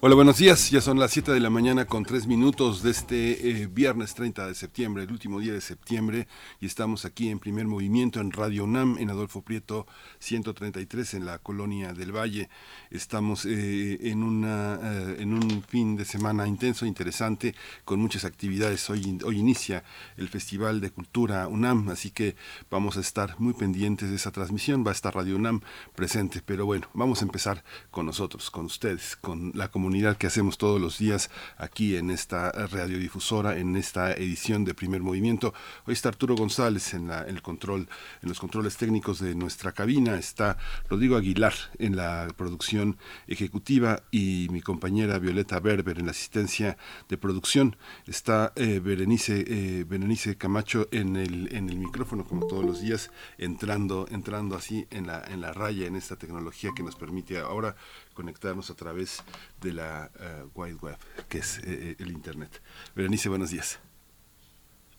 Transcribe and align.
Hola, 0.00 0.14
buenos 0.14 0.38
días. 0.38 0.70
Ya 0.70 0.80
son 0.80 1.00
las 1.00 1.10
7 1.10 1.32
de 1.32 1.40
la 1.40 1.50
mañana 1.50 1.84
con 1.84 2.04
3 2.04 2.28
minutos 2.28 2.84
de 2.84 2.92
este 2.92 3.50
eh, 3.50 3.66
viernes 3.66 4.14
30 4.14 4.46
de 4.46 4.54
septiembre, 4.54 5.02
el 5.02 5.10
último 5.10 5.40
día 5.40 5.52
de 5.52 5.60
septiembre, 5.60 6.28
y 6.60 6.66
estamos 6.66 7.04
aquí 7.04 7.30
en 7.30 7.40
primer 7.40 7.66
movimiento 7.66 8.20
en 8.20 8.30
Radio 8.30 8.62
UNAM, 8.62 8.98
en 9.00 9.10
Adolfo 9.10 9.42
Prieto 9.42 9.88
133, 10.20 11.14
en 11.14 11.26
la 11.26 11.38
colonia 11.40 11.94
del 11.94 12.12
Valle. 12.12 12.48
Estamos 12.92 13.44
eh, 13.44 13.98
en, 14.02 14.22
una, 14.22 14.78
eh, 14.80 15.16
en 15.18 15.34
un 15.34 15.64
fin 15.64 15.96
de 15.96 16.04
semana 16.04 16.46
intenso, 16.46 16.86
interesante, 16.86 17.56
con 17.84 17.98
muchas 17.98 18.24
actividades. 18.24 18.88
Hoy, 18.90 19.18
hoy 19.24 19.38
inicia 19.38 19.82
el 20.16 20.28
Festival 20.28 20.80
de 20.80 20.92
Cultura 20.92 21.48
UNAM, 21.48 21.88
así 21.88 22.12
que 22.12 22.36
vamos 22.70 22.96
a 22.98 23.00
estar 23.00 23.34
muy 23.40 23.52
pendientes 23.52 24.10
de 24.10 24.14
esa 24.14 24.30
transmisión. 24.30 24.84
Va 24.86 24.92
a 24.92 24.94
estar 24.94 25.12
Radio 25.12 25.34
UNAM 25.34 25.60
presente, 25.96 26.40
pero 26.46 26.66
bueno, 26.66 26.86
vamos 26.94 27.20
a 27.20 27.24
empezar 27.24 27.64
con 27.90 28.06
nosotros, 28.06 28.48
con 28.52 28.66
ustedes, 28.66 29.16
con 29.16 29.50
la 29.56 29.66
comunidad 29.72 29.87
que 29.88 30.26
hacemos 30.26 30.58
todos 30.58 30.78
los 30.78 30.98
días 30.98 31.30
aquí 31.56 31.96
en 31.96 32.10
esta 32.10 32.52
radiodifusora, 32.52 33.56
en 33.56 33.74
esta 33.74 34.12
edición 34.12 34.66
de 34.66 34.74
Primer 34.74 35.00
Movimiento. 35.00 35.54
Hoy 35.86 35.94
está 35.94 36.10
Arturo 36.10 36.36
González 36.36 36.92
en, 36.92 37.08
la, 37.08 37.22
el 37.22 37.40
control, 37.40 37.88
en 38.22 38.28
los 38.28 38.38
controles 38.38 38.76
técnicos 38.76 39.18
de 39.18 39.34
nuestra 39.34 39.72
cabina, 39.72 40.18
está 40.18 40.58
Rodrigo 40.90 41.16
Aguilar 41.16 41.54
en 41.78 41.96
la 41.96 42.28
producción 42.36 42.98
ejecutiva 43.28 44.02
y 44.10 44.48
mi 44.50 44.60
compañera 44.60 45.18
Violeta 45.18 45.58
Berber 45.58 45.98
en 45.98 46.04
la 46.04 46.12
asistencia 46.12 46.76
de 47.08 47.16
producción. 47.16 47.76
Está 48.06 48.52
eh, 48.56 48.80
Berenice, 48.80 49.44
eh, 49.48 49.84
Berenice 49.88 50.36
Camacho 50.36 50.86
en 50.92 51.16
el, 51.16 51.54
en 51.54 51.70
el 51.70 51.78
micrófono, 51.78 52.26
como 52.26 52.46
todos 52.46 52.64
los 52.64 52.82
días, 52.82 53.10
entrando, 53.38 54.06
entrando 54.10 54.54
así 54.54 54.86
en 54.90 55.06
la, 55.06 55.24
en 55.24 55.40
la 55.40 55.54
raya, 55.54 55.86
en 55.86 55.96
esta 55.96 56.16
tecnología 56.16 56.72
que 56.76 56.82
nos 56.82 56.94
permite 56.94 57.38
ahora 57.38 57.74
conectarnos 58.18 58.68
a 58.68 58.74
través 58.74 59.22
de 59.60 59.72
la 59.72 60.10
uh, 60.18 60.60
Wide 60.60 60.78
Web, 60.82 60.98
que 61.28 61.38
es 61.38 61.60
eh, 61.62 61.94
el 62.00 62.10
Internet. 62.10 62.60
Berenice, 62.96 63.28
buenos 63.28 63.50
días. 63.50 63.78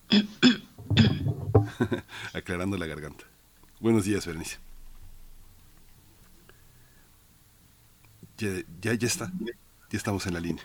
Aclarando 2.34 2.78
la 2.78 2.86
garganta. 2.86 3.26
Buenos 3.82 4.06
días, 4.06 4.26
Berenice. 4.26 4.58
Ya, 8.38 8.94
ya 8.94 9.08
está. 9.08 9.30
Ya 9.90 9.98
estamos 9.98 10.26
en 10.26 10.36
la 10.36 10.40
línea. 10.40 10.64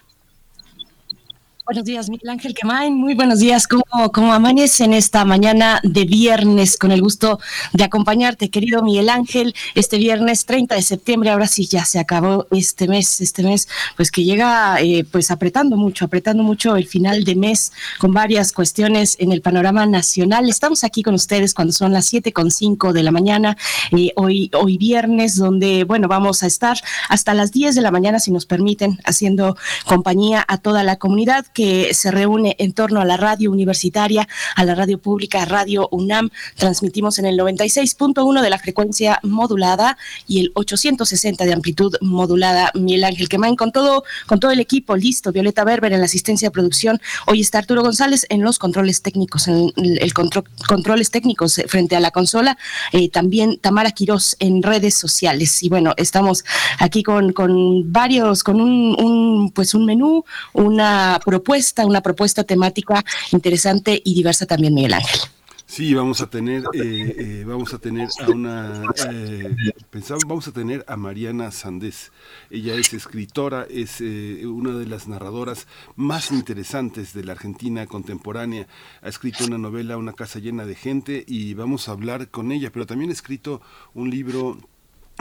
Buenos 1.66 1.86
días, 1.86 2.10
Miguel 2.10 2.28
Ángel 2.28 2.52
Quemain. 2.52 2.94
Muy 2.94 3.14
buenos 3.14 3.38
días. 3.38 3.66
¿Cómo, 3.66 4.12
¿Cómo 4.12 4.34
en 4.34 4.92
esta 4.92 5.24
mañana 5.24 5.80
de 5.82 6.04
viernes? 6.04 6.76
Con 6.76 6.92
el 6.92 7.00
gusto 7.00 7.40
de 7.72 7.84
acompañarte, 7.84 8.50
querido 8.50 8.82
Miguel 8.82 9.08
Ángel. 9.08 9.54
Este 9.74 9.96
viernes 9.96 10.44
30 10.44 10.74
de 10.74 10.82
septiembre, 10.82 11.30
ahora 11.30 11.46
sí 11.46 11.66
ya 11.66 11.86
se 11.86 11.98
acabó 11.98 12.46
este 12.50 12.86
mes, 12.86 13.22
este 13.22 13.42
mes, 13.42 13.66
pues 13.96 14.10
que 14.10 14.24
llega 14.24 14.78
eh, 14.82 15.06
pues 15.10 15.30
apretando 15.30 15.78
mucho, 15.78 16.04
apretando 16.04 16.42
mucho 16.42 16.76
el 16.76 16.86
final 16.86 17.24
de 17.24 17.34
mes 17.34 17.72
con 17.98 18.12
varias 18.12 18.52
cuestiones 18.52 19.16
en 19.18 19.32
el 19.32 19.40
panorama 19.40 19.86
nacional. 19.86 20.50
Estamos 20.50 20.84
aquí 20.84 21.02
con 21.02 21.14
ustedes 21.14 21.54
cuando 21.54 21.72
son 21.72 21.94
las 21.94 22.04
siete 22.04 22.34
con 22.34 22.50
cinco 22.50 22.92
de 22.92 23.02
la 23.02 23.10
mañana, 23.10 23.56
eh, 23.92 24.12
hoy, 24.16 24.50
hoy 24.52 24.76
viernes, 24.76 25.36
donde, 25.36 25.84
bueno, 25.84 26.08
vamos 26.08 26.42
a 26.42 26.46
estar 26.46 26.76
hasta 27.08 27.32
las 27.32 27.52
10 27.52 27.74
de 27.74 27.80
la 27.80 27.90
mañana, 27.90 28.20
si 28.20 28.32
nos 28.32 28.44
permiten, 28.44 29.00
haciendo 29.06 29.56
compañía 29.86 30.44
a 30.46 30.58
toda 30.58 30.82
la 30.82 30.96
comunidad 30.96 31.46
que 31.54 31.94
se 31.94 32.10
reúne 32.10 32.56
en 32.58 32.74
torno 32.74 33.00
a 33.00 33.04
la 33.06 33.16
radio 33.16 33.50
universitaria, 33.50 34.28
a 34.56 34.64
la 34.64 34.74
radio 34.74 34.98
pública, 34.98 35.44
Radio 35.46 35.88
UNAM. 35.92 36.30
Transmitimos 36.56 37.18
en 37.18 37.26
el 37.26 37.38
96.1 37.38 38.42
de 38.42 38.50
la 38.50 38.58
frecuencia 38.58 39.20
modulada 39.22 39.96
y 40.26 40.40
el 40.40 40.52
860 40.54 41.44
de 41.44 41.52
amplitud 41.52 41.94
modulada. 42.00 42.72
Miguel 42.74 43.04
Ángel 43.04 43.28
Quemain 43.28 43.54
con 43.54 43.70
todo, 43.70 44.02
con 44.26 44.40
todo 44.40 44.50
el 44.50 44.60
equipo 44.60 44.96
listo. 44.96 45.32
Violeta 45.32 45.64
Berber 45.64 45.92
en 45.92 46.00
la 46.00 46.06
asistencia 46.06 46.48
de 46.48 46.52
producción. 46.52 47.00
Hoy 47.26 47.40
está 47.40 47.58
Arturo 47.58 47.82
González 47.82 48.26
en 48.28 48.42
los 48.42 48.58
controles 48.58 49.00
técnicos, 49.00 49.46
en 49.46 49.72
el 49.76 50.12
control, 50.12 50.44
controles 50.66 51.12
técnicos 51.12 51.60
frente 51.68 51.94
a 51.94 52.00
la 52.00 52.10
consola. 52.10 52.58
Eh, 52.90 53.08
también 53.10 53.58
Tamara 53.58 53.92
Quirós 53.92 54.36
en 54.40 54.60
redes 54.62 54.96
sociales. 54.96 55.62
Y 55.62 55.68
bueno, 55.68 55.94
estamos 55.96 56.44
aquí 56.80 57.04
con, 57.04 57.32
con 57.32 57.92
varios, 57.92 58.42
con 58.42 58.60
un, 58.60 58.96
un 58.98 59.52
pues 59.52 59.74
un 59.74 59.86
menú, 59.86 60.24
una 60.52 61.20
propuesta 61.24 61.43
propuesta, 61.44 61.84
una 61.86 62.00
propuesta 62.00 62.42
temática 62.42 63.04
interesante 63.32 64.00
y 64.02 64.14
diversa 64.14 64.46
también, 64.46 64.74
Miguel 64.74 64.94
Ángel. 64.94 65.20
Sí, 65.66 65.94
vamos 65.94 66.20
a 66.20 66.28
tener, 66.28 66.62
eh, 66.74 67.14
eh, 67.18 67.44
vamos 67.46 67.72
a 67.74 67.78
tener 67.78 68.08
a 68.20 68.30
una, 68.30 68.82
eh, 69.10 69.54
pensamos, 69.90 70.24
vamos 70.26 70.46
a 70.46 70.52
tener 70.52 70.84
a 70.86 70.96
Mariana 70.96 71.50
Sandés. 71.50 72.12
Ella 72.50 72.74
es 72.74 72.92
escritora, 72.92 73.66
es 73.68 74.00
una 74.00 74.72
de 74.72 74.86
las 74.86 75.08
narradoras 75.08 75.66
más 75.96 76.30
interesantes 76.30 77.12
de 77.12 77.24
la 77.24 77.32
Argentina 77.32 77.86
contemporánea. 77.86 78.68
Ha 79.02 79.08
escrito 79.08 79.44
una 79.44 79.58
novela, 79.58 79.96
Una 79.96 80.12
casa 80.12 80.38
llena 80.38 80.64
de 80.64 80.74
gente, 80.74 81.24
y 81.26 81.54
vamos 81.54 81.88
a 81.88 81.92
hablar 81.92 82.28
con 82.28 82.52
ella. 82.52 82.70
Pero 82.70 82.86
también 82.86 83.10
ha 83.10 83.14
escrito 83.14 83.60
un 83.94 84.10
libro 84.10 84.58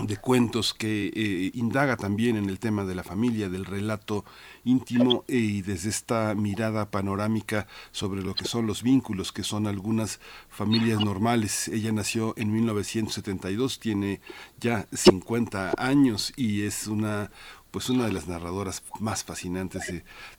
de 0.01 0.17
cuentos 0.17 0.73
que 0.73 1.11
eh, 1.13 1.51
indaga 1.53 1.97
también 1.97 2.35
en 2.35 2.49
el 2.49 2.59
tema 2.59 2.83
de 2.83 2.95
la 2.95 3.03
familia, 3.03 3.49
del 3.49 3.65
relato 3.65 4.25
íntimo 4.63 5.23
eh, 5.27 5.37
y 5.37 5.61
desde 5.61 5.89
esta 5.89 6.33
mirada 6.35 6.89
panorámica 6.89 7.67
sobre 7.91 8.23
lo 8.23 8.33
que 8.33 8.45
son 8.45 8.65
los 8.65 8.81
vínculos, 8.81 9.31
que 9.31 9.43
son 9.43 9.67
algunas 9.67 10.19
familias 10.49 10.99
normales. 10.99 11.67
Ella 11.67 11.91
nació 11.91 12.33
en 12.37 12.51
1972, 12.51 13.79
tiene 13.79 14.19
ya 14.59 14.87
50 14.91 15.73
años 15.77 16.33
y 16.35 16.63
es 16.63 16.87
una 16.87 17.31
pues 17.69 17.89
una 17.89 18.05
de 18.05 18.13
las 18.13 18.27
narradoras 18.27 18.83
más 18.99 19.23
fascinantes 19.23 19.87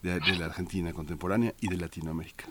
de 0.02 0.38
la 0.38 0.44
Argentina 0.44 0.92
contemporánea 0.92 1.52
y 1.60 1.66
de 1.66 1.76
Latinoamérica. 1.76 2.44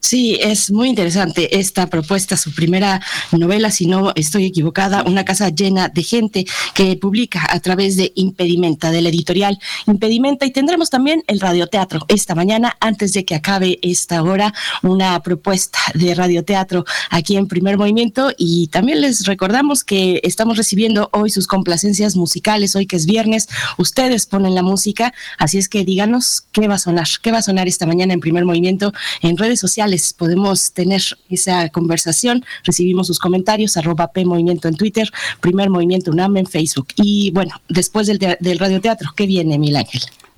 Sí, 0.00 0.38
es 0.40 0.70
muy 0.70 0.88
interesante 0.88 1.58
esta 1.58 1.88
propuesta, 1.88 2.36
su 2.36 2.54
primera 2.54 3.02
novela, 3.32 3.72
si 3.72 3.86
no 3.86 4.12
estoy 4.14 4.46
equivocada, 4.46 5.02
Una 5.02 5.24
casa 5.24 5.48
llena 5.48 5.88
de 5.88 6.04
gente 6.04 6.46
que 6.72 6.94
publica 6.96 7.44
a 7.50 7.58
través 7.58 7.96
de 7.96 8.12
Impedimenta, 8.14 8.92
de 8.92 9.02
la 9.02 9.08
editorial 9.08 9.58
Impedimenta, 9.86 10.46
y 10.46 10.52
tendremos 10.52 10.88
también 10.88 11.24
el 11.26 11.40
radioteatro 11.40 12.06
esta 12.06 12.36
mañana, 12.36 12.76
antes 12.78 13.12
de 13.12 13.24
que 13.24 13.34
acabe 13.34 13.80
esta 13.82 14.22
hora, 14.22 14.54
una 14.84 15.20
propuesta 15.20 15.80
de 15.94 16.14
radioteatro 16.14 16.84
aquí 17.10 17.36
en 17.36 17.48
Primer 17.48 17.76
Movimiento, 17.76 18.30
y 18.38 18.68
también 18.68 19.00
les 19.00 19.26
recordamos 19.26 19.82
que 19.82 20.20
estamos 20.22 20.56
recibiendo 20.56 21.10
hoy 21.12 21.30
sus 21.30 21.48
complacencias 21.48 22.14
musicales, 22.14 22.76
hoy 22.76 22.86
que 22.86 22.96
es 22.96 23.04
viernes, 23.04 23.48
ustedes 23.78 24.26
ponen 24.26 24.54
la 24.54 24.62
música, 24.62 25.12
así 25.38 25.58
es 25.58 25.68
que 25.68 25.84
díganos 25.84 26.44
qué 26.52 26.68
va 26.68 26.76
a 26.76 26.78
sonar, 26.78 27.08
qué 27.20 27.32
va 27.32 27.38
a 27.38 27.42
sonar 27.42 27.66
esta 27.66 27.84
mañana 27.84 28.14
en 28.14 28.20
Primer 28.20 28.44
Movimiento 28.44 28.92
en 29.22 29.36
redes 29.36 29.58
sociales 29.58 29.88
podemos 30.16 30.72
tener 30.72 31.02
esa 31.30 31.68
conversación. 31.70 32.44
Recibimos 32.64 33.06
sus 33.06 33.18
comentarios, 33.18 33.76
arroba 33.76 34.10
en 34.14 34.76
Twitter, 34.76 35.10
Primer 35.40 35.70
Movimiento 35.70 36.10
UNAM 36.10 36.36
en 36.36 36.46
Facebook. 36.46 36.88
Y 36.96 37.30
bueno, 37.30 37.54
después 37.68 38.06
del, 38.06 38.18
del 38.18 38.58
radioteatro, 38.58 39.10
¿qué 39.16 39.26
viene, 39.26 39.58
Mil? 39.58 39.78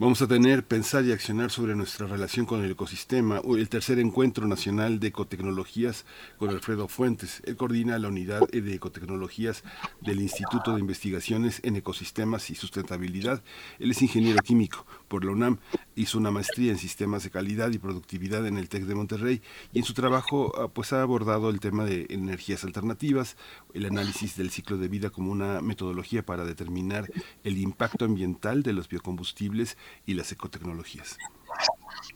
Vamos 0.01 0.23
a 0.23 0.27
tener 0.27 0.65
pensar 0.65 1.05
y 1.05 1.13
accionar 1.13 1.51
sobre 1.51 1.75
nuestra 1.75 2.07
relación 2.07 2.47
con 2.47 2.65
el 2.65 2.71
ecosistema, 2.71 3.43
el 3.45 3.69
tercer 3.69 3.99
encuentro 3.99 4.47
nacional 4.47 4.99
de 4.99 5.09
ecotecnologías 5.09 6.07
con 6.39 6.49
Alfredo 6.49 6.89
Fuentes. 6.89 7.43
Él 7.45 7.57
coordina 7.57 7.99
la 7.99 8.09
unidad 8.09 8.49
de 8.49 8.75
ecotecnologías 8.75 9.63
del 10.01 10.23
Instituto 10.23 10.73
de 10.73 10.81
Investigaciones 10.81 11.61
en 11.65 11.77
Ecosistemas 11.77 12.49
y 12.49 12.55
Sustentabilidad. 12.55 13.43
Él 13.79 13.91
es 13.91 14.01
ingeniero 14.01 14.41
químico 14.43 14.87
por 15.11 15.25
la 15.25 15.33
UNAM, 15.33 15.59
hizo 15.97 16.19
una 16.19 16.31
maestría 16.31 16.71
en 16.71 16.79
sistemas 16.79 17.25
de 17.25 17.31
calidad 17.31 17.73
y 17.73 17.79
productividad 17.79 18.47
en 18.47 18.57
el 18.57 18.69
TEC 18.69 18.85
de 18.85 18.95
Monterrey 18.95 19.43
y 19.73 19.81
en 19.81 19.85
su 19.85 19.93
trabajo 19.93 20.53
ah, 20.57 20.69
pues 20.69 20.93
ha 20.93 21.03
abordado 21.03 21.51
el 21.51 21.59
tema 21.59 21.85
de 21.85 22.07
energías 22.11 22.63
alternativas, 22.63 23.37
el 23.75 23.87
análisis 23.87 24.37
del 24.37 24.51
ciclo 24.51 24.79
de 24.79 24.87
vida 24.87 25.11
como 25.11 25.33
una 25.33 25.61
metodología 25.63 26.25
para 26.25 26.45
determinar 26.45 27.11
el 27.43 27.59
impacto 27.59 28.05
ambiental 28.05 28.63
de 28.63 28.73
los 28.73 28.89
biocombustibles 28.89 29.77
y 30.07 30.15
las 30.15 30.31
ecotecnologías. 30.31 31.19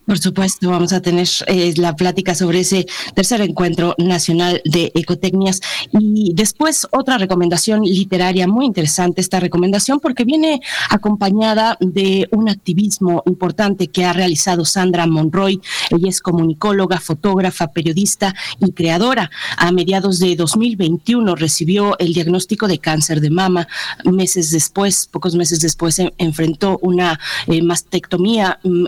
Por 0.06 0.18
supuesto, 0.18 0.68
vamos 0.68 0.92
a 0.92 1.00
tener 1.00 1.26
eh, 1.46 1.72
la 1.78 1.96
plática 1.96 2.34
sobre 2.34 2.60
ese 2.60 2.86
tercer 3.14 3.40
encuentro 3.40 3.94
nacional 3.96 4.60
de 4.64 4.92
ecotecnias 4.94 5.62
y 5.92 6.32
después 6.34 6.86
otra 6.90 7.16
recomendación 7.16 7.82
literaria 7.82 8.46
muy 8.46 8.66
interesante, 8.66 9.22
esta 9.22 9.40
recomendación 9.40 10.00
porque 10.00 10.24
viene 10.24 10.60
acompañada 10.90 11.78
de 11.80 12.28
un 12.32 12.50
activismo 12.50 13.22
importante 13.24 13.88
que 13.88 14.04
ha 14.04 14.12
realizado 14.12 14.66
Sandra 14.66 15.06
Monroy. 15.06 15.60
Ella 15.90 16.08
es 16.08 16.20
comunicóloga, 16.20 17.00
fotógrafa, 17.00 17.68
periodista 17.68 18.34
y 18.60 18.72
creadora. 18.72 19.30
A 19.56 19.72
mediados 19.72 20.18
de 20.18 20.36
2021 20.36 21.34
recibió 21.34 21.98
el 21.98 22.12
diagnóstico 22.12 22.68
de 22.68 22.78
cáncer 22.78 23.20
de 23.22 23.30
mama. 23.30 23.68
Meses 24.04 24.50
después, 24.50 25.08
pocos 25.10 25.34
meses 25.34 25.60
después, 25.60 26.00
enfrentó 26.18 26.78
una 26.82 27.18
eh, 27.46 27.62
mastectomía 27.62 28.60
mm, 28.62 28.86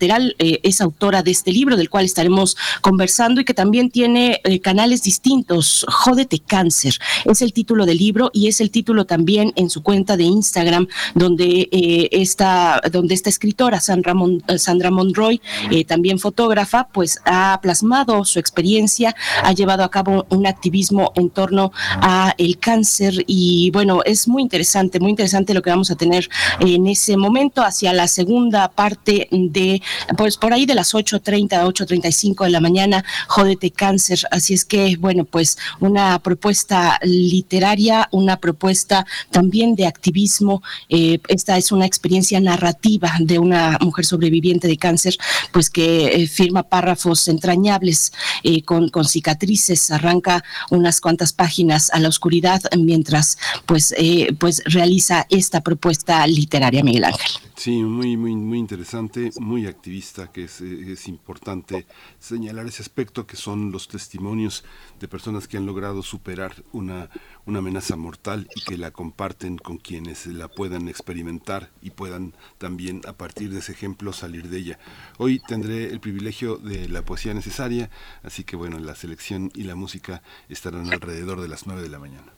eh, 0.00 0.60
es 0.62 0.80
autora 0.80 1.22
de 1.22 1.30
este 1.30 1.52
libro 1.52 1.76
del 1.76 1.90
cual 1.90 2.04
estaremos 2.04 2.56
conversando 2.80 3.40
y 3.40 3.44
que 3.44 3.54
también 3.54 3.90
tiene 3.90 4.40
eh, 4.44 4.60
canales 4.60 5.02
distintos. 5.02 5.86
Jódete 5.88 6.38
cáncer 6.38 6.98
es 7.24 7.42
el 7.42 7.52
título 7.52 7.86
del 7.86 7.98
libro 7.98 8.30
y 8.32 8.48
es 8.48 8.60
el 8.60 8.70
título 8.70 9.06
también 9.06 9.52
en 9.56 9.70
su 9.70 9.82
cuenta 9.82 10.16
de 10.16 10.24
Instagram 10.24 10.86
donde 11.14 11.68
eh, 11.72 12.08
esta 12.12 12.80
donde 12.92 13.14
esta 13.14 13.30
escritora 13.30 13.80
Sandra, 13.80 14.14
Sandra 14.58 14.90
Monroy, 14.90 15.40
también 15.86 16.18
fotógrafa, 16.18 16.88
pues 16.92 17.20
ha 17.24 17.58
plasmado 17.62 18.24
su 18.24 18.38
experiencia, 18.38 19.14
ha 19.42 19.52
llevado 19.52 19.84
a 19.84 19.90
cabo 19.90 20.26
un 20.30 20.46
activismo 20.46 21.12
en 21.16 21.30
torno 21.30 21.72
a 21.74 22.34
el 22.38 22.58
cáncer 22.58 23.24
y 23.26 23.70
bueno, 23.70 24.02
es 24.04 24.28
muy 24.28 24.42
interesante, 24.42 25.00
muy 25.00 25.10
interesante 25.10 25.54
lo 25.54 25.62
que 25.62 25.70
vamos 25.70 25.90
a 25.90 25.96
tener 25.96 26.28
en 26.60 26.86
ese 26.86 27.16
momento 27.16 27.62
hacia 27.62 27.92
la 27.92 28.08
segunda 28.08 28.68
parte 28.68 29.28
de 29.30 29.82
pues 30.16 30.36
por 30.36 30.52
ahí 30.52 30.66
de 30.66 30.74
las 30.74 30.94
8.30 30.94 31.52
a 31.54 31.66
8.35 31.66 32.44
de 32.44 32.50
la 32.50 32.60
mañana, 32.60 33.04
Jódete 33.28 33.70
Cáncer. 33.70 34.20
Así 34.30 34.54
es 34.54 34.64
que, 34.64 34.96
bueno, 34.98 35.24
pues 35.24 35.58
una 35.80 36.18
propuesta 36.20 36.98
literaria, 37.02 38.08
una 38.12 38.38
propuesta 38.38 39.06
también 39.30 39.74
de 39.74 39.86
activismo. 39.86 40.62
Eh, 40.88 41.20
esta 41.28 41.56
es 41.56 41.72
una 41.72 41.86
experiencia 41.86 42.40
narrativa 42.40 43.12
de 43.20 43.38
una 43.38 43.78
mujer 43.80 44.04
sobreviviente 44.04 44.68
de 44.68 44.76
cáncer, 44.76 45.16
pues 45.52 45.70
que 45.70 46.06
eh, 46.06 46.26
firma 46.26 46.62
párrafos 46.62 47.28
entrañables 47.28 48.12
eh, 48.42 48.62
con, 48.62 48.88
con 48.88 49.04
cicatrices, 49.04 49.90
arranca 49.90 50.44
unas 50.70 51.00
cuantas 51.00 51.32
páginas 51.32 51.90
a 51.90 51.98
la 51.98 52.08
oscuridad 52.08 52.62
mientras 52.76 53.38
pues, 53.66 53.94
pues 54.38 54.62
realiza 54.66 55.26
esta 55.30 55.60
propuesta 55.60 56.26
literaria, 56.26 56.82
Miguel 56.82 57.04
Ángel. 57.04 57.30
Sí, 57.66 57.82
muy, 57.82 58.16
muy, 58.16 58.36
muy 58.36 58.60
interesante, 58.60 59.32
muy 59.40 59.66
activista, 59.66 60.30
que 60.30 60.44
es, 60.44 60.60
es, 60.60 61.08
importante 61.08 61.84
señalar 62.20 62.66
ese 62.66 62.80
aspecto 62.80 63.26
que 63.26 63.34
son 63.34 63.72
los 63.72 63.88
testimonios 63.88 64.62
de 65.00 65.08
personas 65.08 65.48
que 65.48 65.56
han 65.56 65.66
logrado 65.66 66.04
superar 66.04 66.62
una, 66.70 67.10
una 67.44 67.58
amenaza 67.58 67.96
mortal 67.96 68.46
y 68.54 68.60
que 68.60 68.78
la 68.78 68.92
comparten 68.92 69.58
con 69.58 69.78
quienes 69.78 70.26
la 70.26 70.46
puedan 70.46 70.86
experimentar 70.86 71.72
y 71.82 71.90
puedan 71.90 72.34
también 72.58 73.00
a 73.04 73.14
partir 73.14 73.50
de 73.50 73.58
ese 73.58 73.72
ejemplo 73.72 74.12
salir 74.12 74.48
de 74.48 74.58
ella. 74.58 74.78
Hoy 75.18 75.40
tendré 75.40 75.90
el 75.90 75.98
privilegio 75.98 76.58
de 76.58 76.88
la 76.88 77.04
poesía 77.04 77.34
necesaria, 77.34 77.90
así 78.22 78.44
que 78.44 78.54
bueno, 78.54 78.78
la 78.78 78.94
selección 78.94 79.50
y 79.56 79.64
la 79.64 79.74
música 79.74 80.22
estarán 80.48 80.92
alrededor 80.92 81.40
de 81.40 81.48
las 81.48 81.66
nueve 81.66 81.82
de 81.82 81.88
la 81.88 81.98
mañana. 81.98 82.35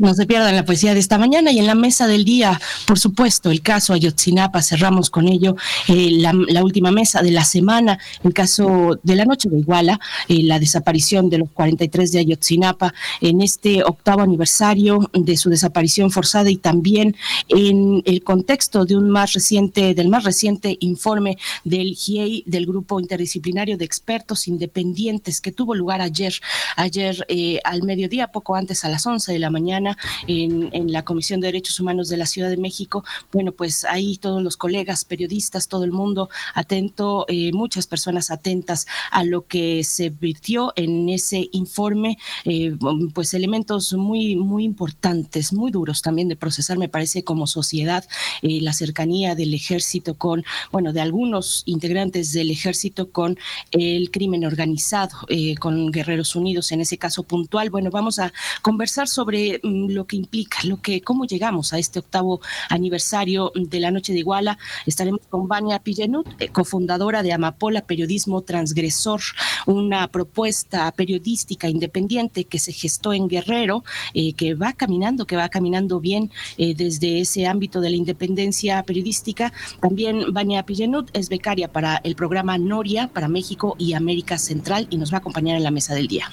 No 0.00 0.14
se 0.14 0.24
pierdan 0.24 0.56
la 0.56 0.64
poesía 0.64 0.94
de 0.94 1.00
esta 1.00 1.18
mañana 1.18 1.52
y 1.52 1.58
en 1.58 1.66
la 1.66 1.74
mesa 1.74 2.06
del 2.06 2.24
día, 2.24 2.58
por 2.86 2.98
supuesto, 2.98 3.50
el 3.50 3.60
caso 3.60 3.92
Ayotzinapa, 3.92 4.62
cerramos 4.62 5.10
con 5.10 5.28
ello 5.28 5.56
eh, 5.88 6.12
la, 6.12 6.64
última 6.64 6.90
mesa 6.90 7.20
de 7.20 7.30
la 7.30 7.44
semana, 7.44 7.98
el 8.24 8.32
caso 8.32 8.98
de 9.02 9.14
la 9.14 9.26
noche 9.26 9.50
de 9.50 9.58
Iguala, 9.58 10.00
eh, 10.26 10.42
la 10.42 10.58
desaparición 10.58 11.28
de 11.28 11.36
los 11.36 11.50
43 11.50 12.12
de 12.12 12.18
Ayotzinapa 12.18 12.94
en 13.20 13.42
este 13.42 13.84
octavo 13.84 14.22
aniversario 14.22 15.10
de 15.12 15.36
su 15.36 15.50
desaparición 15.50 16.10
forzada 16.10 16.48
y 16.48 16.56
también 16.56 17.14
en 17.50 18.02
el 18.06 18.24
contexto 18.24 18.86
de 18.86 18.96
un 18.96 19.10
más 19.10 19.34
reciente, 19.34 19.92
del 19.92 20.08
más 20.08 20.24
reciente 20.24 20.78
informe 20.80 21.36
del 21.64 21.94
GIEI, 21.94 22.44
del 22.46 22.64
Grupo 22.64 23.00
Interdisciplinario 23.00 23.76
de 23.76 23.84
Expertos 23.84 24.48
Independientes 24.48 25.42
que 25.42 25.52
tuvo 25.52 25.74
lugar 25.74 26.00
ayer, 26.00 26.32
ayer 26.76 27.22
eh, 27.28 27.60
al 27.64 27.82
mediodía, 27.82 28.28
poco 28.28 28.54
antes 28.54 28.82
a 28.86 28.88
las 28.88 29.06
11 29.06 29.30
de 29.30 29.38
la 29.38 29.50
mañana 29.50 29.89
en, 30.26 30.70
la 30.92 31.04
Comisión 31.04 31.40
de 31.40 31.48
Derechos 31.48 31.78
Humanos 31.78 32.08
de 32.08 32.16
la 32.16 32.26
Ciudad 32.26 32.50
de 32.50 32.56
México. 32.56 33.04
Bueno, 33.32 33.52
pues 33.52 33.84
ahí 33.84 34.16
todos 34.16 34.42
los 34.42 34.56
colegas, 34.56 35.04
periodistas, 35.04 35.68
todo 35.68 35.84
el 35.84 35.92
mundo 35.92 36.28
atento, 36.54 37.26
eh, 37.28 37.52
muchas 37.52 37.86
personas 37.86 38.30
atentas 38.30 38.86
a 39.10 39.24
lo 39.24 39.46
que 39.46 39.84
se 39.84 40.10
virtió 40.10 40.72
en 40.76 41.08
ese 41.08 41.48
informe, 41.52 42.18
eh, 42.44 42.76
pues 43.14 43.34
elementos 43.34 43.92
muy, 43.92 44.36
muy 44.36 44.64
importantes, 44.64 45.52
muy 45.52 45.70
duros 45.70 46.02
también 46.02 46.28
de 46.28 46.36
procesar, 46.36 46.78
me 46.78 46.88
parece, 46.88 47.24
como 47.24 47.46
sociedad, 47.46 48.04
eh, 48.42 48.60
la 48.60 48.72
cercanía 48.72 49.34
del 49.34 49.54
ejército 49.54 50.14
con, 50.14 50.44
bueno, 50.72 50.92
de 50.92 51.00
algunos 51.00 51.62
integrantes 51.66 52.32
del 52.32 52.50
ejército 52.50 53.10
con 53.10 53.38
el 53.70 54.10
crimen 54.10 54.44
organizado, 54.44 55.18
con 55.58 55.90
Guerreros 55.90 56.34
Unidos, 56.36 56.72
en 56.72 56.80
ese 56.80 56.98
caso 56.98 57.22
puntual. 57.22 57.70
Bueno, 57.70 57.90
vamos 57.90 58.18
a 58.18 58.32
conversar 58.62 59.08
sobre 59.08 59.60
mm, 59.62 59.79
lo 59.88 60.06
que 60.06 60.16
implica, 60.16 60.58
lo 60.64 60.80
que, 60.80 61.00
cómo 61.00 61.24
llegamos 61.24 61.72
a 61.72 61.78
este 61.78 61.98
octavo 61.98 62.40
aniversario 62.68 63.52
de 63.54 63.80
la 63.80 63.90
Noche 63.90 64.12
de 64.12 64.20
Iguala. 64.20 64.58
Estaremos 64.86 65.20
con 65.28 65.48
Vania 65.48 65.78
Pillenut, 65.78 66.26
eh, 66.38 66.48
cofundadora 66.48 67.22
de 67.22 67.32
Amapola 67.32 67.82
Periodismo 67.82 68.42
Transgresor, 68.42 69.20
una 69.66 70.08
propuesta 70.08 70.90
periodística 70.92 71.68
independiente 71.68 72.44
que 72.44 72.58
se 72.58 72.72
gestó 72.72 73.12
en 73.12 73.28
Guerrero, 73.28 73.84
eh, 74.14 74.32
que 74.34 74.54
va 74.54 74.72
caminando, 74.72 75.26
que 75.26 75.36
va 75.36 75.48
caminando 75.48 76.00
bien 76.00 76.30
eh, 76.58 76.74
desde 76.74 77.20
ese 77.20 77.46
ámbito 77.46 77.80
de 77.80 77.90
la 77.90 77.96
independencia 77.96 78.82
periodística. 78.82 79.52
También 79.80 80.32
Vania 80.32 80.64
Pillenut 80.64 81.10
es 81.12 81.28
becaria 81.28 81.72
para 81.72 82.00
el 82.04 82.14
programa 82.14 82.58
Noria 82.58 83.08
para 83.08 83.28
México 83.28 83.76
y 83.78 83.94
América 83.94 84.38
Central 84.38 84.86
y 84.90 84.98
nos 84.98 85.12
va 85.12 85.16
a 85.16 85.20
acompañar 85.20 85.56
en 85.56 85.62
la 85.62 85.70
mesa 85.70 85.94
del 85.94 86.08
día. 86.08 86.30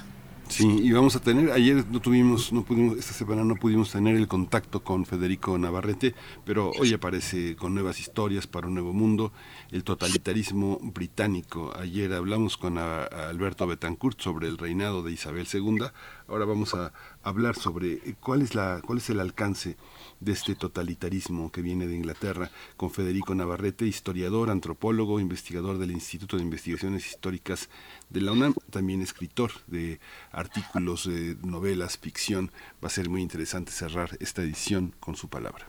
Sí, 0.49 0.79
y 0.81 0.91
vamos 0.91 1.15
a 1.15 1.19
tener, 1.19 1.51
ayer 1.51 1.85
no 1.89 1.99
tuvimos, 1.99 2.53
no 2.53 2.63
pudimos, 2.63 2.97
esta 2.97 3.13
semana 3.13 3.43
no 3.43 3.55
pudimos 3.55 3.91
tener 3.91 4.15
el 4.15 4.27
contacto 4.27 4.83
con 4.83 5.05
Federico 5.05 5.57
Navarrete, 5.57 6.15
pero 6.45 6.71
hoy 6.79 6.93
aparece 6.93 7.55
con 7.55 7.73
nuevas 7.73 7.99
historias 7.99 8.47
para 8.47 8.67
un 8.67 8.73
nuevo 8.73 8.93
mundo, 8.93 9.33
el 9.71 9.83
totalitarismo 9.83 10.79
británico. 10.81 11.73
Ayer 11.77 12.13
hablamos 12.13 12.57
con 12.57 12.77
Alberto 12.77 13.67
Betancourt 13.67 14.19
sobre 14.21 14.47
el 14.47 14.57
reinado 14.57 15.03
de 15.03 15.11
Isabel 15.11 15.47
II, 15.51 15.87
ahora 16.27 16.45
vamos 16.45 16.73
a 16.73 16.93
hablar 17.23 17.55
sobre 17.55 17.99
cuál 18.21 18.41
es 18.41 18.55
la, 18.55 18.81
cuál 18.85 18.99
es 18.99 19.09
el 19.09 19.19
alcance 19.19 19.77
de 20.19 20.31
este 20.31 20.55
totalitarismo 20.55 21.51
que 21.51 21.61
viene 21.61 21.87
de 21.87 21.95
Inglaterra, 21.95 22.51
con 22.75 22.91
Federico 22.91 23.35
Navarrete, 23.35 23.85
historiador, 23.85 24.49
antropólogo, 24.49 25.19
investigador 25.19 25.77
del 25.77 25.91
Instituto 25.91 26.37
de 26.37 26.43
Investigaciones 26.43 27.07
Históricas 27.07 27.69
de 28.09 28.21
la 28.21 28.31
UNAM, 28.31 28.53
también 28.69 29.01
escritor 29.01 29.51
de 29.67 29.99
artículos, 30.31 31.07
de 31.07 31.35
novelas, 31.43 31.97
ficción. 31.97 32.51
Va 32.83 32.87
a 32.87 32.91
ser 32.91 33.09
muy 33.09 33.21
interesante 33.21 33.71
cerrar 33.71 34.17
esta 34.19 34.41
edición 34.41 34.93
con 34.99 35.15
su 35.15 35.29
palabra. 35.29 35.67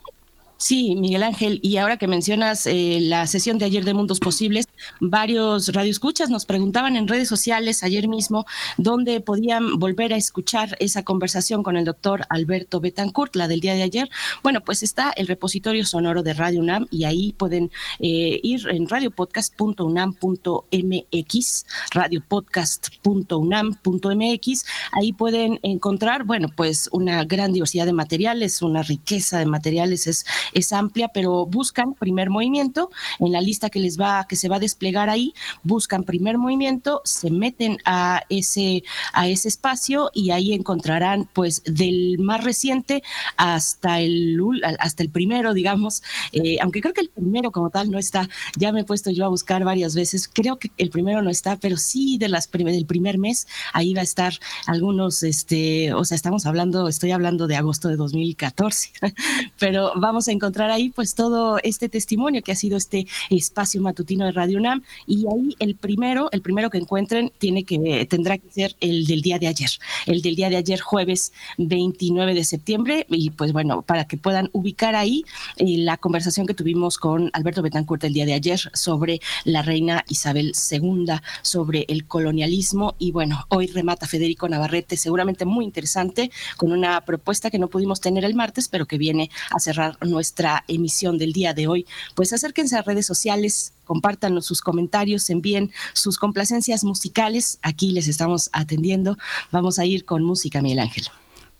Sí, 0.61 0.97
Miguel 0.97 1.23
Ángel, 1.23 1.61
y 1.62 1.77
ahora 1.77 1.99
que 1.99 2.09
mencionas 2.09 2.67
eh, 2.67 2.99
la 3.00 3.29
sesión 3.29 3.59
de 3.59 3.65
ayer 3.65 3.85
de 3.85 3.95
Mundos 3.95 4.19
Posibles, 4.19 4.67
varios 4.99 5.69
radioescuchas 5.69 6.31
nos 6.31 6.47
preguntaban 6.47 6.97
en 6.97 7.07
redes 7.07 7.29
sociales 7.29 7.85
ayer 7.85 8.09
mismo 8.09 8.45
dónde 8.77 9.21
podían 9.21 9.79
volver 9.79 10.12
a 10.12 10.17
escuchar 10.17 10.77
esa 10.81 11.05
conversación 11.05 11.62
con 11.62 11.77
el 11.77 11.85
doctor 11.85 12.27
Alberto 12.29 12.81
Betancourt, 12.81 13.37
la 13.37 13.47
del 13.47 13.61
día 13.61 13.75
de 13.75 13.85
ayer. 13.85 14.11
Bueno, 14.43 14.61
pues 14.61 14.83
está 14.83 15.12
el 15.12 15.29
repositorio 15.29 15.87
sonoro 15.87 16.25
de 16.25 16.35
Radio 16.35 16.59
UNAM 16.59 16.88
y 16.91 17.05
ahí 17.05 17.35
pueden 17.35 17.71
eh, 18.00 18.41
ir 18.43 18.69
en 18.69 18.88
radiopodcast.unam.mx, 18.88 21.67
radiopodcast.unam.mx, 21.93 24.65
ahí 24.91 25.12
pueden 25.12 25.61
encontrar, 25.62 26.25
bueno, 26.25 26.49
pues 26.57 26.88
una 26.91 27.23
gran 27.23 27.53
diversidad 27.53 27.87
de 27.87 27.93
materiales, 27.93 28.61
una 28.61 28.83
riqueza 28.83 29.38
de 29.38 29.47
materiales, 29.47 30.09
es 30.09 30.27
es 30.52 30.73
amplia, 30.73 31.09
pero 31.09 31.47
buscan 31.47 31.95
primer 31.95 32.31
movimiento. 32.31 32.90
En 33.19 33.33
la 33.33 33.40
lista 33.40 33.71
que 33.71 33.81
les 33.81 33.99
va, 33.99 34.26
que 34.28 34.37
se 34.37 34.49
va 34.49 34.57
a 34.57 34.61
desplegar 34.61 35.11
ahí, 35.11 35.35
buscan 35.62 36.05
primer 36.05 36.38
movimiento, 36.38 37.00
se 37.05 37.31
meten 37.31 37.78
a 37.85 38.23
ese, 38.28 38.83
a 39.12 39.28
ese 39.28 39.49
espacio 39.49 40.11
y 40.14 40.31
ahí 40.31 40.52
encontrarán 40.52 41.28
pues 41.33 41.62
del 41.64 42.19
más 42.19 42.45
reciente 42.45 43.02
hasta 43.37 44.00
el, 44.00 44.38
hasta 44.78 45.02
el 45.02 45.11
primero, 45.11 45.55
digamos, 45.55 46.02
eh, 46.33 46.59
aunque 46.61 46.81
creo 46.81 46.95
que 46.95 47.00
el 47.02 47.11
primero 47.11 47.52
como 47.52 47.71
tal 47.71 47.90
no 47.90 47.99
está, 47.99 48.28
ya 48.57 48.73
me 48.73 48.81
he 48.81 48.85
puesto 48.85 49.11
yo 49.11 49.25
a 49.25 49.28
buscar 49.28 49.64
varias 49.64 49.95
veces, 49.95 50.28
creo 50.28 50.59
que 50.59 50.71
el 50.78 50.90
primero 50.90 51.23
no 51.23 51.31
está, 51.31 51.57
pero 51.57 51.76
sí 51.76 52.19
de 52.19 52.28
las 52.28 52.49
del 52.50 52.87
primer 52.87 53.19
mes, 53.19 53.47
ahí 53.73 53.95
va 53.95 54.00
a 54.00 54.05
estar 54.05 54.35
algunos, 54.67 55.23
este, 55.23 55.93
o 55.93 56.05
sea, 56.05 56.17
estamos 56.17 56.47
hablando, 56.47 56.88
estoy 56.88 57.12
hablando 57.12 57.47
de 57.47 57.57
agosto 57.57 57.88
de 57.88 57.97
2014, 57.97 58.93
pero 59.59 59.93
vamos 59.97 60.28
a 60.28 60.33
encontrar 60.38 60.71
ahí 60.71 60.90
pues 60.90 61.14
todo 61.14 61.59
este 61.62 61.88
testimonio 61.88 62.42
que 62.42 62.52
ha 62.52 62.57
sido 62.57 62.76
este 62.76 63.07
espacio 63.30 63.83
matutino 63.83 64.25
de 64.25 64.33
Radio 64.33 64.59
UNAM. 64.59 64.83
Y 65.07 65.26
ahí 65.26 65.57
el 65.59 65.75
primero, 65.75 66.28
el 66.33 66.42
primero 66.42 66.71
que 66.71 66.78
encuentren 66.78 67.33
tiene 67.38 67.64
que 67.64 68.07
tendrá 68.09 68.38
que 68.38 68.50
ser 68.50 68.76
el 68.80 69.07
del 69.07 69.23
día 69.23 69.38
de 69.38 69.49
ayer, 69.49 69.71
el 70.07 70.23
del 70.23 70.37
día 70.37 70.49
de 70.49 70.57
ayer 70.57 70.80
jueves 70.80 71.33
29 71.59 72.35
de 72.35 72.45
septiembre. 72.45 73.07
Y 73.11 73.30
pues 73.30 73.52
bueno, 73.52 73.83
para 73.83 74.07
que 74.07 74.16
puedan 74.16 74.49
ubicar 74.52 74.95
ahí 74.95 75.25
eh, 75.57 75.78
la 75.78 75.97
conversación 75.97 76.47
que 76.47 76.54
tuvimos 76.54 76.99
con 76.99 77.30
Alberto 77.33 77.62
Betancourt 77.62 78.04
el 78.04 78.12
día 78.12 78.26
de 78.26 78.35
ayer 78.35 78.61
sobre 78.73 79.21
la 79.45 79.62
reina 79.62 80.04
Isabel 80.09 80.52
II, 80.71 81.07
sobre 81.42 81.85
el 81.88 82.07
colonialismo. 82.07 82.95
Y 82.99 83.11
bueno, 83.11 83.45
hoy 83.49 83.66
remata 83.66 84.07
Federico 84.07 84.49
Navarrete, 84.49 84.97
seguramente 84.97 85.45
muy 85.45 85.64
interesante, 85.64 86.30
con 86.57 86.73
una 86.73 87.00
propuesta 87.04 87.50
que 87.50 87.59
no 87.59 87.68
pudimos 87.68 88.00
tener 88.00 88.25
el 88.25 88.35
martes, 88.35 88.68
pero 88.68 88.87
que 88.87 88.99
viene 88.99 89.30
a 89.50 89.59
cerrar 89.59 89.97
nuestra 90.07 90.27
emisión 90.66 91.18
del 91.18 91.32
día 91.32 91.54
de 91.54 91.66
hoy. 91.66 91.87
Pues 92.14 92.32
acérquense 92.32 92.76
a 92.76 92.82
redes 92.82 93.06
sociales, 93.06 93.73
compártanos 93.85 94.47
sus 94.47 94.61
comentarios, 94.61 95.30
envíen 95.30 95.73
sus 95.92 96.18
complacencias 96.18 96.85
musicales. 96.85 97.58
Aquí 97.62 97.92
les 97.92 98.08
estamos 98.08 98.50
atendiendo. 98.52 99.16
Vamos 99.50 99.78
a 99.78 99.85
ir 99.85 100.04
con 100.04 100.23
música, 100.23 100.62
Miguel 100.62 100.80
Ángel. 100.80 101.04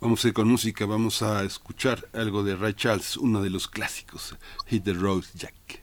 Vamos 0.00 0.25
a 0.25 0.28
ir 0.28 0.34
con 0.34 0.48
música, 0.48 0.87
vamos 0.87 1.22
a 1.22 1.42
escuchar 1.42 2.08
algo 2.12 2.44
de 2.44 2.54
Ray 2.54 2.75
Charles, 2.75 3.16
uno 3.16 3.42
de 3.42 3.50
los 3.50 3.66
clásicos, 3.66 4.37
Hit 4.66 4.84
the 4.84 4.92
Road 4.92 5.25
Jack. 5.34 5.82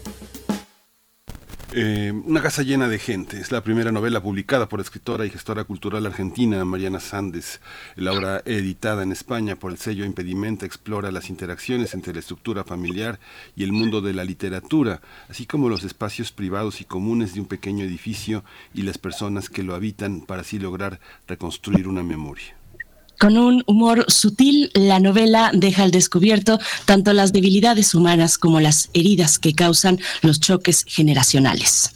Eh, 1.73 2.11
una 2.11 2.41
casa 2.41 2.63
llena 2.63 2.89
de 2.89 2.99
gente. 2.99 3.39
Es 3.39 3.49
la 3.53 3.63
primera 3.63 3.93
novela 3.93 4.21
publicada 4.21 4.67
por 4.67 4.81
escritora 4.81 5.25
y 5.25 5.29
gestora 5.29 5.63
cultural 5.63 6.05
argentina 6.05 6.65
Mariana 6.65 6.99
Sandes. 6.99 7.61
La 7.95 8.11
obra 8.11 8.41
editada 8.43 9.03
en 9.03 9.13
España 9.13 9.55
por 9.55 9.71
el 9.71 9.77
sello 9.77 10.03
Impedimenta 10.03 10.65
explora 10.65 11.11
las 11.11 11.29
interacciones 11.29 11.93
entre 11.93 12.13
la 12.13 12.19
estructura 12.19 12.65
familiar 12.65 13.21
y 13.55 13.63
el 13.63 13.71
mundo 13.71 14.01
de 14.01 14.13
la 14.13 14.25
literatura, 14.25 14.99
así 15.29 15.45
como 15.45 15.69
los 15.69 15.85
espacios 15.85 16.33
privados 16.33 16.81
y 16.81 16.85
comunes 16.85 17.35
de 17.35 17.39
un 17.39 17.47
pequeño 17.47 17.85
edificio 17.85 18.43
y 18.73 18.81
las 18.81 18.97
personas 18.97 19.49
que 19.49 19.63
lo 19.63 19.73
habitan 19.73 20.21
para 20.21 20.41
así 20.41 20.59
lograr 20.59 20.99
reconstruir 21.25 21.87
una 21.87 22.03
memoria. 22.03 22.60
Con 23.21 23.37
un 23.37 23.63
humor 23.67 24.05
sutil, 24.07 24.71
la 24.73 24.99
novela 24.99 25.51
deja 25.53 25.83
al 25.83 25.91
descubierto 25.91 26.57
tanto 26.85 27.13
las 27.13 27.31
debilidades 27.31 27.93
humanas 27.93 28.39
como 28.39 28.59
las 28.59 28.89
heridas 28.95 29.37
que 29.37 29.53
causan 29.53 29.99
los 30.23 30.39
choques 30.39 30.83
generacionales. 30.87 31.93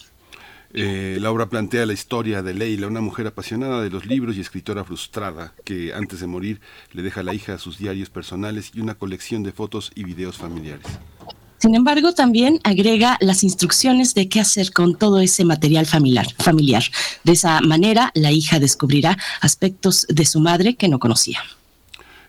Eh, 0.72 1.17
la 1.20 1.32
obra 1.32 1.50
plantea 1.50 1.88
la 1.88 1.94
historia 1.94 2.44
de 2.44 2.53
Leila, 2.53 2.86
una 2.86 3.01
mujer 3.01 3.25
apasionada 3.25 3.82
de 3.82 3.89
los 3.89 4.05
libros 4.05 4.38
y 4.38 4.41
escritora 4.41 4.84
frustrada, 4.84 5.55
que 5.63 5.96
antes 5.96 6.20
de 6.20 6.27
morir 6.27 6.62
le 6.91 7.01
deja 7.01 7.22
a 7.22 7.24
la 7.24 7.34
hija 7.34 7.58
sus 7.58 7.79
diarios 7.79 8.12
personales 8.12 8.70
y 8.75 8.82
una 8.82 8.94
colección 8.94 9.41
de 9.41 9.51
fotos 9.51 9.91
y 9.96 10.03
videos 10.03 10.38
familiares. 10.38 10.86
Sin 11.57 11.75
embargo, 11.75 12.13
también 12.13 12.59
agrega 12.63 13.17
las 13.21 13.43
instrucciones 13.43 14.13
de 14.13 14.27
qué 14.27 14.39
hacer 14.39 14.71
con 14.71 14.95
todo 14.95 15.19
ese 15.19 15.45
material 15.45 15.85
familiar, 15.85 16.27
familiar. 16.38 16.83
De 17.24 17.31
esa 17.31 17.62
manera, 17.62 18.12
la 18.13 18.31
hija 18.31 18.59
descubrirá 18.59 19.17
aspectos 19.41 20.05
de 20.09 20.25
su 20.25 20.39
madre 20.39 20.75
que 20.75 20.89
no 20.89 21.00
conocía. 21.00 21.39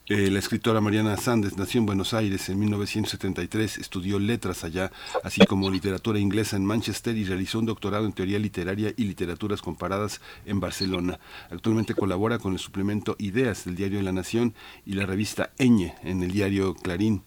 Eh, 0.09 0.31
la 0.31 0.39
escritora 0.39 0.81
Mariana 0.81 1.17
Sandes 1.17 1.57
nació 1.57 1.81
en 1.81 1.87
Buenos 1.87 2.15
Aires 2.15 2.49
en 2.49 2.61
1973, 2.61 3.79
estudió 3.79 4.21
letras 4.21 4.63
allá, 4.63 4.93
así 5.25 5.45
como 5.47 5.69
literatura 5.69 6.21
inglesa 6.21 6.55
en 6.55 6.65
Manchester 6.65 7.17
y 7.17 7.25
realizó 7.25 7.59
un 7.59 7.67
doctorado 7.67 8.07
en 8.07 8.13
teoría 8.13 8.39
literaria 8.39 8.95
y 8.97 9.03
literaturas 9.03 9.63
comparadas 9.63 10.21
en 10.45 10.61
Barcelona. 10.61 11.19
Actualmente 11.51 11.95
colabora 11.95 12.39
con 12.39 12.53
el 12.53 12.61
suplemento 12.61 13.17
Ideas 13.19 13.65
del 13.65 13.75
diario 13.75 14.01
La 14.01 14.13
Nación 14.13 14.55
y 14.85 14.93
la 14.93 15.07
revista 15.07 15.51
Eñe 15.59 15.97
en 16.05 16.23
el 16.23 16.31
diario 16.31 16.75
Clarín. 16.75 17.25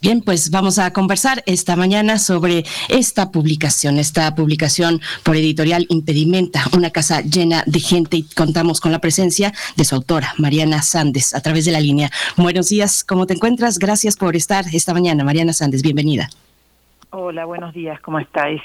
Bien, 0.00 0.22
pues 0.22 0.52
vamos 0.52 0.78
a 0.78 0.92
conversar 0.92 1.42
esta 1.46 1.74
mañana 1.74 2.18
sobre 2.18 2.62
esta 2.88 3.32
publicación, 3.32 3.98
esta 3.98 4.32
publicación 4.36 5.00
por 5.24 5.34
editorial 5.34 5.86
Impedimenta, 5.88 6.62
una 6.72 6.90
casa 6.90 7.20
llena 7.20 7.64
de 7.66 7.80
gente 7.80 8.18
y 8.18 8.22
contamos 8.22 8.80
con 8.80 8.92
la 8.92 9.00
presencia 9.00 9.52
de 9.76 9.84
su 9.84 9.96
autora, 9.96 10.34
Mariana 10.38 10.82
Sandes, 10.82 11.34
a 11.34 11.40
través 11.40 11.64
de 11.64 11.72
la 11.72 11.80
línea. 11.80 12.10
Buenos 12.36 12.68
días, 12.68 13.02
¿cómo 13.02 13.26
te 13.26 13.34
encuentras? 13.34 13.80
Gracias 13.80 14.16
por 14.16 14.36
estar 14.36 14.66
esta 14.72 14.94
mañana, 14.94 15.24
Mariana 15.24 15.52
Sandes, 15.52 15.82
bienvenida. 15.82 16.30
Hola, 17.10 17.44
buenos 17.44 17.74
días, 17.74 18.00
¿cómo 18.00 18.20
estáis? 18.20 18.62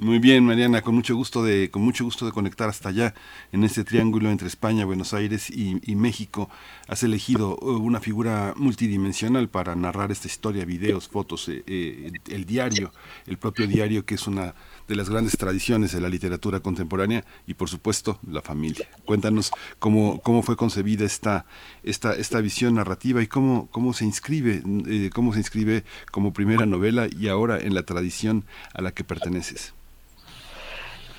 Muy 0.00 0.18
bien, 0.18 0.46
Mariana, 0.46 0.80
con 0.80 0.94
mucho 0.94 1.14
gusto 1.14 1.44
de, 1.44 1.70
con 1.70 1.82
mucho 1.82 2.04
gusto 2.04 2.24
de 2.24 2.32
conectar 2.32 2.70
hasta 2.70 2.88
allá, 2.88 3.12
en 3.52 3.64
este 3.64 3.84
triángulo 3.84 4.30
entre 4.30 4.48
España, 4.48 4.86
Buenos 4.86 5.12
Aires 5.12 5.50
y, 5.50 5.94
México. 5.94 6.48
Has 6.88 7.02
elegido 7.02 7.58
uh, 7.60 7.72
una 7.72 8.00
figura 8.00 8.54
multidimensional 8.56 9.50
para 9.50 9.76
narrar 9.76 10.10
esta 10.10 10.26
historia, 10.26 10.64
videos, 10.64 11.06
fotos, 11.06 11.50
eh, 11.50 11.62
eh, 11.66 12.12
el 12.30 12.46
diario, 12.46 12.92
el 13.26 13.36
propio 13.36 13.66
diario 13.66 14.06
que 14.06 14.14
es 14.14 14.26
una 14.26 14.54
de 14.88 14.96
las 14.96 15.10
grandes 15.10 15.36
tradiciones 15.36 15.92
de 15.92 16.00
la 16.00 16.08
literatura 16.08 16.60
contemporánea 16.60 17.26
y 17.46 17.52
por 17.52 17.68
supuesto 17.68 18.18
la 18.26 18.40
familia. 18.40 18.88
Cuéntanos 19.04 19.50
cómo, 19.78 20.22
cómo 20.22 20.42
fue 20.42 20.56
concebida 20.56 21.04
esta, 21.04 21.44
esta, 21.82 22.14
esta 22.14 22.40
visión 22.40 22.76
narrativa 22.76 23.20
y 23.20 23.26
cómo, 23.26 23.68
cómo 23.70 23.92
se 23.92 24.06
inscribe, 24.06 24.62
eh, 24.86 25.10
cómo 25.12 25.34
se 25.34 25.40
inscribe 25.40 25.84
como 26.10 26.32
primera 26.32 26.64
novela 26.64 27.06
y 27.06 27.28
ahora 27.28 27.58
en 27.58 27.74
la 27.74 27.82
tradición 27.82 28.46
a 28.72 28.80
la 28.80 28.92
que 28.92 29.04
perteneces. 29.04 29.74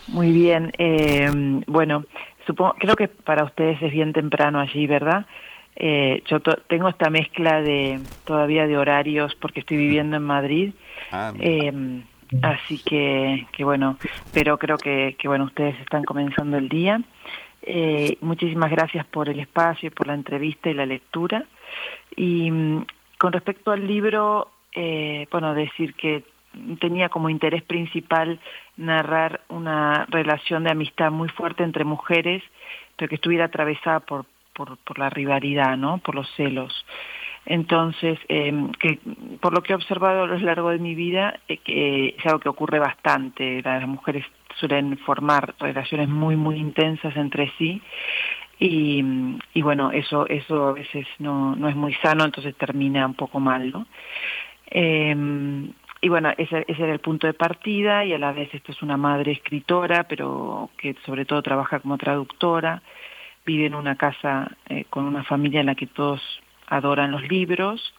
Muy 0.07 0.31
bien. 0.31 0.71
Eh, 0.77 1.29
bueno, 1.67 2.05
supongo, 2.45 2.75
creo 2.79 2.95
que 2.95 3.07
para 3.07 3.43
ustedes 3.43 3.81
es 3.81 3.91
bien 3.91 4.13
temprano 4.13 4.59
allí, 4.59 4.87
¿verdad? 4.87 5.25
Eh, 5.75 6.21
yo 6.27 6.39
to- 6.41 6.57
tengo 6.67 6.89
esta 6.89 7.09
mezcla 7.09 7.61
de 7.61 8.01
todavía 8.25 8.67
de 8.67 8.77
horarios 8.77 9.33
porque 9.35 9.61
estoy 9.61 9.77
viviendo 9.77 10.17
en 10.17 10.23
Madrid. 10.23 10.73
Ah, 11.11 11.31
Eh, 11.39 12.01
así 12.41 12.79
que, 12.79 13.47
que 13.53 13.63
bueno, 13.63 13.97
pero 14.33 14.57
creo 14.57 14.79
que, 14.79 15.15
que 15.17 15.27
bueno, 15.27 15.45
ustedes 15.45 15.79
están 15.79 16.03
comenzando 16.03 16.57
el 16.57 16.67
día. 16.67 17.01
Eh, 17.61 18.17
muchísimas 18.21 18.71
gracias 18.71 19.05
por 19.05 19.29
el 19.29 19.39
espacio, 19.39 19.87
y 19.87 19.91
por 19.91 20.07
la 20.07 20.13
entrevista 20.15 20.69
y 20.69 20.73
la 20.73 20.85
lectura. 20.85 21.45
Y 22.15 22.49
mm, 22.51 22.85
con 23.17 23.31
respecto 23.33 23.71
al 23.71 23.85
libro, 23.87 24.49
eh, 24.73 25.27
bueno, 25.31 25.53
decir 25.53 25.93
que 25.93 26.23
tenía 26.79 27.09
como 27.09 27.29
interés 27.29 27.63
principal 27.63 28.39
narrar 28.77 29.41
una 29.49 30.05
relación 30.09 30.63
de 30.63 30.71
amistad 30.71 31.11
muy 31.11 31.29
fuerte 31.29 31.63
entre 31.63 31.85
mujeres, 31.85 32.43
pero 32.95 33.09
que 33.09 33.15
estuviera 33.15 33.45
atravesada 33.45 33.99
por, 34.01 34.25
por, 34.53 34.99
la 34.99 35.09
rivalidad, 35.09 35.77
¿no? 35.77 35.99
Por 35.99 36.15
los 36.15 36.29
celos. 36.35 36.85
Entonces, 37.45 38.19
eh, 38.29 38.53
que 38.79 38.99
por 39.39 39.53
lo 39.53 39.63
que 39.63 39.73
he 39.73 39.75
observado 39.75 40.23
a 40.23 40.27
lo 40.27 40.37
largo 40.37 40.69
de 40.69 40.77
mi 40.77 40.93
vida, 40.93 41.39
eh, 41.47 42.15
es 42.17 42.25
algo 42.25 42.39
que 42.39 42.49
ocurre 42.49 42.79
bastante. 42.79 43.61
Las 43.63 43.87
mujeres 43.87 44.25
suelen 44.59 44.97
formar 44.99 45.55
relaciones 45.59 46.07
muy, 46.07 46.35
muy 46.35 46.57
intensas 46.57 47.15
entre 47.15 47.51
sí. 47.57 47.81
Y, 48.63 49.01
bueno, 49.63 49.91
eso, 49.91 50.27
eso 50.27 50.67
a 50.67 50.73
veces 50.73 51.07
no, 51.17 51.55
no 51.55 51.67
es 51.67 51.75
muy 51.75 51.95
sano, 51.95 52.25
entonces 52.25 52.55
termina 52.55 53.07
un 53.07 53.15
poco 53.15 53.39
mal, 53.39 53.71
¿no? 53.71 53.87
Eh, 54.69 55.15
y 56.01 56.09
bueno, 56.09 56.33
ese, 56.35 56.65
ese 56.67 56.83
era 56.83 56.93
el 56.93 56.99
punto 56.99 57.27
de 57.27 57.33
partida 57.33 58.03
y 58.03 58.13
a 58.13 58.17
la 58.17 58.31
vez 58.31 58.51
esto 58.53 58.71
es 58.71 58.81
una 58.81 58.97
madre 58.97 59.33
escritora, 59.33 60.07
pero 60.07 60.71
que 60.77 60.95
sobre 61.05 61.25
todo 61.25 61.43
trabaja 61.43 61.79
como 61.79 61.97
traductora, 61.99 62.81
vive 63.45 63.67
en 63.67 63.75
una 63.75 63.95
casa 63.95 64.49
eh, 64.67 64.85
con 64.89 65.05
una 65.05 65.23
familia 65.23 65.59
en 65.59 65.67
la 65.67 65.75
que 65.75 65.85
todos 65.85 66.19
adoran 66.67 67.11
los 67.11 67.21
libros. 67.27 67.93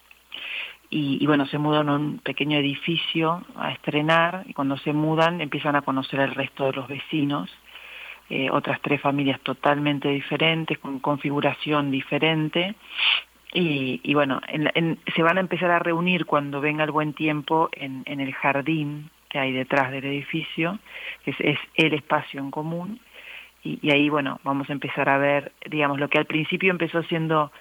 Y, 0.95 1.25
bueno, 1.25 1.47
se 1.47 1.57
mudan 1.57 1.89
a 1.89 1.95
un 1.95 2.19
pequeño 2.19 2.59
edificio 2.59 3.43
a 3.57 3.73
estrenar 3.73 4.45
y 4.47 4.53
cuando 4.53 4.77
se 4.77 4.93
mudan 4.93 5.41
empiezan 5.41 5.75
a 5.75 5.81
conocer 5.81 6.21
el 6.21 6.35
resto 6.35 6.67
de 6.67 6.73
los 6.73 6.87
vecinos, 6.87 7.49
eh, 8.29 8.51
otras 8.51 8.79
tres 8.83 9.01
familias 9.01 9.41
totalmente 9.41 10.11
diferentes, 10.11 10.79
con 10.79 10.99
configuración 10.99 11.91
diferente 11.91 12.75
y, 13.53 14.01
y 14.03 14.15
bueno, 14.15 14.41
en 14.49 14.71
en- 14.75 14.99
se 15.15 15.23
van 15.23 15.37
a 15.37 15.41
empezar 15.41 15.71
a 15.71 15.79
reunir 15.79 16.27
cuando 16.27 16.61
venga 16.61 16.85
el 16.85 16.91
buen 16.91 17.13
tiempo 17.13 17.69
en, 17.73 18.03
el 18.07 18.33
jardín 18.35 19.11
que 19.29 19.39
hay 19.39 19.53
detrás 19.53 19.91
del 19.91 20.05
edificio, 20.05 20.79
que 21.25 21.33
es, 21.33 21.37
es 21.41 21.59
el 21.75 21.95
espacio 21.95 22.41
en 22.41 22.51
común. 22.51 23.01
Y, 23.65 23.91
ahí, 23.91 24.09
bueno, 24.09 24.41
vamos 24.43 24.69
a 24.69 24.73
empezar 24.73 25.09
a 25.09 25.19
ver, 25.19 25.53
digamos, 25.71 26.01
lo 26.01 26.09
que 26.09 26.19
al 26.19 26.27
principio 26.27 26.71
empezó 26.73 27.03
siendo 27.05 27.53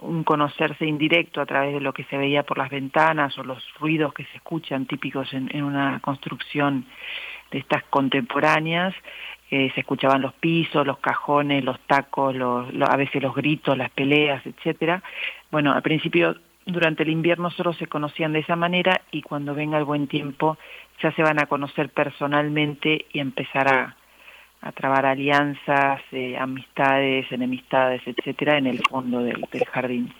un 0.00 0.24
conocerse 0.24 0.86
indirecto 0.86 1.40
a 1.40 1.46
través 1.46 1.74
de 1.74 1.80
lo 1.80 1.92
que 1.92 2.04
se 2.04 2.16
veía 2.16 2.42
por 2.42 2.58
las 2.58 2.70
ventanas 2.70 3.36
o 3.38 3.44
los 3.44 3.62
ruidos 3.78 4.14
que 4.14 4.24
se 4.24 4.36
escuchan 4.38 4.86
típicos 4.86 5.32
en 5.34 5.62
una 5.62 6.00
construcción 6.00 6.86
de 7.50 7.58
estas 7.58 7.84
contemporáneas, 7.84 8.94
eh, 9.50 9.70
se 9.74 9.80
escuchaban 9.80 10.22
los 10.22 10.32
pisos, 10.34 10.86
los 10.86 10.98
cajones, 10.98 11.64
los 11.64 11.78
tacos, 11.80 12.34
los, 12.34 12.72
lo- 12.74 12.90
a 12.90 12.96
veces 12.96 13.22
los 13.22 13.34
gritos, 13.34 13.76
las 13.78 13.90
peleas, 13.90 14.44
etcétera. 14.46 15.02
Bueno, 15.50 15.72
al 15.72 15.82
principio, 15.82 16.36
durante 16.64 17.04
el 17.04 17.10
invierno 17.10 17.50
solo 17.50 17.72
se 17.72 17.86
conocían 17.86 18.32
de 18.32 18.40
esa 18.40 18.56
manera 18.56 19.00
y 19.12 19.22
cuando 19.22 19.54
venga 19.54 19.78
el 19.78 19.84
buen 19.84 20.08
tiempo 20.08 20.58
ya 21.02 21.12
se 21.12 21.22
van 21.22 21.40
a 21.40 21.46
conocer 21.46 21.90
personalmente 21.90 23.06
y 23.12 23.20
empezar 23.20 23.68
a, 23.68 23.96
a 24.62 24.72
trabar 24.72 25.06
alianzas, 25.06 26.00
eh, 26.10 26.36
amistades, 26.36 27.30
enemistades, 27.30 28.02
etcétera, 28.06 28.58
en 28.58 28.66
el 28.66 28.80
fondo 28.90 29.20
del 29.20 29.44
jardín. 29.70 30.12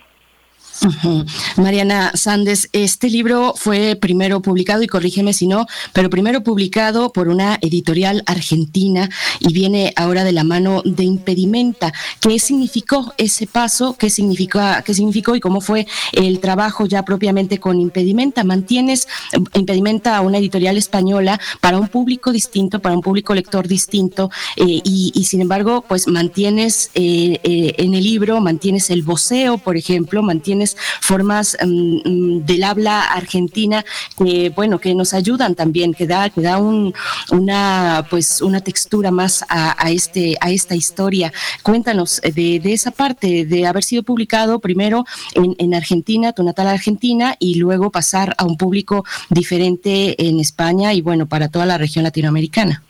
Mariana 1.57 2.11
Sandes, 2.13 2.69
este 2.71 3.09
libro 3.09 3.53
fue 3.55 3.95
primero 3.95 4.41
publicado, 4.41 4.83
y 4.83 4.87
corrígeme 4.87 5.33
si 5.33 5.47
no, 5.47 5.65
pero 5.93 6.09
primero 6.09 6.43
publicado 6.43 7.11
por 7.11 7.27
una 7.27 7.57
editorial 7.61 8.23
argentina 8.25 9.09
y 9.39 9.53
viene 9.53 9.93
ahora 9.95 10.23
de 10.23 10.31
la 10.31 10.43
mano 10.43 10.81
de 10.85 11.03
Impedimenta. 11.03 11.93
¿Qué 12.19 12.39
significó 12.39 13.13
ese 13.17 13.47
paso? 13.47 13.95
¿Qué 13.97 14.09
significó, 14.09 14.59
qué 14.85 14.93
significó 14.93 15.35
y 15.35 15.39
cómo 15.39 15.61
fue 15.61 15.87
el 16.13 16.39
trabajo 16.39 16.85
ya 16.85 17.03
propiamente 17.03 17.59
con 17.59 17.79
Impedimenta? 17.79 18.43
¿Mantienes 18.43 19.07
eh, 19.33 19.39
Impedimenta 19.53 20.17
a 20.17 20.21
una 20.21 20.37
editorial 20.37 20.77
española 20.77 21.39
para 21.59 21.79
un 21.79 21.87
público 21.87 22.31
distinto, 22.31 22.79
para 22.79 22.95
un 22.95 23.01
público 23.01 23.33
lector 23.33 23.67
distinto 23.67 24.29
eh, 24.55 24.81
y, 24.83 25.23
sin 25.25 25.41
embargo, 25.41 25.83
pues 25.87 26.07
mantienes 26.07 26.91
eh, 26.93 27.39
en 27.43 27.93
el 27.93 28.03
libro, 28.03 28.39
mantienes 28.41 28.89
el 28.89 29.01
voceo, 29.01 29.57
por 29.57 29.75
ejemplo, 29.75 30.21
mantienes 30.21 30.56
formas 31.01 31.57
um, 31.63 32.45
del 32.45 32.63
habla 32.63 33.03
argentina 33.03 33.83
que, 34.17 34.49
bueno, 34.49 34.79
que 34.79 34.95
nos 34.95 35.13
ayudan 35.13 35.55
también, 35.55 35.93
que 35.93 36.07
da, 36.07 36.29
que 36.29 36.41
da 36.41 36.57
un, 36.57 36.93
una, 37.31 38.05
pues, 38.09 38.41
una 38.41 38.61
textura 38.61 39.11
más 39.11 39.43
a, 39.49 39.75
a, 39.77 39.91
este, 39.91 40.35
a 40.41 40.51
esta 40.51 40.75
historia. 40.75 41.31
Cuéntanos 41.63 42.21
de, 42.21 42.59
de, 42.59 42.73
esa 42.73 42.91
parte, 42.91 43.45
de 43.45 43.67
haber 43.67 43.83
sido 43.83 44.03
publicado 44.03 44.59
primero 44.59 45.05
en, 45.35 45.55
en 45.57 45.73
Argentina, 45.73 46.33
tu 46.33 46.43
natal 46.43 46.67
Argentina, 46.67 47.35
y 47.39 47.59
luego 47.59 47.91
pasar 47.91 48.35
a 48.37 48.45
un 48.45 48.57
público 48.57 49.03
diferente 49.29 50.27
en 50.27 50.39
España 50.39 50.93
y, 50.93 51.01
bueno, 51.01 51.27
para 51.27 51.49
toda 51.49 51.65
la 51.65 51.77
región 51.77 52.03
latinoamericana. 52.03 52.83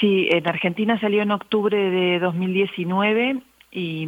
Sí, 0.00 0.28
en 0.30 0.46
Argentina 0.48 0.98
salió 0.98 1.22
en 1.22 1.30
octubre 1.30 1.76
de 1.76 2.18
2019 2.20 3.42
y 3.78 4.06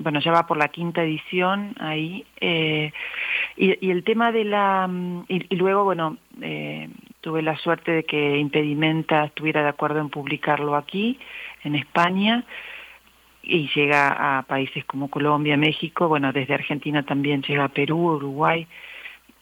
bueno, 0.00 0.18
ya 0.18 0.32
va 0.32 0.46
por 0.46 0.56
la 0.56 0.68
quinta 0.68 1.04
edición 1.04 1.74
ahí. 1.78 2.24
Eh, 2.40 2.92
y, 3.56 3.86
y, 3.86 3.90
el 3.90 4.02
tema 4.02 4.32
de 4.32 4.44
la... 4.44 4.90
Y, 5.28 5.54
y 5.54 5.56
luego, 5.56 5.84
bueno, 5.84 6.16
eh, 6.40 6.88
tuve 7.20 7.40
la 7.42 7.56
suerte 7.58 7.92
de 7.92 8.04
que 8.04 8.38
Impedimenta 8.38 9.24
estuviera 9.24 9.62
de 9.62 9.68
acuerdo 9.68 10.00
en 10.00 10.10
publicarlo 10.10 10.74
aquí, 10.74 11.18
en 11.62 11.76
España, 11.76 12.44
y 13.40 13.70
llega 13.74 14.38
a 14.38 14.42
países 14.42 14.84
como 14.84 15.08
Colombia, 15.08 15.56
México, 15.56 16.08
bueno, 16.08 16.32
desde 16.32 16.54
Argentina 16.54 17.04
también 17.04 17.42
llega 17.42 17.64
a 17.64 17.68
Perú, 17.68 18.16
Uruguay. 18.16 18.66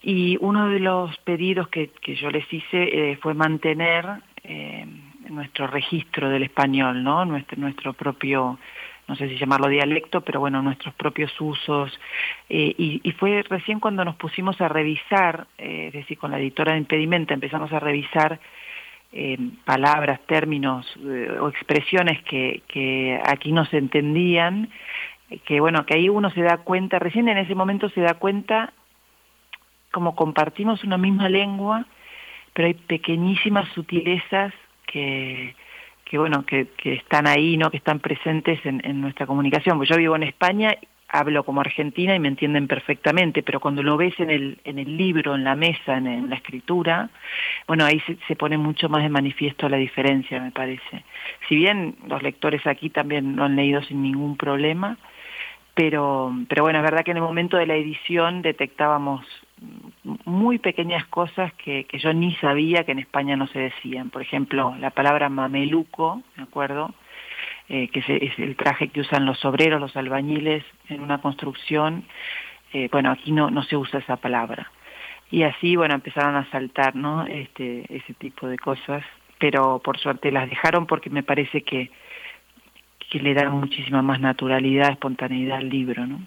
Y 0.02 0.37
uno 0.40 0.68
de 0.68 0.80
los 0.80 1.16
pedidos 1.18 1.68
que, 1.68 1.88
que 1.88 2.14
yo 2.16 2.30
les 2.30 2.44
hice 2.52 3.12
eh, 3.12 3.18
fue 3.22 3.32
mantener 3.32 4.04
eh, 4.44 4.85
nuestro 5.30 5.66
registro 5.66 6.28
del 6.28 6.42
español, 6.42 7.02
¿no? 7.02 7.24
Nuestro, 7.24 7.58
nuestro 7.58 7.92
propio 7.94 8.58
no 9.12 9.16
sé 9.16 9.29
si 9.29 9.37
llamarlo 9.37 9.68
dialecto, 9.68 10.22
pero 10.22 10.40
bueno, 10.40 10.62
nuestros 10.62 10.94
propios 10.94 11.31
usos. 11.38 11.92
Eh, 12.48 12.75
y, 12.79 13.03
y, 13.05 13.12
fue 13.12 13.42
recién 13.42 13.79
cuando 13.79 14.07
nos 14.07 14.16
pusimos 14.16 14.59
a 14.62 14.68
revisar, 14.68 15.46
eh, 15.59 15.88
es 15.88 15.92
decir, 15.92 16.16
con 16.16 16.31
la 16.31 16.38
editora 16.38 16.72
de 16.72 16.79
Impedimenta, 16.79 17.35
empezamos 17.35 17.70
a 17.75 17.79
revisar 17.79 18.40
eh, 19.12 19.37
palabras, 19.66 20.18
términos 20.27 20.87
o 21.40 21.48
expresiones 21.51 22.22
que, 22.22 22.62
que 22.68 23.20
aquí 23.22 23.53
no 23.53 23.66
se 23.66 23.77
entendían, 23.77 24.70
que 25.44 25.61
bueno, 25.61 25.85
que 25.85 25.96
ahí 25.96 26.09
uno 26.09 26.31
se 26.31 26.40
da 26.40 26.57
cuenta, 26.57 26.98
recién 26.98 27.29
en 27.29 27.37
ese 27.37 27.55
momento 27.55 27.90
se 27.90 28.01
da 28.01 28.14
cuenta 28.14 28.72
como 29.90 30.16
compartimos 30.16 30.85
una 30.85 30.96
misma 30.96 31.29
lengua, 31.29 31.85
pero 32.55 32.68
hay 32.68 32.75
pequeñísimas 32.75 33.68
sutilezas 33.75 34.55
que, 34.87 35.55
que 36.12 36.18
bueno, 36.18 36.44
que, 36.44 36.66
que, 36.77 36.92
están 36.92 37.27
ahí, 37.27 37.57
¿no? 37.57 37.70
que 37.70 37.79
están 37.79 37.98
presentes 37.98 38.61
en, 38.66 38.83
en, 38.85 39.01
nuestra 39.01 39.27
comunicación. 39.27 39.79
Pues 39.79 39.88
yo 39.88 39.96
vivo 39.96 40.14
en 40.14 40.25
España, 40.25 40.77
hablo 41.09 41.42
como 41.42 41.62
argentina 41.62 42.14
y 42.14 42.18
me 42.18 42.29
entienden 42.29 42.68
perfectamente, 42.68 43.42
pero 43.42 43.61
cuando 43.61 43.83
lo 43.83 43.96
ves 43.96 44.20
en 44.20 44.29
el, 44.29 44.59
en 44.64 44.79
el 44.79 44.98
libro, 44.98 45.35
en 45.35 45.42
la 45.42 45.57
mesa, 45.57 45.96
en, 45.96 46.07
en 46.07 46.29
la 46.29 46.37
escritura, 46.37 47.09
bueno, 47.66 47.87
ahí 47.87 47.98
se, 48.01 48.18
se, 48.29 48.37
pone 48.37 48.59
mucho 48.59 48.90
más 48.90 49.03
de 49.03 49.09
manifiesto 49.09 49.70
la 49.70 49.79
diferencia, 49.79 50.38
me 50.38 50.51
parece. 50.51 51.03
Si 51.48 51.57
bien 51.57 51.96
los 52.07 52.22
lectores 52.22 52.66
aquí 52.66 52.90
también 52.90 53.35
lo 53.35 53.44
han 53.44 53.57
leído 53.57 53.83
sin 53.83 54.03
ningún 54.03 54.37
problema, 54.37 54.98
pero, 55.75 56.31
pero 56.46 56.64
bueno, 56.64 56.81
es 56.81 56.85
verdad 56.85 57.05
que 57.05 57.12
en 57.12 57.16
el 57.16 57.22
momento 57.22 57.57
de 57.57 57.66
la 57.66 57.77
edición 57.77 58.42
detectábamos 58.42 59.25
muy 60.25 60.59
pequeñas 60.59 61.07
cosas 61.07 61.53
que, 61.55 61.85
que, 61.85 61.98
yo 61.98 62.12
ni 62.12 62.35
sabía 62.37 62.85
que 62.85 62.92
en 62.92 62.98
España 62.98 63.37
no 63.37 63.46
se 63.48 63.59
decían. 63.59 64.11
Por 64.11 64.22
ejemplo, 64.22 64.75
la 64.79 64.90
palabra 64.90 65.29
mameluco, 65.29 66.22
¿me 66.37 66.44
acuerdo? 66.44 66.94
Eh, 67.68 67.88
que 67.88 68.01
es, 68.01 68.09
es, 68.09 68.38
el 68.38 68.57
traje 68.57 68.88
que 68.88 69.01
usan 69.01 69.25
los 69.25 69.44
obreros, 69.44 69.81
los 69.81 69.96
albañiles 69.96 70.64
en 70.88 71.01
una 71.01 71.20
construcción. 71.20 72.05
Eh, 72.72 72.88
bueno, 72.90 73.11
aquí 73.11 73.33
no, 73.33 73.51
no 73.51 73.62
se 73.62 73.77
usa 73.77 74.01
esa 74.01 74.16
palabra. 74.16 74.70
Y 75.31 75.44
así, 75.44 75.77
bueno, 75.77 75.94
empezaron 75.94 76.37
a 76.37 76.51
saltar, 76.51 76.94
¿no? 76.94 77.25
Este, 77.27 77.85
ese 77.88 78.14
tipo 78.14 78.46
de 78.48 78.59
cosas. 78.59 79.05
Pero 79.38 79.81
por 79.81 79.98
suerte 79.98 80.31
las 80.31 80.48
dejaron 80.48 80.87
porque 80.87 81.11
me 81.11 81.22
parece 81.22 81.62
que, 81.62 81.90
que 83.11 83.18
le 83.20 83.35
dan 83.35 83.53
muchísima 83.53 84.03
más 84.03 84.20
naturalidad, 84.20 84.90
espontaneidad 84.90 85.59
al 85.59 85.68
libro, 85.68 86.07
¿no? 86.07 86.20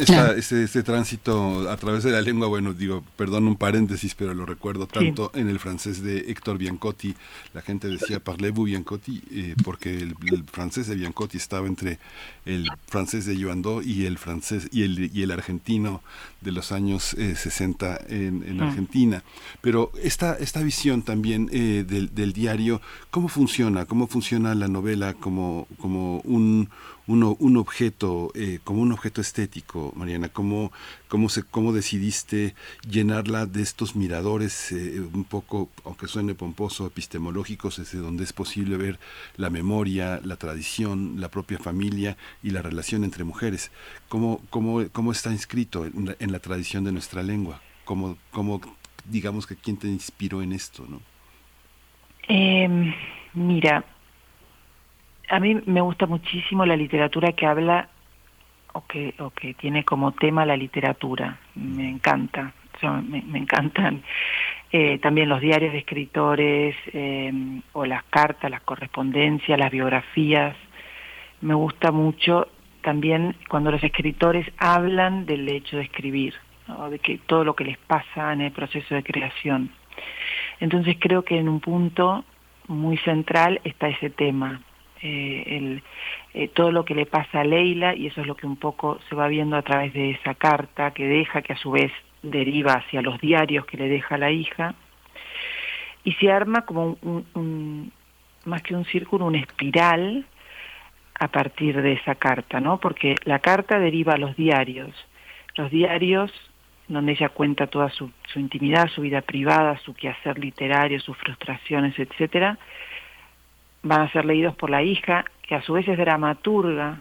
Esta- 0.00 0.34
este, 0.36 0.64
este 0.64 0.82
tránsito 0.82 1.68
a 1.70 1.76
través 1.76 2.04
de 2.04 2.10
la 2.10 2.20
lengua, 2.22 2.48
bueno, 2.48 2.72
digo, 2.72 3.04
perdón 3.16 3.46
un 3.46 3.56
paréntesis, 3.56 4.14
pero 4.14 4.34
lo 4.34 4.46
recuerdo 4.46 4.86
tanto 4.86 5.30
en 5.34 5.48
el 5.48 5.58
francés 5.58 6.02
de 6.02 6.30
Héctor 6.30 6.58
Biancotti. 6.58 7.14
La 7.52 7.62
gente 7.62 7.88
decía 7.88 8.20
parlez-vous 8.20 8.66
Biancotti, 8.66 9.22
eh, 9.30 9.54
porque 9.64 9.96
el, 9.96 10.14
el 10.32 10.44
francés 10.44 10.86
de 10.86 10.94
Biancotti 10.94 11.36
estaba 11.36 11.66
entre 11.66 11.98
el 12.46 12.66
francés 12.88 13.26
de 13.26 13.36
Joandó 13.42 13.82
y 13.82 14.06
el 14.06 14.18
francés 14.18 14.68
y 14.72 14.82
el, 14.82 15.10
y 15.14 15.22
el 15.22 15.30
argentino 15.30 16.02
de 16.44 16.52
los 16.52 16.70
años 16.70 17.14
eh, 17.14 17.34
60 17.34 17.98
en, 18.08 18.44
en 18.46 18.56
Mm. 18.58 18.62
Argentina. 18.62 19.24
Pero 19.60 19.90
esta, 20.02 20.34
esta 20.36 20.62
visión 20.62 21.02
también 21.02 21.48
eh, 21.52 21.84
del, 21.86 22.14
del 22.14 22.32
diario, 22.32 22.80
¿cómo 23.10 23.28
funciona? 23.28 23.86
¿Cómo 23.86 24.06
funciona 24.06 24.54
la 24.54 24.68
novela 24.68 25.14
como, 25.14 25.66
como 25.78 26.20
un, 26.20 26.68
uno- 27.06 27.36
un 27.40 27.56
objeto, 27.56 28.30
eh, 28.34 28.60
como 28.62 28.82
un 28.82 28.92
objeto 28.92 29.20
estético, 29.20 29.92
Mariana? 29.96 30.28
¿Cómo, 30.28 30.70
cómo, 31.08 31.28
se, 31.28 31.42
cómo 31.42 31.72
decidiste 31.72 32.54
llenarla 32.88 33.46
de 33.46 33.62
estos 33.62 33.96
miradores 33.96 34.70
eh, 34.72 35.00
un 35.12 35.24
poco, 35.24 35.70
aunque 35.84 36.06
suene 36.06 36.34
pomposo, 36.34 36.86
epistemológicos, 36.86 37.78
desde 37.78 37.98
donde 37.98 38.24
es 38.24 38.32
posible 38.32 38.76
ver 38.76 38.98
la 39.36 39.50
memoria, 39.50 40.20
la 40.24 40.36
tradición, 40.36 41.20
la 41.20 41.30
propia 41.30 41.58
familia 41.58 42.16
y 42.42 42.50
la 42.50 42.62
relación 42.62 43.02
entre 43.04 43.24
mujeres? 43.24 43.70
¿Cómo, 44.14 44.40
cómo, 44.48 44.80
cómo 44.92 45.10
está 45.10 45.32
inscrito 45.32 45.84
en 45.86 46.06
la, 46.06 46.14
en 46.20 46.30
la 46.30 46.38
tradición 46.38 46.84
de 46.84 46.92
nuestra 46.92 47.20
lengua? 47.20 47.60
¿Cómo, 47.84 48.16
cómo, 48.30 48.60
digamos 49.04 49.44
que 49.44 49.56
quién 49.56 49.76
te 49.76 49.88
inspiró 49.88 50.40
en 50.40 50.52
esto? 50.52 50.84
¿no? 50.88 51.00
Eh, 52.28 52.94
mira, 53.32 53.84
a 55.28 55.40
mí 55.40 55.60
me 55.66 55.80
gusta 55.80 56.06
muchísimo 56.06 56.64
la 56.64 56.76
literatura 56.76 57.32
que 57.32 57.44
habla 57.44 57.88
o 58.74 58.86
que, 58.86 59.16
o 59.18 59.30
que 59.30 59.54
tiene 59.54 59.84
como 59.84 60.12
tema 60.12 60.46
la 60.46 60.56
literatura. 60.56 61.40
Me 61.56 61.90
encanta, 61.90 62.52
me, 63.02 63.18
encantan 63.36 64.04
eh, 64.70 65.00
también 65.00 65.28
los 65.28 65.40
diarios 65.40 65.72
de 65.72 65.78
escritores 65.80 66.76
eh, 66.92 67.32
o 67.72 67.84
las 67.84 68.04
cartas, 68.04 68.48
las 68.48 68.62
correspondencias, 68.62 69.58
las 69.58 69.72
biografías. 69.72 70.54
Me 71.40 71.54
gusta 71.54 71.90
mucho 71.90 72.46
también 72.84 73.34
cuando 73.48 73.70
los 73.72 73.82
escritores 73.82 74.46
hablan 74.58 75.26
del 75.26 75.48
hecho 75.48 75.76
de 75.78 75.82
escribir, 75.84 76.34
de 76.90 76.98
que 76.98 77.18
todo 77.18 77.42
lo 77.44 77.54
que 77.56 77.64
les 77.64 77.78
pasa 77.78 78.32
en 78.32 78.42
el 78.42 78.52
proceso 78.52 78.94
de 78.94 79.02
creación. 79.02 79.70
Entonces 80.60 80.96
creo 81.00 81.22
que 81.22 81.38
en 81.38 81.48
un 81.48 81.60
punto 81.60 82.24
muy 82.68 82.96
central 82.98 83.60
está 83.64 83.88
ese 83.88 84.10
tema, 84.10 84.60
eh, 85.02 85.44
el, 85.46 85.82
eh, 86.34 86.48
todo 86.48 86.70
lo 86.72 86.84
que 86.84 86.94
le 86.94 87.06
pasa 87.06 87.40
a 87.40 87.44
Leila 87.44 87.94
y 87.94 88.06
eso 88.06 88.20
es 88.20 88.26
lo 88.26 88.36
que 88.36 88.46
un 88.46 88.56
poco 88.56 88.98
se 89.08 89.14
va 89.14 89.28
viendo 89.28 89.56
a 89.56 89.62
través 89.62 89.92
de 89.92 90.12
esa 90.12 90.34
carta 90.34 90.92
que 90.92 91.06
deja, 91.06 91.42
que 91.42 91.52
a 91.54 91.56
su 91.56 91.70
vez 91.72 91.92
deriva 92.22 92.72
hacia 92.74 93.02
los 93.02 93.20
diarios 93.20 93.66
que 93.66 93.76
le 93.76 93.88
deja 93.88 94.16
la 94.16 94.30
hija 94.30 94.74
y 96.04 96.12
se 96.12 96.30
arma 96.32 96.62
como 96.62 96.96
un- 97.02 97.26
un- 97.34 97.92
más 98.46 98.62
que 98.62 98.74
un 98.74 98.84
círculo, 98.86 99.26
una 99.26 99.38
espiral 99.38 100.24
a 101.18 101.28
partir 101.28 101.80
de 101.80 101.92
esa 101.92 102.14
carta, 102.14 102.60
¿no? 102.60 102.78
Porque 102.78 103.14
la 103.24 103.38
carta 103.38 103.78
deriva 103.78 104.14
a 104.14 104.18
los 104.18 104.36
diarios, 104.36 104.92
los 105.56 105.70
diarios 105.70 106.32
donde 106.88 107.12
ella 107.12 107.30
cuenta 107.30 107.66
toda 107.66 107.88
su, 107.90 108.10
su 108.26 108.38
intimidad, 108.38 108.88
su 108.88 109.00
vida 109.00 109.22
privada, 109.22 109.78
su 109.78 109.94
quehacer 109.94 110.38
literario, 110.38 111.00
sus 111.00 111.16
frustraciones, 111.16 111.98
etcétera, 111.98 112.58
van 113.82 114.02
a 114.02 114.12
ser 114.12 114.24
leídos 114.24 114.54
por 114.56 114.70
la 114.70 114.82
hija, 114.82 115.24
que 115.42 115.54
a 115.54 115.62
su 115.62 115.74
vez 115.74 115.86
es 115.88 115.96
dramaturga 115.96 117.00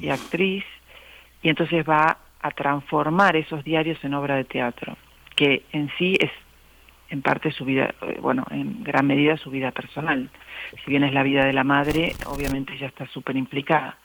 y 0.00 0.08
actriz, 0.08 0.64
y 1.42 1.48
entonces 1.48 1.84
va 1.88 2.18
a 2.40 2.50
transformar 2.52 3.36
esos 3.36 3.64
diarios 3.64 4.02
en 4.04 4.14
obra 4.14 4.36
de 4.36 4.44
teatro, 4.44 4.96
que 5.36 5.64
en 5.72 5.90
sí 5.98 6.16
es 6.20 6.30
en 7.12 7.20
parte 7.20 7.52
su 7.52 7.66
vida, 7.66 7.94
eh, 8.00 8.18
bueno, 8.22 8.44
en 8.50 8.82
gran 8.82 9.06
medida 9.06 9.36
su 9.36 9.50
vida 9.50 9.70
personal. 9.70 10.30
Si 10.82 10.90
bien 10.90 11.04
es 11.04 11.12
la 11.12 11.22
vida 11.22 11.44
de 11.44 11.52
la 11.52 11.62
madre, 11.62 12.14
obviamente 12.26 12.72
ella 12.72 12.86
está 12.86 13.06
súper 13.06 13.36
implicada. 13.36 13.98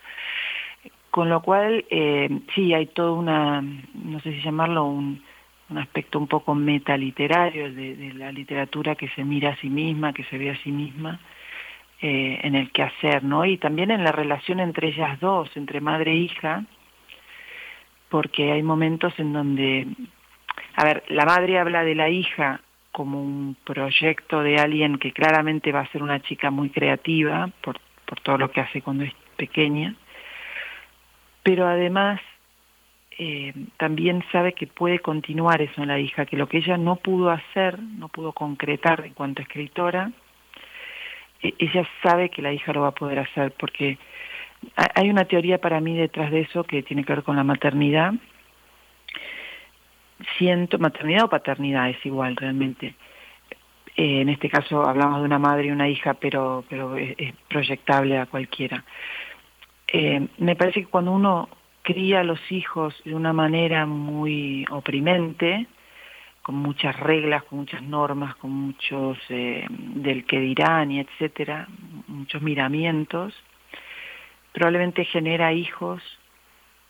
Con 1.09 1.29
lo 1.29 1.41
cual, 1.41 1.85
eh, 1.89 2.29
sí, 2.53 2.73
hay 2.73 2.87
todo 2.87 3.13
una, 3.13 3.61
no 3.61 4.19
sé 4.19 4.33
si 4.33 4.41
llamarlo, 4.41 4.83
un, 4.83 5.23
un 5.69 5.77
aspecto 5.77 6.19
un 6.19 6.27
poco 6.27 6.53
metaliterario 6.53 7.73
de, 7.73 7.95
de 7.95 8.13
la 8.13 8.29
literatura 8.33 8.95
que 8.95 9.07
se 9.09 9.23
mira 9.23 9.51
a 9.51 9.55
sí 9.55 9.69
misma, 9.69 10.11
que 10.11 10.25
se 10.25 10.37
ve 10.37 10.49
a 10.49 10.57
sí 10.57 10.71
misma, 10.71 11.21
eh, 12.01 12.41
en 12.43 12.55
el 12.55 12.71
quehacer, 12.71 13.23
¿no? 13.23 13.45
Y 13.45 13.57
también 13.57 13.89
en 13.89 14.03
la 14.03 14.11
relación 14.11 14.59
entre 14.59 14.89
ellas 14.89 15.17
dos, 15.21 15.49
entre 15.55 15.79
madre 15.79 16.11
e 16.11 16.15
hija, 16.15 16.65
porque 18.09 18.51
hay 18.51 18.63
momentos 18.63 19.17
en 19.17 19.31
donde, 19.31 19.87
a 20.75 20.83
ver, 20.83 21.03
la 21.07 21.25
madre 21.25 21.57
habla 21.57 21.85
de 21.85 21.95
la 21.95 22.09
hija 22.09 22.61
como 22.97 23.21
un 23.21 23.55
proyecto 23.63 24.41
de 24.41 24.57
alguien 24.57 24.97
que 24.97 25.11
claramente 25.11 25.71
va 25.71 25.81
a 25.81 25.91
ser 25.91 26.01
una 26.01 26.19
chica 26.19 26.49
muy 26.49 26.71
creativa 26.71 27.47
por, 27.61 27.77
por 28.07 28.19
todo 28.21 28.39
lo 28.39 28.49
que 28.49 28.59
hace 28.59 28.81
cuando 28.81 29.03
es 29.03 29.13
pequeña, 29.35 29.93
pero 31.43 31.67
además 31.67 32.19
eh, 33.19 33.53
también 33.77 34.23
sabe 34.31 34.53
que 34.53 34.65
puede 34.65 34.97
continuar 34.97 35.61
eso 35.61 35.83
en 35.83 35.89
la 35.89 35.99
hija, 35.99 36.25
que 36.25 36.37
lo 36.37 36.47
que 36.49 36.57
ella 36.57 36.75
no 36.75 36.95
pudo 36.95 37.29
hacer, 37.29 37.77
no 37.79 38.07
pudo 38.07 38.31
concretar 38.33 39.05
en 39.05 39.13
cuanto 39.13 39.43
a 39.43 39.45
escritora, 39.45 40.11
e- 41.43 41.53
ella 41.59 41.87
sabe 42.01 42.29
que 42.29 42.41
la 42.41 42.51
hija 42.51 42.73
lo 42.73 42.81
va 42.81 42.87
a 42.87 42.99
poder 43.01 43.19
hacer, 43.19 43.51
porque 43.59 43.99
ha- 44.75 44.91
hay 44.95 45.11
una 45.11 45.25
teoría 45.25 45.59
para 45.59 45.79
mí 45.81 45.95
detrás 45.95 46.31
de 46.31 46.39
eso 46.41 46.63
que 46.63 46.81
tiene 46.81 47.03
que 47.03 47.13
ver 47.13 47.23
con 47.23 47.35
la 47.35 47.43
maternidad. 47.43 48.13
Siento, 50.37 50.79
maternidad 50.79 51.25
o 51.25 51.29
paternidad 51.29 51.89
es 51.89 52.05
igual 52.05 52.35
realmente. 52.35 52.95
Eh, 53.95 54.21
en 54.21 54.29
este 54.29 54.49
caso 54.49 54.87
hablamos 54.87 55.19
de 55.19 55.25
una 55.25 55.39
madre 55.39 55.67
y 55.67 55.71
una 55.71 55.89
hija, 55.89 56.13
pero, 56.15 56.63
pero 56.69 56.95
es, 56.97 57.33
proyectable 57.47 58.17
a 58.17 58.25
cualquiera. 58.25 58.83
Eh, 59.87 60.27
me 60.37 60.55
parece 60.55 60.81
que 60.81 60.87
cuando 60.87 61.11
uno 61.11 61.49
cría 61.81 62.19
a 62.19 62.23
los 62.23 62.39
hijos 62.51 62.93
de 63.05 63.15
una 63.15 63.33
manera 63.33 63.85
muy 63.85 64.65
oprimente, 64.69 65.67
con 66.41 66.55
muchas 66.55 66.97
reglas, 66.99 67.43
con 67.43 67.59
muchas 67.59 67.81
normas, 67.81 68.35
con 68.35 68.51
muchos 68.51 69.17
eh, 69.29 69.65
del 69.69 70.25
que 70.25 70.39
dirán 70.39 70.91
y 70.91 70.99
etcétera, 70.99 71.67
muchos 72.07 72.41
miramientos, 72.41 73.33
probablemente 74.53 75.05
genera 75.05 75.53
hijos 75.53 76.01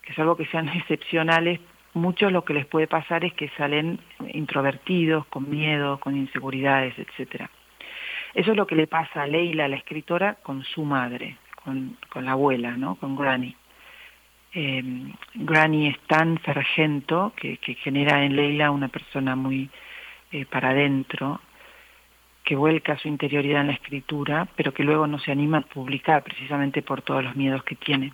que 0.03 0.13
salvo 0.13 0.37
que 0.37 0.45
sean 0.45 0.69
excepcionales, 0.77 1.59
muchos 1.97 2.31
lo 2.31 2.43
que 2.43 2.53
les 2.53 2.65
puede 2.65 2.88
pasar 2.88 3.25
es 3.25 3.33
que 3.33 3.49
salen 3.57 3.99
introvertidos, 4.33 5.25
con 5.27 5.49
miedo, 5.49 5.99
con 5.99 6.15
inseguridades, 6.15 6.97
etcétera. 6.97 7.49
Eso 8.33 8.51
es 8.51 8.57
lo 8.57 8.67
que 8.67 8.75
le 8.75 8.88
pasa 8.88 9.23
a 9.23 9.27
Leila, 9.27 9.67
la 9.67 9.77
escritora, 9.77 10.36
con 10.36 10.63
su 10.63 10.83
madre, 10.83 11.38
con, 11.63 11.97
la 12.15 12.31
abuela, 12.31 12.77
¿no? 12.77 12.95
Con 12.95 13.15
Granny. 13.15 13.55
Eh, 14.53 14.83
Granny 15.36 15.88
es 15.88 15.99
tan 16.07 16.41
sargento 16.43 17.33
que, 17.36 17.57
que 17.57 17.75
genera 17.75 18.23
en 18.23 18.36
Leila 18.36 18.71
una 18.71 18.88
persona 18.88 19.36
muy 19.36 19.69
eh, 20.31 20.45
para 20.45 20.69
adentro, 20.69 21.39
que 22.43 22.55
vuelca 22.55 22.97
su 22.97 23.07
interioridad 23.07 23.62
en 23.62 23.67
la 23.67 23.73
escritura, 23.73 24.47
pero 24.55 24.73
que 24.73 24.83
luego 24.83 25.07
no 25.07 25.19
se 25.19 25.31
anima 25.31 25.60
a 25.60 25.62
publicar 25.62 26.23
precisamente 26.23 26.81
por 26.81 27.01
todos 27.01 27.23
los 27.23 27.36
miedos 27.36 27.63
que 27.63 27.75
tiene. 27.75 28.13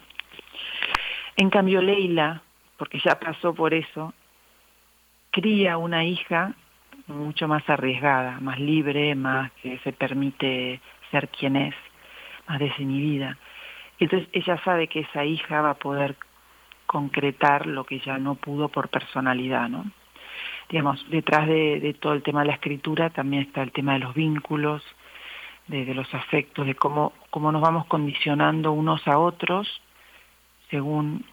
En 1.35 1.49
cambio, 1.49 1.81
Leila, 1.81 2.43
porque 2.83 2.99
ya 2.99 3.17
pasó 3.17 3.53
por 3.53 3.73
eso, 3.73 4.13
cría 5.31 5.77
una 5.77 6.03
hija 6.03 6.53
mucho 7.07 7.47
más 7.47 7.63
arriesgada, 7.69 8.41
más 8.41 8.59
libre, 8.59 9.15
más 9.15 9.53
que 9.61 9.77
se 9.85 9.93
permite 9.93 10.81
ser 11.09 11.29
quien 11.29 11.55
es, 11.55 11.73
más 12.45 12.59
desinhibida. 12.59 13.37
Entonces 13.99 14.27
ella 14.33 14.61
sabe 14.65 14.89
que 14.89 14.99
esa 14.99 15.23
hija 15.23 15.61
va 15.61 15.69
a 15.69 15.75
poder 15.75 16.17
concretar 16.85 17.67
lo 17.67 17.85
que 17.85 17.99
ya 17.99 18.17
no 18.17 18.35
pudo 18.35 18.67
por 18.67 18.89
personalidad, 18.89 19.69
¿no? 19.69 19.85
Digamos, 20.67 21.09
detrás 21.09 21.47
de, 21.47 21.95
todo 22.01 22.11
el 22.11 22.21
tema 22.21 22.41
de 22.41 22.47
la 22.47 22.55
escritura 22.55 23.11
también 23.11 23.43
está 23.43 23.63
el 23.63 23.71
tema 23.71 23.93
de 23.93 23.99
los 23.99 24.13
vínculos, 24.13 24.83
de, 25.67 25.85
de 25.85 25.93
los 25.93 26.13
afectos, 26.13 26.65
de 26.65 26.75
cómo, 26.75 27.13
cómo 27.29 27.49
nos 27.53 27.61
vamos 27.61 27.85
condicionando 27.85 28.73
unos 28.73 29.07
a 29.07 29.19
otros 29.19 29.81
según 30.69 31.23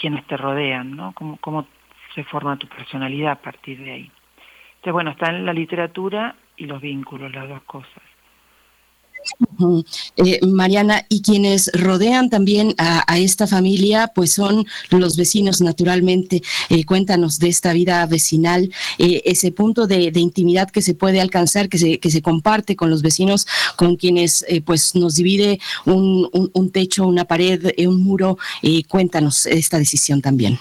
quienes 0.00 0.26
te 0.26 0.36
rodean, 0.36 0.96
¿no? 0.96 1.12
Cómo, 1.12 1.36
cómo 1.38 1.66
se 2.14 2.24
forma 2.24 2.56
tu 2.56 2.66
personalidad 2.66 3.32
a 3.32 3.42
partir 3.42 3.78
de 3.78 3.92
ahí. 3.92 4.10
Entonces, 4.76 4.92
bueno, 4.92 5.10
están 5.10 5.44
la 5.44 5.52
literatura 5.52 6.34
y 6.56 6.66
los 6.66 6.80
vínculos, 6.80 7.32
las 7.32 7.48
dos 7.48 7.62
cosas. 7.62 8.02
Eh, 10.16 10.40
Mariana, 10.46 11.04
y 11.08 11.22
quienes 11.22 11.70
rodean 11.74 12.30
también 12.30 12.74
a, 12.78 13.18
esta 13.18 13.46
familia, 13.46 14.10
pues 14.14 14.32
son 14.32 14.66
los 14.90 15.16
vecinos, 15.16 15.60
naturalmente. 15.60 16.42
Eh, 16.68 16.84
cuéntanos 16.84 17.38
de 17.38 17.48
esta 17.48 17.72
vida 17.72 18.04
vecinal, 18.06 18.70
eh, 18.98 19.22
ese 19.24 19.52
punto 19.52 19.86
de, 19.86 20.10
intimidad 20.14 20.70
que 20.70 20.82
se 20.82 20.94
puede 20.94 21.20
alcanzar, 21.20 21.68
que 21.68 21.78
se, 21.78 21.98
que 21.98 22.10
se 22.10 22.22
comparte 22.22 22.76
con 22.76 22.90
los 22.90 23.02
vecinos, 23.02 23.46
con 23.76 23.96
quienes 23.96 24.44
pues 24.64 24.94
nos 24.94 25.16
divide 25.16 25.60
un, 25.86 26.28
un- 26.32 26.50
un 26.52 26.70
techo, 26.70 27.06
una 27.06 27.24
pared, 27.24 27.72
un 27.86 28.02
muro. 28.02 28.38
Cuéntanos 28.88 29.46
esta 29.46 29.78
decisión 29.78 30.20
también. 30.20 30.58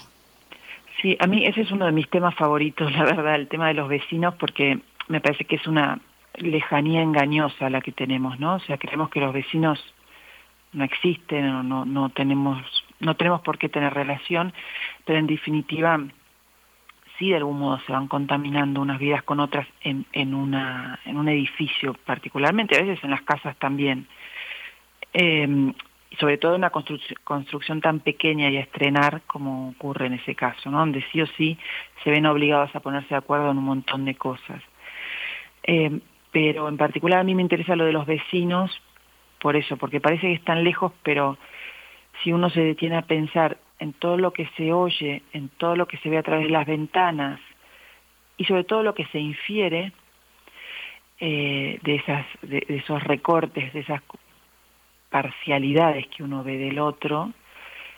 Sí, 1.01 1.15
a 1.19 1.27
mí 1.27 1.45
ese 1.45 1.61
es 1.61 1.71
uno 1.71 1.85
de 1.85 1.91
mis 1.91 2.09
temas 2.09 2.35
favoritos, 2.35 2.91
la 2.93 3.03
verdad, 3.03 3.35
el 3.35 3.47
tema 3.47 3.67
de 3.67 3.73
los 3.75 3.89
vecinos, 3.89 4.35
porque 4.39 4.79
me 5.07 5.21
parece 5.21 5.45
que 5.45 5.55
es 5.55 5.67
una 5.67 5.99
lejanía 6.35 7.01
engañosa 7.01 7.69
la 7.69 7.81
que 7.81 7.91
tenemos, 7.91 8.39
¿no? 8.39 8.55
O 8.55 8.59
sea, 8.59 8.77
creemos 8.77 9.09
que 9.09 9.19
los 9.19 9.33
vecinos 9.33 9.79
no 10.73 10.83
existen 10.83 11.49
o 11.49 11.63
no, 11.63 11.85
no 11.85 12.09
tenemos 12.09 12.63
no 12.99 13.15
tenemos 13.15 13.41
por 13.41 13.57
qué 13.57 13.69
tener 13.69 13.93
relación, 13.93 14.53
pero 15.05 15.19
en 15.19 15.27
definitiva 15.27 15.99
sí 17.17 17.29
de 17.29 17.37
algún 17.37 17.59
modo 17.59 17.79
se 17.85 17.91
van 17.91 18.07
contaminando 18.07 18.81
unas 18.81 18.99
vidas 18.99 19.23
con 19.23 19.39
otras 19.39 19.67
en, 19.81 20.05
en, 20.11 20.33
una, 20.33 20.99
en 21.05 21.17
un 21.17 21.29
edificio 21.29 21.93
particularmente, 22.05 22.77
a 22.77 22.81
veces 22.81 23.03
en 23.03 23.11
las 23.11 23.21
casas 23.21 23.55
también. 23.57 24.07
Eh, 25.13 25.73
sobre 26.17 26.37
todo 26.37 26.53
en 26.53 26.61
una 26.61 26.71
construcción, 26.71 27.19
construcción 27.23 27.81
tan 27.81 27.99
pequeña 27.99 28.49
y 28.49 28.57
a 28.57 28.61
estrenar 28.61 29.21
como 29.27 29.69
ocurre 29.69 30.07
en 30.07 30.13
ese 30.13 30.33
caso, 30.35 30.71
¿no? 30.71 30.79
donde 30.79 31.05
sí 31.11 31.21
o 31.21 31.27
sí 31.37 31.57
se 32.03 32.09
ven 32.09 32.25
obligados 32.25 32.75
a 32.75 32.79
ponerse 32.79 33.09
de 33.09 33.17
acuerdo 33.17 33.51
en 33.51 33.57
un 33.59 33.65
montón 33.65 34.05
de 34.05 34.15
cosas. 34.15 34.61
Eh, 35.63 35.99
pero 36.31 36.67
en 36.67 36.77
particular 36.77 37.19
a 37.19 37.23
mí 37.23 37.35
me 37.35 37.41
interesa 37.41 37.75
lo 37.75 37.85
de 37.85 37.93
los 37.93 38.05
vecinos, 38.05 38.71
por 39.39 39.55
eso, 39.55 39.77
porque 39.77 40.01
parece 40.01 40.27
que 40.27 40.33
están 40.33 40.63
lejos, 40.63 40.91
pero 41.03 41.37
si 42.23 42.33
uno 42.33 42.49
se 42.49 42.61
detiene 42.61 42.97
a 42.97 43.03
pensar 43.03 43.57
en 43.79 43.93
todo 43.93 44.17
lo 44.17 44.33
que 44.33 44.47
se 44.57 44.73
oye, 44.73 45.23
en 45.33 45.49
todo 45.49 45.75
lo 45.75 45.87
que 45.87 45.97
se 45.97 46.09
ve 46.09 46.17
a 46.17 46.23
través 46.23 46.45
de 46.45 46.51
las 46.51 46.67
ventanas 46.67 47.39
y 48.37 48.45
sobre 48.45 48.65
todo 48.65 48.83
lo 48.83 48.93
que 48.93 49.05
se 49.07 49.19
infiere 49.19 49.93
eh, 51.19 51.79
de, 51.81 51.95
esas, 51.95 52.25
de, 52.41 52.63
esos 52.67 53.03
recortes, 53.03 53.73
de 53.73 53.79
esas 53.79 54.01
parcialidades 55.09 56.07
que 56.07 56.23
uno 56.23 56.43
ve 56.43 56.57
del 56.57 56.79
otro, 56.79 57.31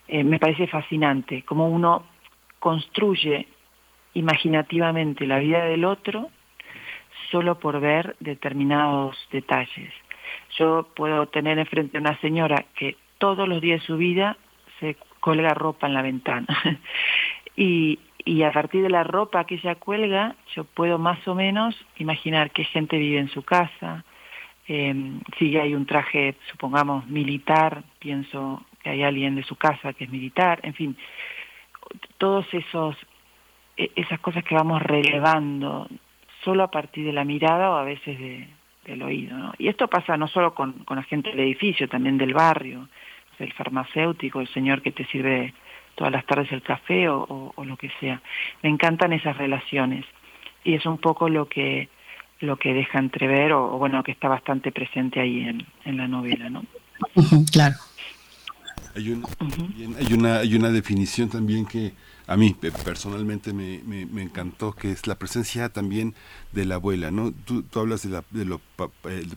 eh, 0.08 0.24
me 0.24 0.39
parece 0.39 0.67
fascinante, 0.67 1.44
cómo 1.44 1.67
uno 1.67 2.06
construye 2.60 3.48
imaginativamente 4.13 5.26
la 5.26 5.39
vida 5.39 5.65
del 5.65 5.86
otro 5.86 6.30
solo 7.32 7.60
por 7.60 7.80
ver 7.80 8.15
determinados 8.20 9.17
detalles. 9.32 9.94
Yo 10.58 10.88
puedo 10.96 11.28
tener 11.28 11.58
enfrente 11.58 11.98
a 11.98 12.02
una 12.02 12.20
señora 12.20 12.65
que 12.76 12.98
todos 13.17 13.48
los 13.48 13.62
días 13.62 13.82
de 13.82 13.88
su 13.88 13.98
vida 13.98 14.38
se 14.80 14.98
cuelga 15.20 15.54
ropa 15.54 15.88
en 15.88 15.94
la 15.94 16.02
ventana. 16.02 16.48
y, 17.56 18.00
y 18.26 18.44
a 18.44 18.52
partir 18.52 18.84
de 18.84 18.89
la 18.89 19.04
ropa 19.04 19.46
que 19.46 19.56
ella 19.56 19.76
cuelga, 19.76 20.36
yo 20.56 20.63
puedo 20.63 20.98
más 20.98 21.26
o 21.28 21.36
menos 21.36 21.76
imaginar 21.98 22.52
qué 22.52 22.63
gente 22.63 22.98
vive 22.98 23.20
en 23.20 23.30
su 23.30 23.44
casa. 23.44 24.04
Eh, 24.67 24.94
si 25.38 25.58
hay 25.58 25.74
un 25.74 25.86
traje, 25.86 26.36
supongamos, 26.52 27.08
militar, 27.08 27.84
pienso 28.00 28.63
que 28.84 28.89
hay 28.89 29.04
alguien 29.04 29.36
de 29.36 29.44
su 29.44 29.56
casa 29.56 29.94
que 29.94 30.06
es 30.06 30.10
militar, 30.10 30.60
en 30.63 30.74
fin, 30.74 30.98
todos 32.17 32.46
esos 32.54 32.96
esas 33.78 34.20
cosas 34.20 34.44
que 34.44 34.54
vamos 34.54 34.82
relevando 34.82 35.88
solo 36.43 36.63
a 36.63 36.71
partir 36.71 37.06
de 37.06 37.13
la 37.13 37.23
mirada 37.23 37.69
o 37.71 37.75
a 37.75 37.84
veces 37.84 38.17
de, 38.19 38.47
del 38.86 39.01
oído. 39.04 39.38
¿no? 39.38 39.54
Y 39.58 39.67
esto 39.67 39.88
pasa 39.88 40.17
no 40.17 40.27
solo 40.27 40.54
con, 40.54 40.73
con 40.86 40.97
la 40.97 41.04
gente 41.04 41.30
del 41.30 41.41
edificio, 41.41 41.88
también 41.88 42.17
del 42.17 42.34
barrio, 42.34 42.88
el 43.39 43.54
farmacéutico, 43.54 44.39
el 44.39 44.47
señor 44.49 44.82
que 44.82 44.91
te 44.91 45.06
sirve 45.06 45.54
todas 45.95 46.13
las 46.13 46.25
tardes 46.25 46.51
el 46.51 46.62
café 46.62 47.10
o, 47.10 47.21
o, 47.21 47.54
o, 47.56 47.65
lo 47.65 47.75
que 47.77 47.91
sea. 47.99 48.21
Me 48.62 48.69
encantan 48.69 49.13
esas 49.13 49.38
relaciones 49.38 50.06
y 50.63 50.75
es 50.75 50.86
un 50.86 50.97
poco 50.97 51.30
lo 51.30 51.47
que 51.47 51.89
lo 52.39 52.58
que 52.58 52.73
deja 52.73 52.97
entrever 52.97 53.54
o, 53.54 53.75
o 53.75 53.77
bueno 53.77 54.01
que 54.04 54.12
está 54.12 54.27
bastante 54.27 54.71
presente 54.71 55.19
ahí 55.19 55.41
en, 55.41 55.65
en 55.86 55.97
la 55.97 56.08
novela, 56.08 56.49
¿no? 56.49 56.63
claro. 57.51 57.75
Hay 58.95 59.10
una, 59.12 59.27
uh 59.27 59.47
-huh. 59.47 59.95
hay 59.97 60.13
una 60.13 60.38
hay 60.39 60.56
una 60.56 60.69
definición 60.69 61.30
también 61.30 61.65
que 61.65 61.93
a 62.32 62.38
mí 62.38 62.56
personalmente 62.86 63.52
me, 63.52 63.82
encantó, 64.22 64.72
que 64.74 64.91
es 64.91 65.06
la 65.06 65.15
presencia 65.15 65.67
también 65.67 66.15
de 66.54 66.63
la 66.63 66.76
abuela, 66.76 67.12
¿no? 67.12 67.34
Tú, 67.34 67.65
hablas 67.76 68.04
de, 68.04 68.10
la, 68.10 68.24
de 68.32 68.46
lo 68.46 68.62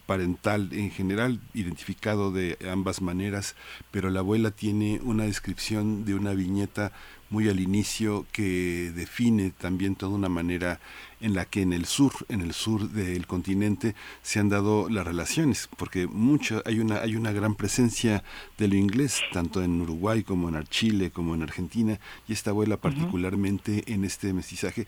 parental 0.07 0.69
en 0.71 0.93
general, 0.93 1.41
identificado 1.55 2.31
de 2.31 2.57
ambas 2.71 3.03
maneras, 3.03 3.57
pero 3.91 4.11
la 4.11 4.21
abuela 4.21 4.53
tiene 4.53 5.01
una 5.03 5.25
descripción 5.25 6.05
de 6.05 6.15
una 6.15 6.35
viñeta 6.35 6.93
muy 7.31 7.49
al 7.49 7.59
inicio 7.59 8.27
que 8.31 8.93
define 8.95 9.51
también 9.51 9.97
toda 9.97 10.15
una 10.15 10.29
manera 10.29 10.79
en 11.25 11.35
la 11.35 11.47
que 11.47 11.63
en 11.63 11.73
el 11.73 11.87
sur, 11.87 12.13
en 12.29 12.43
el 12.43 12.53
sur 12.53 12.91
del 12.91 13.27
continente 13.27 13.95
se 14.23 14.41
han 14.41 14.51
dado 14.51 14.91
las 14.91 15.07
relaciones, 15.07 15.71
porque 15.79 16.07
mucho 16.07 16.63
hay 16.67 16.81
una 16.81 16.97
hay 16.99 17.17
una 17.17 17.33
gran 17.33 17.55
presencia 17.55 18.23
de 18.59 18.69
lo 18.69 18.75
inglés 18.75 19.21
tanto 19.33 19.63
en 19.63 19.81
Uruguay 19.81 20.23
como 20.23 20.49
en 20.49 20.63
Chile 20.65 21.11
como 21.11 21.35
en 21.35 21.43
Argentina 21.43 21.99
y 22.29 22.33
esta 22.33 22.51
abuela 22.51 22.77
particularmente 22.77 23.73
uh 23.73 23.77
-huh. 23.77 23.95
en 23.95 24.05
este 24.05 24.33
mestizaje 24.33 24.87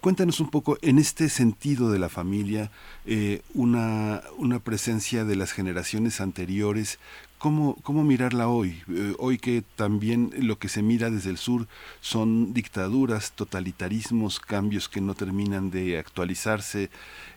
cuéntanos 0.00 0.40
un 0.40 0.50
poco 0.50 0.78
en 0.80 0.98
este 0.98 1.28
sentido 1.28 1.90
de 1.90 1.98
la 1.98 2.08
familia 2.08 2.70
eh, 3.04 3.42
una 3.52 4.22
una 4.38 4.58
presencia 4.60 5.24
de 5.24 5.36
las 5.36 5.52
generaciones 5.52 6.20
anteriores 6.20 6.98
¿Cómo, 7.38 7.76
¿Cómo 7.82 8.04
mirarla 8.04 8.48
hoy? 8.48 8.82
Eh, 8.88 9.14
hoy 9.18 9.38
que 9.38 9.62
también 9.76 10.30
lo 10.38 10.58
que 10.58 10.68
se 10.68 10.82
mira 10.82 11.10
desde 11.10 11.30
el 11.30 11.36
sur 11.36 11.66
son 12.00 12.54
dictaduras, 12.54 13.32
totalitarismos, 13.32 14.40
cambios 14.40 14.88
que 14.88 15.00
no 15.02 15.14
terminan 15.14 15.70
de 15.70 15.98
actualizarse. 15.98 16.90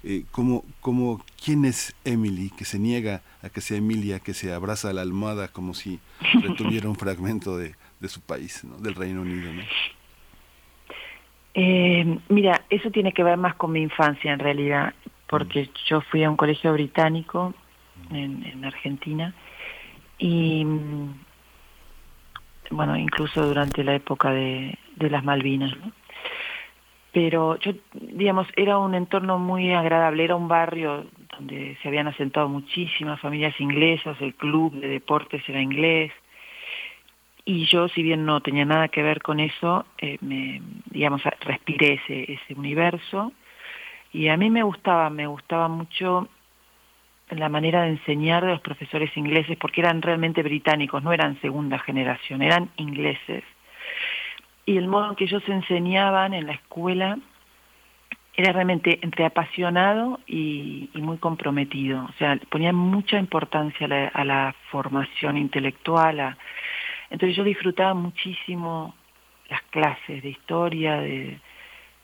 Eh, 0.03 0.23
¿cómo, 0.31 0.63
cómo, 0.79 1.21
¿Quién 1.43 1.65
es 1.65 1.93
Emily 2.05 2.51
que 2.51 2.63
se 2.63 2.79
niega 2.79 3.21
a 3.41 3.49
que 3.49 3.59
sea 3.59 3.77
Emilia, 3.77 4.19
que 4.19 4.33
se 4.33 4.53
abraza 4.53 4.89
a 4.89 4.93
la 4.93 5.01
almohada 5.01 5.49
como 5.49 5.73
si 5.73 5.99
retuviera 6.41 6.87
un 6.87 6.95
fragmento 6.95 7.57
de, 7.57 7.75
de 7.99 8.07
su 8.07 8.21
país, 8.21 8.63
¿no? 8.63 8.77
del 8.77 8.95
Reino 8.95 9.23
Unido? 9.23 9.51
¿no? 9.51 9.61
Eh, 11.53 12.19
mira, 12.29 12.61
eso 12.69 12.91
tiene 12.91 13.11
que 13.11 13.23
ver 13.23 13.35
más 13.35 13.55
con 13.55 13.71
mi 13.71 13.81
infancia 13.81 14.31
en 14.31 14.39
realidad, 14.39 14.93
porque 15.27 15.63
mm. 15.63 15.69
yo 15.89 16.01
fui 16.01 16.23
a 16.23 16.29
un 16.29 16.37
colegio 16.37 16.71
británico 16.71 17.53
en, 18.11 18.45
en 18.45 18.63
Argentina 18.63 19.33
y 20.17 20.65
bueno, 22.69 22.97
incluso 22.97 23.45
durante 23.45 23.83
la 23.83 23.95
época 23.95 24.31
de, 24.31 24.77
las 24.99 25.23
Malvinas. 25.23 25.75
¿no? 25.77 25.91
Pero 27.11 27.57
yo, 27.59 27.73
digamos, 27.93 28.47
era 28.55 28.77
un 28.77 28.93
entorno 28.93 29.39
muy 29.39 29.73
agradable, 29.73 30.23
era 30.23 30.35
un 30.35 30.47
barrio 30.47 31.05
donde 31.37 31.77
se 31.81 31.87
habían 31.87 32.07
asentado 32.07 32.49
muchísimas 32.49 33.19
familias 33.19 33.59
inglesas, 33.59 34.17
el 34.21 34.35
club 34.35 34.73
de 34.73 34.87
deportes 34.87 35.41
era 35.47 35.61
inglés, 35.61 36.11
y 37.45 37.65
yo, 37.65 37.87
si 37.87 38.03
bien 38.03 38.25
no 38.25 38.41
tenía 38.41 38.65
nada 38.65 38.89
que 38.89 39.01
ver 39.01 39.21
con 39.21 39.39
eso, 39.39 39.85
eh, 39.99 40.17
me, 40.19 40.61
digamos, 40.89 41.23
respiré 41.41 41.93
ese, 41.93 42.33
ese 42.33 42.53
universo, 42.55 43.31
y 44.11 44.27
a 44.27 44.35
mí 44.35 44.49
me 44.49 44.63
gustaba, 44.63 45.09
me 45.09 45.27
gustaba 45.27 45.69
mucho 45.69 46.27
la 47.29 47.49
manera 47.49 47.83
de 47.83 47.89
enseñar 47.89 48.45
de 48.45 48.51
los 48.51 48.61
profesores 48.61 49.15
ingleses, 49.17 49.57
porque 49.57 49.81
eran 49.81 50.01
realmente 50.01 50.43
británicos, 50.43 51.03
no 51.03 51.11
eran 51.11 51.39
segunda 51.41 51.77
generación, 51.79 52.41
eran 52.41 52.69
ingleses. 52.77 53.43
Y 54.65 54.77
el 54.77 54.87
modo 54.87 55.09
en 55.09 55.15
que 55.15 55.25
ellos 55.25 55.43
enseñaban 55.47 56.33
en 56.33 56.47
la 56.47 56.53
escuela 56.53 57.17
era 58.33 58.51
realmente 58.53 58.99
entre 59.01 59.25
apasionado 59.25 60.19
y, 60.27 60.89
muy 60.93 61.17
comprometido. 61.17 62.05
O 62.05 62.13
sea, 62.19 62.37
ponían 62.49 62.75
mucha 62.75 63.17
importancia 63.17 63.85
a 63.85 63.89
la, 63.89 64.07
a 64.07 64.23
la 64.23 64.55
formación 64.69 65.37
intelectual. 65.37 66.19
A... 66.19 66.37
Entonces 67.09 67.35
yo 67.35 67.43
disfrutaba 67.43 67.93
muchísimo 67.93 68.93
las 69.49 69.61
clases 69.63 70.21
de 70.21 70.29
historia, 70.29 70.97
de, 70.97 71.39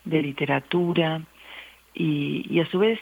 literatura, 0.05 1.21
y 1.93 2.59
a 2.59 2.65
su 2.65 2.79
vez 2.79 2.99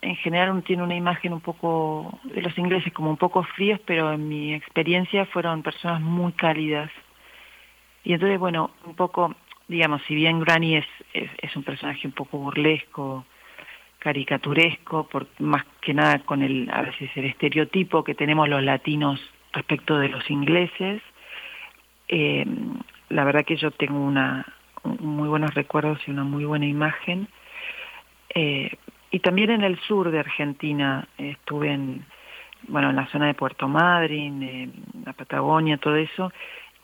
en 0.00 0.16
general 0.16 0.62
tiene 0.62 0.82
una 0.82 0.94
imagen 0.94 1.32
un 1.32 1.40
poco 1.40 2.18
de 2.24 2.42
los 2.42 2.56
ingleses 2.56 2.92
como 2.92 3.10
un 3.10 3.16
poco 3.16 3.42
fríos, 3.42 3.80
pero 3.84 4.12
en 4.12 4.28
mi 4.28 4.54
experiencia 4.54 5.26
fueron 5.26 5.62
personas 5.62 6.00
muy 6.00 6.32
cálidas. 6.32 6.90
Y 8.04 8.12
entonces, 8.12 8.38
bueno, 8.38 8.70
un 8.84 8.94
poco, 8.94 9.34
digamos, 9.66 10.02
si 10.06 10.14
bien 10.14 10.40
Granny 10.40 10.76
es, 10.76 10.86
es, 11.12 11.30
es 11.42 11.56
un 11.56 11.64
personaje 11.64 12.06
un 12.06 12.12
poco 12.12 12.38
burlesco, 12.38 13.24
caricaturesco, 13.98 15.08
por, 15.08 15.26
más 15.38 15.64
que 15.80 15.92
nada 15.94 16.20
con 16.20 16.42
el, 16.42 16.70
a 16.72 16.82
veces 16.82 17.10
el 17.16 17.24
estereotipo 17.24 18.04
que 18.04 18.14
tenemos 18.14 18.48
los 18.48 18.62
latinos 18.62 19.20
respecto 19.52 19.98
de 19.98 20.08
los 20.08 20.30
ingleses, 20.30 21.02
eh, 22.08 22.46
la 23.08 23.24
verdad 23.24 23.44
que 23.44 23.56
yo 23.56 23.70
tengo 23.70 23.98
una, 23.98 24.46
muy 24.84 25.28
buenos 25.28 25.54
recuerdos 25.54 25.98
y 26.06 26.10
una 26.10 26.24
muy 26.24 26.44
buena 26.44 26.66
imagen. 26.66 27.28
Eh, 28.34 28.70
y 29.10 29.20
también 29.20 29.50
en 29.50 29.62
el 29.62 29.78
sur 29.80 30.10
de 30.10 30.18
Argentina 30.18 31.06
estuve 31.16 31.72
en 31.72 32.04
bueno 32.66 32.90
en 32.90 32.96
la 32.96 33.06
zona 33.06 33.26
de 33.26 33.34
Puerto 33.34 33.68
Madryn 33.68 34.42
eh, 34.42 34.68
la 35.04 35.12
Patagonia 35.12 35.78
todo 35.78 35.96
eso. 35.96 36.32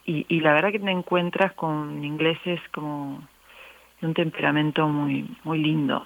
Y, 0.05 0.25
y 0.29 0.39
la 0.39 0.53
verdad 0.53 0.71
que 0.71 0.79
te 0.79 0.91
encuentras 0.91 1.53
con 1.53 2.03
ingleses 2.03 2.59
como 2.71 3.27
de 3.99 4.07
un 4.07 4.13
temperamento 4.13 4.87
muy 4.87 5.29
muy 5.43 5.59
lindo. 5.59 6.05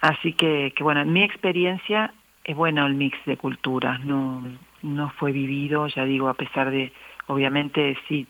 Así 0.00 0.32
que 0.32 0.72
que 0.74 0.82
bueno 0.82 1.02
en 1.02 1.12
mi 1.12 1.22
experiencia 1.22 2.12
es 2.44 2.56
bueno 2.56 2.86
el 2.86 2.94
mix 2.94 3.18
de 3.26 3.36
culturas 3.36 4.00
no 4.04 4.42
no 4.82 5.10
fue 5.10 5.32
vivido 5.32 5.86
ya 5.88 6.04
digo 6.04 6.28
a 6.28 6.34
pesar 6.34 6.70
de 6.70 6.92
obviamente 7.26 7.98
sí 8.08 8.26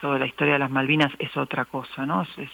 toda 0.00 0.18
la 0.18 0.26
historia 0.26 0.54
de 0.54 0.58
las 0.58 0.70
Malvinas 0.70 1.12
es 1.18 1.36
otra 1.36 1.64
cosa, 1.64 2.06
¿no? 2.06 2.22
Es, 2.22 2.50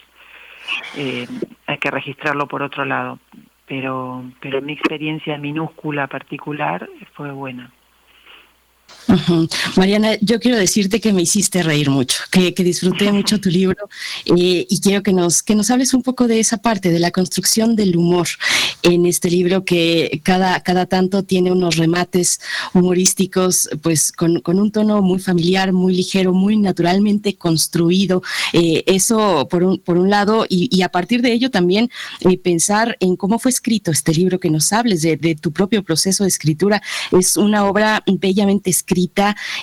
eh, 0.95 1.27
hay 1.65 1.77
que 1.77 1.91
registrarlo 1.91 2.47
por 2.47 2.61
otro 2.61 2.85
lado, 2.85 3.19
pero, 3.67 4.23
pero 4.39 4.61
mi 4.61 4.73
experiencia 4.73 5.37
minúscula 5.37 6.07
particular 6.07 6.89
fue 7.13 7.31
buena. 7.31 7.71
Mariana, 9.75 10.17
yo 10.21 10.39
quiero 10.39 10.57
decirte 10.57 10.99
que 10.99 11.13
me 11.13 11.21
hiciste 11.21 11.63
reír 11.63 11.89
mucho, 11.89 12.19
que, 12.31 12.53
que 12.53 12.63
disfruté 12.63 13.11
mucho 13.11 13.39
tu 13.39 13.49
libro 13.49 13.89
eh, 14.25 14.65
y 14.69 14.81
quiero 14.81 15.01
que 15.03 15.13
nos, 15.13 15.43
que 15.43 15.55
nos 15.55 15.71
hables 15.71 15.93
un 15.93 16.03
poco 16.03 16.27
de 16.27 16.39
esa 16.39 16.57
parte, 16.57 16.91
de 16.91 16.99
la 16.99 17.11
construcción 17.11 17.75
del 17.75 17.95
humor 17.95 18.27
en 18.83 19.05
este 19.05 19.29
libro 19.29 19.63
que 19.63 20.21
cada, 20.23 20.61
cada 20.61 20.85
tanto 20.85 21.23
tiene 21.23 21.51
unos 21.51 21.77
remates 21.77 22.39
humorísticos, 22.73 23.69
pues 23.81 24.11
con, 24.11 24.41
con 24.41 24.59
un 24.59 24.71
tono 24.71 25.01
muy 25.01 25.19
familiar, 25.19 25.71
muy 25.71 25.95
ligero, 25.95 26.33
muy 26.33 26.57
naturalmente 26.57 27.35
construido. 27.35 28.21
Eh, 28.53 28.83
eso 28.87 29.47
por 29.49 29.63
un, 29.63 29.79
por 29.79 29.97
un 29.97 30.09
lado 30.09 30.45
y, 30.49 30.69
y 30.75 30.81
a 30.81 30.89
partir 30.89 31.21
de 31.21 31.31
ello 31.31 31.49
también 31.49 31.89
eh, 32.21 32.37
pensar 32.37 32.97
en 32.99 33.15
cómo 33.15 33.39
fue 33.39 33.51
escrito 33.51 33.91
este 33.91 34.13
libro, 34.13 34.39
que 34.39 34.49
nos 34.49 34.73
hables 34.73 35.01
de, 35.01 35.17
de 35.17 35.35
tu 35.35 35.51
propio 35.51 35.83
proceso 35.83 36.23
de 36.23 36.29
escritura. 36.29 36.81
Es 37.11 37.37
una 37.37 37.65
obra 37.65 38.03
bellamente 38.05 38.69
escrita, 38.69 38.96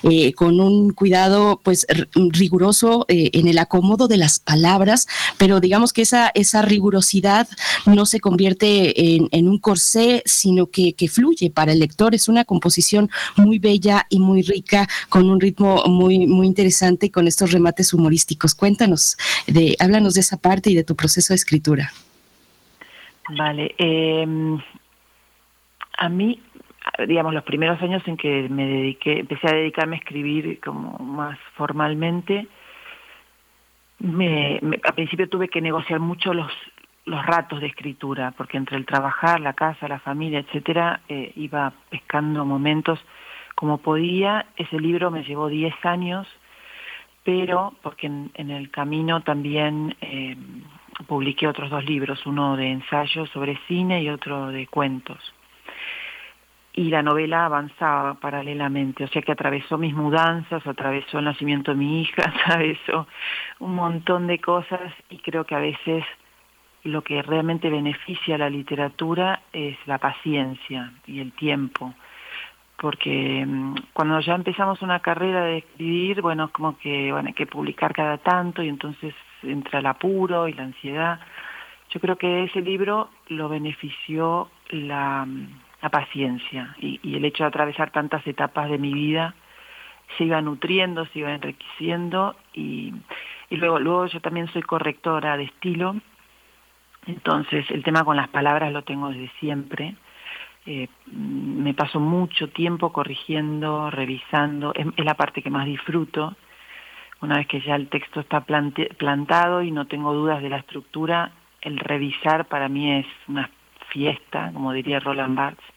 eh, 0.03 0.33
con 0.35 0.61
un 0.61 0.93
cuidado 0.93 1.61
pues 1.63 1.87
riguroso 2.15 3.05
eh, 3.09 3.31
en 3.33 3.49
el 3.49 3.59
acomodo 3.59 4.09
de 4.09 4.17
las 4.17 4.39
palabras, 4.39 5.07
pero 5.39 5.61
digamos 5.61 5.93
que 5.93 6.03
esa, 6.03 6.31
esa 6.35 6.63
rigurosidad 6.63 7.49
no 7.87 8.07
se 8.07 8.21
convierte 8.21 9.17
en, 9.17 9.49
un 9.49 9.59
corsé, 9.59 10.23
sino 10.25 10.67
que, 10.67 10.95
que 10.95 11.09
fluye 11.09 11.51
para 11.51 11.73
el 11.73 11.81
lector. 11.81 12.15
Es 12.15 12.29
una 12.29 12.45
composición 12.45 13.11
muy 13.37 13.59
bella 13.59 14.07
y 14.09 14.19
muy 14.21 14.43
rica, 14.43 14.89
con 15.09 15.29
un 15.29 15.41
ritmo 15.41 15.83
muy, 15.87 16.27
muy 16.27 16.47
interesante, 16.47 17.11
con 17.11 17.27
estos 17.27 17.53
remates 17.53 17.93
humorísticos. 17.93 18.55
Cuéntanos, 18.55 19.17
de, 19.47 19.77
háblanos 19.79 20.15
de 20.15 20.21
esa 20.21 20.37
parte 20.37 20.71
y 20.71 20.75
de 20.75 20.85
tu 20.85 20.95
proceso 20.95 21.33
de 21.33 21.37
escritura. 21.37 21.93
Vale, 23.37 23.75
eh, 23.79 24.27
a 25.99 26.09
mí, 26.09 26.41
digamos, 27.07 27.35
los 27.35 27.45
primeros 27.45 27.81
años 27.83 28.03
en 28.07 28.17
que 28.17 28.49
me 28.49 28.67
dediqué, 28.67 29.21
empecé 29.21 29.49
a 29.49 29.55
dedicarme 29.55 29.97
a 29.97 29.99
escribir 29.99 30.61
como 30.61 30.99
más 30.99 31.39
formalmente, 31.55 32.47
me, 33.99 34.59
me- 34.63 34.81
al 34.83 34.95
principio 34.95 35.29
tuve 35.29 35.49
que 35.49 35.61
negociar 35.61 36.01
mucho 36.01 36.35
los 36.35 36.51
los 37.07 37.25
ratos 37.27 37.61
de 37.61 37.67
escritura, 37.67 38.33
porque 38.35 38.57
entre 38.57 38.79
el 38.79 38.87
trabajar, 38.87 39.39
la 39.39 39.53
casa, 39.53 39.87
la 39.89 39.99
familia, 39.99 40.39
etcétera, 40.39 41.01
eh, 41.07 41.33
iba 41.37 41.71
pescando 41.91 42.47
momentos 42.47 42.99
como 43.55 43.77
podía. 43.77 44.47
Ese 44.57 44.81
libro 44.81 45.11
me 45.11 45.23
llevó 45.23 45.49
10 45.49 45.75
años, 45.85 46.27
pero 47.23 47.75
porque 47.83 48.07
en, 48.07 48.31
en 48.33 48.51
el 48.51 48.71
camino 48.71 49.21
también 49.21 49.95
eh, 50.01 50.35
publiqué 51.07 51.47
otros 51.47 51.69
dos 51.69 51.85
libros, 51.85 52.25
uno 52.25 52.57
de 52.57 52.71
ensayos 52.71 53.29
sobre 53.29 53.59
cine 53.69 54.03
y 54.03 54.09
otro 54.09 54.47
de 54.49 54.67
cuentos. 54.67 55.19
Y 56.77 56.91
la 56.91 57.03
novela 57.03 57.47
avanzaba 57.47 58.15
paralelamente, 58.15 59.05
o 59.05 59.09
sea 59.09 59.23
que 59.23 59.31
atravesó 59.31 59.79
mis 59.79 59.95
mudanzas, 59.95 60.67
atravesó 60.67 61.21
el 61.21 61.27
nacimiento 61.27 61.71
de 61.71 61.79
mi 61.79 62.03
hija, 62.03 62.23
atravesó 62.45 63.07
un 63.61 63.75
montón 63.77 64.27
de 64.27 64.41
cosas 64.41 64.93
y 65.09 65.19
creo 65.19 65.45
que 65.45 65.55
a 65.55 65.61
veces 65.61 66.05
lo 66.83 67.03
que 67.03 67.23
realmente 67.23 67.71
beneficia 67.71 68.35
a 68.35 68.39
la 68.39 68.51
literatura 68.51 69.41
es 69.53 69.77
la 69.87 69.99
paciencia 69.99 70.93
y 71.07 71.21
el 71.21 71.33
tiempo 71.33 71.95
porque 72.85 73.45
mm, 73.47 73.75
cuando 73.93 74.21
ya 74.21 74.35
empezamos 74.35 74.83
una 74.83 75.01
carrera 75.01 75.45
de 75.45 75.59
escribir, 75.59 76.21
bueno, 76.21 76.45
es 76.45 76.51
como 76.51 76.77
que 76.79 77.13
bueno, 77.13 77.29
hay 77.29 77.35
que 77.35 77.47
publicar 77.47 77.95
cada 77.95 78.19
tanto 78.19 78.63
y 78.63 78.69
entonces 78.69 79.15
entra 79.43 79.79
el 79.79 79.87
apuro 79.87 80.49
y 80.49 80.53
la 80.53 80.65
ansiedad. 80.65 81.21
Yo 81.91 82.01
creo 82.01 82.17
que 82.17 82.45
ese 82.45 82.61
libro 82.61 83.09
lo 83.29 83.49
benefició 83.49 84.51
la, 84.71 85.25
mm, 85.25 85.49
la 85.85 85.91
paciencia 85.91 86.75
y, 86.81 86.99
el 87.15 87.27
hecho 87.27 87.45
de 87.45 87.49
atravesar 87.49 87.91
tantas 87.91 88.27
etapas 88.27 88.71
de 88.71 88.79
mi 88.79 88.95
vida 88.95 89.35
se 90.17 90.25
iba 90.25 90.41
nutriendo, 90.41 91.05
se 91.07 91.19
iba 91.19 91.35
enriqueciendo 91.35 92.37
y, 92.55 92.95
y 93.51 93.57
luego, 93.57 93.79
luego 93.79 94.07
yo 94.07 94.21
también 94.21 94.49
soy 94.49 94.63
correctora 94.63 95.37
de 95.37 95.45
estilo, 95.45 95.97
entonces 97.07 97.71
el 97.71 97.83
tema 97.83 98.03
con 98.03 98.17
las 98.17 98.29
palabras 98.29 98.73
lo 98.73 98.83
tengo 98.83 99.11
desde 99.11 99.31
siempre. 99.41 99.95
Eh, 100.65 100.89
me 101.13 101.75
paso 101.75 102.01
mucho 102.01 102.49
tiempo 102.49 102.91
corrigiendo, 102.91 103.91
revisando, 103.91 104.73
es, 104.75 104.87
es 104.97 105.05
la 105.05 105.15
parte 105.15 105.43
que 105.43 105.51
más 105.51 105.67
disfruto. 105.67 106.35
Una 107.21 107.37
vez 107.37 107.47
que 107.47 107.61
ya 107.61 107.75
el 107.77 107.89
texto 107.89 108.21
está 108.21 108.41
plante- 108.41 108.89
plantado 108.97 109.61
y 109.63 109.71
no 109.71 109.87
tengo 109.87 110.15
dudas 110.15 110.41
de 110.43 110.49
la 110.49 110.57
estructura, 110.57 111.33
el 111.61 111.79
revisar 111.79 112.47
para 112.47 112.71
mí 112.71 112.91
es 112.91 113.07
una 113.29 113.51
fiesta, 113.91 114.51
como 114.55 114.73
diría 114.73 114.99
Roland 114.99 115.37
Barthes. 115.37 115.74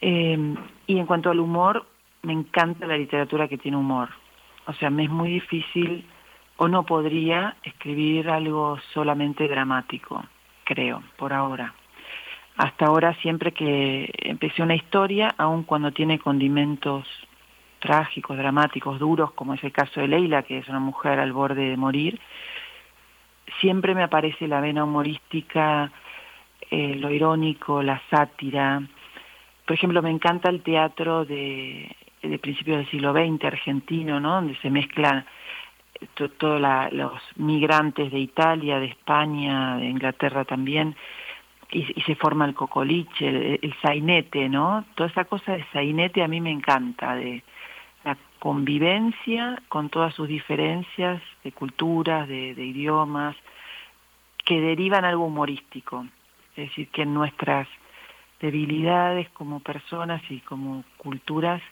Eh, 0.00 0.54
y 0.86 0.98
en 0.98 1.06
cuanto 1.06 1.30
al 1.30 1.40
humor, 1.40 1.86
me 2.22 2.32
encanta 2.32 2.86
la 2.86 2.96
literatura 2.96 3.48
que 3.48 3.58
tiene 3.58 3.76
humor. 3.76 4.10
O 4.66 4.72
sea, 4.74 4.90
me 4.90 5.04
es 5.04 5.10
muy 5.10 5.30
difícil 5.30 6.04
o 6.56 6.68
no 6.68 6.84
podría 6.84 7.56
escribir 7.62 8.30
algo 8.30 8.78
solamente 8.92 9.46
dramático, 9.48 10.24
creo, 10.64 11.02
por 11.16 11.32
ahora. 11.32 11.74
Hasta 12.56 12.86
ahora 12.86 13.14
siempre 13.20 13.52
que 13.52 14.10
empecé 14.18 14.62
una 14.62 14.74
historia, 14.74 15.34
aun 15.36 15.64
cuando 15.64 15.92
tiene 15.92 16.18
condimentos 16.18 17.06
trágicos, 17.78 18.38
dramáticos, 18.38 18.98
duros, 18.98 19.32
como 19.32 19.54
es 19.54 19.62
el 19.62 19.72
caso 19.72 20.00
de 20.00 20.08
Leila, 20.08 20.42
que 20.42 20.58
es 20.58 20.68
una 20.68 20.80
mujer 20.80 21.20
al 21.20 21.32
borde 21.32 21.68
de 21.68 21.76
morir, 21.76 22.18
siempre 23.60 23.94
me 23.94 24.02
aparece 24.02 24.48
la 24.48 24.60
vena 24.60 24.84
humorística, 24.84 25.92
eh, 26.70 26.94
lo 26.96 27.10
irónico, 27.10 27.82
la 27.82 28.00
sátira. 28.10 28.82
Por 29.66 29.74
ejemplo, 29.74 30.00
me 30.00 30.10
encanta 30.10 30.48
el 30.48 30.62
teatro 30.62 31.24
de, 31.24 31.94
de 32.22 32.38
principios 32.38 32.78
del 32.78 32.90
siglo 32.90 33.12
XX 33.12 33.44
argentino, 33.44 34.20
¿no? 34.20 34.34
Donde 34.36 34.56
se 34.58 34.70
mezclan 34.70 35.26
to- 36.14 36.30
todos 36.30 36.60
los 36.92 37.20
migrantes 37.36 38.12
de 38.12 38.18
Italia, 38.20 38.78
de 38.78 38.86
España, 38.86 39.76
de 39.78 39.86
Inglaterra 39.86 40.44
también, 40.44 40.94
y, 41.72 41.84
y 41.98 42.02
se 42.02 42.14
forma 42.14 42.44
el 42.44 42.54
cocoliche, 42.54 43.28
el, 43.28 43.58
el 43.60 43.74
sainete, 43.82 44.48
¿no? 44.48 44.84
Toda 44.94 45.08
esa 45.10 45.24
cosa 45.24 45.54
de 45.56 45.64
sainete 45.72 46.22
a 46.22 46.28
mí 46.28 46.40
me 46.40 46.52
encanta, 46.52 47.16
de 47.16 47.42
la 48.04 48.16
convivencia 48.38 49.60
con 49.68 49.88
todas 49.88 50.14
sus 50.14 50.28
diferencias 50.28 51.20
de 51.42 51.50
culturas, 51.50 52.28
de, 52.28 52.54
de 52.54 52.64
idiomas, 52.64 53.34
que 54.44 54.60
derivan 54.60 55.04
algo 55.04 55.24
humorístico. 55.24 56.06
Es 56.56 56.68
decir, 56.68 56.88
que 56.88 57.04
nuestras 57.04 57.66
debilidades 58.40 59.28
como 59.30 59.60
personas 59.60 60.22
y 60.30 60.40
como 60.40 60.84
culturas 60.96 61.62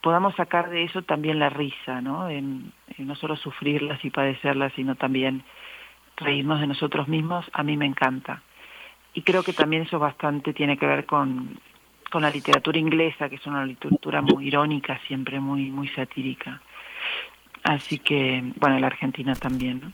podamos 0.00 0.34
sacar 0.36 0.70
de 0.70 0.84
eso 0.84 1.02
también 1.02 1.38
la 1.38 1.50
risa, 1.50 2.00
¿no? 2.00 2.28
No 2.98 3.14
solo 3.16 3.36
sufrirlas 3.36 4.04
y 4.04 4.10
padecerlas, 4.10 4.72
sino 4.74 4.94
también 4.94 5.42
reírnos 6.16 6.60
de 6.60 6.66
nosotros 6.66 7.08
mismos, 7.08 7.44
a 7.52 7.62
mí 7.62 7.76
me 7.76 7.86
encanta. 7.86 8.42
Y 9.14 9.22
creo 9.22 9.42
que 9.42 9.52
también 9.52 9.82
eso 9.82 9.98
bastante 9.98 10.52
tiene 10.52 10.76
que 10.76 10.86
ver 10.86 11.06
con, 11.06 11.58
con 12.10 12.22
la 12.22 12.30
literatura 12.30 12.78
inglesa, 12.78 13.28
que 13.28 13.36
es 13.36 13.46
una 13.46 13.64
literatura 13.64 14.22
muy 14.22 14.46
irónica, 14.48 15.00
siempre 15.06 15.40
muy, 15.40 15.70
muy 15.70 15.88
satírica. 15.88 16.60
Así 17.64 17.98
que, 17.98 18.52
bueno, 18.56 18.78
la 18.78 18.86
Argentina 18.86 19.34
también, 19.34 19.80
¿no? 19.80 19.92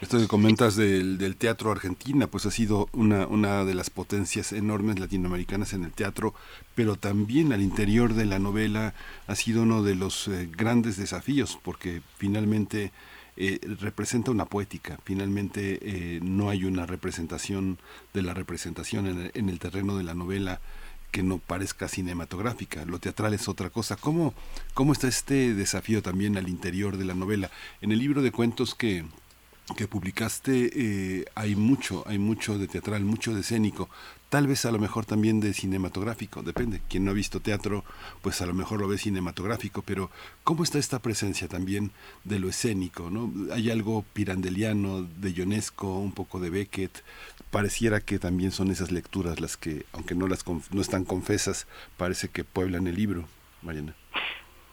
Esto 0.00 0.18
que 0.18 0.28
comentas 0.28 0.76
del, 0.76 1.36
teatro 1.36 1.70
argentina, 1.70 2.26
pues 2.26 2.46
ha 2.46 2.50
sido 2.50 2.88
una, 2.92 3.26
una 3.26 3.64
de 3.64 3.74
las 3.74 3.90
potencias 3.90 4.52
enormes 4.52 4.98
latinoamericanas 4.98 5.72
en 5.72 5.84
el 5.84 5.92
teatro, 5.92 6.34
pero 6.74 6.96
también 6.96 7.52
al 7.52 7.60
interior 7.60 8.14
de 8.14 8.24
la 8.24 8.38
novela 8.38 8.94
ha 9.26 9.34
sido 9.34 9.62
uno 9.62 9.82
de 9.82 9.96
los 9.96 10.28
eh, 10.28 10.48
grandes 10.50 10.96
desafíos, 10.96 11.58
porque 11.62 12.00
finalmente 12.16 12.92
eh, 13.36 13.60
representa 13.80 14.30
una 14.30 14.46
poética, 14.46 14.98
finalmente 15.04 15.78
eh, 15.82 16.20
no 16.22 16.50
hay 16.50 16.64
una 16.64 16.86
representación 16.86 17.78
de 18.14 18.22
la 18.22 18.34
representación 18.34 19.06
en 19.06 19.20
el, 19.20 19.30
en 19.34 19.48
el 19.48 19.58
terreno 19.58 19.96
de 19.96 20.04
la 20.04 20.14
novela 20.14 20.60
que 21.10 21.22
no 21.22 21.38
parezca 21.38 21.88
cinematográfica, 21.88 22.84
lo 22.84 22.98
teatral 22.98 23.34
es 23.34 23.48
otra 23.48 23.70
cosa. 23.70 23.96
¿Cómo, 23.96 24.34
¿Cómo 24.74 24.92
está 24.92 25.08
este 25.08 25.54
desafío 25.54 26.02
también 26.02 26.36
al 26.36 26.48
interior 26.48 26.96
de 26.96 27.04
la 27.04 27.14
novela? 27.14 27.50
En 27.80 27.92
el 27.92 27.98
libro 27.98 28.22
de 28.22 28.32
cuentos 28.32 28.74
que, 28.74 29.04
que 29.76 29.88
publicaste 29.88 30.70
eh, 30.74 31.24
hay 31.34 31.56
mucho, 31.56 32.04
hay 32.06 32.18
mucho 32.18 32.58
de 32.58 32.68
teatral, 32.68 33.04
mucho 33.04 33.34
de 33.34 33.40
escénico, 33.40 33.88
tal 34.28 34.46
vez 34.46 34.64
a 34.66 34.72
lo 34.72 34.78
mejor 34.78 35.06
también 35.06 35.40
de 35.40 35.52
cinematográfico, 35.52 36.42
depende. 36.42 36.80
Quien 36.88 37.04
no 37.04 37.10
ha 37.10 37.14
visto 37.14 37.40
teatro, 37.40 37.84
pues 38.22 38.40
a 38.42 38.46
lo 38.46 38.54
mejor 38.54 38.80
lo 38.80 38.88
ve 38.88 38.98
cinematográfico, 38.98 39.82
pero 39.82 40.10
¿cómo 40.44 40.62
está 40.62 40.78
esta 40.78 41.00
presencia 41.00 41.48
también 41.48 41.90
de 42.24 42.38
lo 42.38 42.48
escénico? 42.48 43.10
¿no? 43.10 43.32
Hay 43.52 43.70
algo 43.70 44.04
pirandeliano, 44.12 45.02
de 45.02 45.32
Ionesco, 45.32 45.98
un 45.98 46.12
poco 46.12 46.40
de 46.40 46.50
Beckett, 46.50 47.02
pareciera 47.50 48.00
que 48.00 48.18
también 48.18 48.50
son 48.50 48.70
esas 48.70 48.92
lecturas 48.92 49.40
las 49.40 49.56
que, 49.56 49.86
aunque 49.92 50.14
no 50.14 50.26
las 50.26 50.44
no 50.46 50.80
están 50.80 51.04
confesas, 51.04 51.66
parece 51.96 52.28
que 52.28 52.44
pueblan 52.44 52.86
el 52.86 52.96
libro, 52.96 53.24
Mariana. 53.62 53.94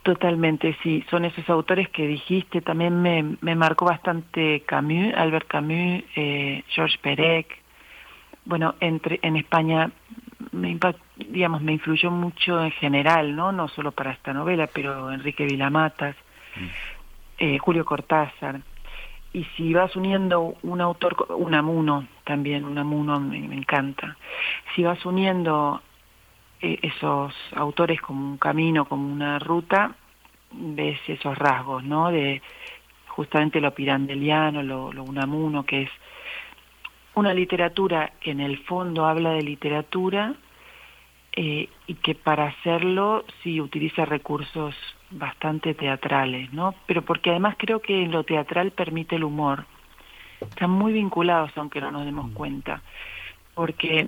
Totalmente, 0.04 0.78
sí. 0.84 1.04
Son 1.10 1.26
esos 1.26 1.50
autores 1.50 1.90
que 1.90 2.06
dijiste. 2.06 2.62
También 2.62 3.02
me, 3.02 3.38
me 3.42 3.56
marcó 3.56 3.86
bastante 3.86 4.62
Camus, 4.68 5.12
Albert 5.16 5.48
Camus, 5.48 6.04
eh, 6.16 6.64
Georges 6.68 7.00
Perec. 7.00 7.65
Bueno, 8.46 8.76
entre, 8.80 9.20
en 9.24 9.36
España 9.38 9.92
me, 10.52 10.70
impact- 10.72 11.00
digamos, 11.18 11.62
me 11.62 11.74
influyó 11.74 12.12
mucho 12.12 12.64
en 12.64 12.72
general, 12.72 13.36
¿no? 13.36 13.52
No 13.52 13.68
solo 13.68 13.92
para 13.92 14.12
esta 14.12 14.34
novela, 14.34 14.68
pero 14.68 15.12
Enrique 15.12 15.46
Vilamatas, 15.46 16.16
eh, 17.38 17.58
Julio 17.58 17.86
Cortázar. 17.86 18.62
Y 19.34 19.44
si 19.58 19.74
vas 19.74 19.96
uniendo 19.96 20.56
un 20.64 20.80
autor, 20.80 21.16
co- 21.16 21.36
Unamuno 21.36 22.08
también, 22.24 22.64
Unamuno 22.64 23.20
me, 23.20 23.40
me 23.42 23.56
encanta. 23.56 24.16
Si 24.76 24.84
vas 24.84 25.04
uniendo 25.06 25.82
eh, 26.62 26.80
esos 26.84 27.34
autores 27.56 28.00
como 28.00 28.26
un 28.32 28.38
camino, 28.38 28.86
como 28.86 29.12
una 29.12 29.40
ruta, 29.40 29.96
ves 30.52 31.00
esos 31.08 31.38
rasgos, 31.38 31.84
¿no? 31.84 32.12
De 32.12 32.42
justamente 33.08 33.60
lo 33.60 33.72
pirandeliano, 33.74 34.62
lo, 34.64 34.94
lo 34.94 35.04
unamuno, 35.04 35.66
que 35.66 35.84
es 35.84 35.90
una 37.16 37.34
literatura 37.34 38.14
que 38.20 38.32
en 38.32 38.40
el 38.40 38.58
fondo 38.60 39.06
habla 39.06 39.32
de 39.32 39.42
literatura 39.42 40.36
eh, 41.32 41.70
y 41.88 41.94
que 41.96 42.16
para 42.16 42.46
hacerlo 42.46 43.26
sí 43.42 43.60
utiliza 43.60 44.06
recursos 44.06 44.76
bastante 45.12 45.74
teatrales, 45.74 46.52
¿no? 46.54 46.76
Pero 46.86 47.02
porque 47.02 47.32
además 47.32 47.56
creo 47.58 47.82
que 47.82 48.06
lo 48.08 48.24
teatral 48.24 48.72
permite 48.72 49.16
el 49.16 49.24
humor. 49.24 49.66
Están 50.42 50.72
muy 50.72 50.94
vinculados, 50.94 51.52
aunque 51.58 51.82
no 51.82 51.92
nos 51.92 52.06
demos 52.06 52.32
cuenta. 52.32 52.82
Porque 53.54 54.08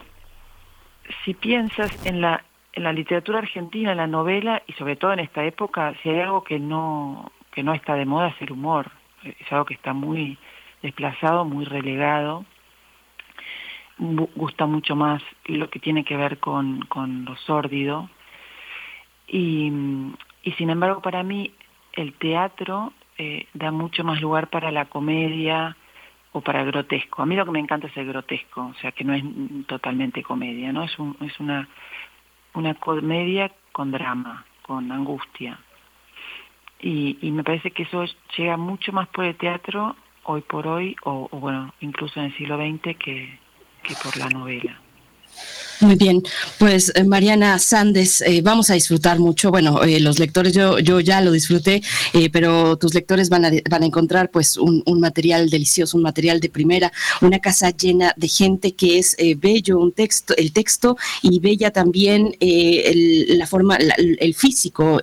si 1.24 1.34
piensas 1.34 2.06
en 2.06 2.22
la, 2.22 2.44
en 2.74 2.84
la 2.84 2.94
literatura 2.94 3.40
argentina, 3.40 3.92
en 3.92 3.98
la 3.98 4.08
novela, 4.08 4.64
y 4.68 4.74
sobre 4.74 4.96
todo 4.96 5.14
en 5.14 5.20
esta 5.20 5.44
época, 5.46 5.94
si 6.02 6.10
hay 6.10 6.20
algo 6.22 6.44
que 6.44 6.60
no, 6.60 7.32
que 7.52 7.64
no 7.64 7.74
está 7.74 7.96
de 7.96 8.06
moda 8.06 8.28
es 8.30 8.42
el 8.42 8.52
humor. 8.52 8.92
Es 9.24 9.52
algo 9.52 9.66
que 9.66 9.74
está 9.74 9.94
muy 9.94 10.38
desplazado, 10.82 11.44
muy 11.44 11.66
relegado. 11.66 12.46
Gusta 14.00 14.66
mucho 14.66 14.96
más 14.96 15.24
lo 15.46 15.70
que 15.70 15.80
tiene 15.80 16.04
que 16.04 16.18
ver 16.18 16.40
con, 16.40 16.82
con 16.82 17.26
lo 17.26 17.36
sórdido. 17.38 18.10
Y, 19.28 19.72
y 20.44 20.52
sin 20.54 20.70
embargo, 20.70 21.02
para 21.02 21.24
mí, 21.24 21.52
el 21.94 22.14
teatro 22.14 22.94
eh, 23.18 23.48
da 23.54 23.72
mucho 23.72 24.04
más 24.04 24.22
lugar 24.22 24.50
para 24.50 24.72
la 24.72 24.86
comedia 24.86 25.76
o 26.32 26.42
para 26.42 26.62
el 26.62 26.68
grotesco. 26.68 27.22
A 27.22 27.26
mí 27.26 27.36
lo 27.36 27.46
que 27.46 27.52
me 27.52 27.60
encanta 27.60 27.88
es 27.88 27.98
el 27.98 28.08
grotesco, 28.08 28.68
o 28.68 28.74
sea, 28.76 28.92
que 28.92 29.04
no 29.04 29.14
es 29.14 29.24
totalmente 29.66 30.22
comedia, 30.22 30.72
¿no? 30.72 30.84
Es, 30.84 30.98
un, 31.00 31.18
es 31.22 31.40
una, 31.40 31.68
una 32.54 32.76
comedia 32.76 33.52
con 33.72 33.92
drama, 33.92 34.46
con 34.62 34.92
angustia. 34.92 35.60
Y, 36.80 37.18
y 37.22 37.32
me 37.32 37.44
parece 37.44 37.72
que 37.72 37.84
eso 37.84 38.06
llega 38.38 38.56
mucho 38.58 38.92
más 38.92 39.08
por 39.08 39.26
el 39.26 39.36
teatro 39.36 39.96
hoy 40.24 40.42
por 40.42 40.68
hoy, 40.68 40.96
o, 41.04 41.28
o 41.32 41.40
bueno, 41.40 41.74
incluso 41.80 42.20
en 42.20 42.28
el 42.28 42.38
siglo 42.38 42.58
XX, 42.58 42.98
que, 42.98 43.40
que 43.88 43.96
por 43.96 44.18
la 44.18 44.30
novela. 44.30 44.82
Muy 45.80 45.96
bien, 45.96 46.24
pues 46.58 46.92
eh, 46.96 47.04
Mariana 47.04 47.60
Sandes, 47.60 48.22
eh, 48.22 48.42
vamos 48.42 48.72
a 48.72 48.74
disfrutar 48.74 49.20
mucho. 49.20 49.52
Bueno, 49.52 49.84
eh, 49.84 50.00
los 50.00 50.18
lectores, 50.18 50.54
yo, 50.54 50.80
yo 50.80 51.00
ya 51.02 51.22
lo 51.22 51.32
disfruté, 51.32 51.84
eh, 52.14 52.32
pero 52.32 52.78
tus 52.78 52.96
lectores 52.96 53.30
van 53.30 53.46
a, 53.46 53.52
van 53.70 53.84
a 53.84 53.86
encontrar 53.86 54.32
pues 54.32 54.58
un, 54.58 54.82
un 54.88 55.00
material 55.00 55.52
delicioso, 55.52 55.96
un 55.96 56.02
material 56.02 56.40
de 56.40 56.50
primera, 56.50 56.92
una 57.22 57.38
casa 57.38 57.70
llena 57.70 58.12
de 58.18 58.28
gente 58.28 58.74
que 58.74 58.98
es 58.98 59.16
bello, 59.38 59.78
un 59.78 59.92
texto, 59.92 60.36
el 60.36 60.52
texto 60.52 60.98
y 61.22 61.40
bella 61.40 61.70
también 61.70 62.36
el- 62.40 63.38
la 63.38 63.46
forma, 63.46 63.78
la- 63.78 63.96
el 63.98 64.34
físico, 64.34 65.00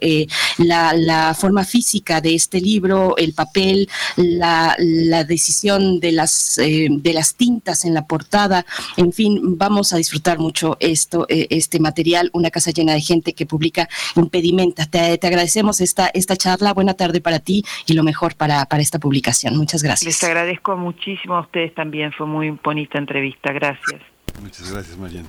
la, 0.59 0.93
la 0.95 1.35
forma 1.35 1.64
física 1.64 2.20
de 2.20 2.35
este 2.35 2.61
libro, 2.61 3.16
el 3.16 3.33
papel, 3.33 3.89
la, 4.16 4.75
la 4.79 5.22
decisión 5.22 6.01
de 6.01 6.11
las, 6.12 6.57
de 6.57 7.12
las 7.12 7.35
tintas 7.37 7.85
en 7.85 7.95
la 7.95 8.07
portada, 8.07 8.66
en 8.97 9.12
fin, 9.12 9.57
vamos 9.57 9.93
a 9.93 9.99
disfrutar 9.99 10.39
mucho 10.41 10.64
esto, 10.81 11.27
eh, 11.29 11.47
este 11.51 11.79
material, 11.81 12.31
una 12.33 12.51
casa 12.51 12.71
llena 12.71 12.93
de 12.95 13.01
gente 13.01 13.33
que 13.35 13.47
publica 13.47 13.89
Impedimenta. 14.17 14.87
Te, 14.87 15.19
te 15.19 15.27
agradecemos 15.27 15.81
esta, 15.81 16.11
esta 16.15 16.37
charla, 16.37 16.73
buena 16.73 16.95
tarde 16.95 17.21
para 17.21 17.39
ti 17.39 17.65
y 17.87 17.95
lo 17.95 18.03
mejor 18.03 18.35
para, 18.35 18.65
para 18.67 18.83
esta 18.83 18.99
publicación. 18.99 19.57
Muchas 19.57 19.83
Les 19.83 19.89
gracias. 19.89 20.25
agradezco 20.25 20.77
muchísimo 20.77 21.37
a 21.37 21.41
ustedes 21.43 21.75
también, 21.75 22.12
fue 22.12 22.27
muy 22.27 22.51
bonita 22.62 22.99
entrevista, 22.99 23.53
gracias. 23.53 24.01
Muchas 24.41 24.71
gracias, 24.73 24.97
Mariana. 24.97 25.29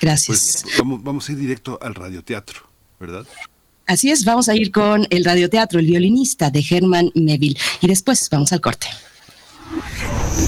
Gracias. 0.00 0.62
Pues 0.64 0.78
vamos, 0.78 1.02
vamos 1.02 1.28
a 1.28 1.32
ir 1.32 1.38
directo 1.38 1.78
al 1.82 1.94
radioteatro, 1.94 2.60
¿verdad? 2.98 3.26
Así 3.86 4.10
es, 4.10 4.24
vamos 4.24 4.48
a 4.48 4.54
ir 4.54 4.70
con 4.70 5.06
el 5.10 5.24
radioteatro, 5.24 5.80
el 5.80 5.86
violinista 5.86 6.50
de 6.50 6.64
Herman 6.68 7.10
Melville 7.14 7.58
y 7.80 7.88
después 7.88 8.28
vamos 8.30 8.52
al 8.52 8.60
corte. 8.60 8.86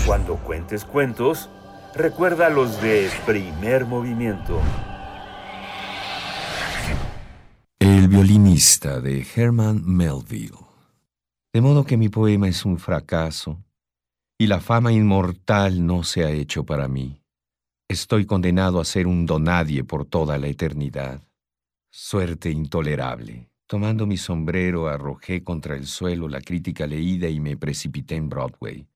Cuando 0.06 0.36
cuentes 0.36 0.84
cuentos, 0.84 1.48
recuerda 1.94 2.48
los 2.48 2.80
de 2.80 3.10
primer 3.26 3.84
movimiento. 3.86 4.60
El 7.78 8.08
violinista 8.08 9.00
de 9.00 9.26
Herman 9.34 9.82
Melville. 9.84 10.56
De 11.52 11.60
modo 11.60 11.84
que 11.84 11.96
mi 11.96 12.08
poema 12.08 12.48
es 12.48 12.64
un 12.64 12.78
fracaso 12.78 13.62
y 14.38 14.46
la 14.46 14.60
fama 14.60 14.92
inmortal 14.92 15.84
no 15.86 16.02
se 16.02 16.24
ha 16.24 16.30
hecho 16.30 16.64
para 16.64 16.88
mí. 16.88 17.20
Estoy 17.88 18.24
condenado 18.24 18.80
a 18.80 18.84
ser 18.84 19.06
un 19.06 19.26
donadie 19.26 19.84
por 19.84 20.06
toda 20.06 20.38
la 20.38 20.48
eternidad. 20.48 21.20
Suerte 21.90 22.50
intolerable. 22.50 23.50
Tomando 23.66 24.06
mi 24.06 24.16
sombrero, 24.16 24.88
arrojé 24.88 25.44
contra 25.44 25.76
el 25.76 25.86
suelo 25.86 26.28
la 26.28 26.40
crítica 26.40 26.86
leída 26.86 27.28
y 27.28 27.38
me 27.38 27.56
precipité 27.56 28.16
en 28.16 28.28
Broadway, 28.28 28.86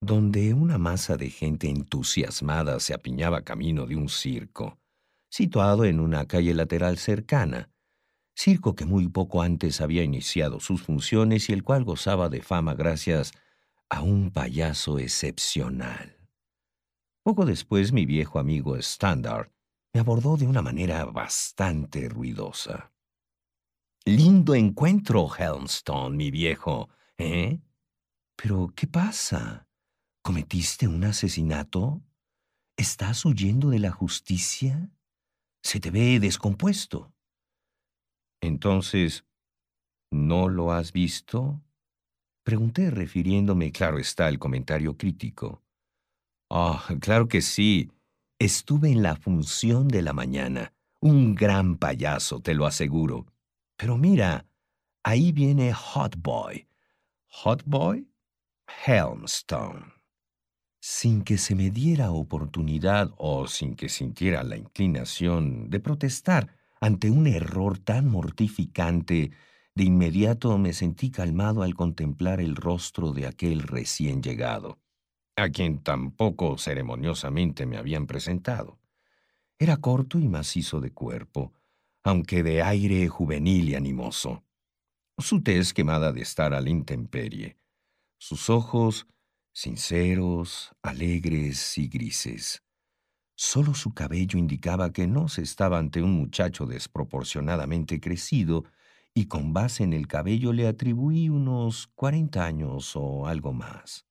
donde 0.00 0.54
una 0.54 0.78
masa 0.78 1.16
de 1.16 1.30
gente 1.30 1.68
entusiasmada 1.68 2.80
se 2.80 2.94
apiñaba 2.94 3.42
camino 3.42 3.86
de 3.86 3.96
un 3.96 4.08
circo, 4.08 4.78
situado 5.28 5.84
en 5.84 6.00
una 6.00 6.26
calle 6.26 6.54
lateral 6.54 6.98
cercana, 6.98 7.70
circo 8.34 8.74
que 8.74 8.84
muy 8.84 9.08
poco 9.08 9.42
antes 9.42 9.80
había 9.80 10.04
iniciado 10.04 10.60
sus 10.60 10.82
funciones 10.82 11.48
y 11.50 11.52
el 11.52 11.64
cual 11.64 11.84
gozaba 11.84 12.28
de 12.28 12.42
fama 12.42 12.74
gracias 12.74 13.32
a 13.90 14.02
un 14.02 14.30
payaso 14.30 14.98
excepcional. 14.98 16.16
Poco 17.22 17.44
después 17.44 17.92
mi 17.92 18.06
viejo 18.06 18.38
amigo 18.38 18.76
Standard 18.76 19.50
me 19.92 20.00
abordó 20.00 20.36
de 20.36 20.46
una 20.46 20.62
manera 20.62 21.04
bastante 21.06 22.08
ruidosa. 22.08 22.92
Lindo 24.04 24.54
encuentro, 24.54 25.28
Helmstone, 25.36 26.16
mi 26.16 26.30
viejo, 26.30 26.88
¿eh? 27.18 27.60
Pero, 28.36 28.72
¿qué 28.74 28.86
pasa? 28.86 29.67
¿Cometiste 30.28 30.86
un 30.86 31.04
asesinato? 31.04 32.02
¿Estás 32.76 33.24
huyendo 33.24 33.70
de 33.70 33.78
la 33.78 33.90
justicia? 33.90 34.90
Se 35.62 35.80
te 35.80 35.90
ve 35.90 36.20
descompuesto. 36.20 37.14
Entonces, 38.42 39.24
¿no 40.10 40.50
lo 40.50 40.70
has 40.70 40.92
visto? 40.92 41.62
Pregunté 42.44 42.90
refiriéndome, 42.90 43.72
claro 43.72 43.98
está, 43.98 44.26
al 44.26 44.38
comentario 44.38 44.98
crítico. 44.98 45.64
Ah, 46.50 46.86
claro 47.00 47.26
que 47.26 47.40
sí. 47.40 47.90
Estuve 48.38 48.90
en 48.90 49.02
la 49.02 49.16
función 49.16 49.88
de 49.88 50.02
la 50.02 50.12
mañana. 50.12 50.74
Un 51.00 51.34
gran 51.34 51.78
payaso, 51.78 52.40
te 52.40 52.52
lo 52.52 52.66
aseguro. 52.66 53.24
Pero 53.78 53.96
mira, 53.96 54.46
ahí 55.02 55.32
viene 55.32 55.72
Hot 55.72 56.16
Boy. 56.18 56.68
¿Hot 57.28 57.62
Boy? 57.64 58.06
Helmstone. 58.84 59.97
Sin 60.80 61.22
que 61.22 61.38
se 61.38 61.54
me 61.54 61.70
diera 61.70 62.12
oportunidad 62.12 63.12
o 63.16 63.48
sin 63.48 63.74
que 63.74 63.88
sintiera 63.88 64.44
la 64.44 64.56
inclinación 64.56 65.70
de 65.70 65.80
protestar 65.80 66.56
ante 66.80 67.10
un 67.10 67.26
error 67.26 67.78
tan 67.78 68.08
mortificante, 68.08 69.32
de 69.74 69.84
inmediato 69.84 70.56
me 70.58 70.72
sentí 70.72 71.10
calmado 71.10 71.62
al 71.62 71.74
contemplar 71.74 72.40
el 72.40 72.54
rostro 72.54 73.12
de 73.12 73.26
aquel 73.26 73.62
recién 73.62 74.22
llegado, 74.22 74.78
a 75.36 75.48
quien 75.50 75.82
tampoco 75.82 76.58
ceremoniosamente 76.58 77.66
me 77.66 77.76
habían 77.76 78.06
presentado. 78.06 78.78
Era 79.58 79.78
corto 79.78 80.20
y 80.20 80.28
macizo 80.28 80.80
de 80.80 80.92
cuerpo, 80.92 81.52
aunque 82.04 82.44
de 82.44 82.62
aire 82.62 83.08
juvenil 83.08 83.68
y 83.68 83.74
animoso. 83.74 84.44
Su 85.18 85.42
tez 85.42 85.74
quemada 85.74 86.12
de 86.12 86.22
estar 86.22 86.54
a 86.54 86.60
la 86.60 86.70
intemperie, 86.70 87.56
sus 88.18 88.50
ojos 88.50 89.08
sinceros, 89.58 90.70
alegres 90.82 91.78
y 91.78 91.88
grises. 91.88 92.62
Solo 93.34 93.74
su 93.74 93.92
cabello 93.92 94.38
indicaba 94.38 94.92
que 94.92 95.08
no 95.08 95.26
se 95.26 95.42
estaba 95.42 95.78
ante 95.78 96.00
un 96.00 96.12
muchacho 96.12 96.64
desproporcionadamente 96.64 97.98
crecido, 97.98 98.66
y 99.14 99.26
con 99.26 99.52
base 99.52 99.82
en 99.82 99.94
el 99.94 100.06
cabello 100.06 100.52
le 100.52 100.68
atribuí 100.68 101.28
unos 101.28 101.88
cuarenta 101.96 102.44
años 102.44 102.92
o 102.94 103.26
algo 103.26 103.52
más. 103.52 104.06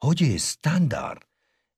Oye, 0.00 0.34
Standard, 0.34 1.20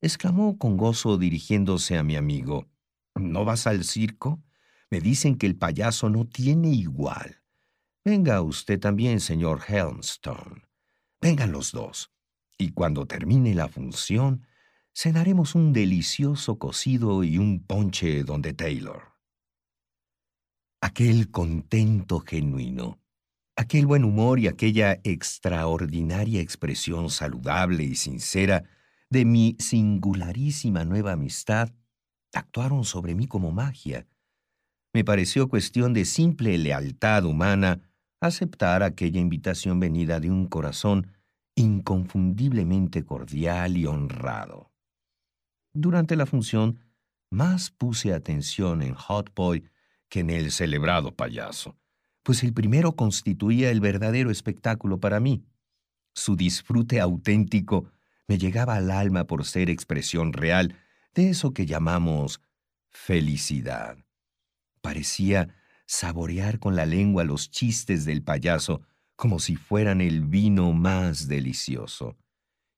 exclamó 0.01 0.57
con 0.57 0.79
gozo 0.79 1.19
dirigiéndose 1.19 1.99
a 1.99 2.03
mi 2.03 2.17
amigo, 2.17 2.71
¿no 3.15 3.45
vas 3.45 3.67
al 3.67 3.85
circo? 3.85 4.43
Me 4.89 5.03
dicen 5.03 5.37
que 5.37 5.47
el 5.47 5.59
payaso 5.59 6.09
no 6.09 6.27
tiene 6.27 6.71
igual. 6.71 7.43
Venga 8.03 8.41
usted 8.41 8.81
también, 8.81 9.21
señor 9.21 9.61
Helmstone. 9.69 10.63
Vengan 11.21 11.53
los 11.53 11.73
dos. 11.73 12.16
Y 12.59 12.71
cuando 12.71 13.07
termine 13.07 13.55
la 13.55 13.69
función, 13.69 14.47
cenaremos 14.95 15.55
un 15.55 15.73
delicioso 15.73 16.59
cocido 16.59 17.23
y 17.23 17.39
un 17.39 17.63
ponche 17.63 18.25
donde 18.25 18.55
Taylor. 18.55 19.13
Aquel 20.81 21.31
contento 21.31 22.21
genuino, 22.21 23.01
aquel 23.57 23.87
buen 23.87 24.05
humor 24.05 24.39
y 24.39 24.49
aquella 24.49 25.01
extraordinaria 25.05 26.41
expresión 26.41 27.11
saludable 27.11 27.85
y 27.85 27.95
sincera 27.95 28.65
de 29.11 29.25
mi 29.25 29.57
singularísima 29.59 30.85
nueva 30.85 31.13
amistad 31.13 31.71
actuaron 32.33 32.85
sobre 32.85 33.15
mí 33.15 33.27
como 33.27 33.53
magia. 33.53 34.07
Me 34.93 35.05
pareció 35.05 35.49
cuestión 35.49 35.93
de 35.93 36.05
simple 36.05 36.57
lealtad 36.59 37.25
humana 37.25 37.83
aceptar 38.21 38.83
aquella 38.83 39.21
invitación 39.21 39.79
venida 39.79 40.21
de 40.21 40.31
un 40.31 40.47
corazón 40.47 41.16
inconfundiblemente 41.57 43.05
cordial 43.05 43.77
y 43.77 43.87
honrado. 43.87 44.71
Durante 45.73 46.15
la 46.15 46.27
función, 46.27 46.79
más 47.31 47.71
puse 47.71 48.15
atención 48.15 48.83
en 48.83 48.95
Hot 48.95 49.35
Boy 49.35 49.69
que 50.09 50.21
en 50.21 50.31
el 50.31 50.53
celebrado 50.53 51.17
payaso, 51.17 51.77
pues 52.23 52.45
el 52.45 52.53
primero 52.53 52.95
constituía 52.95 53.71
el 53.71 53.81
verdadero 53.81 54.31
espectáculo 54.31 55.01
para 55.01 55.19
mí. 55.19 55.45
Su 56.15 56.37
disfrute 56.37 57.01
auténtico 57.01 57.91
me 58.29 58.39
llegaba 58.39 58.77
al 58.77 58.91
alma 58.91 59.27
por 59.27 59.45
ser 59.45 59.71
expresión 59.71 60.33
real 60.33 60.77
de 61.15 61.31
eso 61.31 61.53
que 61.53 61.67
llamamos 61.67 62.41
felicidad. 62.91 63.99
Parecía 64.81 65.55
saborear 65.87 66.59
con 66.59 66.77
la 66.77 66.87
lengua 66.87 67.25
los 67.25 67.51
chistes 67.51 68.05
del 68.05 68.23
payaso 68.23 68.83
como 69.17 69.39
si 69.39 69.57
fueran 69.57 70.01
el 70.01 70.23
vino 70.23 70.73
más 70.73 71.27
delicioso, 71.27 72.17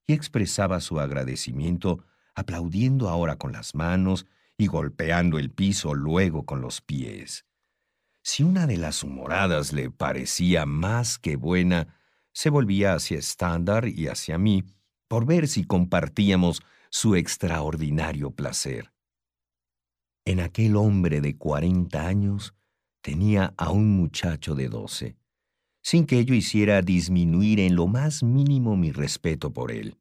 y 0.07 0.13
expresaba 0.13 0.79
su 0.79 0.99
agradecimiento 0.99 2.03
aplaudiendo 2.33 3.09
ahora 3.09 3.37
con 3.37 3.51
las 3.51 3.75
manos 3.75 4.25
y 4.57 4.67
golpeando 4.67 5.37
el 5.37 5.51
piso 5.51 5.93
luego 5.93 6.45
con 6.45 6.61
los 6.61 6.81
pies. 6.81 7.45
Si 8.23 8.43
una 8.43 8.67
de 8.67 8.77
las 8.77 9.03
humoradas 9.03 9.73
le 9.73 9.91
parecía 9.91 10.65
más 10.65 11.19
que 11.19 11.35
buena, 11.35 11.95
se 12.33 12.49
volvía 12.49 12.93
hacia 12.93 13.17
Estándar 13.17 13.87
y 13.87 14.07
hacia 14.07 14.37
mí 14.37 14.63
por 15.07 15.25
ver 15.25 15.47
si 15.47 15.65
compartíamos 15.65 16.61
su 16.89 17.15
extraordinario 17.15 18.31
placer. 18.31 18.93
En 20.25 20.39
aquel 20.39 20.75
hombre 20.75 21.21
de 21.21 21.37
cuarenta 21.37 22.07
años 22.07 22.53
tenía 23.01 23.53
a 23.57 23.71
un 23.71 23.91
muchacho 23.91 24.55
de 24.55 24.69
doce, 24.69 25.18
sin 25.89 26.05
que 26.05 26.19
ello 26.19 26.35
hiciera 26.35 26.83
disminuir 26.83 27.59
en 27.59 27.75
lo 27.75 27.87
más 27.87 28.21
mínimo 28.21 28.77
mi 28.77 28.91
respeto 28.91 29.51
por 29.51 29.71
él, 29.71 29.97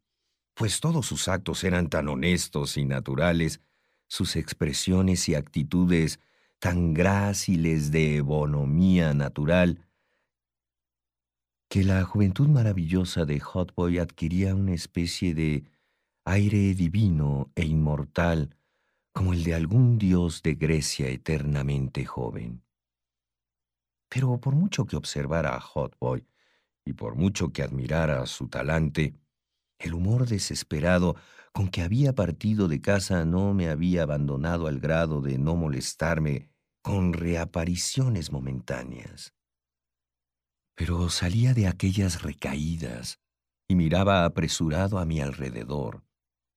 pues 0.52 0.80
todos 0.80 1.06
sus 1.06 1.28
actos 1.28 1.64
eran 1.64 1.88
tan 1.88 2.08
honestos 2.08 2.76
y 2.76 2.84
naturales, 2.84 3.62
sus 4.06 4.36
expresiones 4.36 5.26
y 5.30 5.34
actitudes 5.34 6.20
tan 6.58 6.92
gráciles 6.92 7.90
de 7.90 8.20
bonomía 8.20 9.14
natural, 9.14 9.80
que 11.70 11.84
la 11.84 12.04
juventud 12.04 12.48
maravillosa 12.48 13.24
de 13.24 13.40
Hotboy 13.40 13.96
adquiría 13.96 14.54
una 14.54 14.74
especie 14.74 15.32
de 15.32 15.64
aire 16.26 16.74
divino 16.74 17.50
e 17.54 17.64
inmortal 17.64 18.54
como 19.14 19.32
el 19.32 19.42
de 19.42 19.54
algún 19.54 19.96
dios 19.96 20.42
de 20.42 20.54
Grecia 20.54 21.08
eternamente 21.08 22.04
joven. 22.04 22.67
Pero 24.08 24.40
por 24.40 24.54
mucho 24.54 24.86
que 24.86 24.96
observara 24.96 25.54
a 25.56 25.60
Hotboy 25.60 26.26
y 26.84 26.94
por 26.94 27.16
mucho 27.16 27.52
que 27.52 27.62
admirara 27.62 28.24
su 28.26 28.48
talante, 28.48 29.14
el 29.78 29.94
humor 29.94 30.26
desesperado 30.26 31.16
con 31.52 31.68
que 31.68 31.82
había 31.82 32.14
partido 32.14 32.68
de 32.68 32.80
casa 32.80 33.24
no 33.24 33.54
me 33.54 33.68
había 33.68 34.04
abandonado 34.04 34.66
al 34.66 34.80
grado 34.80 35.20
de 35.20 35.38
no 35.38 35.56
molestarme 35.56 36.50
con 36.82 37.12
reapariciones 37.12 38.32
momentáneas. 38.32 39.34
Pero 40.74 41.10
salía 41.10 41.54
de 41.54 41.66
aquellas 41.66 42.22
recaídas 42.22 43.20
y 43.68 43.74
miraba 43.74 44.24
apresurado 44.24 44.98
a 44.98 45.04
mi 45.04 45.20
alrededor, 45.20 46.04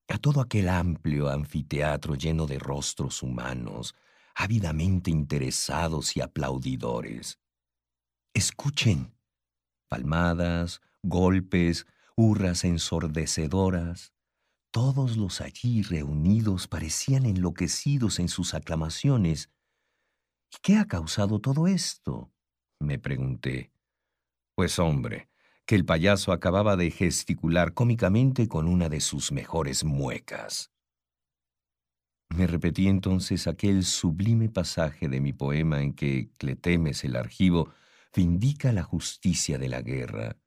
a 0.07 0.17
todo 0.17 0.41
aquel 0.41 0.69
amplio 0.69 1.29
anfiteatro 1.29 2.15
lleno 2.15 2.45
de 2.47 2.59
rostros 2.59 3.23
humanos, 3.23 3.95
ávidamente 4.35 5.11
interesados 5.11 6.15
y 6.15 6.21
aplaudidores. 6.21 7.40
Escuchen. 8.33 9.13
Palmadas, 9.89 10.81
golpes, 11.03 11.85
hurras 12.15 12.63
ensordecedoras. 12.63 14.13
Todos 14.71 15.17
los 15.17 15.41
allí 15.41 15.81
reunidos 15.81 16.67
parecían 16.67 17.25
enloquecidos 17.25 18.19
en 18.19 18.29
sus 18.29 18.53
aclamaciones. 18.53 19.49
¿Y 20.53 20.57
qué 20.61 20.77
ha 20.77 20.87
causado 20.87 21.39
todo 21.39 21.67
esto? 21.67 22.31
me 22.79 22.97
pregunté. 22.97 23.71
Pues 24.55 24.79
hombre, 24.79 25.29
que 25.65 25.75
el 25.75 25.85
payaso 25.85 26.31
acababa 26.31 26.75
de 26.75 26.89
gesticular 26.91 27.73
cómicamente 27.73 28.47
con 28.47 28.67
una 28.67 28.89
de 28.89 29.01
sus 29.01 29.31
mejores 29.31 29.83
muecas. 29.83 30.71
Me 32.29 32.47
repetí 32.47 32.87
entonces 32.87 33.45
aquel 33.45 33.83
sublime 33.83 34.49
pasaje 34.49 35.09
de 35.09 35.19
mi 35.19 35.33
poema 35.33 35.81
en 35.81 35.93
que 35.93 36.29
Cletemes 36.37 37.03
el 37.03 37.17
argivo 37.17 37.73
vindica 38.15 38.71
la 38.71 38.83
justicia 38.83 39.57
de 39.57 39.69
la 39.69 39.81
guerra. 39.81 40.37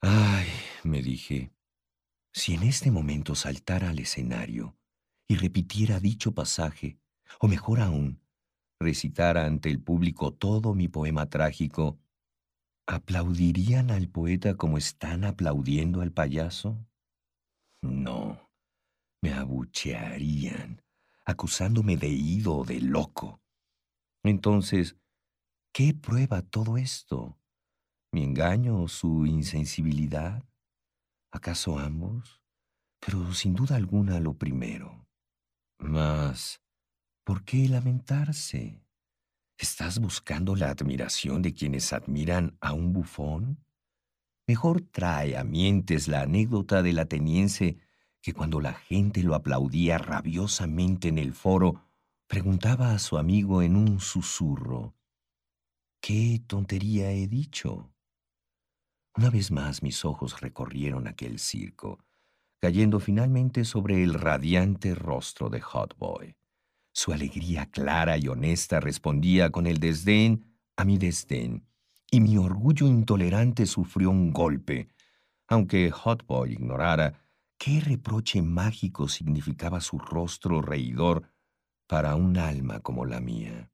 Ay, 0.00 0.46
me 0.82 1.02
dije, 1.02 1.52
si 2.32 2.54
en 2.54 2.62
este 2.64 2.90
momento 2.90 3.34
saltara 3.34 3.90
al 3.90 3.98
escenario 3.98 4.76
y 5.28 5.36
repitiera 5.36 6.00
dicho 6.00 6.32
pasaje, 6.32 6.98
o 7.40 7.48
mejor 7.48 7.80
aún, 7.80 8.20
recitara 8.80 9.46
ante 9.46 9.70
el 9.70 9.80
público 9.80 10.34
todo 10.34 10.74
mi 10.74 10.88
poema 10.88 11.28
trágico, 11.30 11.98
¿Aplaudirían 12.86 13.90
al 13.90 14.08
poeta 14.08 14.56
como 14.56 14.76
están 14.76 15.24
aplaudiendo 15.24 16.02
al 16.02 16.12
payaso? 16.12 16.86
No, 17.80 18.50
me 19.22 19.32
abuchearían, 19.32 20.82
acusándome 21.24 21.96
de 21.96 22.08
ido 22.08 22.56
o 22.56 22.64
de 22.66 22.82
loco. 22.82 23.40
Entonces, 24.22 24.98
¿qué 25.74 25.92
prueba 25.92 26.40
todo 26.40 26.78
esto? 26.78 27.36
¿Mi 28.12 28.22
engaño 28.22 28.80
o 28.80 28.88
su 28.88 29.26
insensibilidad? 29.26 30.44
¿Acaso 31.32 31.80
ambos? 31.80 32.40
Pero 33.04 33.34
sin 33.34 33.54
duda 33.54 33.74
alguna 33.74 34.20
lo 34.20 34.34
primero. 34.34 35.04
Mas, 35.80 36.62
¿por 37.24 37.44
qué 37.44 37.68
lamentarse? 37.68 38.80
¿Estás 39.58 39.98
buscando 39.98 40.54
la 40.54 40.70
admiración 40.70 41.42
de 41.42 41.52
quienes 41.52 41.92
admiran 41.92 42.56
a 42.60 42.72
un 42.72 42.92
bufón? 42.92 43.64
Mejor 44.46 44.80
trae 44.80 45.36
a 45.36 45.42
mientes 45.42 46.06
la 46.06 46.22
anécdota 46.22 46.84
del 46.84 47.00
ateniense 47.00 47.78
que 48.22 48.32
cuando 48.32 48.60
la 48.60 48.74
gente 48.74 49.24
lo 49.24 49.34
aplaudía 49.34 49.98
rabiosamente 49.98 51.08
en 51.08 51.18
el 51.18 51.34
foro, 51.34 51.82
preguntaba 52.28 52.92
a 52.92 53.00
su 53.00 53.18
amigo 53.18 53.60
en 53.60 53.74
un 53.74 53.98
susurro, 53.98 54.94
¿qué 56.06 56.42
tontería 56.46 57.12
he 57.12 57.26
dicho? 57.26 57.90
Una 59.16 59.30
vez 59.30 59.50
más 59.50 59.82
mis 59.82 60.04
ojos 60.04 60.38
recorrieron 60.42 61.08
aquel 61.08 61.38
circo, 61.38 61.98
cayendo 62.60 63.00
finalmente 63.00 63.64
sobre 63.64 64.02
el 64.02 64.12
radiante 64.12 64.94
rostro 64.94 65.48
de 65.48 65.62
Hot 65.62 65.96
Boy. 65.96 66.36
Su 66.92 67.14
alegría 67.14 67.70
clara 67.70 68.18
y 68.18 68.28
honesta 68.28 68.80
respondía 68.80 69.48
con 69.48 69.66
el 69.66 69.78
desdén 69.78 70.44
a 70.76 70.84
mi 70.84 70.98
desdén, 70.98 71.66
y 72.10 72.20
mi 72.20 72.36
orgullo 72.36 72.86
intolerante 72.86 73.64
sufrió 73.64 74.10
un 74.10 74.30
golpe, 74.30 74.88
aunque 75.48 75.90
Hotboy 75.90 76.52
ignorara 76.52 77.18
qué 77.56 77.80
reproche 77.80 78.42
mágico 78.42 79.08
significaba 79.08 79.80
su 79.80 79.98
rostro 79.98 80.60
reidor 80.60 81.32
para 81.86 82.14
un 82.14 82.36
alma 82.36 82.80
como 82.80 83.06
la 83.06 83.20
mía. 83.20 83.70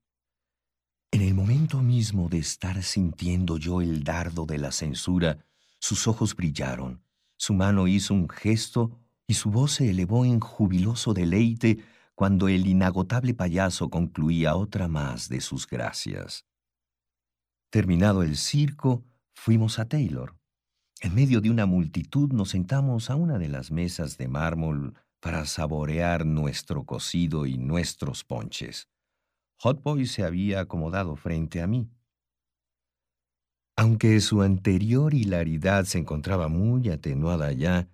En 1.13 1.23
el 1.23 1.35
momento 1.35 1.83
mismo 1.83 2.29
de 2.29 2.39
estar 2.39 2.83
sintiendo 2.85 3.59
yo 3.59 3.83
el 3.83 4.05
dardo 4.05 4.47
de 4.47 4.59
la 4.59 4.71
censura, 4.71 5.45
sus 5.81 6.07
ojos 6.07 6.37
brillaron, 6.37 7.03
su 7.37 7.53
mano 7.53 7.89
hizo 7.89 8.15
un 8.15 8.29
gesto 8.29 8.97
y 9.27 9.35
su 9.35 9.51
voz 9.51 9.73
se 9.73 9.91
elevó 9.91 10.25
en 10.25 10.39
jubiloso 10.39 11.13
deleite 11.13 11.83
cuando 12.15 12.47
el 12.47 12.65
inagotable 12.65 13.35
payaso 13.35 13.91
concluía 13.91 14.55
otra 14.55 14.87
más 14.87 15.29
de 15.29 15.41
sus 15.41 15.67
gracias. 15.67 16.47
Terminado 17.71 18.23
el 18.23 18.37
circo, 18.37 19.05
fuimos 19.35 19.81
a 19.81 19.87
Taylor. 19.87 20.37
En 21.01 21.15
medio 21.15 21.41
de 21.41 21.51
una 21.51 21.67
multitud 21.67 22.31
nos 22.33 22.51
sentamos 22.51 23.11
a 23.11 23.17
una 23.17 23.39
de 23.39 23.49
las 23.49 23.73
mesas 23.73 24.17
de 24.17 24.29
mármol 24.29 24.95
para 25.19 25.45
saborear 25.47 26.25
nuestro 26.25 26.85
cocido 26.85 27.47
y 27.47 27.59
nuestros 27.59 28.23
ponches. 28.23 28.89
Hotboy 29.63 30.07
se 30.07 30.25
había 30.25 30.61
acomodado 30.61 31.17
frente 31.17 31.61
a 31.61 31.67
mí. 31.67 31.91
Aunque 33.77 34.19
su 34.21 34.41
anterior 34.41 35.13
hilaridad 35.13 35.85
se 35.85 35.99
encontraba 35.99 36.49
muy 36.49 36.89
atenuada 36.89 37.53
ya, 37.53 37.91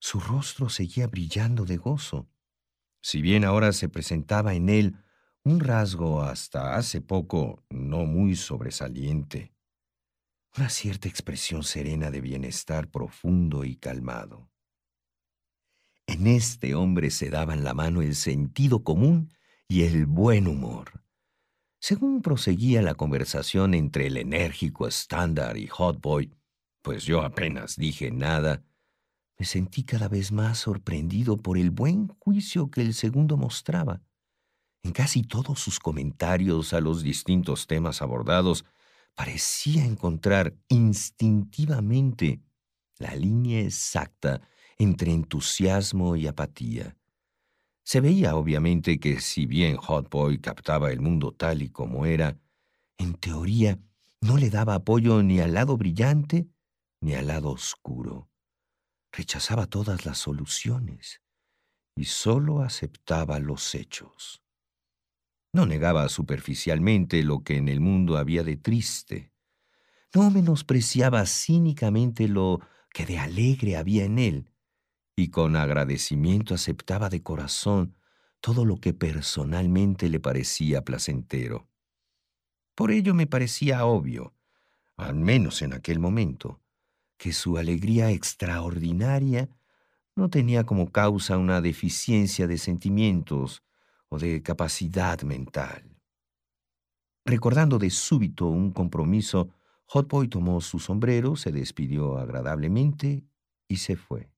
su 0.00 0.18
rostro 0.18 0.68
seguía 0.68 1.06
brillando 1.06 1.66
de 1.66 1.76
gozo. 1.76 2.28
Si 3.00 3.22
bien 3.22 3.44
ahora 3.44 3.72
se 3.72 3.88
presentaba 3.88 4.54
en 4.54 4.68
él 4.68 4.96
un 5.44 5.60
rasgo 5.60 6.22
hasta 6.22 6.74
hace 6.74 7.00
poco 7.00 7.62
no 7.70 8.06
muy 8.06 8.34
sobresaliente, 8.34 9.54
una 10.56 10.68
cierta 10.68 11.08
expresión 11.08 11.62
serena 11.62 12.10
de 12.10 12.22
bienestar 12.22 12.90
profundo 12.90 13.64
y 13.64 13.76
calmado. 13.76 14.50
En 16.08 16.26
este 16.26 16.74
hombre 16.74 17.10
se 17.10 17.30
daban 17.30 17.62
la 17.62 17.72
mano 17.72 18.02
el 18.02 18.16
sentido 18.16 18.82
común 18.82 19.32
y 19.68 19.82
el 19.82 20.06
buen 20.06 20.48
humor. 20.48 21.03
Según 21.86 22.22
proseguía 22.22 22.80
la 22.80 22.94
conversación 22.94 23.74
entre 23.74 24.06
el 24.06 24.16
enérgico 24.16 24.88
estándar 24.88 25.58
y 25.58 25.66
Hotboy, 25.66 26.32
pues 26.80 27.04
yo 27.04 27.20
apenas 27.20 27.76
dije 27.76 28.10
nada, 28.10 28.64
me 29.38 29.44
sentí 29.44 29.84
cada 29.84 30.08
vez 30.08 30.32
más 30.32 30.56
sorprendido 30.56 31.36
por 31.36 31.58
el 31.58 31.70
buen 31.70 32.08
juicio 32.08 32.70
que 32.70 32.80
el 32.80 32.94
segundo 32.94 33.36
mostraba. 33.36 34.00
En 34.82 34.92
casi 34.92 35.24
todos 35.24 35.60
sus 35.60 35.78
comentarios 35.78 36.72
a 36.72 36.80
los 36.80 37.02
distintos 37.02 37.66
temas 37.66 38.00
abordados, 38.00 38.64
parecía 39.14 39.84
encontrar 39.84 40.56
instintivamente 40.68 42.40
la 42.96 43.14
línea 43.14 43.60
exacta 43.60 44.40
entre 44.78 45.12
entusiasmo 45.12 46.16
y 46.16 46.28
apatía. 46.28 46.96
Se 47.84 48.00
veía 48.00 48.34
obviamente 48.34 48.98
que 48.98 49.20
si 49.20 49.44
bien 49.44 49.76
Hot 49.76 50.08
Boy 50.10 50.38
captaba 50.38 50.90
el 50.90 51.00
mundo 51.00 51.32
tal 51.32 51.62
y 51.62 51.68
como 51.68 52.06
era, 52.06 52.40
en 52.96 53.14
teoría 53.14 53.78
no 54.22 54.38
le 54.38 54.48
daba 54.48 54.76
apoyo 54.76 55.22
ni 55.22 55.40
al 55.40 55.52
lado 55.52 55.76
brillante 55.76 56.48
ni 57.02 57.14
al 57.14 57.26
lado 57.26 57.50
oscuro. 57.50 58.30
Rechazaba 59.12 59.66
todas 59.66 60.06
las 60.06 60.16
soluciones 60.16 61.20
y 61.94 62.06
sólo 62.06 62.62
aceptaba 62.62 63.38
los 63.38 63.74
hechos. 63.74 64.42
No 65.52 65.66
negaba 65.66 66.08
superficialmente 66.08 67.22
lo 67.22 67.44
que 67.44 67.58
en 67.58 67.68
el 67.68 67.80
mundo 67.80 68.16
había 68.16 68.42
de 68.42 68.56
triste. 68.56 69.30
No 70.14 70.30
menospreciaba 70.30 71.26
cínicamente 71.26 72.28
lo 72.28 72.60
que 72.90 73.04
de 73.04 73.18
alegre 73.18 73.76
había 73.76 74.04
en 74.04 74.18
él, 74.18 74.53
y 75.16 75.28
con 75.28 75.56
agradecimiento 75.56 76.54
aceptaba 76.54 77.08
de 77.08 77.22
corazón 77.22 77.94
todo 78.40 78.64
lo 78.64 78.76
que 78.76 78.92
personalmente 78.92 80.08
le 80.08 80.20
parecía 80.20 80.84
placentero. 80.84 81.68
Por 82.74 82.90
ello 82.90 83.14
me 83.14 83.26
parecía 83.26 83.84
obvio, 83.86 84.34
al 84.96 85.14
menos 85.14 85.62
en 85.62 85.72
aquel 85.72 85.98
momento, 85.98 86.60
que 87.16 87.32
su 87.32 87.56
alegría 87.56 88.10
extraordinaria 88.10 89.48
no 90.16 90.28
tenía 90.28 90.64
como 90.64 90.90
causa 90.90 91.38
una 91.38 91.60
deficiencia 91.60 92.46
de 92.46 92.58
sentimientos 92.58 93.62
o 94.08 94.18
de 94.18 94.42
capacidad 94.42 95.22
mental. 95.22 95.96
Recordando 97.24 97.78
de 97.78 97.90
súbito 97.90 98.46
un 98.46 98.72
compromiso, 98.72 99.48
Hotboy 99.86 100.28
tomó 100.28 100.60
su 100.60 100.78
sombrero, 100.78 101.36
se 101.36 101.52
despidió 101.52 102.18
agradablemente 102.18 103.24
y 103.68 103.76
se 103.76 103.96
fue. 103.96 104.33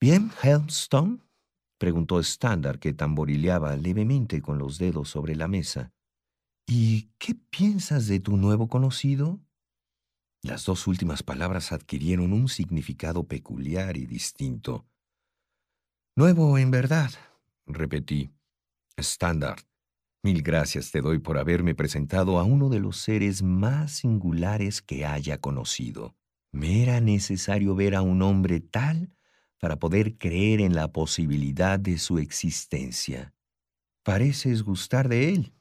¿Bien, 0.00 0.30
Helmstone? 0.42 1.18
preguntó 1.76 2.20
Standard, 2.20 2.78
que 2.78 2.92
tamborileaba 2.92 3.76
levemente 3.76 4.40
con 4.40 4.56
los 4.56 4.78
dedos 4.78 5.08
sobre 5.08 5.34
la 5.34 5.48
mesa. 5.48 5.92
¿Y 6.68 7.10
qué 7.18 7.34
piensas 7.34 8.06
de 8.06 8.20
tu 8.20 8.36
nuevo 8.36 8.68
conocido? 8.68 9.40
Las 10.40 10.64
dos 10.64 10.86
últimas 10.86 11.24
palabras 11.24 11.72
adquirieron 11.72 12.32
un 12.32 12.48
significado 12.48 13.24
peculiar 13.24 13.96
y 13.96 14.06
distinto. 14.06 14.86
Nuevo 16.16 16.58
en 16.58 16.70
verdad, 16.70 17.10
repetí. 17.66 18.30
Standard, 18.96 19.62
mil 20.22 20.42
gracias 20.42 20.92
te 20.92 21.00
doy 21.00 21.18
por 21.18 21.38
haberme 21.38 21.74
presentado 21.74 22.38
a 22.38 22.44
uno 22.44 22.68
de 22.68 22.78
los 22.78 22.98
seres 22.98 23.42
más 23.42 23.92
singulares 23.92 24.80
que 24.80 25.06
haya 25.06 25.40
conocido. 25.40 26.14
Me 26.52 26.84
era 26.84 27.00
necesario 27.00 27.74
ver 27.74 27.96
a 27.96 28.02
un 28.02 28.22
hombre 28.22 28.60
tal 28.60 29.12
para 29.60 29.76
poder 29.76 30.18
creer 30.18 30.60
en 30.60 30.74
la 30.74 30.92
posibilidad 30.92 31.78
de 31.78 31.98
su 31.98 32.18
existencia. 32.18 33.34
Pareces 34.04 34.62
gustar 34.62 35.08
de 35.08 35.30
él, 35.30 35.52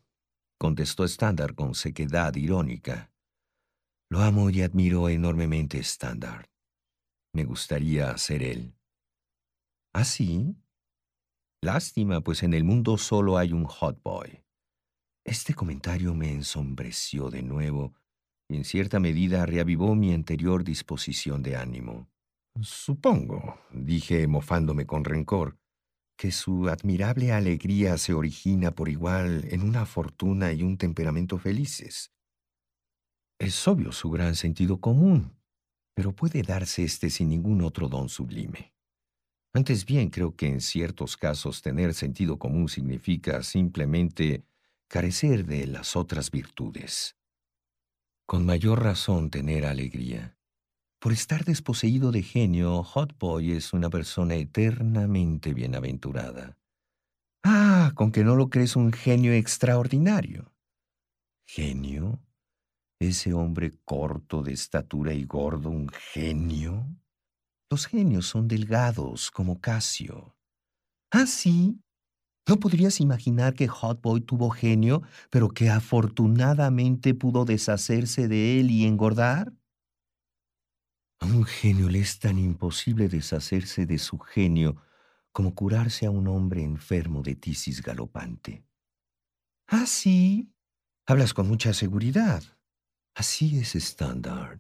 contestó 0.58 1.04
Standard 1.04 1.56
con 1.56 1.76
sequedad 1.76 2.36
irónica. 2.36 3.12
Lo 4.10 4.22
amo 4.22 4.50
y 4.50 4.62
admiro 4.62 5.10
enormemente, 5.10 5.80
Standard. 5.80 6.46
Me 7.34 7.44
gustaría 7.44 8.18
ser 8.18 8.44
él. 8.44 8.74
¿Ah, 9.94 10.06
sí? 10.06 10.56
Lástima, 11.62 12.22
pues 12.22 12.44
en 12.44 12.54
el 12.54 12.64
mundo 12.64 12.98
solo 12.98 13.38
hay 13.38 13.52
un 13.52 13.66
hot 13.66 14.02
boy. 14.04 14.44
Este 15.26 15.54
comentario 15.54 16.14
me 16.14 16.32
ensombreció 16.32 17.30
de 17.30 17.44
nuevo 17.44 17.94
y 18.48 18.56
en 18.56 18.64
cierta 18.64 19.00
medida 19.00 19.46
reavivó 19.46 19.94
mi 19.94 20.14
anterior 20.14 20.64
disposición 20.64 21.44
de 21.44 21.58
ánimo. 21.58 22.10
Supongo, 22.62 23.60
dije 23.72 24.28
mofándome 24.28 24.86
con 24.86 25.04
rencor, 25.04 25.60
que 26.18 26.32
su 26.32 26.68
admirable 26.68 27.32
alegría 27.32 27.98
se 27.98 28.14
origina 28.14 28.72
por 28.72 28.90
igual 28.90 29.46
en 29.52 29.62
una 29.62 29.86
fortuna 29.86 30.52
y 30.54 30.64
un 30.64 30.78
temperamento 30.78 31.38
felices. 31.38 32.12
Es 33.40 33.68
obvio 33.68 33.92
su 33.92 34.10
gran 34.10 34.36
sentido 34.36 34.82
común, 34.82 35.38
pero 35.94 36.16
puede 36.16 36.42
darse 36.42 36.84
este 36.84 37.10
sin 37.10 37.30
ningún 37.30 37.62
otro 37.62 37.88
don 37.88 38.10
sublime. 38.10 38.74
Antes 39.54 39.86
bien, 39.86 40.10
creo 40.10 40.36
que 40.36 40.48
en 40.48 40.62
ciertos 40.62 41.18
casos 41.18 41.62
tener 41.62 41.94
sentido 41.94 42.40
común 42.40 42.70
significa 42.70 43.44
simplemente 43.44 44.44
carecer 44.88 45.46
de 45.46 45.68
las 45.68 45.96
otras 45.96 46.32
virtudes. 46.32 47.16
Con 48.26 48.46
mayor 48.46 48.84
razón 48.84 49.30
tener 49.30 49.66
alegría. 49.66 50.37
Por 51.00 51.14
estar 51.14 51.46
desposeído 51.46 52.12
de 52.12 52.24
genio, 52.24 52.84
Hot 52.84 53.18
Boy 53.20 53.52
es 53.52 53.72
una 53.72 53.90
persona 53.90 54.34
eternamente 54.36 55.54
bienaventurada. 55.54 56.58
Ah, 57.44 57.92
con 57.94 58.12
que 58.12 58.24
no 58.24 58.36
lo 58.36 58.50
crees 58.50 58.76
un 58.76 58.92
genio 58.92 59.32
extraordinario. 59.34 60.52
¿Genio? 61.46 62.20
¿Ese 63.00 63.32
hombre 63.34 63.74
corto 63.86 64.42
de 64.42 64.54
estatura 64.54 65.14
y 65.14 65.24
gordo 65.26 65.70
un 65.70 65.88
genio? 66.14 66.88
Los 67.70 67.86
genios 67.86 68.26
son 68.26 68.48
delgados 68.48 69.30
como 69.30 69.62
Casio. 69.62 70.36
¿Ah, 71.12 71.28
sí? 71.28 71.80
¿No 72.48 72.58
podrías 72.60 73.00
imaginar 73.02 73.54
que 73.54 73.68
Hot 73.68 74.02
Boy 74.02 74.22
tuvo 74.22 74.50
genio, 74.50 75.04
pero 75.30 75.50
que 75.50 75.70
afortunadamente 75.70 77.14
pudo 77.14 77.46
deshacerse 77.46 78.28
de 78.28 78.60
él 78.60 78.72
y 78.72 78.86
engordar? 78.86 79.54
A 81.20 81.26
un 81.26 81.46
genio 81.46 81.90
le 81.90 82.00
es 82.00 82.20
tan 82.20 82.38
imposible 82.38 83.10
deshacerse 83.10 83.86
de 83.86 83.98
su 83.98 84.20
genio 84.20 84.78
como 85.32 85.56
curarse 85.56 86.06
a 86.06 86.12
un 86.12 86.28
hombre 86.28 86.64
enfermo 86.64 87.22
de 87.22 87.36
tisis 87.36 87.82
galopante. 87.82 88.64
Ah, 89.68 89.86
sí. 89.86 90.54
Hablas 91.06 91.34
con 91.34 91.48
mucha 91.48 91.74
seguridad. 91.74 92.44
Así 93.16 93.58
es, 93.60 93.76
Standard, 93.76 94.60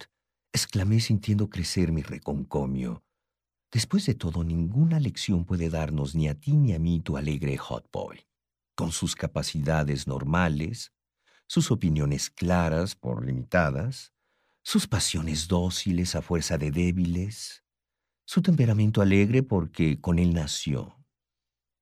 exclamé 0.52 1.00
sintiendo 1.00 1.50
crecer 1.50 1.92
mi 1.92 2.02
reconcomio. 2.02 3.04
Después 3.72 4.06
de 4.06 4.16
todo, 4.16 4.44
ninguna 4.44 5.00
lección 5.00 5.46
puede 5.46 5.70
darnos 5.70 6.16
ni 6.16 6.28
a 6.28 6.40
ti 6.40 6.54
ni 6.54 6.74
a 6.74 6.80
mí 6.80 7.00
tu 7.02 7.18
alegre 7.18 7.58
hot 7.58 7.88
boy. 7.92 8.26
Con 8.76 8.92
sus 8.92 9.16
capacidades 9.16 10.08
normales, 10.08 10.94
sus 11.48 11.70
opiniones 11.70 12.30
claras 12.30 12.96
por 12.96 13.26
limitadas, 13.26 14.14
sus 14.68 14.86
pasiones 14.86 15.48
dóciles 15.48 16.14
a 16.16 16.22
fuerza 16.22 16.58
de 16.58 16.72
débiles, 16.72 17.64
su 18.26 18.42
temperamento 18.42 19.02
alegre 19.02 19.42
porque 19.42 20.02
con 20.02 20.20
él 20.20 20.34
nació. 20.34 21.02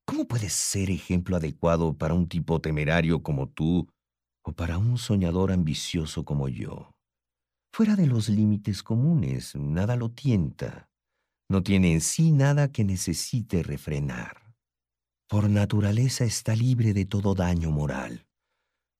¿Cómo 0.05 0.27
puedes 0.27 0.53
ser 0.53 0.91
ejemplo 0.91 1.35
adecuado 1.35 1.97
para 1.97 2.13
un 2.13 2.29
tipo 2.29 2.61
temerario 2.61 3.23
como 3.23 3.49
tú 3.49 3.87
o 4.43 4.51
para 4.51 4.77
un 4.77 4.99
soñador 4.99 5.51
ambicioso 5.51 6.25
como 6.25 6.47
yo? 6.47 6.95
Fuera 7.73 7.95
de 7.95 8.05
los 8.05 8.29
límites 8.29 8.83
comunes, 8.83 9.55
nada 9.55 9.95
lo 9.95 10.11
tienta. 10.11 10.87
No 11.49 11.63
tiene 11.63 11.91
en 11.91 12.01
sí 12.01 12.31
nada 12.31 12.71
que 12.71 12.83
necesite 12.83 13.63
refrenar. 13.63 14.53
Por 15.27 15.49
naturaleza 15.49 16.23
está 16.23 16.55
libre 16.55 16.93
de 16.93 17.05
todo 17.05 17.33
daño 17.33 17.71
moral. 17.71 18.24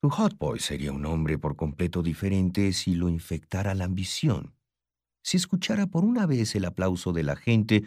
Tu 0.02 0.10
hot 0.10 0.38
boy 0.38 0.60
sería 0.60 0.92
un 0.94 1.06
hombre 1.06 1.38
por 1.38 1.56
completo 1.58 2.02
diferente 2.02 2.72
si 2.74 2.96
lo 2.96 3.10
infectara 3.10 3.74
la 3.76 3.86
ambición, 3.86 4.56
si 5.24 5.38
escuchara 5.38 5.88
por 5.88 6.06
una 6.06 6.26
vez 6.28 6.56
el 6.56 6.66
aplauso 6.66 7.14
de 7.14 7.24
la 7.24 7.36
gente 7.38 7.86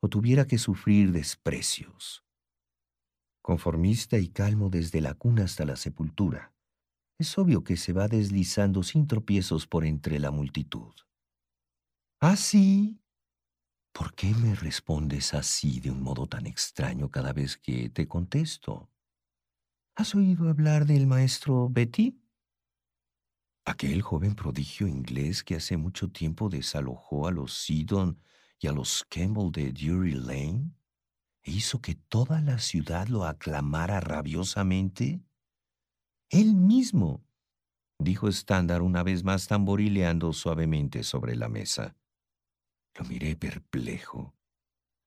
o 0.00 0.08
tuviera 0.08 0.46
que 0.46 0.58
sufrir 0.58 1.12
desprecios. 1.12 2.24
Conformista 3.40 4.18
y 4.18 4.28
calmo 4.28 4.68
desde 4.68 5.00
la 5.00 5.14
cuna 5.14 5.44
hasta 5.44 5.64
la 5.64 5.76
sepultura, 5.76 6.52
Es 7.18 7.38
obvio 7.38 7.64
que 7.64 7.76
se 7.76 7.92
va 7.92 8.08
deslizando 8.08 8.82
sin 8.82 9.06
tropiezos 9.08 9.66
por 9.66 9.84
entre 9.86 10.20
la 10.20 10.30
multitud. 10.32 10.94
¿Ah, 12.20 12.36
sí? 12.36 13.00
¿Por 13.92 14.14
qué 14.14 14.32
me 14.34 14.54
respondes 14.54 15.34
así 15.34 15.80
de 15.80 15.90
un 15.90 16.02
modo 16.02 16.28
tan 16.28 16.46
extraño 16.46 17.10
cada 17.10 17.32
vez 17.32 17.56
que 17.56 17.90
te 17.90 18.06
contesto? 18.08 18.90
¿Has 19.98 20.14
oído 20.14 20.50
hablar 20.50 20.84
del 20.84 21.06
maestro 21.06 21.70
Betty? 21.70 22.20
Aquel 23.64 24.02
joven 24.02 24.34
prodigio 24.34 24.86
inglés 24.86 25.42
que 25.42 25.54
hace 25.54 25.78
mucho 25.78 26.10
tiempo 26.10 26.50
desalojó 26.50 27.26
a 27.26 27.30
los 27.30 27.54
Sidon 27.54 28.20
y 28.58 28.66
a 28.66 28.72
los 28.72 29.06
Campbell 29.08 29.50
de 29.50 29.72
Drury 29.72 30.12
Lane 30.12 30.70
e 31.42 31.50
hizo 31.50 31.80
que 31.80 31.94
toda 31.94 32.42
la 32.42 32.58
ciudad 32.58 33.08
lo 33.08 33.24
aclamara 33.24 33.98
rabiosamente. 34.00 35.22
Él 36.28 36.54
mismo, 36.54 37.24
dijo 37.98 38.28
Standard 38.28 38.82
una 38.82 39.02
vez 39.02 39.24
más 39.24 39.46
tamborileando 39.46 40.34
suavemente 40.34 41.04
sobre 41.04 41.36
la 41.36 41.48
mesa. 41.48 41.96
Lo 42.98 43.06
miré 43.06 43.34
perplejo. 43.34 44.34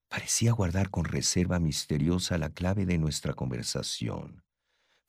Parecía 0.08 0.52
guardar 0.52 0.90
con 0.90 1.06
reserva 1.06 1.60
misteriosa 1.60 2.40
la 2.40 2.50
clave 2.50 2.88
de 2.88 2.98
nuestra 2.98 3.36
conversación. 3.36 4.44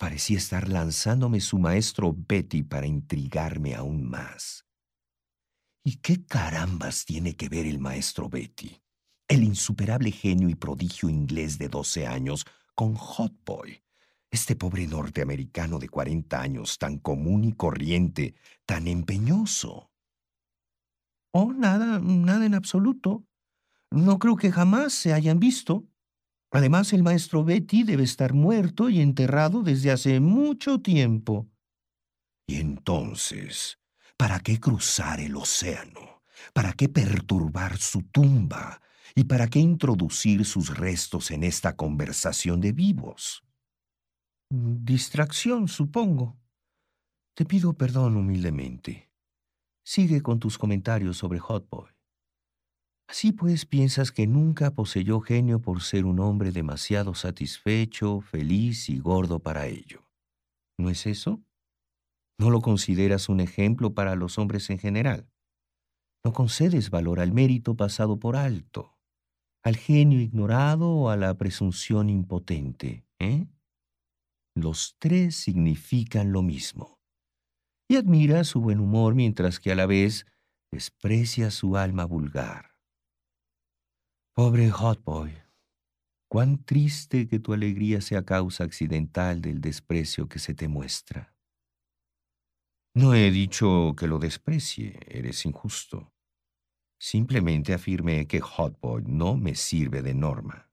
Parecía 0.00 0.38
estar 0.38 0.66
lanzándome 0.66 1.40
su 1.40 1.58
maestro 1.58 2.16
Betty 2.16 2.62
para 2.62 2.86
intrigarme 2.86 3.74
aún 3.74 4.08
más. 4.08 4.64
¿Y 5.84 5.96
qué 5.96 6.24
carambas 6.24 7.04
tiene 7.04 7.36
que 7.36 7.50
ver 7.50 7.66
el 7.66 7.78
maestro 7.78 8.30
Betty, 8.30 8.80
el 9.28 9.44
insuperable 9.44 10.10
genio 10.10 10.48
y 10.48 10.54
prodigio 10.54 11.10
inglés 11.10 11.58
de 11.58 11.68
doce 11.68 12.06
años, 12.06 12.46
con 12.74 12.94
Hot 12.94 13.34
Boy, 13.44 13.82
este 14.30 14.56
pobre 14.56 14.86
norteamericano 14.86 15.78
de 15.78 15.90
cuarenta 15.90 16.40
años, 16.40 16.78
tan 16.78 16.98
común 16.98 17.44
y 17.44 17.52
corriente, 17.52 18.34
tan 18.64 18.88
empeñoso? 18.88 19.92
Oh, 21.34 21.52
nada, 21.52 22.00
nada 22.00 22.46
en 22.46 22.54
absoluto. 22.54 23.26
No 23.90 24.18
creo 24.18 24.36
que 24.36 24.50
jamás 24.50 24.94
se 24.94 25.12
hayan 25.12 25.40
visto. 25.40 25.84
Además, 26.50 26.92
el 26.92 27.02
maestro 27.02 27.44
Betty 27.44 27.84
debe 27.84 28.02
estar 28.02 28.34
muerto 28.34 28.88
y 28.88 29.00
enterrado 29.00 29.62
desde 29.62 29.92
hace 29.92 30.18
mucho 30.18 30.80
tiempo. 30.80 31.48
Y 32.46 32.56
entonces, 32.56 33.78
¿para 34.16 34.40
qué 34.40 34.58
cruzar 34.58 35.20
el 35.20 35.36
océano? 35.36 36.22
¿Para 36.52 36.72
qué 36.72 36.88
perturbar 36.88 37.78
su 37.78 38.02
tumba? 38.02 38.80
¿Y 39.14 39.24
para 39.24 39.48
qué 39.48 39.60
introducir 39.60 40.44
sus 40.44 40.76
restos 40.76 41.30
en 41.30 41.44
esta 41.44 41.76
conversación 41.76 42.60
de 42.60 42.72
vivos? 42.72 43.44
Distracción, 44.50 45.68
supongo. 45.68 46.36
Te 47.34 47.44
pido 47.44 47.72
perdón 47.74 48.16
humildemente. 48.16 49.10
Sigue 49.84 50.22
con 50.22 50.40
tus 50.40 50.58
comentarios 50.58 51.16
sobre 51.16 51.38
Hot 51.38 51.68
Boy. 51.70 51.90
Así 53.10 53.32
pues, 53.32 53.66
piensas 53.66 54.12
que 54.12 54.28
nunca 54.28 54.70
poseyó 54.70 55.20
genio 55.20 55.60
por 55.60 55.82
ser 55.82 56.04
un 56.04 56.20
hombre 56.20 56.52
demasiado 56.52 57.16
satisfecho, 57.16 58.20
feliz 58.20 58.88
y 58.88 59.00
gordo 59.00 59.40
para 59.40 59.66
ello. 59.66 60.08
¿No 60.78 60.90
es 60.90 61.06
eso? 61.06 61.42
¿No 62.38 62.50
lo 62.50 62.60
consideras 62.60 63.28
un 63.28 63.40
ejemplo 63.40 63.94
para 63.94 64.14
los 64.14 64.38
hombres 64.38 64.70
en 64.70 64.78
general? 64.78 65.28
No 66.24 66.32
concedes 66.32 66.90
valor 66.90 67.18
al 67.18 67.32
mérito 67.32 67.74
pasado 67.74 68.20
por 68.20 68.36
alto, 68.36 68.96
al 69.64 69.76
genio 69.76 70.20
ignorado 70.20 70.88
o 70.90 71.10
a 71.10 71.16
la 71.16 71.36
presunción 71.36 72.10
impotente, 72.10 73.04
¿eh? 73.18 73.48
Los 74.54 74.94
tres 75.00 75.34
significan 75.34 76.30
lo 76.30 76.42
mismo. 76.42 77.00
Y 77.88 77.96
admira 77.96 78.44
su 78.44 78.60
buen 78.60 78.78
humor 78.78 79.16
mientras 79.16 79.58
que 79.58 79.72
a 79.72 79.74
la 79.74 79.86
vez 79.86 80.26
desprecia 80.70 81.50
su 81.50 81.76
alma 81.76 82.04
vulgar. 82.04 82.69
Pobre 84.42 84.70
Hot 84.70 85.04
Boy, 85.04 85.34
cuán 86.26 86.64
triste 86.64 87.28
que 87.28 87.40
tu 87.40 87.52
alegría 87.52 88.00
sea 88.00 88.24
causa 88.24 88.64
accidental 88.64 89.42
del 89.42 89.60
desprecio 89.60 90.30
que 90.30 90.38
se 90.38 90.54
te 90.54 90.66
muestra. 90.66 91.34
No 92.94 93.12
he 93.12 93.30
dicho 93.30 93.94
que 93.98 94.06
lo 94.06 94.18
desprecie, 94.18 94.98
eres 95.08 95.44
injusto. 95.44 96.14
Simplemente 96.98 97.74
afirmé 97.74 98.26
que 98.26 98.40
Hot 98.40 98.80
Boy 98.80 99.02
no 99.04 99.36
me 99.36 99.54
sirve 99.54 100.00
de 100.00 100.14
norma. 100.14 100.70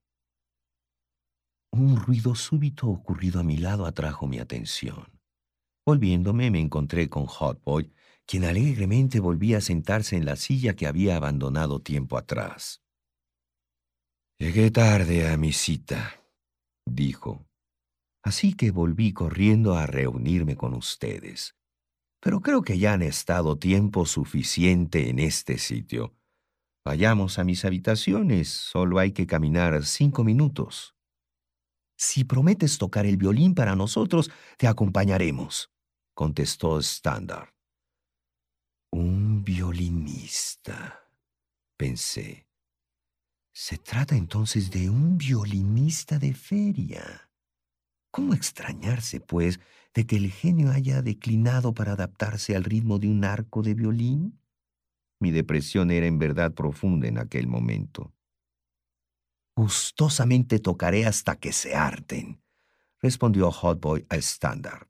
Un 1.74 1.98
ruido 1.98 2.36
súbito 2.36 2.88
ocurrido 2.88 3.42
a 3.42 3.44
mi 3.44 3.58
lado 3.58 3.86
atrajo 3.86 4.28
mi 4.28 4.40
atención. 4.40 5.20
Volviéndome 5.86 6.52
me 6.52 6.62
encontré 6.62 7.10
con 7.10 7.26
Hot 7.26 7.62
Boy, 7.66 7.92
quien 8.26 8.46
alegremente 8.46 9.20
volvía 9.20 9.58
a 9.58 9.62
sentarse 9.62 10.16
en 10.16 10.24
la 10.24 10.38
silla 10.38 10.74
que 10.78 10.88
había 10.88 11.18
abandonado 11.18 11.82
tiempo 11.82 12.18
atrás. 12.18 12.82
Llegué 14.40 14.70
tarde 14.70 15.28
a 15.28 15.36
mi 15.36 15.52
cita, 15.52 16.24
dijo. 16.86 17.48
Así 18.24 18.54
que 18.54 18.70
volví 18.70 19.12
corriendo 19.12 19.74
a 19.74 19.88
reunirme 19.88 20.56
con 20.56 20.76
ustedes. 20.76 21.56
Pero 22.22 22.42
creo 22.42 22.62
que 22.62 22.78
ya 22.78 22.94
han 22.94 23.02
estado 23.02 23.58
tiempo 23.58 24.06
suficiente 24.06 25.10
en 25.10 25.18
este 25.18 25.58
sitio. 25.58 26.16
Vayamos 26.86 27.40
a 27.40 27.44
mis 27.44 27.66
habitaciones, 27.66 28.50
solo 28.50 29.00
hay 29.00 29.12
que 29.12 29.26
caminar 29.26 29.84
cinco 29.86 30.24
minutos. 30.24 30.96
Si 31.98 32.24
prometes 32.24 32.78
tocar 32.78 33.08
el 33.08 33.18
violín 33.18 33.56
para 33.56 33.76
nosotros, 33.76 34.30
te 34.58 34.68
acompañaremos, 34.68 35.72
contestó 36.14 36.78
Standard. 36.78 37.50
Un 38.92 39.44
violinista, 39.44 41.10
pensé. 41.76 42.47
Se 43.60 43.80
trata 43.80 44.16
entonces 44.16 44.70
de 44.70 44.88
un 44.88 45.18
violinista 45.18 46.20
de 46.20 46.36
feria. 46.36 47.32
¿Cómo 48.12 48.36
extrañarse, 48.36 49.20
pues, 49.20 49.60
de 49.96 50.06
que 50.06 50.16
el 50.16 50.30
genio 50.30 50.70
haya 50.70 51.02
declinado 51.02 51.74
para 51.74 51.94
adaptarse 51.94 52.56
al 52.56 52.64
ritmo 52.64 53.00
de 53.00 53.08
un 53.08 53.26
arco 53.26 53.64
de 53.64 53.74
violín? 53.74 54.40
Mi 55.20 55.32
depresión 55.32 55.90
era 55.90 56.06
en 56.06 56.20
verdad 56.20 56.54
profunda 56.54 57.08
en 57.08 57.18
aquel 57.18 57.48
momento. 57.48 58.14
Gustosamente 59.56 60.60
tocaré 60.60 61.08
hasta 61.08 61.36
que 61.36 61.52
se 61.52 61.74
harten, 61.74 62.40
respondió 63.02 63.52
Hotboy 63.52 64.06
a 64.08 64.18
Standard. 64.18 64.88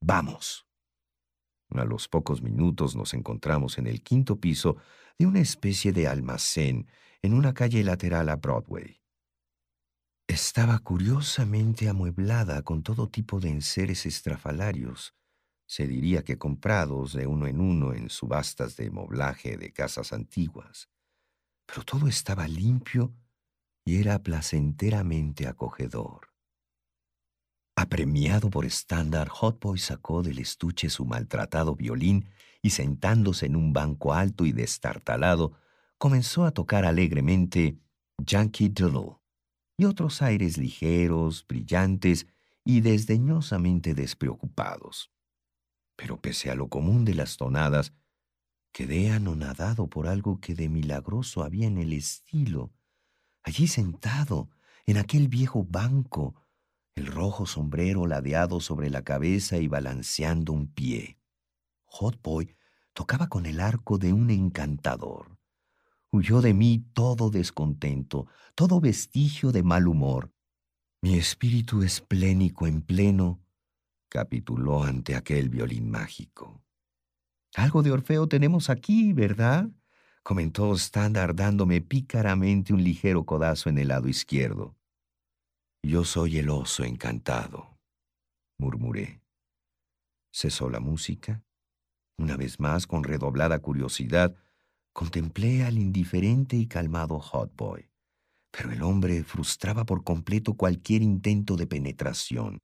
Vamos. 0.00 0.66
A 1.68 1.84
los 1.84 2.08
pocos 2.08 2.40
minutos 2.40 2.96
nos 2.96 3.12
encontramos 3.12 3.76
en 3.76 3.88
el 3.88 4.02
quinto 4.02 4.40
piso 4.40 4.78
de 5.18 5.26
una 5.26 5.40
especie 5.40 5.92
de 5.92 6.08
almacén 6.08 6.88
en 7.24 7.32
una 7.32 7.54
calle 7.54 7.82
lateral 7.82 8.28
a 8.28 8.36
Broadway. 8.36 9.00
Estaba 10.28 10.78
curiosamente 10.80 11.88
amueblada 11.88 12.60
con 12.60 12.82
todo 12.82 13.08
tipo 13.08 13.40
de 13.40 13.48
enseres 13.48 14.04
estrafalarios, 14.04 15.14
se 15.66 15.86
diría 15.86 16.22
que 16.22 16.36
comprados 16.36 17.14
de 17.14 17.26
uno 17.26 17.46
en 17.46 17.62
uno 17.62 17.94
en 17.94 18.10
subastas 18.10 18.76
de 18.76 18.90
moblaje 18.90 19.56
de 19.56 19.72
casas 19.72 20.12
antiguas. 20.12 20.90
Pero 21.64 21.82
todo 21.84 22.08
estaba 22.08 22.46
limpio 22.46 23.14
y 23.86 24.02
era 24.02 24.22
placenteramente 24.22 25.46
acogedor. 25.46 26.28
Apremiado 27.74 28.50
por 28.50 28.66
estándar, 28.66 29.28
Hotboy 29.30 29.78
sacó 29.78 30.22
del 30.22 30.40
estuche 30.40 30.90
su 30.90 31.06
maltratado 31.06 31.74
violín 31.74 32.28
y 32.60 32.68
sentándose 32.68 33.46
en 33.46 33.56
un 33.56 33.72
banco 33.72 34.12
alto 34.12 34.44
y 34.44 34.52
destartalado, 34.52 35.63
comenzó 35.98 36.44
a 36.44 36.50
tocar 36.50 36.84
alegremente 36.84 37.78
Yankee 38.18 38.68
Doodle 38.68 39.16
y 39.76 39.84
otros 39.86 40.22
aires 40.22 40.58
ligeros, 40.58 41.44
brillantes 41.46 42.26
y 42.64 42.80
desdeñosamente 42.80 43.94
despreocupados. 43.94 45.10
Pero 45.96 46.20
pese 46.20 46.50
a 46.50 46.54
lo 46.54 46.68
común 46.68 47.04
de 47.04 47.14
las 47.14 47.36
tonadas, 47.36 47.92
quedé 48.72 49.10
anonadado 49.10 49.88
por 49.88 50.06
algo 50.08 50.40
que 50.40 50.54
de 50.54 50.68
milagroso 50.68 51.42
había 51.42 51.66
en 51.66 51.78
el 51.78 51.92
estilo. 51.92 52.72
Allí 53.42 53.68
sentado, 53.68 54.50
en 54.86 54.96
aquel 54.96 55.28
viejo 55.28 55.64
banco, 55.64 56.34
el 56.94 57.06
rojo 57.06 57.46
sombrero 57.46 58.06
ladeado 58.06 58.60
sobre 58.60 58.90
la 58.90 59.02
cabeza 59.02 59.58
y 59.58 59.68
balanceando 59.68 60.52
un 60.52 60.68
pie. 60.68 61.18
Hot 61.86 62.20
Boy 62.22 62.56
tocaba 62.92 63.28
con 63.28 63.46
el 63.46 63.60
arco 63.60 63.98
de 63.98 64.12
un 64.12 64.30
encantador. 64.30 65.33
Huyó 66.14 66.40
de 66.40 66.54
mí 66.54 66.78
todo 66.92 67.28
descontento, 67.28 68.28
todo 68.54 68.80
vestigio 68.80 69.50
de 69.50 69.64
mal 69.64 69.88
humor. 69.88 70.32
Mi 71.02 71.16
espíritu 71.16 71.82
esplénico 71.82 72.68
en 72.68 72.82
pleno 72.82 73.42
capituló 74.08 74.84
ante 74.84 75.16
aquel 75.16 75.48
violín 75.48 75.90
mágico. 75.90 76.62
Algo 77.56 77.82
de 77.82 77.90
Orfeo 77.90 78.28
tenemos 78.28 78.70
aquí, 78.70 79.12
¿verdad? 79.12 79.68
comentó 80.22 80.72
Standard 80.74 81.34
dándome 81.34 81.80
pícaramente 81.80 82.72
un 82.72 82.84
ligero 82.84 83.26
codazo 83.26 83.68
en 83.68 83.78
el 83.78 83.88
lado 83.88 84.06
izquierdo. 84.06 84.76
Yo 85.82 86.04
soy 86.04 86.38
el 86.38 86.48
oso 86.48 86.84
encantado, 86.84 87.76
murmuré. 88.56 89.20
Cesó 90.32 90.70
la 90.70 90.78
música. 90.78 91.42
Una 92.18 92.36
vez 92.36 92.60
más, 92.60 92.86
con 92.86 93.02
redoblada 93.02 93.58
curiosidad, 93.58 94.36
contemplé 94.94 95.64
al 95.64 95.76
indiferente 95.76 96.56
y 96.56 96.66
calmado 96.66 97.18
Hot 97.18 97.54
Boy. 97.56 97.90
Pero 98.52 98.70
el 98.70 98.82
hombre 98.82 99.24
frustraba 99.24 99.84
por 99.84 100.04
completo 100.04 100.54
cualquier 100.54 101.02
intento 101.02 101.56
de 101.56 101.66
penetración. 101.66 102.60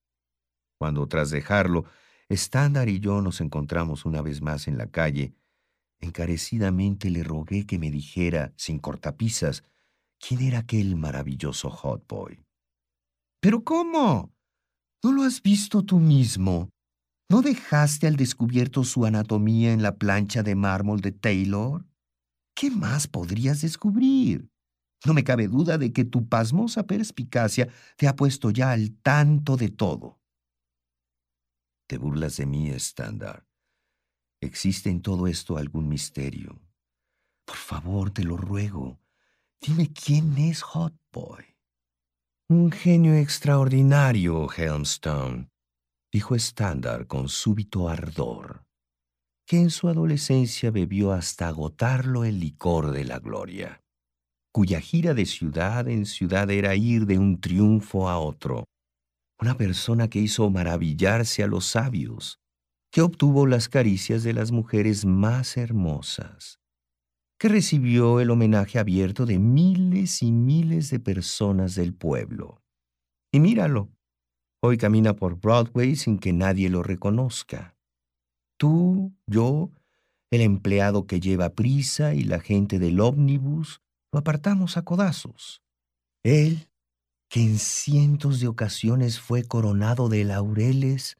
Cuando, 0.78 1.06
tras 1.08 1.30
dejarlo, 1.30 1.84
Standard 2.28 2.88
y 2.88 3.00
yo 3.00 3.20
nos 3.20 3.40
encontramos 3.40 4.06
una 4.06 4.22
vez 4.22 4.40
más 4.40 4.68
en 4.68 4.78
la 4.78 4.86
calle, 4.86 5.34
encarecidamente 5.98 7.10
le 7.10 7.24
rogué 7.24 7.66
que 7.66 7.80
me 7.80 7.90
dijera, 7.90 8.54
sin 8.56 8.78
cortapisas, 8.78 9.64
quién 10.20 10.42
era 10.42 10.60
aquel 10.60 10.94
maravilloso 10.94 11.68
Hot 11.68 12.06
Boy. 12.08 12.44
¿Pero 13.40 13.64
cómo? 13.64 14.32
¿No 15.02 15.12
lo 15.12 15.24
has 15.24 15.42
visto 15.42 15.82
tú 15.82 15.98
mismo? 15.98 16.70
¿No 17.28 17.42
dejaste 17.42 18.06
al 18.06 18.14
descubierto 18.14 18.84
su 18.84 19.04
anatomía 19.04 19.72
en 19.72 19.82
la 19.82 19.96
plancha 19.96 20.44
de 20.44 20.54
mármol 20.54 21.00
de 21.00 21.10
Taylor? 21.10 21.89
¿Qué 22.60 22.70
más 22.70 23.06
podrías 23.06 23.62
descubrir? 23.62 24.50
No 25.06 25.14
me 25.14 25.24
cabe 25.24 25.48
duda 25.48 25.78
de 25.78 25.94
que 25.94 26.04
tu 26.04 26.28
pasmosa 26.28 26.86
perspicacia 26.86 27.70
te 27.96 28.06
ha 28.06 28.14
puesto 28.14 28.50
ya 28.50 28.72
al 28.72 28.98
tanto 29.00 29.56
de 29.56 29.70
todo. 29.70 30.20
Te 31.88 31.96
burlas 31.96 32.36
de 32.36 32.44
mí, 32.44 32.68
estándar. 32.68 33.46
¿Existe 34.42 34.90
en 34.90 35.00
todo 35.00 35.26
esto 35.26 35.56
algún 35.56 35.88
misterio? 35.88 36.60
Por 37.46 37.56
favor, 37.56 38.10
te 38.10 38.24
lo 38.24 38.36
ruego. 38.36 39.00
Dime 39.58 39.90
quién 39.90 40.36
es 40.36 40.60
Hot 40.60 40.94
Boy. 41.10 41.56
Un 42.50 42.72
genio 42.72 43.14
extraordinario, 43.14 44.52
Helmstone, 44.52 45.48
dijo 46.12 46.34
Standard 46.34 47.06
con 47.06 47.30
súbito 47.30 47.88
ardor, 47.88 48.66
que 49.50 49.58
en 49.58 49.70
su 49.70 49.88
adolescencia 49.88 50.70
bebió 50.70 51.10
hasta 51.10 51.48
agotarlo 51.48 52.24
el 52.24 52.38
licor 52.38 52.92
de 52.92 53.04
la 53.04 53.18
gloria, 53.18 53.82
cuya 54.52 54.80
gira 54.80 55.12
de 55.12 55.26
ciudad 55.26 55.88
en 55.88 56.06
ciudad 56.06 56.48
era 56.52 56.76
ir 56.76 57.04
de 57.04 57.18
un 57.18 57.40
triunfo 57.40 58.08
a 58.08 58.20
otro, 58.20 58.66
una 59.40 59.56
persona 59.56 60.06
que 60.06 60.20
hizo 60.20 60.48
maravillarse 60.50 61.42
a 61.42 61.48
los 61.48 61.66
sabios, 61.66 62.38
que 62.92 63.02
obtuvo 63.02 63.48
las 63.48 63.68
caricias 63.68 64.22
de 64.22 64.34
las 64.34 64.52
mujeres 64.52 65.04
más 65.04 65.56
hermosas, 65.56 66.60
que 67.36 67.48
recibió 67.48 68.20
el 68.20 68.30
homenaje 68.30 68.78
abierto 68.78 69.26
de 69.26 69.40
miles 69.40 70.22
y 70.22 70.30
miles 70.30 70.90
de 70.90 71.00
personas 71.00 71.74
del 71.74 71.92
pueblo. 71.92 72.62
Y 73.32 73.40
míralo, 73.40 73.90
hoy 74.62 74.78
camina 74.78 75.16
por 75.16 75.40
Broadway 75.40 75.96
sin 75.96 76.20
que 76.20 76.32
nadie 76.32 76.70
lo 76.70 76.84
reconozca. 76.84 77.74
Tú, 78.60 79.16
yo, 79.26 79.70
el 80.30 80.42
empleado 80.42 81.06
que 81.06 81.18
lleva 81.18 81.54
prisa 81.54 82.12
y 82.12 82.24
la 82.24 82.40
gente 82.40 82.78
del 82.78 83.00
ómnibus 83.00 83.80
lo 84.12 84.18
apartamos 84.18 84.76
a 84.76 84.82
codazos. 84.82 85.62
Él, 86.22 86.68
que 87.30 87.40
en 87.40 87.58
cientos 87.58 88.38
de 88.38 88.48
ocasiones 88.48 89.18
fue 89.18 89.44
coronado 89.44 90.10
de 90.10 90.24
laureles, 90.24 91.16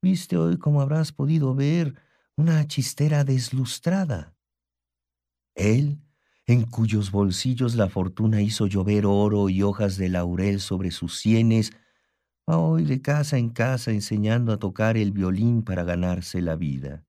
viste 0.00 0.36
hoy, 0.36 0.56
como 0.56 0.80
habrás 0.80 1.10
podido 1.10 1.52
ver, 1.56 1.96
una 2.36 2.64
chistera 2.68 3.24
deslustrada. 3.24 4.36
Él, 5.56 6.00
en 6.46 6.62
cuyos 6.62 7.10
bolsillos 7.10 7.74
la 7.74 7.88
fortuna 7.88 8.40
hizo 8.40 8.68
llover 8.68 9.04
oro 9.04 9.48
y 9.48 9.64
hojas 9.64 9.96
de 9.96 10.10
laurel 10.10 10.60
sobre 10.60 10.92
sus 10.92 11.18
sienes, 11.18 11.72
va 12.48 12.58
hoy 12.58 12.84
de 12.84 13.02
casa 13.02 13.36
en 13.36 13.50
casa 13.50 13.90
enseñando 13.90 14.52
a 14.52 14.58
tocar 14.58 14.96
el 14.96 15.12
violín 15.12 15.62
para 15.62 15.84
ganarse 15.84 16.40
la 16.40 16.56
vida. 16.56 17.04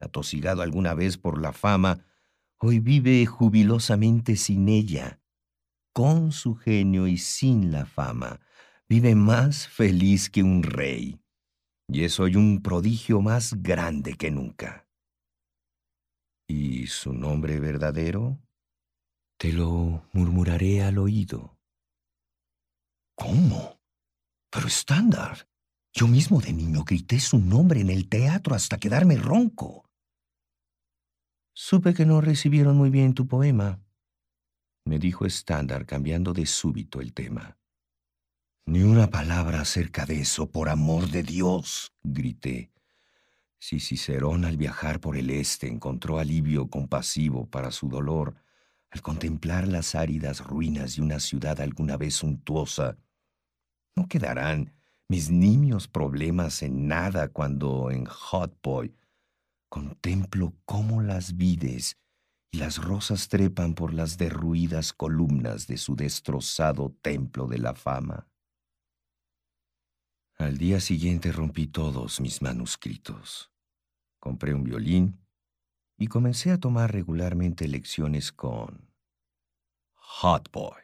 Atosigado 0.00 0.62
alguna 0.62 0.94
vez 0.94 1.18
por 1.18 1.40
la 1.40 1.52
fama, 1.52 2.04
hoy 2.58 2.78
vive 2.78 3.26
jubilosamente 3.26 4.36
sin 4.36 4.68
ella, 4.68 5.20
con 5.92 6.32
su 6.32 6.54
genio 6.54 7.06
y 7.06 7.18
sin 7.18 7.72
la 7.72 7.86
fama, 7.86 8.40
vive 8.88 9.14
más 9.14 9.66
feliz 9.66 10.30
que 10.30 10.42
un 10.42 10.62
rey. 10.62 11.20
Y 11.88 12.04
es 12.04 12.18
hoy 12.20 12.36
un 12.36 12.62
prodigio 12.62 13.20
más 13.20 13.62
grande 13.62 14.14
que 14.14 14.30
nunca. 14.30 14.88
¿Y 16.48 16.86
su 16.86 17.12
nombre 17.12 17.60
verdadero? 17.60 18.38
Te 19.38 19.52
lo 19.52 20.08
murmuraré 20.12 20.82
al 20.82 20.98
oído. 20.98 21.58
¿Cómo? 23.16 23.73
Pero 24.54 24.68
estándar. 24.68 25.48
Yo 25.92 26.06
mismo 26.06 26.40
de 26.40 26.52
niño 26.52 26.84
grité 26.84 27.18
su 27.18 27.40
nombre 27.40 27.80
en 27.80 27.90
el 27.90 28.08
teatro 28.08 28.54
hasta 28.54 28.78
quedarme 28.78 29.16
ronco. 29.16 29.90
Supe 31.52 31.92
que 31.92 32.06
no 32.06 32.20
recibieron 32.20 32.76
muy 32.76 32.90
bien 32.90 33.14
tu 33.14 33.26
poema, 33.26 33.80
me 34.84 34.98
dijo 34.98 35.24
Standard 35.24 35.86
cambiando 35.86 36.32
de 36.34 36.46
súbito 36.46 37.00
el 37.00 37.14
tema. 37.14 37.56
Ni 38.66 38.82
una 38.82 39.08
palabra 39.08 39.62
acerca 39.62 40.04
de 40.04 40.20
eso, 40.20 40.50
por 40.50 40.68
amor 40.68 41.08
de 41.08 41.22
Dios, 41.22 41.92
grité. 42.02 42.70
Si 43.58 43.80
Cicerón 43.80 44.44
al 44.44 44.56
viajar 44.56 45.00
por 45.00 45.16
el 45.16 45.30
este 45.30 45.68
encontró 45.68 46.18
alivio 46.18 46.68
compasivo 46.68 47.46
para 47.46 47.70
su 47.70 47.88
dolor 47.88 48.36
al 48.90 49.00
contemplar 49.00 49.66
las 49.66 49.94
áridas 49.94 50.40
ruinas 50.40 50.96
de 50.96 51.02
una 51.02 51.18
ciudad 51.18 51.60
alguna 51.60 51.96
vez 51.96 52.14
suntuosa, 52.14 52.98
¿no 53.96 54.08
quedarán 54.08 54.72
mis 55.08 55.30
nimios 55.30 55.88
problemas 55.88 56.62
en 56.62 56.88
nada 56.88 57.28
cuando 57.28 57.90
en 57.90 58.06
Hot 58.06 58.58
Boy 58.62 58.94
contemplo 59.68 60.54
cómo 60.64 61.02
las 61.02 61.36
vides 61.36 61.98
y 62.50 62.58
las 62.58 62.78
rosas 62.78 63.28
trepan 63.28 63.74
por 63.74 63.92
las 63.92 64.16
derruidas 64.16 64.92
columnas 64.92 65.66
de 65.66 65.76
su 65.76 65.96
destrozado 65.96 66.96
templo 67.02 67.48
de 67.48 67.58
la 67.58 67.74
fama. 67.74 68.28
Al 70.36 70.58
día 70.58 70.80
siguiente 70.80 71.32
rompí 71.32 71.66
todos 71.66 72.20
mis 72.20 72.42
manuscritos. 72.42 73.50
Compré 74.20 74.54
un 74.54 74.64
violín 74.64 75.20
y 75.96 76.06
comencé 76.06 76.50
a 76.50 76.58
tomar 76.58 76.92
regularmente 76.92 77.68
lecciones 77.68 78.32
con 78.32 78.92
Hot 79.94 80.50
Boy. 80.52 80.83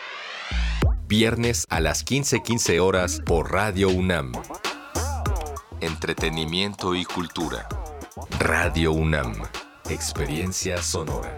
Viernes 1.11 1.65
a 1.69 1.81
las 1.81 2.05
15:15 2.05 2.79
horas 2.79 3.21
por 3.25 3.51
Radio 3.51 3.89
UNAM. 3.89 4.31
Entretenimiento 5.81 6.95
y 6.95 7.03
cultura. 7.03 7.67
Radio 8.39 8.93
UNAM. 8.93 9.33
Experiencia 9.89 10.81
sonora. 10.81 11.35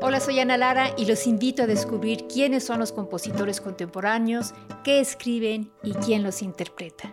Hola, 0.00 0.20
soy 0.20 0.40
Ana 0.40 0.56
Lara 0.56 0.94
y 0.96 1.04
los 1.04 1.26
invito 1.26 1.64
a 1.64 1.66
descubrir 1.66 2.26
quiénes 2.26 2.64
son 2.64 2.78
los 2.78 2.90
compositores 2.90 3.60
contemporáneos, 3.60 4.54
qué 4.82 5.00
escriben 5.00 5.70
y 5.82 5.92
quién 5.92 6.22
los 6.22 6.40
interpreta. 6.40 7.12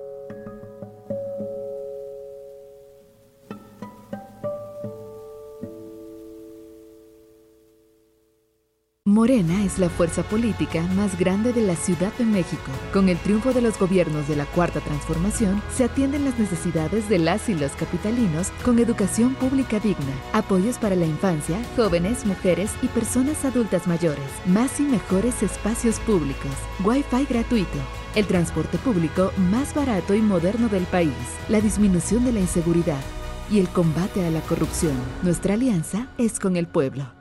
Morena 9.11 9.65
es 9.65 9.77
la 9.77 9.89
fuerza 9.89 10.23
política 10.23 10.83
más 10.95 11.19
grande 11.19 11.51
de 11.51 11.61
la 11.61 11.75
Ciudad 11.75 12.13
de 12.17 12.23
México. 12.23 12.71
Con 12.93 13.09
el 13.09 13.17
triunfo 13.17 13.51
de 13.51 13.59
los 13.59 13.77
gobiernos 13.77 14.25
de 14.29 14.37
la 14.37 14.45
Cuarta 14.45 14.79
Transformación, 14.79 15.61
se 15.75 15.83
atienden 15.83 16.23
las 16.23 16.39
necesidades 16.39 17.09
de 17.09 17.19
las 17.19 17.49
y 17.49 17.55
los 17.55 17.73
capitalinos 17.73 18.51
con 18.63 18.79
educación 18.79 19.35
pública 19.35 19.81
digna, 19.81 20.13
apoyos 20.31 20.77
para 20.77 20.95
la 20.95 21.05
infancia, 21.05 21.61
jóvenes, 21.75 22.25
mujeres 22.25 22.71
y 22.81 22.87
personas 22.87 23.43
adultas 23.43 23.85
mayores, 23.85 24.23
más 24.45 24.79
y 24.79 24.83
mejores 24.83 25.43
espacios 25.43 25.99
públicos, 25.99 26.53
Wi-Fi 26.81 27.25
gratuito, 27.25 27.79
el 28.15 28.25
transporte 28.27 28.77
público 28.77 29.33
más 29.51 29.75
barato 29.75 30.15
y 30.15 30.21
moderno 30.21 30.69
del 30.69 30.85
país, 30.85 31.11
la 31.49 31.59
disminución 31.59 32.23
de 32.23 32.31
la 32.31 32.39
inseguridad 32.39 33.01
y 33.49 33.59
el 33.59 33.67
combate 33.67 34.25
a 34.25 34.31
la 34.31 34.39
corrupción. 34.39 34.95
Nuestra 35.21 35.55
alianza 35.55 36.07
es 36.17 36.39
con 36.39 36.55
el 36.55 36.67
pueblo. 36.67 37.20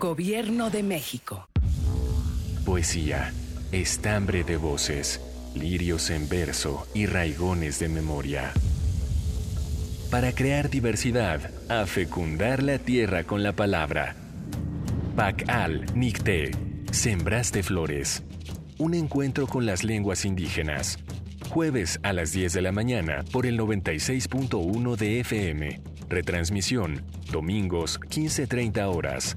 Gobierno 0.00 0.70
de 0.70 0.82
México. 0.82 1.46
Poesía, 2.64 3.34
estambre 3.70 4.44
de 4.44 4.56
voces, 4.56 5.20
lirios 5.54 6.08
en 6.08 6.26
verso 6.26 6.86
y 6.94 7.04
raigones 7.04 7.78
de 7.80 7.90
memoria. 7.90 8.54
Para 10.10 10.32
crear 10.32 10.70
diversidad, 10.70 11.50
a 11.68 11.84
fecundar 11.84 12.62
la 12.62 12.78
tierra 12.78 13.24
con 13.24 13.42
la 13.42 13.52
palabra. 13.52 14.16
Pacal 15.16 15.84
Nicte, 15.94 16.52
Sembraste 16.92 17.62
Flores. 17.62 18.22
Un 18.78 18.94
encuentro 18.94 19.46
con 19.46 19.66
las 19.66 19.84
lenguas 19.84 20.24
indígenas. 20.24 20.98
Jueves 21.50 22.00
a 22.02 22.14
las 22.14 22.32
10 22.32 22.54
de 22.54 22.62
la 22.62 22.72
mañana 22.72 23.22
por 23.32 23.44
el 23.44 23.60
96.1 23.60 24.96
de 24.96 25.20
FM. 25.20 25.82
Retransmisión, 26.08 27.04
domingos 27.30 28.00
15.30 28.00 28.86
horas. 28.86 29.36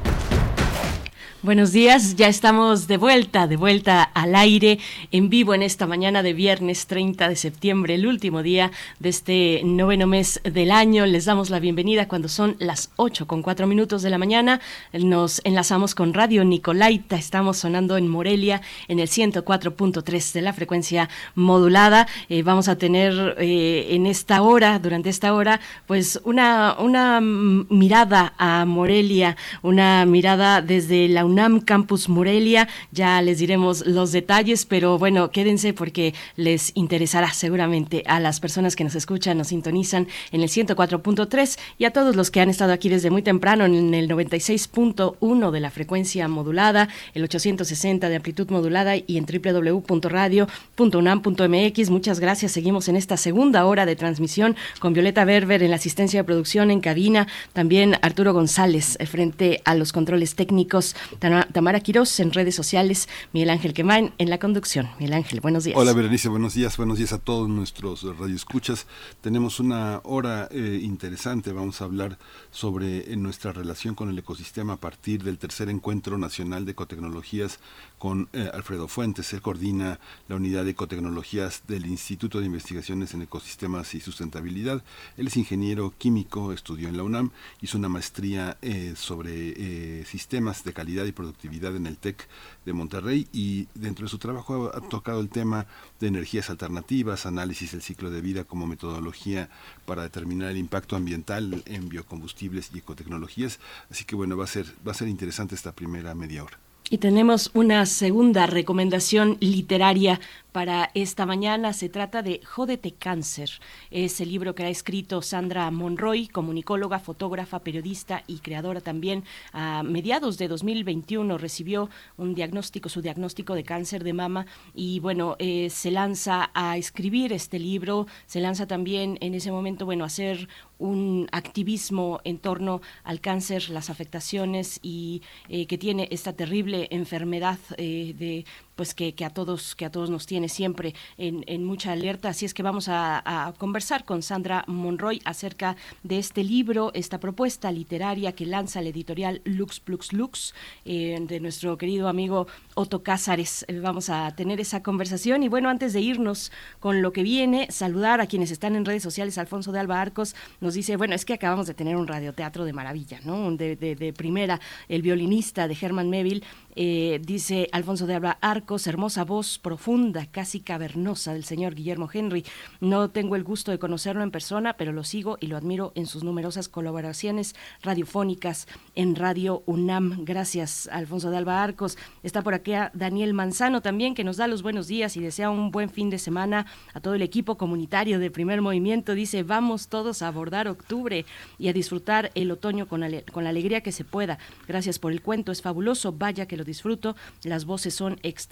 Buenos 1.43 1.71
días, 1.71 2.17
ya 2.17 2.27
estamos 2.27 2.85
de 2.85 2.97
vuelta, 2.97 3.47
de 3.47 3.55
vuelta 3.55 4.03
al 4.03 4.35
aire, 4.35 4.77
en 5.11 5.31
vivo 5.31 5.55
en 5.55 5.63
esta 5.63 5.87
mañana 5.87 6.21
de 6.21 6.33
viernes 6.33 6.85
30 6.85 7.27
de 7.27 7.35
septiembre, 7.35 7.95
el 7.95 8.05
último 8.05 8.43
día 8.43 8.69
de 8.99 9.09
este 9.09 9.61
noveno 9.65 10.05
mes 10.05 10.39
del 10.43 10.69
año. 10.69 11.07
Les 11.07 11.25
damos 11.25 11.49
la 11.49 11.59
bienvenida 11.59 12.07
cuando 12.07 12.29
son 12.29 12.57
las 12.59 12.91
8 12.97 13.25
con 13.25 13.41
4 13.41 13.65
minutos 13.65 14.03
de 14.03 14.11
la 14.11 14.19
mañana. 14.19 14.61
Nos 14.93 15.41
enlazamos 15.43 15.95
con 15.95 16.13
Radio 16.13 16.45
Nicolaita, 16.45 17.15
estamos 17.15 17.57
sonando 17.57 17.97
en 17.97 18.07
Morelia 18.07 18.61
en 18.87 18.99
el 18.99 19.07
104.3 19.07 20.33
de 20.33 20.41
la 20.43 20.53
frecuencia 20.53 21.09
modulada. 21.33 22.07
Eh, 22.29 22.43
vamos 22.43 22.67
a 22.67 22.77
tener 22.77 23.35
eh, 23.39 23.87
en 23.89 24.05
esta 24.05 24.43
hora, 24.43 24.77
durante 24.77 25.09
esta 25.09 25.33
hora, 25.33 25.59
pues 25.87 26.21
una, 26.23 26.75
una 26.77 27.19
mirada 27.19 28.35
a 28.37 28.63
Morelia, 28.65 29.37
una 29.63 30.05
mirada 30.05 30.61
desde 30.61 31.07
la 31.07 31.30
UNAM 31.31 31.61
Campus 31.61 32.09
Morelia. 32.09 32.67
Ya 32.91 33.21
les 33.21 33.37
diremos 33.39 33.87
los 33.87 34.11
detalles, 34.11 34.65
pero 34.65 34.97
bueno, 34.97 35.31
quédense 35.31 35.71
porque 35.73 36.13
les 36.35 36.73
interesará 36.75 37.31
seguramente 37.33 38.03
a 38.05 38.19
las 38.19 38.41
personas 38.41 38.75
que 38.75 38.83
nos 38.83 38.95
escuchan, 38.95 39.37
nos 39.37 39.47
sintonizan 39.47 40.07
en 40.31 40.41
el 40.41 40.49
104.3 40.49 41.57
y 41.77 41.85
a 41.85 41.91
todos 41.91 42.15
los 42.15 42.31
que 42.31 42.41
han 42.41 42.49
estado 42.49 42.73
aquí 42.73 42.89
desde 42.89 43.09
muy 43.09 43.21
temprano 43.21 43.63
en 43.65 43.93
el 43.93 44.09
96.1 44.09 45.51
de 45.51 45.59
la 45.59 45.69
frecuencia 45.71 46.27
modulada, 46.27 46.89
el 47.13 47.23
860 47.23 48.09
de 48.09 48.15
amplitud 48.15 48.49
modulada 48.49 48.95
y 48.97 49.17
en 49.17 49.25
www.radio.unam.mx. 49.25 51.89
Muchas 51.89 52.19
gracias. 52.19 52.51
Seguimos 52.51 52.89
en 52.89 52.97
esta 52.97 53.17
segunda 53.17 53.65
hora 53.65 53.85
de 53.85 53.95
transmisión 53.95 54.55
con 54.79 54.93
Violeta 54.93 55.25
Berber 55.25 55.61
en 55.63 55.69
la 55.69 55.77
asistencia 55.77 56.19
de 56.19 56.25
producción 56.25 56.71
en 56.71 56.81
cabina, 56.81 57.27
también 57.53 57.95
Arturo 58.01 58.33
González 58.33 58.97
eh, 58.99 59.05
frente 59.05 59.61
a 59.65 59.75
los 59.75 59.93
controles 59.93 60.35
técnicos 60.35 60.95
Tamara 61.21 61.79
Quiroz 61.81 62.19
en 62.19 62.33
redes 62.33 62.55
sociales, 62.55 63.07
Miguel 63.31 63.51
Ángel 63.51 63.73
Quemain 63.73 64.11
en 64.17 64.31
la 64.31 64.39
conducción. 64.39 64.89
Miguel 64.97 65.13
Ángel, 65.13 65.39
buenos 65.39 65.63
días. 65.63 65.77
Hola 65.77 65.93
Berenice, 65.93 66.29
buenos 66.29 66.55
días, 66.55 66.75
buenos 66.77 66.97
días 66.97 67.13
a 67.13 67.19
todos 67.19 67.47
nuestros 67.47 68.01
radioescuchas. 68.17 68.87
Tenemos 69.21 69.59
una 69.59 70.01
hora 70.03 70.47
eh, 70.49 70.79
interesante, 70.81 71.51
vamos 71.51 71.79
a 71.81 71.85
hablar 71.85 72.17
sobre 72.51 73.11
eh, 73.11 73.15
nuestra 73.15 73.53
relación 73.53 73.95
con 73.95 74.09
el 74.09 74.19
ecosistema 74.19 74.73
a 74.73 74.77
partir 74.77 75.23
del 75.23 75.37
tercer 75.37 75.69
encuentro 75.69 76.17
nacional 76.17 76.65
de 76.65 76.73
ecotecnologías 76.73 77.59
con 77.97 78.29
eh, 78.33 78.49
Alfredo 78.53 78.87
Fuentes. 78.87 79.33
Él 79.33 79.41
coordina 79.41 79.99
la 80.27 80.35
unidad 80.35 80.65
de 80.65 80.71
ecotecnologías 80.71 81.63
del 81.67 81.85
Instituto 81.85 82.39
de 82.39 82.45
Investigaciones 82.45 83.13
en 83.13 83.23
Ecosistemas 83.23 83.95
y 83.95 84.01
Sustentabilidad. 84.01 84.83
Él 85.17 85.27
es 85.27 85.37
ingeniero 85.37 85.93
químico, 85.97 86.51
estudió 86.51 86.89
en 86.89 86.97
la 86.97 87.03
UNAM, 87.03 87.31
hizo 87.61 87.77
una 87.77 87.89
maestría 87.89 88.57
sobre 88.95 90.05
sistemas 90.05 90.63
de 90.63 90.73
calidad 90.73 91.05
y 91.05 91.11
productividad 91.11 91.75
en 91.75 91.87
el 91.87 91.97
TEC 91.97 92.27
de 92.65 92.73
Monterrey 92.73 93.27
y 93.31 93.67
dentro 93.73 94.05
de 94.05 94.09
su 94.09 94.17
trabajo 94.17 94.71
ha 94.73 94.81
tocado 94.81 95.21
el 95.21 95.29
tema 95.29 95.65
de 95.99 96.07
energías 96.07 96.49
alternativas, 96.49 97.25
análisis 97.25 97.71
del 97.71 97.81
ciclo 97.81 98.09
de 98.09 98.21
vida 98.21 98.43
como 98.43 98.67
metodología 98.67 99.49
para 99.85 100.03
determinar 100.03 100.51
el 100.51 100.57
impacto 100.57 100.95
ambiental 100.95 101.63
en 101.65 101.89
biocombustibles 101.89 102.71
y 102.73 102.79
ecotecnologías. 102.79 103.59
Así 103.89 104.05
que 104.05 104.15
bueno, 104.15 104.37
va 104.37 104.45
a 104.45 104.47
ser, 104.47 104.65
va 104.85 104.91
a 104.91 104.95
ser 104.95 105.07
interesante 105.07 105.55
esta 105.55 105.73
primera 105.73 106.15
media 106.15 106.43
hora. 106.43 106.57
Y 106.93 106.97
tenemos 106.97 107.51
una 107.53 107.85
segunda 107.85 108.47
recomendación 108.47 109.37
literaria 109.39 110.19
para 110.51 110.91
esta 110.93 111.25
mañana. 111.25 111.73
Se 111.73 111.89
trata 111.89 112.21
de 112.21 112.41
Jódete 112.43 112.91
Cáncer. 112.91 113.49
Es 113.89 114.19
el 114.21 114.29
libro 114.29 114.55
que 114.55 114.63
ha 114.63 114.69
escrito 114.69 115.21
Sandra 115.21 115.71
Monroy, 115.71 116.27
comunicóloga, 116.27 116.99
fotógrafa, 116.99 117.59
periodista 117.59 118.23
y 118.27 118.39
creadora 118.39 118.81
también. 118.81 119.23
A 119.53 119.83
mediados 119.83 120.37
de 120.37 120.47
2021 120.47 121.37
recibió 121.37 121.89
un 122.17 122.35
diagnóstico, 122.35 122.89
su 122.89 123.01
diagnóstico 123.01 123.55
de 123.55 123.63
cáncer 123.63 124.03
de 124.03 124.13
mama 124.13 124.45
y 124.75 124.99
bueno, 124.99 125.35
eh, 125.39 125.69
se 125.69 125.91
lanza 125.91 126.51
a 126.53 126.77
escribir 126.77 127.31
este 127.31 127.59
libro, 127.59 128.07
se 128.25 128.41
lanza 128.41 128.67
también 128.67 129.17
en 129.21 129.33
ese 129.33 129.51
momento, 129.51 129.85
bueno, 129.85 130.03
a 130.03 130.07
hacer 130.07 130.49
un 130.77 131.29
activismo 131.31 132.19
en 132.23 132.39
torno 132.39 132.81
al 133.03 133.21
cáncer, 133.21 133.69
las 133.69 133.89
afectaciones 133.89 134.79
y 134.81 135.21
eh, 135.47 135.67
que 135.67 135.77
tiene 135.77 136.07
esta 136.11 136.33
terrible 136.33 136.80
enfermedad 136.89 137.59
eh, 137.77 138.13
de 138.17 138.45
pues 138.81 138.95
que, 138.95 139.13
a 139.23 139.29
todos 139.29 139.75
que 139.75 139.85
a 139.85 139.91
todos 139.91 140.09
nos 140.09 140.25
tiene 140.25 140.49
siempre 140.49 140.95
en, 141.19 141.63
mucha 141.63 141.91
alerta. 141.91 142.29
Así 142.29 142.45
es 142.47 142.55
que 142.55 142.63
vamos 142.63 142.87
a, 142.89 143.53
conversar 143.59 144.05
con 144.05 144.23
Sandra 144.23 144.63
Monroy 144.65 145.21
acerca 145.23 145.75
de 146.01 146.17
este 146.17 146.43
libro 146.43 146.89
esta 146.95 147.19
propuesta 147.19 147.71
literaria 147.71 148.31
que 148.31 148.47
lanza 148.47 148.81
la 148.81 148.89
editorial 148.89 149.41
Lux 149.45 149.79
Plux 149.79 150.13
Lux 150.13 150.55
eh, 150.83 151.15
de 151.21 151.39
nuestro 151.39 151.77
querido 151.77 152.07
amigo 152.07 152.47
Otto 152.73 153.03
Cázares. 153.03 153.67
Vamos 153.83 154.09
a 154.09 154.31
tener 154.35 154.59
esa 154.59 154.81
conversación. 154.81 155.43
Y 155.43 155.47
bueno 155.47 155.69
antes 155.69 155.93
de 155.93 156.01
irnos 156.01 156.51
con 156.79 157.03
lo 157.03 157.13
que 157.13 157.21
viene 157.21 157.67
saludar 157.69 158.19
a 158.19 158.25
quienes 158.25 158.49
están 158.49 158.75
en 158.75 158.85
redes 158.85 159.03
sociales. 159.03 159.37
Alfonso 159.37 159.71
de 159.71 159.79
Alba 159.79 160.01
Arcos 160.01 160.35
nos 160.59 160.73
dice 160.73 160.97
bueno 160.97 161.13
es 161.13 161.23
que 161.23 161.35
acabamos 161.35 161.67
de 161.67 161.75
tener 161.75 161.97
un 161.97 162.07
radioteatro 162.07 162.65
de 162.65 162.73
maravilla 162.73 163.19
no 163.25 163.51
de, 163.51 164.13
primera 164.17 164.59
el 164.89 165.03
violinista 165.03 165.67
de 165.67 165.77
Herman 165.79 166.09
Melville 166.09 166.41
eh, 166.75 167.21
dice 167.23 167.69
Alfonso 167.73 168.07
de 168.07 168.15
Alba 168.15 168.39
Arcos 168.41 168.70
Hermosa 168.71 169.25
voz 169.25 169.59
profunda, 169.59 170.25
casi 170.27 170.61
cavernosa 170.61 171.33
del 171.33 171.43
señor 171.43 171.75
Guillermo 171.75 172.09
Henry. 172.11 172.45
No 172.79 173.09
tengo 173.09 173.35
el 173.35 173.43
gusto 173.43 173.69
de 173.71 173.79
conocerlo 173.79 174.23
en 174.23 174.31
persona, 174.31 174.77
pero 174.77 174.93
lo 174.93 175.03
sigo 175.03 175.37
y 175.41 175.47
lo 175.47 175.57
admiro 175.57 175.91
en 175.95 176.05
sus 176.05 176.23
numerosas 176.23 176.69
colaboraciones 176.69 177.53
radiofónicas 177.81 178.69
en 178.95 179.17
Radio 179.17 179.61
UNAM. 179.65 180.23
Gracias, 180.23 180.87
Alfonso 180.89 181.31
de 181.31 181.37
Alba 181.37 181.61
Arcos. 181.61 181.97
Está 182.23 182.43
por 182.43 182.53
aquí 182.53 182.71
Daniel 182.93 183.33
Manzano 183.33 183.81
también, 183.81 184.15
que 184.15 184.23
nos 184.23 184.37
da 184.37 184.47
los 184.47 184.63
buenos 184.63 184.87
días 184.87 185.17
y 185.17 185.19
desea 185.19 185.49
un 185.49 185.71
buen 185.71 185.89
fin 185.89 186.09
de 186.09 186.17
semana 186.17 186.65
a 186.93 187.01
todo 187.01 187.15
el 187.15 187.23
equipo 187.23 187.57
comunitario 187.57 188.19
de 188.19 188.31
Primer 188.31 188.61
Movimiento. 188.61 189.15
Dice, 189.15 189.43
vamos 189.43 189.89
todos 189.89 190.21
a 190.21 190.29
abordar 190.29 190.69
octubre 190.69 191.25
y 191.59 191.67
a 191.67 191.73
disfrutar 191.73 192.31
el 192.35 192.51
otoño 192.51 192.87
con, 192.87 193.03
con 193.33 193.43
la 193.43 193.49
alegría 193.49 193.81
que 193.81 193.91
se 193.91 194.05
pueda. 194.05 194.39
Gracias 194.65 194.97
por 194.97 195.11
el 195.11 195.21
cuento, 195.21 195.51
es 195.51 195.61
fabuloso, 195.61 196.13
vaya 196.13 196.47
que 196.47 196.55
lo 196.55 196.63
disfruto. 196.63 197.17
Las 197.43 197.65
voces 197.65 197.95
son 197.95 198.19
extraordinarias, 198.23 198.50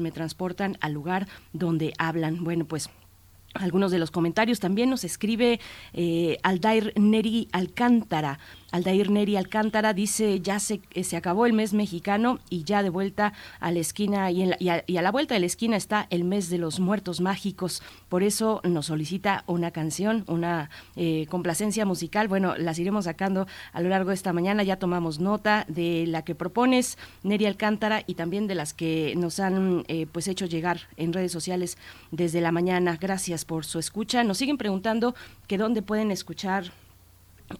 me 0.00 0.12
transportan 0.12 0.76
al 0.80 0.92
lugar 0.92 1.28
donde 1.52 1.92
hablan. 1.98 2.44
Bueno, 2.44 2.64
pues 2.64 2.90
algunos 3.54 3.90
de 3.90 3.98
los 3.98 4.10
comentarios 4.10 4.60
también 4.60 4.90
nos 4.90 5.04
escribe 5.04 5.60
eh, 5.92 6.38
Aldair 6.42 6.92
Neri 6.96 7.48
Alcántara. 7.52 8.38
Aldair 8.72 9.10
Neri 9.10 9.36
Alcántara 9.36 9.92
dice, 9.92 10.40
ya 10.40 10.58
se, 10.58 10.80
eh, 10.94 11.04
se 11.04 11.16
acabó 11.16 11.46
el 11.46 11.52
mes 11.52 11.74
mexicano 11.74 12.40
y 12.50 12.64
ya 12.64 12.82
de 12.82 12.88
vuelta 12.90 13.34
a 13.60 13.70
la 13.70 13.78
esquina 13.78 14.30
y, 14.30 14.42
en 14.42 14.50
la- 14.50 14.56
y 14.58 14.68
a, 14.96 15.02
la 15.02 15.10
vuelta 15.12 15.34
de 15.34 15.40
la 15.40 15.46
esquina 15.46 15.76
está 15.76 16.06
el 16.10 16.24
mes 16.24 16.48
de 16.50 16.58
los 16.58 16.80
muertos 16.80 17.20
mágicos. 17.20 17.82
Por 18.08 18.22
eso 18.22 18.60
nos 18.64 18.86
solicita 18.86 19.44
una 19.46 19.70
canción, 19.70 20.24
una 20.26 20.70
eh, 20.96 21.26
complacencia 21.28 21.84
musical. 21.84 22.28
Bueno, 22.28 22.56
las 22.56 22.78
iremos 22.78 23.04
sacando 23.04 23.46
a 23.72 23.80
lo 23.82 23.90
largo 23.90 24.08
de 24.08 24.14
esta 24.14 24.32
mañana. 24.32 24.62
Ya 24.62 24.76
tomamos 24.76 25.20
nota 25.20 25.66
de 25.68 26.06
la 26.08 26.22
que 26.22 26.34
propones, 26.34 26.96
Neri 27.22 27.46
Alcántara, 27.46 28.02
y 28.06 28.14
también 28.14 28.46
de 28.46 28.54
las 28.54 28.72
que 28.72 29.14
nos 29.16 29.38
han 29.38 29.84
eh, 29.88 30.06
pues 30.10 30.28
hecho 30.28 30.46
llegar 30.46 30.80
en 30.96 31.12
redes 31.12 31.30
sociales 31.30 31.76
desde 32.10 32.40
la 32.40 32.52
mañana. 32.52 32.96
Gracias 32.98 33.44
por 33.44 33.66
su 33.66 33.78
escucha. 33.78 34.24
Nos 34.24 34.38
siguen 34.38 34.56
preguntando 34.56 35.14
que 35.46 35.58
dónde 35.58 35.82
pueden 35.82 36.10
escuchar 36.10 36.72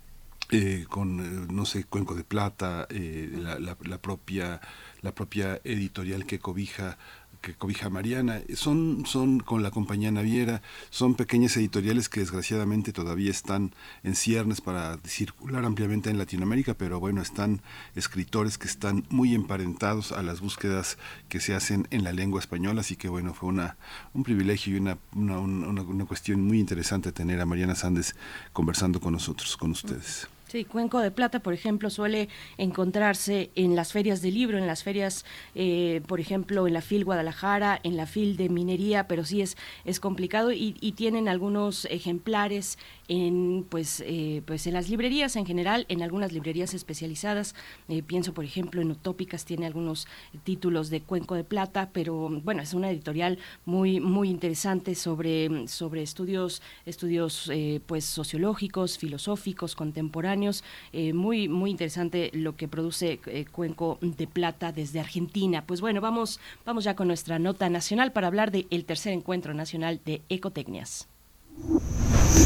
con 0.89 1.47
no 1.55 1.65
sé 1.65 1.85
Cuenco 1.85 2.13
de 2.13 2.23
Plata 2.23 2.87
la, 2.91 3.57
la- 3.59 3.77
la 3.81 3.97
propia 3.97 4.61
la 5.01 5.11
propia 5.13 5.59
editorial 5.63 6.25
que 6.27 6.37
cobija 6.37 6.97
que 7.45 7.53
cobija 7.53 7.89
Mariana. 7.91 8.41
Son 8.55 9.05
son 9.05 9.39
con 9.39 9.61
la 9.61 9.69
compañía 9.69 10.11
Naviera. 10.11 10.63
Son 10.89 11.13
pequeñas 11.13 11.55
editoriales 11.57 12.09
que 12.09 12.21
desgraciadamente 12.21 12.91
todavía 12.91 13.29
están 13.29 13.73
en 14.03 14.15
ciernes 14.15 14.61
para 14.61 14.97
circular 15.05 15.63
ampliamente 15.63 16.09
en 16.09 16.17
Latinoamérica 16.17 16.73
pero 16.73 16.99
bueno 16.99 17.21
están 17.21 17.61
escritores 17.95 18.57
que 18.57 18.67
están 18.67 19.05
muy 19.09 19.35
emparentados 19.35 20.11
a 20.11 20.23
las 20.23 20.41
búsquedas 20.41 20.97
que 21.29 21.39
se 21.39 21.53
hacen 21.53 21.87
en 21.91 22.03
la 22.03 22.13
lengua 22.13 22.39
española. 22.39 22.81
Así 22.81 22.95
que 22.95 23.09
bueno 23.09 23.35
fue 23.35 23.49
una 23.49 23.77
un 24.15 24.23
privilegio 24.23 24.73
y 24.73 24.79
una 24.79 24.97
una, 25.13 25.37
una, 25.39 25.81
una 25.83 26.05
cuestión 26.05 26.41
muy 26.41 26.59
interesante 26.59 27.11
tener 27.11 27.39
a 27.39 27.45
Mariana 27.45 27.75
Sandes 27.75 28.15
conversando 28.53 28.99
con 28.99 29.13
nosotros 29.13 29.55
con 29.55 29.69
ustedes 29.71 30.27
Sí, 30.55 30.63
Cuenco 30.63 31.01
de 31.01 31.11
Plata, 31.11 31.41
por 31.41 31.53
ejemplo, 31.53 31.89
suele 31.89 32.29
encontrarse 32.57 33.49
en 33.55 33.75
las 33.75 33.91
ferias 33.91 34.21
de 34.21 34.31
libro, 34.31 34.57
en 34.57 34.67
las 34.67 34.83
ferias, 34.83 35.25
eh, 35.53 36.01
por 36.07 36.21
ejemplo, 36.21 36.65
en 36.65 36.71
la 36.71 36.79
FIL 36.79 37.03
Guadalajara, 37.03 37.81
en 37.83 37.97
la 37.97 38.05
FIL 38.05 38.37
de 38.37 38.47
Minería, 38.47 39.05
pero 39.05 39.25
sí 39.25 39.41
es, 39.41 39.57
es 39.83 39.99
complicado 39.99 40.53
y, 40.53 40.71
tienen 40.95 41.27
algunos 41.27 41.83
ejemplares 41.91 42.77
en, 43.09 43.65
pues, 43.67 44.01
eh, 44.05 44.43
pues 44.45 44.65
en 44.65 44.75
las 44.75 44.87
librerías 44.87 45.35
en 45.35 45.45
general, 45.45 45.85
en 45.89 46.01
algunas 46.01 46.31
librerías 46.31 46.73
especializadas. 46.73 47.53
Eh, 47.89 48.01
pienso, 48.01 48.33
por 48.33 48.45
ejemplo, 48.45 48.81
en 48.81 48.91
Utópicas 48.91 49.43
tiene 49.43 49.65
algunos 49.65 50.07
títulos 50.45 50.89
de 50.89 51.01
Cuenco 51.01 51.35
de 51.35 51.43
Plata, 51.43 51.89
pero 51.91 52.29
bueno, 52.29 52.61
es 52.61 52.73
una 52.73 52.89
editorial 52.89 53.39
muy, 53.65 53.99
muy 53.99 54.29
interesante 54.29 54.95
sobre, 54.95 55.67
sobre 55.67 56.01
estudios, 56.01 56.61
estudios 56.85 57.51
pues 57.87 58.05
sociológicos, 58.05 58.97
filosóficos, 58.97 59.75
contemporáneos. 59.75 60.44
Eh, 60.93 61.13
muy, 61.13 61.47
muy 61.47 61.71
interesante 61.71 62.29
lo 62.33 62.55
que 62.55 62.67
produce 62.67 63.19
eh, 63.25 63.45
Cuenco 63.51 63.97
de 64.01 64.27
Plata 64.27 64.71
desde 64.71 64.99
Argentina. 64.99 65.63
Pues 65.65 65.81
bueno, 65.81 66.01
vamos, 66.01 66.39
vamos 66.65 66.83
ya 66.83 66.95
con 66.95 67.07
nuestra 67.07 67.39
nota 67.39 67.69
nacional 67.69 68.11
para 68.11 68.27
hablar 68.27 68.51
del 68.51 68.67
el 68.69 68.85
tercer 68.85 69.13
encuentro 69.13 69.53
nacional 69.53 69.99
de 70.05 70.21
ecotecnias. 70.29 71.07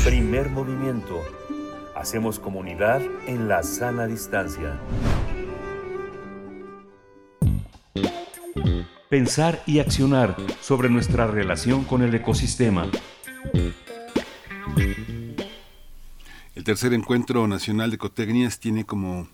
Primer 0.05 0.49
movimiento. 0.49 1.21
Hacemos 1.95 2.39
comunidad 2.39 3.01
en 3.27 3.47
la 3.47 3.63
sana 3.63 4.07
distancia. 4.07 4.79
Pensar 9.09 9.61
y 9.65 9.79
accionar 9.79 10.35
sobre 10.61 10.87
nuestra 10.89 11.25
relación 11.27 11.83
con 11.83 12.03
el 12.03 12.13
ecosistema. 12.13 12.85
El 16.59 16.65
tercer 16.65 16.93
encuentro 16.93 17.47
nacional 17.47 17.89
de 17.89 17.95
ecotecnias 17.95 18.59
tiene 18.59 18.83
como, 18.83 19.29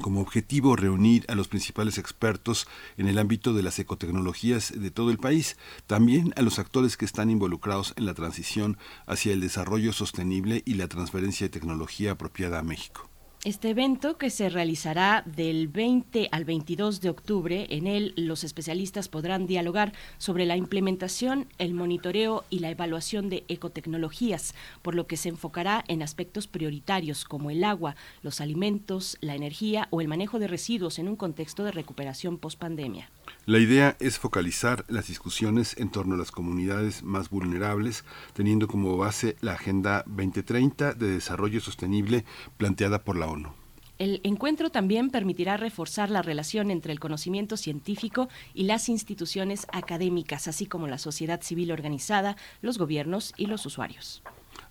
como 0.00 0.20
objetivo 0.20 0.76
reunir 0.76 1.24
a 1.26 1.34
los 1.34 1.48
principales 1.48 1.98
expertos 1.98 2.68
en 2.96 3.08
el 3.08 3.18
ámbito 3.18 3.52
de 3.52 3.64
las 3.64 3.80
ecotecnologías 3.80 4.72
de 4.80 4.92
todo 4.92 5.10
el 5.10 5.18
país, 5.18 5.56
también 5.88 6.32
a 6.36 6.42
los 6.42 6.60
actores 6.60 6.96
que 6.96 7.04
están 7.04 7.30
involucrados 7.30 7.94
en 7.96 8.06
la 8.06 8.14
transición 8.14 8.78
hacia 9.06 9.32
el 9.32 9.40
desarrollo 9.40 9.92
sostenible 9.92 10.62
y 10.64 10.74
la 10.74 10.86
transferencia 10.86 11.46
de 11.48 11.50
tecnología 11.50 12.12
apropiada 12.12 12.60
a 12.60 12.62
México. 12.62 13.11
Este 13.44 13.70
evento 13.70 14.18
que 14.18 14.30
se 14.30 14.48
realizará 14.48 15.24
del 15.26 15.66
20 15.66 16.28
al 16.30 16.44
22 16.44 17.00
de 17.00 17.10
octubre, 17.10 17.66
en 17.70 17.88
él 17.88 18.12
los 18.16 18.44
especialistas 18.44 19.08
podrán 19.08 19.48
dialogar 19.48 19.94
sobre 20.18 20.46
la 20.46 20.56
implementación, 20.56 21.48
el 21.58 21.74
monitoreo 21.74 22.44
y 22.50 22.60
la 22.60 22.70
evaluación 22.70 23.28
de 23.30 23.42
ecotecnologías, 23.48 24.54
por 24.80 24.94
lo 24.94 25.08
que 25.08 25.16
se 25.16 25.28
enfocará 25.28 25.82
en 25.88 26.04
aspectos 26.04 26.46
prioritarios 26.46 27.24
como 27.24 27.50
el 27.50 27.64
agua, 27.64 27.96
los 28.22 28.40
alimentos, 28.40 29.18
la 29.20 29.34
energía 29.34 29.88
o 29.90 30.00
el 30.00 30.06
manejo 30.06 30.38
de 30.38 30.46
residuos 30.46 31.00
en 31.00 31.08
un 31.08 31.16
contexto 31.16 31.64
de 31.64 31.72
recuperación 31.72 32.38
post-pandemia. 32.38 33.10
La 33.44 33.58
idea 33.58 33.96
es 33.98 34.18
focalizar 34.18 34.84
las 34.88 35.08
discusiones 35.08 35.76
en 35.78 35.90
torno 35.90 36.14
a 36.14 36.18
las 36.18 36.30
comunidades 36.30 37.02
más 37.02 37.28
vulnerables, 37.28 38.04
teniendo 38.34 38.68
como 38.68 38.96
base 38.96 39.36
la 39.40 39.54
Agenda 39.54 40.04
2030 40.06 40.94
de 40.94 41.08
Desarrollo 41.08 41.60
Sostenible 41.60 42.24
planteada 42.56 43.02
por 43.02 43.16
la 43.16 43.26
ONU. 43.26 43.52
El 43.98 44.20
encuentro 44.24 44.70
también 44.70 45.10
permitirá 45.10 45.56
reforzar 45.56 46.10
la 46.10 46.22
relación 46.22 46.70
entre 46.70 46.92
el 46.92 47.00
conocimiento 47.00 47.56
científico 47.56 48.28
y 48.52 48.64
las 48.64 48.88
instituciones 48.88 49.66
académicas, 49.72 50.48
así 50.48 50.66
como 50.66 50.88
la 50.88 50.98
sociedad 50.98 51.40
civil 51.42 51.70
organizada, 51.70 52.36
los 52.62 52.78
gobiernos 52.78 53.32
y 53.36 53.46
los 53.46 53.64
usuarios. 53.64 54.22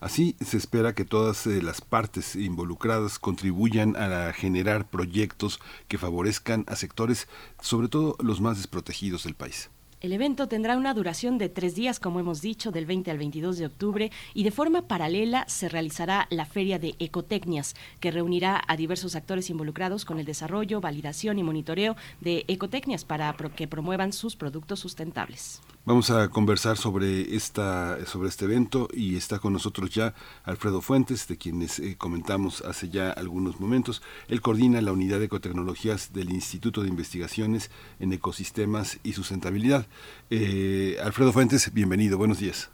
Así 0.01 0.35
se 0.43 0.57
espera 0.57 0.95
que 0.95 1.05
todas 1.05 1.45
eh, 1.45 1.61
las 1.61 1.79
partes 1.79 2.35
involucradas 2.35 3.19
contribuyan 3.19 3.95
a 3.95 4.33
generar 4.33 4.89
proyectos 4.89 5.59
que 5.87 5.99
favorezcan 5.99 6.65
a 6.67 6.75
sectores, 6.75 7.27
sobre 7.61 7.87
todo 7.87 8.17
los 8.19 8.41
más 8.41 8.57
desprotegidos 8.57 9.25
del 9.25 9.35
país. 9.35 9.69
El 10.01 10.13
evento 10.13 10.47
tendrá 10.47 10.75
una 10.75 10.95
duración 10.95 11.37
de 11.37 11.47
tres 11.47 11.75
días, 11.75 11.99
como 11.99 12.19
hemos 12.19 12.41
dicho, 12.41 12.71
del 12.71 12.87
20 12.87 13.11
al 13.11 13.19
22 13.19 13.59
de 13.59 13.67
octubre, 13.67 14.11
y 14.33 14.43
de 14.43 14.49
forma 14.49 14.87
paralela 14.87 15.45
se 15.47 15.69
realizará 15.69 16.25
la 16.31 16.47
Feria 16.47 16.79
de 16.79 16.95
Ecotecnias, 16.97 17.75
que 17.99 18.09
reunirá 18.09 18.59
a 18.67 18.75
diversos 18.75 19.15
actores 19.15 19.51
involucrados 19.51 20.03
con 20.03 20.17
el 20.17 20.25
desarrollo, 20.25 20.81
validación 20.81 21.37
y 21.37 21.43
monitoreo 21.43 21.95
de 22.19 22.45
ecotecnias 22.47 23.05
para 23.05 23.35
que 23.55 23.67
promuevan 23.67 24.11
sus 24.11 24.35
productos 24.35 24.79
sustentables. 24.79 25.61
Vamos 25.83 26.11
a 26.11 26.29
conversar 26.29 26.77
sobre 26.77 27.35
esta 27.35 28.05
sobre 28.05 28.29
este 28.29 28.45
evento 28.45 28.87
y 28.93 29.15
está 29.15 29.39
con 29.39 29.51
nosotros 29.51 29.89
ya 29.89 30.13
Alfredo 30.43 30.79
Fuentes, 30.79 31.27
de 31.27 31.37
quienes 31.37 31.79
eh, 31.79 31.95
comentamos 31.97 32.61
hace 32.61 32.89
ya 32.89 33.09
algunos 33.09 33.59
momentos. 33.59 34.03
Él 34.27 34.41
coordina 34.41 34.79
la 34.81 34.91
unidad 34.91 35.17
de 35.17 35.25
ecotecnologías 35.25 36.13
del 36.13 36.29
Instituto 36.29 36.83
de 36.83 36.89
Investigaciones 36.89 37.71
en 37.99 38.13
Ecosistemas 38.13 38.99
y 39.01 39.13
Sustentabilidad. 39.13 39.87
Eh, 40.29 40.97
Alfredo 41.03 41.33
Fuentes, 41.33 41.73
bienvenido, 41.73 42.19
buenos 42.19 42.39
días. 42.39 42.69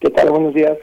¿Qué 0.00 0.10
tal? 0.10 0.28
Buenos 0.30 0.52
días. 0.52 0.76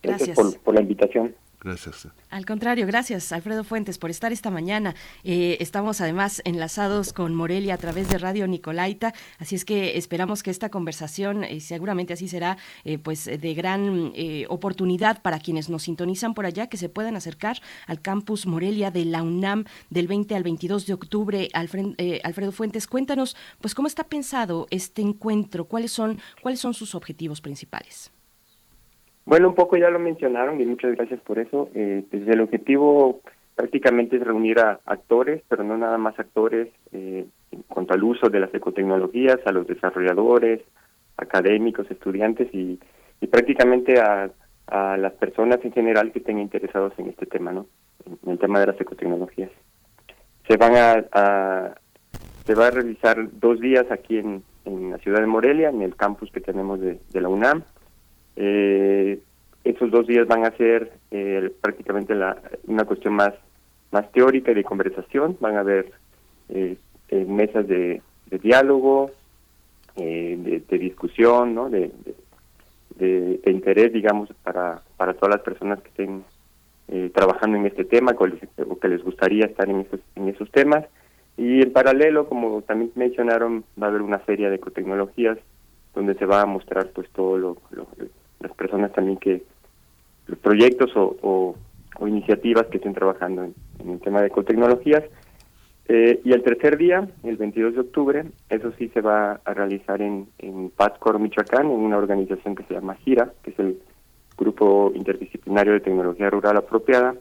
Gracias. 0.00 0.36
por, 0.36 0.56
por 0.60 0.74
la 0.76 0.82
invitación. 0.82 1.34
Gracias. 1.62 2.08
Al 2.30 2.46
contrario, 2.46 2.86
gracias 2.86 3.32
Alfredo 3.32 3.64
Fuentes 3.64 3.98
por 3.98 4.08
estar 4.10 4.32
esta 4.32 4.50
mañana. 4.50 4.94
Eh, 5.24 5.58
estamos 5.60 6.00
además 6.00 6.40
enlazados 6.46 7.12
con 7.12 7.34
Morelia 7.34 7.74
a 7.74 7.78
través 7.78 8.08
de 8.08 8.16
Radio 8.16 8.46
Nicolaita, 8.46 9.12
así 9.38 9.56
es 9.56 9.66
que 9.66 9.98
esperamos 9.98 10.42
que 10.42 10.50
esta 10.50 10.70
conversación, 10.70 11.44
y 11.44 11.60
seguramente 11.60 12.14
así 12.14 12.28
será, 12.28 12.56
eh, 12.84 12.96
pues 12.96 13.26
de 13.26 13.54
gran 13.54 14.12
eh, 14.14 14.46
oportunidad 14.48 15.20
para 15.20 15.38
quienes 15.38 15.68
nos 15.68 15.82
sintonizan 15.82 16.32
por 16.32 16.46
allá, 16.46 16.68
que 16.68 16.78
se 16.78 16.88
puedan 16.88 17.14
acercar 17.14 17.60
al 17.86 18.00
campus 18.00 18.46
Morelia 18.46 18.90
de 18.90 19.04
la 19.04 19.22
UNAM 19.22 19.64
del 19.90 20.06
20 20.08 20.34
al 20.34 20.42
22 20.42 20.86
de 20.86 20.94
octubre. 20.94 21.48
Alfred- 21.52 21.94
eh, 21.98 22.20
Alfredo 22.24 22.52
Fuentes, 22.52 22.86
cuéntanos, 22.86 23.36
pues 23.60 23.74
cómo 23.74 23.86
está 23.86 24.04
pensado 24.04 24.66
este 24.70 25.02
encuentro, 25.02 25.66
cuáles 25.66 25.92
son, 25.92 26.20
cuáles 26.40 26.60
son 26.60 26.72
sus 26.72 26.94
objetivos 26.94 27.42
principales. 27.42 28.12
Bueno, 29.30 29.50
un 29.50 29.54
poco 29.54 29.76
ya 29.76 29.90
lo 29.90 30.00
mencionaron 30.00 30.60
y 30.60 30.66
muchas 30.66 30.96
gracias 30.96 31.20
por 31.20 31.38
eso. 31.38 31.68
Eh, 31.72 32.02
pues 32.10 32.26
el 32.26 32.40
objetivo 32.40 33.20
prácticamente 33.54 34.16
es 34.16 34.24
reunir 34.24 34.58
a 34.58 34.80
actores, 34.84 35.40
pero 35.48 35.62
no 35.62 35.78
nada 35.78 35.98
más 35.98 36.18
actores, 36.18 36.66
eh, 36.90 37.24
en 37.52 37.62
cuanto 37.68 37.94
al 37.94 38.02
uso 38.02 38.28
de 38.28 38.40
las 38.40 38.52
ecotecnologías, 38.52 39.38
a 39.46 39.52
los 39.52 39.68
desarrolladores, 39.68 40.62
académicos, 41.16 41.88
estudiantes 41.92 42.52
y, 42.52 42.80
prácticamente 43.30 44.00
a, 44.00 44.30
las 44.98 45.12
personas 45.12 45.64
en 45.64 45.70
general 45.72 46.10
que 46.10 46.18
estén 46.18 46.40
interesados 46.40 46.92
en 46.98 47.08
este 47.10 47.26
tema, 47.26 47.52
¿no? 47.52 47.66
En 48.24 48.32
el 48.32 48.38
tema 48.40 48.58
de 48.58 48.66
las 48.66 48.80
ecotecnologías. 48.80 49.50
Se 50.48 50.56
van 50.56 50.74
a, 50.74 51.04
a- 51.12 51.74
se 52.46 52.54
va 52.56 52.66
a 52.66 52.70
realizar 52.72 53.16
dos 53.38 53.60
días 53.60 53.86
aquí 53.92 54.18
en, 54.18 54.42
en 54.64 54.90
la 54.90 54.98
ciudad 54.98 55.20
de 55.20 55.26
Morelia, 55.26 55.68
en 55.68 55.82
el 55.82 55.94
campus 55.94 56.32
que 56.32 56.40
tenemos 56.40 56.80
de 56.80 56.98
la 57.12 57.28
UNAM. 57.28 57.62
Eh, 58.36 59.18
esos 59.64 59.90
dos 59.90 60.06
días 60.06 60.26
van 60.26 60.44
a 60.44 60.50
ser 60.56 60.92
eh, 61.10 61.52
prácticamente 61.60 62.14
la, 62.14 62.36
una 62.66 62.84
cuestión 62.84 63.14
más 63.14 63.34
más 63.92 64.10
teórica 64.12 64.52
y 64.52 64.54
de 64.54 64.64
conversación. 64.64 65.36
Van 65.40 65.56
a 65.56 65.60
haber 65.60 65.90
eh, 66.48 66.76
eh, 67.08 67.24
mesas 67.24 67.66
de, 67.66 68.00
diálogo, 68.30 69.10
eh, 69.96 70.36
de, 70.38 70.60
de 70.60 70.78
discusión, 70.78 71.54
¿no? 71.54 71.68
de, 71.68 71.90
de, 72.96 73.40
interés, 73.46 73.92
digamos, 73.92 74.28
para, 74.44 74.80
para 74.96 75.14
todas 75.14 75.34
las 75.36 75.44
personas 75.44 75.80
que 75.82 75.88
estén 75.88 76.22
trabajando 77.14 77.56
en 77.56 77.66
este 77.66 77.84
tema 77.84 78.16
o 78.68 78.78
que 78.80 78.88
les 78.88 79.02
gustaría 79.04 79.46
estar 79.46 79.68
en 79.70 79.80
esos, 79.80 80.00
en 80.16 80.28
esos 80.28 80.50
temas. 80.50 80.84
Y 81.36 81.62
en 81.62 81.72
paralelo, 81.72 82.28
como 82.28 82.62
también 82.62 82.90
mencionaron, 82.96 83.64
va 83.80 83.86
a 83.86 83.90
haber 83.90 84.02
una 84.02 84.18
feria 84.18 84.50
de 84.50 84.56
ecotecnologías 84.56 85.38
donde 85.94 86.14
se 86.14 86.26
va 86.26 86.42
a 86.42 86.46
mostrar 86.46 86.88
pues 86.94 87.08
todo 87.10 87.38
lo, 87.38 87.56
lo- 87.70 87.86
las 88.40 88.52
personas 88.52 88.92
también 88.92 89.18
que 89.18 89.42
los 90.26 90.38
proyectos 90.38 90.94
o, 90.96 91.16
o- 91.22 91.56
o 91.98 92.08
iniciativas 92.08 92.66
que 92.68 92.78
estén 92.78 92.94
trabajando 92.94 93.44
en, 93.44 93.54
en 93.80 93.90
el 93.90 94.00
tema 94.00 94.20
de 94.20 94.28
ecotecnologías. 94.28 95.04
Eh, 95.88 96.20
y 96.24 96.32
el 96.32 96.42
tercer 96.42 96.76
día, 96.78 97.08
el 97.24 97.36
22 97.36 97.74
de 97.74 97.80
octubre, 97.80 98.24
eso 98.48 98.72
sí 98.78 98.88
se 98.94 99.00
va 99.00 99.40
a 99.44 99.54
realizar 99.54 100.00
en, 100.00 100.28
en 100.38 100.70
Pátzcuaro, 100.70 101.18
Michoacán, 101.18 101.66
en 101.66 101.72
una 101.72 101.98
organización 101.98 102.54
que 102.54 102.62
se 102.64 102.74
llama 102.74 102.94
GIRA, 102.94 103.32
que 103.42 103.50
es 103.50 103.58
el 103.58 103.80
Grupo 104.38 104.92
Interdisciplinario 104.94 105.72
de 105.72 105.80
Tecnología 105.80 106.30
Rural 106.30 106.56
Apropiada, 106.58 107.16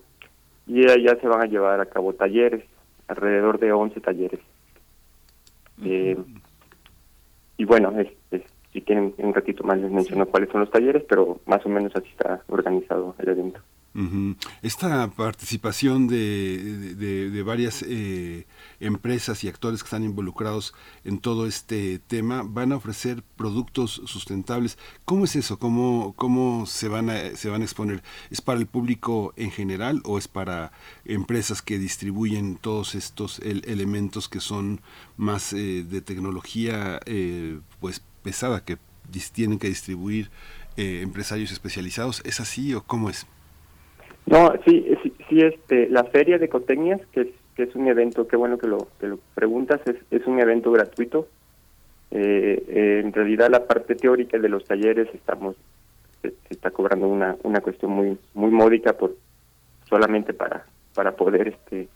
y 0.67 0.87
allá 0.87 1.17
se 1.19 1.27
van 1.27 1.41
a 1.41 1.45
llevar 1.47 1.81
a 1.81 1.87
cabo 1.87 2.13
talleres, 2.13 2.63
alrededor 3.07 3.59
de 3.59 3.71
11 3.73 3.99
talleres. 4.01 4.39
Eh, 5.83 6.15
y 7.57 7.65
bueno, 7.65 7.97
es- 7.99 8.13
es- 8.31 8.43
si 8.73 8.81
quieren 8.81 9.13
un 9.17 9.33
ratito 9.33 9.63
más 9.63 9.77
les 9.79 9.91
menciono 9.91 10.25
cuáles 10.27 10.49
son 10.51 10.61
los 10.61 10.71
talleres, 10.71 11.03
pero 11.09 11.39
más 11.45 11.65
o 11.65 11.69
menos 11.69 11.91
así 11.95 12.07
está 12.09 12.43
organizado 12.47 13.15
el 13.19 13.29
evento. 13.29 13.59
Esta 14.61 15.09
participación 15.09 16.07
de, 16.07 16.93
de- 16.95 17.29
de 17.31 17.43
varias 17.43 17.83
eh, 17.87 18.45
empresas 18.79 19.43
y 19.43 19.47
actores 19.49 19.81
que 19.81 19.87
están 19.87 20.03
involucrados 20.03 20.73
en 21.03 21.19
todo 21.19 21.47
este 21.47 21.99
tema 21.99 22.43
van 22.45 22.71
a 22.71 22.77
ofrecer 22.77 23.23
productos 23.35 24.01
sustentables. 24.05 24.77
¿Cómo 25.05 25.25
es 25.25 25.35
eso? 25.35 25.57
¿Cómo, 25.57 26.13
cómo 26.15 26.65
se, 26.65 26.87
van 26.87 27.09
a, 27.09 27.35
se 27.35 27.49
van 27.49 27.61
a 27.61 27.65
exponer? 27.65 28.01
¿Es 28.29 28.41
para 28.41 28.59
el 28.59 28.67
público 28.67 29.33
en 29.35 29.51
general 29.51 30.01
o 30.05 30.17
es 30.17 30.27
para 30.27 30.71
empresas 31.03 31.61
que 31.61 31.77
distribuyen 31.79 32.55
todos 32.57 32.95
estos 32.95 33.39
el- 33.39 33.63
elementos 33.67 34.29
que 34.29 34.39
son 34.39 34.79
más 35.17 35.51
eh, 35.51 35.83
de 35.83 36.01
tecnología 36.01 36.99
eh, 37.05 37.59
pues 37.81 38.01
pesada 38.23 38.63
que 38.63 38.77
tienen 39.33 39.59
que 39.59 39.67
distribuir 39.67 40.29
eh, 40.77 41.01
empresarios 41.03 41.51
especializados? 41.51 42.21
¿Es 42.25 42.39
así 42.39 42.73
o 42.73 42.83
cómo 42.83 43.09
es? 43.09 43.25
No, 44.25 44.53
sí, 44.65 44.85
sí, 45.27 45.41
este, 45.41 45.89
la 45.89 46.03
Feria 46.03 46.37
de 46.37 46.45
Ecotecnias, 46.45 47.01
que 47.11 47.21
es, 47.21 47.27
que 47.55 47.63
es 47.63 47.75
un 47.75 47.87
evento, 47.87 48.27
qué 48.27 48.35
bueno 48.35 48.57
que 48.57 48.67
lo, 48.67 48.87
que 48.99 49.07
lo 49.07 49.19
preguntas, 49.33 49.81
es, 49.85 49.95
es 50.11 50.25
un 50.27 50.39
evento 50.39 50.71
gratuito. 50.71 51.27
Eh, 52.11 52.63
eh, 52.67 53.01
en 53.03 53.13
realidad 53.13 53.49
la 53.49 53.65
parte 53.65 53.95
teórica 53.95 54.37
de 54.37 54.49
los 54.49 54.65
talleres 54.65 55.07
estamos, 55.13 55.55
se, 56.21 56.33
está 56.49 56.71
cobrando 56.71 57.07
una, 57.07 57.35
una 57.43 57.61
cuestión 57.61 57.91
muy, 57.91 58.17
muy 58.33 58.51
módica 58.51 58.93
por 58.93 59.15
solamente 59.87 60.33
para, 60.33 60.65
para 60.93 61.15
poder 61.15 61.49
este 61.49 61.87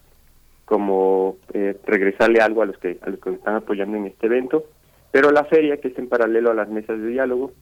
como 0.64 1.36
eh, 1.52 1.76
regresarle 1.84 2.40
algo 2.40 2.62
a 2.62 2.66
los 2.66 2.78
que 2.78 2.98
a 3.02 3.10
los 3.10 3.20
que 3.20 3.30
están 3.30 3.56
apoyando 3.56 3.96
en 3.96 4.06
este 4.06 4.26
evento 4.26 4.64
pero 5.14 5.30
la 5.30 5.44
feria 5.44 5.76
que 5.76 5.86
es 5.86 5.96
en 5.96 6.08
paralelo 6.08 6.50
a 6.50 6.54
las 6.54 6.68
mesas 6.68 7.00
de 7.00 7.06
diálogo 7.06 7.52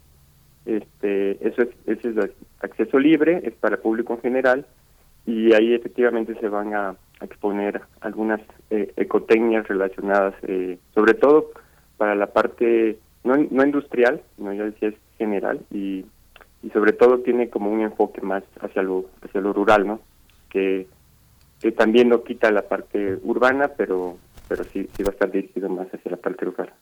este 0.64 1.32
eso 1.46 1.60
es, 1.60 1.68
ese 1.84 2.08
es 2.08 2.30
acceso 2.60 2.98
libre 2.98 3.42
es 3.44 3.52
para 3.52 3.74
el 3.74 3.82
público 3.82 4.14
en 4.14 4.22
general 4.22 4.66
y 5.26 5.52
ahí 5.52 5.74
efectivamente 5.74 6.34
se 6.40 6.48
van 6.48 6.72
a, 6.72 6.96
exponer 7.20 7.82
algunas 8.00 8.40
eh, 8.70 8.90
ecotecnias 8.96 9.68
relacionadas 9.68 10.34
eh, 10.44 10.78
sobre 10.94 11.12
todo 11.12 11.50
para 11.98 12.14
la 12.14 12.28
parte 12.28 12.98
no, 13.22 13.36
no 13.36 13.64
industrial 13.64 14.22
no 14.38 14.54
ya 14.54 14.64
decía 14.64 14.88
es 14.88 14.94
general 15.18 15.60
y, 15.70 16.06
y 16.62 16.70
sobre 16.72 16.94
todo 16.94 17.18
tiene 17.18 17.50
como 17.50 17.70
un 17.70 17.82
enfoque 17.82 18.22
más 18.22 18.44
hacia 18.62 18.82
lo 18.82 19.04
hacia 19.20 19.42
lo 19.42 19.52
rural 19.52 19.86
no 19.86 20.00
que 20.48 20.86
que 21.60 21.70
también 21.70 22.08
no 22.08 22.24
quita 22.24 22.50
la 22.50 22.62
parte 22.62 23.18
urbana 23.22 23.68
pero 23.76 24.16
pero 24.48 24.64
sí 24.64 24.88
sí 24.96 25.02
va 25.02 25.10
a 25.10 25.12
estar 25.12 25.30
dirigido 25.30 25.68
más 25.68 25.86
hacia 25.92 26.12
la 26.12 26.16
parte 26.16 26.46
rural 26.46 26.72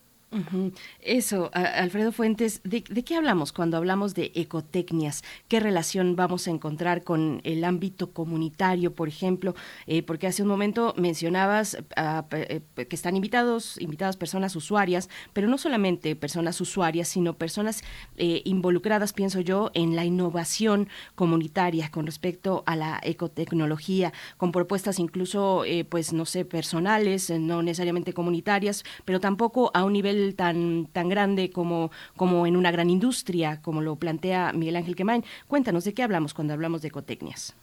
Eso, 1.00 1.50
Alfredo 1.52 2.12
Fuentes, 2.12 2.60
¿de, 2.62 2.82
qué 2.82 3.16
hablamos 3.16 3.52
cuando 3.52 3.76
hablamos 3.76 4.14
de 4.14 4.30
ecotecnias? 4.36 5.24
¿Qué 5.48 5.58
relación 5.58 6.14
vamos 6.14 6.46
a 6.46 6.52
encontrar 6.52 7.02
con 7.02 7.40
el 7.42 7.64
ámbito 7.64 8.12
comunitario, 8.12 8.94
por 8.94 9.08
ejemplo? 9.08 9.56
Eh, 9.88 10.02
porque 10.04 10.28
hace 10.28 10.42
un 10.42 10.48
momento 10.48 10.94
mencionabas 10.96 11.76
eh, 11.76 12.60
que 12.76 12.96
están 12.96 13.16
invitados, 13.16 13.76
invitadas 13.80 14.16
personas 14.16 14.54
usuarias, 14.54 15.08
pero 15.32 15.48
no 15.48 15.58
solamente 15.58 16.14
personas 16.14 16.60
usuarias, 16.60 17.08
sino 17.08 17.34
personas 17.34 17.82
eh, 18.16 18.42
involucradas, 18.44 19.12
pienso 19.12 19.40
yo, 19.40 19.72
en 19.74 19.96
la 19.96 20.04
innovación 20.04 20.88
comunitaria 21.16 21.90
con 21.90 22.06
respecto 22.06 22.62
a 22.66 22.76
la 22.76 23.00
ecotecnología, 23.02 24.12
con 24.36 24.52
propuestas 24.52 25.00
incluso, 25.00 25.64
eh, 25.64 25.84
pues, 25.84 26.12
no 26.12 26.24
sé, 26.24 26.44
personales, 26.44 27.30
no 27.30 27.62
necesariamente 27.62 28.12
comunitarias, 28.12 28.84
pero 29.04 29.18
tampoco 29.18 29.72
a 29.74 29.84
un 29.84 29.92
nivel 29.92 30.19
tan, 30.36 30.86
tan 30.92 31.08
grande 31.08 31.50
como, 31.50 31.90
como 32.16 32.46
en 32.46 32.56
una 32.56 32.70
gran 32.70 32.90
industria, 32.90 33.60
como 33.62 33.80
lo 33.80 33.96
plantea 33.96 34.52
Miguel 34.52 34.76
Ángel 34.76 34.96
Quemain. 34.96 35.24
Cuéntanos, 35.48 35.84
¿de 35.84 35.94
qué 35.94 36.02
hablamos 36.02 36.34
cuando 36.34 36.54
hablamos 36.54 36.82
de 36.82 36.88
ecotecnias? 36.88 37.56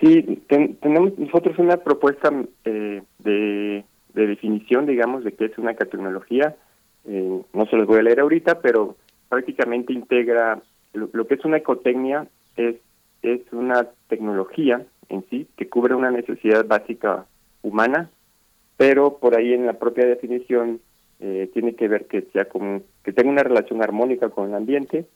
Sí, 0.00 0.22
ten- 0.48 0.76
tenemos 0.76 1.16
nosotros 1.18 1.58
una 1.58 1.76
propuesta 1.76 2.30
eh, 2.64 3.02
de, 3.20 3.84
de 4.14 4.26
definición, 4.26 4.86
digamos, 4.86 5.24
de 5.24 5.32
qué 5.32 5.46
es 5.46 5.58
una 5.58 5.72
ecotecnología. 5.72 6.56
Eh, 7.06 7.40
no 7.52 7.66
se 7.66 7.76
los 7.76 7.86
voy 7.86 7.98
a 7.98 8.02
leer 8.02 8.20
ahorita, 8.20 8.60
pero 8.60 8.96
prácticamente 9.28 9.92
integra 9.92 10.60
lo, 10.92 11.08
lo 11.12 11.26
que 11.26 11.34
es 11.34 11.44
una 11.44 11.58
ecotecnia 11.58 12.26
es, 12.56 12.76
es 13.22 13.40
una 13.52 13.88
tecnología 14.08 14.84
en 15.08 15.24
sí 15.30 15.46
que 15.56 15.68
cubre 15.68 15.94
una 15.94 16.10
necesidad 16.10 16.66
básica 16.66 17.26
humana, 17.62 18.10
pero 18.76 19.18
por 19.18 19.36
ahí 19.36 19.52
en 19.52 19.66
la 19.66 19.74
propia 19.74 20.06
definición 20.06 20.80
eh, 21.20 21.50
tiene 21.52 21.74
que 21.74 21.88
ver 21.88 22.06
que 22.06 22.22
sea 22.32 22.46
como 22.46 22.82
que 23.02 23.12
tenga 23.12 23.30
una 23.30 23.42
relación 23.42 23.82
armónica 23.82 24.28
con 24.30 24.48
el 24.48 24.54
ambiente, 24.54 25.06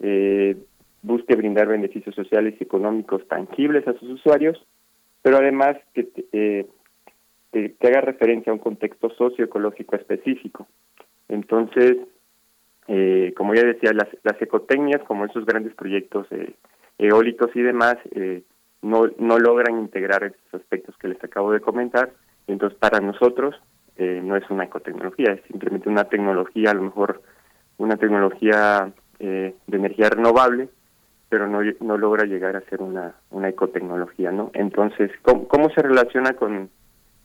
eh, 0.00 0.56
busque 1.02 1.36
brindar 1.36 1.68
beneficios 1.68 2.14
sociales 2.14 2.54
y 2.58 2.64
económicos 2.64 3.26
tangibles 3.28 3.86
a 3.88 3.94
sus 3.94 4.10
usuarios, 4.10 4.64
pero 5.22 5.38
además 5.38 5.76
que, 5.94 6.08
eh, 6.32 6.66
que 7.52 7.86
haga 7.86 8.00
referencia 8.00 8.50
a 8.50 8.54
un 8.54 8.60
contexto 8.60 9.10
socioecológico 9.10 9.96
específico. 9.96 10.66
Entonces, 11.28 11.96
eh, 12.88 13.32
como 13.36 13.54
ya 13.54 13.64
decía, 13.64 13.92
las, 13.92 14.08
las 14.22 14.40
ecotecnias, 14.40 15.02
como 15.04 15.24
esos 15.24 15.46
grandes 15.46 15.74
proyectos 15.74 16.26
eh, 16.30 16.54
eólicos 16.98 17.50
y 17.54 17.62
demás, 17.62 17.96
eh, 18.12 18.42
no, 18.82 19.04
no 19.18 19.38
logran 19.38 19.78
integrar 19.78 20.24
esos 20.24 20.60
aspectos 20.60 20.96
que 20.98 21.08
les 21.08 21.22
acabo 21.22 21.52
de 21.52 21.60
comentar. 21.60 22.12
Entonces, 22.46 22.78
para 22.78 23.00
nosotros 23.00 23.54
eh, 23.96 24.20
no 24.22 24.36
es 24.36 24.48
una 24.50 24.64
ecotecnología, 24.64 25.32
es 25.32 25.42
simplemente 25.48 25.88
una 25.88 26.04
tecnología, 26.04 26.70
a 26.70 26.74
lo 26.74 26.82
mejor 26.82 27.22
una 27.78 27.96
tecnología 27.96 28.92
eh, 29.18 29.54
de 29.66 29.76
energía 29.76 30.10
renovable, 30.10 30.68
pero 31.28 31.48
no, 31.48 31.60
no 31.80 31.96
logra 31.96 32.24
llegar 32.24 32.56
a 32.56 32.60
ser 32.62 32.82
una, 32.82 33.14
una 33.30 33.48
ecotecnología, 33.48 34.30
¿no? 34.32 34.50
Entonces, 34.54 35.10
¿cómo, 35.22 35.48
cómo 35.48 35.70
se 35.70 35.80
relaciona 35.82 36.34
con, 36.34 36.68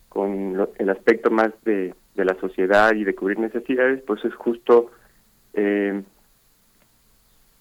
con 0.10 0.56
lo- 0.56 0.72
el 0.78 0.90
aspecto 0.90 1.30
más 1.30 1.50
de, 1.66 1.94
de 2.16 2.26
la 2.26 2.36
sociedad 2.40 2.94
y 2.96 3.04
de 3.04 3.16
cubrir 3.16 3.40
necesidades? 3.40 4.02
Pues 4.08 4.24
es 4.24 4.34
justo 4.36 4.92
eh, 5.54 6.02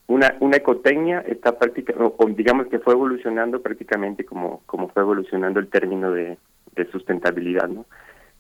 una, 0.08 0.36
una 0.40 0.56
ecotecnia 0.56 1.20
está 1.26 1.58
prácticamente, 1.58 2.14
digamos 2.36 2.68
que 2.68 2.78
fue 2.78 2.92
evolucionando 2.94 3.60
prácticamente 3.60 4.24
como, 4.24 4.62
como 4.66 4.88
fue 4.88 5.02
evolucionando 5.02 5.58
el 5.58 5.68
término 5.68 6.12
de, 6.12 6.38
de 6.76 6.90
sustentabilidad, 6.92 7.68
¿no? 7.68 7.86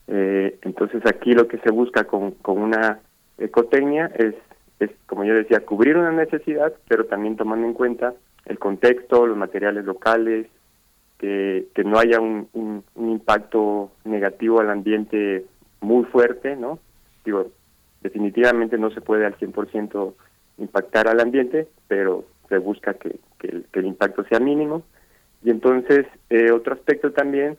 Eh, 0.08 0.58
entonces 0.62 1.02
aquí 1.06 1.32
lo 1.32 1.48
que 1.48 1.58
se 1.58 1.70
busca 1.70 2.04
con, 2.04 2.32
con 2.32 2.58
una 2.58 3.00
ecotecnia 3.38 4.10
es, 4.16 4.34
es, 4.78 4.90
como 5.06 5.24
yo 5.24 5.34
decía, 5.34 5.64
cubrir 5.64 5.96
una 5.96 6.12
necesidad, 6.12 6.72
pero 6.88 7.06
también 7.06 7.36
tomando 7.36 7.66
en 7.66 7.74
cuenta 7.74 8.14
el 8.44 8.58
contexto, 8.58 9.26
los 9.26 9.36
materiales 9.36 9.84
locales, 9.84 10.46
que, 11.18 11.66
que 11.74 11.84
no 11.84 11.98
haya 11.98 12.20
un, 12.20 12.48
un, 12.52 13.10
impacto 13.10 13.90
negativo 14.04 14.60
al 14.60 14.70
ambiente 14.70 15.46
muy 15.80 16.04
fuerte, 16.04 16.56
¿no? 16.56 16.78
Digo, 17.24 17.50
definitivamente 18.02 18.76
no 18.76 18.90
se 18.90 19.00
puede 19.00 19.24
al 19.24 19.36
100% 19.38 20.14
impactar 20.58 21.08
al 21.08 21.20
ambiente, 21.20 21.68
pero 21.88 22.24
se 22.48 22.58
busca 22.58 22.94
que, 22.94 23.16
que, 23.38 23.48
el, 23.48 23.64
que 23.72 23.80
el 23.80 23.86
impacto 23.86 24.24
sea 24.24 24.40
mínimo. 24.40 24.82
Y 25.42 25.50
entonces, 25.50 26.06
eh, 26.28 26.50
otro 26.50 26.74
aspecto 26.74 27.12
también 27.12 27.56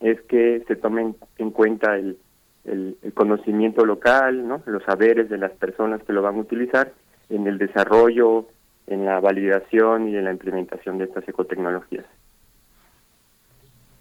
es 0.00 0.20
que 0.22 0.62
se 0.66 0.76
tomen 0.76 1.16
en 1.38 1.50
cuenta 1.50 1.96
el, 1.96 2.18
el, 2.64 2.96
conocimiento 3.14 3.84
local, 3.84 4.46
¿no? 4.46 4.62
los 4.66 4.82
saberes 4.84 5.28
de 5.28 5.38
las 5.38 5.52
personas 5.52 6.02
que 6.02 6.12
lo 6.12 6.22
van 6.22 6.36
a 6.36 6.40
utilizar 6.40 6.92
en 7.30 7.46
el 7.46 7.58
desarrollo, 7.58 8.46
en 8.86 9.04
la 9.04 9.20
validación 9.20 10.08
y 10.08 10.16
en 10.16 10.24
la 10.24 10.32
implementación 10.32 10.98
de 10.98 11.04
estas 11.04 11.28
ecotecnologías. 11.28 12.04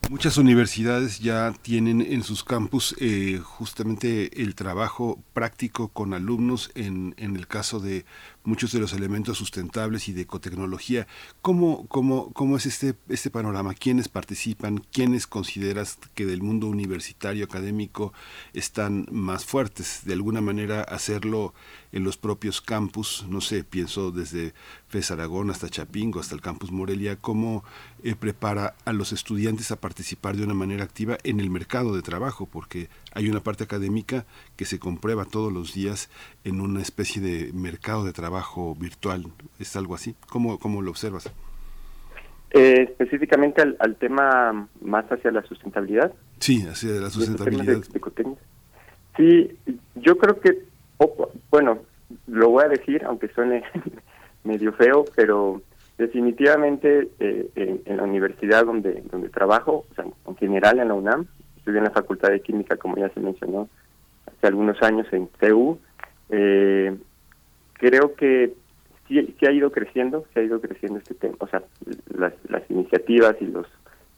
Muchas 0.10 0.38
universidades 0.38 1.20
ya 1.20 1.52
tienen 1.64 2.00
en 2.00 2.22
sus 2.22 2.44
campus 2.44 2.96
eh, 3.02 3.40
justamente 3.44 4.44
el 4.44 4.54
trabajo 4.54 5.18
práctico 5.34 5.88
con 5.88 6.14
alumnos 6.14 6.72
en, 6.76 7.16
en 7.18 7.36
el 7.36 7.48
caso 7.48 7.80
de 7.80 8.06
muchos 8.46 8.72
de 8.72 8.80
los 8.80 8.94
elementos 8.94 9.38
sustentables 9.38 10.08
y 10.08 10.14
de 10.14 10.22
ecotecnología. 10.22 11.08
¿Cómo, 11.42 11.88
cómo, 11.88 12.32
cómo 12.34 12.58
es 12.58 12.66
este, 12.66 12.96
este 13.10 13.30
panorama? 13.30 13.74
¿Quiénes 13.74 14.08
participan? 14.08 14.78
¿Quiénes 14.92 15.28
consideras 15.28 15.98
que 16.14 16.26
del 16.26 16.42
mundo 16.42 16.68
universitario 16.68 17.46
académico 17.46 18.14
están 18.54 19.08
más 19.12 19.46
fuertes? 19.46 20.02
De 20.06 20.14
alguna 20.14 20.42
manera 20.42 20.82
hacerlo 20.82 21.54
en 21.92 22.04
los 22.04 22.18
propios 22.18 22.62
campus, 22.62 23.26
no 23.30 23.42
sé, 23.42 23.64
pienso 23.64 24.12
desde 24.12 24.54
FES 24.90 25.12
Aragón 25.12 25.50
hasta 25.50 25.70
Chapingo, 25.70 26.20
hasta 26.20 26.36
el 26.36 26.42
campus 26.42 26.72
Morelia, 26.72 27.16
cómo 27.16 27.64
eh, 28.04 28.16
prepara 28.16 28.76
a 28.86 28.94
los 28.94 29.14
estudiantes 29.14 29.72
a 29.72 29.80
participar 29.80 30.36
de 30.36 30.44
una 30.44 30.54
manera 30.54 30.84
activa 30.84 31.18
en 31.24 31.40
el 31.40 31.50
mercado 31.50 31.96
de 31.96 32.02
trabajo, 32.02 32.46
porque 32.46 32.90
hay 33.16 33.30
una 33.30 33.40
parte 33.40 33.64
académica 33.64 34.26
que 34.56 34.66
se 34.66 34.78
comprueba 34.78 35.26
todos 35.26 35.52
los 35.52 35.74
días 35.74 36.10
en 36.44 36.62
una 36.62 36.82
especie 36.82 37.22
de 37.22 37.52
mercado 37.54 38.04
de 38.06 38.14
trabajo 38.14 38.76
virtual. 38.76 39.26
¿Es 39.58 39.76
algo 39.76 39.96
así? 39.96 40.16
¿Cómo, 40.30 40.60
cómo 40.60 40.82
lo 40.84 40.92
observas? 40.92 41.32
Eh, 42.52 42.84
específicamente 42.90 43.62
al, 43.62 43.76
al 43.80 43.96
tema 43.96 44.68
más 44.82 45.06
hacia 45.12 45.32
la 45.32 45.42
sustentabilidad. 45.44 46.14
Sí, 46.40 46.66
hacia 46.70 46.92
la 46.92 47.10
sustentabilidad. 47.10 47.82
Sí, 49.18 49.58
yo 49.96 50.18
creo 50.18 50.40
que, 50.40 50.64
poco- 50.98 51.32
bueno, 51.50 51.80
lo 52.28 52.50
voy 52.50 52.66
a 52.66 52.70
decir, 52.70 53.04
aunque 53.06 53.30
suene 53.30 53.64
medio 54.44 54.72
feo, 54.74 55.06
pero 55.16 55.62
definitivamente 55.98 57.10
eh, 57.20 57.50
en, 57.56 57.82
en 57.86 57.98
la 57.98 58.04
universidad 58.04 58.66
donde, 58.66 59.04
donde 59.12 59.30
trabajo, 59.30 59.86
o 59.90 59.94
sea, 59.96 60.06
en 60.28 60.36
general 60.38 60.80
en 60.80 60.88
la 60.90 60.94
UNAM, 60.94 61.28
estudié 61.66 61.80
en 61.80 61.86
la 61.86 61.92
Facultad 61.92 62.30
de 62.30 62.42
Química, 62.42 62.78
como 62.78 62.96
ya 62.96 63.10
se 63.10 63.20
mencionó, 63.20 63.68
hace 64.28 64.48
algunos 64.48 64.80
años 64.84 65.08
en 65.12 65.28
CEU, 65.40 65.80
eh, 66.30 66.96
creo 67.74 68.14
que 68.14 68.54
sí, 69.08 69.36
ha 69.48 69.52
ido 69.52 69.72
creciendo, 69.72 70.26
sí 70.32 70.40
ha 70.40 70.44
ido 70.44 70.62
creciendo 70.62 71.00
este 71.00 71.16
tema, 71.16 71.36
o 71.40 71.48
sea, 71.48 71.64
las, 72.16 72.34
las 72.48 72.70
iniciativas 72.70 73.36
y 73.42 73.48
los 73.48 73.68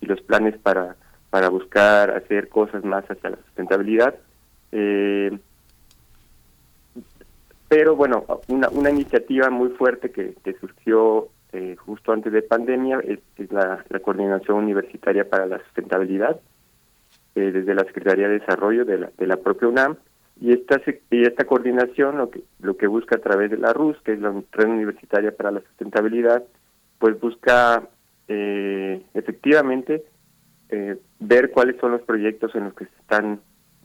y 0.02 0.06
los 0.06 0.22
planes 0.22 0.58
para 0.58 0.98
para 1.30 1.50
buscar 1.50 2.12
hacer 2.12 2.50
cosas 2.50 2.84
más 2.84 3.06
hacia 3.06 3.30
la 3.30 3.38
sustentabilidad. 3.38 4.16
Eh, 4.72 5.38
pero 7.68 7.96
bueno, 7.96 8.26
una, 8.48 8.70
una 8.70 8.90
iniciativa 8.90 9.50
muy 9.50 9.70
fuerte 9.70 10.12
que, 10.12 10.36
surgió 10.60 11.30
eh, 11.52 11.76
justo 11.78 12.12
antes 12.12 12.32
de 12.32 12.42
pandemia 12.42 13.00
es, 13.00 13.20
la 13.52 13.84
Coordinación 14.02 14.58
Universitaria 14.58 15.30
para 15.30 15.46
la 15.46 15.60
Sustentabilidad, 15.60 16.40
eh, 17.38 17.52
desde 17.52 17.76
la 17.76 17.84
Secretaría 17.84 18.28
de 18.28 18.40
Desarrollo 18.40 18.84
de 18.84 19.28
la, 19.28 19.38
propia 19.38 19.68
UNAM, 19.68 19.96
y 20.42 20.54
esta, 20.54 20.82
y 21.12 21.22
esta 21.22 21.46
coordinación 21.46 22.18
lo 22.18 22.32
que, 22.32 22.42
lo 22.60 22.76
que 22.78 22.88
busca 22.88 23.18
a 23.18 23.20
través 23.22 23.52
de 23.52 23.58
la 23.58 23.74
RUS, 23.74 23.96
que 24.02 24.14
es 24.14 24.20
la 24.20 24.34
Red 24.52 24.70
Universitaria 24.70 25.32
para 25.36 25.52
la 25.52 25.62
Sustentabilidad, 25.62 26.44
pues 26.98 27.20
busca 27.20 27.84
eh, 28.28 29.04
efectivamente 29.14 30.04
eh, 30.70 30.98
ver 31.20 31.52
cuáles 31.52 31.78
son 31.80 31.92
los 31.92 32.02
proyectos 32.02 32.56
en 32.56 32.66
los 32.66 32.74
que 32.74 32.86
se 32.86 32.96
están 33.02 33.40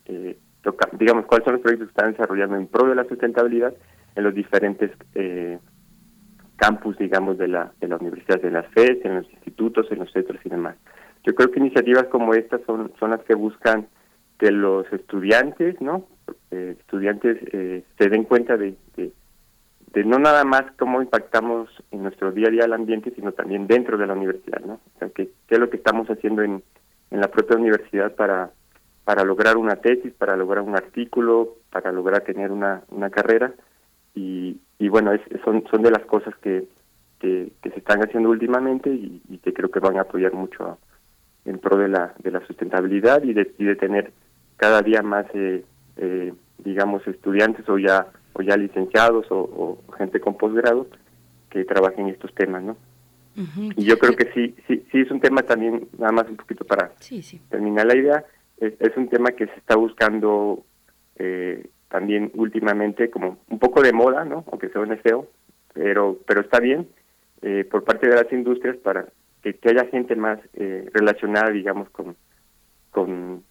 eh, 0.06 0.38
toca- 0.62 0.88
digamos 0.98 1.26
cuáles 1.26 1.44
son 1.44 1.54
los 1.54 1.62
proyectos 1.62 1.88
que 1.88 1.92
están 1.92 2.12
desarrollando 2.12 2.56
en 2.56 2.66
pro 2.66 2.88
de 2.88 2.94
la 2.94 3.04
sustentabilidad 3.04 3.74
en 4.16 4.24
los 4.24 4.34
diferentes 4.34 4.90
eh, 5.14 5.58
campus 6.56 6.96
digamos 6.98 7.38
de 7.38 7.48
la 7.48 7.72
de 7.80 7.88
la 7.88 7.96
universidad 7.98 8.40
de 8.40 8.50
las 8.50 8.66
FES 8.72 9.04
en 9.04 9.16
los 9.16 9.30
institutos 9.30 9.86
en 9.92 9.98
los 10.00 10.10
centros 10.10 10.40
y 10.44 10.48
demás 10.48 10.76
yo 11.24 11.34
creo 11.34 11.50
que 11.50 11.60
iniciativas 11.60 12.04
como 12.08 12.34
estas 12.34 12.60
son 12.66 12.92
son 12.98 13.10
las 13.10 13.20
que 13.24 13.34
buscan 13.34 13.86
que 14.38 14.50
los 14.50 14.90
estudiantes 14.92 15.80
no 15.80 16.06
Eh, 16.50 16.76
estudiantes 16.80 17.36
eh, 17.52 17.82
se 17.98 18.08
den 18.08 18.24
cuenta 18.24 18.56
de, 18.56 18.76
de 18.96 20.04
no 20.04 20.18
nada 20.18 20.44
más 20.44 20.64
cómo 20.78 21.02
impactamos 21.02 21.68
en 21.90 22.02
nuestro 22.02 22.30
día 22.32 22.48
a 22.48 22.50
día 22.50 22.64
al 22.64 22.72
ambiente, 22.72 23.12
sino 23.14 23.32
también 23.32 23.66
dentro 23.66 23.98
de 23.98 24.06
la 24.06 24.14
universidad, 24.14 24.60
¿no? 24.64 24.74
O 24.74 24.98
sea, 24.98 25.08
qué, 25.10 25.30
qué 25.46 25.54
es 25.56 25.58
lo 25.60 25.68
que 25.68 25.76
estamos 25.76 26.08
haciendo 26.08 26.42
en, 26.42 26.62
en 27.10 27.20
la 27.20 27.28
propia 27.28 27.56
universidad 27.56 28.14
para, 28.14 28.50
para 29.04 29.24
lograr 29.24 29.56
una 29.56 29.76
tesis, 29.76 30.12
para 30.14 30.36
lograr 30.36 30.62
un 30.64 30.76
artículo, 30.76 31.56
para 31.70 31.92
lograr 31.92 32.22
tener 32.22 32.50
una, 32.50 32.82
una 32.88 33.10
carrera. 33.10 33.52
Y, 34.14 34.58
y 34.78 34.88
bueno, 34.88 35.12
es, 35.12 35.20
son, 35.44 35.64
son 35.70 35.82
de 35.82 35.90
las 35.90 36.04
cosas 36.06 36.34
que, 36.42 36.64
que, 37.18 37.52
que 37.62 37.70
se 37.70 37.78
están 37.78 38.00
haciendo 38.02 38.30
últimamente 38.30 38.88
y, 38.90 39.20
y 39.28 39.38
que 39.38 39.52
creo 39.52 39.70
que 39.70 39.80
van 39.80 39.96
a 39.98 40.02
apoyar 40.02 40.32
mucho 40.32 40.64
a- 40.64 40.78
en 41.44 41.58
pro 41.58 41.76
de 41.76 41.88
la, 41.88 42.14
de 42.22 42.30
la 42.30 42.44
sustentabilidad 42.46 43.22
y 43.24 43.32
de, 43.32 43.52
y 43.58 43.64
de 43.64 43.76
tener 43.76 44.12
cada 44.56 44.82
día 44.82 45.02
más, 45.02 45.26
eh, 45.34 45.64
eh, 45.96 46.32
digamos, 46.58 47.06
estudiantes 47.06 47.68
o 47.68 47.78
ya 47.78 48.06
o 48.34 48.42
ya 48.42 48.56
licenciados 48.56 49.26
o, 49.30 49.38
o 49.40 49.92
gente 49.98 50.18
con 50.20 50.36
posgrado 50.38 50.86
que 51.50 51.64
trabajen 51.64 52.08
estos 52.08 52.34
temas, 52.34 52.62
¿no? 52.62 52.76
Y 53.76 53.84
yo 53.84 53.98
creo 53.98 54.14
que 54.14 54.30
sí, 54.34 54.54
sí, 54.66 54.84
sí 54.92 55.00
es 55.00 55.10
un 55.10 55.20
tema 55.20 55.42
también, 55.42 55.88
nada 55.98 56.12
más 56.12 56.28
un 56.28 56.36
poquito 56.36 56.64
para 56.66 56.92
Sí, 57.00 57.22
sí. 57.22 57.40
terminar 57.48 57.86
la 57.86 57.96
idea, 57.96 58.24
es, 58.58 58.74
es 58.78 58.94
un 58.96 59.08
tema 59.08 59.30
que 59.32 59.46
se 59.46 59.54
está 59.54 59.74
buscando 59.76 60.62
eh, 61.16 61.66
también 61.88 62.30
últimamente 62.34 63.10
como 63.10 63.38
un 63.48 63.58
poco 63.58 63.80
de 63.82 63.92
moda, 63.94 64.24
¿no? 64.26 64.44
Aunque 64.50 64.68
suene 64.68 64.96
feo, 64.98 65.28
pero 65.74 66.18
pero 66.26 66.42
está 66.42 66.60
bien 66.60 66.88
eh, 67.42 67.66
por 67.70 67.84
parte 67.84 68.06
de 68.08 68.16
las 68.16 68.30
industrias 68.32 68.76
para 68.76 69.06
que, 69.42 69.58
haya 69.68 69.86
gente 69.86 70.16
más 70.16 70.38
eh, 70.54 70.88
relacionada, 70.92 71.50
digamos, 71.50 71.90
con 71.90 72.16
con 72.90 73.42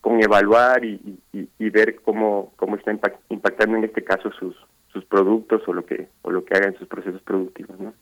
con 0.00 0.22
evaluar 0.22 0.84
y, 0.84 1.18
y, 1.32 1.48
y 1.58 1.70
ver 1.70 1.96
cómo 2.02 2.52
cómo 2.56 2.76
está 2.76 2.92
impact- 2.92 3.20
impactando 3.28 3.76
en 3.76 3.84
este 3.84 4.02
caso 4.04 4.30
sus 4.32 4.56
sus 4.92 5.04
productos 5.04 5.62
o 5.68 5.72
lo 5.72 5.84
que 5.84 6.08
o 6.22 6.30
lo 6.30 6.44
que 6.44 6.54
haga 6.56 6.66
en 6.68 6.78
sus 6.78 6.88
procesos 6.88 7.22
productivos, 7.22 7.78
¿no? 7.78 7.92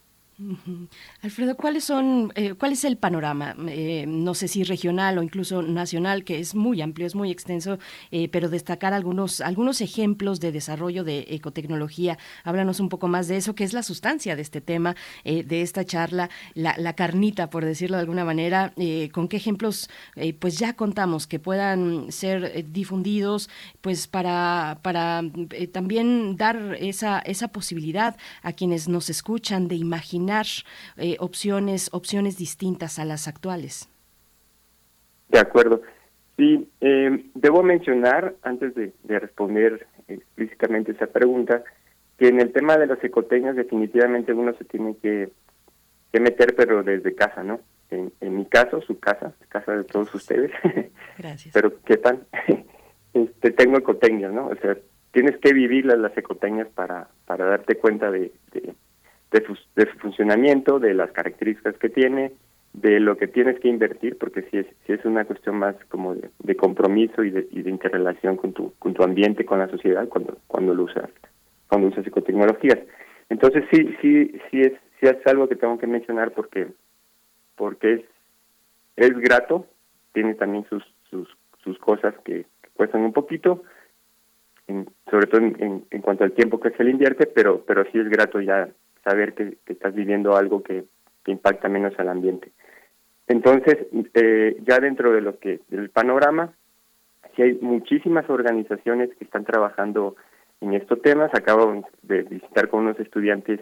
Alfredo, 1.23 1.57
¿cuáles 1.57 1.85
son, 1.85 2.31
eh, 2.35 2.53
¿cuál 2.55 2.73
es 2.73 2.85
el 2.85 2.99
panorama? 2.99 3.57
Eh, 3.69 4.05
no 4.07 4.35
sé 4.35 4.49
si 4.49 4.65
regional 4.65 5.17
o 5.17 5.23
incluso 5.23 5.63
nacional, 5.63 6.25
que 6.25 6.39
es 6.39 6.55
muy 6.55 6.83
amplio, 6.83 7.07
es 7.07 7.15
muy 7.15 7.31
extenso, 7.31 7.79
eh, 8.11 8.29
pero 8.29 8.51
destacar 8.51 8.93
algunos, 8.93 9.41
algunos 9.41 9.81
ejemplos 9.81 10.39
de 10.41 10.53
desarrollo 10.53 11.05
de 11.05 11.27
ecotecnología. 11.31 12.19
Háblanos 12.45 12.81
un 12.81 12.91
poco 12.91 13.09
más 13.09 13.29
de 13.29 13.39
eso, 13.39 13.55
que 13.55 13.65
es 13.65 13.73
la 13.73 13.83
sustancia 13.83 14.37
de 14.37 14.43
este 14.43 14.61
tema, 14.61 14.95
eh, 15.25 15.43
de 15.43 15.63
esta 15.63 15.87
charla, 15.87 16.29
la, 16.53 16.75
la 16.77 16.93
carnita, 16.93 17.49
por 17.49 17.65
decirlo 17.65 17.97
de 17.97 18.03
alguna 18.03 18.25
manera. 18.25 18.75
¿Con 19.13 19.29
qué 19.29 19.37
ejemplos 19.39 19.89
pues 20.39 20.59
ya 20.59 20.75
contamos 20.75 21.27
que 21.27 21.39
puedan 21.39 22.13
ser 22.13 22.67
difundidos 22.73 23.49
pues 23.81 24.07
para, 24.07 24.81
para 24.83 25.23
también 25.73 26.37
dar 26.37 26.77
esa, 26.79 27.21
esa 27.21 27.49
posibilidad 27.49 28.17
a 28.43 28.53
quienes 28.53 28.89
nos 28.89 29.09
escuchan 29.09 29.69
de 29.69 29.77
imaginar 29.77 30.26
eh, 30.97 31.17
opciones, 31.21 31.91
opciones 31.93 32.37
distintas 32.37 32.99
a 32.99 33.05
las 33.05 33.29
actuales. 33.29 33.89
De 35.29 35.39
acuerdo. 35.39 35.83
Sí, 36.37 36.69
eh, 36.81 37.25
debo 37.35 37.63
mencionar, 37.63 38.35
antes 38.43 38.75
de, 38.75 38.93
de 39.05 39.19
responder 39.19 39.87
explícitamente 40.09 40.93
esa 40.93 41.07
pregunta, 41.07 41.65
que 42.19 42.29
en 42.29 42.41
el 42.41 42.53
tema 42.53 42.77
de 42.77 42.87
las 42.87 43.03
ecotecnias 43.03 43.57
definitivamente 43.57 44.33
uno 44.33 44.55
se 44.55 44.65
tiene 44.65 44.97
que, 45.03 45.31
que 46.13 46.21
meter, 46.21 46.55
pero 46.55 46.83
desde 46.83 47.15
casa, 47.15 47.43
¿no? 47.43 47.61
En, 47.91 48.13
en 48.21 48.37
mi 48.37 48.47
caso, 48.47 48.81
su 48.83 48.99
casa, 48.99 49.33
casa 49.49 49.73
de 49.73 49.85
todos 49.85 50.13
ustedes, 50.15 50.51
Gracias. 51.19 51.55
pero 51.55 51.73
¿qué 51.85 51.97
tal? 51.97 52.27
este, 53.15 53.51
tengo 53.53 53.79
ecotecnias, 53.79 54.33
¿no? 54.33 54.49
O 54.49 54.57
sea, 54.57 54.77
tienes 55.13 55.39
que 55.39 55.53
vivir 55.53 55.87
las, 55.87 56.17
ecotecnias 56.17 56.69
para, 56.69 57.09
para 57.27 57.47
darte 57.47 57.77
cuenta 57.77 58.11
de, 58.11 58.33
de, 58.53 58.75
de, 59.33 59.45
de 59.77 59.91
su 59.91 59.99
funcionamiento, 59.99 60.79
de 60.79 60.95
las 60.95 61.11
características 61.13 61.77
que 61.79 61.89
tiene, 61.89 62.33
de 62.77 63.01
lo 63.01 63.17
que 63.17 63.27
tienes 63.27 63.59
que 63.61 63.69
invertir, 63.69 64.19
porque 64.19 64.43
si 64.51 64.59
es, 64.59 64.67
si 64.87 64.93
es 64.93 65.05
una 65.07 65.25
cuestión 65.25 65.59
más 65.59 65.75
como 65.89 66.15
de, 66.15 66.57
compromiso 66.57 67.25
y 67.25 67.31
de, 67.31 67.49
y 67.51 67.63
de 67.63 67.71
interrelación 67.71 68.37
con 68.37 68.53
tu, 68.53 68.75
con 68.79 68.93
tu 68.93 69.03
ambiente, 69.03 69.47
con 69.47 69.59
la 69.59 69.69
sociedad, 69.69 70.07
cuando, 70.09 70.37
cuando 70.47 70.75
lo 70.75 70.85
usas, 70.85 71.09
cuando 71.69 71.89
usas 71.89 72.07
ecotecnologías. 72.07 72.79
Entonces 73.31 73.65
sí, 73.73 73.97
sí, 74.03 74.39
sí 74.51 74.61
es, 74.61 74.73
sí 75.01 75.07
es 75.07 75.27
algo 75.27 75.49
que 75.49 75.57
tengo 75.57 75.79
que 75.79 75.87
mencionar 75.87 76.33
porque, 76.33 76.69
porque 77.57 77.95
es, 77.95 78.01
es 78.97 79.19
grato, 79.19 79.67
tiene 80.13 80.35
también 80.35 80.67
sus, 80.69 80.85
sus, 81.11 81.29
cosas 81.81 82.15
que, 82.25 82.47
cuestan 82.75 83.01
un 83.03 83.13
poquito, 83.13 83.63
sobre 85.11 85.27
todo 85.27 85.41
en, 85.41 85.57
en, 85.61 85.85
en 85.91 86.01
cuanto 86.01 86.25
al 86.25 86.33
tiempo 86.33 86.61
que 86.61 86.71
se 86.71 86.85
le 86.85 86.91
invierte, 86.91 87.27
pero, 87.27 87.65
pero 87.67 87.85
sí 87.91 87.99
es 87.99 88.09
grato 88.09 88.41
ya 88.41 88.69
saber 89.07 89.35
que, 89.35 89.57
estás 89.67 89.95
viviendo 89.95 90.37
algo 90.37 90.63
que, 90.63 90.85
impacta 91.27 91.69
menos 91.69 91.93
al 91.99 92.09
ambiente. 92.09 92.53
Entonces, 93.27 93.79
eh, 94.15 94.57
ya 94.65 94.79
dentro 94.79 95.11
de 95.11 95.21
lo 95.21 95.41
que 95.41 95.59
del 95.69 95.91
panorama, 95.91 96.53
sí 97.35 97.43
hay 97.43 97.55
muchísimas 97.61 98.31
organizaciones 98.31 99.11
que 99.17 99.25
están 99.25 99.45
trabajando 99.45 100.15
en 100.61 100.75
estos 100.75 101.03
temas. 101.03 101.35
Acabo 101.35 101.85
de 102.03 102.23
visitar 102.23 102.69
con 102.69 102.83
unos 102.83 103.01
estudiantes 103.01 103.59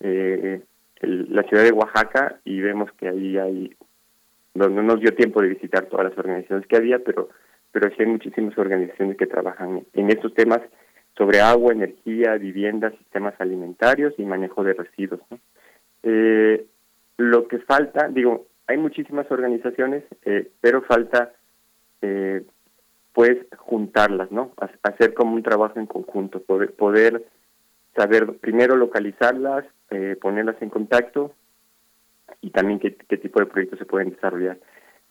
eh, 0.00 0.62
la 1.02 1.42
ciudad 1.42 1.64
de 1.64 1.72
Oaxaca 1.72 2.40
y 2.46 2.62
vemos 2.62 2.90
que 2.92 3.08
ahí 3.08 3.36
hay, 3.36 3.76
no, 4.54 4.70
no 4.70 4.82
nos 4.82 5.00
dio 5.00 5.14
tiempo 5.14 5.42
de 5.42 5.48
visitar 5.48 5.84
todas 5.90 6.08
las 6.08 6.18
organizaciones 6.18 6.66
que 6.66 6.76
había, 6.78 6.98
pero, 7.00 7.28
pero 7.72 7.90
sí 7.90 7.96
hay 7.98 8.06
muchísimas 8.06 8.56
organizaciones 8.56 9.18
que 9.18 9.26
trabajan 9.26 9.84
en 9.92 10.10
estos 10.10 10.32
temas 10.32 10.62
sobre 11.16 11.40
agua, 11.40 11.72
energía, 11.72 12.34
vivienda, 12.36 12.90
sistemas 12.92 13.34
alimentarios 13.38 14.14
y 14.18 14.24
manejo 14.24 14.64
de 14.64 14.74
residuos. 14.74 15.20
Eh, 16.02 16.66
lo 17.18 17.46
que 17.48 17.58
falta, 17.58 18.08
digo, 18.08 18.46
hay 18.66 18.78
muchísimas 18.78 19.30
organizaciones, 19.30 20.04
eh, 20.24 20.50
pero 20.60 20.82
falta 20.82 21.32
eh, 22.00 22.42
pues 23.12 23.36
juntarlas, 23.58 24.32
¿no? 24.32 24.52
Ha- 24.60 24.70
Hacer 24.88 25.12
como 25.14 25.34
un 25.34 25.42
trabajo 25.42 25.78
en 25.78 25.86
conjunto, 25.86 26.40
poder, 26.42 27.24
saber 27.94 28.38
primero 28.38 28.74
localizarlas, 28.76 29.64
eh, 29.90 30.16
ponerlas 30.20 30.56
en 30.62 30.70
contacto 30.70 31.34
y 32.40 32.50
también 32.50 32.78
qué, 32.80 32.96
qué 32.96 33.18
tipo 33.18 33.38
de 33.38 33.46
proyectos 33.46 33.78
se 33.78 33.84
pueden 33.84 34.10
desarrollar. 34.10 34.58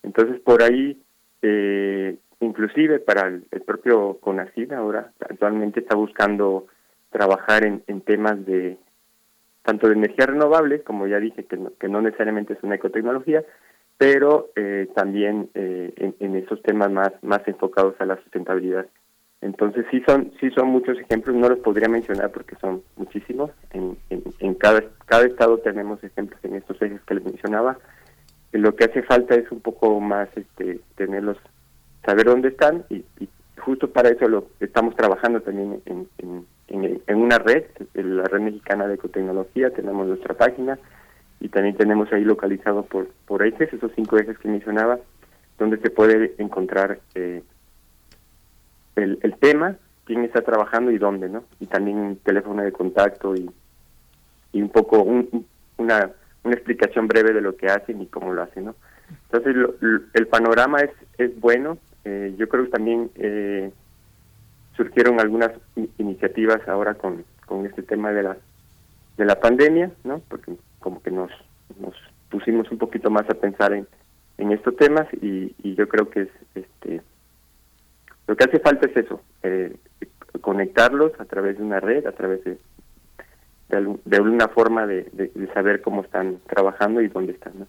Entonces, 0.03 0.39
por 0.41 0.63
ahí, 0.63 0.99
eh, 1.43 2.17
inclusive 2.41 2.99
para 2.99 3.27
el, 3.27 3.43
propio 3.65 4.17
CONACYT 4.19 4.73
ahora, 4.73 5.11
actualmente 5.21 5.79
está 5.79 5.95
buscando 5.95 6.67
trabajar 7.09 7.65
en, 7.65 7.83
en 7.87 8.01
temas 8.01 8.45
de 8.45 8.77
tanto 9.63 9.87
de 9.87 9.93
energía 9.93 10.25
renovable, 10.25 10.81
como 10.81 11.07
ya 11.07 11.19
dije, 11.19 11.45
que 11.45 11.57
no, 11.57 11.71
que 11.79 11.87
no 11.87 12.01
necesariamente 12.01 12.53
es 12.53 12.63
una 12.63 12.75
ecotecnología, 12.75 13.43
pero 13.97 14.49
eh, 14.55 14.87
también 14.95 15.49
eh, 15.53 16.13
en, 16.19 16.35
esos 16.35 16.61
temas 16.63 16.91
más, 16.91 17.11
más 17.21 17.47
enfocados 17.47 17.95
a 17.99 18.05
la 18.05 18.15
sustentabilidad. 18.23 18.87
Entonces 19.41 19.85
sí 19.89 20.01
son 20.07 20.31
sí 20.39 20.49
son 20.51 20.69
muchos 20.69 20.99
ejemplos, 20.99 21.35
no 21.35 21.49
los 21.49 21.59
podría 21.59 21.89
mencionar 21.89 22.31
porque 22.31 22.55
son 22.55 22.83
muchísimos. 22.95 23.51
En, 23.71 23.97
en, 24.09 24.53
cada 24.55 24.83
cada 25.05 25.25
estado 25.25 25.57
tenemos 25.59 26.03
ejemplos 26.03 26.39
en 26.43 26.55
estos 26.55 26.79
ejes 26.81 27.01
que 27.01 27.15
les 27.15 27.23
mencionaba. 27.23 27.77
Lo 28.51 28.75
que 28.75 28.85
hace 28.85 29.01
falta 29.03 29.35
es 29.35 29.51
un 29.51 29.61
poco 29.61 29.99
más 29.99 30.29
este 30.35 30.79
tenerlos, 30.95 31.37
saber 32.05 32.25
dónde 32.25 32.49
están 32.49 32.83
y, 32.89 33.03
y 33.19 33.29
justo 33.59 33.89
para 33.91 34.09
eso 34.09 34.27
lo 34.27 34.47
estamos 34.59 34.95
trabajando 34.95 35.41
también 35.41 35.81
en, 35.85 36.07
en, 36.17 36.45
una 37.17 37.37
red, 37.37 37.65
la 37.93 38.23
red 38.23 38.39
mexicana 38.41 38.87
de 38.87 38.95
ecotecnología, 38.95 39.69
tenemos 39.71 40.07
nuestra 40.07 40.33
página 40.33 40.79
y 41.39 41.49
también 41.49 41.75
tenemos 41.75 42.11
ahí 42.11 42.23
localizado 42.23 42.83
por 42.83 43.07
por 43.27 43.45
ejes 43.45 43.71
esos 43.73 43.91
cinco 43.95 44.17
ejes 44.17 44.37
que 44.39 44.47
mencionaba, 44.47 44.99
donde 45.59 45.77
se 45.77 45.89
puede 45.91 46.33
encontrar 46.39 46.99
eh, 47.15 47.43
el, 48.95 49.19
el 49.21 49.35
tema, 49.37 49.75
quién 50.05 50.23
está 50.23 50.41
trabajando 50.41 50.91
y 50.91 50.97
dónde, 50.97 51.29
¿no? 51.29 51.43
Y 51.59 51.67
también 51.67 51.97
un 51.97 52.15
teléfono 52.17 52.63
de 52.63 52.71
contacto 52.71 53.35
y, 53.35 53.49
y 54.53 54.61
un 54.61 54.69
poco 54.69 55.01
un- 55.03 55.45
una, 55.77 56.09
una 56.43 56.53
explicación 56.55 57.07
breve 57.07 57.33
de 57.33 57.41
lo 57.41 57.55
que 57.55 57.67
hacen 57.67 58.01
y 58.01 58.07
cómo 58.07 58.33
lo 58.33 58.41
hacen, 58.43 58.65
¿no? 58.65 58.75
Entonces, 59.31 59.55
lo- 59.55 59.75
el 60.13 60.27
panorama 60.27 60.79
es, 60.79 60.91
es 61.17 61.39
bueno. 61.39 61.77
Eh, 62.05 62.33
yo 62.37 62.49
creo 62.49 62.65
que 62.65 62.71
también 62.71 63.11
eh, 63.15 63.71
surgieron 64.75 65.19
algunas 65.19 65.51
iniciativas 65.97 66.67
ahora 66.67 66.95
con, 66.95 67.23
con 67.45 67.65
este 67.65 67.83
tema 67.83 68.11
de 68.11 68.23
la, 68.23 68.37
de 69.17 69.25
la 69.25 69.39
pandemia, 69.39 69.91
¿no? 70.03 70.19
Porque 70.27 70.53
como 70.79 71.01
que 71.01 71.11
nos, 71.11 71.31
nos 71.79 71.95
pusimos 72.29 72.71
un 72.71 72.77
poquito 72.77 73.09
más 73.09 73.29
a 73.29 73.35
pensar 73.35 73.73
en, 73.73 73.87
en 74.37 74.51
estos 74.51 74.75
temas 74.77 75.07
y, 75.21 75.53
y 75.61 75.75
yo 75.75 75.87
creo 75.87 76.09
que 76.09 76.21
es 76.23 76.29
este 76.55 77.01
lo 78.27 78.37
que 78.37 78.45
hace 78.45 78.59
falta 78.59 78.87
es 78.87 78.95
eso, 78.95 79.21
eh, 79.43 79.75
conectarlos 80.39 81.11
a 81.19 81.25
través 81.25 81.57
de 81.57 81.63
una 81.63 81.79
red, 81.81 82.05
a 82.05 82.13
través 82.13 82.41
de, 82.45 82.57
de, 83.69 84.15
alguna 84.17 84.47
forma 84.47 84.87
de, 84.87 85.03
de- 85.11 85.53
saber 85.53 85.81
cómo 85.81 86.01
están 86.03 86.39
trabajando 86.47 87.01
y 87.01 87.09
dónde 87.09 87.33
están. 87.33 87.53
¿no? 87.59 87.67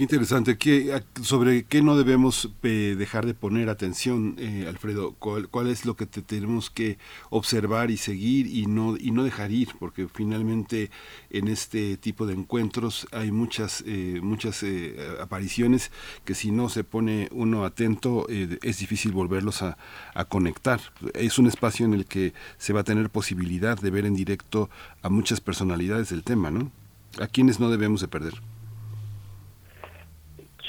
Qué 0.00 0.04
interesante. 0.04 0.56
¿Qué, 0.56 1.02
¿Sobre 1.20 1.64
qué 1.64 1.82
no 1.82 1.94
debemos 1.94 2.48
eh, 2.62 2.96
dejar 2.96 3.26
de 3.26 3.34
poner 3.34 3.68
atención, 3.68 4.34
eh, 4.38 4.64
Alfredo? 4.66 5.14
¿Cuál, 5.18 5.48
¿Cuál 5.48 5.66
es 5.66 5.84
lo 5.84 5.94
que 5.94 6.06
te 6.06 6.22
tenemos 6.22 6.70
que 6.70 6.96
observar 7.28 7.90
y 7.90 7.98
seguir 7.98 8.46
y 8.46 8.64
no, 8.64 8.96
y 8.96 9.10
no 9.10 9.24
dejar 9.24 9.50
ir? 9.50 9.68
Porque 9.78 10.08
finalmente 10.08 10.90
en 11.28 11.48
este 11.48 11.98
tipo 11.98 12.24
de 12.24 12.32
encuentros 12.32 13.08
hay 13.12 13.30
muchas, 13.30 13.84
eh, 13.86 14.20
muchas 14.22 14.62
eh, 14.62 14.96
apariciones 15.20 15.90
que 16.24 16.34
si 16.34 16.50
no 16.50 16.70
se 16.70 16.82
pone 16.82 17.28
uno 17.30 17.66
atento 17.66 18.24
eh, 18.30 18.58
es 18.62 18.78
difícil 18.78 19.12
volverlos 19.12 19.60
a, 19.60 19.76
a 20.14 20.24
conectar. 20.24 20.80
Es 21.12 21.38
un 21.38 21.46
espacio 21.46 21.84
en 21.84 21.92
el 21.92 22.06
que 22.06 22.32
se 22.56 22.72
va 22.72 22.80
a 22.80 22.84
tener 22.84 23.10
posibilidad 23.10 23.78
de 23.78 23.90
ver 23.90 24.06
en 24.06 24.14
directo 24.14 24.70
a 25.02 25.10
muchas 25.10 25.42
personalidades 25.42 26.08
del 26.08 26.24
tema, 26.24 26.50
¿no? 26.50 26.72
A 27.20 27.26
quienes 27.26 27.60
no 27.60 27.68
debemos 27.68 28.00
de 28.00 28.08
perder. 28.08 28.40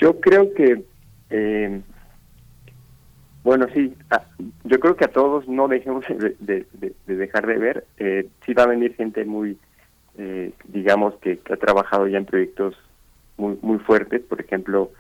Yo 0.02 0.20
creo 0.20 0.52
que, 0.56 0.84
eh, 1.30 1.82
bueno, 3.44 3.68
sí, 3.74 3.96
a- 4.10 4.26
yo 4.64 4.80
creo 4.80 4.96
que 4.96 5.06
a 5.06 5.12
todos 5.12 5.48
no 5.48 5.68
dejemos 5.68 6.04
de, 6.08 6.36
de- 6.40 6.66
de- 6.74 6.94
de 7.06 7.16
dejar 7.16 7.46
de 7.46 7.58
ver. 7.58 7.86
Eh, 7.98 8.28
sí 8.46 8.54
va 8.54 8.64
a 8.64 8.68
venir 8.68 8.96
gente 8.96 9.24
muy, 9.26 9.58
eh, 10.18 10.52
digamos, 10.66 11.16
que, 11.22 11.38
que 11.38 11.54
ha 11.54 11.58
trabajado 11.58 12.08
ya 12.08 12.18
en 12.18 12.26
proyectos 12.26 12.76
muy, 13.38 13.58
muy 13.62 13.78
fuertes. 13.80 14.22
Por 14.22 14.42
ejemplo, 14.42 14.92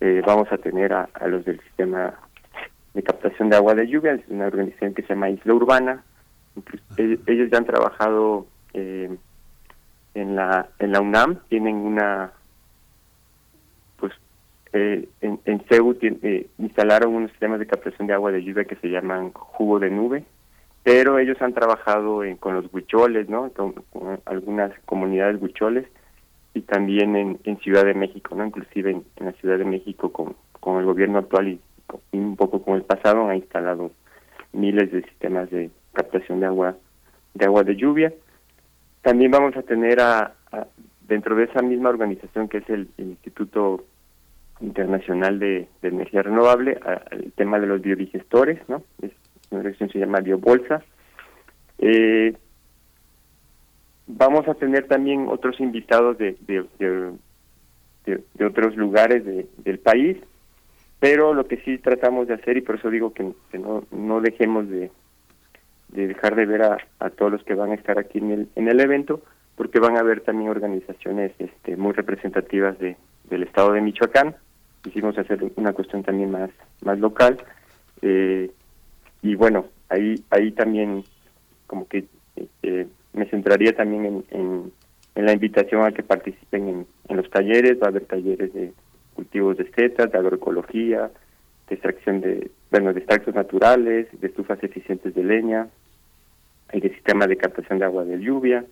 eh, 0.00 0.22
vamos 0.26 0.50
a 0.52 0.58
tener 0.58 0.92
a, 0.92 1.08
a 1.14 1.28
los 1.28 1.44
del 1.44 1.60
sistema 1.60 2.14
de 2.94 3.02
captación 3.02 3.50
de 3.50 3.56
agua 3.56 3.74
de 3.76 3.86
lluvia, 3.86 4.12
es 4.14 4.26
una 4.28 4.46
organización 4.46 4.94
que 4.94 5.02
se 5.02 5.08
llama 5.14 5.30
Isla 5.30 5.54
Urbana. 5.54 6.02
Ellos, 6.96 7.48
ya 7.50 7.58
han 7.58 7.64
trabajado 7.64 8.46
eh, 8.74 9.08
en 10.14 10.34
la 10.34 10.68
en 10.80 10.90
la 10.92 11.00
UNAM, 11.00 11.38
tienen 11.48 11.76
una 11.76 12.32
eh, 14.72 15.08
en, 15.20 15.40
en 15.44 15.60
CEU 15.68 15.96
eh, 16.02 16.46
instalaron 16.58 17.14
unos 17.14 17.30
sistemas 17.30 17.58
de 17.58 17.66
captación 17.66 18.06
de 18.06 18.14
agua 18.14 18.32
de 18.32 18.42
lluvia 18.44 18.64
que 18.64 18.76
se 18.76 18.88
llaman 18.88 19.30
jugo 19.32 19.78
de 19.78 19.90
nube. 19.90 20.24
pero 20.82 21.18
ellos 21.18 21.40
han 21.42 21.52
trabajado 21.52 22.24
en- 22.24 22.36
con 22.36 22.54
los 22.54 22.72
huicholes, 22.72 23.28
¿no? 23.28 23.50
Con, 23.50 23.74
algunas 24.24 24.72
comunidades 24.86 25.40
huicholes 25.42 25.86
y 26.54 26.62
también 26.62 27.14
en, 27.16 27.38
en 27.44 27.58
Ciudad 27.58 27.84
de 27.84 27.94
México, 27.94 28.34
¿no? 28.34 28.46
Inclusive 28.46 28.90
en, 28.92 29.04
la 29.18 29.32
Ciudad 29.32 29.58
de 29.58 29.64
México 29.64 30.10
con, 30.12 30.34
con 30.60 30.78
el 30.78 30.86
gobierno 30.86 31.18
actual 31.18 31.48
y, 31.48 31.60
un 32.12 32.36
poco 32.36 32.62
con 32.62 32.76
el 32.76 32.82
pasado 32.82 33.28
han 33.28 33.36
instalado 33.36 33.90
miles 34.52 34.90
de 34.92 35.02
sistemas 35.02 35.50
de 35.50 35.70
captación 35.92 36.40
de 36.40 36.46
agua 36.46 36.76
de 37.34 37.44
agua 37.44 37.64
de 37.64 37.76
lluvia. 37.76 38.12
También 39.02 39.30
vamos 39.30 39.56
a 39.56 39.62
tener 39.62 40.00
a, 40.00 40.34
dentro 41.06 41.34
de 41.36 41.44
esa 41.44 41.62
misma 41.62 41.88
organización 41.88 42.48
que 42.48 42.58
es 42.58 42.68
el 42.70 42.88
Instituto 42.98 43.84
Internacional 44.60 45.38
de, 45.38 45.68
Energía 45.82 46.22
Renovable 46.22 46.78
a- 46.84 47.02
el 47.12 47.32
tema 47.32 47.58
de 47.60 47.66
los 47.66 47.80
biodigestores, 47.80 48.60
¿no? 48.68 48.82
Es 49.02 49.12
una 49.50 49.62
que 49.70 49.88
se 49.88 49.98
llama 49.98 50.20
Biobolsa. 50.20 50.82
Eh, 51.78 52.34
vamos 54.06 54.48
a 54.48 54.54
tener 54.54 54.86
también 54.88 55.26
otros 55.28 55.60
invitados 55.60 56.18
de, 56.18 56.36
de, 56.46 56.64
de- 56.78 58.44
otros 58.44 58.74
lugares 58.76 59.24
de- 59.24 59.46
del 59.58 59.78
país, 59.78 60.16
pero 60.98 61.34
lo 61.34 61.46
que 61.46 61.58
sí 61.58 61.78
tratamos 61.78 62.26
de 62.26 62.34
hacer, 62.34 62.56
y 62.56 62.62
por 62.62 62.76
eso 62.76 62.90
digo 62.90 63.12
que, 63.12 63.32
no, 63.58 63.84
no 63.92 64.20
dejemos 64.20 64.68
de, 64.68 64.90
de 65.88 66.06
dejar 66.08 66.34
de 66.34 66.46
ver 66.46 66.62
a, 66.62 66.78
a 66.98 67.10
todos 67.10 67.30
los 67.32 67.44
que 67.44 67.54
van 67.54 67.70
a 67.70 67.74
estar 67.74 67.98
aquí 67.98 68.18
en 68.18 68.30
el, 68.32 68.48
en 68.56 68.68
el 68.68 68.80
evento, 68.80 69.22
porque 69.56 69.78
van 69.78 69.96
a 69.96 70.00
haber 70.00 70.22
también 70.22 70.50
organizaciones 70.50 71.32
este, 71.38 71.76
muy 71.76 71.92
representativas 71.92 72.78
de, 72.78 72.96
del 73.30 73.42
estado 73.44 73.72
de 73.72 73.80
Michoacán. 73.82 74.34
Quisimos 74.82 75.18
hacer 75.18 75.52
una 75.56 75.72
cuestión 75.72 76.02
también 76.02 76.30
más, 76.30 76.50
más 76.82 76.98
local. 76.98 77.36
eh, 78.02 78.50
y 79.20 79.34
bueno, 79.34 79.66
ahí, 79.88 80.22
ahí 80.30 80.52
también 80.52 81.04
como 81.66 81.86
que 81.88 82.04
eh, 82.62 82.86
me 83.12 83.26
centraría 83.26 83.74
también 83.74 84.24
en, 84.30 84.72
en, 85.14 85.26
la 85.26 85.32
invitación 85.32 85.82
a 85.82 85.90
que 85.90 86.02
participen 86.04 86.86
en, 87.08 87.16
los 87.16 87.28
talleres. 87.30 87.80
Va 87.82 87.86
a 87.86 87.90
haber 87.90 88.04
talleres 88.04 88.52
de 88.54 88.72
cultivos 89.14 89.56
de 89.56 89.68
setas, 89.72 90.12
de 90.12 90.18
agroecología, 90.18 91.10
de 91.68 91.74
extracción 91.74 92.20
de, 92.20 92.50
bueno, 92.70 92.92
de 92.92 93.00
extractos 93.00 93.34
naturales, 93.34 94.06
de 94.12 94.26
estufas 94.26 94.62
eficientes 94.62 95.14
de 95.14 95.24
leña, 95.24 95.68
de 96.72 96.88
sistema 96.90 97.26
de 97.26 97.36
captación 97.36 97.80
de 97.80 97.84
agua 97.84 98.04
de 98.04 98.18
lluvia, 98.20 98.64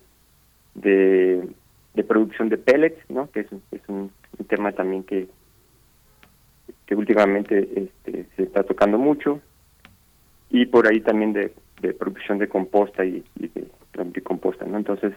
de, 0.75 1.45
de 1.93 2.03
producción 2.03 2.47
de 2.47 2.57
pellets, 2.57 2.97
¿no? 3.09 3.29
Que 3.31 3.41
es, 3.41 3.47
es 3.71 3.81
un 3.89 4.11
tema 4.47 4.71
también 4.71 5.03
que 5.03 5.27
que 6.85 6.95
últimamente 6.95 7.67
este, 7.75 8.25
se 8.35 8.43
está 8.43 8.63
tocando 8.63 8.97
mucho 8.97 9.41
y 10.49 10.65
por 10.65 10.87
ahí 10.87 11.01
también 11.01 11.33
de, 11.33 11.53
de 11.81 11.93
producción 11.93 12.37
de 12.37 12.47
composta 12.47 13.05
y, 13.05 13.23
y 13.39 13.47
de, 13.47 13.67
de 13.93 14.21
composta, 14.21 14.65
¿no? 14.65 14.77
Entonces 14.77 15.13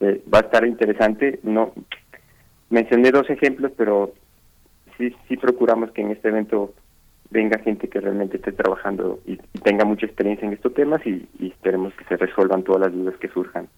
eh, 0.00 0.22
va 0.32 0.38
a 0.38 0.42
estar 0.42 0.66
interesante. 0.66 1.40
No 1.42 1.72
mencioné 2.70 3.10
dos 3.10 3.28
ejemplos, 3.30 3.72
pero 3.76 4.12
sí 4.96 5.14
sí 5.28 5.36
procuramos 5.36 5.90
que 5.92 6.02
en 6.02 6.10
este 6.12 6.28
evento 6.28 6.74
venga 7.30 7.58
gente 7.60 7.88
que 7.88 8.00
realmente 8.00 8.36
esté 8.36 8.52
trabajando 8.52 9.20
y, 9.26 9.38
tenga 9.62 9.84
mucha 9.84 10.06
experiencia 10.06 10.46
en 10.46 10.54
estos 10.54 10.74
temas 10.74 11.00
y 11.06 11.26
esperemos 11.40 11.94
que 11.94 12.04
se 12.04 12.16
resuelvan 12.16 12.64
todas 12.64 12.80
las 12.80 12.92
dudas 12.92 13.16
que 13.18 13.28
surjan 13.28 13.68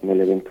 en 0.00 0.10
el 0.10 0.20
evento. 0.20 0.50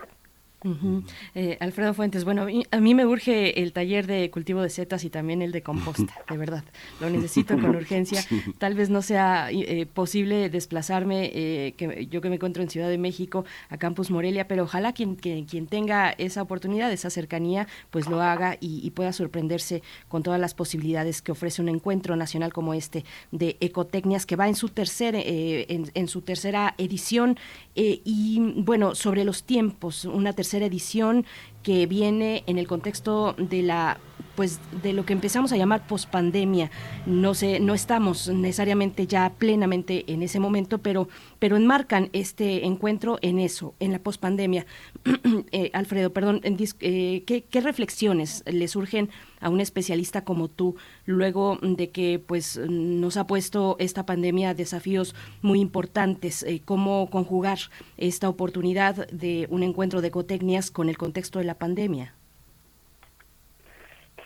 Eh, 1.35 1.57
Alfredo 1.59 1.93
Fuentes, 1.93 2.25
bueno, 2.25 2.41
a 2.41 2.45
mí, 2.45 2.65
a 2.71 2.79
mí 2.79 2.95
me 2.95 3.05
urge 3.05 3.61
el 3.61 3.73
taller 3.73 4.07
de 4.07 4.31
cultivo 4.31 4.61
de 4.61 4.69
setas 4.69 5.03
y 5.03 5.09
también 5.09 5.43
el 5.43 5.51
de 5.51 5.61
composta, 5.61 6.15
de 6.29 6.37
verdad. 6.37 6.63
Lo 6.99 7.09
necesito 7.09 7.59
con 7.59 7.75
urgencia. 7.75 8.23
Tal 8.57 8.73
vez 8.73 8.89
no 8.89 9.03
sea 9.03 9.51
eh, 9.51 9.85
posible 9.85 10.49
desplazarme, 10.49 11.31
eh, 11.33 11.73
que 11.77 12.07
yo 12.07 12.21
que 12.21 12.29
me 12.29 12.35
encuentro 12.35 12.63
en 12.63 12.69
Ciudad 12.69 12.89
de 12.89 12.97
México, 12.97 13.45
a 13.69 13.77
Campus 13.77 14.09
Morelia, 14.09 14.47
pero 14.47 14.63
ojalá 14.63 14.93
quien, 14.93 15.15
quien, 15.15 15.45
quien 15.45 15.67
tenga 15.67 16.09
esa 16.09 16.41
oportunidad, 16.41 16.91
esa 16.91 17.11
cercanía, 17.11 17.67
pues 17.91 18.09
lo 18.09 18.21
haga 18.21 18.57
y, 18.59 18.85
y 18.85 18.89
pueda 18.91 19.13
sorprenderse 19.13 19.83
con 20.07 20.23
todas 20.23 20.39
las 20.39 20.55
posibilidades 20.55 21.21
que 21.21 21.31
ofrece 21.31 21.61
un 21.61 21.69
encuentro 21.69 22.15
nacional 22.15 22.51
como 22.51 22.73
este 22.73 23.05
de 23.31 23.57
ecotecnias 23.59 24.25
que 24.25 24.35
va 24.35 24.47
en 24.47 24.55
su 24.55 24.69
tercer, 24.69 25.15
eh, 25.15 25.67
en, 25.69 25.91
en 25.93 26.07
su 26.07 26.21
tercera 26.21 26.73
edición 26.79 27.37
y 27.75 28.39
bueno 28.55 28.95
sobre 28.95 29.23
los 29.23 29.43
tiempos 29.43 30.05
una 30.05 30.33
tercera 30.33 30.46
edición 30.53 31.25
que 31.63 31.85
viene 31.85 32.43
en 32.47 32.57
el 32.57 32.67
contexto 32.67 33.35
de 33.37 33.61
la 33.61 33.97
pues 34.37 34.59
de 34.83 34.93
lo 34.93 35.03
que 35.03 35.13
empezamos 35.13 35.51
a 35.51 35.57
llamar 35.57 35.87
pospandemia. 35.87 36.69
No 37.07 37.33
sé, 37.33 37.59
no 37.59 37.73
estamos 37.73 38.29
necesariamente 38.29 39.07
ya 39.07 39.33
plenamente 39.35 40.05
en 40.13 40.21
ese 40.21 40.39
momento, 40.39 40.77
pero, 40.77 41.09
pero 41.39 41.57
enmarcan 41.57 42.11
este 42.13 42.67
encuentro 42.67 43.17
en 43.23 43.39
eso, 43.39 43.73
en 43.79 43.91
la 43.91 43.97
pospandemia. 43.97 44.67
eh, 45.51 45.71
Alfredo, 45.73 46.13
perdón, 46.13 46.41
en 46.43 46.55
eh, 46.81 47.23
¿qué, 47.25 47.45
qué 47.45 47.61
reflexiones 47.61 48.43
le 48.45 48.67
surgen 48.67 49.09
a 49.39 49.49
un 49.49 49.59
especialista 49.59 50.23
como 50.23 50.49
tú 50.49 50.75
luego 51.07 51.57
de 51.63 51.89
que 51.89 52.19
pues 52.19 52.59
nos 52.69 53.17
ha 53.17 53.25
puesto 53.25 53.75
esta 53.79 54.05
pandemia 54.05 54.53
desafíos 54.53 55.15
muy 55.41 55.59
importantes? 55.59 56.43
Eh, 56.43 56.61
¿Cómo 56.63 57.09
conjugar 57.09 57.57
esta 57.97 58.29
oportunidad 58.29 59.07
de 59.07 59.47
un 59.49 59.63
encuentro 59.63 60.01
de 60.01 60.09
ecotecnias 60.09 60.69
con 60.69 60.89
el 60.89 60.97
contexto 60.99 61.39
de 61.39 61.45
la 61.45 61.57
pandemia? 61.57 62.16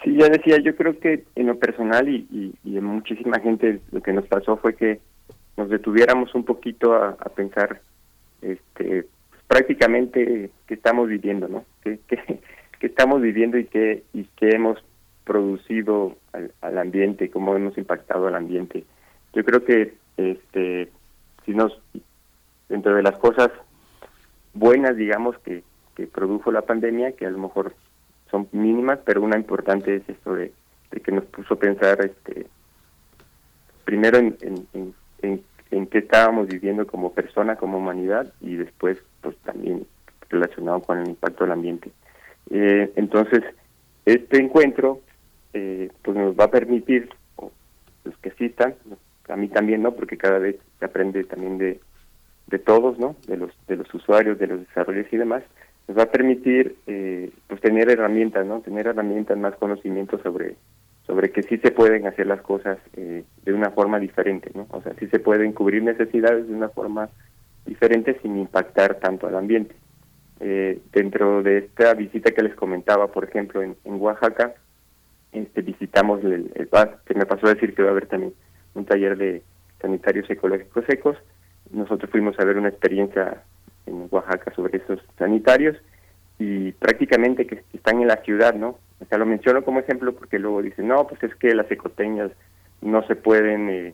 Sí, 0.04 0.16
ya 0.16 0.30
decía, 0.30 0.58
yo 0.60 0.76
creo 0.76 1.00
que 1.00 1.26
en 1.36 1.48
lo 1.48 1.60
personal 1.60 2.10
y, 2.10 2.56
y, 2.64 2.78
en 2.78 2.84
muchísima 2.84 3.40
gente 3.40 3.80
lo 3.92 4.02
que 4.02 4.14
nos 4.14 4.26
pasó 4.28 4.58
fue 4.58 4.76
que 4.76 5.00
nos 5.58 5.70
detuviéramos 5.70 6.34
un 6.34 6.44
poquito 6.44 6.96
a, 6.96 7.16
pensar 7.36 7.82
este 8.42 9.04
pues, 9.30 9.44
prácticamente 9.48 10.50
qué 10.66 10.74
estamos 10.74 11.08
viviendo, 11.08 11.48
¿no? 11.48 11.66
¿Qué, 11.84 12.00
qué, 12.08 12.40
qué 12.80 12.88
estamos 12.88 13.22
viviendo 13.22 13.58
y 13.58 13.66
qué, 13.66 14.04
y 14.14 14.24
qué 14.36 14.50
hemos 14.56 14.84
producido 15.24 16.16
al, 16.34 16.52
al 16.62 16.78
ambiente, 16.80 17.30
cómo 17.30 17.56
hemos 17.56 17.78
impactado 17.78 18.28
al 18.28 18.36
ambiente. 18.36 18.84
Yo 19.34 19.46
creo 19.46 19.64
que 19.64 19.94
este 20.18 20.90
si 21.46 21.54
nos 21.54 21.80
dentro 22.70 22.96
de 22.96 23.04
las 23.04 23.18
cosas 23.18 23.50
buenas, 24.54 24.96
digamos, 24.96 25.38
que, 25.40 25.64
que 25.96 26.08
produjo 26.08 26.52
la 26.52 26.62
pandemia, 26.62 27.14
que 27.14 27.26
a 27.26 27.30
lo 27.30 27.38
mejor 27.38 27.74
son 28.32 28.48
mínimas, 28.54 29.00
pero 29.06 29.22
una 29.22 29.38
importante 29.38 29.96
es 29.98 30.10
esto 30.10 30.34
de, 30.34 30.52
que 31.04 31.12
nos 31.12 31.26
puso 31.26 31.54
a 31.54 31.60
pensar 31.60 32.04
este 32.04 32.48
primero 33.84 34.18
en, 34.18 34.38
en, 34.42 34.94
en, 35.22 35.44
en, 35.72 35.88
qué 35.88 36.00
estábamos 36.00 36.48
viviendo 36.48 36.88
como 36.88 37.14
persona, 37.14 37.58
como 37.58 37.78
humanidad, 37.78 38.32
y 38.40 38.56
después 38.56 38.98
pues 39.22 39.36
también 39.40 39.86
relacionado 40.30 40.82
con 40.82 41.00
el 41.00 41.10
impacto 41.10 41.44
del 41.44 41.54
ambiente. 41.54 41.92
Eh, 42.50 42.92
entonces, 42.96 43.44
este 44.06 44.38
encuentro 44.38 45.02
eh, 45.54 45.90
pues 46.02 46.16
nos 46.16 46.36
va 46.36 46.46
a 46.46 46.52
permitir, 46.52 47.10
los 48.04 48.18
que 48.18 48.30
asistan, 48.30 48.76
a 49.28 49.36
mí 49.36 49.48
también, 49.50 49.84
¿no? 49.84 49.92
Porque 49.94 50.18
cada 50.18 50.40
vez 50.40 50.58
se 50.80 50.86
aprende 50.86 51.24
también 51.24 51.58
de, 51.58 51.80
de 52.48 52.60
todos, 52.60 52.98
¿no? 52.98 53.16
De 53.28 53.38
los, 53.38 53.52
de 53.68 53.76
los 53.76 53.94
usuarios, 53.94 54.40
de 54.40 54.48
los 54.48 54.60
desarrolladores 54.62 55.14
y 55.14 55.18
demás, 55.18 55.44
nos 55.92 55.98
va 55.98 56.04
a 56.04 56.12
permitir 56.12 56.78
eh, 56.88 57.32
pues 57.48 57.60
tener 57.60 57.90
herramientas, 57.90 58.46
¿no? 58.46 58.62
Tener 58.62 58.88
herramientas, 58.88 59.38
más 59.38 59.56
conocimiento 59.56 60.18
sobre 60.24 60.56
sobre 61.06 61.32
que 61.32 61.44
sí 61.44 61.58
se 61.58 61.72
pueden 61.72 62.08
hacer 62.08 62.28
las 62.28 62.42
cosas 62.42 62.78
eh, 62.96 63.26
de 63.44 63.54
una 63.54 63.72
forma 63.72 64.00
diferente, 64.00 64.52
¿no? 64.54 64.68
O 64.70 64.82
sea, 64.82 64.94
sí 64.98 65.08
se 65.08 65.20
pueden 65.20 65.52
cubrir 65.52 65.84
necesidades 65.84 66.48
de 66.48 66.54
una 66.54 66.70
forma 66.70 67.10
diferente 67.66 68.18
sin 68.22 68.38
impactar 68.38 69.00
tanto 69.00 69.28
al 69.28 69.36
ambiente. 69.36 69.76
Eh, 70.40 70.80
dentro 70.94 71.44
de 71.44 71.58
esta 71.58 71.94
visita 71.94 72.32
que 72.32 72.44
les 72.44 72.56
comentaba, 72.56 73.08
por 73.08 73.26
ejemplo, 73.26 73.62
en, 73.62 73.76
en 73.84 74.00
Oaxaca, 74.00 74.54
este, 75.34 75.62
visitamos 75.62 76.24
el, 76.24 76.52
el 76.56 76.68
PAS, 76.68 76.90
que 77.06 77.16
me 77.16 77.26
pasó 77.26 77.48
a 77.48 77.54
decir 77.54 77.76
que 77.76 77.82
va 77.82 77.90
a 77.90 77.92
haber 77.92 78.06
también 78.06 78.34
un 78.76 78.86
taller 78.86 79.18
de 79.18 79.42
sanitarios 79.82 80.30
ecológicos 80.30 80.86
secos. 80.86 81.18
Nosotros 81.70 82.10
fuimos 82.10 82.40
a 82.40 82.46
ver 82.46 82.58
una 82.58 82.70
experiencia 82.70 83.44
en 83.86 84.08
Oaxaca 84.10 84.54
sobre 84.56 84.78
esos 84.78 85.00
sanitarios 85.18 85.78
y 86.40 86.72
prácticamente 86.74 87.46
que 87.46 87.64
están 87.74 88.02
en 88.02 88.08
la 88.08 88.18
ciudad, 88.18 88.54
¿no? 88.56 88.80
O 89.00 89.06
sea, 89.06 89.18
lo 89.18 89.26
menciono 89.26 89.64
como 89.64 89.80
ejemplo 89.80 90.14
porque 90.14 90.40
luego 90.40 90.62
dicen, 90.62 90.88
no, 90.88 91.08
pues 91.08 91.22
es 91.24 91.36
que 91.36 91.54
las 91.54 91.70
ecoteñas 91.72 92.32
no 92.82 93.06
se 93.08 93.16
pueden 93.16 93.70
eh, 93.70 93.94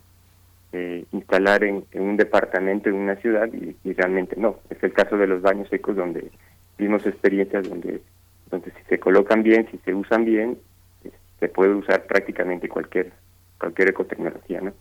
eh, 0.73 1.05
instalar 1.11 1.63
en, 1.63 1.85
un 1.93 2.17
departamento 2.17 2.89
en 2.89 2.95
una 2.95 3.15
ciudad 3.17 3.49
y, 3.53 3.93
realmente 3.93 4.35
no. 4.37 4.57
Es 4.69 4.81
el 4.83 4.93
caso 4.93 5.17
de 5.17 5.27
los 5.27 5.41
baños 5.41 5.69
secos 5.69 5.95
donde 5.95 6.29
vimos 6.77 7.05
experiencias 7.05 7.67
donde, 7.67 8.01
donde 8.49 8.71
si 8.71 8.83
se 8.89 8.99
colocan 8.99 9.43
bien, 9.43 9.67
si 9.71 9.77
se 9.79 9.93
usan 9.93 10.25
bien, 10.25 10.57
eh, 11.03 11.11
se 11.39 11.49
puede 11.49 11.73
usar 11.73 12.05
prácticamente 12.05 12.69
cualquier 12.69 13.11
cualquier 13.59 13.89
ecotecnología, 13.89 14.61
¿no? 14.61 14.73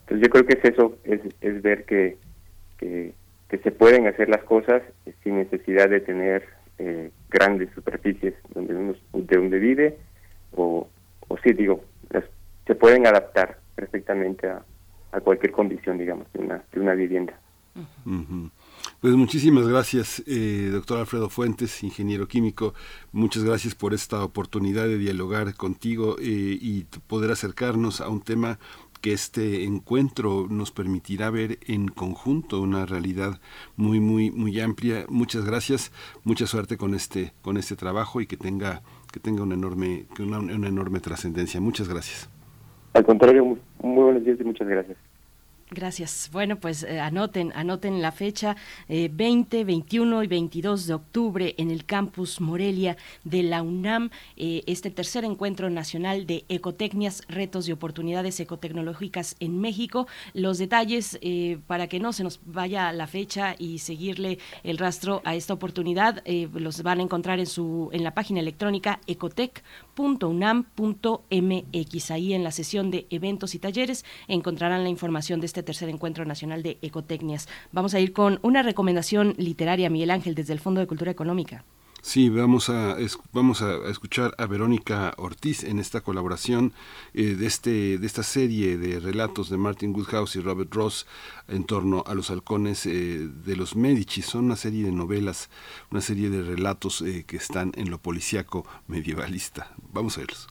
Entonces 0.00 0.26
yo 0.26 0.30
creo 0.30 0.46
que 0.46 0.58
es 0.58 0.64
eso, 0.74 0.98
es, 1.04 1.20
es 1.40 1.62
ver 1.62 1.84
que, 1.84 2.16
que 3.54 3.62
se 3.62 3.70
pueden 3.70 4.08
hacer 4.08 4.28
las 4.28 4.42
cosas 4.42 4.82
sin 5.22 5.36
necesidad 5.36 5.88
de 5.88 6.00
tener 6.00 6.44
eh, 6.78 7.10
grandes 7.30 7.70
superficies 7.72 8.34
donde 8.52 8.74
uno 8.74 8.94
de 9.12 9.36
donde 9.36 9.58
vive 9.60 9.96
o, 10.56 10.88
o 11.28 11.38
sí 11.38 11.52
digo 11.52 11.84
las, 12.10 12.24
se 12.66 12.74
pueden 12.74 13.06
adaptar 13.06 13.58
perfectamente 13.76 14.48
a, 14.48 14.64
a, 15.12 15.20
cualquier 15.20 15.52
condición 15.52 15.98
digamos 15.98 16.26
de 16.32 16.40
una 16.40 16.64
de 16.72 16.80
una 16.80 16.94
vivienda 16.94 17.38
Ujú. 18.06 18.50
Pues 19.00 19.14
muchísimas 19.14 19.66
gracias, 19.66 20.22
eh, 20.26 20.68
doctor 20.72 20.98
Alfredo 20.98 21.28
Fuentes, 21.28 21.82
ingeniero 21.82 22.28
químico. 22.28 22.72
Muchas 23.12 23.42
gracias 23.42 23.74
por 23.74 23.94
esta 23.94 24.22
oportunidad 24.22 24.84
de 24.84 24.96
dialogar 24.96 25.54
contigo 25.54 26.16
eh, 26.20 26.22
y 26.24 26.84
poder 27.08 27.32
acercarnos 27.32 28.00
a 28.00 28.08
un 28.08 28.20
tema 28.22 28.58
que 29.04 29.12
este 29.12 29.64
encuentro 29.64 30.46
nos 30.48 30.70
permitirá 30.70 31.28
ver 31.28 31.58
en 31.66 31.88
conjunto 31.88 32.62
una 32.62 32.86
realidad 32.86 33.38
muy 33.76 34.00
muy 34.00 34.30
muy 34.30 34.58
amplia. 34.60 35.04
Muchas 35.10 35.44
gracias, 35.44 35.92
mucha 36.24 36.46
suerte 36.46 36.78
con 36.78 36.94
este 36.94 37.34
con 37.42 37.58
este 37.58 37.76
trabajo 37.76 38.22
y 38.22 38.26
que 38.26 38.38
tenga 38.38 38.80
que 39.12 39.20
tenga 39.20 39.42
una 39.42 39.56
enorme 39.56 40.06
que 40.16 40.22
una, 40.22 40.38
una 40.38 40.68
enorme 40.68 41.00
trascendencia. 41.00 41.60
Muchas 41.60 41.86
gracias. 41.86 42.30
Al 42.94 43.04
contrario, 43.04 43.44
muy, 43.44 43.58
buenos 43.82 44.24
días 44.24 44.40
y 44.40 44.44
muchas 44.44 44.68
gracias. 44.68 44.96
Gracias. 45.74 46.30
Bueno, 46.32 46.60
pues 46.60 46.84
eh, 46.84 47.00
anoten, 47.00 47.52
anoten 47.56 48.00
la 48.00 48.12
fecha 48.12 48.56
eh, 48.88 49.10
20, 49.12 49.64
21 49.64 50.22
y 50.22 50.26
22 50.28 50.86
de 50.86 50.94
octubre 50.94 51.54
en 51.58 51.72
el 51.72 51.84
campus 51.84 52.40
Morelia 52.40 52.96
de 53.24 53.42
la 53.42 53.60
UNAM, 53.60 54.10
eh, 54.36 54.62
este 54.68 54.92
tercer 54.92 55.24
encuentro 55.24 55.70
nacional 55.70 56.26
de 56.26 56.44
ecotecnias, 56.48 57.22
retos 57.28 57.68
y 57.68 57.72
oportunidades 57.72 58.38
ecotecnológicas 58.38 59.34
en 59.40 59.60
México. 59.60 60.06
Los 60.32 60.58
detalles 60.58 61.18
eh, 61.22 61.58
para 61.66 61.88
que 61.88 61.98
no 61.98 62.12
se 62.12 62.22
nos 62.22 62.38
vaya 62.44 62.92
la 62.92 63.08
fecha 63.08 63.56
y 63.58 63.80
seguirle 63.80 64.38
el 64.62 64.78
rastro 64.78 65.22
a 65.24 65.34
esta 65.34 65.54
oportunidad 65.54 66.22
los 66.52 66.82
van 66.82 67.00
a 67.00 67.02
encontrar 67.02 67.40
en 67.40 67.46
su 67.46 67.90
en 67.92 68.04
la 68.04 68.14
página 68.14 68.38
electrónica 68.38 69.00
ecotec.unam.mx. 69.94 72.10
Ahí 72.10 72.34
en 72.34 72.44
la 72.44 72.50
sesión 72.50 72.90
de 72.90 73.06
eventos 73.10 73.54
y 73.54 73.58
talleres 73.58 74.04
encontrarán 74.28 74.82
la 74.82 74.90
información 74.90 75.40
de 75.40 75.46
este 75.46 75.62
tercer 75.62 75.88
encuentro 75.88 76.24
nacional 76.24 76.62
de 76.62 76.78
ecotecnias. 76.82 77.48
Vamos 77.72 77.94
a 77.94 78.00
ir 78.00 78.12
con 78.12 78.38
una 78.42 78.62
recomendación 78.62 79.34
literaria, 79.38 79.90
Miguel 79.90 80.10
Ángel, 80.10 80.34
desde 80.34 80.52
el 80.52 80.60
Fondo 80.60 80.80
de 80.80 80.86
Cultura 80.86 81.10
Económica. 81.10 81.64
Sí, 82.04 82.28
vamos 82.28 82.68
a, 82.68 82.98
vamos 83.32 83.62
a 83.62 83.88
escuchar 83.88 84.34
a 84.36 84.44
Verónica 84.44 85.14
Ortiz 85.16 85.64
en 85.64 85.78
esta 85.78 86.02
colaboración 86.02 86.74
eh, 87.14 87.34
de, 87.34 87.46
este, 87.46 87.96
de 87.96 88.06
esta 88.06 88.22
serie 88.22 88.76
de 88.76 89.00
relatos 89.00 89.48
de 89.48 89.56
Martin 89.56 89.94
Woodhouse 89.94 90.36
y 90.36 90.40
Robert 90.40 90.72
Ross 90.74 91.06
en 91.48 91.64
torno 91.64 92.04
a 92.06 92.12
los 92.12 92.28
halcones 92.28 92.84
eh, 92.84 93.26
de 93.46 93.56
los 93.56 93.74
Medici. 93.74 94.20
Son 94.20 94.44
una 94.44 94.56
serie 94.56 94.84
de 94.84 94.92
novelas, 94.92 95.48
una 95.90 96.02
serie 96.02 96.28
de 96.28 96.42
relatos 96.42 97.00
eh, 97.00 97.24
que 97.26 97.38
están 97.38 97.72
en 97.74 97.88
lo 97.88 97.96
policíaco 97.96 98.66
medievalista. 98.86 99.72
Vamos 99.90 100.18
a 100.18 100.20
verlos. 100.20 100.48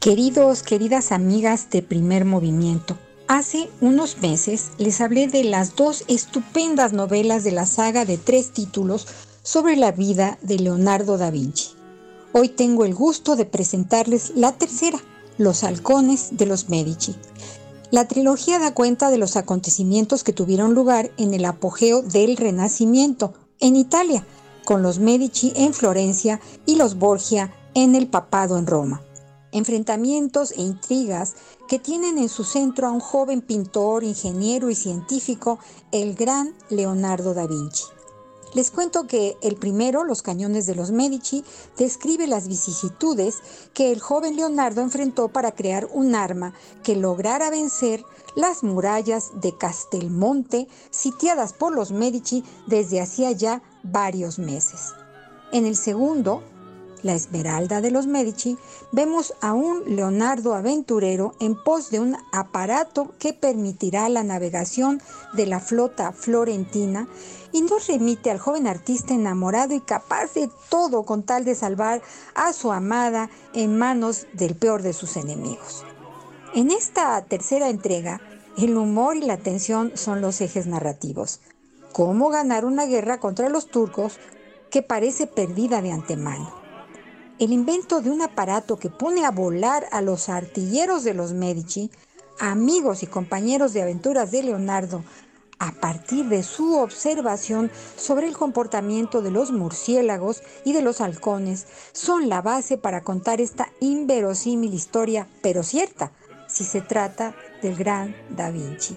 Queridos, 0.00 0.62
queridas 0.62 1.10
amigas 1.10 1.70
de 1.70 1.82
primer 1.82 2.24
movimiento, 2.24 2.96
hace 3.26 3.68
unos 3.80 4.18
meses 4.18 4.70
les 4.78 5.00
hablé 5.00 5.26
de 5.26 5.42
las 5.42 5.74
dos 5.74 6.04
estupendas 6.06 6.92
novelas 6.92 7.42
de 7.42 7.50
la 7.50 7.66
saga 7.66 8.04
de 8.04 8.16
tres 8.16 8.52
títulos 8.52 9.08
sobre 9.42 9.74
la 9.74 9.90
vida 9.90 10.38
de 10.40 10.60
Leonardo 10.60 11.18
da 11.18 11.32
Vinci. 11.32 11.70
Hoy 12.30 12.48
tengo 12.48 12.84
el 12.84 12.94
gusto 12.94 13.34
de 13.34 13.44
presentarles 13.44 14.34
la 14.36 14.52
tercera, 14.52 15.00
Los 15.36 15.64
halcones 15.64 16.28
de 16.36 16.46
los 16.46 16.68
Medici. 16.68 17.16
La 17.90 18.06
trilogía 18.06 18.60
da 18.60 18.74
cuenta 18.74 19.10
de 19.10 19.18
los 19.18 19.36
acontecimientos 19.36 20.22
que 20.22 20.32
tuvieron 20.32 20.74
lugar 20.74 21.10
en 21.16 21.34
el 21.34 21.44
apogeo 21.44 22.02
del 22.02 22.36
Renacimiento, 22.36 23.34
en 23.58 23.74
Italia, 23.74 24.24
con 24.64 24.80
los 24.80 25.00
Medici 25.00 25.52
en 25.56 25.74
Florencia 25.74 26.40
y 26.66 26.76
los 26.76 27.00
Borgia 27.00 27.52
en 27.74 27.96
el 27.96 28.06
Papado 28.06 28.58
en 28.58 28.68
Roma 28.68 29.02
enfrentamientos 29.52 30.52
e 30.52 30.62
intrigas 30.62 31.34
que 31.68 31.78
tienen 31.78 32.18
en 32.18 32.28
su 32.28 32.44
centro 32.44 32.86
a 32.86 32.92
un 32.92 33.00
joven 33.00 33.40
pintor, 33.40 34.04
ingeniero 34.04 34.70
y 34.70 34.74
científico, 34.74 35.58
el 35.92 36.14
gran 36.14 36.54
Leonardo 36.70 37.34
da 37.34 37.46
Vinci. 37.46 37.84
Les 38.54 38.70
cuento 38.70 39.06
que 39.06 39.36
el 39.42 39.56
primero, 39.56 40.04
Los 40.04 40.22
Cañones 40.22 40.64
de 40.66 40.74
los 40.74 40.90
Medici, 40.90 41.44
describe 41.76 42.26
las 42.26 42.48
vicisitudes 42.48 43.36
que 43.74 43.92
el 43.92 44.00
joven 44.00 44.36
Leonardo 44.36 44.80
enfrentó 44.80 45.28
para 45.28 45.52
crear 45.52 45.86
un 45.92 46.14
arma 46.14 46.54
que 46.82 46.96
lograra 46.96 47.50
vencer 47.50 48.02
las 48.36 48.62
murallas 48.62 49.32
de 49.42 49.56
Castelmonte 49.56 50.66
sitiadas 50.90 51.52
por 51.52 51.74
los 51.74 51.92
Medici 51.92 52.42
desde 52.66 53.02
hacía 53.02 53.32
ya 53.32 53.62
varios 53.82 54.38
meses. 54.38 54.94
En 55.52 55.66
el 55.66 55.76
segundo, 55.76 56.42
la 57.02 57.14
Esmeralda 57.14 57.80
de 57.80 57.90
los 57.90 58.06
Medici, 58.06 58.58
vemos 58.92 59.34
a 59.40 59.52
un 59.52 59.82
Leonardo 59.96 60.54
aventurero 60.54 61.34
en 61.40 61.54
pos 61.62 61.90
de 61.90 62.00
un 62.00 62.16
aparato 62.32 63.12
que 63.18 63.32
permitirá 63.32 64.08
la 64.08 64.22
navegación 64.22 65.00
de 65.34 65.46
la 65.46 65.60
flota 65.60 66.12
florentina 66.12 67.08
y 67.52 67.62
nos 67.62 67.86
remite 67.86 68.30
al 68.30 68.38
joven 68.38 68.66
artista 68.66 69.14
enamorado 69.14 69.74
y 69.74 69.80
capaz 69.80 70.34
de 70.34 70.50
todo 70.68 71.04
con 71.04 71.22
tal 71.22 71.44
de 71.44 71.54
salvar 71.54 72.02
a 72.34 72.52
su 72.52 72.72
amada 72.72 73.30
en 73.54 73.78
manos 73.78 74.26
del 74.32 74.54
peor 74.54 74.82
de 74.82 74.92
sus 74.92 75.16
enemigos. 75.16 75.84
En 76.54 76.70
esta 76.70 77.22
tercera 77.24 77.68
entrega, 77.68 78.20
el 78.56 78.76
humor 78.76 79.16
y 79.16 79.20
la 79.20 79.36
tensión 79.36 79.92
son 79.94 80.20
los 80.20 80.40
ejes 80.40 80.66
narrativos. 80.66 81.40
Cómo 81.92 82.28
ganar 82.28 82.64
una 82.64 82.86
guerra 82.86 83.18
contra 83.20 83.48
los 83.48 83.68
turcos 83.68 84.18
que 84.70 84.82
parece 84.82 85.26
perdida 85.26 85.80
de 85.80 85.92
antemano 85.92 86.67
el 87.38 87.52
invento 87.52 88.00
de 88.00 88.10
un 88.10 88.22
aparato 88.22 88.78
que 88.78 88.90
pone 88.90 89.24
a 89.24 89.30
volar 89.30 89.86
a 89.92 90.02
los 90.02 90.28
artilleros 90.28 91.04
de 91.04 91.14
los 91.14 91.32
Medici, 91.32 91.90
amigos 92.40 93.02
y 93.02 93.06
compañeros 93.06 93.72
de 93.72 93.82
aventuras 93.82 94.30
de 94.32 94.42
Leonardo, 94.42 95.04
a 95.60 95.72
partir 95.72 96.26
de 96.26 96.42
su 96.42 96.76
observación 96.78 97.70
sobre 97.96 98.28
el 98.28 98.36
comportamiento 98.36 99.22
de 99.22 99.30
los 99.30 99.50
murciélagos 99.50 100.42
y 100.64 100.72
de 100.72 100.82
los 100.82 101.00
halcones, 101.00 101.66
son 101.92 102.28
la 102.28 102.42
base 102.42 102.76
para 102.76 103.02
contar 103.02 103.40
esta 103.40 103.68
inverosímil 103.80 104.74
historia, 104.74 105.28
pero 105.42 105.62
cierta, 105.62 106.12
si 106.48 106.64
se 106.64 106.80
trata 106.80 107.34
del 107.62 107.76
gran 107.76 108.16
Da 108.30 108.50
Vinci. 108.50 108.96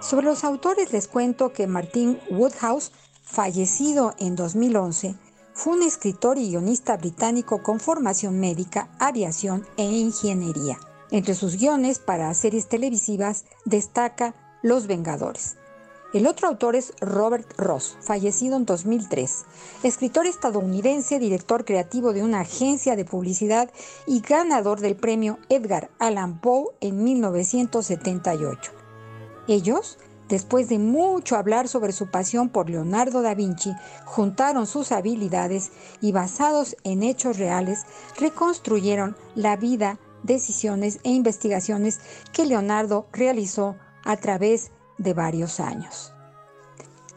Sobre 0.00 0.26
los 0.26 0.44
autores 0.44 0.92
les 0.92 1.08
cuento 1.08 1.52
que 1.52 1.66
Martin 1.66 2.20
Woodhouse, 2.30 2.92
fallecido 3.22 4.14
en 4.18 4.36
2011, 4.36 5.16
fue 5.56 5.72
un 5.72 5.82
escritor 5.82 6.36
y 6.36 6.50
guionista 6.50 6.98
británico 6.98 7.62
con 7.62 7.80
formación 7.80 8.38
médica, 8.38 8.90
aviación 8.98 9.66
e 9.78 9.84
ingeniería. 9.84 10.78
Entre 11.10 11.34
sus 11.34 11.56
guiones 11.56 11.98
para 11.98 12.32
series 12.34 12.68
televisivas 12.68 13.46
destaca 13.64 14.34
Los 14.62 14.86
Vengadores. 14.86 15.56
El 16.12 16.26
otro 16.26 16.48
autor 16.48 16.76
es 16.76 16.92
Robert 17.00 17.50
Ross, 17.56 17.96
fallecido 18.00 18.56
en 18.56 18.66
2003, 18.66 19.44
escritor 19.82 20.26
estadounidense, 20.26 21.18
director 21.18 21.64
creativo 21.64 22.12
de 22.12 22.22
una 22.22 22.40
agencia 22.40 22.94
de 22.94 23.06
publicidad 23.06 23.70
y 24.06 24.20
ganador 24.20 24.80
del 24.80 24.94
premio 24.94 25.38
Edgar 25.48 25.90
Allan 25.98 26.38
Poe 26.38 26.68
en 26.80 27.02
1978. 27.02 28.72
Ellos 29.48 29.98
Después 30.28 30.68
de 30.68 30.78
mucho 30.78 31.36
hablar 31.36 31.68
sobre 31.68 31.92
su 31.92 32.10
pasión 32.10 32.48
por 32.48 32.68
Leonardo 32.68 33.22
da 33.22 33.34
Vinci, 33.34 33.72
juntaron 34.04 34.66
sus 34.66 34.90
habilidades 34.90 35.70
y 36.00 36.10
basados 36.10 36.76
en 36.82 37.04
hechos 37.04 37.38
reales, 37.38 37.84
reconstruyeron 38.18 39.16
la 39.36 39.56
vida, 39.56 40.00
decisiones 40.24 40.98
e 41.04 41.10
investigaciones 41.10 42.00
que 42.32 42.44
Leonardo 42.44 43.06
realizó 43.12 43.76
a 44.04 44.16
través 44.16 44.72
de 44.98 45.14
varios 45.14 45.60
años. 45.60 46.12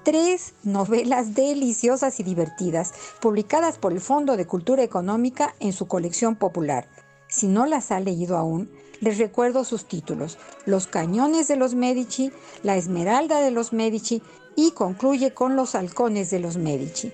Tres 0.04 0.54
novelas 0.64 1.34
deliciosas 1.34 2.20
y 2.20 2.24
divertidas, 2.24 2.94
publicadas 3.22 3.80
por 3.80 3.92
el 3.92 4.02
Fondo 4.02 4.38
de 4.38 4.46
Cultura 4.46 4.84
Económica 4.84 5.56
en 5.60 5.74
su 5.74 5.88
colección 5.88 6.36
popular. 6.36 6.88
Si 7.28 7.48
no 7.48 7.66
las 7.66 7.92
ha 7.92 8.00
leído 8.00 8.38
aún, 8.38 8.72
les 9.02 9.18
recuerdo 9.18 9.64
sus 9.64 9.86
títulos, 9.86 10.38
Los 10.66 10.88
cañones 10.88 11.48
de 11.48 11.56
los 11.56 11.76
Medici, 11.76 12.32
La 12.64 12.78
esmeralda 12.78 13.42
de 13.42 13.52
los 13.52 13.74
Medici 13.74 14.22
y 14.56 14.72
concluye 14.72 15.34
con 15.34 15.56
Los 15.56 15.76
halcones 15.76 16.30
de 16.30 16.40
los 16.40 16.58
Medici. 16.58 17.12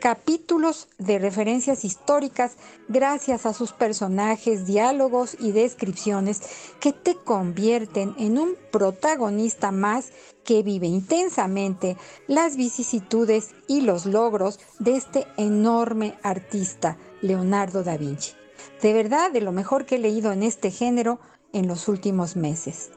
Capítulos 0.00 0.86
de 0.98 1.18
referencias 1.18 1.84
históricas 1.84 2.52
gracias 2.86 3.46
a 3.46 3.52
sus 3.52 3.72
personajes, 3.72 4.64
diálogos 4.64 5.36
y 5.40 5.50
descripciones 5.50 6.40
que 6.78 6.92
te 6.92 7.16
convierten 7.16 8.14
en 8.16 8.38
un 8.38 8.54
protagonista 8.70 9.72
más 9.72 10.10
que 10.44 10.62
vive 10.62 10.86
intensamente 10.86 11.96
las 12.28 12.56
vicisitudes 12.56 13.50
y 13.66 13.80
los 13.80 14.06
logros 14.06 14.60
de 14.78 14.96
este 14.96 15.26
enorme 15.36 16.16
artista, 16.22 16.96
Leonardo 17.20 17.82
da 17.82 17.96
Vinci 17.96 18.38
de 18.82 18.92
verdad 18.92 19.30
de 19.32 19.40
lo 19.40 19.52
mejor 19.52 19.86
que 19.86 19.96
he 19.96 19.98
leído 19.98 20.32
en 20.32 20.42
este 20.42 20.70
género 20.70 21.20
en 21.52 21.66
los 21.66 21.88
últimos 21.88 22.36
meses. 22.36 22.90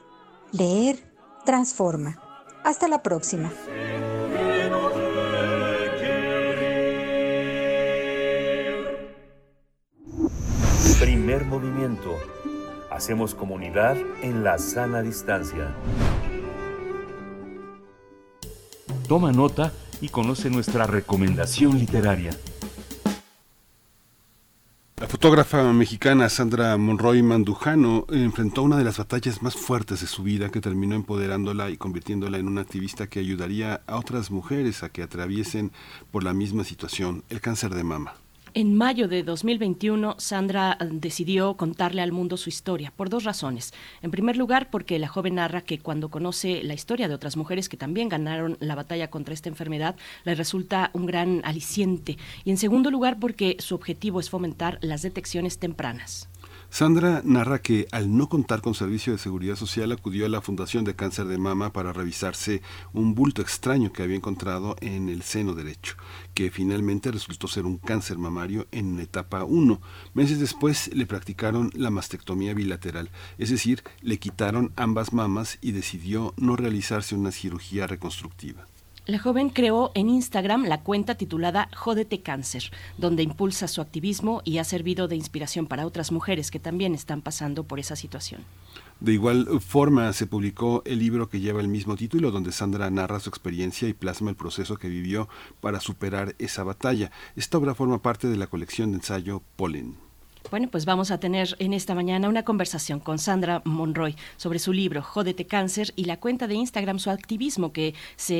Leer 0.52 0.98
transforma. 1.44 2.20
Hasta 2.64 2.86
la 2.86 3.02
próxima. 3.02 3.52
Primer 11.00 11.44
movimiento. 11.46 12.16
Hacemos 12.90 13.34
comunidad 13.34 13.96
en 14.22 14.44
la 14.44 14.58
sana 14.58 15.02
distancia. 15.02 15.74
Toma 19.08 19.32
nota 19.32 19.72
y 20.00 20.08
conoce 20.10 20.50
nuestra 20.50 20.86
recomendación 20.86 21.78
literaria. 21.78 22.30
La 25.02 25.08
fotógrafa 25.08 25.64
mexicana 25.72 26.28
Sandra 26.28 26.76
Monroy 26.76 27.24
Mandujano 27.24 28.06
enfrentó 28.08 28.62
una 28.62 28.78
de 28.78 28.84
las 28.84 28.98
batallas 28.98 29.42
más 29.42 29.56
fuertes 29.56 30.00
de 30.00 30.06
su 30.06 30.22
vida 30.22 30.48
que 30.50 30.60
terminó 30.60 30.94
empoderándola 30.94 31.70
y 31.70 31.76
convirtiéndola 31.76 32.38
en 32.38 32.46
una 32.46 32.60
activista 32.60 33.08
que 33.08 33.18
ayudaría 33.18 33.82
a 33.88 33.96
otras 33.96 34.30
mujeres 34.30 34.84
a 34.84 34.90
que 34.90 35.02
atraviesen 35.02 35.72
por 36.12 36.22
la 36.22 36.34
misma 36.34 36.62
situación, 36.62 37.24
el 37.30 37.40
cáncer 37.40 37.74
de 37.74 37.82
mama. 37.82 38.21
En 38.54 38.74
mayo 38.74 39.08
de 39.08 39.22
2021, 39.22 40.16
Sandra 40.18 40.76
eh, 40.78 40.88
decidió 40.92 41.56
contarle 41.56 42.02
al 42.02 42.12
mundo 42.12 42.36
su 42.36 42.50
historia 42.50 42.92
por 42.94 43.08
dos 43.08 43.24
razones. 43.24 43.72
En 44.02 44.10
primer 44.10 44.36
lugar, 44.36 44.68
porque 44.68 44.98
la 44.98 45.08
joven 45.08 45.36
narra 45.36 45.62
que 45.62 45.78
cuando 45.78 46.10
conoce 46.10 46.62
la 46.62 46.74
historia 46.74 47.08
de 47.08 47.14
otras 47.14 47.38
mujeres 47.38 47.70
que 47.70 47.78
también 47.78 48.10
ganaron 48.10 48.58
la 48.60 48.74
batalla 48.74 49.08
contra 49.08 49.32
esta 49.32 49.48
enfermedad, 49.48 49.96
le 50.24 50.34
resulta 50.34 50.90
un 50.92 51.06
gran 51.06 51.40
aliciente. 51.46 52.18
Y 52.44 52.50
en 52.50 52.58
segundo 52.58 52.90
lugar, 52.90 53.18
porque 53.18 53.56
su 53.58 53.74
objetivo 53.74 54.20
es 54.20 54.28
fomentar 54.28 54.78
las 54.82 55.00
detecciones 55.00 55.58
tempranas. 55.58 56.28
Sandra 56.72 57.20
narra 57.22 57.60
que 57.60 57.86
al 57.92 58.16
no 58.16 58.30
contar 58.30 58.62
con 58.62 58.72
servicio 58.72 59.12
de 59.12 59.18
seguridad 59.18 59.56
social 59.56 59.92
acudió 59.92 60.24
a 60.24 60.30
la 60.30 60.40
Fundación 60.40 60.84
de 60.84 60.96
Cáncer 60.96 61.26
de 61.26 61.36
Mama 61.36 61.70
para 61.70 61.92
revisarse 61.92 62.62
un 62.94 63.14
bulto 63.14 63.42
extraño 63.42 63.92
que 63.92 64.02
había 64.02 64.16
encontrado 64.16 64.76
en 64.80 65.10
el 65.10 65.20
seno 65.20 65.52
derecho, 65.54 65.96
que 66.32 66.50
finalmente 66.50 67.10
resultó 67.10 67.46
ser 67.46 67.66
un 67.66 67.76
cáncer 67.76 68.16
mamario 68.16 68.68
en 68.72 68.98
etapa 69.00 69.44
1. 69.44 69.82
Meses 70.14 70.40
después 70.40 70.88
le 70.94 71.04
practicaron 71.04 71.70
la 71.74 71.90
mastectomía 71.90 72.54
bilateral, 72.54 73.10
es 73.36 73.50
decir, 73.50 73.82
le 74.00 74.18
quitaron 74.18 74.72
ambas 74.74 75.12
mamas 75.12 75.58
y 75.60 75.72
decidió 75.72 76.32
no 76.38 76.56
realizarse 76.56 77.14
una 77.14 77.32
cirugía 77.32 77.86
reconstructiva. 77.86 78.66
La 79.04 79.18
joven 79.18 79.50
creó 79.50 79.90
en 79.96 80.08
Instagram 80.08 80.64
la 80.66 80.82
cuenta 80.82 81.16
titulada 81.16 81.68
Jódete 81.74 82.20
Cáncer, 82.20 82.70
donde 82.98 83.24
impulsa 83.24 83.66
su 83.66 83.80
activismo 83.80 84.42
y 84.44 84.58
ha 84.58 84.64
servido 84.64 85.08
de 85.08 85.16
inspiración 85.16 85.66
para 85.66 85.86
otras 85.86 86.12
mujeres 86.12 86.52
que 86.52 86.60
también 86.60 86.94
están 86.94 87.20
pasando 87.20 87.64
por 87.64 87.80
esa 87.80 87.96
situación. 87.96 88.42
De 89.00 89.12
igual 89.12 89.60
forma, 89.60 90.12
se 90.12 90.28
publicó 90.28 90.84
el 90.86 91.00
libro 91.00 91.28
que 91.28 91.40
lleva 91.40 91.60
el 91.60 91.66
mismo 91.66 91.96
título, 91.96 92.30
donde 92.30 92.52
Sandra 92.52 92.90
narra 92.90 93.18
su 93.18 93.28
experiencia 93.28 93.88
y 93.88 93.92
plasma 93.92 94.30
el 94.30 94.36
proceso 94.36 94.76
que 94.76 94.88
vivió 94.88 95.28
para 95.60 95.80
superar 95.80 96.36
esa 96.38 96.62
batalla. 96.62 97.10
Esta 97.34 97.58
obra 97.58 97.74
forma 97.74 98.00
parte 98.00 98.28
de 98.28 98.36
la 98.36 98.46
colección 98.46 98.92
de 98.92 98.98
ensayo 98.98 99.42
Polen. 99.56 99.96
Bueno, 100.52 100.68
pues 100.68 100.84
vamos 100.84 101.10
a 101.10 101.18
tener 101.18 101.56
en 101.60 101.72
esta 101.72 101.94
mañana 101.94 102.28
una 102.28 102.42
conversación 102.42 103.00
con 103.00 103.18
Sandra 103.18 103.62
Monroy 103.64 104.16
sobre 104.36 104.58
su 104.58 104.74
libro 104.74 105.00
Jódete 105.00 105.46
Cáncer 105.46 105.94
y 105.96 106.04
la 106.04 106.18
cuenta 106.18 106.46
de 106.46 106.52
Instagram, 106.52 106.98
su 106.98 107.08
activismo 107.08 107.72
que 107.72 107.94
se 108.16 108.34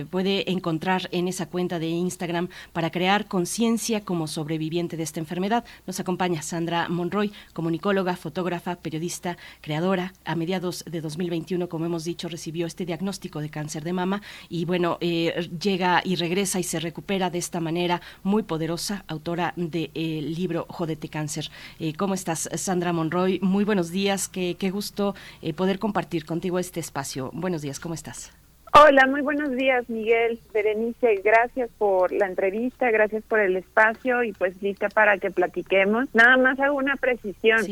eh, 0.00 0.04
puede 0.04 0.50
encontrar 0.50 1.08
en 1.10 1.26
esa 1.26 1.46
cuenta 1.46 1.78
de 1.78 1.86
Instagram 1.86 2.50
para 2.74 2.90
crear 2.90 3.28
conciencia 3.28 4.02
como 4.02 4.26
sobreviviente 4.26 4.98
de 4.98 5.04
esta 5.04 5.20
enfermedad. 5.20 5.64
Nos 5.86 6.00
acompaña 6.00 6.42
Sandra 6.42 6.90
Monroy, 6.90 7.32
comunicóloga, 7.54 8.14
fotógrafa, 8.14 8.76
periodista, 8.76 9.38
creadora. 9.62 10.12
A 10.26 10.34
mediados 10.34 10.84
de 10.86 11.00
2021, 11.00 11.70
como 11.70 11.86
hemos 11.86 12.04
dicho, 12.04 12.28
recibió 12.28 12.66
este 12.66 12.84
diagnóstico 12.84 13.40
de 13.40 13.48
cáncer 13.48 13.84
de 13.84 13.94
mama 13.94 14.20
y 14.50 14.66
bueno, 14.66 14.98
eh, 15.00 15.48
llega 15.58 16.02
y 16.04 16.16
regresa 16.16 16.60
y 16.60 16.62
se 16.62 16.78
recupera 16.78 17.30
de 17.30 17.38
esta 17.38 17.58
manera 17.58 18.02
muy 18.22 18.42
poderosa, 18.42 19.06
autora 19.08 19.54
del 19.56 20.34
libro 20.34 20.66
Jódete 20.68 21.08
Cáncer. 21.08 21.50
Eh, 21.78 21.92
¿Cómo 21.96 22.14
estás, 22.14 22.48
Sandra 22.54 22.92
Monroy? 22.92 23.40
Muy 23.42 23.64
buenos 23.64 23.90
días, 23.90 24.28
qué, 24.28 24.56
qué 24.58 24.70
gusto 24.70 25.14
eh, 25.42 25.54
poder 25.54 25.78
compartir 25.78 26.24
contigo 26.24 26.58
este 26.58 26.80
espacio. 26.80 27.30
Buenos 27.32 27.62
días, 27.62 27.80
¿cómo 27.80 27.94
estás? 27.94 28.32
Hola, 28.76 29.06
muy 29.06 29.20
buenos 29.20 29.52
días, 29.52 29.88
Miguel, 29.88 30.40
Berenice. 30.52 31.20
Gracias 31.22 31.70
por 31.78 32.10
la 32.10 32.26
entrevista, 32.26 32.90
gracias 32.90 33.22
por 33.22 33.38
el 33.38 33.56
espacio 33.56 34.24
y 34.24 34.32
pues 34.32 34.60
lista 34.60 34.88
para 34.88 35.18
que 35.18 35.30
platiquemos. 35.30 36.12
Nada 36.12 36.36
más 36.36 36.58
hago 36.58 36.76
una 36.76 36.96
precisión. 36.96 37.64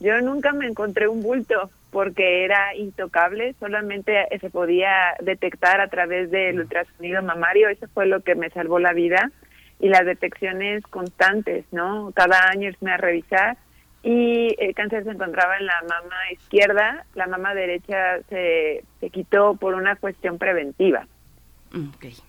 Yo 0.00 0.20
nunca 0.22 0.52
me 0.52 0.66
encontré 0.66 1.06
un 1.06 1.22
bulto 1.22 1.70
porque 1.92 2.44
era 2.44 2.74
intocable, 2.74 3.54
solamente 3.60 4.26
se 4.40 4.50
podía 4.50 5.14
detectar 5.20 5.80
a 5.80 5.86
través 5.86 6.32
del 6.32 6.58
ultrasonido 6.58 7.22
mamario, 7.22 7.68
eso 7.68 7.86
fue 7.94 8.06
lo 8.06 8.20
que 8.22 8.34
me 8.34 8.50
salvó 8.50 8.80
la 8.80 8.92
vida 8.92 9.30
y 9.80 9.88
las 9.88 10.04
detecciones 10.04 10.82
constantes, 10.84 11.64
¿no? 11.72 12.12
Cada 12.14 12.48
año 12.48 12.68
irme 12.68 12.92
a 12.92 12.96
revisar 12.98 13.56
y 14.02 14.54
el 14.58 14.74
cáncer 14.74 15.04
se 15.04 15.10
encontraba 15.10 15.56
en 15.58 15.66
la 15.66 15.80
mama 15.82 16.16
izquierda, 16.32 17.04
la 17.14 17.26
mama 17.26 17.54
derecha 17.54 18.20
se, 18.28 18.84
se 19.00 19.10
quitó 19.10 19.56
por 19.56 19.74
una 19.74 19.96
cuestión 19.96 20.38
preventiva. 20.38 21.06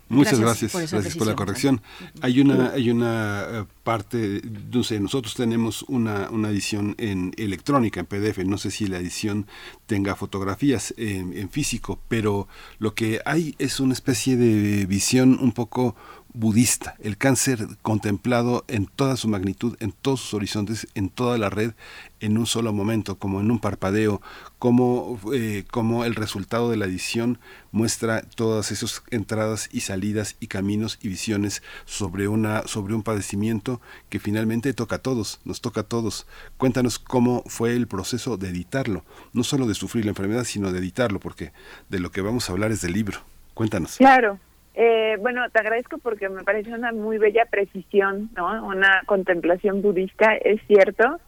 Muchas 0.08 0.40
gracias, 0.40 0.92
gracias, 0.92 1.16
por 1.16 1.26
la 1.26 1.36
corrección. 1.36 1.82
Hay 2.22 2.42
una, 2.42 2.72
hay 2.74 2.92
una 2.92 3.44
eh, 3.50 3.66
parte, 3.84 4.40
no 4.72 4.84
sé, 4.84 5.00
nosotros 5.00 5.34
tenemos 5.34 5.82
una, 5.84 6.30
una 6.30 6.50
edición 6.50 6.96
en 7.00 7.34
electrónica, 7.38 8.00
en 8.00 8.06
PDF, 8.06 8.38
no 8.46 8.60
sé 8.60 8.70
si 8.70 8.86
la 8.86 9.00
edición 9.00 9.48
tenga 9.88 10.16
fotografías 10.16 10.94
en, 10.98 11.36
en 11.36 11.50
físico, 11.50 12.00
pero 12.08 12.48
lo 12.78 12.94
que 12.94 13.22
hay 13.26 13.56
es 13.58 13.80
una 13.80 13.94
especie 13.94 14.38
de 14.38 14.86
visión 14.86 15.40
un 15.42 15.54
poco 15.54 15.96
budista, 16.34 16.96
el 17.00 17.18
cáncer 17.18 17.68
contemplado 17.82 18.64
en 18.68 18.86
toda 18.86 19.18
su 19.18 19.28
magnitud, 19.28 19.76
en 19.80 19.92
todos 19.92 20.22
sus 20.22 20.34
horizontes, 20.34 20.88
en 20.96 21.10
toda 21.10 21.38
la 21.38 21.50
red, 21.50 21.74
en 22.20 22.38
un 22.38 22.46
solo 22.46 22.72
momento, 22.72 23.18
como 23.18 23.42
en 23.42 23.52
un 23.52 23.60
parpadeo, 23.60 24.22
como, 24.60 25.20
eh, 25.34 25.66
como 25.72 26.06
el 26.06 26.16
resultado 26.16 26.70
de 26.70 26.78
la 26.78 26.86
edición 26.86 27.40
muestra 27.72 28.22
todas 28.22 28.72
esas 28.72 29.04
entradas 29.10 29.70
y 29.72 29.82
salidas 29.82 30.36
y 30.40 30.48
caminos 30.48 31.00
y 31.02 31.10
visiones 31.10 31.64
sobre, 31.86 32.28
una, 32.28 32.68
sobre 32.68 32.94
un 32.94 33.04
padecimiento 33.04 33.82
que 34.10 34.20
finalmente 34.20 34.74
toca 34.74 34.98
a 34.98 35.02
todos, 35.02 35.40
nos 35.46 35.62
toca 35.62 35.82
a 35.82 35.86
todos. 35.86 36.28
Cuéntanos 36.58 37.00
cómo 37.00 37.44
fue 37.48 37.76
el 37.76 37.88
proceso 37.88 38.38
de 38.38 38.50
editarlo, 38.50 39.04
no 39.34 39.44
solo 39.44 39.68
de 39.68 39.76
sufrir 39.76 40.06
la 40.06 40.12
enfermedad, 40.12 40.46
sino 40.46 40.72
de 40.72 40.80
editarlo, 40.80 41.20
porque 41.20 41.52
de 41.90 42.00
lo 42.00 42.12
que 42.12 42.22
vamos 42.22 42.50
a 42.50 42.54
hablar 42.54 42.72
es 42.72 42.82
del 42.82 42.94
libro. 42.94 43.20
Cuéntanos. 43.54 43.98
Claro, 43.98 44.40
eh, 44.84 45.18
bueno, 45.20 45.48
te 45.52 45.60
agradezco 45.60 46.00
porque 46.00 46.28
me 46.28 46.44
parece 46.44 46.74
una 46.74 46.92
muy 46.92 47.20
bella 47.20 47.46
precisión, 47.46 48.32
¿no? 48.36 48.66
Una 48.66 49.04
contemplación 49.06 49.84
budista, 49.84 50.34
es 50.34 50.60
cierto. 50.66 51.20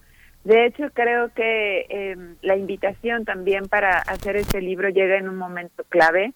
De 0.44 0.66
hecho, 0.66 0.86
creo 0.92 1.32
que 1.36 1.86
eh, 1.88 2.16
la 2.42 2.58
invitación 2.58 3.26
también 3.26 3.66
para 3.66 4.00
hacer 4.00 4.38
este 4.38 4.60
libro 4.60 4.90
llega 4.90 5.18
en 5.18 5.30
un 5.30 5.38
momento 5.38 5.84
clave, 5.90 6.34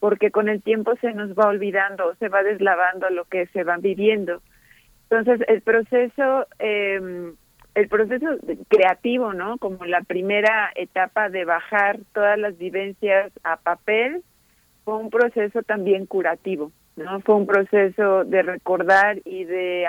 porque 0.00 0.32
con 0.32 0.48
el 0.48 0.60
tiempo 0.60 0.96
se 1.00 1.12
nos 1.12 1.38
va 1.38 1.46
olvidando, 1.46 2.16
se 2.16 2.28
va 2.28 2.42
deslavando 2.42 3.10
lo 3.10 3.26
que 3.26 3.46
se 3.52 3.62
va 3.62 3.76
viviendo. 3.76 4.42
Entonces, 5.08 5.46
el 5.46 5.62
proceso, 5.62 6.48
eh, 6.58 7.32
el 7.76 7.88
proceso 7.88 8.26
creativo, 8.66 9.34
¿no? 9.34 9.58
Como 9.58 9.84
la 9.84 10.00
primera 10.00 10.72
etapa 10.74 11.28
de 11.28 11.44
bajar 11.44 12.00
todas 12.12 12.36
las 12.36 12.58
vivencias 12.58 13.30
a 13.44 13.56
papel, 13.56 14.24
fue 14.86 14.98
un 14.98 15.10
proceso 15.10 15.64
también 15.64 16.06
curativo, 16.06 16.70
¿no? 16.94 17.18
Fue 17.22 17.34
un 17.34 17.44
proceso 17.44 18.24
de 18.24 18.42
recordar 18.42 19.18
y 19.24 19.42
de 19.42 19.84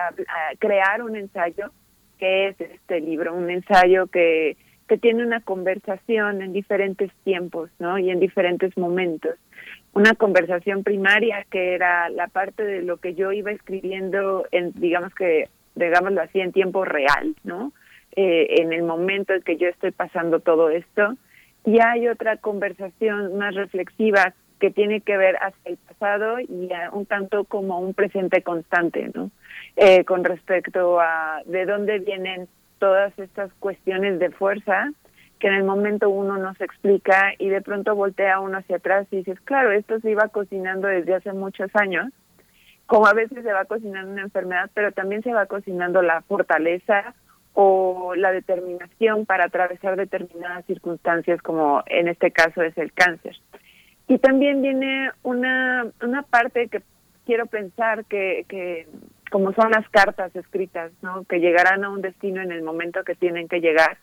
crear 0.57 1.03
un 1.03 1.15
ensayo 1.15 1.69
que 2.18 2.48
es 2.48 2.60
este 2.60 2.99
libro, 2.99 3.36
un 3.36 3.52
ensayo 3.52 4.07
que, 4.07 4.57
que 4.88 4.98
tiene 4.98 5.24
una 5.24 5.41
conversación 5.41 6.41
en 6.41 6.52
diferentes 6.52 7.11
tiempos, 7.24 7.69
¿no? 7.78 7.99
Y 7.99 8.10
en 8.10 8.19
diferentes 8.19 8.76
momentos. 8.76 9.36
Una 9.94 10.15
conversación 10.15 10.84
primaria 10.84 11.45
que 11.52 11.76
era 11.76 12.10
la 12.10 12.28
parte 12.28 12.64
de 12.64 12.82
lo 12.82 12.98
que 12.98 13.14
yo 13.14 13.32
iba 13.32 13.52
escribiendo 13.52 14.48
en, 14.52 14.72
digamos 14.74 15.14
que, 15.14 15.48
digámoslo 15.76 16.22
así, 16.22 16.40
en 16.40 16.53
tiempo 16.53 16.86
real, 16.86 17.36
¿no? 17.44 17.72
Eh, 18.15 18.61
en 18.61 18.74
el 18.74 18.82
momento 18.82 19.36
en 19.36 19.44
que 19.44 19.57
yo 19.57 19.68
estoy 19.68 19.91
pasando 19.91 20.40
todo 20.40 20.72
esto. 20.72 21.14
Y 21.65 21.80
hay 21.86 22.07
otra 22.07 22.38
conversación 22.38 23.38
más 23.38 23.53
reflexiva 23.53 24.34
que 24.60 24.72
tiene 24.72 25.02
que 25.02 25.18
ver 25.18 25.36
hacia 25.38 25.72
el 25.72 25.78
pasado 25.78 26.40
y 26.40 26.70
un 26.92 27.06
tanto 27.06 27.44
como 27.44 27.80
un 27.80 27.94
presente 27.94 28.42
constante, 28.42 29.12
¿no? 29.14 29.32
Eh, 29.76 30.04
con 30.06 30.24
respecto 30.24 31.00
a 31.00 31.42
de 31.46 31.66
dónde 31.66 32.00
vienen 32.00 32.48
todas 32.80 33.18
estas 33.20 33.52
cuestiones 33.60 34.20
de 34.20 34.32
fuerza 34.32 34.92
que 35.40 35.48
en 35.48 35.54
el 35.54 35.64
momento 35.64 36.10
uno 36.10 36.38
no 36.38 36.54
se 36.56 36.66
explica 36.66 37.34
y 37.38 37.50
de 37.50 37.62
pronto 37.62 37.96
voltea 37.96 38.40
uno 38.40 38.58
hacia 38.58 38.78
atrás 38.78 39.08
y 39.12 39.18
dices, 39.18 39.40
claro, 39.42 39.72
esto 39.72 40.00
se 40.00 40.12
iba 40.12 40.28
cocinando 40.30 40.88
desde 40.88 41.14
hace 41.14 41.32
muchos 41.34 41.70
años, 41.76 42.12
como 42.88 43.08
a 43.08 43.14
veces 43.14 43.44
se 43.44 43.54
va 43.54 43.66
cocinando 43.66 44.12
una 44.12 44.24
enfermedad, 44.24 44.72
pero 44.74 44.92
también 44.92 45.22
se 45.22 45.34
va 45.34 45.46
cocinando 45.46 46.02
la 46.02 46.22
fortaleza 46.22 47.14
o 47.54 48.16
la 48.16 48.32
determinación 48.32 49.26
para 49.26 49.46
atravesar 49.46 49.96
determinadas 49.96 50.66
circunstancias, 50.66 51.42
como 51.42 51.84
en 51.88 52.08
este 52.08 52.32
caso 52.32 52.62
es 52.62 52.78
el 52.78 52.94
cáncer. 52.94 53.36
Y 54.08 54.20
también 54.20 54.62
viene 54.62 55.12
una, 55.24 55.88
una 56.02 56.22
parte 56.24 56.68
que 56.70 56.82
quiero 57.26 57.46
pensar 57.46 58.06
que, 58.06 58.88
como 59.32 59.54
son 59.54 59.72
las 59.72 59.88
cartas 59.90 60.34
escritas, 60.36 60.92
¿no? 61.02 61.26
Que 61.26 61.40
llegarán 61.40 61.84
a 61.84 61.90
un 61.90 62.02
destino 62.02 62.42
en 62.42 62.52
el 62.52 62.64
momento 62.64 63.04
que 63.04 63.16
tienen 63.16 63.48
que 63.48 63.60
llegar. 63.60 63.98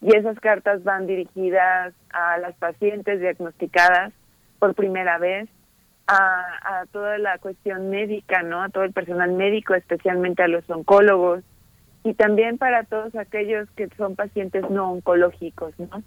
Y 0.00 0.16
esas 0.16 0.40
cartas 0.40 0.82
van 0.82 1.06
dirigidas 1.06 1.92
a 2.10 2.38
las 2.38 2.54
pacientes 2.56 3.20
diagnosticadas 3.20 4.14
por 4.58 4.74
primera 4.74 5.18
vez, 5.18 5.48
a, 6.06 6.80
a 6.80 6.86
toda 6.86 7.18
la 7.18 7.36
cuestión 7.38 7.90
médica, 7.90 8.42
¿no? 8.42 8.62
A 8.62 8.70
todo 8.70 8.84
el 8.84 8.92
personal 8.92 9.32
médico, 9.32 9.74
especialmente 9.74 10.42
a 10.42 10.48
los 10.48 10.68
oncólogos, 10.70 11.44
y 12.02 12.14
también 12.14 12.56
para 12.56 12.84
todos 12.84 13.14
aquellos 13.14 13.68
que 13.72 13.88
son 13.96 14.16
pacientes 14.16 14.68
no 14.70 14.92
oncológicos, 14.92 15.78
¿no? 15.78 16.02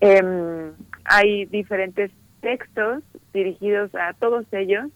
Em, 0.00 0.72
hay 1.04 1.46
diferentes 1.46 2.10
textos 2.40 3.02
dirigidos 3.32 3.94
a 3.94 4.12
todos 4.14 4.46
ellos 4.52 4.86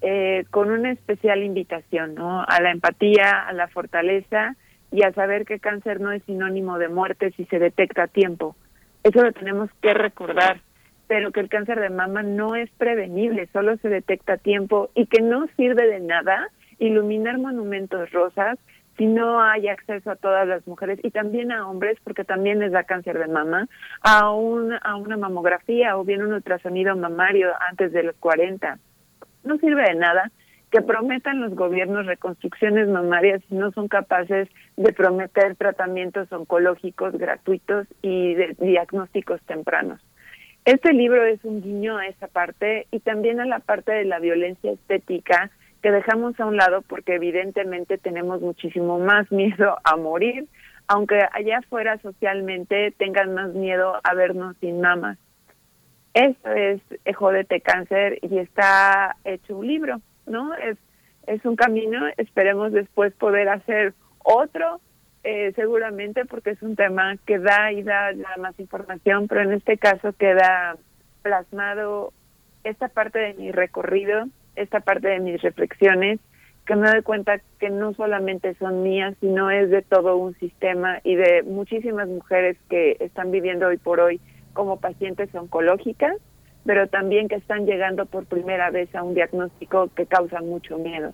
eh, 0.00 0.44
con 0.50 0.70
una 0.70 0.90
especial 0.90 1.42
invitación, 1.42 2.14
¿no? 2.14 2.42
A 2.42 2.60
la 2.60 2.70
empatía, 2.70 3.46
a 3.46 3.52
la 3.52 3.68
fortaleza 3.68 4.56
y 4.90 5.04
a 5.04 5.12
saber 5.12 5.44
que 5.44 5.60
cáncer 5.60 6.00
no 6.00 6.12
es 6.12 6.22
sinónimo 6.24 6.78
de 6.78 6.88
muerte 6.88 7.32
si 7.36 7.44
se 7.46 7.58
detecta 7.58 8.04
a 8.04 8.08
tiempo. 8.08 8.56
Eso 9.04 9.22
lo 9.22 9.32
tenemos 9.32 9.70
que 9.80 9.94
recordar, 9.94 10.60
pero 11.06 11.32
que 11.32 11.40
el 11.40 11.48
cáncer 11.48 11.80
de 11.80 11.90
mama 11.90 12.22
no 12.22 12.56
es 12.56 12.70
prevenible, 12.78 13.48
solo 13.52 13.76
se 13.78 13.88
detecta 13.88 14.34
a 14.34 14.38
tiempo 14.38 14.90
y 14.94 15.06
que 15.06 15.22
no 15.22 15.46
sirve 15.56 15.86
de 15.86 16.00
nada 16.00 16.48
iluminar 16.78 17.38
monumentos 17.38 18.10
rosas 18.10 18.58
si 18.96 19.06
no 19.06 19.42
hay 19.42 19.68
acceso 19.68 20.10
a 20.10 20.16
todas 20.16 20.46
las 20.46 20.66
mujeres 20.66 20.98
y 21.02 21.10
también 21.10 21.50
a 21.52 21.68
hombres, 21.68 21.98
porque 22.04 22.24
también 22.24 22.58
les 22.58 22.72
da 22.72 22.84
cáncer 22.84 23.18
de 23.18 23.28
mama, 23.28 23.68
a, 24.02 24.30
un, 24.30 24.72
a 24.82 24.96
una 24.96 25.16
mamografía 25.16 25.96
o 25.96 26.04
bien 26.04 26.22
un 26.22 26.32
ultrasonido 26.32 26.96
mamario 26.96 27.50
antes 27.68 27.92
de 27.92 28.02
los 28.02 28.16
40. 28.16 28.78
No 29.44 29.56
sirve 29.58 29.82
de 29.82 29.94
nada 29.94 30.30
que 30.70 30.80
prometan 30.80 31.40
los 31.40 31.54
gobiernos 31.54 32.06
reconstrucciones 32.06 32.88
mamarias 32.88 33.42
si 33.48 33.54
no 33.54 33.72
son 33.72 33.88
capaces 33.88 34.48
de 34.76 34.92
prometer 34.92 35.54
tratamientos 35.56 36.32
oncológicos 36.32 37.12
gratuitos 37.12 37.86
y 38.00 38.34
de 38.34 38.56
diagnósticos 38.58 39.40
tempranos. 39.42 40.00
Este 40.64 40.92
libro 40.92 41.24
es 41.24 41.44
un 41.44 41.60
guiño 41.60 41.98
a 41.98 42.06
esa 42.06 42.28
parte 42.28 42.86
y 42.90 43.00
también 43.00 43.40
a 43.40 43.46
la 43.46 43.58
parte 43.58 43.92
de 43.92 44.04
la 44.04 44.18
violencia 44.18 44.72
estética 44.72 45.50
que 45.82 45.90
dejamos 45.90 46.38
a 46.38 46.46
un 46.46 46.56
lado 46.56 46.82
porque 46.82 47.16
evidentemente 47.16 47.98
tenemos 47.98 48.40
muchísimo 48.40 48.98
más 48.98 49.30
miedo 49.32 49.76
a 49.84 49.96
morir, 49.96 50.46
aunque 50.86 51.20
allá 51.32 51.58
afuera 51.58 51.98
socialmente 51.98 52.92
tengan 52.92 53.34
más 53.34 53.52
miedo 53.52 54.00
a 54.02 54.14
vernos 54.14 54.56
sin 54.60 54.80
mamas. 54.80 55.18
Esto 56.14 56.50
es 56.52 56.80
Jodete 57.16 57.60
Cáncer 57.60 58.18
y 58.22 58.38
está 58.38 59.16
hecho 59.24 59.56
un 59.56 59.66
libro, 59.66 60.00
¿no? 60.26 60.54
Es, 60.54 60.76
es 61.26 61.44
un 61.44 61.56
camino, 61.56 62.06
esperemos 62.16 62.72
después 62.72 63.12
poder 63.14 63.48
hacer 63.48 63.94
otro, 64.18 64.80
eh, 65.24 65.52
seguramente 65.56 66.26
porque 66.26 66.50
es 66.50 66.62
un 66.62 66.76
tema 66.76 67.16
que 67.26 67.38
da 67.38 67.72
y 67.72 67.82
da, 67.82 68.12
da 68.12 68.36
más 68.38 68.58
información, 68.60 69.26
pero 69.26 69.40
en 69.40 69.52
este 69.52 69.78
caso 69.78 70.12
queda 70.12 70.76
plasmado 71.22 72.12
esta 72.62 72.88
parte 72.88 73.18
de 73.18 73.34
mi 73.34 73.50
recorrido 73.50 74.26
esta 74.56 74.80
parte 74.80 75.08
de 75.08 75.20
mis 75.20 75.40
reflexiones, 75.42 76.20
que 76.66 76.76
me 76.76 76.88
doy 76.88 77.02
cuenta 77.02 77.40
que 77.58 77.70
no 77.70 77.92
solamente 77.94 78.54
son 78.54 78.82
mías, 78.82 79.14
sino 79.20 79.50
es 79.50 79.70
de 79.70 79.82
todo 79.82 80.16
un 80.16 80.34
sistema 80.38 81.00
y 81.02 81.16
de 81.16 81.42
muchísimas 81.42 82.08
mujeres 82.08 82.56
que 82.70 82.96
están 83.00 83.30
viviendo 83.30 83.66
hoy 83.66 83.78
por 83.78 84.00
hoy 84.00 84.20
como 84.52 84.78
pacientes 84.78 85.34
oncológicas, 85.34 86.16
pero 86.64 86.86
también 86.86 87.28
que 87.28 87.34
están 87.34 87.66
llegando 87.66 88.06
por 88.06 88.26
primera 88.26 88.70
vez 88.70 88.94
a 88.94 89.02
un 89.02 89.14
diagnóstico 89.14 89.88
que 89.96 90.06
causa 90.06 90.40
mucho 90.40 90.78
miedo. 90.78 91.12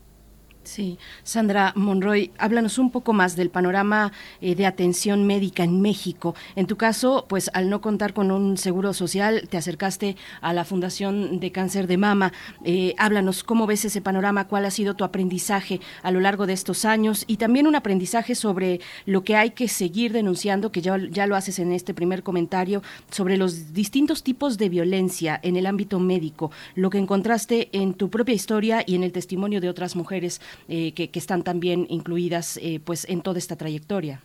Sí, 0.69 0.99
Sandra 1.23 1.73
Monroy, 1.77 2.31
háblanos 2.37 2.77
un 2.77 2.91
poco 2.91 3.15
más 3.15 3.37
del 3.37 3.49
panorama 3.49 4.13
eh, 4.43 4.55
de 4.55 4.67
atención 4.67 5.27
médica 5.27 5.65
en 5.65 5.81
México. 5.81 6.35
En 6.57 6.67
tu 6.67 6.77
caso, 6.77 7.25
pues 7.27 7.51
al 7.55 7.71
no 7.71 7.81
contar 7.81 8.13
con 8.13 8.31
un 8.31 8.59
seguro 8.59 8.93
social, 8.93 9.49
te 9.49 9.57
acercaste 9.57 10.17
a 10.43 10.53
la 10.53 10.67
Fundación 10.67 11.41
de 11.41 11.53
Cáncer 11.53 11.87
de 11.87 11.97
Mama. 11.97 12.35
Eh, 12.67 12.95
háblanos 12.99 13.45
cómo 13.45 13.67
ves 13.67 13.87
ese 13.87 14.03
panorama, 14.03 14.47
cuál 14.47 14.67
ha 14.67 14.71
sido 14.71 14.93
tu 14.93 15.05
aprendizaje 15.05 15.81
a 16.03 16.11
lo 16.11 16.21
largo 16.21 16.47
de 16.47 16.53
estos 16.53 16.85
años 16.85 17.25
y 17.27 17.39
también 17.39 17.67
un 17.67 17.75
aprendizaje 17.75 18.35
sobre 18.35 18.81
lo 19.07 19.25
que 19.25 19.37
hay 19.37 19.53
que 19.53 19.69
seguir 19.69 20.13
denunciando, 20.13 20.71
que 20.71 20.83
ya, 20.83 20.99
ya 20.99 21.27
lo 21.27 21.35
haces 21.35 21.61
en 21.61 21.73
este 21.73 21.95
primer 21.95 22.23
comentario, 22.23 22.83
sobre 23.11 23.39
los 23.39 23.73
distintos 23.73 24.23
tipos 24.23 24.59
de 24.59 24.69
violencia 24.69 25.41
en 25.43 25.57
el 25.57 25.65
ámbito 25.65 25.99
médico, 25.99 26.51
lo 26.75 26.91
que 26.91 26.99
encontraste 26.99 27.71
en 27.73 27.95
tu 27.95 28.11
propia 28.11 28.35
historia 28.35 28.85
y 28.87 28.97
en 28.97 29.03
el 29.03 29.13
testimonio 29.13 29.63
de 29.63 29.71
otras 29.71 29.97
mujeres 29.97 30.43
eh, 30.69 30.93
que, 30.95 31.11
están 31.15 31.43
también 31.43 31.87
incluidas 31.89 32.59
eh, 32.63 32.81
pues 32.85 33.09
en 33.09 33.23
toda 33.23 33.39
esta 33.39 33.57
trayectoria. 33.57 34.21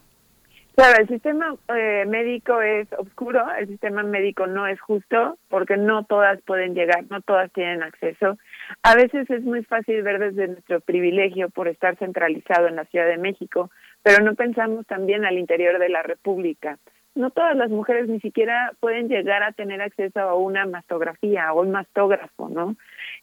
Claro, 0.75 1.01
el 1.01 1.07
sistema 1.07 1.55
eh, 1.75 2.03
médico 2.07 2.59
es 2.59 2.87
oscuro, 2.93 3.45
el 3.59 3.67
sistema 3.67 4.01
médico 4.01 4.47
no 4.47 4.65
es 4.65 4.81
justo 4.81 5.37
porque 5.47 5.77
no 5.77 6.03
todas 6.05 6.41
pueden 6.41 6.73
llegar, 6.73 7.05
no 7.11 7.21
todas 7.21 7.51
tienen 7.51 7.83
acceso. 7.83 8.39
A 8.81 8.95
veces 8.95 9.29
es 9.29 9.43
muy 9.43 9.63
fácil 9.63 10.01
ver 10.01 10.17
desde 10.17 10.47
nuestro 10.47 10.79
privilegio 10.81 11.49
por 11.49 11.67
estar 11.67 11.95
centralizado 11.97 12.67
en 12.67 12.77
la 12.77 12.85
Ciudad 12.85 13.05
de 13.05 13.19
México, 13.19 13.69
pero 14.01 14.23
no 14.23 14.33
pensamos 14.33 14.87
también 14.87 15.25
al 15.25 15.37
interior 15.37 15.77
de 15.77 15.89
la 15.89 16.01
República. 16.01 16.79
No 17.13 17.29
todas 17.29 17.55
las 17.55 17.69
mujeres 17.69 18.09
ni 18.09 18.19
siquiera 18.19 18.73
pueden 18.79 19.09
llegar 19.09 19.43
a 19.43 19.51
tener 19.51 19.79
acceso 19.79 20.19
a 20.19 20.33
una 20.33 20.65
mastografía 20.65 21.53
o 21.53 21.61
un 21.61 21.69
mastógrafo, 21.69 22.49
¿no? 22.49 22.75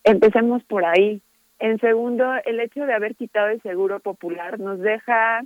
Empecemos 0.04 0.62
por 0.62 0.84
ahí. 0.84 1.20
En 1.60 1.78
segundo, 1.78 2.24
el 2.46 2.58
hecho 2.58 2.86
de 2.86 2.94
haber 2.94 3.14
quitado 3.14 3.48
el 3.48 3.60
seguro 3.60 4.00
popular 4.00 4.58
nos 4.58 4.80
deja 4.80 5.42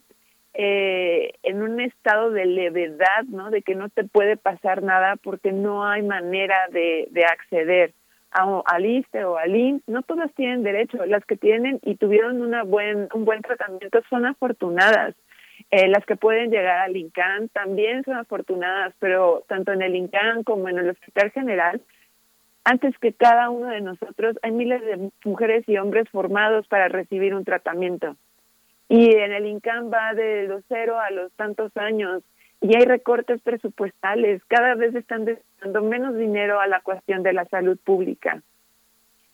eh, 0.55 1.32
en 1.43 1.61
un 1.61 1.81
estado 1.81 2.31
de 2.31 2.47
levedad, 2.47 3.24
¿no? 3.27 3.51
De 3.51 3.62
que 3.62 3.74
no 3.74 3.89
te 3.89 4.05
puede 4.05 4.36
pasar 4.36 4.85
nada 4.85 5.16
porque 5.16 5.51
no 5.51 5.85
hay 5.85 6.03
manera 6.03 6.57
de, 6.70 7.09
de 7.11 7.24
acceder 7.24 7.95
a, 8.31 8.62
al 8.65 8.86
ISTE 8.86 9.24
o 9.24 9.36
al 9.36 9.57
IMSS. 9.57 9.89
No 9.89 10.03
todas 10.03 10.32
tienen 10.35 10.62
derecho. 10.62 11.05
Las 11.05 11.24
que 11.24 11.36
tienen 11.36 11.81
y 11.82 11.97
tuvieron 11.97 12.41
una 12.41 12.62
buen, 12.62 13.09
un 13.12 13.24
buen 13.24 13.43
tratamiento 13.43 14.01
son 14.09 14.24
afortunadas. 14.24 15.16
Eh, 15.73 15.89
las 15.89 16.07
que 16.07 16.15
pueden 16.15 16.51
llegar 16.53 16.78
al 16.78 16.97
INCAN 16.97 17.49
también 17.49 18.05
son 18.05 18.15
afortunadas, 18.19 18.95
pero 19.01 19.43
tanto 19.49 19.73
en 19.73 19.82
el 19.82 19.97
INCAN 19.97 20.45
como 20.45 20.69
en 20.69 20.78
el 20.78 20.91
Hospital 20.91 21.32
General 21.32 21.81
antes 22.65 22.97
que 22.99 23.12
cada 23.12 23.51
uno 23.51 23.69
de 23.69 23.82
nosotros, 23.82 24.36
hay 24.43 24.51
miles 24.51 24.82
de 24.82 25.11
mujeres 25.24 25.69
y 25.69 25.77
hombres 25.77 26.09
formados 26.11 26.66
para 26.66 26.89
recibir 26.89 27.35
un 27.35 27.45
tratamiento. 27.45 28.16
Y 28.89 29.15
en 29.15 29.32
el 29.32 29.47
INCAM 29.47 29.93
va 29.93 30.15
de 30.15 30.49
los 30.49 30.62
cero 30.69 30.99
a 30.99 31.11
los 31.11 31.32
tantos 31.32 31.77
años 31.77 32.23
y 32.61 32.77
hay 32.77 32.85
recortes 32.85 33.41
presupuestales. 33.43 34.43
Cada 34.47 34.74
vez 34.74 34.95
están 34.95 35.27
destinando 35.27 35.82
menos 35.82 36.16
dinero 36.16 36.61
a 36.61 36.66
la 36.66 36.81
cuestión 36.81 37.23
de 37.23 37.32
la 37.35 37.45
salud 37.47 37.78
pública. 37.85 38.43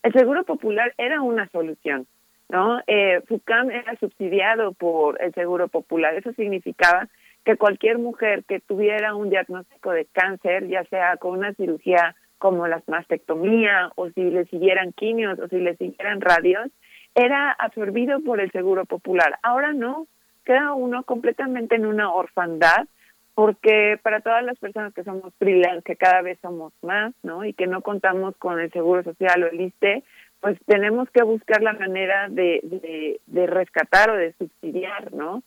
El 0.02 0.12
Seguro 0.12 0.44
Popular 0.44 0.94
era 0.98 1.20
una 1.20 1.48
solución, 1.51 2.07
¿no? 2.48 2.81
Eh, 2.86 3.20
FUCAM 3.28 3.70
era 3.70 3.97
subsidiado 3.97 4.73
por 4.73 5.23
el 5.23 5.32
Seguro 5.35 5.69
Popular. 5.69 6.15
Eso 6.15 6.32
significaba 6.32 7.09
que 7.44 7.57
cualquier 7.57 7.98
mujer 7.98 8.44
que 8.44 8.61
tuviera 8.61 9.15
un 9.15 9.31
diagnóstico 9.31 9.93
de 9.93 10.07
cáncer, 10.07 10.66
ya 10.69 10.85
sea 10.85 11.16
con 11.16 11.39
una 11.39 11.55
cirugía 11.55 12.16
como 12.41 12.67
la 12.67 12.83
mastectomía 12.89 13.93
o 13.97 14.09
si 14.11 14.23
le 14.23 14.47
siguieran 14.47 14.93
quimios 14.93 15.39
o 15.39 15.47
si 15.47 15.59
le 15.59 15.77
siguieran 15.77 16.21
radios, 16.21 16.69
era 17.15 17.53
absorbido 17.53 18.21
por 18.21 18.41
el 18.41 18.51
Seguro 18.51 18.87
Popular. 18.87 19.39
Ahora 19.43 19.73
no, 19.73 20.07
queda 20.45 20.73
uno 20.73 21.05
completamente 21.05 21.77
en 21.77 21.85
una 21.87 22.12
orfandad 22.12 22.87
porque 23.35 23.99
para 24.03 24.21
todas 24.21 24.43
las 24.43 24.59
personas 24.59 24.95
que 24.95 25.05
somos 25.05 25.33
freelance, 25.39 25.83
que 25.83 25.97
cada 25.97 26.23
vez 26.23 26.39
somos 26.41 26.73
más, 26.83 27.15
¿no? 27.23 27.45
Y 27.45 27.53
que 27.53 27.67
no 27.67 27.83
contamos 27.83 28.35
con 28.37 28.59
el 28.59 28.73
Seguro 28.73 29.03
Social 29.03 29.45
o 29.45 29.49
el 29.49 29.61
ISTE, 29.61 30.03
pues 30.41 30.59
tenemos 30.67 31.11
que 31.11 31.23
buscar 31.23 31.62
la 31.62 31.75
manera 31.75 32.29
de, 32.31 32.61
de, 32.62 33.21
de 33.27 33.47
rescatar 33.47 34.11
o 34.11 34.17
de 34.17 34.33
subsidiar, 34.33 35.12
¿no? 35.12 35.43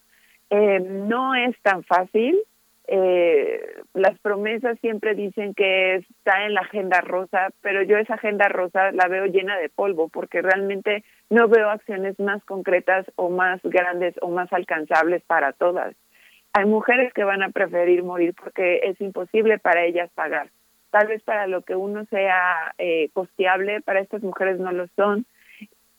Eh, 0.49 0.79
no 0.79 1.33
es 1.33 1.59
tan 1.63 1.83
fácil, 1.83 2.39
eh, 2.87 3.81
las 3.93 4.19
promesas 4.19 4.77
siempre 4.79 5.15
dicen 5.15 5.53
que 5.53 5.95
está 5.95 6.45
en 6.45 6.53
la 6.53 6.61
agenda 6.61 6.99
rosa, 7.01 7.49
pero 7.61 7.81
yo 7.81 7.97
esa 7.97 8.15
agenda 8.15 8.49
rosa 8.49 8.91
la 8.91 9.07
veo 9.07 9.25
llena 9.25 9.57
de 9.57 9.69
polvo 9.69 10.09
porque 10.09 10.41
realmente 10.41 11.03
no 11.29 11.47
veo 11.47 11.69
acciones 11.69 12.19
más 12.19 12.43
concretas 12.43 13.05
o 13.15 13.29
más 13.29 13.61
grandes 13.63 14.15
o 14.21 14.29
más 14.29 14.51
alcanzables 14.51 15.23
para 15.23 15.53
todas. 15.53 15.95
Hay 16.53 16.65
mujeres 16.65 17.13
que 17.13 17.23
van 17.23 17.41
a 17.41 17.49
preferir 17.49 18.03
morir 18.03 18.35
porque 18.35 18.81
es 18.83 18.99
imposible 18.99 19.59
para 19.59 19.85
ellas 19.85 20.11
pagar. 20.13 20.49
Tal 20.91 21.07
vez 21.07 21.23
para 21.23 21.47
lo 21.47 21.61
que 21.63 21.75
uno 21.75 22.05
sea 22.05 22.75
eh, 22.77 23.09
costeable, 23.13 23.81
para 23.81 24.01
estas 24.01 24.21
mujeres 24.21 24.59
no 24.59 24.71
lo 24.71 24.87
son. 24.95 25.25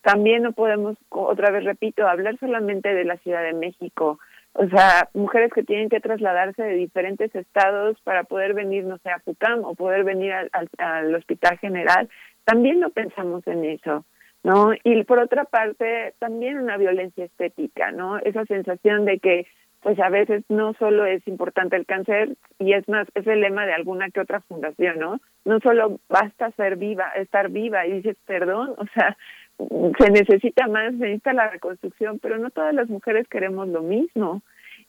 También 0.02 0.42
no 0.42 0.52
podemos, 0.52 0.96
otra 1.08 1.50
vez 1.50 1.64
repito, 1.64 2.06
hablar 2.06 2.38
solamente 2.38 2.94
de 2.94 3.04
la 3.04 3.16
Ciudad 3.16 3.42
de 3.42 3.54
México 3.54 4.20
o 4.54 4.68
sea, 4.68 5.08
mujeres 5.14 5.52
que 5.52 5.64
tienen 5.64 5.88
que 5.88 6.00
trasladarse 6.00 6.62
de 6.62 6.74
diferentes 6.74 7.34
estados 7.34 8.00
para 8.02 8.24
poder 8.24 8.54
venir, 8.54 8.84
no 8.84 8.98
sé, 8.98 9.10
a 9.10 9.18
Pucam 9.18 9.64
o 9.64 9.74
poder 9.74 10.04
venir 10.04 10.32
al, 10.32 10.48
al, 10.52 10.68
al 10.78 11.14
Hospital 11.14 11.58
General, 11.58 12.08
también 12.44 12.80
no 12.80 12.90
pensamos 12.90 13.46
en 13.46 13.64
eso. 13.64 14.04
¿no? 14.44 14.72
Y 14.84 15.02
por 15.04 15.18
otra 15.18 15.44
parte, 15.44 16.14
también 16.18 16.58
una 16.58 16.76
violencia 16.76 17.24
estética, 17.24 17.90
¿no? 17.90 18.18
Esa 18.18 18.44
sensación 18.44 19.06
de 19.06 19.18
que 19.18 19.46
pues 19.80 19.98
a 20.00 20.08
veces 20.08 20.42
no 20.48 20.72
solo 20.78 21.04
es 21.04 21.26
importante 21.28 21.76
el 21.76 21.84
cáncer 21.84 22.36
y 22.58 22.72
es 22.72 22.88
más 22.88 23.06
es 23.14 23.26
el 23.26 23.42
lema 23.42 23.66
de 23.66 23.74
alguna 23.74 24.08
que 24.08 24.20
otra 24.20 24.40
fundación, 24.40 24.98
¿no? 24.98 25.20
No 25.44 25.60
solo 25.60 26.00
basta 26.08 26.50
ser 26.52 26.76
viva, 26.76 27.10
estar 27.16 27.50
viva 27.50 27.86
y 27.86 27.92
dices, 27.92 28.16
"Perdón", 28.26 28.74
o 28.78 28.86
sea, 28.94 29.16
se 29.58 30.10
necesita 30.10 30.66
más, 30.66 30.92
se 30.92 30.98
necesita 30.98 31.32
la 31.32 31.48
reconstrucción, 31.48 32.18
pero 32.18 32.38
no 32.38 32.50
todas 32.50 32.74
las 32.74 32.88
mujeres 32.88 33.28
queremos 33.28 33.68
lo 33.68 33.82
mismo. 33.82 34.42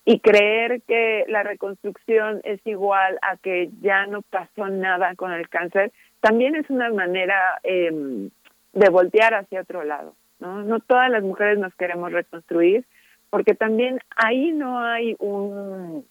Y 0.07 0.19
creer 0.19 0.81
que 0.83 1.25
la 1.27 1.43
reconstrucción 1.43 2.41
es 2.43 2.59
igual 2.65 3.17
a 3.23 3.37
que 3.37 3.69
ya 3.81 4.05
no 4.05 4.21
pasó 4.21 4.67
nada 4.67 5.15
con 5.15 5.31
el 5.31 5.49
cáncer, 5.49 5.91
también 6.19 6.55
es 6.55 6.69
una 6.69 6.91
manera 6.91 7.59
eh, 7.63 8.29
de 8.73 8.89
voltear 8.89 9.33
hacia 9.33 9.61
otro 9.61 9.83
lado. 9.83 10.13
¿no? 10.39 10.63
no 10.63 10.79
todas 10.79 11.09
las 11.09 11.23
mujeres 11.23 11.57
nos 11.57 11.73
queremos 11.75 12.11
reconstruir, 12.11 12.85
porque 13.29 13.55
también 13.55 13.99
ahí 14.15 14.51
no 14.51 14.79
hay 14.79 15.15
un, 15.19 16.05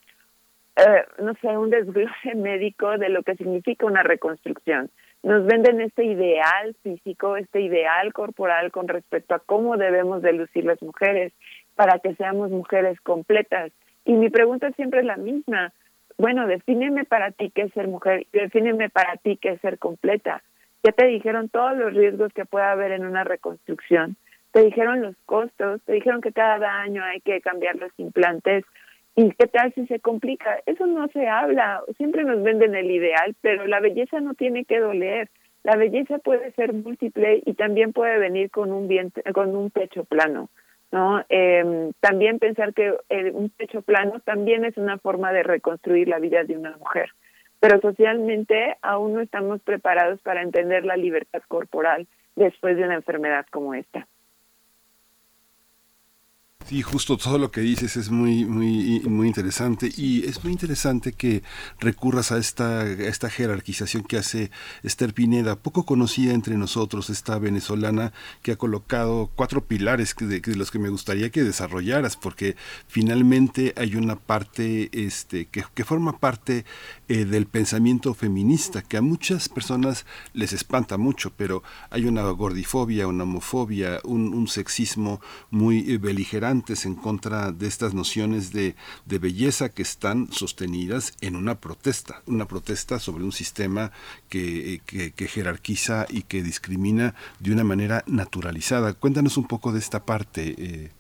eh, 0.77 1.05
no 1.23 1.35
sé, 1.41 1.57
un 1.57 1.71
desglose 1.71 2.35
médico 2.35 2.99
de 2.99 3.09
lo 3.09 3.23
que 3.23 3.37
significa 3.37 3.87
una 3.87 4.03
reconstrucción. 4.03 4.91
Nos 5.25 5.47
venden 5.47 5.81
este 5.81 6.05
ideal 6.05 6.77
físico, 6.83 7.37
este 7.37 7.63
ideal 7.63 8.13
corporal 8.13 8.71
con 8.71 8.87
respecto 8.89 9.35
a 9.35 9.39
cómo 9.39 9.77
debemos 9.77 10.23
de 10.23 10.35
lucir 10.35 10.65
las 10.67 10.81
mujeres 10.83 11.33
para 11.75 11.99
que 11.99 12.15
seamos 12.15 12.51
mujeres 12.51 13.01
completas. 13.01 13.73
Y 14.05 14.13
mi 14.13 14.29
pregunta 14.29 14.71
siempre 14.73 15.01
es 15.01 15.07
la 15.07 15.17
misma. 15.17 15.73
Bueno, 16.19 16.47
defíneme 16.47 17.05
para 17.07 17.31
ti 17.31 17.51
qué 17.55 17.63
es 17.63 17.73
ser 17.73 17.89
mujer 17.89 18.27
defíneme 18.33 18.91
para 18.91 19.17
ti 19.17 19.39
qué 19.39 19.53
es 19.53 19.61
ser 19.63 19.79
completa. 19.79 20.43
Ya 20.83 20.93
te 20.93 21.07
dijeron 21.07 21.49
todos 21.49 21.77
los 21.77 21.95
riesgos 21.95 22.33
que 22.35 22.45
puede 22.45 22.67
haber 22.67 22.93
en 22.93 23.07
una 23.07 23.25
reconstrucción 23.25 24.17
te 24.55 24.63
dijeron 24.63 25.03
los 25.03 25.17
costos, 25.27 25.83
te 25.85 25.95
dijeron 25.95 26.21
que 26.21 26.33
cada 26.33 26.81
año 26.81 27.03
hay 27.03 27.21
que 27.21 27.41
cambiar 27.41 27.75
los 27.75 27.91
implantes 27.97 28.65
y 29.17 29.31
qué 29.33 29.47
tal 29.47 29.73
si 29.75 29.87
se 29.87 30.01
complica. 30.01 30.61
Eso 30.67 30.87
no 30.87 31.09
se 31.09 31.29
habla, 31.29 31.83
siempre 31.97 32.25
nos 32.25 32.43
venden 32.43 32.75
el 32.75 32.91
ideal, 32.91 33.35
pero 33.41 33.67
la 33.67 33.81
belleza 33.81 34.21
no 34.21 34.35
tiene 34.35 34.65
que 34.65 34.81
doler. 34.81 35.31
La 35.63 35.77
belleza 35.77 36.19
puede 36.19 36.53
ser 36.53 36.73
múltiple 36.73 37.43
y 37.45 37.55
también 37.55 37.93
puede 37.93 38.19
venir 38.19 38.51
con 38.51 38.73
un 38.73 38.87
vientre, 38.89 39.23
con 39.33 39.57
un 39.57 39.71
pecho 39.71 40.05
plano. 40.05 40.51
¿no? 40.93 41.25
Eh, 41.29 41.91
también 42.01 42.39
pensar 42.39 42.75
que 42.75 42.93
un 43.33 43.51
pecho 43.51 43.83
plano 43.83 44.21
también 44.21 44.65
es 44.65 44.77
una 44.77 44.99
forma 44.99 45.33
de 45.33 45.43
reconstruir 45.43 46.09
la 46.09 46.19
vida 46.19 46.45
de 46.45 46.57
una 46.57 46.77
mujer. 46.77 47.11
Pero 47.61 47.81
socialmente 47.81 48.77
aún 48.83 49.15
no 49.15 49.21
estamos 49.21 49.61
preparados 49.63 50.21
para 50.21 50.43
entender 50.43 50.85
la 50.85 50.97
libertad 50.97 51.43
corporal 51.49 52.07
después 52.37 52.77
de 52.77 52.85
una 52.85 52.95
enfermedad 52.95 53.47
como 53.51 53.75
esta. 53.75 54.07
Sí, 56.67 56.81
justo 56.81 57.19
todo 57.19 57.37
lo 57.37 57.51
que 57.51 57.61
dices 57.61 57.99
es 57.99 58.09
muy, 58.09 58.47
muy, 58.47 59.01
muy 59.01 59.29
interesante. 59.29 59.93
Y 59.95 60.25
es 60.25 60.43
muy 60.43 60.53
interesante 60.55 61.13
que 61.13 61.43
recurras 61.79 62.33
a 62.33 62.39
esta, 62.39 62.87
esta 62.91 63.29
jerarquización 63.29 64.03
que 64.03 64.17
hace 64.17 64.51
Esther 64.83 65.13
Pineda, 65.13 65.57
poco 65.57 65.85
conocida 65.85 66.33
entre 66.33 66.57
nosotros, 66.57 67.11
esta 67.11 67.39
venezolana 67.39 68.15
que 68.41 68.53
ha 68.53 68.57
colocado 68.57 69.31
cuatro 69.35 69.63
pilares 69.63 70.17
de, 70.19 70.41
los 70.57 70.71
que 70.71 70.79
me 70.79 70.89
gustaría 70.89 71.29
que 71.29 71.43
desarrollaras, 71.43 72.17
porque 72.17 72.57
finalmente 72.89 73.75
hay 73.77 73.97
una 73.97 74.17
parte 74.17 74.89
este, 74.93 75.45
que, 75.45 75.65
que 75.75 75.85
forma 75.85 76.19
parte 76.19 76.65
eh, 77.09 77.27
del 77.27 77.45
pensamiento 77.45 78.15
feminista, 78.15 78.81
que 78.81 78.97
a 78.97 79.03
muchas 79.03 79.51
personas 79.51 80.07
les 80.33 80.55
espanta 80.55 80.97
mucho, 80.97 81.31
pero 81.37 81.63
hay 81.91 82.07
una 82.07 82.23
gordifobia, 82.31 83.07
una 83.07 83.25
homofobia, 83.25 84.01
un, 84.05 84.49
sexismo 84.49 85.21
muy 85.51 85.93
eh, 85.93 85.99
en 86.85 86.95
contra 86.95 87.51
de 87.51 87.67
estas 87.67 87.95
nociones 87.95 88.53
de, 88.53 88.75
belleza 89.07 89.69
que 89.69 89.83
están 89.83 90.31
sostenidas 90.31 91.17
en 91.21 91.35
una 91.35 91.57
protesta, 91.57 92.23
una 92.27 92.47
protesta 92.47 92.99
sobre 92.99 93.25
un 93.25 93.33
sistema 93.33 93.91
que, 94.29 94.81
que, 94.87 95.27
jerarquiza 95.27 96.07
y 96.09 96.23
que 96.23 96.43
discrimina 96.43 97.15
de 97.41 97.53
una 97.53 97.65
manera 97.65 98.05
naturalizada. 98.07 98.93
Cuéntanos 98.93 99.37
un 99.37 99.49
poco 99.49 99.73
de 99.73 99.79
esta 99.79 100.05
parte. 100.05 100.55
Eh. 100.59 100.91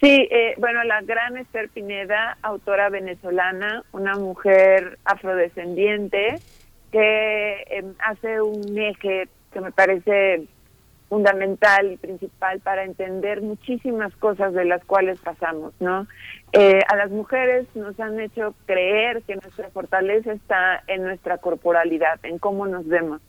Sí, 0.00 0.28
eh, 0.30 0.54
bueno, 0.58 0.84
la 0.84 1.00
gran 1.02 1.36
Esther 1.36 1.68
Pineda, 1.68 2.38
autora 2.42 2.88
venezolana, 2.88 3.84
una 3.92 4.14
mujer 4.14 4.98
afrodescendiente 5.04 6.38
que 6.92 7.62
eh, 7.70 7.84
hace 7.98 8.40
un 8.40 8.78
eje 8.78 9.28
que 9.52 9.60
me 9.60 9.72
parece 9.72 10.46
fundamental 11.12 11.92
y 11.92 11.98
principal 11.98 12.60
para 12.60 12.84
entender 12.84 13.42
muchísimas 13.42 14.16
cosas 14.16 14.54
de 14.54 14.64
las 14.64 14.82
cuales 14.82 15.20
pasamos, 15.20 15.74
¿no? 15.78 16.06
Eh, 16.54 16.80
a 16.88 16.96
las 16.96 17.10
mujeres 17.10 17.66
nos 17.74 18.00
han 18.00 18.18
hecho 18.18 18.54
creer 18.64 19.20
que 19.24 19.34
nuestra 19.34 19.68
fortaleza 19.68 20.32
está 20.32 20.82
en 20.86 21.02
nuestra 21.02 21.36
corporalidad, 21.36 22.18
en 22.22 22.38
cómo 22.38 22.66
nos 22.66 22.88
vemos. 22.88 23.20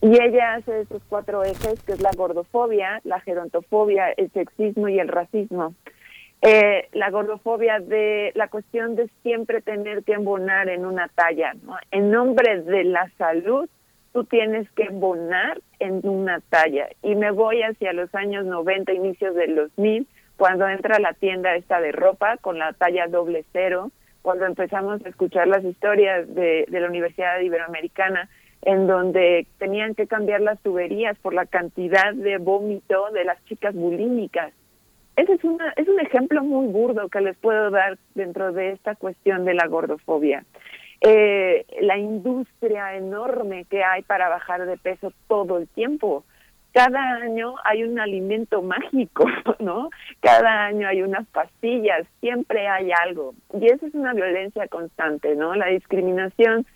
Y 0.00 0.22
ella 0.22 0.54
hace 0.54 0.82
esos 0.82 1.02
cuatro 1.08 1.42
ejes, 1.42 1.82
que 1.82 1.94
es 1.94 2.00
la 2.00 2.12
gordofobia, 2.16 3.00
la 3.02 3.18
gerontofobia, 3.18 4.12
el 4.16 4.30
sexismo 4.30 4.88
y 4.88 5.00
el 5.00 5.08
racismo. 5.08 5.74
Eh, 6.42 6.90
la 6.92 7.10
gordofobia 7.10 7.80
de 7.80 8.30
la 8.36 8.46
cuestión 8.46 8.94
de 8.94 9.10
siempre 9.24 9.62
tener 9.62 10.04
que 10.04 10.12
embonar 10.12 10.68
en 10.68 10.86
una 10.86 11.08
talla. 11.08 11.54
En 11.90 12.12
nombre 12.12 12.62
de 12.62 12.84
la 12.84 13.10
salud 13.18 13.68
tú 14.12 14.24
tienes 14.24 14.70
que 14.72 14.84
embonar 14.84 15.60
en 15.78 16.00
una 16.06 16.40
talla. 16.40 16.88
Y 17.02 17.14
me 17.14 17.30
voy 17.30 17.62
hacia 17.62 17.92
los 17.92 18.14
años 18.14 18.44
90, 18.44 18.92
inicios 18.92 19.34
de 19.34 19.48
los 19.48 19.74
2000, 19.76 20.06
cuando 20.36 20.68
entra 20.68 20.98
la 20.98 21.12
tienda 21.14 21.54
esta 21.54 21.80
de 21.80 21.92
ropa 21.92 22.36
con 22.38 22.58
la 22.58 22.72
talla 22.72 23.06
doble 23.06 23.44
cero, 23.52 23.90
cuando 24.22 24.46
empezamos 24.46 25.04
a 25.04 25.08
escuchar 25.08 25.48
las 25.48 25.64
historias 25.64 26.32
de, 26.34 26.66
de 26.68 26.80
la 26.80 26.88
Universidad 26.88 27.40
Iberoamericana, 27.40 28.28
en 28.62 28.86
donde 28.86 29.46
tenían 29.58 29.94
que 29.94 30.06
cambiar 30.06 30.40
las 30.40 30.60
tuberías 30.60 31.18
por 31.18 31.34
la 31.34 31.46
cantidad 31.46 32.14
de 32.14 32.38
vómito 32.38 33.10
de 33.12 33.24
las 33.24 33.44
chicas 33.46 33.74
bulímicas. 33.74 34.52
Ese 35.16 35.34
es, 35.34 35.44
una, 35.44 35.72
es 35.76 35.88
un 35.88 36.00
ejemplo 36.00 36.42
muy 36.42 36.68
burdo 36.68 37.08
que 37.08 37.20
les 37.20 37.36
puedo 37.36 37.70
dar 37.70 37.98
dentro 38.14 38.52
de 38.52 38.70
esta 38.70 38.94
cuestión 38.94 39.44
de 39.44 39.54
la 39.54 39.66
gordofobia 39.66 40.44
eh, 41.04 41.66
la 41.80 41.98
industria 41.98 42.94
enorme 42.94 43.64
que 43.64 43.82
hay 43.82 44.02
para 44.02 44.28
bajar 44.28 44.66
de 44.66 44.76
peso 44.76 45.12
todo 45.26 45.58
el 45.58 45.66
tiempo. 45.68 46.24
Cada 46.72 47.16
año 47.16 47.56
hay 47.64 47.82
un 47.82 47.98
alimento 47.98 48.62
mágico, 48.62 49.24
¿no? 49.58 49.90
Cada 50.20 50.66
año 50.66 50.86
hay 50.86 51.02
unas 51.02 51.26
pastillas, 51.28 52.06
siempre 52.20 52.68
hay 52.68 52.92
algo. 52.92 53.34
Y 53.52 53.66
eso 53.66 53.86
es 53.86 53.94
una 53.94 54.14
violencia 54.14 54.68
constante, 54.68 55.34
¿no? 55.34 55.54
La 55.56 55.66
discriminación 55.66 56.66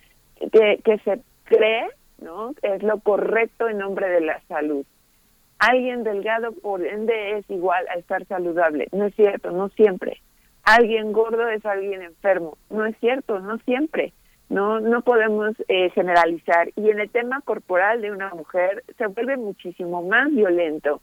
que, 0.52 0.80
que 0.84 0.98
se 0.98 1.20
cree, 1.44 1.86
¿no? 2.20 2.52
Es 2.62 2.82
lo 2.82 2.98
correcto 2.98 3.68
en 3.68 3.78
nombre 3.78 4.08
de 4.08 4.22
la 4.22 4.40
salud. 4.48 4.84
Alguien 5.60 6.02
delgado, 6.02 6.52
por 6.52 6.84
ende, 6.84 7.38
es 7.38 7.48
igual 7.48 7.86
a 7.88 7.94
estar 7.94 8.26
saludable. 8.26 8.88
No 8.90 9.06
es 9.06 9.14
cierto, 9.14 9.52
no 9.52 9.68
siempre 9.70 10.20
alguien 10.66 11.12
gordo 11.12 11.48
es 11.48 11.64
alguien 11.64 12.02
enfermo. 12.02 12.58
No 12.68 12.84
es 12.84 12.96
cierto, 12.98 13.38
no 13.40 13.56
siempre. 13.58 14.12
No, 14.48 14.80
no 14.80 15.00
podemos 15.00 15.54
eh, 15.68 15.90
generalizar. 15.90 16.68
Y 16.76 16.90
en 16.90 17.00
el 17.00 17.10
tema 17.10 17.40
corporal 17.40 18.02
de 18.02 18.12
una 18.12 18.30
mujer 18.30 18.84
se 18.98 19.06
vuelve 19.06 19.36
muchísimo 19.36 20.02
más 20.02 20.30
violento. 20.30 21.00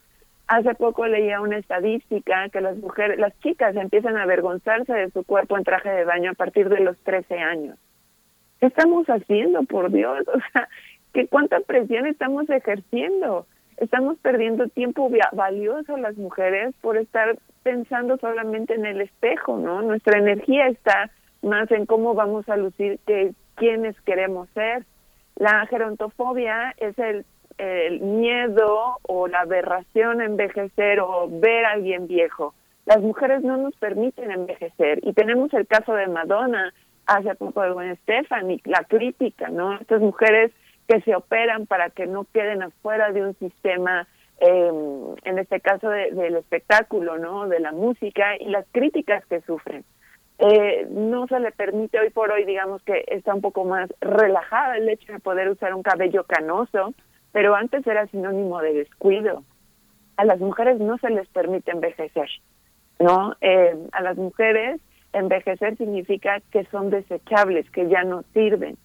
Hace 0.48 0.76
poco 0.76 1.08
leía 1.08 1.42
una 1.42 1.58
estadística 1.58 2.50
que 2.50 2.62
las 2.62 2.78
mujeres, 2.78 3.18
las 3.18 3.38
chicas 3.40 3.76
empiezan 3.76 4.18
a 4.18 4.24
avergonzarse 4.24 4.94
de 4.94 5.10
su 5.12 5.24
cuerpo 5.24 5.58
en 5.58 5.64
traje 5.64 5.90
de 5.90 6.04
baño 6.04 6.32
a 6.32 6.36
partir 6.36 6.70
de 6.70 6.82
los 6.82 6.98
13 7.00 7.40
años. 7.40 7.78
¿Qué 8.60 8.68
estamos 8.68 9.08
haciendo, 9.08 9.64
por 9.64 9.92
Dios? 9.92 10.20
O 10.28 10.40
sea, 10.52 10.68
¿qué 11.14 11.28
cuánta 11.28 11.60
presión 11.62 12.06
estamos 12.06 12.50
ejerciendo? 12.50 13.46
Estamos 13.78 14.18
perdiendo 14.20 14.68
tiempo 14.68 15.10
valioso 15.32 15.98
las 15.98 16.18
mujeres 16.18 16.74
por 16.82 16.98
estar 16.98 17.38
pensando 17.64 18.18
solamente 18.18 18.76
en 18.76 18.86
el 18.86 19.02
espejo, 19.02 19.58
¿no? 19.58 19.82
Nuestra 19.82 20.20
energía 20.20 20.68
está 20.68 21.10
más 21.42 21.70
en 21.72 21.86
cómo 21.86 22.14
vamos 22.14 22.48
a 22.50 22.58
lucir 22.58 23.00
que 23.08 23.34
quiénes 23.56 24.00
queremos 24.02 24.50
ser. 24.54 24.84
La 25.36 25.66
gerontofobia 25.68 26.74
es 26.78 26.98
el, 27.00 27.26
el 27.58 28.02
miedo 28.02 28.98
o 29.04 29.28
la 29.28 29.42
aberración 29.42 30.22
a 30.22 30.26
envejecer 30.26 31.00
o 31.00 31.28
ver 31.30 31.66
a 31.66 31.72
alguien 31.72 32.08
viejo. 32.08 32.54
Las 32.86 33.00
mujeres 33.00 33.42
no 33.42 33.58
nos 33.58 33.76
permiten 33.78 34.32
envejecer 34.32 35.00
y 35.04 35.14
tenemos 35.14 35.54
el 35.54 35.66
caso 35.68 35.94
de 35.94 36.08
Madonna 36.08 36.74
hace 37.06 37.36
poco 37.36 37.62
de 37.62 37.72
Gwen 37.72 37.96
Stefani, 37.98 38.62
la 38.66 38.84
crítica, 38.84 39.50
¿no? 39.50 39.74
Estas 39.76 40.02
mujeres 40.02 40.52
que 40.88 41.02
se 41.02 41.16
operan 41.16 41.66
para 41.66 41.90
que 41.90 42.08
no 42.08 42.26
queden 42.34 42.62
afuera 42.62 43.12
de 43.12 43.24
un 43.24 43.34
sistema 43.36 44.08
eh, 44.46 44.72
en 45.24 45.40
este 45.40 45.62
caso 45.62 45.90
de, 45.90 46.12
del 46.12 46.36
espectáculo, 46.36 47.18
¿no? 47.18 47.48
De 47.48 47.62
la 47.62 47.72
música 47.72 48.36
y 48.38 48.50
las 48.50 48.66
críticas 48.74 49.26
que 49.28 49.40
sufren. 49.42 49.86
Eh, 50.40 50.86
no 50.90 51.28
se 51.28 51.40
le 51.40 51.52
permite 51.52 52.00
hoy 52.00 52.10
por 52.10 52.30
hoy, 52.30 52.44
digamos 52.44 52.84
que 52.84 53.06
está 53.08 53.34
un 53.34 53.40
poco 53.40 53.64
más 53.64 53.90
relajada 54.02 54.76
el 54.76 54.90
hecho 54.90 55.14
de 55.14 55.20
poder 55.20 55.48
usar 55.48 55.74
un 55.74 55.84
cabello 55.84 56.26
canoso, 56.26 56.94
pero 57.32 57.56
antes 57.56 57.88
era 57.88 58.06
sinónimo 58.08 58.60
de 58.60 58.74
descuido. 58.74 59.44
A 60.18 60.26
las 60.26 60.40
mujeres 60.40 60.78
no 60.80 60.98
se 60.98 61.10
les 61.10 61.28
permite 61.30 61.72
envejecer, 61.72 62.30
¿no? 63.00 63.36
Eh, 63.40 63.76
a 63.94 64.02
las 64.02 64.18
mujeres 64.18 64.82
envejecer 65.14 65.78
significa 65.78 66.42
que 66.52 66.66
son 66.66 66.90
desechables, 66.90 67.70
que 67.70 67.88
ya 67.88 68.04
no 68.04 68.24
sirven. 68.34 68.78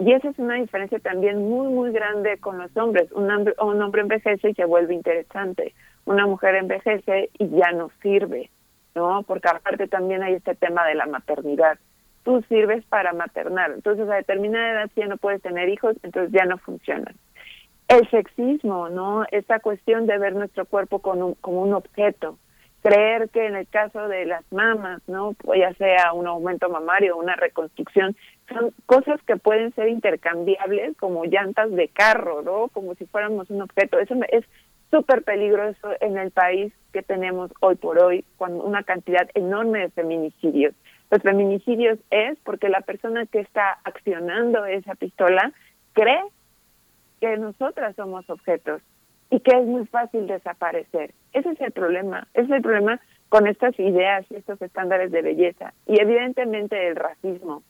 Y 0.00 0.12
esa 0.12 0.30
es 0.30 0.38
una 0.38 0.54
diferencia 0.54 0.98
también 0.98 1.38
muy, 1.48 1.68
muy 1.68 1.92
grande 1.92 2.38
con 2.38 2.56
los 2.58 2.74
hombres. 2.76 3.12
Un 3.12 3.30
hombre, 3.30 3.54
un 3.60 3.80
hombre 3.82 4.00
envejece 4.00 4.50
y 4.50 4.54
se 4.54 4.64
vuelve 4.64 4.94
interesante. 4.94 5.74
Una 6.06 6.26
mujer 6.26 6.54
envejece 6.54 7.28
y 7.38 7.48
ya 7.50 7.70
no 7.72 7.90
sirve, 8.02 8.50
¿no? 8.94 9.22
Porque 9.24 9.48
aparte 9.48 9.86
también 9.88 10.22
hay 10.22 10.34
este 10.34 10.54
tema 10.54 10.86
de 10.86 10.94
la 10.94 11.04
maternidad. 11.04 11.78
Tú 12.24 12.42
sirves 12.48 12.82
para 12.86 13.12
maternar. 13.12 13.72
Entonces 13.72 14.08
a 14.08 14.14
determinada 14.16 14.70
edad 14.72 14.90
ya 14.96 15.06
no 15.06 15.18
puedes 15.18 15.42
tener 15.42 15.68
hijos, 15.68 15.96
entonces 16.02 16.32
ya 16.32 16.46
no 16.46 16.56
funcionan. 16.56 17.14
El 17.88 18.08
sexismo, 18.08 18.88
¿no? 18.88 19.24
Esta 19.32 19.60
cuestión 19.60 20.06
de 20.06 20.16
ver 20.16 20.34
nuestro 20.34 20.64
cuerpo 20.64 21.00
con 21.00 21.22
un- 21.22 21.34
como 21.34 21.60
un 21.62 21.74
objeto. 21.74 22.38
Creer 22.82 23.28
que 23.28 23.44
en 23.46 23.56
el 23.56 23.68
caso 23.68 24.08
de 24.08 24.24
las 24.24 24.50
mamas, 24.50 25.02
¿no? 25.06 25.34
Pues 25.34 25.60
ya 25.60 25.74
sea 25.74 26.14
un 26.14 26.26
aumento 26.26 26.70
mamario, 26.70 27.18
una 27.18 27.36
reconstrucción, 27.36 28.16
son 28.52 28.72
cosas 28.86 29.20
que 29.22 29.36
pueden 29.36 29.74
ser 29.74 29.88
intercambiables 29.88 30.96
como 30.98 31.24
llantas 31.24 31.70
de 31.70 31.88
carro, 31.88 32.42
¿no? 32.42 32.68
Como 32.68 32.94
si 32.94 33.06
fuéramos 33.06 33.50
un 33.50 33.62
objeto. 33.62 33.98
Eso 33.98 34.14
es 34.28 34.44
súper 34.90 35.22
peligroso 35.22 35.90
en 36.00 36.18
el 36.18 36.30
país 36.30 36.72
que 36.92 37.02
tenemos 37.02 37.50
hoy 37.60 37.76
por 37.76 37.98
hoy, 37.98 38.24
con 38.36 38.60
una 38.60 38.82
cantidad 38.82 39.28
enorme 39.34 39.80
de 39.80 39.90
feminicidios. 39.90 40.74
Los 41.10 41.22
feminicidios 41.22 41.98
es 42.10 42.38
porque 42.44 42.68
la 42.68 42.80
persona 42.80 43.26
que 43.26 43.40
está 43.40 43.78
accionando 43.84 44.64
esa 44.66 44.94
pistola 44.94 45.52
cree 45.92 46.22
que 47.20 47.36
nosotras 47.36 47.94
somos 47.96 48.28
objetos 48.30 48.82
y 49.30 49.40
que 49.40 49.56
es 49.56 49.66
muy 49.66 49.86
fácil 49.86 50.26
desaparecer. 50.26 51.12
Ese 51.32 51.50
es 51.50 51.60
el 51.60 51.72
problema, 51.72 52.26
ese 52.34 52.46
es 52.46 52.50
el 52.50 52.62
problema 52.62 53.00
con 53.28 53.46
estas 53.46 53.78
ideas 53.78 54.26
y 54.30 54.36
estos 54.36 54.60
estándares 54.60 55.12
de 55.12 55.22
belleza 55.22 55.72
y 55.86 56.00
evidentemente 56.00 56.88
el 56.88 56.96
racismo. 56.96 57.62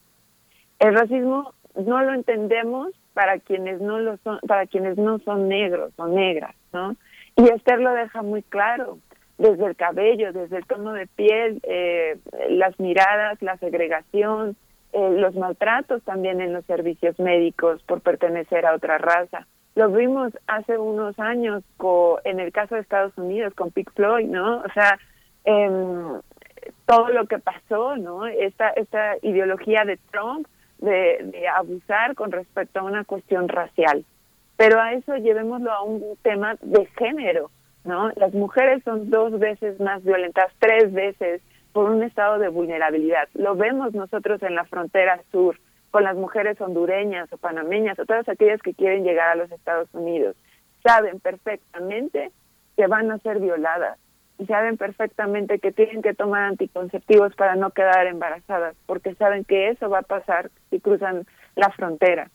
El 0.80 0.94
racismo 0.94 1.54
no 1.76 2.02
lo 2.02 2.12
entendemos 2.14 2.88
para 3.14 3.38
quienes 3.38 3.80
no 3.80 3.98
lo 4.00 4.16
son, 4.18 4.38
para 4.46 4.66
quienes 4.66 4.96
no 4.96 5.18
son 5.20 5.48
negros 5.48 5.92
o 5.96 6.06
negras, 6.08 6.54
¿no? 6.72 6.96
Y 7.36 7.48
Esther 7.48 7.80
lo 7.80 7.92
deja 7.92 8.22
muy 8.22 8.42
claro, 8.42 8.98
desde 9.38 9.64
el 9.66 9.76
cabello, 9.76 10.32
desde 10.32 10.58
el 10.58 10.66
tono 10.66 10.92
de 10.92 11.06
piel, 11.06 11.60
eh, 11.62 12.18
las 12.50 12.78
miradas, 12.80 13.40
la 13.40 13.56
segregación, 13.58 14.56
eh, 14.92 15.10
los 15.18 15.34
maltratos 15.34 16.02
también 16.02 16.40
en 16.40 16.52
los 16.52 16.64
servicios 16.66 17.18
médicos 17.18 17.82
por 17.84 18.00
pertenecer 18.00 18.66
a 18.66 18.74
otra 18.74 18.98
raza. 18.98 19.46
Lo 19.76 19.88
vimos 19.88 20.32
hace 20.46 20.76
unos 20.76 21.18
años 21.18 21.62
co- 21.76 22.20
en 22.24 22.40
el 22.40 22.52
caso 22.52 22.74
de 22.74 22.80
Estados 22.82 23.16
Unidos 23.16 23.54
con 23.54 23.70
Pink 23.70 23.90
Floyd, 23.94 24.26
¿no? 24.26 24.58
O 24.58 24.72
sea, 24.74 24.98
em, 25.44 26.20
todo 26.86 27.08
lo 27.08 27.26
que 27.26 27.38
pasó, 27.38 27.96
¿no? 27.96 28.26
Esta, 28.26 28.70
esta 28.70 29.14
ideología 29.22 29.84
de 29.84 29.96
Trump 30.10 30.46
de, 30.80 31.18
de 31.22 31.48
abusar 31.48 32.14
con 32.14 32.32
respecto 32.32 32.80
a 32.80 32.84
una 32.84 33.04
cuestión 33.04 33.48
racial. 33.48 34.04
Pero 34.56 34.80
a 34.80 34.92
eso 34.92 35.16
llevémoslo 35.16 35.72
a 35.72 35.82
un 35.82 36.02
tema 36.22 36.56
de 36.60 36.86
género, 36.98 37.50
¿no? 37.84 38.10
Las 38.16 38.34
mujeres 38.34 38.82
son 38.84 39.08
dos 39.08 39.38
veces 39.38 39.80
más 39.80 40.04
violentas, 40.04 40.52
tres 40.58 40.92
veces 40.92 41.40
por 41.72 41.90
un 41.90 42.02
estado 42.02 42.38
de 42.38 42.48
vulnerabilidad. 42.48 43.28
Lo 43.34 43.54
vemos 43.54 43.94
nosotros 43.94 44.42
en 44.42 44.54
la 44.54 44.64
frontera 44.64 45.22
sur 45.30 45.56
con 45.90 46.04
las 46.04 46.16
mujeres 46.16 46.60
hondureñas 46.60 47.32
o 47.32 47.38
panameñas 47.38 47.98
o 47.98 48.06
todas 48.06 48.28
aquellas 48.28 48.60
que 48.62 48.74
quieren 48.74 49.04
llegar 49.04 49.30
a 49.30 49.34
los 49.34 49.50
Estados 49.50 49.88
Unidos. 49.92 50.36
Saben 50.82 51.20
perfectamente 51.20 52.30
que 52.76 52.86
van 52.86 53.10
a 53.10 53.18
ser 53.18 53.40
violadas 53.40 53.98
saben 54.46 54.76
perfectamente 54.76 55.58
que 55.58 55.72
tienen 55.72 56.02
que 56.02 56.14
tomar 56.14 56.44
anticonceptivos 56.44 57.34
para 57.34 57.56
no 57.56 57.70
quedar 57.70 58.06
embarazadas, 58.06 58.76
porque 58.86 59.14
saben 59.14 59.44
que 59.44 59.68
eso 59.68 59.88
va 59.90 60.00
a 60.00 60.02
pasar 60.02 60.50
si 60.70 60.80
cruzan 60.80 61.26
la 61.56 61.70
frontera. 61.70 62.30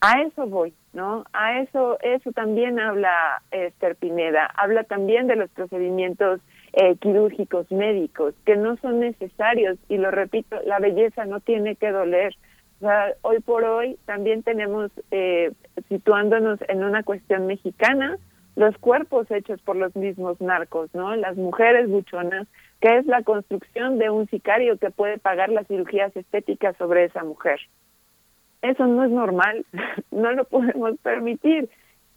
A 0.00 0.20
eso 0.22 0.46
voy, 0.46 0.74
¿no? 0.92 1.24
A 1.32 1.60
eso, 1.60 1.96
eso 2.00 2.32
también 2.32 2.80
habla 2.80 3.40
Esther 3.52 3.94
Pineda, 3.94 4.50
habla 4.56 4.82
también 4.82 5.28
de 5.28 5.36
los 5.36 5.48
procedimientos 5.50 6.40
eh, 6.72 6.96
quirúrgicos 6.96 7.70
médicos 7.70 8.34
que 8.44 8.56
no 8.56 8.76
son 8.78 9.00
necesarios 9.00 9.78
y 9.88 9.98
lo 9.98 10.10
repito, 10.10 10.56
la 10.64 10.80
belleza 10.80 11.24
no 11.24 11.38
tiene 11.40 11.76
que 11.76 11.90
doler. 11.90 12.34
O 12.80 12.86
sea, 12.86 13.12
hoy 13.22 13.38
por 13.38 13.62
hoy 13.62 13.96
también 14.06 14.42
tenemos, 14.42 14.90
eh, 15.12 15.52
situándonos 15.88 16.58
en 16.66 16.82
una 16.82 17.04
cuestión 17.04 17.46
mexicana, 17.46 18.18
los 18.56 18.76
cuerpos 18.78 19.30
hechos 19.30 19.60
por 19.62 19.76
los 19.76 19.94
mismos 19.96 20.40
narcos, 20.40 20.94
¿no? 20.94 21.16
Las 21.16 21.36
mujeres 21.36 21.88
buchonas, 21.88 22.46
que 22.80 22.98
es 22.98 23.06
la 23.06 23.22
construcción 23.22 23.98
de 23.98 24.10
un 24.10 24.28
sicario 24.28 24.76
que 24.78 24.90
puede 24.90 25.18
pagar 25.18 25.48
las 25.48 25.66
cirugías 25.66 26.14
estéticas 26.16 26.76
sobre 26.76 27.04
esa 27.04 27.24
mujer. 27.24 27.60
Eso 28.60 28.86
no 28.86 29.04
es 29.04 29.10
normal, 29.10 29.64
no 30.10 30.32
lo 30.32 30.44
podemos 30.44 30.98
permitir. 31.00 31.68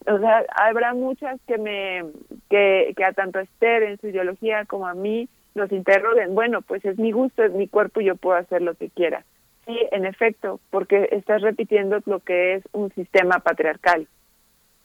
O 0.08 0.20
sea, 0.20 0.46
habrá 0.56 0.94
muchas 0.94 1.40
que 1.48 1.58
me, 1.58 2.04
que, 2.50 2.94
que 2.96 3.04
a 3.04 3.14
tanto 3.14 3.40
Esther 3.40 3.84
en 3.84 4.00
su 4.00 4.08
ideología 4.08 4.66
como 4.66 4.88
a 4.88 4.94
mí 4.94 5.28
nos 5.56 5.72
interroguen, 5.72 6.36
bueno, 6.36 6.62
pues 6.62 6.84
es 6.86 7.00
mi 7.00 7.12
gusto, 7.12 7.44
es 7.44 7.54
mi 7.54 7.68
cuerpo, 7.68 8.02
yo 8.02 8.16
puedo 8.16 8.38
hacer 8.38 8.62
lo 8.62 8.76
que 8.76 8.90
quiera. 8.90 9.24
Sí, 9.66 9.76
en 9.92 10.06
efecto, 10.06 10.60
porque 10.70 11.10
estás 11.12 11.42
repitiendo 11.42 12.00
lo 12.06 12.20
que 12.20 12.56
es 12.56 12.64
un 12.74 12.92
sistema 12.92 13.40
patriarcal. 13.40 14.08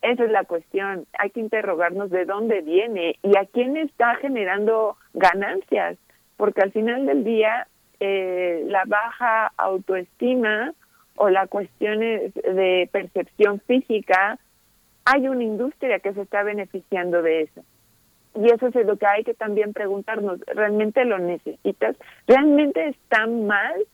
Esa 0.03 0.25
es 0.25 0.31
la 0.31 0.45
cuestión. 0.45 1.07
Hay 1.19 1.31
que 1.31 1.41
interrogarnos 1.41 2.11
de 2.11 2.25
dónde 2.25 2.63
viene 2.63 3.17
y 3.23 3.37
a 3.37 3.45
quién 3.47 3.77
está 3.77 4.17
generando 4.17 4.97
ganancias, 5.13 5.99
porque 6.37 6.63
al 6.63 6.73
final 6.73 7.07
del 7.07 7.25
día 7.25 7.69
eh, 8.01 8.65
la 8.67 8.85
baja 8.87 9.53
autoestima 9.59 10.73
o 11.17 11.29
la 11.29 11.47
cuestión 11.47 12.01
de 12.01 12.89
percepción 12.91 13.61
física, 13.61 14.39
hay 15.05 15.29
una 15.29 15.45
industria 15.45 15.99
que 15.99 16.15
se 16.15 16.23
está 16.23 16.43
beneficiando 16.43 17.21
de 17.21 17.43
eso. 17.43 17.63
Y 18.35 18.47
eso 18.47 18.69
es 18.69 18.87
lo 18.87 18.97
que 18.97 19.07
hay 19.07 19.25
que 19.25 19.35
también 19.35 19.75
preguntarnos, 19.75 20.41
¿realmente 20.47 21.05
lo 21.05 21.19
necesitas? 21.19 21.97
¿Realmente 22.27 22.89
está 22.89 23.27
mal? 23.27 23.85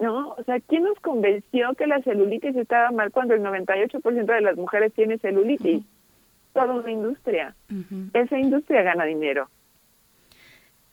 ¿No? 0.00 0.30
O 0.30 0.42
sea, 0.44 0.58
¿quién 0.60 0.84
nos 0.84 0.98
convenció 1.00 1.74
que 1.74 1.86
la 1.86 2.00
celulitis 2.02 2.56
estaba 2.56 2.90
mal 2.90 3.12
cuando 3.12 3.34
el 3.34 3.42
98% 3.42 4.24
de 4.24 4.40
las 4.40 4.56
mujeres 4.56 4.94
tiene 4.94 5.18
celulitis? 5.18 5.84
Toda 6.54 6.72
una 6.72 6.90
industria. 6.90 7.54
Esa 8.14 8.38
industria 8.38 8.82
gana 8.82 9.04
dinero. 9.04 9.48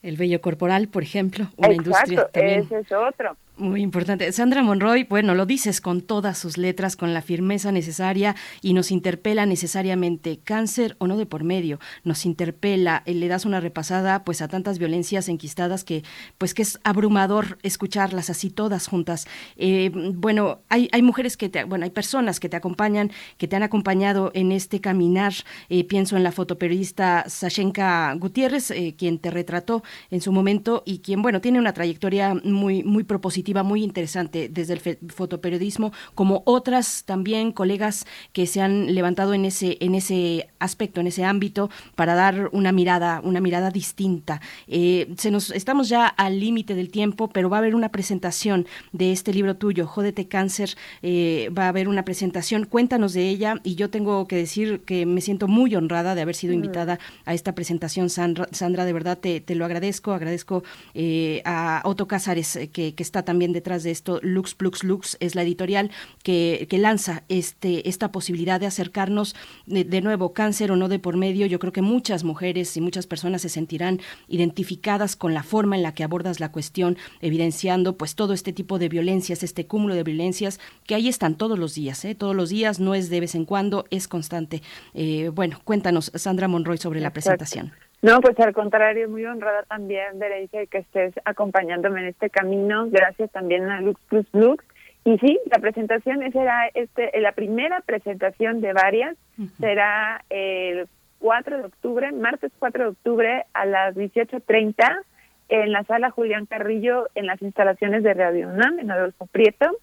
El 0.02 0.16
vello 0.16 0.40
corporal, 0.40 0.88
por 0.88 1.02
ejemplo, 1.02 1.46
una 1.56 1.72
industria 1.72 2.20
Exacto, 2.20 2.32
también. 2.32 2.60
ese 2.60 2.78
es 2.80 2.92
otro. 2.92 3.36
Muy 3.58 3.82
importante. 3.82 4.30
Sandra 4.30 4.62
Monroy, 4.62 5.02
bueno, 5.02 5.34
lo 5.34 5.44
dices 5.44 5.80
con 5.80 6.00
todas 6.00 6.38
sus 6.38 6.58
letras, 6.58 6.94
con 6.94 7.12
la 7.12 7.22
firmeza 7.22 7.72
necesaria 7.72 8.36
y 8.62 8.72
nos 8.72 8.92
interpela 8.92 9.46
necesariamente 9.46 10.38
cáncer 10.38 10.94
o 10.98 11.08
no 11.08 11.16
de 11.16 11.26
por 11.26 11.42
medio. 11.42 11.80
Nos 12.04 12.24
interpela, 12.24 13.02
eh, 13.04 13.14
le 13.14 13.26
das 13.26 13.44
una 13.46 13.58
repasada 13.58 14.22
pues 14.22 14.42
a 14.42 14.48
tantas 14.48 14.78
violencias 14.78 15.28
enquistadas 15.28 15.82
que 15.82 16.04
pues 16.38 16.54
que 16.54 16.62
es 16.62 16.78
abrumador 16.84 17.58
escucharlas 17.64 18.30
así 18.30 18.48
todas 18.48 18.86
juntas. 18.86 19.26
Eh, 19.56 19.90
bueno, 19.92 20.60
hay, 20.68 20.88
hay 20.92 21.02
mujeres 21.02 21.36
que 21.36 21.48
te, 21.48 21.64
bueno, 21.64 21.84
hay 21.84 21.90
personas 21.90 22.38
que 22.38 22.48
te 22.48 22.56
acompañan, 22.56 23.10
que 23.38 23.48
te 23.48 23.56
han 23.56 23.64
acompañado 23.64 24.30
en 24.34 24.52
este 24.52 24.80
caminar. 24.80 25.32
Eh, 25.68 25.82
pienso 25.82 26.16
en 26.16 26.22
la 26.22 26.30
fotoperiodista 26.30 27.24
Sashenka 27.26 28.14
Gutiérrez, 28.14 28.72
quien 28.96 29.18
te 29.18 29.32
retrató 29.32 29.82
en 30.12 30.20
su 30.20 30.30
momento 30.30 30.84
y 30.86 31.00
quien, 31.00 31.22
bueno, 31.22 31.40
tiene 31.40 31.58
una 31.58 31.72
trayectoria 31.72 32.36
muy, 32.44 32.84
muy 32.84 33.02
propositiva, 33.02 33.47
muy 33.62 33.82
interesante 33.82 34.48
desde 34.48 34.74
el 34.74 34.80
fotoperiodismo, 35.08 35.92
como 36.14 36.42
otras 36.44 37.04
también 37.04 37.52
colegas 37.52 38.06
que 38.32 38.46
se 38.46 38.60
han 38.60 38.94
levantado 38.94 39.34
en 39.34 39.44
ese, 39.44 39.78
en 39.80 39.94
ese 39.94 40.48
aspecto, 40.58 41.00
en 41.00 41.06
ese 41.06 41.24
ámbito, 41.24 41.70
para 41.94 42.14
dar 42.14 42.50
una 42.52 42.72
mirada, 42.72 43.20
una 43.24 43.40
mirada 43.40 43.70
distinta. 43.70 44.40
Eh, 44.66 45.14
se 45.16 45.30
nos, 45.30 45.50
estamos 45.50 45.88
ya 45.88 46.06
al 46.06 46.40
límite 46.40 46.74
del 46.74 46.90
tiempo, 46.90 47.28
pero 47.28 47.48
va 47.48 47.56
a 47.56 47.60
haber 47.60 47.74
una 47.74 47.88
presentación 47.88 48.66
de 48.92 49.12
este 49.12 49.32
libro 49.32 49.56
tuyo, 49.56 49.86
Jódete 49.86 50.28
Cáncer, 50.28 50.76
eh, 51.02 51.50
va 51.56 51.64
a 51.64 51.68
haber 51.68 51.88
una 51.88 52.04
presentación, 52.04 52.66
cuéntanos 52.66 53.12
de 53.14 53.28
ella, 53.28 53.60
y 53.64 53.74
yo 53.74 53.88
tengo 53.90 54.26
que 54.28 54.36
decir 54.36 54.80
que 54.84 55.06
me 55.06 55.20
siento 55.20 55.48
muy 55.48 55.74
honrada 55.74 56.14
de 56.14 56.22
haber 56.22 56.34
sido 56.34 56.52
Mm. 56.52 56.56
invitada 56.58 56.98
a 57.24 57.34
esta 57.34 57.54
presentación, 57.54 58.10
Sandra, 58.10 58.48
Sandra 58.52 58.84
de 58.84 58.92
verdad 58.92 59.16
te, 59.18 59.40
te 59.40 59.54
lo 59.54 59.64
agradezco, 59.64 60.12
agradezco 60.12 60.64
eh, 60.94 61.40
a 61.44 61.82
Otto 61.84 62.06
Cázares, 62.08 62.56
eh, 62.56 62.68
que, 62.68 62.94
que 62.94 63.02
está 63.02 63.22
también 63.22 63.37
también 63.38 63.52
detrás 63.52 63.84
de 63.84 63.92
esto. 63.92 64.18
Lux 64.24 64.56
Plux 64.56 64.82
Lux 64.82 65.16
es 65.20 65.36
la 65.36 65.42
editorial 65.42 65.92
que, 66.24 66.66
que 66.68 66.76
lanza 66.76 67.22
este, 67.28 67.88
esta 67.88 68.10
posibilidad 68.10 68.58
de 68.58 68.66
acercarnos 68.66 69.36
de, 69.64 69.84
de 69.84 70.00
nuevo, 70.00 70.32
cáncer 70.32 70.72
o 70.72 70.76
no 70.76 70.88
de 70.88 70.98
por 70.98 71.16
medio. 71.16 71.46
Yo 71.46 71.60
creo 71.60 71.72
que 71.72 71.80
muchas 71.80 72.24
mujeres 72.24 72.76
y 72.76 72.80
muchas 72.80 73.06
personas 73.06 73.42
se 73.42 73.48
sentirán 73.48 74.00
identificadas 74.26 75.14
con 75.14 75.34
la 75.34 75.44
forma 75.44 75.76
en 75.76 75.84
la 75.84 75.94
que 75.94 76.02
abordas 76.02 76.40
la 76.40 76.50
cuestión, 76.50 76.96
evidenciando 77.20 77.96
pues 77.96 78.16
todo 78.16 78.32
este 78.32 78.52
tipo 78.52 78.80
de 78.80 78.88
violencias, 78.88 79.44
este 79.44 79.68
cúmulo 79.68 79.94
de 79.94 80.02
violencias 80.02 80.58
que 80.84 80.96
ahí 80.96 81.06
están 81.06 81.36
todos 81.36 81.60
los 81.60 81.76
días, 81.76 82.04
¿eh? 82.04 82.16
todos 82.16 82.34
los 82.34 82.48
días, 82.50 82.80
no 82.80 82.96
es 82.96 83.08
de 83.08 83.20
vez 83.20 83.36
en 83.36 83.44
cuando, 83.44 83.84
es 83.90 84.08
constante. 84.08 84.62
Eh, 84.94 85.30
bueno, 85.32 85.60
cuéntanos, 85.62 86.10
Sandra 86.16 86.48
Monroy, 86.48 86.78
sobre 86.78 87.00
la 87.00 87.12
presentación. 87.12 87.70
No, 88.00 88.20
pues 88.20 88.38
al 88.38 88.52
contrario, 88.52 89.08
muy 89.08 89.24
honrada 89.24 89.64
también, 89.64 90.18
Berenice, 90.18 90.58
de 90.58 90.66
que 90.68 90.78
estés 90.78 91.14
acompañándome 91.24 92.00
en 92.00 92.06
este 92.06 92.30
camino. 92.30 92.88
Gracias 92.90 93.30
también 93.32 93.68
a 93.68 93.80
Lux 93.80 94.00
Plus 94.08 94.26
Lux. 94.32 94.64
Y 95.04 95.18
sí, 95.18 95.38
la 95.50 95.58
presentación 95.58 96.20
será 96.32 96.68
este, 96.74 97.10
la 97.20 97.32
primera 97.32 97.80
presentación 97.80 98.60
de 98.60 98.72
varias. 98.72 99.16
Será 99.58 100.24
el 100.28 100.86
4 101.18 101.58
de 101.58 101.64
octubre, 101.64 102.12
martes 102.12 102.52
4 102.58 102.84
de 102.84 102.90
octubre 102.90 103.44
a 103.52 103.66
las 103.66 103.96
18.30 103.96 105.02
en 105.48 105.72
la 105.72 105.82
sala 105.84 106.10
Julián 106.10 106.46
Carrillo 106.46 107.08
en 107.14 107.26
las 107.26 107.40
instalaciones 107.42 108.02
de 108.02 108.14
Radio 108.14 108.48
UNAM 108.48 108.78
en 108.78 108.90
Adolfo 108.90 109.26
Prieto. 109.26 109.78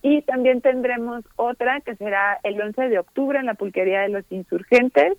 Y 0.00 0.22
también 0.22 0.62
tendremos 0.62 1.24
otra 1.36 1.80
que 1.80 1.94
será 1.94 2.40
el 2.42 2.60
11 2.60 2.88
de 2.88 2.98
octubre 2.98 3.38
en 3.38 3.46
la 3.46 3.54
Pulquería 3.54 4.00
de 4.00 4.08
los 4.08 4.24
Insurgentes. 4.30 5.16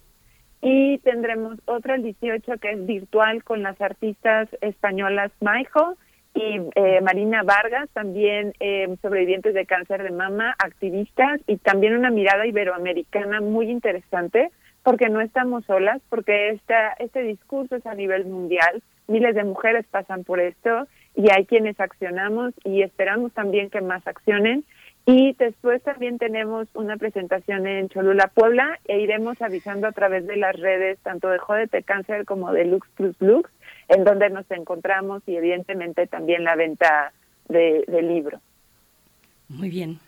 Y 0.65 0.97
tendremos 0.99 1.59
otra 1.65 1.95
el 1.95 2.03
18 2.03 2.57
que 2.57 2.71
es 2.71 2.85
virtual 2.85 3.43
con 3.43 3.63
las 3.63 3.81
artistas 3.81 4.47
españolas 4.61 5.29
Maijo 5.41 5.97
y 6.33 6.61
eh, 6.75 7.01
Marina 7.01 7.43
Vargas, 7.43 7.89
también 7.91 8.53
eh, 8.61 8.87
sobrevivientes 9.01 9.53
de 9.53 9.65
cáncer 9.65 10.03
de 10.03 10.11
mama, 10.11 10.55
activistas 10.57 11.41
y 11.47 11.57
también 11.57 11.97
una 11.97 12.11
mirada 12.11 12.47
iberoamericana 12.47 13.41
muy 13.41 13.69
interesante 13.69 14.51
porque 14.83 15.09
no 15.09 15.19
estamos 15.19 15.65
solas, 15.65 16.01
porque 16.07 16.51
esta, 16.51 16.93
este 16.93 17.23
discurso 17.23 17.75
es 17.75 17.85
a 17.85 17.93
nivel 17.93 18.25
mundial, 18.25 18.81
miles 19.07 19.35
de 19.35 19.43
mujeres 19.43 19.85
pasan 19.91 20.23
por 20.23 20.39
esto 20.39 20.87
y 21.13 21.29
hay 21.29 21.45
quienes 21.45 21.77
accionamos 21.77 22.53
y 22.63 22.83
esperamos 22.83 23.33
también 23.33 23.69
que 23.69 23.81
más 23.81 24.07
accionen. 24.07 24.63
Y 25.05 25.33
después 25.33 25.83
también 25.83 26.17
tenemos 26.17 26.67
una 26.73 26.95
presentación 26.95 27.67
en 27.67 27.89
Cholula, 27.89 28.31
Puebla, 28.33 28.79
e 28.85 29.01
iremos 29.01 29.41
avisando 29.41 29.87
a 29.87 29.91
través 29.91 30.25
de 30.25 30.37
las 30.37 30.55
redes, 30.55 30.97
tanto 31.03 31.29
de 31.29 31.39
Jódete 31.39 31.83
Cáncer 31.83 32.23
como 32.25 32.53
de 32.53 32.65
Lux 32.65 32.87
Plus 32.95 33.15
Lux, 33.19 33.49
en 33.89 34.05
donde 34.05 34.29
nos 34.29 34.49
encontramos 34.49 35.21
y 35.27 35.35
evidentemente 35.35 36.07
también 36.07 36.45
la 36.45 36.55
venta 36.55 37.11
de, 37.49 37.83
del 37.87 38.07
libro. 38.07 38.39
Muy 39.49 39.69
bien. 39.69 39.99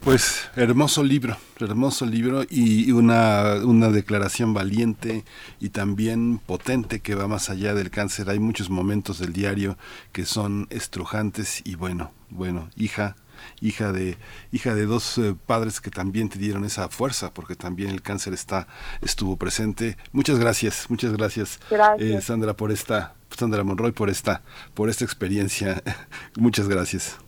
Pues 0.00 0.50
hermoso 0.56 1.02
libro, 1.02 1.36
hermoso 1.58 2.04
libro 2.04 2.42
y 2.48 2.92
una, 2.92 3.64
una 3.64 3.88
declaración 3.88 4.52
valiente 4.52 5.24
y 5.58 5.70
también 5.70 6.38
potente 6.38 7.00
que 7.00 7.14
va 7.14 7.28
más 7.28 7.48
allá 7.48 7.72
del 7.72 7.90
cáncer. 7.90 8.28
Hay 8.28 8.38
muchos 8.38 8.68
momentos 8.68 9.18
del 9.18 9.32
diario 9.32 9.76
que 10.12 10.26
son 10.26 10.66
estrujantes 10.68 11.62
y 11.66 11.76
bueno, 11.76 12.12
bueno, 12.28 12.68
hija, 12.76 13.16
hija 13.60 13.92
de 13.92 14.16
hija 14.52 14.74
de 14.74 14.86
dos 14.86 15.18
eh, 15.18 15.34
padres 15.46 15.80
que 15.80 15.90
también 15.90 16.28
te 16.28 16.38
dieron 16.38 16.64
esa 16.64 16.88
fuerza 16.88 17.32
porque 17.32 17.54
también 17.54 17.90
el 17.90 18.02
cáncer 18.02 18.32
está 18.32 18.66
estuvo 19.02 19.36
presente. 19.36 19.96
Muchas 20.12 20.38
gracias, 20.38 20.90
muchas 20.90 21.12
gracias, 21.16 21.60
Gracias. 21.70 22.10
eh, 22.10 22.20
Sandra 22.20 22.54
por 22.54 22.70
esta 22.70 23.14
Sandra 23.30 23.64
Monroy 23.64 23.92
por 23.92 24.10
esta 24.10 24.42
por 24.74 24.88
esta 24.88 25.04
experiencia. 25.04 25.82
muchas 26.36 26.68
gracias. 26.68 27.18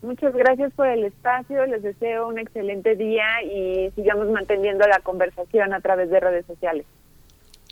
Muchas 0.00 0.32
gracias 0.32 0.72
por 0.74 0.86
el 0.86 1.04
espacio, 1.04 1.66
les 1.66 1.82
deseo 1.82 2.28
un 2.28 2.38
excelente 2.38 2.94
día 2.94 3.42
y 3.42 3.90
sigamos 3.96 4.30
manteniendo 4.30 4.86
la 4.86 5.00
conversación 5.00 5.72
a 5.72 5.80
través 5.80 6.08
de 6.08 6.20
redes 6.20 6.46
sociales. 6.46 6.86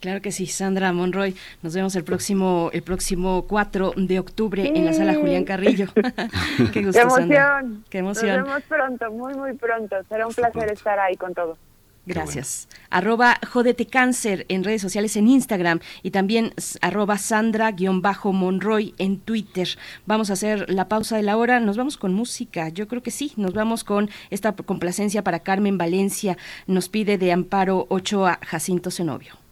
Claro 0.00 0.20
que 0.20 0.30
sí, 0.30 0.46
Sandra 0.46 0.92
Monroy. 0.92 1.34
Nos 1.62 1.74
vemos 1.74 1.96
el 1.96 2.04
próximo 2.04 2.70
el 2.72 2.82
próximo 2.82 3.46
4 3.48 3.94
de 3.96 4.18
octubre 4.18 4.72
en 4.74 4.84
la 4.84 4.92
sala. 4.92 5.14
Julián 5.14 5.44
Carrillo. 5.44 5.86
Qué 6.72 6.82
gusto, 6.84 7.00
¡Qué 7.00 7.00
emoción! 7.00 7.08
Sandra. 7.10 7.64
Qué 7.88 7.98
emoción. 7.98 8.36
Nos 8.36 8.46
vemos 8.46 8.62
pronto, 8.64 9.10
muy, 9.10 9.34
muy 9.34 9.52
pronto. 9.54 9.96
Será 10.08 10.26
un 10.26 10.34
placer 10.34 10.72
estar 10.72 10.98
ahí 10.98 11.16
con 11.16 11.34
todos. 11.34 11.58
Gracias. 12.06 12.68
Arroba 12.88 13.40
Jódete 13.50 13.86
Cáncer 13.86 14.46
en 14.48 14.62
redes 14.62 14.80
sociales 14.80 15.16
en 15.16 15.26
Instagram 15.26 15.80
y 16.04 16.12
también 16.12 16.52
arroba 16.80 17.18
Sandra-Monroy 17.18 18.94
en 18.98 19.18
Twitter. 19.18 19.68
Vamos 20.06 20.30
a 20.30 20.34
hacer 20.34 20.70
la 20.70 20.88
pausa 20.88 21.16
de 21.16 21.24
la 21.24 21.36
hora. 21.36 21.58
Nos 21.58 21.76
vamos 21.76 21.96
con 21.96 22.14
música. 22.14 22.68
Yo 22.68 22.86
creo 22.86 23.02
que 23.02 23.10
sí. 23.10 23.32
Nos 23.36 23.54
vamos 23.54 23.82
con 23.82 24.08
esta 24.30 24.52
complacencia 24.52 25.24
para 25.24 25.40
Carmen 25.40 25.78
Valencia. 25.78 26.36
Nos 26.68 26.88
pide 26.88 27.18
de 27.18 27.32
Amparo 27.32 27.86
Ochoa 27.88 28.38
Jacinto 28.40 28.92
Zenobio. 28.92 29.45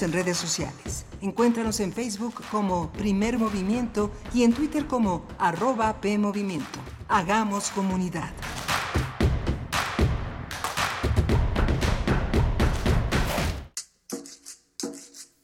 En 0.00 0.10
redes 0.10 0.38
sociales. 0.38 1.04
Encuéntranos 1.20 1.78
en 1.80 1.92
Facebook 1.92 2.42
como 2.50 2.90
Primer 2.92 3.38
Movimiento 3.38 4.10
y 4.32 4.42
en 4.42 4.54
Twitter 4.54 4.86
como 4.86 5.26
arroba 5.38 6.00
PMovimiento. 6.00 6.78
Hagamos 7.08 7.68
comunidad. 7.72 8.32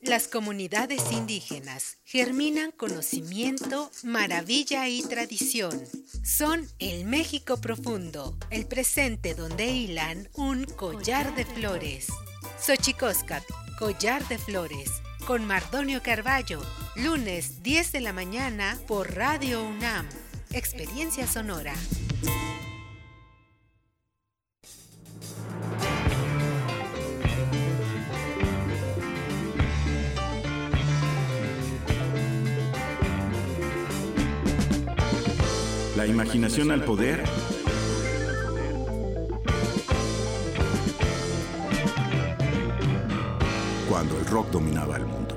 Las 0.01 0.29
comunidades 0.29 1.13
indígenas 1.13 1.99
germinan 2.07 2.71
conocimiento, 2.73 3.91
maravilla 4.03 4.89
y 4.89 5.03
tradición. 5.03 5.79
Son 6.25 6.67
el 6.79 7.05
México 7.05 7.59
profundo, 7.59 8.39
el 8.49 8.67
presente 8.67 9.35
donde 9.35 9.67
hilan 9.67 10.31
un 10.37 10.65
collar 10.65 11.35
de 11.35 11.45
flores. 11.45 12.07
Xochicóscat, 12.59 13.45
Collar 13.79 14.27
de 14.27 14.39
Flores 14.39 14.91
con 15.25 15.47
Mardonio 15.47 16.03
Carballo, 16.03 16.61
lunes 16.97 17.63
10 17.63 17.93
de 17.93 18.01
la 18.01 18.13
mañana 18.13 18.77
por 18.89 19.15
Radio 19.15 19.63
UNAM, 19.63 20.05
Experiencia 20.51 21.29
Sonora. 21.29 21.75
La 35.97 36.05
imaginación 36.05 36.73
al 36.73 36.83
poder 36.83 37.23
rock 44.29 44.51
dominaba 44.51 44.97
el 44.97 45.07
mundo. 45.07 45.35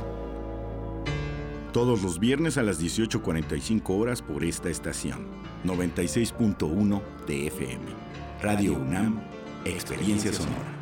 Todos 1.73 2.01
los 2.01 2.19
viernes 2.19 2.57
a 2.57 2.63
las 2.63 2.81
18.45 2.81 3.97
horas 3.97 4.21
por 4.21 4.43
esta 4.43 4.69
estación. 4.69 5.25
96.1 5.63 7.01
de 7.25 7.47
FM. 7.47 7.85
Radio 8.41 8.73
UNAM, 8.73 9.21
Experiencia 9.63 10.33
Sonora. 10.33 10.81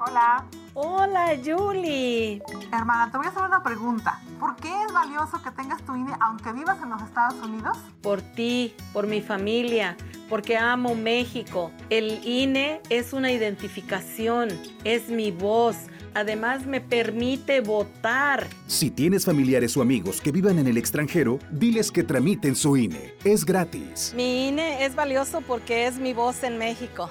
Hola. 0.00 0.44
Hola, 0.80 1.36
Julie. 1.44 2.40
Hermana, 2.72 3.10
te 3.10 3.18
voy 3.18 3.26
a 3.26 3.30
hacer 3.30 3.42
una 3.42 3.62
pregunta. 3.64 4.20
¿Por 4.38 4.54
qué 4.56 4.68
es 4.86 4.92
valioso 4.92 5.42
que 5.42 5.50
tengas 5.50 5.82
tu 5.82 5.96
INE 5.96 6.12
aunque 6.20 6.52
vivas 6.52 6.80
en 6.80 6.90
los 6.90 7.02
Estados 7.02 7.34
Unidos? 7.42 7.76
Por 8.00 8.22
ti, 8.22 8.74
por 8.92 9.08
mi 9.08 9.20
familia, 9.20 9.96
porque 10.28 10.56
amo 10.56 10.94
México. 10.94 11.70
El 11.90 12.20
INE 12.26 12.80
es 12.90 13.12
una 13.12 13.32
identificación, 13.32 14.48
es 14.84 15.08
mi 15.08 15.30
voz. 15.30 15.76
Además 16.14 16.66
me 16.66 16.80
permite 16.80 17.60
votar. 17.60 18.46
Si 18.66 18.90
tienes 18.90 19.24
familiares 19.24 19.76
o 19.76 19.82
amigos 19.82 20.20
que 20.20 20.32
vivan 20.32 20.58
en 20.58 20.66
el 20.66 20.76
extranjero, 20.76 21.38
diles 21.50 21.92
que 21.92 22.02
tramiten 22.02 22.56
su 22.56 22.76
INE. 22.76 23.14
Es 23.24 23.44
gratis. 23.44 24.12
Mi 24.16 24.48
INE 24.48 24.84
es 24.84 24.94
valioso 24.94 25.40
porque 25.42 25.86
es 25.86 25.98
mi 25.98 26.12
voz 26.12 26.42
en 26.42 26.58
México. 26.58 27.10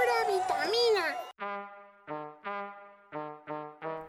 Vitamina. 0.51 1.17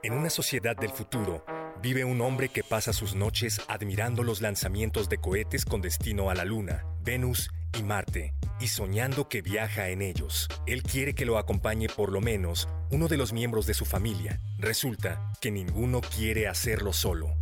En 0.02 0.12
una 0.14 0.30
sociedad 0.30 0.76
del 0.76 0.90
futuro, 0.90 1.44
vive 1.80 2.04
un 2.04 2.20
hombre 2.20 2.48
que 2.48 2.64
pasa 2.64 2.92
sus 2.92 3.14
noches 3.14 3.60
admirando 3.68 4.22
los 4.22 4.40
lanzamientos 4.40 5.08
de 5.08 5.18
cohetes 5.18 5.64
con 5.64 5.80
destino 5.80 6.30
a 6.30 6.34
la 6.34 6.44
Luna, 6.44 6.84
Venus 7.02 7.50
y 7.78 7.82
Marte, 7.82 8.34
y 8.60 8.68
soñando 8.68 9.28
que 9.28 9.42
viaja 9.42 9.88
en 9.88 10.02
ellos. 10.02 10.48
Él 10.66 10.82
quiere 10.82 11.14
que 11.14 11.24
lo 11.24 11.38
acompañe 11.38 11.88
por 11.88 12.10
lo 12.10 12.20
menos 12.20 12.68
uno 12.90 13.08
de 13.08 13.16
los 13.16 13.32
miembros 13.32 13.66
de 13.66 13.74
su 13.74 13.84
familia. 13.84 14.40
Resulta 14.58 15.32
que 15.40 15.50
ninguno 15.50 16.00
quiere 16.00 16.48
hacerlo 16.48 16.92
solo. 16.92 17.34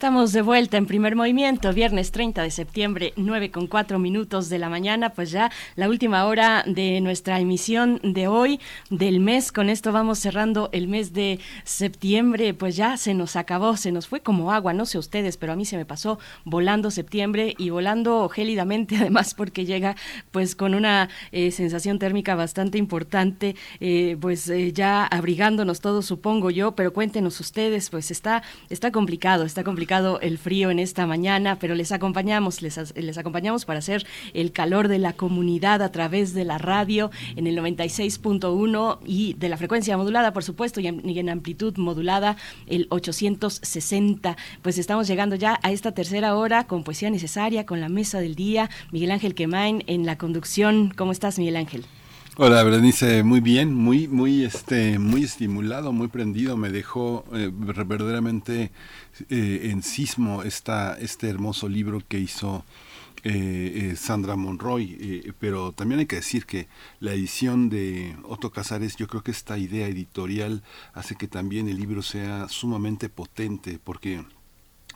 Estamos 0.00 0.32
de 0.32 0.40
vuelta 0.40 0.78
en 0.78 0.86
primer 0.86 1.14
movimiento, 1.14 1.74
viernes 1.74 2.10
30 2.10 2.42
de 2.42 2.50
septiembre, 2.50 3.12
9 3.16 3.50
con 3.50 3.66
4 3.66 3.98
minutos 3.98 4.48
de 4.48 4.58
la 4.58 4.70
mañana, 4.70 5.10
pues 5.10 5.30
ya 5.30 5.52
la 5.76 5.90
última 5.90 6.24
hora 6.24 6.64
de 6.66 7.02
nuestra 7.02 7.38
emisión 7.38 8.00
de 8.02 8.26
hoy, 8.26 8.60
del 8.88 9.20
mes. 9.20 9.52
Con 9.52 9.68
esto 9.68 9.92
vamos 9.92 10.18
cerrando 10.18 10.70
el 10.72 10.88
mes 10.88 11.12
de 11.12 11.38
septiembre, 11.64 12.54
pues 12.54 12.76
ya 12.76 12.96
se 12.96 13.12
nos 13.12 13.36
acabó, 13.36 13.76
se 13.76 13.92
nos 13.92 14.08
fue 14.08 14.20
como 14.20 14.52
agua, 14.52 14.72
no 14.72 14.86
sé 14.86 14.96
ustedes, 14.96 15.36
pero 15.36 15.52
a 15.52 15.56
mí 15.56 15.66
se 15.66 15.76
me 15.76 15.84
pasó 15.84 16.18
volando 16.46 16.90
septiembre 16.90 17.54
y 17.58 17.68
volando 17.68 18.26
gélidamente, 18.30 18.96
además, 19.00 19.34
porque 19.34 19.66
llega 19.66 19.96
pues 20.30 20.56
con 20.56 20.74
una 20.74 21.10
eh, 21.30 21.50
sensación 21.50 21.98
térmica 21.98 22.34
bastante 22.34 22.78
importante, 22.78 23.54
eh, 23.80 24.16
pues 24.18 24.48
eh, 24.48 24.72
ya 24.72 25.04
abrigándonos 25.04 25.82
todos, 25.82 26.06
supongo 26.06 26.50
yo, 26.50 26.74
pero 26.74 26.94
cuéntenos 26.94 27.38
ustedes, 27.38 27.90
pues 27.90 28.10
está, 28.10 28.42
está 28.70 28.90
complicado, 28.92 29.44
está 29.44 29.62
complicado 29.62 29.89
el 30.20 30.38
frío 30.38 30.70
en 30.70 30.78
esta 30.78 31.04
mañana, 31.04 31.58
pero 31.58 31.74
les 31.74 31.90
acompañamos, 31.90 32.62
les, 32.62 32.94
les 32.94 33.18
acompañamos 33.18 33.64
para 33.64 33.80
hacer 33.80 34.06
el 34.34 34.52
calor 34.52 34.86
de 34.86 34.98
la 34.98 35.14
comunidad 35.14 35.82
a 35.82 35.90
través 35.90 36.32
de 36.32 36.44
la 36.44 36.58
radio 36.58 37.10
en 37.34 37.48
el 37.48 37.58
96.1 37.58 38.98
y 39.04 39.34
de 39.34 39.48
la 39.48 39.56
frecuencia 39.56 39.96
modulada, 39.96 40.32
por 40.32 40.44
supuesto, 40.44 40.80
y 40.80 40.86
en, 40.86 41.08
y 41.08 41.18
en 41.18 41.28
amplitud 41.28 41.76
modulada 41.76 42.36
el 42.68 42.86
860. 42.90 44.36
Pues 44.62 44.78
estamos 44.78 45.08
llegando 45.08 45.34
ya 45.34 45.58
a 45.62 45.72
esta 45.72 45.92
tercera 45.92 46.36
hora 46.36 46.68
con 46.68 46.84
poesía 46.84 47.10
necesaria, 47.10 47.66
con 47.66 47.80
la 47.80 47.88
mesa 47.88 48.20
del 48.20 48.36
día. 48.36 48.70
Miguel 48.92 49.10
Ángel 49.10 49.34
Quemain 49.34 49.82
en 49.88 50.06
la 50.06 50.16
conducción. 50.18 50.92
¿Cómo 50.96 51.10
estás, 51.10 51.38
Miguel 51.38 51.56
Ángel? 51.56 51.84
Hola, 52.36 52.62
Berenice, 52.62 53.22
muy 53.22 53.40
bien, 53.40 53.74
muy, 53.74 54.08
muy, 54.08 54.44
este, 54.44 54.98
muy 54.98 55.24
estimulado, 55.24 55.92
muy 55.92 56.08
prendido. 56.08 56.56
Me 56.56 56.70
dejó 56.70 57.24
eh, 57.34 57.50
verdaderamente 57.52 58.70
eh, 59.28 59.68
en 59.70 59.82
sismo 59.82 60.42
esta, 60.42 60.96
este 60.98 61.28
hermoso 61.28 61.68
libro 61.68 62.00
que 62.06 62.18
hizo 62.18 62.64
eh, 63.22 63.90
eh, 63.92 63.96
Sandra 63.96 64.36
Monroy, 64.36 64.96
eh, 64.98 65.32
pero 65.38 65.72
también 65.72 65.98
hay 66.00 66.06
que 66.06 66.16
decir 66.16 66.46
que 66.46 66.68
la 67.00 67.12
edición 67.12 67.68
de 67.68 68.16
Otto 68.24 68.50
Casares, 68.50 68.96
yo 68.96 69.08
creo 69.08 69.22
que 69.22 69.30
esta 69.32 69.58
idea 69.58 69.88
editorial 69.88 70.62
hace 70.94 71.16
que 71.16 71.28
también 71.28 71.68
el 71.68 71.76
libro 71.76 72.00
sea 72.00 72.48
sumamente 72.48 73.10
potente, 73.10 73.78
porque 73.82 74.24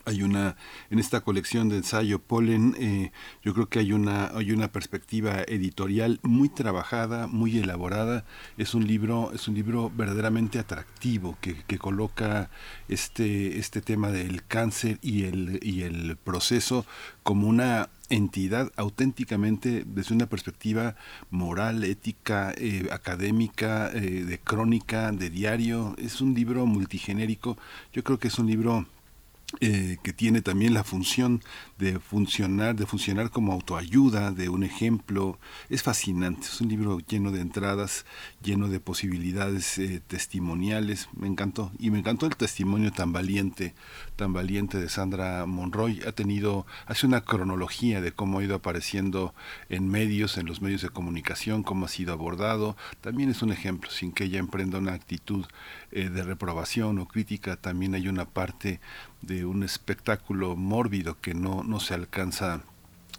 hay 0.04 0.22
una 0.22 0.56
en 0.90 0.98
esta 0.98 1.20
colección 1.20 1.68
de 1.68 1.76
ensayo 1.76 2.18
Polen 2.18 2.76
eh, 2.78 3.12
yo 3.42 3.54
creo 3.54 3.68
que 3.68 3.78
hay 3.78 3.92
una 3.92 4.26
hay 4.28 4.52
una 4.52 4.70
perspectiva 4.72 5.42
editorial 5.42 6.20
muy 6.22 6.48
trabajada 6.48 7.26
muy 7.26 7.58
elaborada 7.58 8.24
es 8.58 8.74
un 8.74 8.86
libro 8.86 9.32
es 9.34 9.48
un 9.48 9.54
libro 9.54 9.90
verdaderamente 9.94 10.58
atractivo 10.58 11.36
que, 11.40 11.62
que 11.66 11.78
coloca 11.78 12.50
este 12.88 13.58
este 13.58 13.80
tema 13.80 14.10
del 14.10 14.44
cáncer 14.44 14.98
y 15.02 15.24
el 15.24 15.60
y 15.62 15.82
el 15.82 16.16
proceso 16.16 16.86
como 17.22 17.48
una 17.48 17.88
entidad 18.10 18.70
auténticamente 18.76 19.84
desde 19.86 20.14
una 20.14 20.26
perspectiva 20.26 20.96
moral, 21.30 21.84
ética, 21.84 22.52
eh, 22.56 22.88
académica, 22.92 23.90
eh, 23.92 24.24
de 24.24 24.38
crónica, 24.38 25.12
de 25.12 25.30
diario. 25.30 25.94
Es 25.98 26.20
un 26.20 26.34
libro 26.34 26.66
multigenérico. 26.66 27.56
Yo 27.92 28.04
creo 28.04 28.18
que 28.18 28.28
es 28.28 28.38
un 28.38 28.46
libro 28.46 28.86
eh, 29.60 29.96
que 30.02 30.12
tiene 30.12 30.42
también 30.42 30.74
la 30.74 30.84
función 30.84 31.42
de 31.78 31.98
funcionar, 31.98 32.76
de 32.76 32.86
funcionar 32.86 33.30
como 33.30 33.52
autoayuda, 33.52 34.30
de 34.30 34.48
un 34.48 34.64
ejemplo. 34.64 35.38
Es 35.68 35.82
fascinante, 35.82 36.46
es 36.46 36.60
un 36.60 36.68
libro 36.68 36.98
lleno 37.00 37.30
de 37.32 37.40
entradas, 37.40 38.06
lleno 38.42 38.68
de 38.68 38.80
posibilidades 38.80 39.78
eh, 39.78 40.00
testimoniales. 40.06 41.08
Me 41.14 41.26
encantó. 41.26 41.72
Y 41.78 41.90
me 41.90 41.98
encantó 41.98 42.26
el 42.26 42.36
testimonio 42.36 42.92
tan 42.92 43.12
valiente, 43.12 43.74
tan 44.16 44.32
valiente 44.32 44.78
de 44.78 44.88
Sandra 44.88 45.46
Monroy. 45.46 46.02
Ha 46.06 46.12
tenido, 46.12 46.66
hace 46.86 47.06
una 47.06 47.22
cronología 47.22 48.00
de 48.00 48.12
cómo 48.12 48.38
ha 48.38 48.44
ido 48.44 48.54
apareciendo 48.54 49.34
en 49.68 49.88
medios, 49.88 50.38
en 50.38 50.46
los 50.46 50.62
medios 50.62 50.82
de 50.82 50.90
comunicación, 50.90 51.62
cómo 51.62 51.86
ha 51.86 51.88
sido 51.88 52.12
abordado. 52.12 52.76
También 53.00 53.30
es 53.30 53.42
un 53.42 53.52
ejemplo, 53.52 53.90
sin 53.90 54.12
que 54.12 54.24
ella 54.24 54.38
emprenda 54.38 54.78
una 54.78 54.92
actitud 54.92 55.46
eh, 55.90 56.08
de 56.08 56.22
reprobación 56.22 56.98
o 56.98 57.06
crítica, 57.06 57.56
también 57.56 57.94
hay 57.94 58.08
una 58.08 58.24
parte 58.24 58.80
de 59.22 59.44
un 59.44 59.62
espectáculo 59.62 60.56
mórbido 60.56 61.20
que 61.20 61.34
no, 61.34 61.62
no 61.64 61.80
se 61.80 61.94
alcanza 61.94 62.62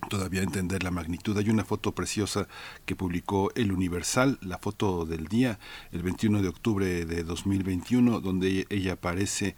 todavía 0.09 0.43
entender 0.43 0.84
la 0.84 0.91
magnitud. 0.91 1.38
Hay 1.38 1.49
una 1.49 1.65
foto 1.65 1.93
preciosa 1.93 2.47
que 2.85 2.95
publicó 2.95 3.51
El 3.55 3.72
Universal, 3.72 4.38
la 4.41 4.57
foto 4.57 5.05
del 5.05 5.27
día, 5.27 5.59
el 5.91 6.03
21 6.03 6.41
de 6.41 6.47
octubre 6.47 7.05
de 7.05 7.23
2021, 7.23 8.19
donde 8.19 8.67
ella 8.69 8.93
aparece 8.93 9.55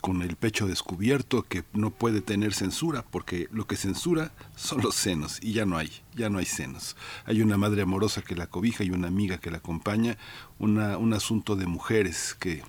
con 0.00 0.22
el 0.22 0.36
pecho 0.36 0.66
descubierto, 0.66 1.42
que 1.42 1.64
no 1.72 1.90
puede 1.90 2.20
tener 2.20 2.52
censura, 2.52 3.04
porque 3.10 3.48
lo 3.50 3.66
que 3.66 3.76
censura 3.76 4.32
son 4.54 4.82
los 4.82 4.94
senos, 4.94 5.38
y 5.42 5.52
ya 5.52 5.66
no 5.66 5.78
hay, 5.78 5.90
ya 6.14 6.28
no 6.28 6.38
hay 6.38 6.46
senos. 6.46 6.96
Hay 7.24 7.42
una 7.42 7.56
madre 7.56 7.82
amorosa 7.82 8.22
que 8.22 8.36
la 8.36 8.46
cobija 8.46 8.84
y 8.84 8.90
una 8.90 9.08
amiga 9.08 9.38
que 9.38 9.50
la 9.50 9.58
acompaña, 9.58 10.18
un 10.58 11.12
asunto 11.12 11.56
de 11.56 11.66
mujeres 11.66 12.36
que 12.38 12.62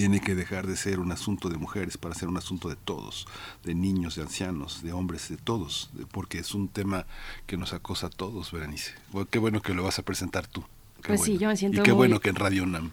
tiene 0.00 0.20
que 0.20 0.34
dejar 0.34 0.66
de 0.66 0.76
ser 0.76 0.98
un 0.98 1.12
asunto 1.12 1.50
de 1.50 1.58
mujeres 1.58 1.98
para 1.98 2.14
ser 2.14 2.28
un 2.28 2.38
asunto 2.38 2.70
de 2.70 2.76
todos, 2.76 3.26
de 3.64 3.74
niños, 3.74 4.14
de 4.16 4.22
ancianos, 4.22 4.82
de 4.82 4.94
hombres, 4.94 5.28
de 5.28 5.36
todos, 5.36 5.90
porque 6.10 6.38
es 6.38 6.54
un 6.54 6.68
tema 6.68 7.04
que 7.46 7.58
nos 7.58 7.74
acosa 7.74 8.06
a 8.06 8.10
todos, 8.10 8.50
Berenice. 8.50 8.92
Bueno, 9.12 9.28
Qué 9.30 9.38
bueno 9.38 9.60
que 9.60 9.74
lo 9.74 9.82
vas 9.84 9.98
a 9.98 10.02
presentar 10.02 10.46
tú. 10.46 10.62
Qué 11.02 11.08
Pues 11.08 11.20
sí, 11.20 11.32
bueno. 11.32 11.40
yo 11.42 11.48
me 11.48 11.56
siento 11.58 11.80
Y 11.80 11.82
qué 11.82 11.90
muy- 11.90 11.98
bueno 11.98 12.20
que 12.20 12.30
en 12.30 12.36
Radio 12.36 12.62
UNAM. 12.62 12.92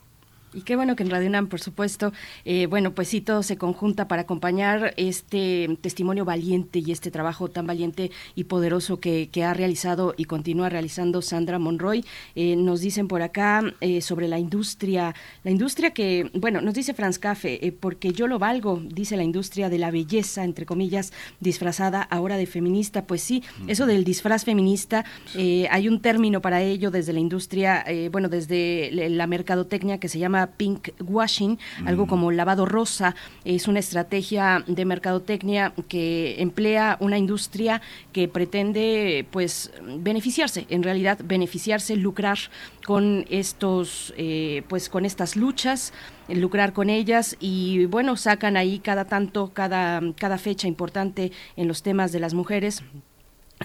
Y 0.58 0.62
qué 0.62 0.76
bueno 0.76 0.96
que 0.96 1.04
en 1.04 1.12
Radio 1.12 1.28
UNAM, 1.28 1.50
por 1.50 1.60
supuesto, 1.60 2.14
eh, 2.44 2.66
bueno, 2.66 2.96
pues 2.96 3.10
sí, 3.10 3.22
todo 3.22 3.44
se 3.44 3.58
conjunta 3.58 4.08
para 4.08 4.24
acompañar 4.24 4.96
este 4.98 5.78
testimonio 5.82 6.26
valiente 6.26 6.80
y 6.80 6.92
este 6.92 7.12
trabajo 7.12 7.48
tan 7.48 7.68
valiente 7.68 8.10
y 8.34 8.46
poderoso 8.46 9.00
que, 9.00 9.30
que 9.32 9.44
ha 9.44 9.54
realizado 9.54 10.16
y 10.18 10.26
continúa 10.26 10.70
realizando 10.70 11.22
Sandra 11.22 11.60
Monroy. 11.60 12.04
Eh, 12.34 12.56
nos 12.56 12.82
dicen 12.82 13.08
por 13.08 13.22
acá 13.22 13.72
eh, 13.82 14.02
sobre 14.02 14.28
la 14.28 14.40
industria, 14.40 15.14
la 15.44 15.52
industria 15.52 15.92
que, 15.92 16.32
bueno, 16.34 16.60
nos 16.62 16.74
dice 16.74 16.96
Franz 16.96 17.20
Café, 17.20 17.64
eh, 17.64 17.72
porque 17.72 18.12
yo 18.12 18.26
lo 18.26 18.40
valgo, 18.40 18.82
dice 18.84 19.16
la 19.16 19.24
industria 19.24 19.70
de 19.70 19.78
la 19.78 19.92
belleza, 19.92 20.44
entre 20.44 20.66
comillas, 20.66 21.14
disfrazada 21.40 22.02
ahora 22.02 22.36
de 22.36 22.48
feminista. 22.48 23.06
Pues 23.06 23.22
sí, 23.22 23.44
eso 23.68 23.86
del 23.86 24.04
disfraz 24.04 24.44
feminista, 24.44 25.06
hay 25.36 25.88
un 25.88 26.02
término 26.02 26.42
para 26.42 26.64
ello 26.64 26.90
desde 26.90 27.14
la 27.14 27.20
industria, 27.20 27.86
bueno, 28.12 28.28
desde 28.28 29.10
la 29.12 29.28
mercadotecnia 29.28 30.00
que 30.00 30.10
se 30.10 30.18
llama 30.18 30.47
pink 30.48 30.90
washing, 31.04 31.58
algo 31.86 32.06
Mm. 32.06 32.10
como 32.10 32.32
lavado 32.32 32.66
rosa. 32.66 33.16
Es 33.46 33.68
una 33.68 33.80
estrategia 33.80 34.64
de 34.68 34.86
mercadotecnia 34.86 35.74
que 35.88 36.42
emplea 36.42 36.98
una 37.00 37.18
industria 37.18 37.82
que 38.12 38.28
pretende, 38.28 39.26
pues, 39.32 39.72
beneficiarse, 40.00 40.66
en 40.70 40.84
realidad 40.84 41.20
beneficiarse, 41.24 41.96
lucrar 41.96 42.38
con 42.86 43.26
estos, 43.30 44.14
eh, 44.18 44.64
pues, 44.68 44.90
con 44.90 45.06
estas 45.06 45.36
luchas 45.36 45.94
lucrar 46.30 46.74
con 46.74 46.90
ellas 46.90 47.38
y 47.40 47.86
bueno 47.86 48.18
sacan 48.18 48.58
ahí 48.58 48.80
cada 48.80 49.06
tanto 49.06 49.52
cada 49.54 50.02
cada 50.20 50.38
fecha 50.38 50.68
importante 50.68 51.32
en 51.56 51.70
los 51.70 51.84
temas 51.84 52.12
de 52.12 52.20
las 52.20 52.34
mujeres 52.34 52.84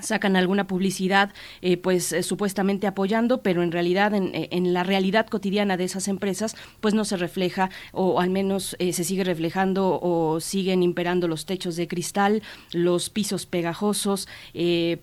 sacan 0.00 0.36
alguna 0.36 0.66
publicidad 0.66 1.32
eh, 1.60 1.76
pues 1.76 2.12
eh, 2.12 2.22
supuestamente 2.22 2.86
apoyando 2.86 3.42
pero 3.42 3.62
en 3.62 3.72
realidad 3.72 4.14
en, 4.14 4.34
eh, 4.34 4.48
en 4.50 4.72
la 4.72 4.84
realidad 4.84 5.26
cotidiana 5.26 5.76
de 5.76 5.84
esas 5.84 6.08
empresas 6.08 6.56
pues 6.80 6.94
no 6.94 7.04
se 7.04 7.16
refleja 7.16 7.70
o 7.92 8.20
al 8.20 8.30
menos 8.30 8.76
eh, 8.78 8.92
se 8.92 9.04
sigue 9.04 9.24
reflejando 9.24 9.98
o 10.02 10.40
siguen 10.40 10.82
imperando 10.82 11.28
los 11.28 11.46
techos 11.46 11.76
de 11.76 11.88
cristal 11.88 12.42
los 12.72 13.10
pisos 13.10 13.46
pegajosos 13.46 14.28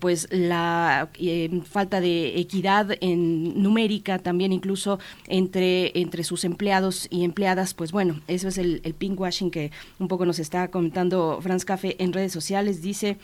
pues 0.00 0.28
la 0.30 1.08
falta 1.64 2.00
de 2.00 2.38
equidad 2.38 2.96
en 3.00 3.62
numérica 3.62 4.18
también 4.18 4.52
incluso 4.52 4.98
entre 5.26 5.98
entre 5.98 6.24
sus 6.24 6.44
empleados 6.44 7.06
y 7.10 7.24
empleadas 7.24 7.74
pues 7.74 7.92
bueno 7.92 8.20
eso 8.26 8.48
es 8.48 8.58
el, 8.58 8.80
el 8.84 8.94
pinkwashing 8.94 9.50
que 9.50 9.70
un 9.98 10.08
poco 10.08 10.26
nos 10.26 10.38
está 10.38 10.70
comentando 10.70 11.38
Franz 11.42 11.64
Café 11.64 11.96
en 11.98 12.12
redes 12.12 12.32
sociales. 12.32 12.82
Dice 12.82 13.18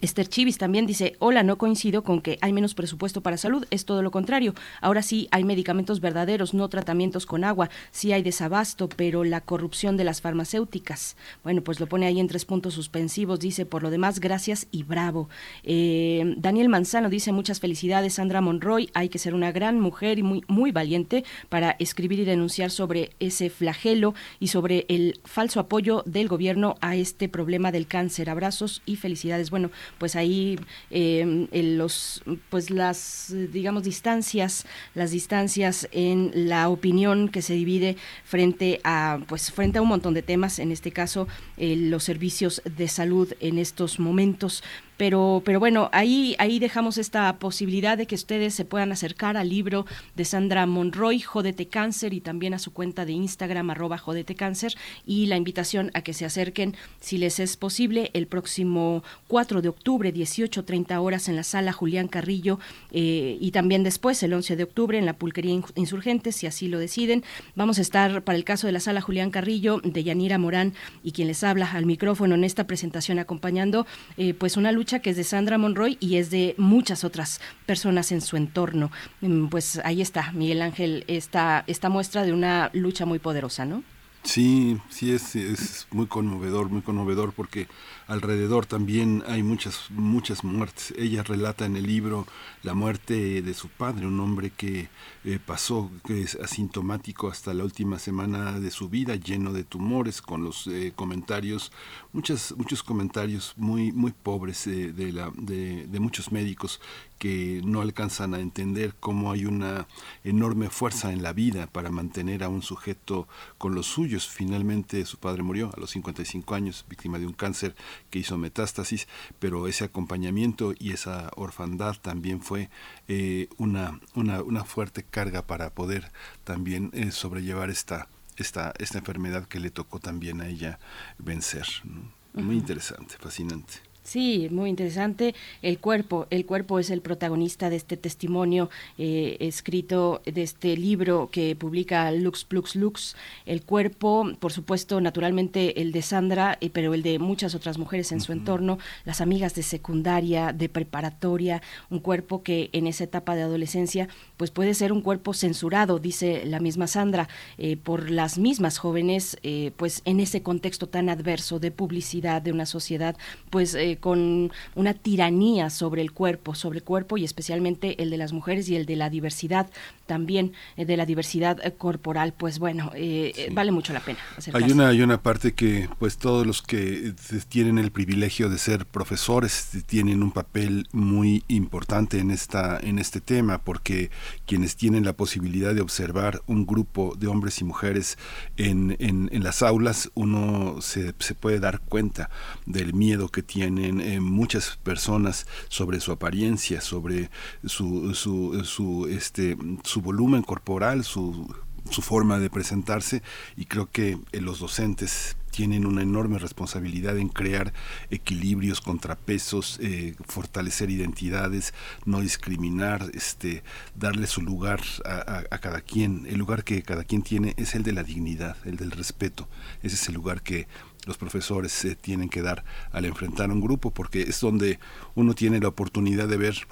Esther 0.00 0.28
Chivis 0.28 0.58
también 0.58 0.86
dice, 0.86 1.16
hola, 1.18 1.42
no 1.42 1.58
coincido 1.58 2.02
con 2.02 2.20
que 2.20 2.38
hay 2.40 2.52
menos 2.52 2.74
presupuesto 2.74 3.20
para 3.22 3.36
salud, 3.36 3.66
es 3.70 3.84
todo 3.84 4.02
lo 4.02 4.10
contrario. 4.10 4.54
Ahora 4.80 5.02
sí 5.02 5.28
hay 5.30 5.44
medicamentos 5.44 6.00
verdaderos, 6.00 6.54
no 6.54 6.68
tratamientos 6.68 7.26
con 7.26 7.44
agua, 7.44 7.70
sí 7.90 8.12
hay 8.12 8.22
desabasto, 8.22 8.88
pero 8.88 9.24
la 9.24 9.40
corrupción 9.40 9.96
de 9.96 10.04
las 10.04 10.20
farmacéuticas. 10.20 11.16
Bueno, 11.42 11.62
pues 11.62 11.80
lo 11.80 11.86
pone 11.86 12.06
ahí 12.06 12.20
en 12.20 12.28
tres 12.28 12.44
puntos 12.44 12.74
suspensivos, 12.74 13.40
dice, 13.40 13.66
por 13.66 13.82
lo 13.82 13.90
demás, 13.90 14.20
gracias 14.20 14.66
y 14.70 14.82
bravo. 14.82 15.28
Eh, 15.64 16.34
Daniel 16.36 16.68
Manzano 16.68 17.08
dice, 17.08 17.32
muchas 17.32 17.60
felicidades, 17.60 18.14
Sandra 18.14 18.40
Monroy, 18.40 18.90
hay 18.94 19.08
que 19.08 19.18
ser 19.18 19.34
una 19.34 19.52
gran 19.52 19.80
mujer 19.80 20.18
y 20.18 20.22
muy, 20.22 20.42
muy 20.48 20.72
valiente 20.72 21.24
para 21.48 21.76
escribir 21.78 22.20
y 22.20 22.24
denunciar 22.24 22.70
sobre 22.70 23.10
ese 23.20 23.50
flagelo 23.50 24.14
y 24.38 24.48
sobre 24.48 24.86
el 24.88 25.20
falso 25.24 25.60
apoyo 25.60 26.02
del 26.06 26.28
gobierno 26.28 26.76
a 26.80 26.96
este 26.96 27.28
problema 27.28 27.72
del 27.72 27.86
cáncer. 27.86 28.30
Abrazos 28.30 28.82
y 28.86 28.96
felicidades. 28.96 29.50
Bueno, 29.50 29.70
pues 29.98 30.16
ahí 30.16 30.58
en 30.90 31.48
los 31.78 32.22
pues 32.48 32.70
las 32.70 33.34
digamos 33.52 33.84
distancias 33.84 34.66
las 34.94 35.10
distancias 35.10 35.88
en 35.92 36.30
la 36.34 36.68
opinión 36.68 37.28
que 37.28 37.42
se 37.42 37.54
divide 37.54 37.96
frente 38.24 38.80
a 38.84 39.20
pues 39.28 39.50
frente 39.52 39.78
a 39.78 39.82
un 39.82 39.88
montón 39.88 40.14
de 40.14 40.22
temas 40.22 40.58
en 40.58 40.72
este 40.72 40.90
caso 40.92 41.28
eh, 41.56 41.76
los 41.76 42.04
servicios 42.04 42.62
de 42.64 42.88
salud 42.88 43.32
en 43.40 43.58
estos 43.58 43.98
momentos 43.98 44.62
pero, 45.00 45.40
pero 45.46 45.58
bueno, 45.58 45.88
ahí, 45.94 46.36
ahí 46.38 46.58
dejamos 46.58 46.98
esta 46.98 47.38
posibilidad 47.38 47.96
de 47.96 48.04
que 48.04 48.14
ustedes 48.16 48.52
se 48.52 48.66
puedan 48.66 48.92
acercar 48.92 49.38
al 49.38 49.48
libro 49.48 49.86
de 50.14 50.26
Sandra 50.26 50.66
Monroy, 50.66 51.20
Jodete 51.20 51.68
Cáncer, 51.68 52.12
y 52.12 52.20
también 52.20 52.52
a 52.52 52.58
su 52.58 52.74
cuenta 52.74 53.06
de 53.06 53.12
Instagram, 53.12 53.70
arroba 53.70 53.96
Jodete 53.96 54.34
Cáncer, 54.34 54.74
y 55.06 55.24
la 55.24 55.38
invitación 55.38 55.90
a 55.94 56.02
que 56.02 56.12
se 56.12 56.26
acerquen, 56.26 56.76
si 57.00 57.16
les 57.16 57.40
es 57.40 57.56
posible, 57.56 58.10
el 58.12 58.26
próximo 58.26 59.02
4 59.28 59.62
de 59.62 59.70
octubre, 59.70 60.12
18.30 60.12 61.00
horas 61.00 61.30
en 61.30 61.36
la 61.36 61.44
sala 61.44 61.72
Julián 61.72 62.08
Carrillo, 62.08 62.58
eh, 62.92 63.38
y 63.40 63.52
también 63.52 63.82
después, 63.82 64.22
el 64.22 64.34
11 64.34 64.54
de 64.56 64.64
octubre, 64.64 64.98
en 64.98 65.06
la 65.06 65.14
Pulquería 65.14 65.52
In- 65.54 65.64
Insurgentes, 65.76 66.36
si 66.36 66.46
así 66.46 66.68
lo 66.68 66.78
deciden. 66.78 67.24
Vamos 67.54 67.78
a 67.78 67.80
estar, 67.80 68.22
para 68.22 68.36
el 68.36 68.44
caso 68.44 68.66
de 68.66 68.74
la 68.74 68.80
sala 68.80 69.00
Julián 69.00 69.30
Carrillo, 69.30 69.80
de 69.82 70.04
Yanira 70.04 70.36
Morán, 70.36 70.74
y 71.02 71.12
quien 71.12 71.26
les 71.28 71.42
habla 71.42 71.72
al 71.72 71.86
micrófono 71.86 72.34
en 72.34 72.44
esta 72.44 72.66
presentación 72.66 73.18
acompañando, 73.18 73.86
eh, 74.18 74.34
pues 74.34 74.58
una 74.58 74.72
lucha 74.72 74.89
que 74.98 75.10
es 75.10 75.16
de 75.16 75.24
Sandra 75.24 75.56
Monroy 75.56 75.96
y 76.00 76.16
es 76.16 76.30
de 76.30 76.54
muchas 76.58 77.04
otras 77.04 77.40
personas 77.64 78.10
en 78.10 78.20
su 78.20 78.36
entorno. 78.36 78.90
Mm, 79.20 79.46
Pues 79.46 79.80
ahí 79.84 80.02
está, 80.02 80.32
Miguel 80.32 80.60
Ángel, 80.60 81.04
esta, 81.06 81.62
esta 81.68 81.88
muestra 81.88 82.24
de 82.24 82.32
una 82.32 82.70
lucha 82.74 83.06
muy 83.06 83.20
poderosa, 83.20 83.64
¿no? 83.64 83.82
Sí, 84.22 84.76
sí 84.90 85.12
es, 85.12 85.34
es 85.34 85.86
muy 85.92 86.06
conmovedor, 86.06 86.68
muy 86.68 86.82
conmovedor 86.82 87.32
porque 87.32 87.68
alrededor 88.10 88.66
también 88.66 89.22
hay 89.28 89.44
muchas, 89.44 89.88
muchas 89.90 90.42
muertes. 90.42 90.92
Ella 90.98 91.22
relata 91.22 91.64
en 91.64 91.76
el 91.76 91.86
libro 91.86 92.26
la 92.64 92.74
muerte 92.74 93.40
de 93.40 93.54
su 93.54 93.68
padre, 93.68 94.06
un 94.06 94.18
hombre 94.18 94.50
que 94.50 94.88
eh, 95.24 95.38
pasó, 95.44 95.92
que 96.04 96.22
es 96.22 96.34
asintomático 96.34 97.28
hasta 97.28 97.54
la 97.54 97.62
última 97.62 98.00
semana 98.00 98.58
de 98.58 98.72
su 98.72 98.88
vida, 98.88 99.14
lleno 99.14 99.52
de 99.52 99.62
tumores, 99.62 100.22
con 100.22 100.42
los 100.42 100.66
eh, 100.66 100.92
comentarios, 100.96 101.70
muchas, 102.12 102.52
muchos 102.56 102.82
comentarios 102.82 103.54
muy, 103.56 103.92
muy 103.92 104.10
pobres 104.10 104.64
de, 104.64 104.92
de 104.92 106.00
muchos 106.00 106.32
médicos 106.32 106.80
que 107.20 107.60
no 107.64 107.82
alcanzan 107.82 108.32
a 108.32 108.40
entender 108.40 108.94
cómo 108.98 109.30
hay 109.30 109.44
una 109.44 109.86
enorme 110.24 110.70
fuerza 110.70 111.12
en 111.12 111.22
la 111.22 111.34
vida 111.34 111.66
para 111.66 111.90
mantener 111.90 112.42
a 112.42 112.48
un 112.48 112.62
sujeto 112.62 113.28
con 113.58 113.74
los 113.74 113.86
suyos. 113.86 114.26
Finalmente 114.26 115.04
su 115.04 115.18
padre 115.18 115.42
murió 115.42 115.70
a 115.76 115.78
los 115.78 115.90
55 115.90 116.54
años, 116.54 116.86
víctima 116.88 117.18
de 117.18 117.26
un 117.26 117.34
cáncer 117.34 117.76
que 118.10 118.20
hizo 118.20 118.38
metástasis, 118.38 119.08
pero 119.38 119.68
ese 119.68 119.84
acompañamiento 119.84 120.72
y 120.78 120.92
esa 120.92 121.30
orfandad 121.36 121.96
también 121.96 122.42
fue 122.42 122.70
eh, 123.08 123.48
una, 123.58 124.00
una, 124.14 124.42
una 124.42 124.64
fuerte 124.64 125.02
carga 125.02 125.42
para 125.42 125.70
poder 125.70 126.12
también 126.44 126.90
eh, 126.92 127.10
sobrellevar 127.10 127.70
esta, 127.70 128.08
esta, 128.36 128.72
esta 128.78 128.98
enfermedad 128.98 129.46
que 129.46 129.60
le 129.60 129.70
tocó 129.70 129.98
también 129.98 130.40
a 130.40 130.48
ella 130.48 130.78
vencer. 131.18 131.66
¿no? 131.84 132.12
Muy 132.42 132.56
interesante, 132.56 133.16
fascinante. 133.18 133.89
Sí, 134.02 134.48
muy 134.50 134.70
interesante. 134.70 135.34
El 135.60 135.78
cuerpo, 135.78 136.26
el 136.30 136.46
cuerpo 136.46 136.78
es 136.78 136.88
el 136.90 137.02
protagonista 137.02 137.68
de 137.68 137.76
este 137.76 137.98
testimonio 137.98 138.70
eh, 138.96 139.36
escrito 139.40 140.22
de 140.24 140.42
este 140.42 140.76
libro 140.76 141.28
que 141.30 141.54
publica 141.54 142.10
Lux 142.10 142.44
Plux 142.44 142.76
Lux. 142.76 143.14
El 143.44 143.62
cuerpo, 143.62 144.32
por 144.40 144.52
supuesto, 144.52 145.00
naturalmente 145.02 145.82
el 145.82 145.92
de 145.92 146.00
Sandra, 146.00 146.56
eh, 146.62 146.70
pero 146.70 146.94
el 146.94 147.02
de 147.02 147.18
muchas 147.18 147.54
otras 147.54 147.76
mujeres 147.76 148.10
en 148.10 148.22
su 148.22 148.32
entorno, 148.32 148.78
las 149.04 149.20
amigas 149.20 149.54
de 149.54 149.62
secundaria, 149.62 150.54
de 150.54 150.70
preparatoria, 150.70 151.62
un 151.90 151.98
cuerpo 151.98 152.42
que 152.42 152.70
en 152.72 152.86
esa 152.86 153.04
etapa 153.04 153.36
de 153.36 153.42
adolescencia, 153.42 154.08
pues 154.38 154.50
puede 154.50 154.72
ser 154.72 154.92
un 154.92 155.02
cuerpo 155.02 155.34
censurado, 155.34 155.98
dice 155.98 156.44
la 156.46 156.58
misma 156.58 156.86
Sandra, 156.86 157.28
eh, 157.58 157.76
por 157.76 158.10
las 158.10 158.38
mismas 158.38 158.78
jóvenes, 158.78 159.36
eh, 159.42 159.72
pues 159.76 160.00
en 160.06 160.20
ese 160.20 160.42
contexto 160.42 160.88
tan 160.88 161.10
adverso 161.10 161.58
de 161.58 161.70
publicidad 161.70 162.40
de 162.40 162.52
una 162.52 162.64
sociedad, 162.64 163.16
pues 163.50 163.76
eh, 163.92 163.96
con 163.96 164.52
una 164.74 164.94
tiranía 164.94 165.70
sobre 165.70 166.02
el 166.02 166.12
cuerpo, 166.12 166.54
sobre 166.54 166.78
el 166.78 166.84
cuerpo 166.84 167.18
y 167.18 167.24
especialmente 167.24 168.02
el 168.02 168.10
de 168.10 168.16
las 168.16 168.32
mujeres 168.32 168.68
y 168.68 168.76
el 168.76 168.86
de 168.86 168.96
la 168.96 169.10
diversidad 169.10 169.68
también 170.10 170.52
eh, 170.76 170.84
de 170.84 170.96
la 170.96 171.06
diversidad 171.06 171.64
eh, 171.64 171.72
corporal, 171.72 172.34
pues 172.36 172.58
bueno, 172.58 172.90
eh, 172.96 173.32
eh, 173.36 173.48
vale 173.52 173.70
mucho 173.70 173.92
la 173.92 174.00
pena. 174.00 174.18
acercarse. 174.36 174.66
Hay 174.66 174.72
una, 174.72 174.88
hay 174.88 175.02
una 175.02 175.22
parte 175.22 175.52
que 175.52 175.88
pues 176.00 176.18
todos 176.18 176.44
los 176.44 176.62
que 176.62 177.14
tienen 177.48 177.78
el 177.78 177.92
privilegio 177.92 178.48
de 178.48 178.58
ser 178.58 178.86
profesores 178.86 179.68
tienen 179.86 180.22
un 180.24 180.32
papel 180.32 180.88
muy 180.92 181.44
importante 181.46 182.18
en 182.18 182.32
esta 182.32 182.78
en 182.82 182.98
este 182.98 183.20
tema 183.20 183.58
porque 183.58 184.10
quienes 184.46 184.74
tienen 184.74 185.04
la 185.04 185.12
posibilidad 185.12 185.74
de 185.74 185.80
observar 185.80 186.42
un 186.46 186.66
grupo 186.66 187.14
de 187.16 187.28
hombres 187.28 187.60
y 187.60 187.64
mujeres 187.64 188.18
en, 188.56 188.96
en, 188.98 189.28
en 189.32 189.44
las 189.44 189.62
aulas 189.62 190.10
uno 190.14 190.80
se, 190.80 191.14
se 191.18 191.34
puede 191.34 191.60
dar 191.60 191.80
cuenta 191.80 192.30
del 192.66 192.94
miedo 192.94 193.28
que 193.28 193.42
tienen 193.42 193.79
eh, 193.84 194.20
muchas 194.20 194.78
personas 194.82 195.46
sobre 195.68 196.00
su 196.00 196.12
apariencia 196.12 196.80
sobre 196.80 197.30
su 197.64 198.14
su, 198.14 198.62
su 198.64 199.06
este 199.08 199.56
su 199.84 200.00
volumen 200.00 200.42
corporal 200.42 201.04
su 201.04 201.52
su 201.90 202.02
forma 202.02 202.38
de 202.38 202.50
presentarse 202.50 203.22
y 203.56 203.64
creo 203.64 203.90
que 203.90 204.18
eh, 204.32 204.40
los 204.40 204.60
docentes 204.60 205.36
tienen 205.50 205.84
una 205.86 206.02
enorme 206.02 206.38
responsabilidad 206.38 207.18
en 207.18 207.28
crear 207.28 207.72
equilibrios, 208.10 208.80
contrapesos, 208.80 209.78
eh, 209.82 210.14
fortalecer 210.26 210.90
identidades, 210.90 211.74
no 212.04 212.20
discriminar, 212.20 213.10
este, 213.14 213.64
darle 213.96 214.28
su 214.28 214.42
lugar 214.42 214.80
a, 215.04 215.14
a- 215.14 215.44
a 215.50 215.58
cada 215.58 215.80
quien. 215.80 216.26
El 216.28 216.38
lugar 216.38 216.62
que 216.62 216.82
cada 216.82 217.02
quien 217.02 217.22
tiene 217.22 217.54
es 217.56 217.74
el 217.74 217.82
de 217.82 217.92
la 217.92 218.04
dignidad, 218.04 218.56
el 218.64 218.76
del 218.76 218.92
respeto. 218.92 219.48
Ese 219.82 219.96
es 219.96 220.06
el 220.08 220.14
lugar 220.14 220.42
que 220.42 220.68
los 221.06 221.16
profesores 221.16 221.84
eh, 221.84 221.96
tienen 221.96 222.28
que 222.28 222.42
dar 222.42 222.64
al 222.92 223.04
enfrentar 223.04 223.50
un 223.50 223.60
grupo, 223.60 223.90
porque 223.90 224.22
es 224.22 224.40
donde 224.40 224.78
uno 225.14 225.34
tiene 225.34 225.60
la 225.60 225.68
oportunidad 225.68 226.28
de 226.28 226.36
ver 226.36 226.66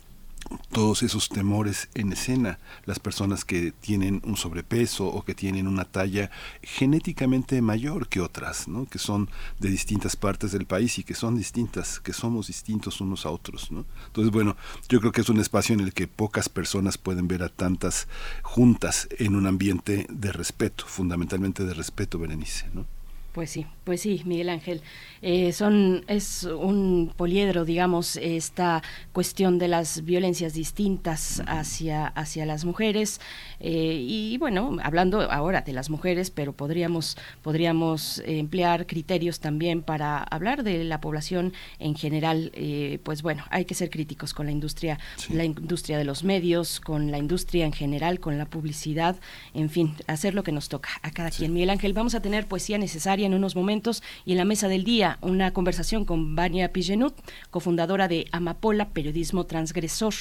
todos 0.71 1.03
esos 1.03 1.29
temores 1.29 1.89
en 1.95 2.13
escena, 2.13 2.59
las 2.85 2.99
personas 2.99 3.45
que 3.45 3.73
tienen 3.73 4.23
un 4.25 4.37
sobrepeso 4.37 5.07
o 5.07 5.25
que 5.25 5.35
tienen 5.35 5.67
una 5.67 5.85
talla 5.85 6.31
genéticamente 6.63 7.61
mayor 7.61 8.09
que 8.09 8.21
otras, 8.21 8.69
¿no? 8.69 8.87
que 8.87 8.99
son 8.99 9.29
de 9.59 9.69
distintas 9.69 10.17
partes 10.17 10.53
del 10.53 10.67
país 10.67 10.99
y 10.99 11.05
que 11.05 11.15
son 11.15 11.37
distintas, 11.37 12.01
que 12.01 12.13
somos 12.13 12.47
distintos 12.47 13.01
unos 13.01 13.27
a 13.27 13.31
otros. 13.31 13.71
¿no? 13.71 13.85
Entonces, 14.07 14.33
bueno, 14.33 14.57
yo 14.89 15.01
creo 15.01 15.13
que 15.13 15.21
es 15.21 15.29
un 15.29 15.41
espacio 15.41 15.75
en 15.75 15.81
el 15.81 15.93
que 15.93 16.07
pocas 16.07 16.49
personas 16.49 16.99
pueden 16.99 17.29
ver 17.29 17.43
a 17.43 17.49
tantas 17.49 18.09
juntas 18.43 19.09
en 19.19 19.37
un 19.37 19.47
ambiente 19.47 20.07
de 20.09 20.33
respeto, 20.33 20.85
fundamentalmente 20.87 21.65
de 21.65 21.75
respeto, 21.75 22.19
Berenice. 22.19 22.67
¿no? 22.73 22.98
Pues 23.39 23.51
sí, 23.51 23.67
pues 23.85 24.01
sí, 24.01 24.23
Miguel 24.25 24.49
Ángel. 24.49 24.83
Eh, 25.23 25.53
son, 25.53 26.05
es 26.09 26.43
un 26.43 27.13
poliedro, 27.17 27.65
digamos, 27.65 28.17
esta 28.17 28.83
cuestión 29.13 29.61
de 29.61 29.69
las 29.69 30.05
violencias 30.05 30.55
distintas 30.55 31.41
hacia, 31.47 32.09
hacia 32.09 32.47
las 32.47 32.65
mujeres. 32.65 33.21
eh, 33.61 34.05
y 34.05 34.39
bueno, 34.39 34.77
hablando 34.83 35.21
ahora 35.31 35.61
de 35.61 35.73
las 35.73 35.89
mujeres, 35.89 36.33
pero 36.33 36.53
podríamos, 36.53 37.17
podríamos 37.41 38.21
emplear 38.27 38.89
criterios 38.89 39.39
también 39.39 39.83
para 39.83 40.19
hablar 40.19 40.65
de 40.65 40.83
la 40.83 41.01
población 41.01 41.53
en 41.79 41.95
general. 41.95 42.51
Eh, 42.55 42.99
pues 43.05 43.23
bueno, 43.23 43.45
hay 43.51 43.67
que 43.67 43.75
ser 43.75 43.89
críticos 43.89 44.35
con 44.35 44.47
la 44.47 44.53
industria, 44.53 44.99
la 45.31 45.45
industria 45.45 45.97
de 45.97 46.05
los 46.05 46.25
medios, 46.25 46.81
con 46.81 47.13
la 47.13 47.19
industria 47.19 47.67
en 47.67 47.73
general, 47.73 48.19
con 48.19 48.37
la 48.37 48.47
publicidad, 48.47 49.15
en 49.55 49.71
fin, 49.71 49.95
hacer 50.09 50.35
lo 50.35 50.43
que 50.43 50.51
nos 50.51 50.69
toca 50.69 50.89
a 51.03 51.13
cada 51.13 51.31
quien. 51.31 51.53
Miguel 51.53 51.71
Ángel, 51.71 51.93
vamos 51.93 52.17
a 52.17 52.21
tener 52.21 52.49
poesía 52.49 52.79
necesaria 52.79 53.28
en 53.29 53.35
unos 53.35 53.55
momentos. 53.55 54.03
Y 54.25 54.33
en 54.33 54.39
la 54.39 54.45
mesa 54.45 54.69
del 54.69 54.85
día 54.85 55.19
una 55.23 55.53
conversación 55.53 56.05
con 56.05 56.35
Vania 56.35 56.73
Pigenut, 56.73 57.15
cofundadora 57.51 58.09
de 58.09 58.27
Amapola, 58.33 58.89
Periodismo 58.89 59.47
Transgresor. 59.47 60.15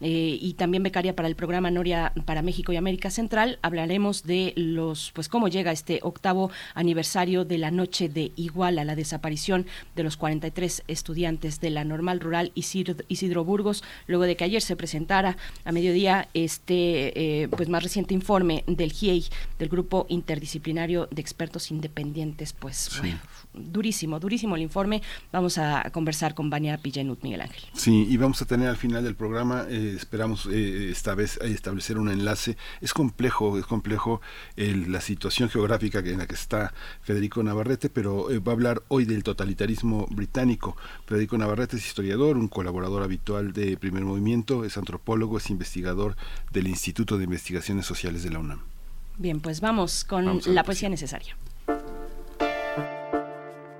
Eh, 0.00 0.38
y 0.40 0.54
también 0.54 0.82
becaria 0.82 1.14
para 1.14 1.28
el 1.28 1.36
programa 1.36 1.70
Noria 1.70 2.12
para 2.24 2.42
México 2.42 2.72
y 2.72 2.76
América 2.76 3.10
Central. 3.10 3.58
Hablaremos 3.62 4.24
de 4.24 4.52
los, 4.56 5.12
pues 5.12 5.28
cómo 5.28 5.48
llega 5.48 5.72
este 5.72 6.00
octavo 6.02 6.50
aniversario 6.74 7.44
de 7.44 7.58
la 7.58 7.70
noche 7.70 8.08
de 8.08 8.32
Iguala, 8.36 8.84
la 8.84 8.96
desaparición 8.96 9.66
de 9.94 10.02
los 10.02 10.16
43 10.16 10.84
estudiantes 10.88 11.60
de 11.60 11.70
la 11.70 11.84
normal 11.84 12.20
rural 12.20 12.52
Isidro, 12.54 13.44
Burgos, 13.44 13.84
luego 14.06 14.24
de 14.24 14.36
que 14.36 14.44
ayer 14.44 14.62
se 14.62 14.76
presentara 14.76 15.36
a 15.64 15.72
mediodía 15.72 16.28
este 16.34 17.42
eh, 17.42 17.48
pues 17.48 17.68
más 17.68 17.82
reciente 17.82 18.14
informe 18.14 18.64
del 18.66 18.92
GIEI, 18.92 19.24
del 19.58 19.68
Grupo 19.68 20.06
Interdisciplinario 20.08 21.08
de 21.10 21.20
Expertos 21.20 21.70
Independientes, 21.70 22.52
pues 22.58 22.90
bueno, 23.00 23.18
durísimo, 23.52 24.18
durísimo 24.20 24.56
el 24.56 24.62
informe. 24.62 25.02
Vamos 25.32 25.58
a 25.58 25.90
conversar 25.92 26.34
con 26.34 26.50
Vania 26.50 26.78
Pillenut, 26.78 27.22
Miguel 27.22 27.42
Ángel. 27.42 27.62
Sí, 27.74 28.06
y 28.08 28.16
vamos 28.16 28.40
a 28.42 28.46
tener 28.46 28.68
al 28.68 28.76
final 28.76 29.04
del 29.04 29.14
programa, 29.14 29.66
eh, 29.68 29.94
esperamos 29.96 30.46
eh, 30.50 30.90
esta 30.90 31.14
vez 31.14 31.36
eh, 31.42 31.50
establecer 31.52 31.98
un 31.98 32.08
enlace. 32.08 32.56
Es 32.80 32.92
complejo, 32.94 33.58
es 33.58 33.66
complejo 33.66 34.20
el- 34.56 34.90
la 34.90 35.00
situación 35.00 35.48
geográfica 35.50 35.98
en 36.00 36.18
la 36.18 36.26
que 36.26 36.34
está 36.34 36.72
Federico 37.02 37.42
Navarrete, 37.42 37.90
pero 37.90 38.30
eh, 38.30 38.38
va 38.38 38.52
a 38.52 38.54
hablar 38.54 38.82
hoy 38.88 39.04
del 39.04 39.22
totalitarismo 39.22 40.06
británico. 40.10 40.76
Federico 41.06 41.36
Navarrete 41.38 41.76
es 41.76 41.86
historiador, 41.86 42.36
un 42.36 42.48
colaborador 42.48 43.02
habitual 43.02 43.52
de 43.52 43.76
Primer 43.76 44.04
Movimiento, 44.04 44.64
es 44.64 44.76
antropólogo, 44.78 45.38
es 45.38 45.50
investigador 45.50 46.16
del 46.52 46.66
Instituto 46.68 47.18
de 47.18 47.24
Investigaciones 47.24 47.86
Sociales 47.86 48.22
de 48.22 48.30
la 48.30 48.38
UNAM. 48.38 48.60
Bien, 49.16 49.38
pues 49.40 49.60
vamos 49.60 50.04
con 50.04 50.24
Vamos 50.24 50.46
la 50.48 50.54
la 50.54 50.64
poesía 50.64 50.88
necesaria. 50.88 51.36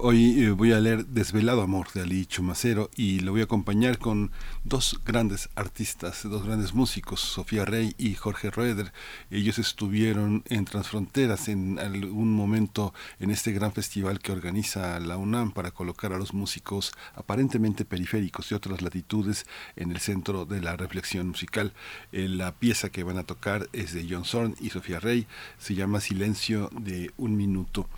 Hoy 0.00 0.44
eh, 0.44 0.50
voy 0.52 0.70
a 0.70 0.78
leer 0.78 1.06
Desvelado 1.06 1.60
Amor 1.60 1.90
de 1.92 2.02
Ali 2.02 2.24
Chumacero 2.24 2.88
y 2.94 3.18
lo 3.18 3.32
voy 3.32 3.40
a 3.40 3.44
acompañar 3.44 3.98
con 3.98 4.30
dos 4.62 5.00
grandes 5.04 5.48
artistas, 5.56 6.22
dos 6.22 6.44
grandes 6.46 6.72
músicos, 6.72 7.18
Sofía 7.18 7.64
Rey 7.64 7.96
y 7.98 8.14
Jorge 8.14 8.52
Roeder. 8.52 8.92
Ellos 9.32 9.58
estuvieron 9.58 10.44
en 10.46 10.66
Transfronteras 10.66 11.48
en 11.48 11.80
algún 11.80 12.32
momento 12.32 12.94
en 13.18 13.32
este 13.32 13.50
gran 13.50 13.72
festival 13.72 14.20
que 14.20 14.30
organiza 14.30 15.00
la 15.00 15.16
UNAM 15.16 15.50
para 15.50 15.72
colocar 15.72 16.12
a 16.12 16.18
los 16.18 16.32
músicos 16.32 16.92
aparentemente 17.16 17.84
periféricos 17.84 18.50
de 18.50 18.54
otras 18.54 18.82
latitudes 18.82 19.46
en 19.74 19.90
el 19.90 19.98
centro 19.98 20.44
de 20.44 20.60
la 20.60 20.76
reflexión 20.76 21.26
musical. 21.26 21.72
Eh, 22.12 22.28
la 22.28 22.52
pieza 22.52 22.90
que 22.90 23.02
van 23.02 23.18
a 23.18 23.24
tocar 23.24 23.68
es 23.72 23.94
de 23.94 24.06
John 24.08 24.24
Zorn 24.24 24.54
y 24.60 24.70
Sofía 24.70 25.00
Rey, 25.00 25.26
se 25.58 25.74
llama 25.74 25.98
Silencio 25.98 26.70
de 26.72 27.10
un 27.16 27.36
minuto. 27.36 27.88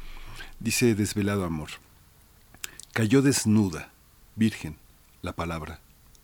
Dice 0.61 0.95
Desvelado 0.95 1.45
Amor. 1.45 1.69
Cayó 2.93 3.23
desnuda, 3.23 3.93
virgen, 4.35 4.77
la 5.23 5.33
palabra. 5.33 5.79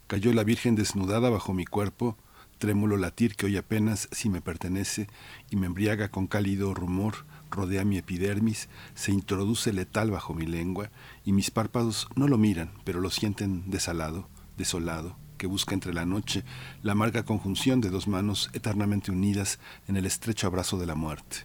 Cayó 0.08 0.32
la 0.32 0.42
virgen 0.42 0.74
desnudada 0.74 1.30
bajo 1.30 1.54
mi 1.54 1.64
cuerpo, 1.64 2.16
trémulo 2.58 2.96
latir 2.96 3.36
que 3.36 3.46
hoy 3.46 3.56
apenas 3.56 4.08
si 4.10 4.28
me 4.28 4.40
pertenece 4.40 5.06
y 5.48 5.54
me 5.54 5.66
embriaga 5.66 6.08
con 6.08 6.26
cálido 6.26 6.74
rumor, 6.74 7.24
rodea 7.52 7.84
mi 7.84 7.98
epidermis, 7.98 8.68
se 8.96 9.12
introduce 9.12 9.72
letal 9.72 10.10
bajo 10.10 10.34
mi 10.34 10.44
lengua 10.44 10.90
y 11.24 11.30
mis 11.30 11.52
párpados 11.52 12.08
no 12.16 12.26
lo 12.26 12.36
miran, 12.36 12.72
pero 12.82 13.00
lo 13.00 13.10
sienten 13.10 13.70
desalado, 13.70 14.28
desolado, 14.58 15.16
que 15.38 15.46
busca 15.46 15.72
entre 15.72 15.94
la 15.94 16.04
noche 16.04 16.42
la 16.82 16.92
amarga 16.92 17.24
conjunción 17.24 17.80
de 17.80 17.90
dos 17.90 18.08
manos 18.08 18.50
eternamente 18.54 19.12
unidas 19.12 19.60
en 19.86 19.96
el 19.96 20.04
estrecho 20.04 20.48
abrazo 20.48 20.78
de 20.78 20.86
la 20.86 20.96
muerte. 20.96 21.44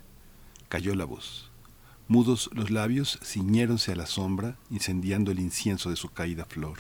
Cayó 0.68 0.96
la 0.96 1.06
voz. 1.06 1.51
Mudos 2.08 2.50
los 2.54 2.72
labios 2.72 3.20
ciñéronse 3.24 3.94
a 3.94 3.96
la 3.96 4.06
sombra, 4.06 4.58
incendiando 4.70 5.32
el 5.32 5.40
incienso 5.40 5.90
de 5.90 5.96
su 5.96 6.10
caída 6.10 6.46
flor. 6.46 6.80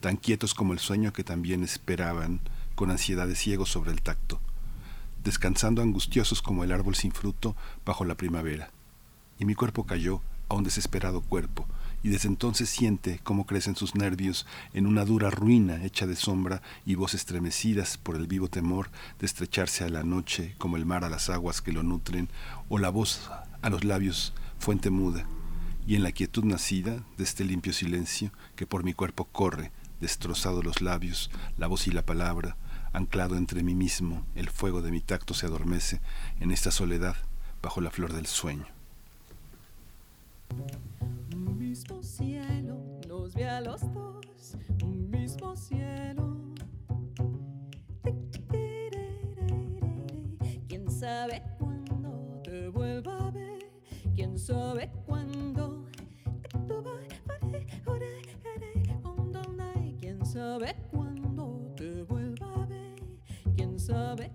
Tan 0.00 0.16
quietos 0.16 0.54
como 0.54 0.72
el 0.72 0.78
sueño 0.78 1.12
que 1.12 1.24
también 1.24 1.64
esperaban, 1.64 2.40
con 2.74 2.90
ansiedad 2.90 3.26
de 3.26 3.36
ciego 3.36 3.66
sobre 3.66 3.92
el 3.92 4.02
tacto, 4.02 4.40
descansando 5.22 5.80
angustiosos 5.80 6.42
como 6.42 6.64
el 6.64 6.72
árbol 6.72 6.94
sin 6.94 7.12
fruto 7.12 7.56
bajo 7.84 8.04
la 8.04 8.16
primavera. 8.16 8.70
Y 9.38 9.44
mi 9.44 9.54
cuerpo 9.54 9.84
cayó 9.84 10.20
a 10.48 10.54
un 10.54 10.64
desesperado 10.64 11.22
cuerpo, 11.22 11.66
y 12.02 12.10
desde 12.10 12.28
entonces 12.28 12.68
siente 12.68 13.18
cómo 13.22 13.46
crecen 13.46 13.76
sus 13.76 13.94
nervios 13.94 14.46
en 14.74 14.86
una 14.86 15.06
dura 15.06 15.30
ruina 15.30 15.82
hecha 15.84 16.06
de 16.06 16.16
sombra 16.16 16.60
y 16.84 16.96
voces 16.96 17.22
estremecidas 17.22 17.96
por 17.96 18.16
el 18.16 18.26
vivo 18.26 18.48
temor 18.48 18.90
de 19.18 19.26
estrecharse 19.26 19.84
a 19.84 19.88
la 19.88 20.02
noche 20.02 20.54
como 20.58 20.76
el 20.76 20.84
mar 20.84 21.04
a 21.04 21.08
las 21.08 21.30
aguas 21.30 21.62
que 21.62 21.72
lo 21.72 21.82
nutren, 21.82 22.28
o 22.68 22.78
la 22.78 22.90
voz 22.90 23.30
a 23.64 23.70
los 23.70 23.82
labios 23.82 24.34
fuente 24.58 24.90
muda, 24.90 25.24
y 25.86 25.94
en 25.94 26.02
la 26.02 26.12
quietud 26.12 26.44
nacida 26.44 27.02
de 27.16 27.24
este 27.24 27.46
limpio 27.46 27.72
silencio 27.72 28.30
que 28.56 28.66
por 28.66 28.84
mi 28.84 28.92
cuerpo 28.92 29.24
corre, 29.24 29.72
destrozado 30.02 30.62
los 30.62 30.82
labios, 30.82 31.30
la 31.56 31.66
voz 31.66 31.86
y 31.86 31.90
la 31.90 32.04
palabra, 32.04 32.58
anclado 32.92 33.38
entre 33.38 33.62
mí 33.62 33.74
mismo, 33.74 34.26
el 34.34 34.50
fuego 34.50 34.82
de 34.82 34.90
mi 34.90 35.00
tacto 35.00 35.32
se 35.32 35.46
adormece 35.46 36.02
en 36.40 36.50
esta 36.50 36.70
soledad 36.70 37.16
bajo 37.62 37.80
la 37.80 37.90
flor 37.90 38.12
del 38.12 38.26
sueño. 38.26 38.66
Un 41.34 41.56
mismo 41.56 42.02
cielo 42.02 42.78
nos 43.08 43.32
ve 43.32 43.48
a 43.48 43.62
los 43.62 43.80
dos, 43.94 44.58
un 44.82 45.10
mismo 45.10 45.56
cielo. 45.56 46.36
Quién 50.68 50.90
sabe 50.90 51.53
sabe 54.44 54.90
cuándo. 55.06 55.86
¿Quién 60.00 60.26
sabe 60.26 60.76
cuándo 60.90 61.72
te 61.76 62.02
vuelva 62.02 62.62
a 62.62 62.66
ver? 62.66 62.94
¿Quién 63.56 63.78
sabe 63.78 64.30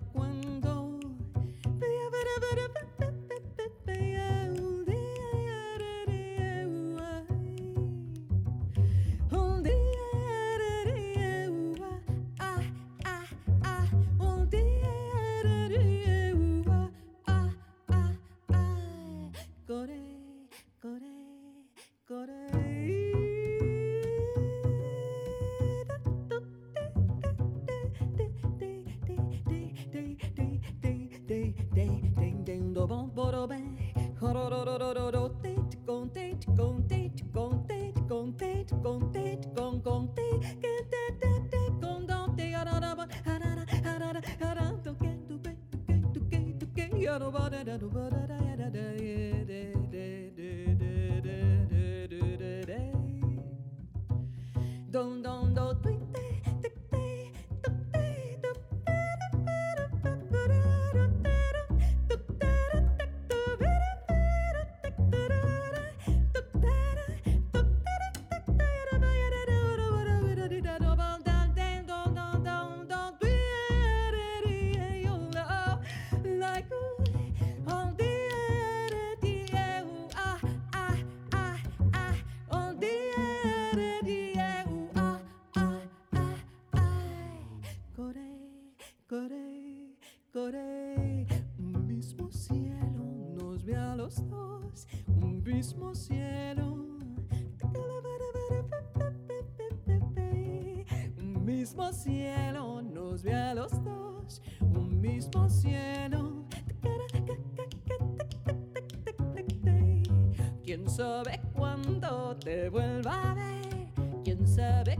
sabe 111.00 111.40
cuándo 111.54 112.36
te 112.44 112.68
vuelva 112.68 113.30
a 113.30 113.34
ver? 113.34 113.88
¿Quién 114.22 114.46
sabe 114.46 114.98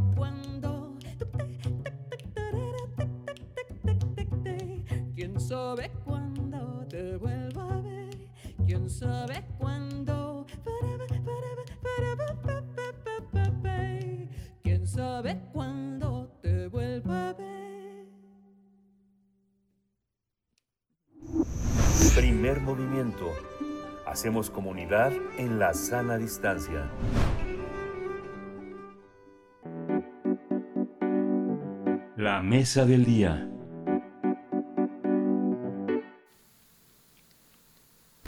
Hacemos 24.10 24.50
comunidad 24.50 25.12
en 25.38 25.60
la 25.60 25.72
sana 25.72 26.18
distancia. 26.18 26.90
La 32.16 32.42
mesa 32.42 32.84
del 32.86 33.04
día. 33.04 33.48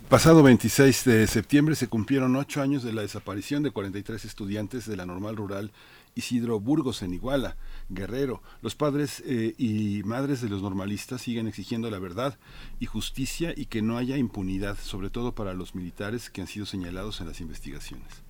Pasado 0.09 0.45
26 0.45 1.05
de 1.05 1.27
septiembre 1.27 1.75
se 1.75 1.89
cumplieron 1.89 2.37
ocho 2.37 2.63
años 2.63 2.85
de 2.85 2.93
la 2.93 3.03
desaparición 3.03 3.65
de 3.65 3.73
43 3.73 4.25
estudiantes 4.25 4.87
de 4.87 4.97
la 4.97 5.05
normal 5.05 5.35
rural 5.35 5.73
Isidro 6.15 6.61
Burgos 6.61 7.03
en 7.03 7.15
Iguala, 7.15 7.57
Guerrero. 7.89 8.43
Los 8.61 8.75
padres 8.75 9.23
eh, 9.27 9.55
y 9.59 10.03
madres 10.05 10.41
de 10.41 10.49
los 10.49 10.63
normalistas 10.63 11.23
siguen 11.23 11.47
exigiendo 11.47 11.91
la 11.91 11.99
verdad 11.99 12.39
y 12.81 12.87
justicia 12.87 13.55
y 13.57 13.67
que 13.67 13.83
no 13.83 13.97
haya 13.97 14.17
impunidad, 14.17 14.79
sobre 14.79 15.11
todo 15.11 15.35
para 15.35 15.55
los 15.55 15.75
militares 15.75 16.31
que 16.31 16.41
han 16.41 16.47
sido 16.47 16.67
señalados 16.67 17.21
en 17.21 17.29
las 17.29 17.41
investigaciones. 17.41 18.22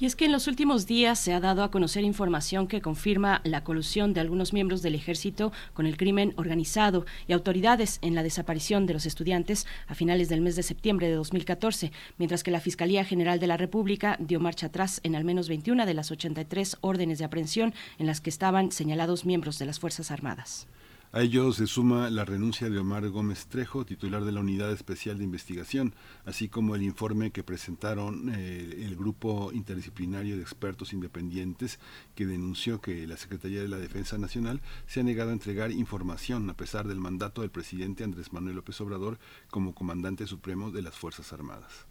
Y 0.00 0.06
es 0.06 0.16
que 0.16 0.24
en 0.24 0.32
los 0.32 0.46
últimos 0.46 0.86
días 0.86 1.20
se 1.20 1.34
ha 1.34 1.40
dado 1.40 1.62
a 1.62 1.70
conocer 1.70 2.04
información 2.04 2.68
que 2.68 2.80
confirma 2.80 3.42
la 3.44 3.64
colusión 3.64 4.14
de 4.14 4.20
algunos 4.20 4.54
miembros 4.54 4.80
del 4.80 4.94
ejército 4.94 5.52
con 5.74 5.84
el 5.84 5.98
crimen 5.98 6.32
organizado 6.36 7.04
y 7.28 7.34
autoridades 7.34 7.98
en 8.00 8.14
la 8.14 8.22
desaparición 8.22 8.86
de 8.86 8.94
los 8.94 9.04
estudiantes 9.04 9.66
a 9.88 9.94
finales 9.94 10.30
del 10.30 10.40
mes 10.40 10.56
de 10.56 10.62
septiembre 10.62 11.10
de 11.10 11.16
2014, 11.16 11.92
mientras 12.16 12.42
que 12.42 12.50
la 12.50 12.60
Fiscalía 12.60 13.04
General 13.04 13.38
de 13.38 13.46
la 13.46 13.58
República 13.58 14.16
dio 14.20 14.40
marcha 14.40 14.68
atrás 14.68 15.00
en 15.04 15.16
al 15.16 15.24
menos 15.24 15.50
21 15.50 15.84
de 15.84 15.92
las 15.92 16.10
83 16.10 16.78
órdenes 16.80 17.18
de 17.18 17.26
aprehensión 17.26 17.74
en 17.98 18.06
las 18.06 18.22
que 18.22 18.30
estaban 18.30 18.72
señalados 18.72 19.26
miembros 19.26 19.58
de 19.58 19.66
las 19.66 19.80
Fuerzas 19.80 20.10
Armadas. 20.10 20.66
A 21.12 21.22
ello 21.22 21.52
se 21.52 21.66
suma 21.66 22.08
la 22.08 22.24
renuncia 22.24 22.70
de 22.70 22.78
Omar 22.78 23.08
Gómez 23.08 23.48
Trejo, 23.48 23.84
titular 23.84 24.24
de 24.24 24.30
la 24.30 24.38
Unidad 24.38 24.70
Especial 24.70 25.18
de 25.18 25.24
Investigación, 25.24 25.92
así 26.24 26.48
como 26.48 26.76
el 26.76 26.84
informe 26.84 27.32
que 27.32 27.42
presentaron 27.42 28.32
eh, 28.32 28.84
el 28.86 28.94
grupo 28.94 29.50
interdisciplinario 29.52 30.36
de 30.36 30.42
expertos 30.42 30.92
independientes 30.92 31.80
que 32.14 32.26
denunció 32.26 32.80
que 32.80 33.08
la 33.08 33.16
Secretaría 33.16 33.60
de 33.60 33.66
la 33.66 33.78
Defensa 33.78 34.18
Nacional 34.18 34.60
se 34.86 35.00
ha 35.00 35.02
negado 35.02 35.30
a 35.30 35.32
entregar 35.32 35.72
información 35.72 36.48
a 36.48 36.56
pesar 36.56 36.86
del 36.86 37.00
mandato 37.00 37.40
del 37.40 37.50
presidente 37.50 38.04
Andrés 38.04 38.32
Manuel 38.32 38.54
López 38.54 38.80
Obrador 38.80 39.18
como 39.50 39.74
comandante 39.74 40.28
supremo 40.28 40.70
de 40.70 40.82
las 40.82 40.94
Fuerzas 40.94 41.32
Armadas. 41.32 41.89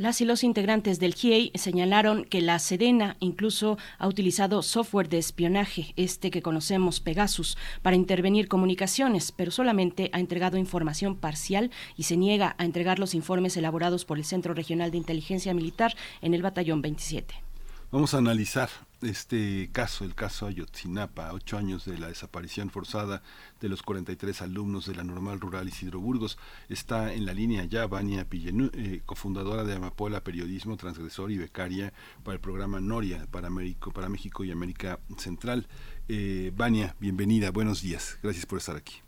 Las 0.00 0.22
y 0.22 0.24
los 0.24 0.44
integrantes 0.44 0.98
del 0.98 1.14
GIEI 1.14 1.52
señalaron 1.56 2.24
que 2.24 2.40
la 2.40 2.58
Sedena 2.58 3.18
incluso 3.20 3.76
ha 3.98 4.08
utilizado 4.08 4.62
software 4.62 5.10
de 5.10 5.18
espionaje, 5.18 5.92
este 5.96 6.30
que 6.30 6.40
conocemos 6.40 7.00
Pegasus, 7.00 7.58
para 7.82 7.96
intervenir 7.96 8.48
comunicaciones, 8.48 9.30
pero 9.30 9.50
solamente 9.50 10.08
ha 10.14 10.20
entregado 10.20 10.56
información 10.56 11.16
parcial 11.16 11.70
y 11.98 12.04
se 12.04 12.16
niega 12.16 12.54
a 12.56 12.64
entregar 12.64 12.98
los 12.98 13.14
informes 13.14 13.58
elaborados 13.58 14.06
por 14.06 14.16
el 14.16 14.24
Centro 14.24 14.54
Regional 14.54 14.90
de 14.90 14.96
Inteligencia 14.96 15.52
Militar 15.52 15.94
en 16.22 16.32
el 16.32 16.40
Batallón 16.40 16.80
27. 16.80 17.49
Vamos 17.92 18.14
a 18.14 18.18
analizar 18.18 18.68
este 19.02 19.68
caso, 19.72 20.04
el 20.04 20.14
caso 20.14 20.46
Ayotzinapa, 20.46 21.32
ocho 21.32 21.58
años 21.58 21.86
de 21.86 21.98
la 21.98 22.06
desaparición 22.06 22.70
forzada 22.70 23.20
de 23.60 23.68
los 23.68 23.82
43 23.82 24.42
alumnos 24.42 24.86
de 24.86 24.94
la 24.94 25.02
normal 25.02 25.40
rural 25.40 25.66
Isidro 25.66 25.98
Burgos. 25.98 26.38
Está 26.68 27.12
en 27.12 27.26
la 27.26 27.34
línea 27.34 27.64
ya 27.64 27.88
Vania 27.88 28.28
Pillenú, 28.28 28.70
eh, 28.74 29.02
cofundadora 29.04 29.64
de 29.64 29.74
Amapola 29.74 30.22
Periodismo 30.22 30.76
Transgresor 30.76 31.32
y 31.32 31.38
becaria 31.38 31.92
para 32.22 32.34
el 32.34 32.40
programa 32.40 32.80
Noria 32.80 33.26
para, 33.28 33.48
Américo, 33.48 33.90
para 33.90 34.08
México 34.08 34.44
y 34.44 34.52
América 34.52 35.00
Central. 35.18 35.66
Eh, 36.06 36.52
Vania, 36.54 36.94
bienvenida, 37.00 37.50
buenos 37.50 37.82
días, 37.82 38.18
gracias 38.22 38.46
por 38.46 38.58
estar 38.58 38.76
aquí. 38.76 38.98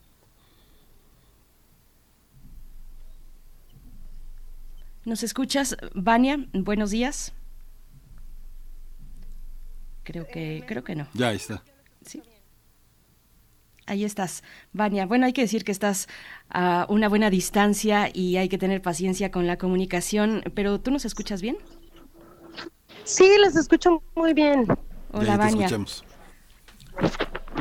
¿Nos 5.04 5.22
escuchas, 5.22 5.76
Vania? 5.94 6.48
Buenos 6.52 6.90
días. 6.90 7.32
Creo 10.02 10.26
que, 10.26 10.64
creo 10.66 10.84
que 10.84 10.94
no. 10.94 11.06
Ya 11.14 11.28
ahí 11.28 11.36
está. 11.36 11.62
Sí. 12.04 12.22
Ahí 13.86 14.04
estás, 14.04 14.42
Vania. 14.72 15.06
Bueno, 15.06 15.26
hay 15.26 15.32
que 15.32 15.42
decir 15.42 15.64
que 15.64 15.72
estás 15.72 16.08
a 16.48 16.86
una 16.88 17.08
buena 17.08 17.30
distancia 17.30 18.10
y 18.12 18.36
hay 18.36 18.48
que 18.48 18.58
tener 18.58 18.80
paciencia 18.80 19.30
con 19.30 19.46
la 19.46 19.58
comunicación, 19.58 20.42
pero 20.54 20.80
¿tú 20.80 20.90
nos 20.90 21.04
escuchas 21.04 21.42
bien? 21.42 21.56
Sí, 23.04 23.28
les 23.40 23.56
escucho 23.56 24.02
muy 24.14 24.34
bien. 24.34 24.66
Hola, 25.12 25.36
Vania. 25.36 25.68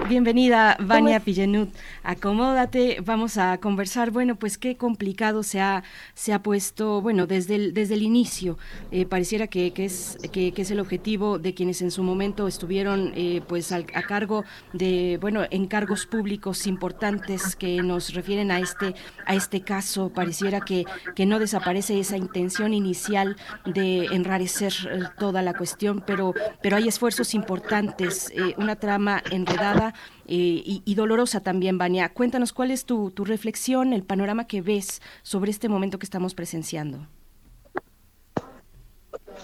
Bienvenida, 0.08 0.78
Vania 0.80 1.20
Pillenut. 1.20 1.74
Acomódate, 2.04 3.00
vamos 3.06 3.38
a 3.38 3.60
conversar. 3.60 4.10
Bueno, 4.10 4.36
pues 4.36 4.58
qué 4.58 4.76
complicado 4.76 5.44
se 5.44 5.62
ha, 5.62 5.84
se 6.16 6.34
ha 6.34 6.42
puesto, 6.42 7.00
bueno, 7.00 7.28
desde 7.28 7.56
el, 7.56 7.74
desde 7.76 7.94
el 7.94 8.02
inicio. 8.02 8.58
Eh, 8.92 9.06
pareciera 9.06 9.46
que, 9.46 9.72
que 9.72 9.86
es, 9.86 10.18
que, 10.32 10.52
es 10.56 10.72
el 10.72 10.80
objetivo 10.80 11.38
de 11.38 11.54
quienes 11.54 11.82
en 11.84 11.92
su 11.92 12.02
momento 12.02 12.48
estuvieron 12.48 13.14
eh, 13.16 13.42
pues 13.48 13.72
a 13.72 13.84
cargo 13.84 14.46
de, 14.74 15.20
bueno, 15.22 15.44
encargos 15.52 16.08
públicos 16.08 16.66
importantes 16.66 17.56
que 17.56 17.84
nos 17.84 18.16
refieren 18.16 18.50
a 18.50 18.60
este, 18.60 18.96
a 19.28 19.36
este 19.36 19.62
caso. 19.62 20.10
Pareciera 20.10 20.62
que, 20.62 20.86
que 21.16 21.28
no 21.28 21.38
desaparece 21.38 22.00
esa 22.00 22.18
intención 22.18 22.74
inicial 22.74 23.38
de 23.64 24.06
enrarecer 24.08 24.74
eh, 24.90 25.04
toda 25.20 25.44
la 25.44 25.54
cuestión, 25.54 26.04
pero, 26.06 26.34
pero 26.64 26.78
hay 26.78 26.88
esfuerzos 26.88 27.36
importantes, 27.36 28.34
una 28.58 28.76
trama 28.76 29.22
enredada 29.30 29.94
y, 30.26 30.82
y 30.84 30.96
dolorosa 30.96 31.42
también, 31.42 31.78
Cuéntanos 32.14 32.54
cuál 32.54 32.72
es 32.72 32.86
tu, 32.86 33.12
tu 33.12 33.26
reflexión, 33.26 33.94
el 33.94 34.04
panorama 34.04 34.48
que 34.48 34.62
ves 34.62 35.02
sobre 35.24 35.52
este 35.52 35.70
momento 35.70 36.00
que 36.00 36.06
estamos 36.06 36.34
presenciando. 36.36 37.08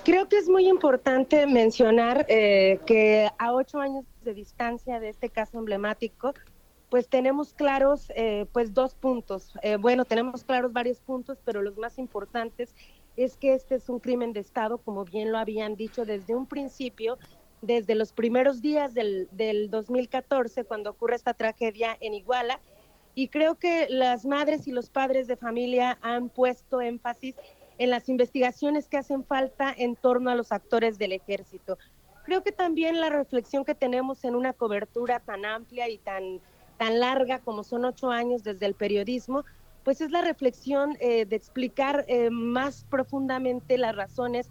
Creo 0.03 0.29
que 0.29 0.37
es 0.37 0.47
muy 0.47 0.67
importante 0.67 1.45
mencionar 1.47 2.25
eh, 2.29 2.79
que 2.85 3.29
a 3.37 3.53
ocho 3.53 3.79
años 3.79 4.05
de 4.23 4.33
distancia 4.33 4.99
de 4.99 5.09
este 5.09 5.29
caso 5.29 5.57
emblemático, 5.57 6.33
pues 6.89 7.09
tenemos 7.09 7.53
claros 7.53 8.11
eh, 8.15 8.45
pues 8.53 8.73
dos 8.73 8.95
puntos. 8.95 9.53
Eh, 9.61 9.75
bueno, 9.75 10.05
tenemos 10.05 10.43
claros 10.43 10.71
varios 10.71 10.99
puntos, 10.99 11.39
pero 11.43 11.61
los 11.61 11.77
más 11.77 11.97
importantes 11.97 12.73
es 13.17 13.35
que 13.35 13.53
este 13.53 13.75
es 13.75 13.89
un 13.89 13.99
crimen 13.99 14.31
de 14.31 14.39
Estado, 14.39 14.77
como 14.77 15.03
bien 15.03 15.31
lo 15.31 15.39
habían 15.39 15.75
dicho 15.75 16.05
desde 16.05 16.35
un 16.35 16.45
principio, 16.45 17.17
desde 17.61 17.95
los 17.95 18.13
primeros 18.13 18.61
días 18.61 18.93
del, 18.93 19.27
del 19.31 19.69
2014, 19.69 20.63
cuando 20.63 20.91
ocurre 20.91 21.15
esta 21.15 21.33
tragedia 21.33 21.97
en 21.99 22.13
Iguala. 22.13 22.59
Y 23.15 23.29
creo 23.29 23.55
que 23.55 23.87
las 23.89 24.25
madres 24.25 24.67
y 24.67 24.71
los 24.71 24.89
padres 24.89 25.27
de 25.27 25.37
familia 25.37 25.97
han 26.01 26.29
puesto 26.29 26.81
énfasis 26.81 27.35
en 27.77 27.89
las 27.89 28.09
investigaciones 28.09 28.87
que 28.87 28.97
hacen 28.97 29.23
falta 29.23 29.73
en 29.75 29.95
torno 29.95 30.29
a 30.29 30.35
los 30.35 30.51
actores 30.51 30.97
del 30.97 31.13
ejército. 31.13 31.77
Creo 32.25 32.43
que 32.43 32.51
también 32.51 32.99
la 32.99 33.09
reflexión 33.09 33.63
que 33.63 33.75
tenemos 33.75 34.23
en 34.23 34.35
una 34.35 34.53
cobertura 34.53 35.19
tan 35.19 35.45
amplia 35.45 35.87
y 35.89 35.97
tan, 35.97 36.41
tan 36.77 36.99
larga 36.99 37.39
como 37.39 37.63
son 37.63 37.85
ocho 37.85 38.11
años 38.11 38.43
desde 38.43 38.65
el 38.65 38.73
periodismo, 38.73 39.45
pues 39.83 40.01
es 40.01 40.11
la 40.11 40.21
reflexión 40.21 40.97
eh, 40.99 41.25
de 41.25 41.35
explicar 41.37 42.03
eh, 42.09 42.29
más 42.29 42.85
profundamente 42.89 43.77
las 43.77 43.95
razones 43.95 44.49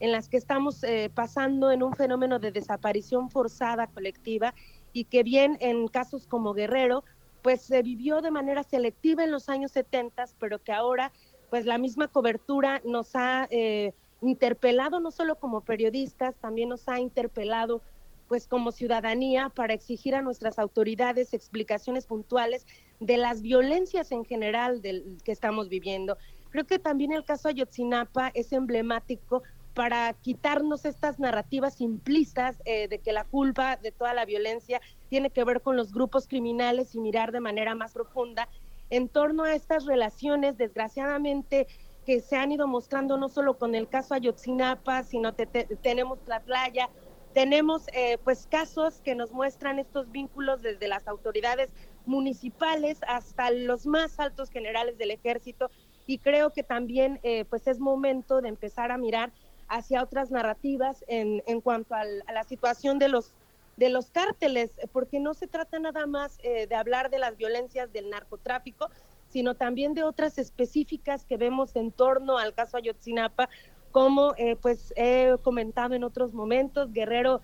en 0.00 0.12
las 0.12 0.28
que 0.28 0.36
estamos 0.36 0.82
eh, 0.82 1.10
pasando 1.14 1.70
en 1.70 1.82
un 1.82 1.94
fenómeno 1.94 2.38
de 2.38 2.52
desaparición 2.52 3.30
forzada 3.30 3.86
colectiva 3.86 4.54
y 4.92 5.04
que 5.04 5.22
bien 5.22 5.56
en 5.60 5.88
casos 5.88 6.26
como 6.26 6.54
Guerrero, 6.54 7.04
pues 7.42 7.62
se 7.62 7.82
vivió 7.82 8.20
de 8.22 8.30
manera 8.30 8.62
selectiva 8.62 9.24
en 9.24 9.30
los 9.30 9.48
años 9.48 9.72
70, 9.72 10.24
pero 10.38 10.58
que 10.62 10.72
ahora 10.72 11.12
pues 11.50 11.64
la 11.64 11.78
misma 11.78 12.08
cobertura 12.08 12.80
nos 12.84 13.14
ha 13.14 13.46
eh, 13.50 13.94
interpelado 14.20 15.00
no 15.00 15.10
solo 15.10 15.36
como 15.36 15.60
periodistas, 15.60 16.34
también 16.36 16.68
nos 16.68 16.88
ha 16.88 16.98
interpelado 16.98 17.82
pues 18.28 18.48
como 18.48 18.72
ciudadanía 18.72 19.50
para 19.50 19.74
exigir 19.74 20.14
a 20.14 20.22
nuestras 20.22 20.58
autoridades 20.58 21.32
explicaciones 21.32 22.06
puntuales 22.06 22.66
de 22.98 23.16
las 23.16 23.42
violencias 23.42 24.10
en 24.10 24.24
general 24.24 24.82
del, 24.82 25.18
que 25.24 25.32
estamos 25.32 25.68
viviendo. 25.68 26.18
Creo 26.50 26.66
que 26.66 26.78
también 26.78 27.12
el 27.12 27.24
caso 27.24 27.48
Ayotzinapa 27.48 28.30
es 28.34 28.52
emblemático 28.52 29.42
para 29.76 30.14
quitarnos 30.14 30.86
estas 30.86 31.18
narrativas 31.18 31.76
simplistas 31.76 32.62
eh, 32.64 32.88
de 32.88 33.02
que 33.02 33.12
la 33.12 33.24
culpa 33.24 33.76
de 33.76 33.92
toda 33.92 34.14
la 34.14 34.24
violencia 34.24 34.80
tiene 35.08 35.30
que 35.30 35.44
ver 35.44 35.60
con 35.60 35.76
los 35.76 35.92
grupos 35.92 36.26
criminales 36.28 36.94
y 36.94 37.00
mirar 37.00 37.30
de 37.30 37.40
manera 37.40 37.74
más 37.74 37.92
profunda 37.92 38.48
en 38.88 39.10
torno 39.10 39.44
a 39.44 39.54
estas 39.54 39.84
relaciones, 39.84 40.56
desgraciadamente, 40.56 41.66
que 42.06 42.22
se 42.22 42.36
han 42.36 42.52
ido 42.52 42.66
mostrando 42.66 43.18
no 43.18 43.28
solo 43.28 43.58
con 43.58 43.74
el 43.74 43.90
caso 43.90 44.14
Ayotzinapa, 44.14 45.04
sino 45.04 45.34
te- 45.34 45.46
te- 45.46 45.66
tenemos 45.82 46.20
la 46.24 46.42
playa, 46.42 46.88
tenemos 47.32 47.84
eh, 47.92 48.16
pues 48.24 48.46
casos 48.46 49.02
que 49.02 49.14
nos 49.14 49.30
muestran 49.32 49.78
estos 49.78 50.10
vínculos 50.10 50.62
desde 50.62 50.88
las 50.88 51.06
autoridades 51.06 51.74
municipales 52.06 53.00
hasta 53.06 53.50
los 53.50 53.84
más 53.84 54.18
altos 54.20 54.48
generales 54.48 54.96
del 54.96 55.10
ejército. 55.10 55.70
Y 56.06 56.20
creo 56.20 56.52
que 56.54 56.62
también 56.62 57.20
eh, 57.24 57.44
pues 57.44 57.66
es 57.66 57.78
momento 57.78 58.40
de 58.40 58.48
empezar 58.48 58.90
a 58.90 58.96
mirar 58.96 59.34
hacia 59.68 60.02
otras 60.02 60.30
narrativas 60.30 61.04
en, 61.08 61.42
en 61.46 61.60
cuanto 61.60 61.94
a 61.94 62.04
la 62.04 62.44
situación 62.44 62.98
de 62.98 63.08
los 63.08 63.34
de 63.76 63.90
los 63.90 64.10
cárteles, 64.10 64.70
porque 64.92 65.20
no 65.20 65.34
se 65.34 65.46
trata 65.46 65.78
nada 65.78 66.06
más 66.06 66.38
eh, 66.42 66.66
de 66.66 66.74
hablar 66.74 67.10
de 67.10 67.18
las 67.18 67.36
violencias 67.36 67.92
del 67.92 68.08
narcotráfico, 68.08 68.88
sino 69.28 69.54
también 69.54 69.94
de 69.94 70.02
otras 70.02 70.38
específicas 70.38 71.24
que 71.24 71.36
vemos 71.36 71.76
en 71.76 71.92
torno 71.92 72.38
al 72.38 72.54
caso 72.54 72.78
Ayotzinapa, 72.78 73.48
como 73.92 74.34
eh, 74.36 74.56
pues 74.56 74.92
he 74.96 75.36
comentado 75.42 75.94
en 75.94 76.04
otros 76.04 76.32
momentos, 76.32 76.92
Guerrero 76.92 77.42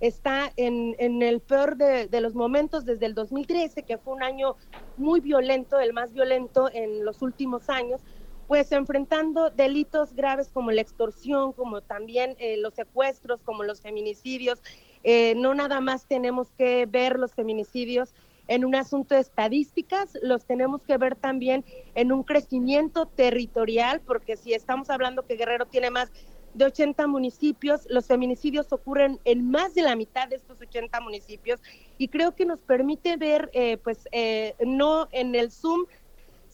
está 0.00 0.52
en, 0.56 0.96
en 0.98 1.22
el 1.22 1.40
peor 1.40 1.76
de, 1.76 2.08
de 2.08 2.20
los 2.20 2.34
momentos 2.34 2.84
desde 2.84 3.06
el 3.06 3.14
2013, 3.14 3.84
que 3.84 3.98
fue 3.98 4.14
un 4.14 4.22
año 4.22 4.56
muy 4.96 5.20
violento, 5.20 5.78
el 5.78 5.92
más 5.92 6.12
violento 6.12 6.68
en 6.72 7.04
los 7.04 7.22
últimos 7.22 7.68
años, 7.68 8.00
pues 8.52 8.70
enfrentando 8.72 9.48
delitos 9.48 10.14
graves 10.14 10.50
como 10.52 10.72
la 10.72 10.82
extorsión, 10.82 11.54
como 11.54 11.80
también 11.80 12.36
eh, 12.38 12.58
los 12.58 12.74
secuestros, 12.74 13.40
como 13.40 13.62
los 13.62 13.80
feminicidios. 13.80 14.60
Eh, 15.04 15.32
no 15.36 15.54
nada 15.54 15.80
más 15.80 16.04
tenemos 16.04 16.48
que 16.58 16.84
ver 16.84 17.18
los 17.18 17.32
feminicidios 17.32 18.12
en 18.48 18.66
un 18.66 18.74
asunto 18.74 19.14
de 19.14 19.22
estadísticas, 19.22 20.18
los 20.20 20.44
tenemos 20.44 20.82
que 20.82 20.98
ver 20.98 21.16
también 21.16 21.64
en 21.94 22.12
un 22.12 22.24
crecimiento 22.24 23.06
territorial, 23.06 24.02
porque 24.02 24.36
si 24.36 24.52
estamos 24.52 24.90
hablando 24.90 25.24
que 25.24 25.36
Guerrero 25.36 25.64
tiene 25.64 25.88
más 25.88 26.12
de 26.52 26.66
80 26.66 27.06
municipios, 27.06 27.86
los 27.88 28.06
feminicidios 28.06 28.70
ocurren 28.70 29.18
en 29.24 29.50
más 29.50 29.74
de 29.74 29.80
la 29.80 29.96
mitad 29.96 30.28
de 30.28 30.36
estos 30.36 30.60
80 30.60 31.00
municipios 31.00 31.60
y 31.96 32.08
creo 32.08 32.34
que 32.34 32.44
nos 32.44 32.60
permite 32.60 33.16
ver, 33.16 33.50
eh, 33.54 33.78
pues, 33.78 34.06
eh, 34.12 34.54
no 34.60 35.08
en 35.12 35.34
el 35.34 35.50
Zoom, 35.50 35.86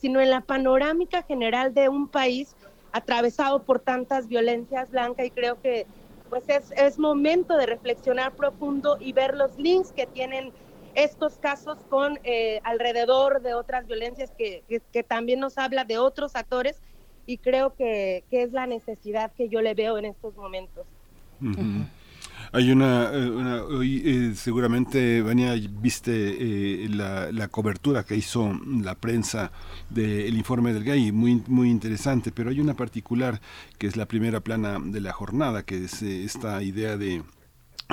sino 0.01 0.21
en 0.21 0.31
la 0.31 0.41
panorámica 0.41 1.23
general 1.23 1.75
de 1.75 1.89
un 1.89 2.09
país 2.09 2.55
atravesado 2.93 3.63
por 3.65 3.81
tantas 3.81 4.29
violencias 4.29 4.91
blancas 4.91 5.27
y 5.27 5.31
creo 5.31 5.61
que 5.61 5.87
pues 6.31 6.49
es, 6.49 6.73
es 6.77 6.99
momento 6.99 7.57
de 7.57 7.67
reflexionar 7.67 8.35
profundo 8.35 8.97
y 9.01 9.13
ver 9.13 9.35
los 9.35 9.57
links 9.57 9.93
que 9.93 10.07
tienen 10.07 10.53
estos 10.95 11.39
casos 11.39 11.79
con 11.89 12.19
eh, 12.25 12.61
alrededor 12.65 13.41
de 13.41 13.55
otras 13.55 13.87
violencias 13.87 14.31
que, 14.37 14.65
que, 14.93 15.03
también 15.03 15.41
nos 15.41 15.57
habla 15.57 15.85
de 15.85 15.99
otros 15.99 16.35
actores 16.35 16.83
y 17.25 17.39
creo 17.39 17.75
que, 17.75 18.25
que 18.31 18.43
es 18.43 18.53
la 18.53 18.67
necesidad 18.67 19.33
que 19.37 19.49
yo 19.49 19.61
le 19.61 19.75
veo 19.75 19.99
en 19.99 20.07
estos 20.07 20.35
momentos. 20.35 20.87
Hay 22.53 22.71
una, 22.71 23.13
eh, 23.13 23.31
una- 23.31 23.63
hoy 23.65 24.03
eh, 24.05 24.33
seguramente, 24.35 25.21
Vania, 25.23 25.55
viste 25.71 26.85
eh, 26.85 26.89
la, 26.89 27.31
la 27.31 27.49
cobertura 27.49 28.05
que 28.05 28.17
hizo 28.17 28.59
la 28.83 28.95
prensa 28.95 29.53
del 29.91 30.35
informe 30.37 30.73
del 30.73 30.85
GAI, 30.85 31.13
muy, 31.13 31.43
muy 31.47 31.71
interesante, 31.71 32.33
pero 32.33 32.51
hay 32.51 32.61
una 32.61 32.75
particular 32.75 33.41
que 33.79 33.87
es 33.87 33.97
la 33.97 34.07
primera 34.07 34.41
plana 34.41 34.79
de 34.83 35.01
la 35.01 35.13
jornada, 35.13 35.63
que 35.65 35.85
es 35.85 36.03
eh, 36.03 36.25
esta 36.25 36.63
idea 36.63 36.97
de 36.97 37.23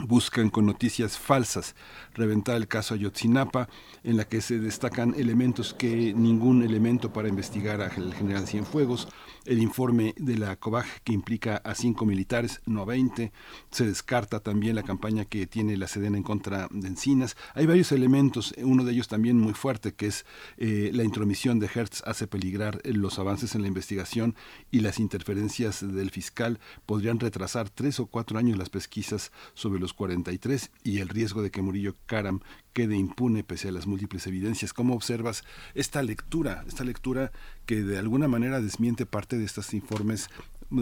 buscan 0.08 0.50
con 0.50 0.66
noticias 0.66 1.17
falsas 1.17 1.75
reventar 2.16 2.56
el 2.56 2.68
caso 2.68 2.94
Ayotzinapa, 2.94 3.69
en 4.03 4.18
la 4.18 4.26
que 4.27 4.42
se 4.42 4.60
destacan 4.60 5.14
elementos 5.18 5.74
que 5.74 6.14
ningún 6.14 6.64
elemento 6.64 7.14
para 7.14 7.30
investigar 7.30 7.82
al 7.82 8.14
general 8.14 8.48
Cienfuegos, 8.48 9.08
el 9.45 9.60
informe 9.60 10.16
de 10.18 10.38
la 10.38 10.56
COBAG 10.56 11.03
que 11.03 11.14
implica 11.14 11.58
a 11.58 11.76
cinco 11.76 12.06
militares, 12.06 12.61
no 12.66 12.82
a 12.82 12.85
20, 12.85 13.32
se 13.69 13.85
descarta 13.85 14.40
también 14.40 14.76
la 14.76 14.84
campaña 14.84 15.26
que 15.26 15.45
tiene 15.45 15.77
la 15.77 15.88
Sedena 15.88 16.18
en 16.18 16.24
contra 16.24 16.68
de 16.72 16.88
Encinas. 16.88 17.38
Hay 17.53 17.66
varios 17.66 17.92
elementos, 17.92 18.53
uno 18.58 18.84
de 18.84 18.94
ellos 18.94 19.08
también 19.08 19.38
muy 19.38 19.53
fuerte, 19.53 19.94
que 19.94 20.08
es 20.08 20.26
eh, 20.58 20.90
la 20.94 21.03
intromisión 21.03 21.60
de 21.60 21.69
Hertz 21.74 22.02
hace 22.06 22.27
peligrar 22.27 22.82
eh, 22.84 22.94
los 22.94 23.19
avances 23.19 23.56
en 23.56 23.61
la 23.61 23.68
investigación 23.68 24.35
y 24.72 24.80
las 24.80 25.00
interferencias 25.00 25.82
del 25.82 26.10
fiscal 26.10 26.60
podrían 26.85 27.19
retrasar 27.19 27.69
tres 27.69 28.00
o 28.00 28.08
cuatro 28.08 28.40
años 28.40 28.58
las 28.58 28.69
pesquisas 28.69 29.32
sobre 29.53 29.80
los 29.80 29.94
43 29.94 30.72
y 30.84 31.00
el 31.00 31.10
riesgo 31.10 31.42
de 31.42 31.52
que 31.52 31.61
Murillo 31.61 31.95
Karam 32.06 32.42
quede 32.74 32.95
impune 32.95 33.43
pese 33.43 33.69
a 33.69 33.72
las 33.72 33.88
múltiples 33.88 34.27
evidencias. 34.27 34.74
¿Cómo 34.74 34.93
observas 34.95 35.43
esta 35.74 36.01
lectura, 36.03 36.64
esta 36.67 36.84
lectura 36.84 37.32
que 37.66 37.82
de 37.82 37.98
alguna 37.98 38.27
manera 38.27 38.61
desmiente 38.61 39.06
parte 39.06 39.38
de 39.38 39.45
estos 39.45 39.74
informes 39.74 40.30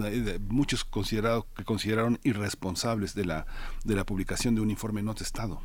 eh, 0.05 0.39
muchos 0.49 0.83
considerado, 0.85 1.47
que 1.55 1.63
consideraron 1.63 2.19
irresponsables 2.23 3.15
de 3.15 3.25
la, 3.25 3.45
de 3.83 3.95
la 3.95 4.05
publicación 4.05 4.55
de 4.55 4.61
un 4.61 4.71
informe 4.71 5.01
no 5.01 5.13
testado? 5.15 5.61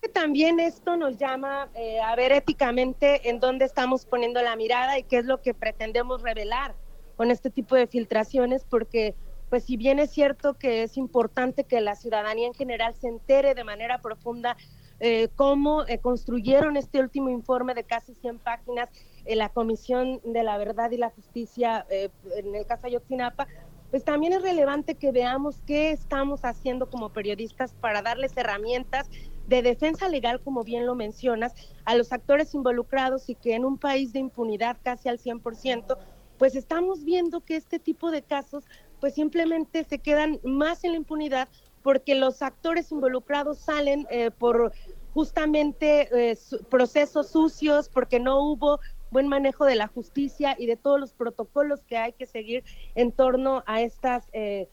que 0.00 0.08
también 0.08 0.60
esto 0.60 0.96
nos 0.96 1.18
llama 1.18 1.68
eh, 1.74 2.00
a 2.00 2.14
ver 2.14 2.30
éticamente 2.32 3.28
en 3.28 3.40
dónde 3.40 3.64
estamos 3.64 4.06
poniendo 4.06 4.40
la 4.42 4.54
mirada 4.54 4.96
y 4.96 5.02
qué 5.02 5.18
es 5.18 5.24
lo 5.24 5.42
que 5.42 5.54
pretendemos 5.54 6.22
revelar 6.22 6.74
con 7.16 7.32
este 7.32 7.50
tipo 7.50 7.74
de 7.74 7.88
filtraciones, 7.88 8.64
porque 8.64 9.16
pues 9.48 9.64
si 9.64 9.76
bien 9.76 9.98
es 9.98 10.10
cierto 10.10 10.54
que 10.54 10.82
es 10.82 10.96
importante 10.96 11.64
que 11.64 11.80
la 11.80 11.94
ciudadanía 11.94 12.46
en 12.46 12.54
general 12.54 12.94
se 12.94 13.08
entere 13.08 13.54
de 13.54 13.64
manera 13.64 14.00
profunda 14.00 14.56
eh, 15.00 15.28
cómo 15.36 15.86
eh, 15.86 15.98
construyeron 15.98 16.76
este 16.76 16.98
último 17.00 17.30
informe 17.30 17.74
de 17.74 17.84
casi 17.84 18.14
100 18.14 18.40
páginas 18.40 18.90
en 19.24 19.38
la 19.38 19.48
Comisión 19.48 20.20
de 20.24 20.42
la 20.42 20.58
Verdad 20.58 20.90
y 20.90 20.96
la 20.96 21.10
Justicia 21.10 21.86
eh, 21.88 22.10
en 22.36 22.54
el 22.54 22.66
caso 22.66 22.88
Ayotzinapa, 22.88 23.46
pues 23.90 24.04
también 24.04 24.32
es 24.32 24.42
relevante 24.42 24.96
que 24.96 25.12
veamos 25.12 25.62
qué 25.66 25.92
estamos 25.92 26.44
haciendo 26.44 26.90
como 26.90 27.10
periodistas 27.10 27.74
para 27.74 28.02
darles 28.02 28.36
herramientas 28.36 29.08
de 29.46 29.62
defensa 29.62 30.08
legal, 30.08 30.42
como 30.42 30.62
bien 30.62 30.84
lo 30.84 30.94
mencionas, 30.94 31.54
a 31.84 31.94
los 31.94 32.12
actores 32.12 32.54
involucrados 32.54 33.30
y 33.30 33.34
que 33.34 33.54
en 33.54 33.64
un 33.64 33.78
país 33.78 34.12
de 34.12 34.18
impunidad 34.18 34.76
casi 34.82 35.08
al 35.08 35.18
100%, 35.18 35.96
pues 36.38 36.54
estamos 36.54 37.04
viendo 37.04 37.40
que 37.40 37.56
este 37.56 37.78
tipo 37.78 38.10
de 38.10 38.22
casos 38.22 38.64
pues 39.00 39.14
simplemente 39.14 39.84
se 39.84 39.98
quedan 39.98 40.40
más 40.42 40.84
en 40.84 40.92
la 40.92 40.96
impunidad 40.98 41.48
porque 41.82 42.14
los 42.14 42.42
actores 42.42 42.92
involucrados 42.92 43.58
salen 43.58 44.06
eh, 44.10 44.30
por 44.30 44.72
justamente 45.14 46.30
eh, 46.30 46.38
procesos 46.68 47.30
sucios, 47.30 47.88
porque 47.88 48.20
no 48.20 48.40
hubo 48.42 48.80
buen 49.10 49.26
manejo 49.26 49.64
de 49.64 49.74
la 49.74 49.88
justicia 49.88 50.54
y 50.58 50.66
de 50.66 50.76
todos 50.76 51.00
los 51.00 51.12
protocolos 51.12 51.82
que 51.84 51.96
hay 51.96 52.12
que 52.12 52.26
seguir 52.26 52.62
en 52.94 53.10
torno 53.10 53.62
a 53.66 53.80
estas 53.80 54.28
eh, 54.32 54.68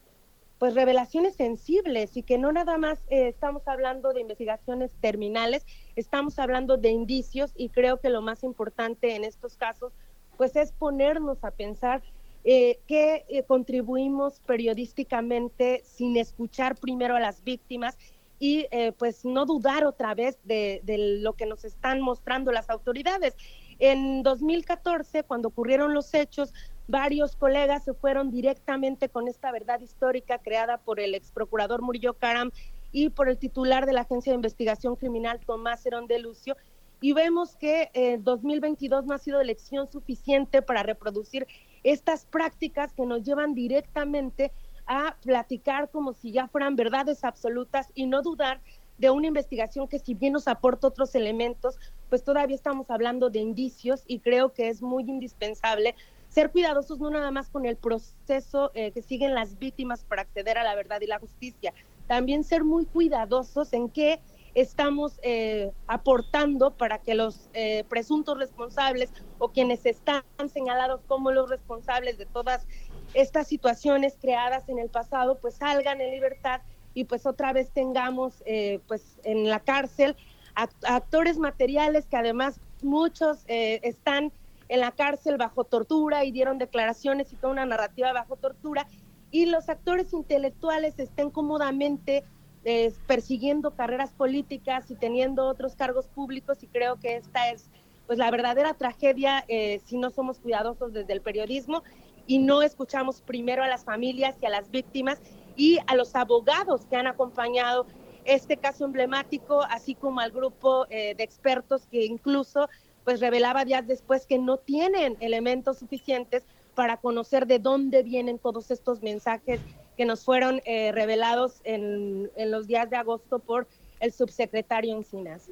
pues 0.60 0.74
revelaciones 0.74 1.36
sensibles. 1.36 2.18
Y 2.18 2.24
que 2.24 2.38
no 2.38 2.52
nada 2.52 2.78
más 2.78 3.00
estamos 3.08 3.68
hablando 3.68 4.12
de 4.12 4.22
investigaciones 4.22 4.92
terminales, 5.00 5.66
estamos 5.96 6.38
hablando 6.38 6.78
de 6.78 6.90
indicios 6.90 7.54
y 7.56 7.70
creo 7.70 8.00
que 8.00 8.10
lo 8.10 8.22
más 8.22 8.44
importante 8.44 9.16
en 9.16 9.24
estos 9.24 9.56
casos 9.56 9.94
pues 10.38 10.56
es 10.58 10.74
ponernos 10.74 11.44
a 11.44 11.52
pensar 11.52 12.04
eh, 12.48 12.78
que 12.88 13.26
eh, 13.28 13.42
contribuimos 13.42 14.40
periodísticamente 14.42 15.82
sin 15.84 16.16
escuchar 16.16 16.76
primero 16.76 17.16
a 17.16 17.20
las 17.20 17.44
víctimas 17.44 17.98
y 18.38 18.68
eh, 18.70 18.92
pues 18.98 19.26
no 19.26 19.48
dudar 19.48 19.84
otra 19.84 20.14
vez 20.14 20.38
de, 20.44 20.82
lo 21.22 21.34
que 21.34 21.48
nos 21.48 21.66
están 21.66 22.02
mostrando 22.02 22.52
las 22.52 22.70
autoridades. 22.70 23.36
En 23.80 24.22
2014, 24.22 25.24
cuando 25.24 25.48
ocurrieron 25.48 25.96
los 25.96 26.14
hechos, 26.14 26.54
varios 26.88 27.36
colegas 27.36 27.84
se 27.84 27.96
fueron 27.96 28.30
directamente 28.30 29.10
con 29.10 29.28
esta 29.28 29.52
verdad 29.52 29.80
histórica 29.80 30.38
creada 30.38 30.78
por 30.78 31.00
el 31.00 31.16
ex 31.16 31.32
procurador 31.32 31.82
Murillo 31.82 32.14
Caram 32.14 32.52
y 32.92 33.10
por 33.10 33.28
el 33.28 33.40
titular 33.40 33.88
de 33.88 33.94
la 33.94 34.02
Agencia 34.02 34.32
de 34.32 34.36
Investigación 34.36 34.96
Criminal, 34.96 35.40
Tomás 35.46 35.84
Herón 35.84 36.06
de 36.06 36.20
Lucio, 36.20 36.56
y 37.02 37.14
vemos 37.14 37.56
que 37.56 37.90
eh, 37.94 38.18
2022 38.22 39.06
no 39.06 39.14
ha 39.14 39.18
sido 39.18 39.42
elección 39.42 39.92
suficiente 39.92 40.62
para 40.62 40.84
reproducir 40.84 41.46
estas 41.86 42.26
prácticas 42.26 42.92
que 42.94 43.06
nos 43.06 43.24
llevan 43.24 43.54
directamente 43.54 44.52
a 44.88 45.16
platicar 45.22 45.90
como 45.90 46.14
si 46.14 46.32
ya 46.32 46.48
fueran 46.48 46.76
verdades 46.76 47.24
absolutas 47.24 47.92
y 47.94 48.08
no 48.08 48.22
dudar 48.24 48.60
de 48.98 49.12
una 49.12 49.28
investigación 49.28 49.88
que 49.88 50.00
si 50.00 50.16
bien 50.16 50.34
nos 50.34 50.48
aporta 50.48 50.88
otros 50.88 51.14
elementos, 51.16 51.78
pues 52.10 52.24
todavía 52.24 52.56
estamos 52.56 52.90
hablando 52.90 53.30
de 53.30 53.40
indicios 53.40 54.04
y 54.08 54.20
creo 54.20 54.52
que 54.52 54.70
es 54.70 54.82
muy 54.82 55.04
indispensable 55.04 55.96
ser 56.30 56.52
cuidadosos 56.52 57.00
no 57.00 57.12
nada 57.12 57.30
más 57.30 57.50
con 57.50 57.66
el 57.66 57.78
proceso 57.78 58.72
eh, 58.74 58.92
que 58.92 59.02
siguen 59.02 59.36
las 59.36 59.60
víctimas 59.60 60.04
para 60.04 60.24
acceder 60.24 60.58
a 60.58 60.64
la 60.64 60.76
verdad 60.76 61.00
y 61.02 61.08
la 61.08 61.20
justicia, 61.20 61.74
también 62.08 62.44
ser 62.44 62.64
muy 62.64 62.86
cuidadosos 62.86 63.74
en 63.74 63.90
qué 63.90 64.20
estamos 64.56 65.20
eh, 65.22 65.72
aportando 65.86 66.72
para 66.78 66.98
que 67.00 67.14
los 67.14 67.50
eh, 67.54 67.84
presuntos 67.90 68.38
responsables 68.38 69.12
o 69.38 69.50
quienes 69.50 69.86
están 69.86 70.24
señalados 70.52 71.02
como 71.08 71.32
los 71.32 71.50
responsables 71.50 72.18
de 72.18 72.26
todas 72.26 72.66
estas 73.14 73.48
situaciones 73.48 74.18
creadas 74.20 74.68
en 74.70 74.80
el 74.80 74.90
pasado, 74.90 75.40
pues 75.40 75.56
salgan 75.56 76.02
en 76.02 76.12
libertad 76.12 76.62
y 76.94 77.04
pues 77.04 77.26
otra 77.26 77.52
vez 77.54 77.72
tengamos 77.72 78.42
eh, 78.46 78.80
pues 78.88 79.20
en 79.26 79.50
la 79.50 79.60
cárcel 79.60 80.16
act- 80.56 80.86
actores 80.88 81.38
materiales 81.38 82.08
que 82.08 82.16
además 82.18 82.62
muchos 82.82 83.44
eh, 83.48 83.82
están 83.84 84.32
en 84.70 84.80
la 84.80 84.92
cárcel 84.92 85.38
bajo 85.38 85.66
tortura 85.66 86.24
y 86.24 86.32
dieron 86.32 86.58
declaraciones 86.58 87.32
y 87.34 87.36
toda 87.36 87.52
una 87.54 87.66
narrativa 87.66 88.14
bajo 88.14 88.38
tortura 88.38 88.88
y 89.32 89.48
los 89.48 89.68
actores 89.68 90.14
intelectuales 90.14 90.98
estén 90.98 91.30
cómodamente 91.30 92.24
eh, 92.66 92.92
persiguiendo 93.06 93.76
carreras 93.76 94.12
políticas 94.14 94.90
y 94.90 94.96
teniendo 94.96 95.46
otros 95.46 95.76
cargos 95.76 96.08
públicos 96.08 96.64
y 96.64 96.68
creo 96.68 97.00
que 97.00 97.16
esta 97.16 97.52
es 97.52 97.70
pues 98.08 98.20
la 98.20 98.30
verdadera 98.32 98.74
tragedia 98.74 99.46
eh, 99.48 99.80
si 99.86 99.98
no 99.98 100.10
somos 100.10 100.40
cuidadosos 100.40 100.92
desde 100.92 101.14
el 101.14 101.22
periodismo 101.22 101.84
y 102.28 102.40
no 102.40 102.62
escuchamos 102.62 103.22
primero 103.22 103.64
a 103.64 103.68
las 103.68 103.84
familias 103.84 104.36
y 104.42 104.48
a 104.48 104.50
las 104.50 104.72
víctimas 104.72 105.22
y 105.56 105.78
a 105.88 105.96
los 105.96 106.16
abogados 106.16 106.86
que 106.86 106.96
han 106.96 107.08
acompañado 107.08 107.86
este 108.26 108.58
caso 108.58 108.86
emblemático, 108.86 109.62
así 109.70 109.94
como 109.94 110.20
al 110.20 110.32
grupo 110.32 110.88
eh, 110.90 111.14
de 111.16 111.24
expertos 111.24 111.86
que 111.86 112.06
incluso 112.06 112.68
pues 113.04 113.20
revelaba 113.20 113.66
días 113.66 113.86
después 113.86 114.26
que 114.26 114.40
no 114.40 114.58
tienen 114.58 115.16
elementos 115.20 115.78
suficientes 115.78 116.44
para 116.74 116.98
conocer 116.98 117.46
de 117.46 117.60
dónde 117.60 118.02
vienen 118.02 118.40
todos 118.40 118.72
estos 118.72 119.04
mensajes 119.04 119.62
que 119.96 120.06
nos 120.06 120.24
fueron 120.24 120.62
eh, 120.66 120.92
revelados 120.92 121.62
en, 121.64 122.30
en 122.36 122.52
los 122.52 122.68
días 122.68 122.90
de 122.90 122.98
agosto 122.98 123.40
por 123.40 123.68
el 124.00 124.12
subsecretario 124.12 124.96
Encinas. 124.96 125.50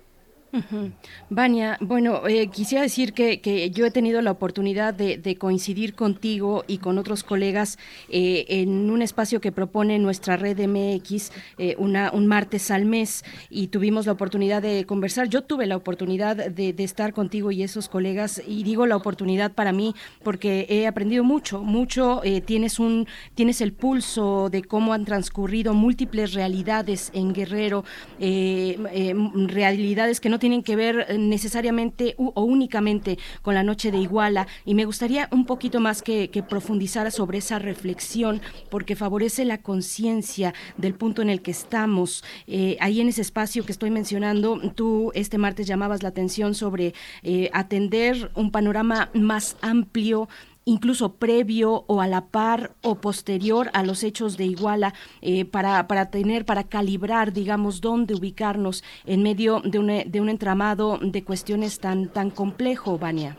Vania, 1.30 1.78
bueno, 1.82 2.28
eh, 2.28 2.48
quisiera 2.48 2.84
decir 2.84 3.14
que, 3.14 3.42
que 3.42 3.72
yo 3.72 3.88
he 3.88 3.92
tenido 3.92 4.22
la 4.22 4.32
oportunidad 4.32 4.94
de, 4.94 5.38
coincidir 5.40 5.96
contigo 5.96 6.64
y 6.68 6.78
con 6.78 7.00
otros 7.00 7.24
colegas 7.24 7.80
eh, 8.08 8.46
en 8.50 8.92
un 8.92 9.02
espacio 9.02 9.42
que 9.42 9.52
propone 9.52 9.98
nuestra 9.98 10.38
red 10.38 10.60
MX 10.60 11.32
eh, 11.58 11.76
un 11.78 12.28
martes 12.28 12.70
al 12.70 12.86
mes 12.86 13.26
y 13.50 13.68
tuvimos 13.68 14.06
la 14.06 14.12
oportunidad 14.12 14.62
de 14.62 14.86
conversar. 14.86 15.28
Yo 15.28 15.42
tuve 15.42 15.66
la 15.66 15.76
oportunidad 15.76 16.36
de, 16.36 16.74
de 16.74 16.84
estar 16.84 17.14
contigo 17.14 17.52
y 17.52 17.64
esos 17.64 17.90
colegas 17.90 18.42
y 18.46 18.64
digo 18.64 18.86
la 18.86 18.96
oportunidad 18.96 19.54
para 19.54 19.72
mí 19.72 19.96
porque 20.24 20.68
he 20.70 20.86
aprendido 20.86 21.24
mucho, 21.24 21.64
mucho. 21.64 22.22
eh, 22.24 22.42
tienes 22.42 22.78
un, 22.78 23.08
tienes 23.34 23.60
el 23.62 23.74
pulso 23.74 24.50
de 24.52 24.64
cómo 24.64 24.94
han 24.94 25.06
transcurrido 25.06 25.74
múltiples 25.74 26.34
realidades 26.34 27.10
en 27.14 27.34
Guerrero, 27.34 27.84
realidades 28.20 30.20
que 30.20 30.30
no 30.30 30.43
tienen 30.44 30.62
que 30.62 30.76
ver 30.76 31.06
eh, 31.08 31.18
necesariamente 31.18 32.16
o 32.18 32.44
únicamente 32.44 33.18
con 33.42 33.54
la 33.54 33.64
noche 33.64 33.92
de 33.92 34.00
Iguala 34.00 34.46
y 34.66 34.74
me 34.74 34.84
gustaría 34.84 35.30
un 35.32 35.46
poquito 35.46 35.80
más 35.80 36.02
que, 36.02 36.30
que 36.32 36.44
profundizara 36.44 37.12
sobre 37.12 37.38
esa 37.38 37.60
reflexión 37.60 38.42
porque 38.70 38.98
favorece 38.98 39.46
la 39.46 39.60
conciencia 39.60 40.54
del 40.76 40.96
punto 40.96 41.22
en 41.22 41.30
el 41.30 41.42
que 41.42 41.52
estamos. 41.52 42.26
Eh, 42.46 42.76
ahí 42.82 43.00
en 43.00 43.08
ese 43.08 43.22
espacio 43.22 43.66
que 43.66 43.72
estoy 43.72 43.90
mencionando, 43.90 44.60
tú 44.76 45.14
este 45.16 45.38
martes 45.38 45.66
llamabas 45.66 46.04
la 46.04 46.10
atención 46.10 46.56
sobre 46.56 46.94
eh, 47.22 47.50
atender 47.54 48.30
un 48.36 48.52
panorama 48.52 49.12
más 49.14 49.56
amplio 49.62 50.28
incluso 50.66 51.16
previo 51.16 51.84
o 51.88 52.02
a 52.02 52.08
la 52.08 52.28
par 52.28 52.76
o 52.82 52.96
posterior 52.96 53.70
a 53.74 53.84
los 53.84 54.04
hechos 54.04 54.38
de 54.38 54.46
Iguala 54.46 54.94
eh, 55.22 55.46
para, 55.46 55.88
para 55.88 56.10
tener, 56.10 56.46
para 56.46 56.64
calibrar, 56.64 57.34
digamos, 57.34 57.82
dónde 57.82 58.14
ubicarnos 58.14 58.84
en 59.06 59.24
medio 59.24 59.62
de 59.62 59.80
un, 59.80 59.88
de 60.12 60.22
un 60.22 60.30
entramado 60.30 60.98
de 61.02 61.24
cuestiones 61.24 61.80
tan, 61.80 62.10
tan 62.10 62.30
complejo, 62.30 62.98
Vania. 62.98 63.36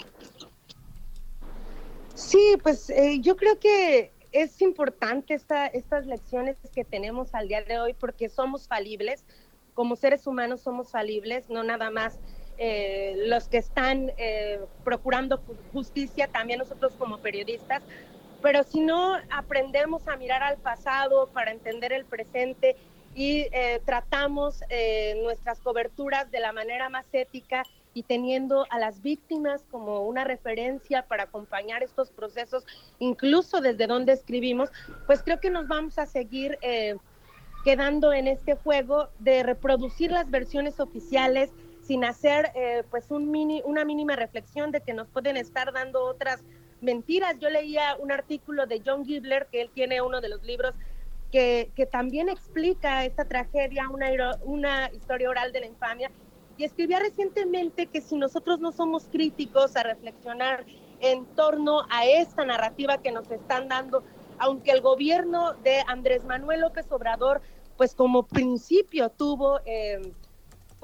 Sí, 2.14 2.56
pues 2.62 2.90
eh, 2.90 3.20
yo 3.20 3.36
creo 3.36 3.58
que 3.58 4.12
es 4.30 4.60
importante 4.62 5.34
esta, 5.34 5.66
estas 5.66 6.06
lecciones 6.06 6.56
que 6.74 6.84
tenemos 6.84 7.34
al 7.34 7.48
día 7.48 7.62
de 7.62 7.78
hoy 7.78 7.94
porque 7.94 8.28
somos 8.28 8.68
falibles, 8.68 9.24
como 9.74 9.96
seres 9.96 10.26
humanos 10.26 10.60
somos 10.60 10.90
falibles, 10.90 11.48
no 11.48 11.62
nada 11.64 11.90
más 11.90 12.18
eh, 12.58 13.14
los 13.26 13.48
que 13.48 13.58
están 13.58 14.12
eh, 14.16 14.60
procurando 14.84 15.38
ju- 15.38 15.56
justicia, 15.72 16.28
también 16.28 16.58
nosotros 16.58 16.92
como 16.98 17.18
periodistas, 17.18 17.82
pero 18.42 18.62
si 18.62 18.80
no 18.80 19.16
aprendemos 19.30 20.06
a 20.08 20.16
mirar 20.16 20.42
al 20.42 20.58
pasado 20.58 21.28
para 21.32 21.50
entender 21.50 21.92
el 21.92 22.04
presente 22.04 22.76
y 23.14 23.46
eh, 23.52 23.80
tratamos 23.86 24.62
eh, 24.68 25.14
nuestras 25.22 25.60
coberturas 25.60 26.30
de 26.30 26.40
la 26.40 26.52
manera 26.52 26.88
más 26.88 27.06
ética 27.12 27.62
y 27.94 28.02
teniendo 28.02 28.66
a 28.70 28.78
las 28.78 29.02
víctimas 29.02 29.62
como 29.70 30.02
una 30.02 30.24
referencia 30.24 31.02
para 31.06 31.22
acompañar 31.24 31.82
estos 31.84 32.10
procesos, 32.10 32.66
incluso 32.98 33.60
desde 33.60 33.86
donde 33.86 34.12
escribimos, 34.12 34.70
pues 35.06 35.22
creo 35.22 35.38
que 35.38 35.48
nos 35.50 35.68
vamos 35.68 35.96
a 35.98 36.06
seguir 36.06 36.58
eh, 36.60 36.96
quedando 37.64 38.12
en 38.12 38.26
este 38.26 38.56
juego 38.56 39.08
de 39.20 39.42
reproducir 39.44 40.10
las 40.10 40.28
versiones 40.30 40.80
oficiales 40.80 41.50
sin 41.84 42.04
hacer 42.04 42.50
eh, 42.54 42.82
pues 42.90 43.10
una 43.10 43.84
mínima 43.84 44.16
reflexión 44.16 44.70
de 44.70 44.80
que 44.80 44.94
nos 44.94 45.08
pueden 45.08 45.36
estar 45.36 45.72
dando 45.72 46.04
otras 46.04 46.42
mentiras. 46.80 47.36
Yo 47.38 47.50
leía 47.50 47.96
un 47.98 48.10
artículo 48.10 48.66
de 48.66 48.82
John 48.84 49.04
Gibler, 49.04 49.46
que 49.50 49.60
él 49.60 49.70
tiene 49.74 50.00
uno 50.00 50.20
de 50.20 50.30
los 50.30 50.42
libros 50.42 50.74
que, 51.30 51.70
que 51.74 51.86
también 51.86 52.28
explica 52.28 53.04
esta 53.04 53.24
tragedia, 53.24 53.88
una, 53.90 54.08
una 54.44 54.90
historia 54.92 55.28
oral 55.28 55.52
de 55.52 55.60
la 55.60 55.66
infamia, 55.66 56.10
y 56.56 56.64
escribía 56.64 57.00
recientemente 57.00 57.86
que 57.86 58.00
si 58.00 58.16
nosotros 58.16 58.60
no 58.60 58.72
somos 58.72 59.04
críticos 59.10 59.76
a 59.76 59.82
reflexionar 59.82 60.64
en 61.00 61.26
torno 61.34 61.82
a 61.90 62.06
esta 62.06 62.44
narrativa 62.44 62.98
que 62.98 63.12
nos 63.12 63.30
están 63.30 63.68
dando 63.68 64.04
aunque 64.38 64.72
el 64.72 64.80
gobierno 64.80 65.54
de 65.54 65.82
Andrés 65.86 66.24
Manuel 66.24 66.62
López 66.62 66.90
Obrador, 66.90 67.40
pues 67.76 67.94
como 67.94 68.24
principio 68.24 69.10
tuvo... 69.10 69.60
eh, 69.66 70.00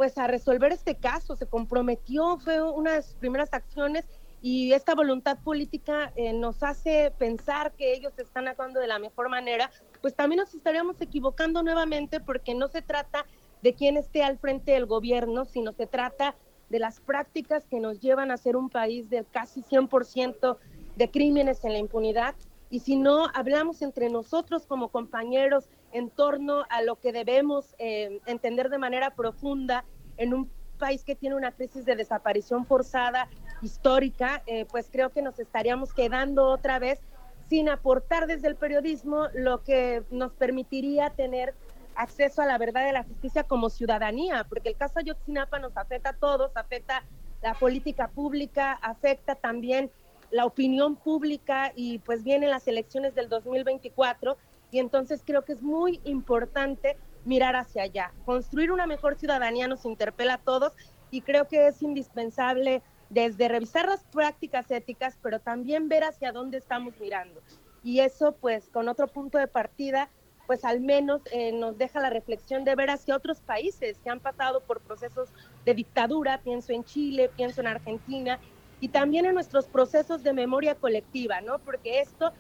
pues 0.01 0.17
a 0.17 0.27
resolver 0.27 0.73
este 0.73 0.95
caso, 0.95 1.37
se 1.37 1.45
comprometió, 1.45 2.39
fue 2.39 2.63
una 2.63 2.95
de 2.95 3.03
sus 3.03 3.17
primeras 3.17 3.53
acciones 3.53 4.07
y 4.41 4.73
esta 4.73 4.95
voluntad 4.95 5.37
política 5.41 6.11
eh, 6.17 6.33
nos 6.33 6.63
hace 6.63 7.13
pensar 7.19 7.73
que 7.73 7.93
ellos 7.93 8.19
están 8.19 8.49
actuando 8.49 8.81
de 8.81 8.87
la 8.87 8.99
mejor 8.99 9.29
manera, 9.29 9.71
pues 10.01 10.15
también 10.15 10.39
nos 10.39 10.55
estaríamos 10.55 10.99
equivocando 11.03 11.63
nuevamente 11.63 12.19
porque 12.19 12.55
no 12.55 12.69
se 12.69 12.81
trata 12.81 13.27
de 13.61 13.75
quién 13.75 13.99
esté 13.99 14.23
al 14.23 14.39
frente 14.39 14.73
del 14.73 14.87
gobierno, 14.87 15.45
sino 15.45 15.73
se 15.73 15.87
trata 15.87 16.35
de 16.71 16.79
las 16.79 16.99
prácticas 17.01 17.67
que 17.67 17.79
nos 17.79 18.01
llevan 18.01 18.31
a 18.31 18.39
ser 18.39 18.57
un 18.57 18.71
país 18.71 19.11
de 19.11 19.27
casi 19.31 19.61
100% 19.61 20.57
de 20.97 21.11
crímenes 21.11 21.63
en 21.63 21.75
la 21.75 21.79
impunidad. 21.79 22.35
Y 22.71 22.81
si 22.81 22.97
no 22.97 23.27
hablamos 23.35 23.83
entre 23.83 24.09
nosotros 24.09 24.65
como 24.65 24.89
compañeros 24.89 25.69
en 25.93 26.11
torno 26.11 26.65
a 26.71 26.83
lo 26.83 26.97
que 26.97 27.13
debemos 27.13 27.75
eh, 27.79 28.21
entender 28.27 28.71
de 28.71 28.79
manera 28.79 29.11
profunda 29.15 29.85
en 30.17 30.35
un 30.35 30.51
país 30.79 31.05
que 31.05 31.15
tiene 31.15 31.37
una 31.37 31.53
crisis 31.53 31.85
de 31.85 31.97
desaparición 31.97 32.67
forzada 32.67 33.29
histórica, 33.63 34.43
eh, 34.47 34.67
pues 34.71 34.89
creo 34.91 35.11
que 35.11 35.23
nos 35.23 35.39
estaríamos 35.39 35.93
quedando 35.93 36.47
otra 36.47 36.79
vez 36.79 37.01
sin 37.49 37.69
aportar 37.69 38.27
desde 38.27 38.49
el 38.49 38.57
periodismo 38.57 39.27
lo 39.35 39.63
que 39.63 40.03
nos 40.11 40.33
permitiría 40.33 41.11
tener 41.11 41.55
acceso 41.97 42.43
a 42.43 42.47
la 42.47 42.57
verdad 42.59 42.87
de 42.87 42.93
la 42.93 43.05
justicia 43.05 43.45
como 43.45 43.69
ciudadanía, 43.69 44.47
porque 44.49 44.71
el 44.71 44.77
caso 44.77 45.01
Ayotzinapa 45.01 45.59
nos 45.59 45.77
afecta 45.77 46.11
a 46.11 46.13
todos, 46.15 46.57
afecta 46.57 47.05
la 47.43 47.55
política 47.55 48.09
pública, 48.09 48.73
afecta 48.73 49.35
también 49.35 49.91
la 50.31 50.47
opinión 50.47 50.97
pública 50.97 51.73
y 51.75 51.99
pues 51.99 52.23
vienen 52.23 52.51
las 52.51 52.69
elecciones 52.69 53.15
del 53.15 53.29
2024 53.29 54.37
y 54.71 54.79
entonces 54.79 55.23
creo 55.25 55.45
que 55.45 55.53
es 55.53 55.63
muy 55.63 56.01
importante 56.05 56.97
mirar 57.25 57.57
hacia 57.57 57.83
allá. 57.83 58.13
Construir 58.25 58.73
una 58.73 58.87
mejor 58.87 59.17
ciudadanía 59.17 59.69
nos 59.69 59.85
interpela 59.85 60.35
a 60.35 60.39
todos 60.39 60.73
y 61.11 61.23
creo 61.23 61.49
que 61.49 61.67
es 61.67 61.83
indispensable 61.83 62.83
desde 63.09 63.49
revisar 63.49 63.89
las 63.89 64.05
prácticas 64.05 64.71
éticas, 64.71 65.19
pero 65.21 65.41
también 65.41 65.89
ver 65.89 66.05
hacia 66.05 66.33
dónde 66.33 66.59
estamos 66.59 66.95
mirando. 67.01 67.41
Y 67.83 68.01
eso 68.01 68.37
pues 68.41 68.69
con 68.69 68.89
otro 68.89 69.09
punto 69.09 69.39
de 69.39 69.49
partida, 69.49 70.11
pues 70.47 70.65
al 70.65 70.81
menos 70.81 71.23
eh, 71.33 71.53
nos 71.53 71.77
deja 71.77 72.01
la 72.01 72.11
reflexión 72.11 72.65
de 72.65 72.75
ver 72.75 72.91
hacia 72.91 73.17
otros 73.17 73.41
países 73.41 73.99
que 73.99 74.11
han 74.11 74.21
pasado 74.21 74.61
por 74.61 74.81
procesos 74.81 75.31
de 75.65 75.75
dictadura, 75.75 76.41
pienso 76.43 76.73
en 76.73 76.85
Chile, 76.85 77.31
pienso 77.37 77.61
en 77.61 77.67
Argentina, 77.67 78.41
y 78.81 78.89
también 78.89 79.27
en 79.27 79.35
nuestros 79.35 79.67
procesos 79.67 80.23
de 80.23 80.33
memoria 80.33 80.75
colectiva, 80.75 81.41
¿no? 81.41 81.59
Porque 81.59 82.01
esto 82.01 82.33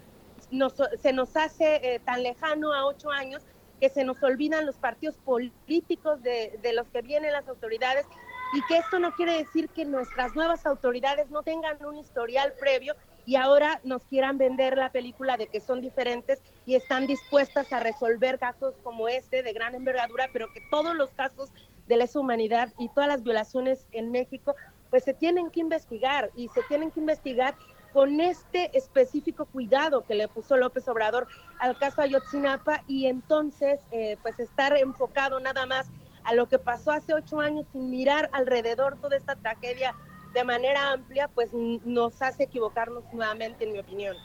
nos- 0.50 0.74
se 1.00 1.12
nos 1.12 1.36
hace 1.36 1.76
eh, 1.94 2.00
tan 2.00 2.22
lejano 2.22 2.72
a 2.72 2.86
ocho 2.86 3.10
años 3.10 3.44
que 3.80 3.88
se 3.88 4.04
nos 4.04 4.22
olvidan 4.22 4.66
los 4.66 4.76
partidos 4.76 5.16
políticos 5.18 6.22
de, 6.22 6.58
de 6.62 6.72
los 6.74 6.88
que 6.90 7.00
vienen 7.02 7.32
las 7.32 7.48
autoridades 7.48 8.06
y 8.52 8.62
que 8.66 8.76
esto 8.78 8.98
no 8.98 9.12
quiere 9.12 9.38
decir 9.38 9.70
que 9.70 9.84
nuestras 9.84 10.34
nuevas 10.34 10.66
autoridades 10.66 11.30
no 11.30 11.42
tengan 11.42 11.82
un 11.86 11.96
historial 11.96 12.52
previo 12.60 12.94
y 13.24 13.36
ahora 13.36 13.80
nos 13.84 14.04
quieran 14.04 14.38
vender 14.38 14.76
la 14.76 14.90
película 14.90 15.36
de 15.36 15.46
que 15.46 15.60
son 15.60 15.80
diferentes 15.80 16.42
y 16.66 16.74
están 16.74 17.06
dispuestas 17.06 17.72
a 17.72 17.80
resolver 17.80 18.38
casos 18.38 18.74
como 18.82 19.08
este 19.08 19.42
de 19.42 19.52
gran 19.52 19.74
envergadura, 19.74 20.28
pero 20.32 20.52
que 20.52 20.60
todos 20.70 20.94
los 20.96 21.10
casos 21.12 21.50
de 21.86 21.96
lesa 21.96 22.18
humanidad 22.20 22.72
y 22.78 22.88
todas 22.94 23.08
las 23.08 23.22
violaciones 23.22 23.86
en 23.92 24.10
México 24.10 24.54
pues 24.90 25.04
se 25.04 25.14
tienen 25.14 25.50
que 25.50 25.60
investigar 25.60 26.30
y 26.34 26.48
se 26.48 26.62
tienen 26.64 26.90
que 26.90 27.00
investigar 27.00 27.56
con 27.92 28.20
este 28.20 28.76
específico 28.76 29.46
cuidado 29.46 30.04
que 30.06 30.14
le 30.14 30.28
puso 30.28 30.56
López 30.56 30.86
Obrador 30.88 31.26
al 31.58 31.76
caso 31.78 32.02
Ayotzinapa 32.02 32.82
y 32.86 33.06
entonces 33.06 33.80
eh, 33.90 34.16
pues 34.22 34.38
estar 34.38 34.76
enfocado 34.76 35.40
nada 35.40 35.66
más 35.66 35.88
a 36.24 36.34
lo 36.34 36.48
que 36.48 36.58
pasó 36.58 36.92
hace 36.92 37.14
ocho 37.14 37.40
años 37.40 37.66
sin 37.72 37.90
mirar 37.90 38.30
alrededor 38.32 38.98
toda 39.00 39.16
esta 39.16 39.36
tragedia 39.36 39.94
de 40.34 40.44
manera 40.44 40.92
amplia, 40.92 41.28
pues 41.28 41.50
nos 41.52 42.20
hace 42.22 42.44
equivocarnos 42.44 43.04
nuevamente, 43.12 43.64
en 43.64 43.72
mi 43.72 43.78
opinión. 43.80 44.16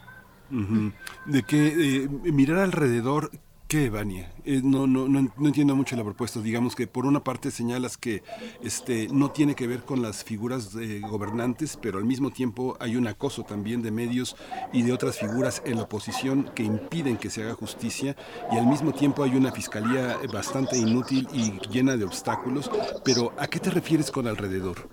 De 1.25 1.43
que 1.43 2.03
eh, 2.03 2.07
mirar 2.31 2.59
alrededor, 2.59 3.31
¿qué, 3.67 3.89
Vania? 3.89 4.31
Eh, 4.45 4.61
no, 4.63 4.87
no, 4.87 5.07
no, 5.07 5.31
no 5.35 5.47
entiendo 5.47 5.75
mucho 5.75 5.95
la 5.95 6.03
propuesta. 6.03 6.39
Digamos 6.39 6.75
que 6.75 6.87
por 6.87 7.05
una 7.05 7.23
parte 7.23 7.51
señalas 7.51 7.97
que 7.97 8.23
este, 8.61 9.07
no 9.11 9.31
tiene 9.31 9.55
que 9.55 9.67
ver 9.67 9.83
con 9.83 10.01
las 10.01 10.23
figuras 10.23 10.75
gobernantes, 11.09 11.77
pero 11.81 11.97
al 11.97 12.05
mismo 12.05 12.31
tiempo 12.31 12.77
hay 12.79 12.95
un 12.95 13.07
acoso 13.07 13.43
también 13.43 13.81
de 13.81 13.91
medios 13.91 14.35
y 14.73 14.83
de 14.83 14.93
otras 14.93 15.17
figuras 15.17 15.61
en 15.65 15.77
la 15.77 15.83
oposición 15.83 16.51
que 16.55 16.63
impiden 16.63 17.17
que 17.17 17.29
se 17.29 17.43
haga 17.43 17.53
justicia 17.53 18.15
y 18.51 18.57
al 18.57 18.67
mismo 18.67 18.93
tiempo 18.93 19.23
hay 19.23 19.35
una 19.35 19.51
fiscalía 19.51 20.17
bastante 20.31 20.77
inútil 20.77 21.27
y 21.33 21.59
llena 21.69 21.97
de 21.97 22.05
obstáculos. 22.05 22.69
Pero 23.03 23.33
¿a 23.37 23.47
qué 23.47 23.59
te 23.59 23.69
refieres 23.69 24.11
con 24.11 24.27
alrededor? 24.27 24.89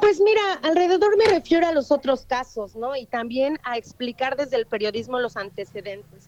Pues 0.00 0.20
mira, 0.20 0.42
alrededor 0.62 1.16
me 1.16 1.24
refiero 1.26 1.66
a 1.66 1.72
los 1.72 1.90
otros 1.90 2.26
casos, 2.26 2.76
¿no? 2.76 2.94
Y 2.94 3.06
también 3.06 3.58
a 3.64 3.78
explicar 3.78 4.36
desde 4.36 4.56
el 4.56 4.66
periodismo 4.66 5.18
los 5.18 5.36
antecedentes. 5.36 6.27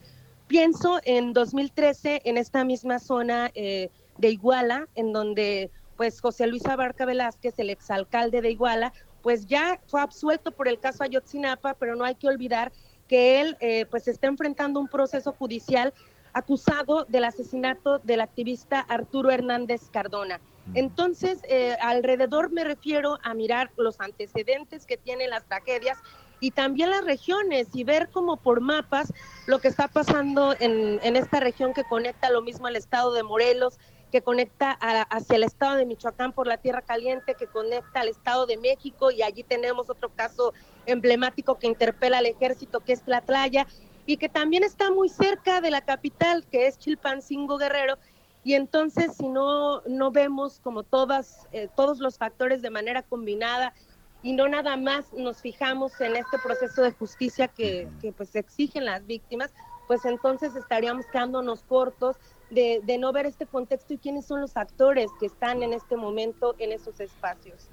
Pienso 0.50 0.98
en 1.04 1.32
2013, 1.32 2.22
en 2.24 2.36
esta 2.36 2.64
misma 2.64 2.98
zona 2.98 3.52
eh, 3.54 3.88
de 4.18 4.30
Iguala, 4.30 4.88
en 4.96 5.12
donde 5.12 5.70
pues 5.96 6.20
José 6.20 6.48
Luis 6.48 6.66
Abarca 6.66 7.04
Velázquez, 7.04 7.56
el 7.60 7.70
exalcalde 7.70 8.42
de 8.42 8.50
Iguala, 8.50 8.92
pues 9.22 9.46
ya 9.46 9.78
fue 9.86 10.00
absuelto 10.00 10.50
por 10.50 10.66
el 10.66 10.80
caso 10.80 11.04
Ayotzinapa, 11.04 11.74
pero 11.74 11.94
no 11.94 12.02
hay 12.02 12.16
que 12.16 12.26
olvidar 12.26 12.72
que 13.06 13.40
él 13.40 13.56
eh, 13.60 13.86
pues 13.88 14.08
está 14.08 14.26
enfrentando 14.26 14.80
un 14.80 14.88
proceso 14.88 15.30
judicial 15.38 15.94
acusado 16.32 17.04
del 17.04 17.22
asesinato 17.22 18.00
del 18.00 18.20
activista 18.20 18.80
Arturo 18.80 19.30
Hernández 19.30 19.82
Cardona. 19.92 20.40
Entonces, 20.74 21.38
eh, 21.48 21.76
alrededor 21.80 22.50
me 22.50 22.64
refiero 22.64 23.20
a 23.22 23.34
mirar 23.34 23.70
los 23.76 24.00
antecedentes 24.00 24.84
que 24.84 24.96
tienen 24.96 25.30
las 25.30 25.44
tragedias 25.44 25.98
y 26.40 26.50
también 26.52 26.90
las 26.90 27.04
regiones 27.04 27.68
y 27.74 27.84
ver 27.84 28.10
como 28.10 28.38
por 28.38 28.60
mapas 28.60 29.12
lo 29.46 29.58
que 29.60 29.68
está 29.68 29.88
pasando 29.88 30.54
en, 30.58 30.98
en 31.02 31.16
esta 31.16 31.38
región 31.40 31.74
que 31.74 31.84
conecta 31.84 32.30
lo 32.30 32.42
mismo 32.42 32.66
al 32.66 32.76
estado 32.76 33.12
de 33.12 33.22
Morelos, 33.22 33.78
que 34.10 34.22
conecta 34.22 34.76
a- 34.80 35.02
hacia 35.02 35.36
el 35.36 35.44
estado 35.44 35.76
de 35.76 35.86
Michoacán 35.86 36.32
por 36.32 36.46
la 36.46 36.56
Tierra 36.56 36.82
Caliente, 36.82 37.34
que 37.34 37.46
conecta 37.46 38.00
al 38.00 38.08
estado 38.08 38.46
de 38.46 38.56
México 38.56 39.10
y 39.10 39.22
allí 39.22 39.44
tenemos 39.44 39.88
otro 39.90 40.08
caso 40.14 40.52
emblemático 40.86 41.58
que 41.58 41.66
interpela 41.68 42.18
al 42.18 42.26
ejército, 42.26 42.80
que 42.80 42.94
es 42.94 43.02
Tlatlaya, 43.04 43.66
y 44.06 44.16
que 44.16 44.28
también 44.28 44.64
está 44.64 44.90
muy 44.90 45.08
cerca 45.08 45.60
de 45.60 45.70
la 45.70 45.82
capital, 45.82 46.44
que 46.50 46.66
es 46.66 46.78
Chilpancingo 46.78 47.58
Guerrero, 47.58 47.98
y 48.42 48.54
entonces 48.54 49.14
si 49.16 49.28
no, 49.28 49.82
no 49.82 50.10
vemos 50.10 50.58
como 50.60 50.82
todas, 50.82 51.46
eh, 51.52 51.68
todos 51.76 51.98
los 51.98 52.16
factores 52.16 52.62
de 52.62 52.70
manera 52.70 53.02
combinada 53.02 53.74
y 54.22 54.32
no 54.32 54.48
nada 54.48 54.76
más 54.76 55.12
nos 55.12 55.40
fijamos 55.40 56.00
en 56.00 56.16
este 56.16 56.38
proceso 56.38 56.82
de 56.82 56.92
justicia 56.92 57.48
que, 57.48 57.88
que 58.00 58.12
pues 58.12 58.34
exigen 58.34 58.84
las 58.84 59.06
víctimas, 59.06 59.52
pues 59.86 60.04
entonces 60.04 60.54
estaríamos 60.54 61.06
quedándonos 61.06 61.62
cortos 61.64 62.16
de, 62.50 62.80
de 62.84 62.98
no 62.98 63.12
ver 63.12 63.26
este 63.26 63.46
contexto 63.46 63.94
y 63.94 63.98
quiénes 63.98 64.26
son 64.26 64.40
los 64.40 64.56
actores 64.56 65.10
que 65.18 65.26
están 65.26 65.62
en 65.62 65.72
este 65.72 65.96
momento 65.96 66.54
en 66.58 66.72
esos 66.72 67.00
espacios. 67.00 67.68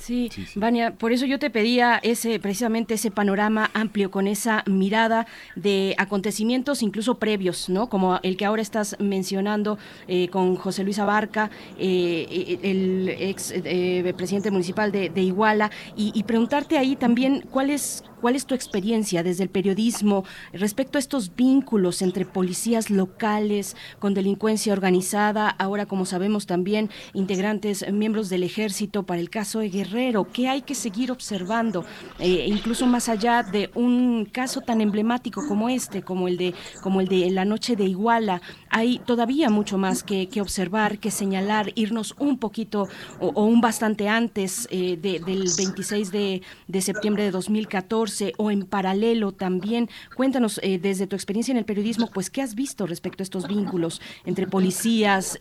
Sí, 0.00 0.30
Vania, 0.54 0.94
por 0.94 1.12
eso 1.12 1.26
yo 1.26 1.38
te 1.38 1.50
pedía 1.50 2.00
ese 2.02 2.40
precisamente 2.40 2.94
ese 2.94 3.10
panorama 3.10 3.70
amplio 3.74 4.10
con 4.10 4.26
esa 4.26 4.64
mirada 4.66 5.26
de 5.56 5.94
acontecimientos 5.98 6.82
incluso 6.82 7.18
previos, 7.18 7.68
¿no? 7.68 7.90
Como 7.90 8.18
el 8.22 8.38
que 8.38 8.46
ahora 8.46 8.62
estás 8.62 8.96
mencionando 8.98 9.78
eh, 10.08 10.28
con 10.28 10.56
José 10.56 10.84
Luis 10.84 10.98
Abarca, 10.98 11.50
eh, 11.78 12.58
el 12.62 13.10
ex 13.10 13.52
eh, 13.54 14.14
presidente 14.16 14.50
municipal 14.50 14.90
de, 14.90 15.10
de 15.10 15.20
Iguala, 15.20 15.70
y, 15.94 16.12
y 16.14 16.22
preguntarte 16.22 16.78
ahí 16.78 16.96
también 16.96 17.44
cuál 17.50 17.68
es 17.68 18.02
cuál 18.20 18.36
es 18.36 18.46
tu 18.46 18.54
experiencia 18.54 19.22
desde 19.22 19.44
el 19.44 19.48
periodismo 19.48 20.24
respecto 20.52 20.98
a 20.98 21.00
estos 21.00 21.34
vínculos 21.34 22.02
entre 22.02 22.26
policías 22.26 22.90
locales 22.90 23.76
con 23.98 24.14
delincuencia 24.14 24.72
organizada, 24.72 25.48
ahora 25.48 25.86
como 25.86 26.04
sabemos 26.04 26.46
también 26.46 26.90
integrantes 27.14 27.90
miembros 27.92 28.28
del 28.28 28.42
ejército 28.42 29.04
para 29.04 29.20
el 29.20 29.30
caso 29.30 29.60
de 29.60 29.70
Guerrero, 29.90 30.24
¿qué 30.32 30.48
hay 30.48 30.62
que 30.62 30.76
seguir 30.76 31.10
observando? 31.10 31.84
Eh, 32.20 32.46
incluso 32.48 32.86
más 32.86 33.08
allá 33.08 33.42
de 33.42 33.70
un 33.74 34.24
caso 34.24 34.60
tan 34.60 34.80
emblemático 34.80 35.46
como 35.48 35.68
este, 35.68 36.02
como 36.02 36.28
el 36.28 36.36
de, 36.36 36.54
como 36.80 37.00
el 37.00 37.08
de 37.08 37.28
la 37.30 37.44
noche 37.44 37.74
de 37.74 37.84
Iguala, 37.86 38.40
hay 38.68 39.00
todavía 39.00 39.50
mucho 39.50 39.78
más 39.78 40.04
que, 40.04 40.28
observar, 40.40 40.98
que 40.98 41.10
señalar, 41.10 41.72
irnos 41.74 42.14
un 42.20 42.38
poquito 42.38 42.88
o, 43.18 43.44
un 43.44 43.60
bastante 43.60 44.08
antes 44.08 44.68
eh, 44.70 44.96
de- 44.96 45.18
del 45.18 45.48
26 45.56 46.12
de, 46.12 46.42
de 46.68 46.80
septiembre 46.82 47.24
de 47.24 47.32
2014 47.32 48.32
o 48.38 48.52
en 48.52 48.66
paralelo 48.66 49.32
también. 49.32 49.88
Cuéntanos 50.14 50.60
eh, 50.62 50.78
desde 50.78 51.08
tu 51.08 51.16
experiencia 51.16 51.50
en 51.50 51.58
el 51.58 51.64
periodismo, 51.64 52.08
pues 52.14 52.30
qué 52.30 52.42
has 52.42 52.54
visto 52.54 52.86
respecto 52.86 53.22
a 53.22 53.24
estos 53.24 53.48
vínculos 53.48 54.00
entre 54.24 54.46
policías, 54.46 55.36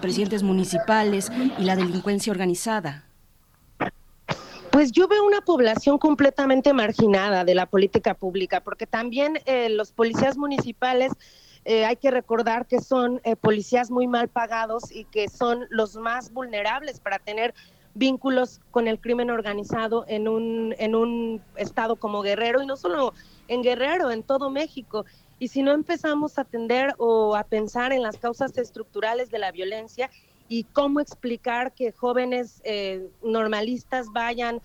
presidentes 0.00 0.42
municipales 0.42 1.32
y 1.58 1.64
la 1.64 1.74
delincuencia 1.76 2.30
organizada. 2.32 3.04
Pues 4.74 4.90
yo 4.90 5.06
veo 5.06 5.24
una 5.24 5.40
población 5.40 5.98
completamente 5.98 6.72
marginada 6.72 7.44
de 7.44 7.54
la 7.54 7.66
política 7.66 8.14
pública, 8.14 8.60
porque 8.60 8.88
también 8.88 9.38
eh, 9.46 9.68
los 9.68 9.92
policías 9.92 10.36
municipales 10.36 11.12
eh, 11.64 11.84
hay 11.84 11.94
que 11.94 12.10
recordar 12.10 12.66
que 12.66 12.80
son 12.80 13.20
eh, 13.22 13.36
policías 13.36 13.92
muy 13.92 14.08
mal 14.08 14.26
pagados 14.26 14.90
y 14.90 15.04
que 15.04 15.28
son 15.28 15.66
los 15.70 15.94
más 15.94 16.32
vulnerables 16.32 16.98
para 16.98 17.20
tener 17.20 17.54
vínculos 17.94 18.60
con 18.72 18.88
el 18.88 18.98
crimen 18.98 19.30
organizado 19.30 20.06
en 20.08 20.26
un, 20.26 20.74
en 20.80 20.96
un 20.96 21.40
estado 21.54 21.94
como 21.94 22.22
Guerrero 22.22 22.60
y 22.60 22.66
no 22.66 22.76
solo 22.76 23.14
en 23.46 23.62
Guerrero, 23.62 24.10
en 24.10 24.24
todo 24.24 24.50
México. 24.50 25.04
Y 25.38 25.46
si 25.46 25.62
no 25.62 25.70
empezamos 25.70 26.36
a 26.36 26.40
atender 26.40 26.96
o 26.98 27.36
a 27.36 27.44
pensar 27.44 27.92
en 27.92 28.02
las 28.02 28.16
causas 28.16 28.58
estructurales 28.58 29.30
de 29.30 29.38
la 29.38 29.52
violencia 29.52 30.10
y 30.48 30.64
cómo 30.64 31.00
explicar 31.00 31.72
que 31.72 31.92
jóvenes 31.92 32.60
eh, 32.64 33.08
normalistas 33.22 34.06
vayan 34.12 34.60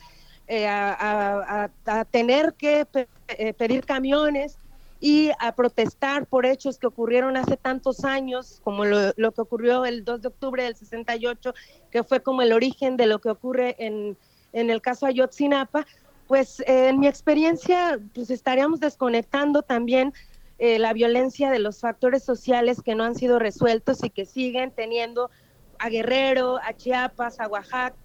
eh, 0.47 0.67
a, 0.67 1.69
tener 2.11 2.53
que 2.53 2.87
eh, 3.27 3.53
pedir 3.53 3.85
camiones 3.85 4.57
y 4.99 5.31
a 5.39 5.53
protestar 5.53 6.25
por 6.25 6.45
hechos 6.45 6.77
que 6.77 6.87
ocurrieron 6.87 7.37
hace 7.37 7.55
tantos 7.55 8.03
años, 8.03 8.59
como 8.63 8.83
lo, 8.83 9.13
lo 9.15 9.31
que 9.31 9.41
ocurrió 9.41 9.85
el 9.85 10.03
2 10.03 10.21
de 10.23 10.27
octubre 10.27 10.63
del 10.63 10.75
68, 10.75 11.53
que 11.91 12.03
fue 12.03 12.21
como 12.21 12.41
el 12.41 12.51
origen 12.51 12.97
de 12.97 13.05
lo 13.05 13.19
que 13.19 13.29
ocurre 13.29 13.75
en, 13.79 14.17
en 14.53 14.69
el 14.69 14.81
caso 14.81 15.05
Ayotzinapa, 15.05 15.85
pues 16.29 16.59
eh, 16.61 16.89
en 16.89 16.99
mi 16.99 17.07
experiencia, 17.07 17.99
pues 18.13 18.29
estaríamos 18.29 18.79
desconectando 18.79 19.63
también 19.63 20.13
eh, 20.59 20.77
la 20.77 20.93
violencia 20.93 21.49
de 21.49 21.57
los 21.57 21.79
factores 21.79 22.23
sociales 22.23 22.81
que 22.83 22.93
no 22.93 23.03
han 23.03 23.15
sido 23.15 23.39
resueltos 23.39 24.03
y 24.03 24.11
que 24.11 24.25
siguen 24.25 24.71
teniendo 24.71 25.31
a 25.79 25.89
Guerrero, 25.89 26.57
a 26.57 26.73
Chiapas, 26.73 27.39
a 27.39 27.47
Oaxaca. 27.47 27.95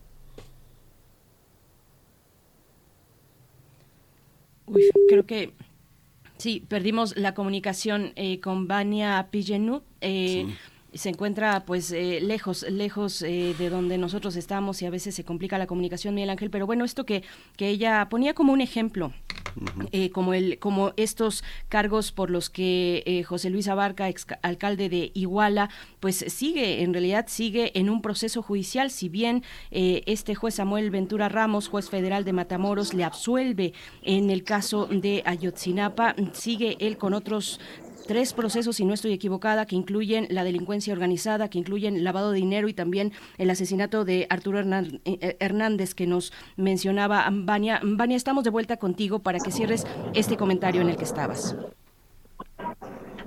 Uy, 4.67 4.83
creo 5.09 5.27
que 5.27 5.53
sí, 6.39 6.65
perdimos 6.69 7.17
la 7.17 7.35
comunicación 7.35 8.13
eh, 8.17 8.41
con 8.41 8.67
Vania 8.67 9.29
Pigenut. 9.31 9.85
eh, 10.01 10.47
Se 10.95 11.09
encuentra 11.09 11.65
pues 11.65 11.91
eh, 11.93 12.21
lejos, 12.23 12.65
lejos 12.69 13.23
eh, 13.23 13.55
de 13.59 13.71
donde 13.71 13.99
nosotros 13.99 14.37
estamos 14.37 14.81
y 14.83 14.87
a 14.87 14.91
veces 14.91 15.15
se 15.15 15.25
complica 15.25 15.59
la 15.59 15.67
comunicación, 15.67 16.15
Miguel 16.15 16.31
Ángel. 16.31 16.51
Pero 16.51 16.67
bueno, 16.67 16.85
esto 16.85 17.05
que, 17.05 17.23
que 17.57 17.69
ella 17.69 18.09
ponía 18.09 18.35
como 18.35 18.53
un 18.53 18.61
ejemplo, 18.61 19.13
eh, 19.93 20.11
como 20.11 20.35
el 20.35 20.59
como 20.59 20.93
estos 20.97 21.45
cargos 21.69 22.11
por 22.11 22.31
los 22.31 22.51
que 22.51 23.03
eh, 23.07 23.23
José 23.23 23.51
Luis 23.51 23.69
Abarca, 23.69 24.09
ex 24.09 24.27
alcalde 24.43 24.89
de 24.89 25.13
Iguala, 25.15 25.71
pues 26.01 26.25
sigue, 26.29 26.83
en 26.83 26.93
realidad 26.93 27.27
sigue 27.29 27.79
en 27.79 27.89
un 27.89 28.03
proceso 28.03 28.43
judicial, 28.43 28.91
si 28.91 29.09
bien 29.09 29.45
eh, 29.71 30.03
este 30.07 30.35
juez 30.35 30.57
Samuel 30.57 30.91
Ventura 30.91 31.29
Ramos, 31.29 31.69
juez 31.69 31.89
federal 31.89 32.25
de 32.25 32.33
Matamoros, 32.33 32.95
le 32.95 33.05
absuelve 33.05 33.75
en 34.03 34.31
el 34.31 34.43
caso 34.43 34.87
de 34.87 35.23
Ayotzinapa, 35.25 36.17
sigue 36.33 36.77
él 36.81 36.97
con 36.99 37.15
otros 37.15 37.61
tres 38.07 38.35
procesos, 38.35 38.77
si 38.77 38.85
no 38.85 38.95
estoy 38.95 39.13
equivocada, 39.13 39.67
que 39.67 39.77
incluyen 39.77 40.27
la 40.31 40.45
delincuencia 40.45 40.93
organizada, 40.93 41.49
que 41.49 41.59
incluyen 41.59 42.05
lavado 42.05 42.33
de 42.33 42.39
dinero 42.39 42.69
y 42.69 42.75
también 42.75 43.13
el 43.39 43.51
asesinato 43.51 44.05
de 44.05 44.27
Arturo 44.31 44.59
Hernan- 44.61 45.01
eh, 45.05 45.37
Hernández 45.41 45.95
que 45.95 46.07
nos 46.07 46.33
mencionaba 46.57 47.27
Vania. 47.33 47.81
Vania, 47.83 48.17
estamos 48.17 48.45
de 48.45 48.51
vuelta 48.51 48.77
contigo 48.77 49.21
para 49.21 49.39
que 49.39 49.51
cierres 49.51 49.87
este 50.13 50.37
comentario 50.37 50.83
en 50.83 50.91
el 50.91 50.97
que 50.97 51.05
estabas. 51.05 51.57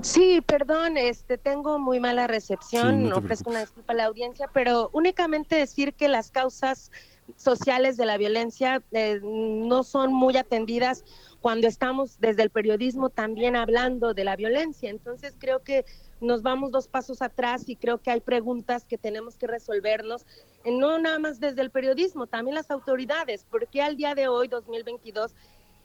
Sí, 0.01 0.41
perdón, 0.45 0.95
este 0.95 1.37
tengo 1.39 1.79
muy 1.79 1.99
mala 1.99 2.27
recepción, 2.27 2.97
Sí, 2.97 3.03
no 3.03 3.15
te 3.15 3.19
ofrezco 3.19 3.49
una 3.49 3.61
disculpa 3.61 3.93
a 3.93 3.95
la 3.95 4.05
audiencia, 4.05 4.47
pero 4.53 4.91
únicamente 4.93 5.55
decir 5.55 5.95
que 5.95 6.07
las 6.07 6.29
causas 6.29 6.91
sociales 7.35 7.97
de 7.97 8.05
la 8.05 8.17
violencia 8.17 8.83
eh, 8.91 9.19
no 9.23 9.83
son 9.83 10.13
muy 10.13 10.37
atendidas 10.37 11.03
cuando 11.47 11.69
estamos 11.69 12.19
desde 12.19 12.43
el 12.43 12.49
periodismo 12.49 13.09
también 13.09 13.55
hablando 13.55 14.13
de 14.13 14.25
la 14.25 14.35
violencia. 14.35 14.89
Entonces 14.89 15.33
creo 15.39 15.63
que 15.63 15.85
nos 16.19 16.41
vamos 16.41 16.71
dos 16.71 16.89
pasos 16.89 17.21
atrás 17.21 17.69
y 17.69 17.77
creo 17.77 17.99
que 17.99 18.11
hay 18.11 18.19
preguntas 18.19 18.83
que 18.83 18.97
tenemos 18.97 19.37
que 19.37 19.47
resolvernos, 19.47 20.25
eh, 20.65 20.73
no 20.73 20.99
nada 20.99 21.19
más 21.19 21.39
desde 21.39 21.61
el 21.61 21.71
periodismo, 21.71 22.27
también 22.27 22.55
las 22.55 22.69
autoridades, 22.69 23.45
porque 23.49 23.81
al 23.81 23.95
día 23.95 24.13
de 24.13 24.27
hoy, 24.27 24.49
2022, 24.49 25.35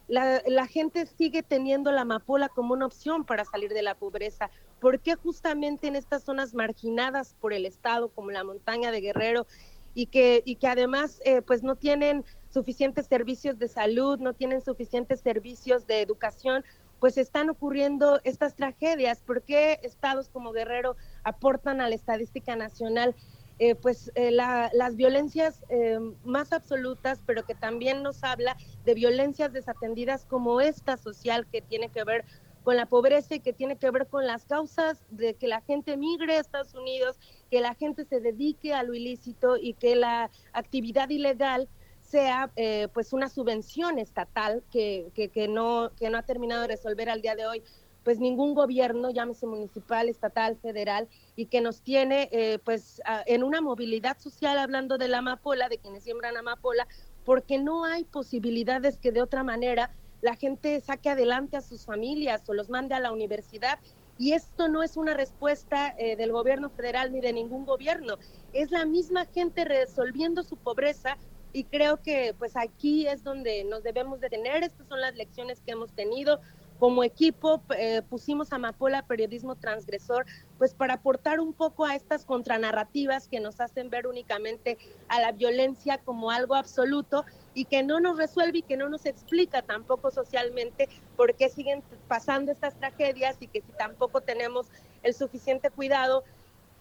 la, 0.08 0.42
la 0.46 0.66
gente 0.66 1.06
sigue 1.06 1.44
teniendo 1.44 1.92
la 1.92 2.00
amapola 2.00 2.48
como 2.48 2.74
una 2.74 2.86
opción 2.86 3.24
para 3.24 3.44
salir 3.44 3.72
de 3.72 3.82
la 3.82 3.94
pobreza. 3.94 4.50
¿Por 4.80 4.98
qué 4.98 5.14
justamente 5.14 5.86
en 5.86 5.94
estas 5.94 6.24
zonas 6.24 6.54
marginadas 6.54 7.36
por 7.40 7.52
el 7.52 7.66
Estado, 7.66 8.08
como 8.08 8.32
la 8.32 8.42
montaña 8.42 8.90
de 8.90 9.00
Guerrero, 9.00 9.46
y 9.94 10.06
que, 10.06 10.42
y 10.44 10.56
que 10.56 10.68
además 10.68 11.20
eh, 11.24 11.42
pues 11.42 11.62
no 11.62 11.76
tienen 11.76 12.24
suficientes 12.48 13.06
servicios 13.06 13.58
de 13.58 13.68
salud, 13.68 14.18
no 14.18 14.34
tienen 14.34 14.60
suficientes 14.62 15.20
servicios 15.20 15.86
de 15.86 16.00
educación, 16.00 16.64
pues 16.98 17.18
están 17.18 17.50
ocurriendo 17.50 18.20
estas 18.24 18.54
tragedias. 18.54 19.22
¿Por 19.22 19.42
qué 19.42 19.80
estados 19.82 20.28
como 20.28 20.52
Guerrero 20.52 20.96
aportan 21.24 21.80
a 21.80 21.88
la 21.88 21.94
estadística 21.94 22.56
nacional? 22.56 23.16
eh, 23.58 23.74
pues 23.76 24.10
eh, 24.14 24.30
la- 24.32 24.70
las 24.72 24.96
violencias 24.96 25.64
eh, 25.68 25.98
más 26.24 26.52
absolutas, 26.52 27.20
pero 27.24 27.44
que 27.44 27.54
también 27.54 28.02
nos 28.02 28.24
habla 28.24 28.56
de 28.84 28.94
violencias 28.94 29.52
desatendidas 29.52 30.24
como 30.26 30.60
esta 30.60 30.96
social 30.96 31.46
que 31.46 31.62
tiene 31.62 31.90
que 31.90 32.02
ver 32.02 32.24
con 32.62 32.76
la 32.76 32.86
pobreza 32.86 33.34
y 33.34 33.40
que 33.40 33.52
tiene 33.52 33.76
que 33.76 33.90
ver 33.90 34.08
con 34.08 34.26
las 34.26 34.46
causas 34.46 35.04
de 35.10 35.34
que 35.36 35.48
la 35.48 35.60
gente 35.62 35.96
migre 35.96 36.36
a 36.36 36.40
Estados 36.40 36.74
Unidos, 36.74 37.18
que 37.52 37.60
la 37.60 37.74
gente 37.74 38.06
se 38.06 38.18
dedique 38.18 38.72
a 38.72 38.82
lo 38.82 38.94
ilícito 38.94 39.58
y 39.58 39.74
que 39.74 39.94
la 39.94 40.30
actividad 40.54 41.10
ilegal 41.10 41.68
sea 42.00 42.50
eh, 42.56 42.88
pues 42.94 43.12
una 43.12 43.28
subvención 43.28 43.98
estatal 43.98 44.62
que, 44.72 45.12
que, 45.14 45.48
no, 45.48 45.90
que 45.98 46.08
no 46.08 46.16
ha 46.16 46.22
terminado 46.22 46.62
de 46.62 46.68
resolver 46.68 47.10
al 47.10 47.20
día 47.20 47.34
de 47.34 47.44
hoy 47.44 47.62
pues 48.04 48.18
ningún 48.20 48.54
gobierno, 48.54 49.10
llámese 49.10 49.46
municipal, 49.46 50.08
estatal, 50.08 50.56
federal, 50.56 51.08
y 51.36 51.44
que 51.46 51.60
nos 51.60 51.82
tiene 51.82 52.30
eh, 52.32 52.58
pues 52.64 53.02
en 53.26 53.44
una 53.44 53.60
movilidad 53.60 54.18
social 54.18 54.58
hablando 54.58 54.96
de 54.96 55.08
la 55.08 55.18
amapola, 55.18 55.68
de 55.68 55.76
quienes 55.76 56.04
siembran 56.04 56.38
amapola, 56.38 56.88
porque 57.26 57.58
no 57.58 57.84
hay 57.84 58.04
posibilidades 58.04 58.96
que 58.96 59.12
de 59.12 59.20
otra 59.20 59.44
manera 59.44 59.94
la 60.22 60.36
gente 60.36 60.80
saque 60.80 61.10
adelante 61.10 61.58
a 61.58 61.60
sus 61.60 61.84
familias 61.84 62.48
o 62.48 62.54
los 62.54 62.70
mande 62.70 62.94
a 62.94 63.00
la 63.00 63.12
universidad. 63.12 63.78
Y 64.22 64.34
esto 64.34 64.68
no 64.68 64.84
es 64.84 64.96
una 64.96 65.14
respuesta 65.14 65.96
eh, 65.98 66.14
del 66.14 66.30
gobierno 66.30 66.70
federal 66.70 67.10
ni 67.12 67.20
de 67.20 67.32
ningún 67.32 67.66
gobierno, 67.66 68.18
es 68.52 68.70
la 68.70 68.84
misma 68.84 69.26
gente 69.26 69.64
resolviendo 69.64 70.44
su 70.44 70.56
pobreza 70.56 71.18
y 71.52 71.64
creo 71.64 72.00
que 72.00 72.32
pues 72.38 72.56
aquí 72.56 73.08
es 73.08 73.24
donde 73.24 73.64
nos 73.64 73.82
debemos 73.82 74.20
detener, 74.20 74.62
estas 74.62 74.86
son 74.86 75.00
las 75.00 75.16
lecciones 75.16 75.60
que 75.66 75.72
hemos 75.72 75.90
tenido, 75.90 76.40
como 76.78 77.02
equipo 77.02 77.62
eh, 77.76 78.02
pusimos 78.08 78.52
Amapola 78.52 79.06
Periodismo 79.06 79.56
Transgresor, 79.56 80.24
pues 80.56 80.72
para 80.72 80.94
aportar 80.94 81.40
un 81.40 81.52
poco 81.52 81.84
a 81.84 81.96
estas 81.96 82.24
contranarrativas 82.24 83.26
que 83.26 83.40
nos 83.40 83.58
hacen 83.60 83.90
ver 83.90 84.06
únicamente 84.06 84.78
a 85.08 85.20
la 85.20 85.32
violencia 85.32 85.98
como 85.98 86.30
algo 86.30 86.54
absoluto 86.54 87.24
y 87.54 87.64
que 87.66 87.82
no 87.82 88.00
nos 88.00 88.16
resuelve 88.16 88.58
y 88.58 88.62
que 88.62 88.76
no 88.76 88.88
nos 88.88 89.06
explica 89.06 89.62
tampoco 89.62 90.10
socialmente 90.10 90.88
por 91.16 91.34
qué 91.34 91.48
siguen 91.48 91.82
pasando 92.08 92.52
estas 92.52 92.74
tragedias 92.78 93.36
y 93.40 93.48
que 93.48 93.60
si 93.60 93.72
tampoco 93.72 94.20
tenemos 94.20 94.68
el 95.02 95.14
suficiente 95.14 95.70
cuidado, 95.70 96.24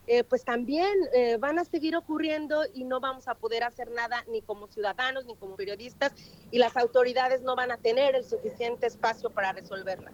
eh, 0.08 0.24
pues 0.24 0.44
también 0.44 0.94
eh, 1.14 1.38
van 1.38 1.60
a 1.60 1.66
seguir 1.66 1.96
ocurriendo 1.96 2.64
y 2.74 2.84
no 2.84 3.00
vamos 3.00 3.28
a 3.28 3.36
poder 3.36 3.64
hacer 3.64 3.92
nada 3.92 4.24
ni 4.28 4.42
como 4.42 4.68
ciudadanos 4.68 5.26
ni 5.26 5.36
como 5.36 5.56
periodistas 5.56 6.14
y 6.50 6.58
las 6.58 6.76
autoridades 6.76 7.42
no 7.44 7.56
van 7.56 7.72
a 7.72 7.78
tener 7.78 8.16
el 8.16 8.26
suficiente 8.26 8.88
espacio 8.88 9.30
para 9.30 9.54
resolverla. 9.54 10.12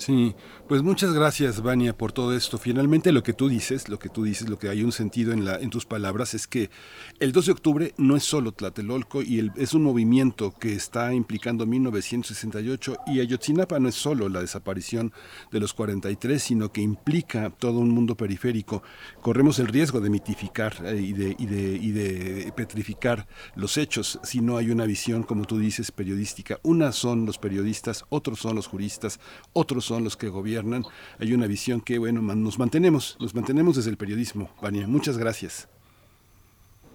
Sí, 0.00 0.34
pues 0.66 0.82
muchas 0.82 1.12
gracias, 1.12 1.60
Vania, 1.60 1.94
por 1.94 2.10
todo 2.12 2.34
esto. 2.34 2.56
Finalmente 2.56 3.12
lo 3.12 3.22
que 3.22 3.34
tú 3.34 3.50
dices, 3.50 3.90
lo 3.90 3.98
que 3.98 4.08
tú 4.08 4.22
dices, 4.24 4.48
lo 4.48 4.58
que 4.58 4.70
hay 4.70 4.82
un 4.82 4.92
sentido 4.92 5.34
en, 5.34 5.44
la, 5.44 5.56
en 5.56 5.68
tus 5.68 5.84
palabras 5.84 6.32
es 6.32 6.46
que 6.46 6.70
el 7.18 7.32
2 7.32 7.44
de 7.44 7.52
octubre 7.52 7.94
no 7.98 8.16
es 8.16 8.24
solo 8.24 8.52
Tlatelolco 8.52 9.20
y 9.20 9.38
el- 9.40 9.52
es 9.56 9.74
un 9.74 9.82
movimiento 9.82 10.54
que 10.58 10.72
está 10.72 11.12
implicando 11.12 11.66
1968 11.66 12.96
y 13.08 13.20
Ayotzinapa 13.20 13.78
no 13.78 13.90
es 13.90 13.94
solo 13.94 14.30
la 14.30 14.40
desaparición 14.40 15.12
de 15.52 15.60
los 15.60 15.74
43, 15.74 16.42
sino 16.42 16.72
que 16.72 16.80
implica 16.80 17.50
todo 17.50 17.78
un 17.80 17.90
mundo 17.90 18.16
periférico. 18.16 18.82
Corremos 19.20 19.58
el 19.58 19.66
riesgo 19.66 20.00
de 20.00 20.08
mitificar 20.08 20.76
eh, 20.82 20.96
y, 20.98 21.12
de, 21.12 21.36
y, 21.38 21.44
de, 21.44 21.72
y 21.76 21.90
de 21.90 22.52
petrificar 22.56 23.28
los 23.54 23.76
hechos 23.76 24.18
si 24.22 24.40
no 24.40 24.56
hay 24.56 24.70
una 24.70 24.86
visión, 24.86 25.24
como 25.24 25.44
tú 25.44 25.58
dices, 25.58 25.92
periodística. 25.92 26.58
Una 26.62 26.92
son 26.92 27.26
los 27.26 27.36
periodistas, 27.36 28.06
otros 28.08 28.38
son 28.40 28.56
los 28.56 28.66
juristas, 28.66 29.20
otros 29.52 29.84
son 29.84 29.89
los 29.98 30.16
que 30.16 30.28
gobiernan. 30.28 30.84
Hay 31.18 31.32
una 31.32 31.48
visión 31.48 31.80
que, 31.80 31.98
bueno, 31.98 32.22
nos 32.22 32.58
mantenemos, 32.58 33.16
nos 33.18 33.34
mantenemos 33.34 33.74
desde 33.76 33.90
el 33.90 33.96
periodismo. 33.96 34.50
Vania, 34.62 34.86
muchas 34.86 35.18
gracias. 35.18 35.68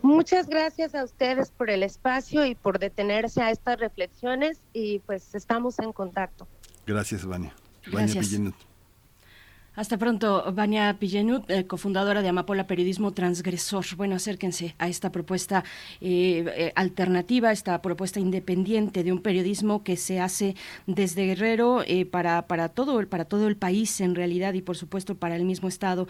Muchas 0.01 0.47
gracias 0.47 0.93
a 0.93 1.03
ustedes 1.03 1.49
por 1.49 1.71
el 1.71 1.81
espacio 1.81 2.45
y 2.45 2.53
por 2.53 2.77
detenerse 2.77 3.41
a 3.41 3.49
estas 3.49 3.79
reflexiones 3.79 4.61
y 4.71 4.99
pues 4.99 5.33
estamos 5.33 5.79
en 5.79 5.91
contacto. 5.91 6.47
Gracias, 6.85 7.25
Vania. 7.25 7.55
Gracias. 7.87 8.31
Vania. 8.31 8.53
Hasta 9.75 9.97
pronto, 9.97 10.53
Vania 10.53 10.95
Pillenut, 10.97 11.49
eh, 11.51 11.65
cofundadora 11.67 12.21
de 12.21 12.29
Amapola 12.29 12.65
Periodismo 12.65 13.11
Transgresor. 13.11 13.83
Bueno, 13.97 14.15
acérquense 14.15 14.73
a 14.77 14.87
esta 14.87 15.11
propuesta 15.11 15.65
eh, 15.99 16.45
eh, 16.55 16.71
alternativa, 16.75 17.51
esta 17.51 17.81
propuesta 17.81 18.21
independiente 18.21 19.03
de 19.03 19.11
un 19.11 19.21
periodismo 19.21 19.83
que 19.83 19.97
se 19.97 20.21
hace 20.21 20.55
desde 20.87 21.25
Guerrero 21.25 21.83
para, 22.09 22.47
para, 22.47 22.69
todo, 22.69 23.01
el- 23.01 23.07
para 23.07 23.25
todo 23.25 23.49
el 23.49 23.57
país 23.57 23.99
en 23.99 24.15
realidad 24.15 24.53
y 24.53 24.61
por 24.61 24.77
supuesto 24.77 25.15
para 25.15 25.35
el 25.35 25.43
mismo 25.43 25.67
Estado. 25.67 26.07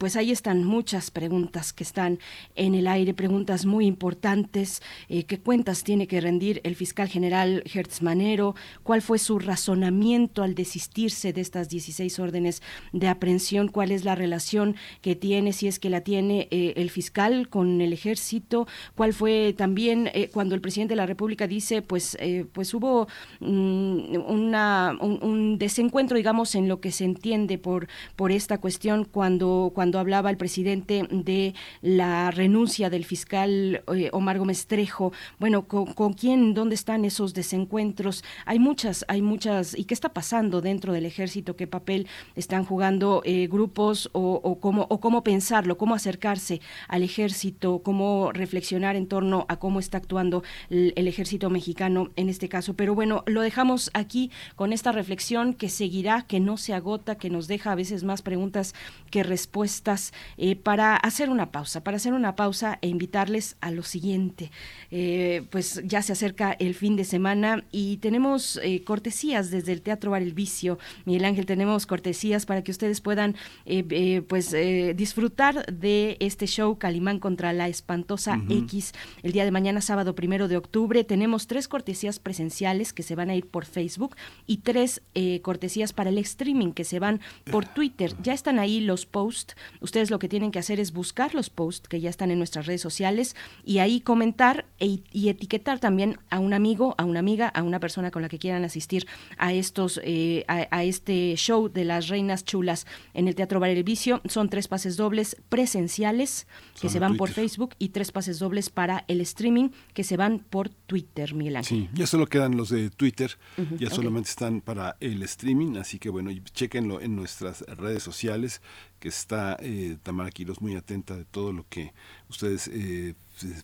Pues 0.00 0.16
ahí 0.16 0.32
están 0.32 0.64
muchas 0.64 1.12
preguntas 1.12 1.72
que 1.72 1.84
están 1.84 2.18
en 2.56 2.74
el 2.74 2.88
aire, 2.88 3.14
preguntas 3.14 3.66
muy 3.66 3.86
importantes. 3.86 4.82
¿Qué 5.08 5.38
cuentas 5.38 5.84
tiene 5.84 6.08
que 6.08 6.20
rendir 6.20 6.60
el 6.64 6.74
fiscal 6.74 7.08
general 7.08 7.62
Hertz 7.72 8.02
Manero? 8.02 8.56
¿Cuál 8.82 9.00
fue 9.00 9.18
su 9.20 9.38
razonamiento 9.38 10.42
al 10.42 10.56
desistirse 10.56 11.32
de 11.32 11.40
estas 11.40 11.68
16 11.68 12.18
órdenes 12.18 12.47
de 12.92 13.08
aprehensión? 13.08 13.68
¿Cuál 13.68 13.90
es 13.90 14.04
la 14.04 14.14
relación 14.14 14.76
que 15.00 15.16
tiene, 15.16 15.52
si 15.52 15.68
es 15.68 15.78
que 15.78 15.90
la 15.90 16.00
tiene 16.02 16.48
eh, 16.50 16.74
el 16.76 16.90
fiscal 16.90 17.48
con 17.48 17.80
el 17.80 17.92
ejército? 17.92 18.66
¿Cuál 18.94 19.12
fue 19.12 19.54
también 19.56 20.10
eh, 20.14 20.30
cuando 20.32 20.54
el 20.54 20.60
presidente 20.60 20.92
de 20.92 20.96
la 20.96 21.06
República 21.06 21.46
dice, 21.46 21.82
pues, 21.82 22.16
eh, 22.20 22.46
pues 22.52 22.74
hubo 22.74 23.08
mm, 23.40 24.16
una, 24.26 24.96
un, 25.00 25.58
desencuentro, 25.58 26.16
digamos, 26.16 26.54
en 26.54 26.68
lo 26.68 26.80
que 26.80 26.92
se 26.92 27.04
entiende 27.04 27.58
por, 27.58 27.88
por 28.16 28.32
esta 28.32 28.58
cuestión 28.58 29.04
cuando, 29.04 29.72
cuando 29.74 29.98
hablaba 29.98 30.30
el 30.30 30.36
presidente 30.36 31.06
de 31.10 31.54
la 31.82 32.30
renuncia 32.30 32.90
del 32.90 33.04
fiscal 33.04 33.82
Omar 34.12 34.38
Gómez 34.38 34.66
Trejo? 34.66 35.12
Bueno, 35.38 35.66
¿con, 35.66 35.92
con 35.94 36.12
quién, 36.12 36.54
dónde 36.54 36.74
están 36.74 37.04
esos 37.04 37.34
desencuentros? 37.34 38.24
Hay 38.44 38.58
muchas, 38.58 39.04
hay 39.08 39.22
muchas, 39.22 39.76
¿y 39.78 39.84
qué 39.84 39.94
está 39.94 40.10
pasando 40.10 40.60
dentro 40.60 40.92
del 40.92 41.06
ejército? 41.06 41.56
¿Qué 41.56 41.66
papel 41.66 42.06
están 42.38 42.64
jugando 42.64 43.20
eh, 43.24 43.48
grupos 43.48 44.08
o, 44.12 44.58
cómo, 44.60 44.86
o 44.88 45.00
cómo 45.00 45.24
pensarlo, 45.24 45.76
cómo 45.76 45.94
acercarse 45.94 46.60
al 46.86 47.02
ejército, 47.02 47.82
cómo 47.82 48.30
reflexionar 48.32 48.94
en 48.94 49.08
torno 49.08 49.44
a 49.48 49.58
cómo 49.58 49.80
está 49.80 49.98
actuando 49.98 50.44
el, 50.70 51.08
ejército 51.08 51.50
mexicano 51.50 52.10
en 52.16 52.28
este 52.28 52.48
caso? 52.48 52.74
Pero 52.74 52.94
bueno, 52.94 53.24
lo 53.26 53.40
dejamos 53.40 53.90
aquí 53.92 54.30
con 54.54 54.72
esta 54.72 54.92
reflexión 54.92 55.52
que 55.52 55.68
seguirá, 55.68 56.22
que 56.22 56.38
no 56.38 56.56
se 56.56 56.74
agota, 56.74 57.16
que 57.16 57.28
nos 57.28 57.48
deja 57.48 57.72
a 57.72 57.74
veces 57.74 58.04
más 58.04 58.22
preguntas 58.22 58.74
que 59.10 59.22
respuestas 59.24 60.12
eh, 60.36 60.54
para 60.54 60.94
hacer 60.96 61.30
una 61.30 61.50
pausa, 61.50 61.82
para 61.82 61.96
hacer 61.96 62.12
una 62.12 62.36
pausa 62.36 62.78
e 62.82 62.88
invitarles 62.88 63.56
a 63.60 63.72
lo 63.72 63.82
siguiente. 63.82 64.52
Eh, 64.90 65.42
pues 65.50 65.82
ya 65.84 66.02
se 66.02 66.12
acerca 66.12 66.52
el 66.52 66.74
fin 66.74 66.94
de 66.94 67.04
semana 67.04 67.64
y 67.72 67.96
tenemos 67.96 68.60
cortesías 68.84 69.50
desde 69.50 69.72
el 69.72 69.82
Teatro 69.82 70.12
Bar 70.12 70.22
El 70.22 70.34
Vicio. 70.34 70.78
Miguel 71.04 71.24
Ángel, 71.24 71.46
tenemos 71.46 71.86
cortesías 71.86 72.27
para 72.46 72.62
que 72.62 72.70
ustedes 72.70 73.00
puedan 73.00 73.36
eh, 73.64 73.84
eh, 73.90 74.22
pues 74.22 74.52
eh, 74.52 74.92
disfrutar 74.94 75.64
de 75.72 76.16
este 76.20 76.46
show 76.46 76.76
Calimán 76.78 77.18
contra 77.20 77.52
la 77.52 77.68
Espantosa. 77.68 78.40
X 78.50 78.92
el 79.22 79.32
día 79.32 79.44
de 79.44 79.50
mañana, 79.50 79.80
sábado 79.80 80.14
primero 80.14 80.46
de 80.46 80.56
octubre. 80.56 81.04
Tenemos 81.04 81.46
tres 81.46 81.68
cortesías 81.68 82.18
presenciales 82.18 82.92
que 82.92 83.02
se 83.02 83.14
van 83.14 83.30
a 83.30 83.34
ir 83.34 83.46
por 83.46 83.64
Facebook 83.64 84.14
y 84.46 84.58
tres 84.58 85.00
cortesías 85.42 85.92
para 85.92 86.10
el 86.10 86.18
streaming 86.18 86.72
que 86.72 86.84
se 86.84 86.98
van 86.98 87.20
por 87.50 87.64
Twitter. 87.64 88.14
Ya 88.22 88.34
están 88.34 88.58
ahí 88.58 88.80
los 88.80 89.06
posts. 89.06 89.56
Ustedes 89.80 90.10
lo 90.10 90.18
que 90.18 90.28
tienen 90.28 90.50
que 90.50 90.58
hacer 90.58 90.80
es 90.80 90.92
buscar 90.92 91.34
los 91.34 91.48
posts 91.48 91.88
que 91.88 92.00
ya 92.00 92.10
están 92.10 92.30
en 92.30 92.38
nuestras 92.38 92.66
redes 92.66 92.82
sociales 92.82 93.34
y 93.64 93.78
ahí 93.78 94.00
comentar 94.00 94.66
e- 94.78 95.00
y 95.12 95.28
etiquetar 95.30 95.78
también 95.78 96.18
a 96.28 96.38
un 96.40 96.52
amigo, 96.52 96.94
a 96.98 97.04
una 97.04 97.20
amiga, 97.20 97.48
a 97.48 97.62
una 97.62 97.80
persona 97.80 98.10
con 98.10 98.22
la 98.22 98.28
que 98.28 98.38
quieran 98.38 98.64
asistir 98.64 99.06
a 99.38 99.52
estos, 99.52 99.98
a, 100.46 100.68
a 100.70 100.84
este 100.84 101.34
show 101.36 101.68
de 101.68 101.84
las 101.84 102.08
reinas 102.18 102.44
chulas 102.44 102.86
en 103.14 103.28
el 103.28 103.34
Teatro 103.34 103.60
Bar 103.60 103.70
El 103.70 103.84
Vicio. 103.84 104.20
Son 104.28 104.48
tres 104.48 104.66
pases 104.66 104.96
dobles 104.96 105.36
presenciales 105.48 106.46
que 106.74 106.80
Son 106.80 106.90
se 106.90 106.98
van 106.98 107.16
por. 107.16 107.28
Facebook 107.28 107.74
y 107.78 107.90
tres 107.90 108.10
pases 108.10 108.38
dobles 108.38 108.70
para 108.70 109.04
el 109.06 109.20
streaming 109.20 109.68
que 109.92 110.02
se 110.02 110.16
van 110.16 110.40
por 110.40 110.70
Twitter, 110.70 111.34
Miguel 111.34 111.56
Ángel. 111.56 111.82
Sí, 111.82 111.90
ya 111.92 112.06
solo 112.06 112.26
quedan 112.26 112.56
los 112.56 112.70
de 112.70 112.90
Twitter, 112.90 113.38
ya 113.78 113.90
solamente 113.90 114.30
están 114.30 114.60
para 114.60 114.96
el 115.00 115.22
streaming, 115.22 115.76
así 115.76 115.98
que 115.98 116.08
bueno, 116.08 116.30
chequenlo 116.52 117.00
en 117.00 117.14
nuestras 117.14 117.60
redes 117.60 118.02
sociales, 118.02 118.62
que 118.98 119.08
está 119.08 119.56
eh, 119.60 119.96
Tamara 120.02 120.30
Quiroz 120.30 120.60
muy 120.60 120.76
atenta 120.76 121.16
de 121.16 121.24
todo 121.24 121.52
lo 121.52 121.66
que 121.68 121.92
ustedes 122.28 122.68
eh, 122.68 123.14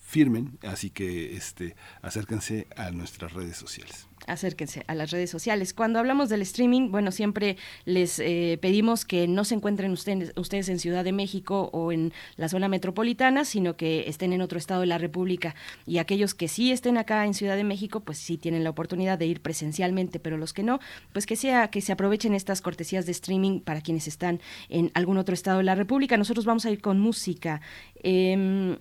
firmen, 0.02 0.58
así 0.62 0.90
que 0.90 1.36
este 1.36 1.76
acérquense 2.02 2.66
a 2.76 2.90
nuestras 2.90 3.32
redes 3.32 3.56
sociales. 3.56 4.06
acérquense 4.26 4.84
a 4.86 4.94
las 4.94 5.10
redes 5.10 5.30
sociales. 5.30 5.74
Cuando 5.74 5.98
hablamos 5.98 6.28
del 6.28 6.42
streaming, 6.42 6.90
bueno, 6.90 7.12
siempre 7.12 7.56
les 7.84 8.18
eh, 8.18 8.58
pedimos 8.60 9.04
que 9.04 9.28
no 9.28 9.44
se 9.44 9.54
encuentren 9.54 9.92
ustedes, 9.92 10.32
ustedes 10.36 10.68
en 10.68 10.78
Ciudad 10.78 11.04
de 11.04 11.12
México 11.12 11.70
o 11.72 11.92
en 11.92 12.12
la 12.36 12.48
zona 12.48 12.68
metropolitana, 12.68 13.44
sino 13.44 13.76
que 13.76 14.08
estén 14.08 14.32
en 14.32 14.40
otro 14.40 14.58
estado 14.58 14.80
de 14.80 14.86
la 14.86 14.98
República. 14.98 15.54
Y 15.86 15.98
aquellos 15.98 16.34
que 16.34 16.48
sí 16.48 16.72
estén 16.72 16.96
acá 16.96 17.26
en 17.26 17.34
Ciudad 17.34 17.56
de 17.56 17.64
México, 17.64 18.00
pues 18.00 18.18
sí 18.18 18.38
tienen 18.38 18.64
la 18.64 18.70
oportunidad 18.70 19.18
de 19.18 19.26
ir 19.26 19.40
presencialmente, 19.40 20.20
pero 20.20 20.36
los 20.36 20.52
que 20.52 20.62
no, 20.62 20.80
pues 21.12 21.26
que 21.26 21.36
sea 21.36 21.68
que 21.68 21.80
se 21.80 21.92
aprovechen 21.92 22.34
estas 22.34 22.62
cortesías 22.62 23.06
de 23.06 23.12
streaming 23.12 23.60
para 23.60 23.80
quienes 23.80 24.08
están 24.08 24.40
en 24.68 24.90
algún 24.94 25.18
otro 25.18 25.23
estado 25.32 25.58
de 25.58 25.64
la 25.64 25.74
República. 25.74 26.18
Nosotros 26.18 26.44
vamos 26.44 26.66
a 26.66 26.70
ir 26.70 26.82
con 26.82 27.00
música. 27.00 27.62
Em, 28.02 28.76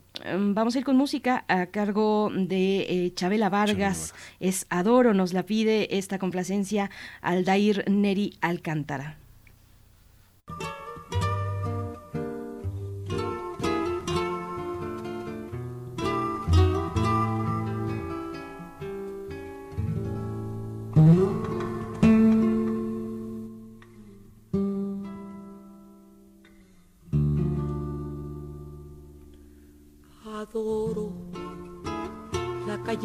vamos 0.54 0.76
a 0.76 0.80
ir 0.80 0.84
con 0.84 0.98
música 0.98 1.46
a 1.48 1.68
cargo 1.68 2.30
de 2.36 2.82
eh, 2.82 3.14
Chabela 3.16 3.50
Vargas. 3.50 4.14
Es 4.42 4.66
Adoro, 4.70 5.14
nos 5.14 5.32
la 5.32 5.44
pide 5.44 5.98
esta 5.98 6.20
complacencia 6.20 6.90
Aldair 7.22 7.90
Neri 7.90 8.34
Alcántara. 8.42 9.18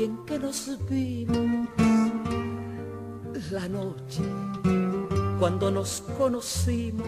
En 0.05 0.25
que 0.25 0.39
nos 0.39 0.79
vimos, 0.89 1.69
la 3.51 3.69
noche 3.69 4.23
cuando 5.41 5.71
nos 5.71 6.03
conocimos. 6.17 7.05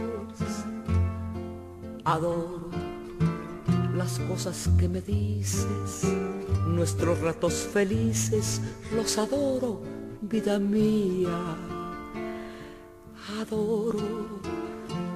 Adoro 2.05 2.71
las 3.97 4.19
cosas 4.21 4.69
que 4.79 4.89
me 4.89 5.01
dices, 5.03 6.05
nuestros 6.67 7.21
ratos 7.21 7.53
felices, 7.55 8.61
los 8.95 9.19
adoro, 9.19 9.83
vida 10.23 10.59
mía. 10.59 11.57
Adoro 13.41 14.41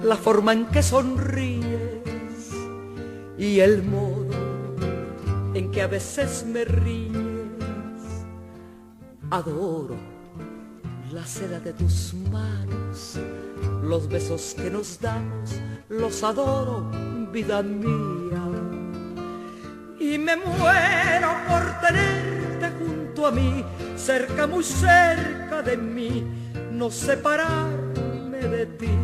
la 0.03 0.15
forma 0.15 0.53
en 0.53 0.67
que 0.67 0.81
sonríes 0.83 2.51
y 3.37 3.59
el 3.59 3.83
modo 3.83 4.25
en 5.53 5.71
que 5.71 5.81
a 5.81 5.87
veces 5.87 6.45
me 6.45 6.63
ríes. 6.65 7.04
Adoro 9.35 9.97
la 11.11 11.25
seda 11.25 11.59
de 11.59 11.73
tus 11.73 12.13
manos, 12.31 13.19
los 13.83 14.07
besos 14.07 14.55
que 14.55 14.69
nos 14.69 14.97
damos, 15.01 15.59
los 15.89 16.23
adoro, 16.23 16.89
vida 17.33 17.61
mía. 17.61 18.45
Y 19.99 20.17
me 20.17 20.37
muero 20.37 21.31
por 21.49 21.63
tenerte 21.81 22.71
junto 22.79 23.27
a 23.27 23.31
mí, 23.31 23.61
cerca, 23.97 24.47
muy 24.47 24.63
cerca 24.63 25.61
de 25.61 25.75
mí, 25.75 26.23
no 26.71 26.89
separarme 26.89 28.37
de 28.37 28.65
ti. 28.67 28.97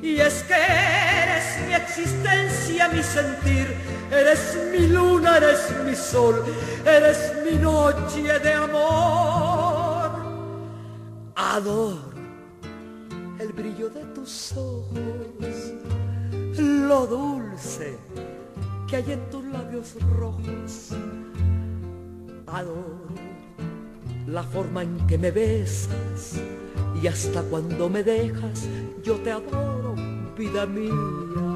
Y 0.00 0.16
es 0.18 0.42
que 0.44 0.54
eres 0.54 1.66
mi 1.66 1.74
existencia, 1.74 2.88
mi 2.88 3.02
sentir, 3.02 3.66
eres 4.10 4.58
mi 4.72 4.88
luna, 4.88 5.36
eres 5.36 5.72
mi 5.84 5.94
sol, 5.94 6.44
eres 6.84 7.32
mi 7.44 7.58
noche 7.58 8.38
de 8.38 8.52
amor. 8.52 10.10
Adoro 11.36 12.10
el 13.38 13.52
brillo 13.52 13.88
de 13.88 14.04
tus 14.14 14.52
ojos, 14.52 15.72
lo 16.58 17.06
dulce 17.06 17.96
que 18.86 18.96
hay 18.96 19.12
en 19.12 19.30
tus 19.30 19.44
labios 19.44 19.94
rojos. 20.18 20.90
Adoro 22.46 23.08
la 24.26 24.42
forma 24.42 24.82
en 24.82 25.06
que 25.06 25.16
me 25.18 25.30
besas 25.30 26.40
y 27.02 27.06
hasta 27.06 27.42
cuando 27.42 27.88
me 27.88 28.02
dejas 28.02 28.66
yo 29.02 29.16
te 29.16 29.30
adoro, 29.32 29.94
vida 30.36 30.66
mía. 30.66 31.49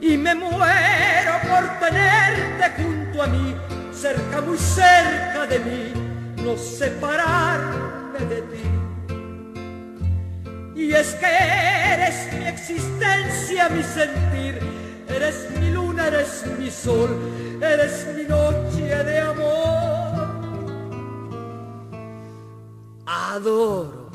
Y 0.00 0.16
me 0.16 0.34
muero 0.34 1.32
por 1.48 1.78
tenerte 1.80 2.82
junto 2.82 3.22
a 3.22 3.26
mí, 3.26 3.54
cerca, 3.92 4.40
muy 4.40 4.56
cerca 4.56 5.46
de 5.48 5.58
mí, 5.58 5.92
no 6.44 6.56
separarme 6.56 8.18
de 8.28 8.42
ti. 8.42 8.62
Y 10.76 10.92
es 10.92 11.14
que 11.14 11.26
eres 11.26 12.32
mi 12.32 12.46
existencia, 12.46 13.68
mi 13.68 13.82
sentir, 13.82 14.60
eres 15.08 15.48
mi 15.58 15.72
luna, 15.72 16.06
eres 16.06 16.44
mi 16.56 16.70
sol, 16.70 17.18
eres 17.60 18.06
mi 18.16 18.22
noche 18.22 19.04
de 19.04 19.18
amor. 19.18 20.28
Adoro 23.04 24.10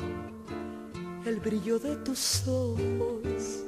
el 1.26 1.40
brillo 1.40 1.78
de 1.78 1.96
tus 1.96 2.46
ojos, 2.48 3.64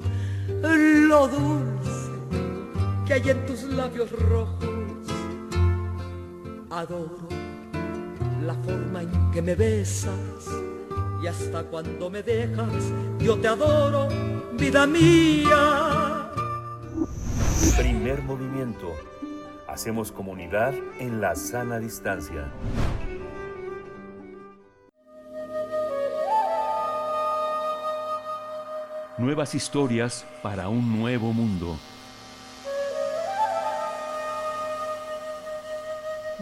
lo 0.62 1.28
dulce 1.28 2.05
que 3.06 3.14
hay 3.14 3.30
en 3.30 3.46
tus 3.46 3.62
labios 3.62 4.10
rojos. 4.10 4.68
Adoro 6.70 7.28
la 8.44 8.54
forma 8.54 9.02
en 9.02 9.30
que 9.32 9.42
me 9.42 9.54
besas 9.54 10.46
y 11.22 11.26
hasta 11.26 11.62
cuando 11.64 12.10
me 12.10 12.22
dejas, 12.22 12.92
yo 13.18 13.38
te 13.38 13.48
adoro, 13.48 14.08
vida 14.52 14.86
mía. 14.86 16.30
Primer 17.76 18.22
movimiento. 18.22 18.94
Hacemos 19.66 20.12
comunidad 20.12 20.74
en 20.98 21.20
la 21.20 21.34
sana 21.34 21.78
distancia. 21.78 22.52
Nuevas 29.18 29.54
historias 29.54 30.26
para 30.42 30.68
un 30.68 30.98
nuevo 30.98 31.32
mundo. 31.32 31.76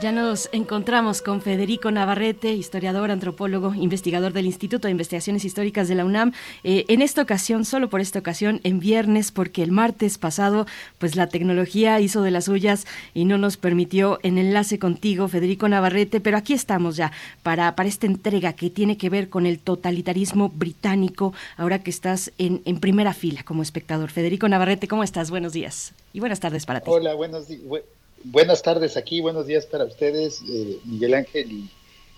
Ya 0.04 0.12
nos 0.12 0.50
encontramos 0.52 1.22
con 1.22 1.40
Federico 1.40 1.90
Navarrete, 1.90 2.52
historiador, 2.52 3.10
antropólogo, 3.10 3.72
investigador 3.72 4.34
del 4.34 4.44
Instituto 4.44 4.86
de 4.86 4.90
Investigaciones 4.92 5.46
Históricas 5.46 5.88
de 5.88 5.94
la 5.94 6.04
UNAM. 6.04 6.32
Eh, 6.62 6.84
en 6.88 7.00
esta 7.00 7.22
ocasión, 7.22 7.64
solo 7.64 7.88
por 7.88 8.02
esta 8.02 8.18
ocasión, 8.18 8.60
en 8.64 8.80
viernes, 8.80 9.32
porque 9.32 9.62
el 9.62 9.72
martes 9.72 10.18
pasado, 10.18 10.66
pues 10.98 11.16
la 11.16 11.28
tecnología 11.28 11.98
hizo 12.00 12.20
de 12.20 12.32
las 12.32 12.44
suyas 12.44 12.86
y 13.14 13.24
no 13.24 13.38
nos 13.38 13.56
permitió 13.56 14.18
en 14.22 14.36
enlace 14.36 14.78
contigo, 14.78 15.26
Federico 15.26 15.70
Navarrete, 15.70 16.20
pero 16.20 16.36
aquí 16.36 16.52
estamos 16.52 16.96
ya 16.96 17.10
para, 17.42 17.74
para 17.74 17.88
esta 17.88 18.06
entrega 18.06 18.52
que 18.52 18.68
tiene 18.68 18.98
que 18.98 19.08
ver 19.08 19.30
con 19.30 19.46
el 19.46 19.58
totalitarismo 19.58 20.50
británico, 20.50 21.32
ahora 21.56 21.82
que 21.82 21.88
estás 21.88 22.30
en, 22.36 22.60
en 22.66 22.78
primera 22.78 23.14
fila 23.14 23.42
como 23.42 23.62
espectador. 23.62 24.10
Federico 24.10 24.50
Navarrete, 24.50 24.86
¿cómo 24.86 25.02
estás? 25.02 25.30
Buenos 25.30 25.54
días 25.54 25.94
y 26.12 26.20
buenas 26.20 26.40
tardes 26.40 26.66
para 26.66 26.80
ti. 26.80 26.90
Hola, 26.90 27.14
buenos 27.14 27.48
días. 27.48 27.62
Buenas 28.24 28.62
tardes 28.62 28.96
aquí, 28.96 29.20
buenos 29.20 29.46
días 29.46 29.66
para 29.66 29.84
ustedes, 29.84 30.40
eh, 30.48 30.78
Miguel 30.86 31.12
Ángel 31.12 31.52
y, 31.52 31.70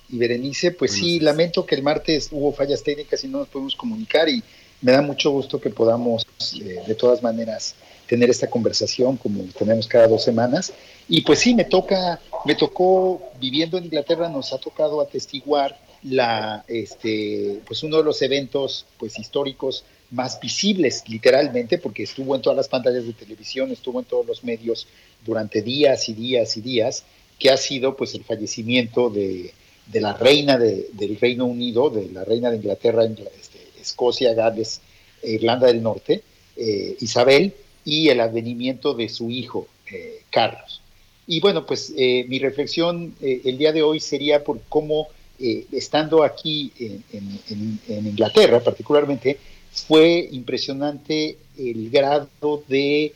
y 0.09 0.19
Berenice. 0.19 0.71
Pues 0.71 0.93
sí, 0.93 1.19
lamento 1.19 1.67
que 1.67 1.75
el 1.75 1.83
martes 1.83 2.29
hubo 2.31 2.53
fallas 2.53 2.85
técnicas 2.85 3.25
y 3.25 3.29
no 3.29 3.39
nos 3.39 3.49
pudimos 3.49 3.75
comunicar 3.75 4.29
y 4.29 4.41
me 4.83 4.93
da 4.93 5.03
mucho 5.03 5.33
gusto 5.33 5.61
que 5.61 5.69
podamos 5.69 6.25
eh, 6.61 6.81
de 6.87 6.95
todas 6.95 7.25
maneras 7.25 7.75
tener 8.07 8.31
esta 8.31 8.49
conversación 8.49 9.17
como 9.17 9.43
tenemos 9.59 9.89
cada 9.89 10.07
dos 10.07 10.23
semanas. 10.23 10.73
Y 11.09 11.23
pues 11.23 11.41
sí, 11.41 11.57
me 11.57 11.65
toca, 11.65 12.21
me 12.45 12.55
tocó, 12.55 13.21
viviendo 13.41 13.77
en 13.77 13.87
Inglaterra, 13.87 14.29
nos 14.29 14.53
ha 14.53 14.59
tocado 14.59 15.01
atestiguar 15.01 15.77
la, 16.05 16.65
este, 16.69 17.63
pues 17.67 17.83
uno 17.83 17.97
de 17.97 18.05
los 18.05 18.23
eventos 18.23 18.87
pues 18.97 19.19
históricos 19.19 19.85
más 20.13 20.39
visibles, 20.39 21.03
literalmente, 21.09 21.79
porque 21.79 22.05
estuvo 22.05 22.37
en 22.37 22.43
todas 22.43 22.57
las 22.57 22.69
pantallas 22.69 23.05
de 23.07 23.13
televisión, 23.13 23.73
estuvo 23.73 23.99
en 23.99 24.05
todos 24.05 24.25
los 24.25 24.45
medios 24.45 24.87
durante 25.27 25.63
días 25.63 26.09
y 26.09 26.15
días 26.15 26.57
y 26.57 26.61
días, 26.61 27.05
que 27.39 27.51
ha 27.51 27.57
sido 27.57 27.97
pues 27.97 28.15
el 28.15 28.25
fallecimiento 28.25 29.11
de, 29.11 29.53
de 29.87 30.01
la 30.01 30.15
reina 30.15 30.57
de, 30.57 30.89
del 30.93 31.19
Reino 31.19 31.45
Unido, 31.47 31.91
de 31.91 32.09
la 32.13 32.25
reina 32.25 32.51
de 32.51 32.57
Inglaterra, 32.57 33.05
este, 33.05 33.59
Escocia, 33.81 34.33
Gales, 34.35 34.81
e 35.23 35.33
Irlanda 35.33 35.67
del 35.67 35.83
Norte, 35.83 36.23
eh, 36.57 36.97
Isabel, 37.01 37.53
y 37.85 38.09
el 38.09 38.21
advenimiento 38.21 38.95
de 38.95 39.09
su 39.09 39.31
hijo, 39.31 39.69
eh, 39.93 40.23
Carlos. 40.31 40.81
Y 41.27 41.41
bueno, 41.41 41.67
pues 41.67 41.93
eh, 41.97 42.25
mi 42.29 42.39
reflexión 42.39 43.15
el 43.21 43.59
día 43.59 43.73
de 43.73 43.83
hoy 43.83 44.01
sería 44.01 44.43
por 44.45 44.61
cómo, 44.69 45.09
estando 45.39 46.23
aquí 46.23 46.73
en, 46.79 47.05
en- 47.13 47.81
en 47.89 48.07
Inglaterra 48.07 48.61
particularmente, 48.61 49.39
fue 49.71 50.29
impresionante 50.33 51.37
el 51.59 51.91
grado 51.91 52.63
de, 52.69 53.13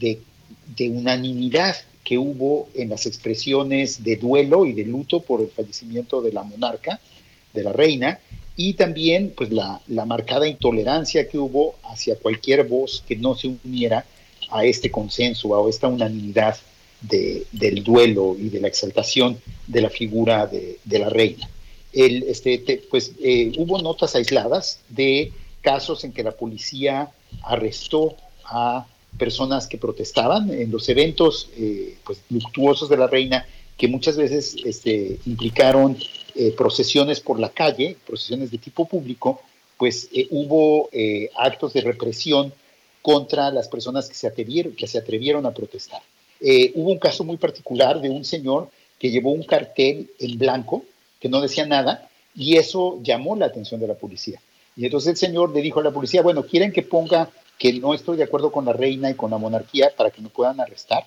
de, 0.00 0.20
de 0.76 0.88
unanimidad 0.90 1.76
que 2.04 2.18
hubo 2.18 2.68
en 2.74 2.88
las 2.90 3.06
expresiones 3.06 4.02
de 4.02 4.16
duelo 4.16 4.64
y 4.66 4.72
de 4.72 4.84
luto 4.84 5.20
por 5.20 5.40
el 5.40 5.48
fallecimiento 5.48 6.20
de 6.22 6.32
la 6.32 6.42
monarca, 6.42 7.00
de 7.52 7.62
la 7.62 7.72
reina, 7.72 8.18
y 8.56 8.74
también 8.74 9.32
pues 9.36 9.50
la, 9.52 9.80
la 9.88 10.04
marcada 10.04 10.48
intolerancia 10.48 11.28
que 11.28 11.38
hubo 11.38 11.76
hacia 11.84 12.16
cualquier 12.16 12.64
voz 12.66 13.04
que 13.06 13.16
no 13.16 13.34
se 13.34 13.48
uniera 13.64 14.04
a 14.50 14.64
este 14.64 14.90
consenso, 14.90 15.54
a 15.54 15.68
esta 15.70 15.88
unanimidad 15.88 16.56
de- 17.00 17.44
del 17.52 17.84
duelo 17.84 18.36
y 18.38 18.48
de 18.48 18.60
la 18.60 18.68
exaltación 18.68 19.38
de 19.66 19.80
la 19.82 19.90
figura 19.90 20.46
de, 20.46 20.78
de 20.84 20.98
la 20.98 21.08
reina. 21.08 21.48
El, 21.92 22.24
este, 22.24 22.58
te- 22.58 22.78
pues 22.90 23.12
eh, 23.22 23.52
hubo 23.58 23.80
notas 23.80 24.14
aisladas 24.16 24.80
de 24.88 25.32
casos 25.60 26.04
en 26.04 26.12
que 26.12 26.22
la 26.22 26.32
policía 26.32 27.10
arrestó 27.42 28.16
a 28.44 28.86
personas 29.16 29.66
que 29.66 29.78
protestaban 29.78 30.50
en 30.50 30.70
los 30.70 30.88
eventos 30.88 31.50
eh, 31.56 31.96
pues, 32.04 32.20
luctuosos 32.30 32.88
de 32.88 32.96
la 32.96 33.06
reina 33.06 33.46
que 33.76 33.88
muchas 33.88 34.16
veces 34.16 34.56
este, 34.64 35.18
implicaron 35.26 35.96
eh, 36.34 36.52
procesiones 36.56 37.20
por 37.20 37.38
la 37.38 37.48
calle, 37.48 37.96
procesiones 38.06 38.50
de 38.50 38.58
tipo 38.58 38.86
público, 38.86 39.40
pues 39.76 40.08
eh, 40.12 40.26
hubo 40.30 40.90
actos 41.36 41.72
de 41.72 41.80
represión 41.82 42.52
contra 43.00 43.50
las 43.52 43.68
personas 43.68 44.08
que 44.08 44.14
se 44.14 44.26
atrevieron, 44.26 44.74
que 44.74 44.88
se 44.88 44.98
atrevieron 44.98 45.46
a 45.46 45.52
protestar. 45.52 46.02
Hubo 46.74 46.90
un 46.92 46.98
caso 46.98 47.24
muy 47.24 47.36
particular 47.36 48.00
de 48.00 48.10
un 48.10 48.24
señor 48.24 48.68
que 48.98 49.10
llevó 49.10 49.32
un 49.32 49.44
cartel 49.44 50.10
en 50.18 50.38
blanco 50.38 50.84
que 51.20 51.28
no 51.28 51.40
decía 51.40 51.66
nada 51.66 52.08
y 52.34 52.56
eso 52.56 52.98
llamó 53.02 53.36
la 53.36 53.46
atención 53.46 53.80
de 53.80 53.88
la 53.88 53.94
policía. 53.94 54.40
Y 54.76 54.84
entonces 54.84 55.10
el 55.10 55.16
señor 55.16 55.52
le 55.54 55.60
dijo 55.60 55.80
a 55.80 55.82
la 55.82 55.90
policía, 55.90 56.22
bueno, 56.22 56.44
¿quieren 56.44 56.72
que 56.72 56.82
ponga 56.82 57.30
que 57.58 57.72
no 57.74 57.92
estoy 57.94 58.16
de 58.16 58.24
acuerdo 58.24 58.52
con 58.52 58.64
la 58.64 58.72
reina 58.72 59.10
y 59.10 59.14
con 59.14 59.30
la 59.30 59.38
monarquía 59.38 59.90
para 59.96 60.10
que 60.10 60.22
me 60.22 60.28
puedan 60.28 60.60
arrestar? 60.60 61.04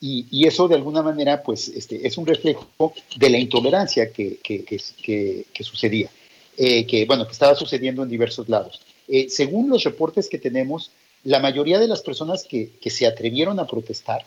Y, 0.00 0.26
y 0.30 0.46
eso 0.46 0.66
de 0.66 0.74
alguna 0.74 1.02
manera 1.02 1.42
pues 1.42 1.68
este, 1.68 2.04
es 2.06 2.18
un 2.18 2.26
reflejo 2.26 2.92
de 3.16 3.30
la 3.30 3.38
intolerancia 3.38 4.10
que, 4.12 4.38
que, 4.42 4.64
que, 4.64 5.46
que- 5.52 5.64
sucedía, 5.64 6.10
eh, 6.56 6.84
que 6.86 7.04
bueno, 7.06 7.24
que 7.24 7.32
estaba 7.32 7.54
sucediendo 7.54 8.02
en 8.02 8.08
diversos 8.08 8.48
lados. 8.48 8.80
Eh, 9.06 9.28
según 9.30 9.70
los 9.70 9.84
reportes 9.84 10.28
que 10.28 10.38
tenemos, 10.38 10.90
la 11.22 11.38
mayoría 11.38 11.78
de 11.78 11.86
las 11.86 12.02
personas 12.02 12.42
que, 12.42 12.70
que 12.80 12.90
se 12.90 13.06
atrevieron 13.06 13.60
a 13.60 13.66
protestar 13.66 14.26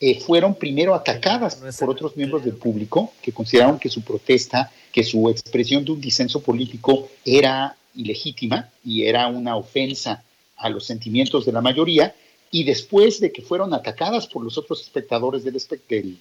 eh, 0.00 0.18
fueron 0.20 0.54
primero 0.54 0.94
atacadas 0.94 1.56
por 1.78 1.90
otros 1.90 2.16
miembros 2.16 2.42
del 2.42 2.54
público 2.54 3.12
que 3.20 3.32
consideraron 3.32 3.78
que 3.78 3.90
su 3.90 4.00
protesta, 4.02 4.72
que 4.90 5.04
su 5.04 5.28
expresión 5.28 5.84
de 5.84 5.92
un 5.92 6.00
disenso 6.00 6.40
político 6.40 7.10
era 7.24 7.76
ilegítima 7.94 8.70
y 8.82 9.04
era 9.04 9.28
una 9.28 9.56
ofensa 9.56 10.24
a 10.56 10.68
los 10.68 10.84
sentimientos 10.86 11.44
de 11.44 11.52
la 11.52 11.60
mayoría, 11.60 12.14
y 12.50 12.64
después 12.64 13.20
de 13.20 13.32
que 13.32 13.42
fueron 13.42 13.74
atacadas 13.74 14.26
por 14.26 14.42
los 14.44 14.56
otros 14.58 14.80
espectadores 14.82 15.42
del 15.44 15.54
del- 15.88 16.18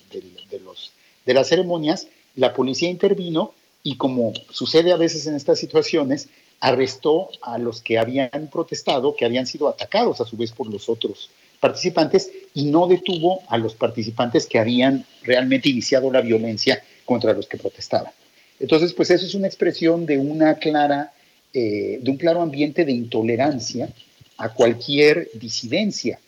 de, 0.49 0.59
los, 0.59 0.91
de 1.25 1.33
las 1.33 1.47
ceremonias, 1.47 2.07
la 2.35 2.53
policía 2.53 2.89
intervino 2.89 3.53
y 3.83 3.97
como 3.97 4.33
sucede 4.49 4.91
a 4.91 4.97
veces 4.97 5.27
en 5.27 5.35
estas 5.35 5.59
situaciones, 5.59 6.29
arrestó 6.59 7.29
a 7.41 7.57
los 7.57 7.81
que 7.81 7.99
habían 7.99 8.49
protestado, 8.51 9.15
que 9.15 9.25
habían 9.25 9.45
sido 9.45 9.67
atacados 9.67 10.21
a 10.21 10.25
su 10.25 10.37
vez 10.37 10.51
por 10.51 10.71
los 10.71 10.87
otros 10.89 11.29
participantes 11.59 12.31
y 12.53 12.65
no 12.65 12.87
detuvo 12.87 13.41
a 13.49 13.57
los 13.57 13.75
participantes 13.75 14.45
que 14.47 14.59
habían 14.59 15.05
realmente 15.23 15.69
iniciado 15.69 16.11
la 16.11 16.21
violencia 16.21 16.81
contra 17.05 17.33
los 17.33 17.47
que 17.47 17.57
protestaban. 17.57 18.11
Entonces, 18.59 18.93
pues 18.93 19.09
eso 19.11 19.25
es 19.25 19.35
una 19.35 19.47
expresión 19.47 20.05
de 20.05 20.17
una 20.17 20.55
clara, 20.55 21.11
eh, 21.53 21.99
de 22.01 22.11
un 22.11 22.17
claro 22.17 22.41
ambiente 22.41 22.85
de 22.85 22.91
intolerancia 22.93 23.89
a 24.37 24.49
cualquier 24.49 25.29
disidencia 25.35 26.19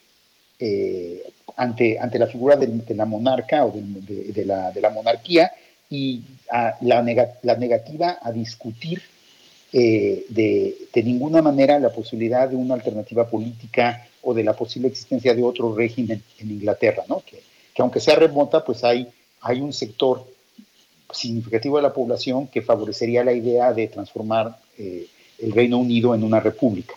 eh, 0.59 1.23
ante, 1.57 1.99
ante 1.99 2.19
la 2.19 2.27
figura 2.27 2.55
de, 2.55 2.95
la 2.95 3.05
monarca 3.05 3.65
o 3.65 3.73
de, 3.73 4.45
la, 4.45 4.71
de 4.71 4.81
la 4.81 4.89
monarquía 4.89 5.51
y 5.89 6.21
a 6.49 6.75
la, 6.81 7.03
la 7.43 7.55
negativa 7.55 8.19
a 8.21 8.31
discutir 8.31 9.01
eh, 9.73 10.25
de, 10.29 10.75
de 10.93 11.03
ninguna 11.03 11.41
manera 11.41 11.79
la 11.79 11.89
posibilidad 11.89 12.47
de 12.47 12.55
una 12.55 12.75
alternativa 12.75 13.27
política 13.27 14.07
o 14.21 14.33
de 14.33 14.43
la 14.43 14.53
posible 14.53 14.87
existencia 14.87 15.33
de 15.33 15.43
otro 15.43 15.75
régimen 15.75 16.21
en 16.39 16.51
Inglaterra, 16.51 17.03
¿no? 17.07 17.21
que, 17.25 17.41
que 17.73 17.81
aunque 17.81 17.99
sea 17.99 18.15
remota, 18.15 18.63
pues 18.63 18.83
hay, 18.83 19.07
hay 19.41 19.59
un 19.59 19.73
sector 19.73 20.25
significativo 21.11 21.77
de 21.77 21.83
la 21.83 21.93
población 21.93 22.47
que 22.47 22.61
favorecería 22.61 23.23
la 23.23 23.33
idea 23.33 23.73
de 23.73 23.87
transformar 23.87 24.57
eh, 24.77 25.07
el 25.39 25.51
Reino 25.51 25.77
Unido 25.77 26.15
en 26.15 26.23
una 26.23 26.39
república, 26.39 26.95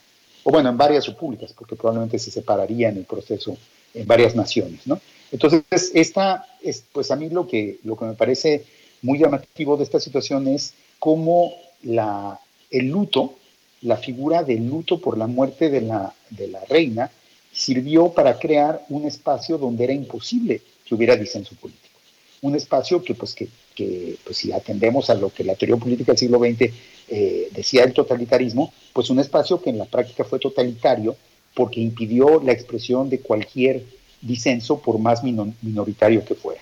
o 0.48 0.50
bueno, 0.50 0.70
en 0.70 0.78
varias 0.78 1.06
repúblicas, 1.06 1.52
porque 1.52 1.76
probablemente 1.76 2.18
se 2.18 2.30
separaría 2.30 2.88
en 2.88 2.96
el 2.96 3.04
proceso 3.04 3.54
en 3.92 4.06
varias 4.06 4.34
naciones, 4.34 4.86
¿no? 4.86 4.98
Entonces, 5.30 5.62
esta 5.92 6.46
es, 6.62 6.84
pues 6.90 7.10
a 7.10 7.16
mí 7.16 7.28
lo 7.28 7.46
que, 7.46 7.80
lo 7.84 7.98
que 7.98 8.06
me 8.06 8.14
parece 8.14 8.64
muy 9.02 9.18
llamativo 9.18 9.76
de 9.76 9.84
esta 9.84 10.00
situación 10.00 10.48
es 10.48 10.72
cómo 10.98 11.52
la, 11.82 12.40
el 12.70 12.88
luto 12.88 13.34
la 13.82 13.98
figura 13.98 14.42
del 14.42 14.66
luto 14.66 14.98
por 14.98 15.18
la 15.18 15.26
muerte 15.26 15.68
de 15.68 15.82
la, 15.82 16.14
de 16.30 16.48
la 16.48 16.64
reina 16.64 17.10
sirvió 17.52 18.08
para 18.14 18.38
crear 18.38 18.86
un 18.88 19.04
espacio 19.04 19.58
donde 19.58 19.84
era 19.84 19.92
imposible 19.92 20.62
que 20.86 20.94
hubiera 20.94 21.14
disenso 21.14 21.56
político. 21.56 22.00
Un 22.40 22.56
espacio 22.56 23.02
que, 23.02 23.14
pues, 23.14 23.34
que, 23.34 23.48
que 23.74 24.16
pues, 24.24 24.38
si 24.38 24.50
atendemos 24.50 25.10
a 25.10 25.14
lo 25.14 25.28
que 25.28 25.44
la 25.44 25.56
teoría 25.56 25.76
política 25.76 26.12
del 26.12 26.18
siglo 26.18 26.38
XX 26.38 26.72
eh, 27.08 27.48
decía 27.52 27.84
el 27.84 27.92
totalitarismo, 27.92 28.72
pues 28.92 29.10
un 29.10 29.18
espacio 29.18 29.60
que 29.60 29.70
en 29.70 29.78
la 29.78 29.84
práctica 29.86 30.24
fue 30.24 30.38
totalitario 30.38 31.16
porque 31.54 31.80
impidió 31.80 32.40
la 32.42 32.52
expresión 32.52 33.08
de 33.08 33.20
cualquier 33.20 33.82
disenso 34.20 34.80
por 34.80 34.98
más 34.98 35.24
mino- 35.24 35.54
minoritario 35.62 36.24
que 36.24 36.34
fuera. 36.34 36.60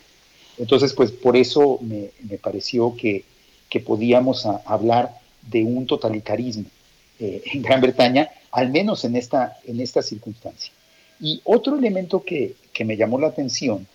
Entonces, 0.58 0.94
pues 0.94 1.10
por 1.10 1.36
eso 1.36 1.78
me, 1.82 2.10
pareció 2.38 2.94
que, 2.96 3.24
podíamos 3.84 4.46
hablar 4.64 5.20
de 5.42 5.62
un 5.62 5.86
totalitarismo 5.86 6.64
eh, 7.20 7.42
en 7.52 7.60
Gran 7.60 7.82
Bretaña, 7.82 8.30
al 8.50 8.70
menos 8.70 9.04
en 9.04 9.16
esta, 9.16 9.58
en 9.66 9.80
esta 9.80 10.00
circunstancia. 10.00 10.72
Y 11.20 11.42
otro 11.44 11.76
elemento 11.76 12.24
que, 12.24 12.54
que 12.72 12.86
me 12.86 12.96
llamó 12.96 13.20
la 13.20 13.26
atención 13.26 13.86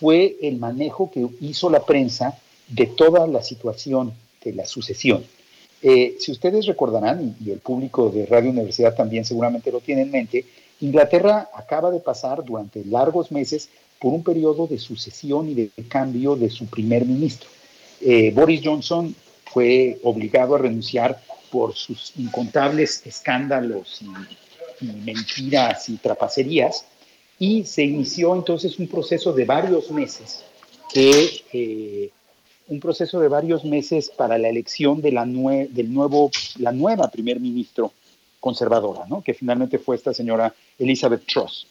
fue 0.00 0.36
el 0.42 0.56
manejo 0.56 1.12
que 1.12 1.28
hizo 1.40 1.70
la 1.70 1.84
prensa 1.86 2.36
de 2.66 2.86
toda 2.86 3.28
la 3.28 3.40
situación 3.44 4.14
de 4.42 4.52
la 4.52 4.66
sucesión. 4.66 5.24
Eh, 5.82 6.16
si 6.18 6.32
ustedes 6.32 6.66
recordarán, 6.66 7.36
y, 7.40 7.50
el 7.50 7.58
público 7.58 8.10
de 8.10 8.26
Radio 8.26 8.50
Universidad 8.50 8.94
también 8.94 9.24
seguramente 9.24 9.72
lo 9.72 9.80
tiene 9.80 10.02
en 10.02 10.10
mente, 10.10 10.44
Inglaterra 10.80 11.48
acaba 11.54 11.90
de 11.90 12.00
pasar 12.00 12.44
durante 12.44 12.84
largos 12.84 13.30
meses 13.32 13.68
por 13.98 14.12
un 14.12 14.22
periodo 14.22 14.66
de 14.66 14.78
sucesión 14.78 15.48
y 15.48 15.54
de 15.54 15.70
cambio 15.88 16.36
de 16.36 16.48
su 16.50 16.66
primer 16.66 17.04
ministro. 17.04 17.48
Eh, 18.00 18.32
Boris 18.34 18.62
Johnson 18.64 19.14
fue 19.44 19.98
obligado 20.02 20.54
a 20.54 20.58
renunciar 20.58 21.20
por 21.50 21.74
sus 21.74 22.12
incontables 22.16 23.02
escándalos 23.04 24.00
y, 24.00 24.84
y 24.84 24.92
mentiras 25.04 25.88
y 25.88 25.96
trapacerías, 25.96 26.86
y 27.38 27.64
se 27.64 27.82
inició 27.84 28.34
entonces 28.34 28.78
un 28.78 28.86
proceso 28.86 29.32
de 29.32 29.44
varios 29.44 29.90
meses 29.90 30.44
que 30.92 31.42
eh, 31.52 32.10
un 32.70 32.80
proceso 32.80 33.20
de 33.20 33.28
varios 33.28 33.64
meses 33.64 34.10
para 34.10 34.38
la 34.38 34.48
elección 34.48 35.02
del 35.02 35.16
nuevo, 35.92 36.30
la 36.58 36.72
nueva 36.72 37.10
primer 37.10 37.40
ministro 37.40 37.92
conservadora, 38.38 39.04
¿no? 39.08 39.22
que 39.22 39.34
finalmente 39.34 39.78
fue 39.78 39.96
esta 39.96 40.14
señora 40.14 40.54
Elizabeth 40.78 41.26
Truss. 41.26 41.66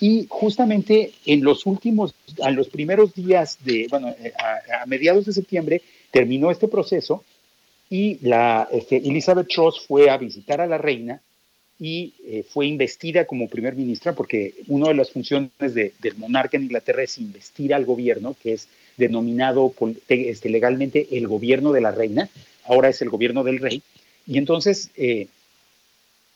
Y 0.00 0.26
justamente 0.28 1.12
en 1.26 1.42
los 1.42 1.66
últimos, 1.66 2.14
a 2.42 2.50
los 2.50 2.68
primeros 2.68 3.14
días 3.14 3.58
de, 3.64 3.86
bueno, 3.90 4.08
eh, 4.08 4.32
a, 4.38 4.86
mediados 4.86 5.24
de 5.26 5.32
septiembre 5.32 5.82
terminó 6.10 6.50
este 6.50 6.68
proceso 6.68 7.24
y 7.88 8.18
la, 8.26 8.68
este, 8.72 8.96
Elizabeth 8.98 9.48
Truss 9.48 9.80
fue 9.86 10.10
a 10.10 10.16
visitar 10.18 10.60
a 10.60 10.66
la 10.66 10.78
reina 10.78 11.20
y 11.78 12.14
eh, 12.24 12.44
fue 12.48 12.66
investida 12.66 13.24
como 13.26 13.48
primer 13.48 13.74
ministra 13.74 14.14
porque 14.14 14.54
una 14.68 14.88
de 14.88 14.94
las 14.94 15.10
funciones 15.10 15.50
de- 15.58 15.92
del 16.00 16.16
monarca 16.16 16.56
en 16.56 16.64
Inglaterra 16.64 17.02
es 17.02 17.18
investir 17.18 17.74
al 17.74 17.84
gobierno, 17.84 18.36
que 18.42 18.52
es 18.52 18.68
denominado 18.96 19.74
este, 20.08 20.48
legalmente 20.48 21.08
el 21.12 21.26
gobierno 21.28 21.72
de 21.72 21.80
la 21.80 21.90
reina, 21.90 22.28
ahora 22.64 22.88
es 22.88 23.02
el 23.02 23.10
gobierno 23.10 23.44
del 23.44 23.58
rey. 23.58 23.82
Y 24.26 24.38
entonces 24.38 24.90
eh, 24.96 25.28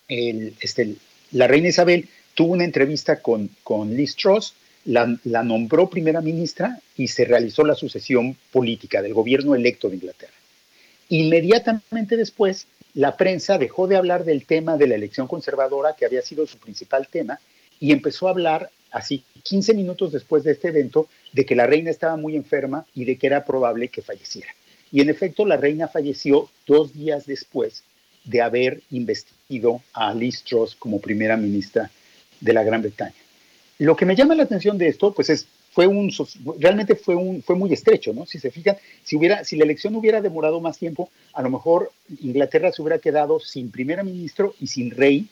este, 0.08 0.96
la 1.32 1.46
reina 1.46 1.68
Isabel 1.68 2.08
tuvo 2.34 2.52
una 2.52 2.64
entrevista 2.64 3.20
con, 3.20 3.50
con 3.62 3.94
Liz 3.94 4.16
Truss, 4.16 4.54
la, 4.84 5.16
la 5.24 5.42
nombró 5.42 5.90
primera 5.90 6.20
ministra 6.20 6.78
y 6.96 7.08
se 7.08 7.24
realizó 7.24 7.64
la 7.64 7.74
sucesión 7.74 8.36
política 8.52 9.02
del 9.02 9.14
gobierno 9.14 9.54
electo 9.54 9.88
de 9.88 9.96
Inglaterra. 9.96 10.32
Inmediatamente 11.08 12.16
después, 12.16 12.66
la 12.94 13.16
prensa 13.16 13.58
dejó 13.58 13.86
de 13.86 13.96
hablar 13.96 14.24
del 14.24 14.44
tema 14.44 14.76
de 14.76 14.86
la 14.86 14.94
elección 14.94 15.26
conservadora, 15.26 15.94
que 15.94 16.06
había 16.06 16.22
sido 16.22 16.46
su 16.46 16.58
principal 16.58 17.08
tema, 17.08 17.38
y 17.78 17.92
empezó 17.92 18.26
a 18.26 18.30
hablar, 18.30 18.70
así 18.90 19.22
15 19.42 19.74
minutos 19.74 20.12
después 20.12 20.44
de 20.44 20.52
este 20.52 20.68
evento, 20.68 21.08
de 21.36 21.44
que 21.44 21.54
la 21.54 21.66
reina 21.66 21.90
estaba 21.90 22.16
muy 22.16 22.34
enferma 22.34 22.86
y 22.94 23.04
de 23.04 23.18
que 23.18 23.26
era 23.26 23.44
probable 23.44 23.88
que 23.88 24.00
falleciera. 24.00 24.48
Y 24.90 25.02
en 25.02 25.10
efecto, 25.10 25.44
la 25.44 25.58
reina 25.58 25.86
falleció 25.86 26.48
dos 26.66 26.94
días 26.94 27.26
después 27.26 27.82
de 28.24 28.40
haber 28.40 28.80
investido 28.90 29.82
a 29.92 30.14
Liz 30.14 30.42
Truss 30.44 30.74
como 30.74 30.98
primera 30.98 31.36
ministra 31.36 31.90
de 32.40 32.52
la 32.54 32.64
Gran 32.64 32.80
Bretaña. 32.80 33.20
Lo 33.78 33.94
que 33.96 34.06
me 34.06 34.16
llama 34.16 34.34
la 34.34 34.44
atención 34.44 34.78
de 34.78 34.88
esto, 34.88 35.12
pues 35.12 35.28
es, 35.28 35.46
fue 35.72 35.86
un, 35.86 36.10
realmente 36.58 36.94
fue, 36.94 37.14
un, 37.14 37.42
fue 37.42 37.54
muy 37.54 37.70
estrecho, 37.70 38.14
¿no? 38.14 38.24
Si 38.24 38.38
se 38.38 38.50
fijan, 38.50 38.78
si, 39.04 39.14
hubiera, 39.14 39.44
si 39.44 39.56
la 39.56 39.64
elección 39.64 39.94
hubiera 39.94 40.22
demorado 40.22 40.62
más 40.62 40.78
tiempo, 40.78 41.10
a 41.34 41.42
lo 41.42 41.50
mejor 41.50 41.92
Inglaterra 42.22 42.72
se 42.72 42.80
hubiera 42.80 42.98
quedado 42.98 43.40
sin 43.40 43.70
primera 43.70 44.02
ministro 44.02 44.54
y 44.58 44.68
sin 44.68 44.90
rey, 44.90 45.28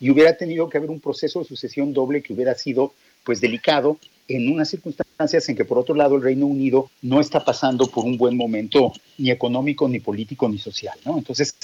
y 0.00 0.08
hubiera 0.08 0.34
tenido 0.34 0.70
que 0.70 0.78
haber 0.78 0.88
un 0.88 0.98
proceso 0.98 1.40
de 1.40 1.44
sucesión 1.44 1.92
doble 1.92 2.22
que 2.22 2.32
hubiera 2.32 2.54
sido, 2.54 2.94
pues, 3.22 3.42
delicado 3.42 3.98
en 4.36 4.52
unas 4.52 4.68
circunstancias 4.68 5.48
en 5.48 5.56
que, 5.56 5.64
por 5.64 5.78
otro 5.78 5.94
lado, 5.94 6.16
el 6.16 6.22
Reino 6.22 6.46
Unido 6.46 6.90
no 7.02 7.20
está 7.20 7.44
pasando 7.44 7.86
por 7.86 8.04
un 8.04 8.16
buen 8.16 8.36
momento 8.36 8.92
ni 9.18 9.30
económico, 9.30 9.88
ni 9.88 10.00
político, 10.00 10.48
ni 10.48 10.58
social, 10.58 10.98
¿no? 11.04 11.18
Entonces, 11.18 11.54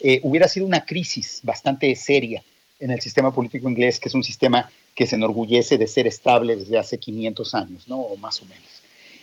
eh, 0.00 0.20
hubiera 0.22 0.48
sido 0.48 0.66
una 0.66 0.84
crisis 0.84 1.40
bastante 1.42 1.94
seria 1.96 2.42
en 2.80 2.90
el 2.90 3.00
sistema 3.00 3.32
político 3.32 3.68
inglés, 3.68 4.00
que 4.00 4.08
es 4.08 4.14
un 4.14 4.24
sistema 4.24 4.70
que 4.94 5.06
se 5.06 5.16
enorgullece 5.16 5.78
de 5.78 5.86
ser 5.86 6.06
estable 6.06 6.56
desde 6.56 6.78
hace 6.78 6.98
500 6.98 7.54
años, 7.54 7.88
¿no? 7.88 8.00
O 8.00 8.16
más 8.16 8.40
o 8.42 8.46
menos. 8.46 8.64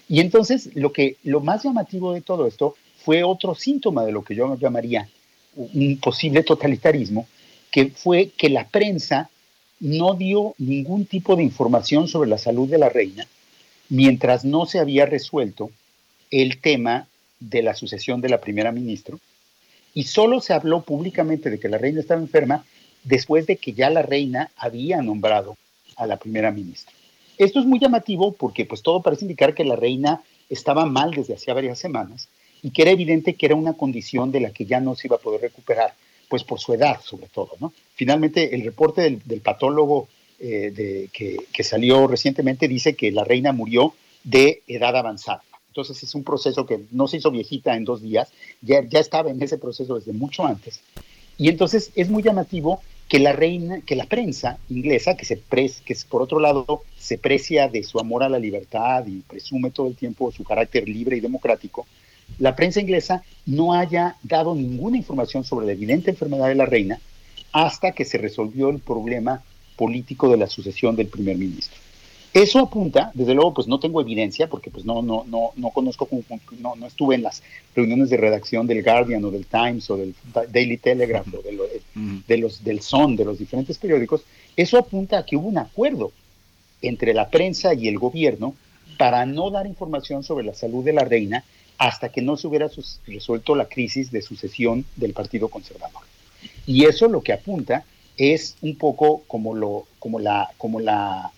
Y 0.07 0.19
entonces, 0.19 0.69
lo, 0.75 0.91
que, 0.91 1.17
lo 1.23 1.39
más 1.39 1.63
llamativo 1.63 2.13
de 2.13 2.21
todo 2.21 2.45
esto 2.45 2.75
fue 3.03 3.23
otro 3.23 3.55
síntoma 3.55 4.05
de 4.05 4.11
lo 4.11 4.23
que 4.23 4.35
yo 4.35 4.57
llamaría 4.57 5.09
un 5.55 5.97
posible 5.97 6.43
totalitarismo, 6.43 7.27
que 7.71 7.87
fue 7.87 8.31
que 8.37 8.49
la 8.49 8.67
prensa 8.67 9.30
no 9.81 10.13
dio 10.13 10.55
ningún 10.57 11.05
tipo 11.05 11.35
de 11.35 11.43
información 11.43 12.07
sobre 12.07 12.29
la 12.29 12.37
salud 12.37 12.69
de 12.69 12.77
la 12.77 12.89
reina 12.89 13.27
mientras 13.89 14.45
no 14.45 14.65
se 14.65 14.79
había 14.79 15.05
resuelto 15.05 15.69
el 16.29 16.61
tema 16.61 17.07
de 17.39 17.61
la 17.61 17.73
sucesión 17.73 18.21
de 18.21 18.29
la 18.29 18.39
primera 18.39 18.71
ministra 18.71 19.17
y 19.93 20.03
solo 20.03 20.39
se 20.39 20.53
habló 20.53 20.83
públicamente 20.83 21.49
de 21.49 21.59
que 21.59 21.67
la 21.67 21.77
reina 21.77 21.99
estaba 21.99 22.21
enferma 22.21 22.63
después 23.03 23.47
de 23.47 23.57
que 23.57 23.73
ya 23.73 23.89
la 23.89 24.03
reina 24.03 24.51
había 24.55 25.01
nombrado 25.01 25.57
a 25.97 26.05
la 26.05 26.17
primera 26.17 26.51
ministra. 26.51 26.93
Esto 27.37 27.59
es 27.59 27.65
muy 27.65 27.79
llamativo 27.79 28.33
porque 28.33 28.65
pues 28.65 28.81
todo 28.83 29.01
parece 29.01 29.25
indicar 29.25 29.53
que 29.55 29.65
la 29.65 29.75
reina 29.75 30.21
estaba 30.49 30.85
mal 30.85 31.11
desde 31.11 31.33
hacía 31.33 31.53
varias 31.53 31.79
semanas 31.79 32.29
y 32.61 32.69
que 32.69 32.83
era 32.83 32.91
evidente 32.91 33.33
que 33.33 33.47
era 33.47 33.55
una 33.55 33.73
condición 33.73 34.31
de 34.31 34.41
la 34.41 34.51
que 34.51 34.65
ya 34.65 34.79
no 34.79 34.95
se 34.95 35.07
iba 35.07 35.15
a 35.15 35.21
poder 35.21 35.41
recuperar, 35.41 35.93
pues 36.31 36.45
por 36.45 36.61
su 36.61 36.73
edad 36.73 37.01
sobre 37.03 37.27
todo, 37.27 37.51
¿no? 37.59 37.73
Finalmente 37.93 38.55
el 38.55 38.63
reporte 38.63 39.01
del, 39.01 39.21
del 39.25 39.41
patólogo 39.41 40.07
eh, 40.39 40.71
de, 40.73 41.09
que, 41.11 41.35
que 41.51 41.63
salió 41.63 42.07
recientemente 42.07 42.69
dice 42.69 42.95
que 42.95 43.11
la 43.11 43.25
reina 43.25 43.51
murió 43.51 43.93
de 44.23 44.63
edad 44.65 44.95
avanzada. 44.95 45.43
Entonces 45.67 46.01
es 46.03 46.15
un 46.15 46.23
proceso 46.23 46.65
que 46.65 46.79
no 46.91 47.09
se 47.09 47.17
hizo 47.17 47.31
viejita 47.31 47.75
en 47.75 47.83
dos 47.83 48.01
días, 48.01 48.31
ya, 48.61 48.81
ya 48.87 48.99
estaba 48.99 49.29
en 49.29 49.41
ese 49.43 49.57
proceso 49.57 49.95
desde 49.95 50.13
mucho 50.13 50.45
antes. 50.45 50.79
Y 51.37 51.49
entonces 51.49 51.91
es 51.95 52.09
muy 52.09 52.23
llamativo 52.23 52.81
que 53.09 53.19
la 53.19 53.33
reina, 53.33 53.81
que 53.81 53.97
la 53.97 54.05
prensa 54.05 54.57
inglesa, 54.69 55.17
que 55.17 55.25
se 55.25 55.35
pres, 55.35 55.81
que 55.81 55.97
por 56.09 56.21
otro 56.21 56.39
lado 56.39 56.83
se 56.97 57.17
precia 57.17 57.67
de 57.67 57.83
su 57.83 57.99
amor 57.99 58.23
a 58.23 58.29
la 58.29 58.39
libertad 58.39 59.05
y 59.05 59.19
presume 59.19 59.71
todo 59.71 59.87
el 59.87 59.97
tiempo 59.97 60.31
su 60.31 60.45
carácter 60.45 60.87
libre 60.87 61.17
y 61.17 61.19
democrático, 61.19 61.85
la 62.39 62.55
prensa 62.55 62.81
inglesa 62.81 63.23
no 63.45 63.73
haya 63.73 64.15
dado 64.23 64.55
ninguna 64.55 64.97
información 64.97 65.43
sobre 65.43 65.65
la 65.65 65.73
evidente 65.73 66.11
enfermedad 66.11 66.47
de 66.47 66.55
la 66.55 66.65
reina 66.65 66.99
hasta 67.51 67.91
que 67.91 68.05
se 68.05 68.17
resolvió 68.17 68.69
el 68.69 68.79
problema 68.79 69.43
político 69.75 70.29
de 70.29 70.37
la 70.37 70.47
sucesión 70.47 70.95
del 70.95 71.07
primer 71.07 71.37
ministro. 71.37 71.77
Eso 72.33 72.59
apunta, 72.59 73.11
desde 73.13 73.33
luego, 73.33 73.53
pues 73.53 73.67
no 73.67 73.79
tengo 73.79 73.99
evidencia, 73.99 74.47
porque 74.47 74.71
pues 74.71 74.85
no, 74.85 75.01
no, 75.01 75.25
no, 75.27 75.51
no 75.57 75.69
conozco, 75.71 76.07
no, 76.59 76.75
no 76.77 76.87
estuve 76.87 77.15
en 77.15 77.23
las 77.23 77.43
reuniones 77.75 78.09
de 78.09 78.15
redacción 78.15 78.67
del 78.67 78.83
Guardian 78.83 79.25
o 79.25 79.31
del 79.31 79.45
Times 79.45 79.89
o 79.89 79.97
del 79.97 80.15
Daily 80.49 80.77
Telegraph 80.77 81.27
o 81.33 81.41
de, 81.41 81.51
lo, 81.51 81.63
de 82.27 82.37
los, 82.37 82.63
del 82.63 82.81
Son, 82.81 83.17
de 83.17 83.25
los 83.25 83.37
diferentes 83.37 83.77
periódicos. 83.77 84.23
Eso 84.55 84.77
apunta 84.77 85.17
a 85.17 85.25
que 85.25 85.35
hubo 85.35 85.49
un 85.49 85.57
acuerdo 85.57 86.13
entre 86.81 87.13
la 87.13 87.29
prensa 87.29 87.73
y 87.73 87.89
el 87.89 87.99
gobierno 87.99 88.55
para 88.97 89.25
no 89.25 89.49
dar 89.51 89.67
información 89.67 90.23
sobre 90.23 90.45
la 90.45 90.53
salud 90.53 90.85
de 90.85 90.93
la 90.93 91.03
reina 91.03 91.43
hasta 91.77 92.09
que 92.09 92.21
no 92.21 92.37
se 92.37 92.47
hubiera 92.47 92.69
resuelto 93.07 93.55
la 93.55 93.65
crisis 93.65 94.11
de 94.11 94.21
sucesión 94.21 94.85
del 94.95 95.13
Partido 95.13 95.49
Conservador. 95.49 96.03
Y 96.65 96.85
eso 96.85 97.07
lo 97.07 97.21
que 97.21 97.33
apunta 97.33 97.85
es 98.17 98.55
un 98.61 98.75
poco 98.75 99.23
como, 99.27 99.55
lo, 99.55 99.85
como 99.99 100.19
la, 100.19 100.49
como 100.57 100.79
la 100.79 101.31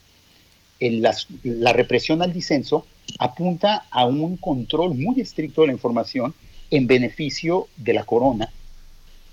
la, 0.90 1.74
represión 1.74 2.22
al 2.22 2.34
disenso 2.34 2.86
apunta 3.20 3.86
a 3.92 4.06
un 4.06 4.38
control 4.38 4.96
muy 4.96 5.22
estricto 5.22 5.62
de 5.62 5.68
la 5.68 5.74
información 5.74 6.34
en 6.72 6.88
beneficio 6.88 7.68
de 7.78 7.94
la 7.94 8.04
corona 8.04 8.52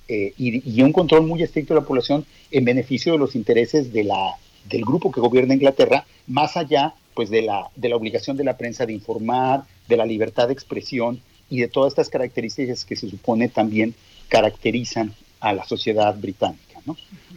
eh, 0.08 0.34
y, 0.36 0.70
y, 0.70 0.82
un 0.82 0.92
control 0.92 1.26
muy 1.26 1.42
estricto 1.42 1.74
de 1.74 1.80
la 1.80 1.86
población 1.86 2.26
en 2.50 2.64
beneficio 2.64 3.12
de 3.12 3.18
los 3.18 3.34
intereses 3.34 3.92
de 3.92 4.04
la, 4.04 4.36
del 4.68 4.84
grupo 4.84 5.10
que 5.10 5.20
gobierna 5.20 5.54
Inglaterra, 5.54 6.04
más 6.26 6.56
allá 6.56 6.94
pues, 7.20 7.28
de, 7.28 7.42
la, 7.42 7.70
de 7.76 7.90
la 7.90 7.96
obligación 7.96 8.38
de 8.38 8.44
la 8.44 8.56
prensa 8.56 8.86
de 8.86 8.94
informar, 8.94 9.64
de 9.86 9.98
la 9.98 10.06
libertad 10.06 10.46
de 10.46 10.54
expresión 10.54 11.20
y 11.50 11.60
de 11.60 11.68
todas 11.68 11.92
estas 11.92 12.08
características 12.08 12.86
que 12.86 12.96
se 12.96 13.10
supone 13.10 13.50
también 13.50 13.94
caracterizan 14.30 15.12
a 15.38 15.52
la 15.52 15.66
sociedad 15.66 16.16
británica. 16.18 16.80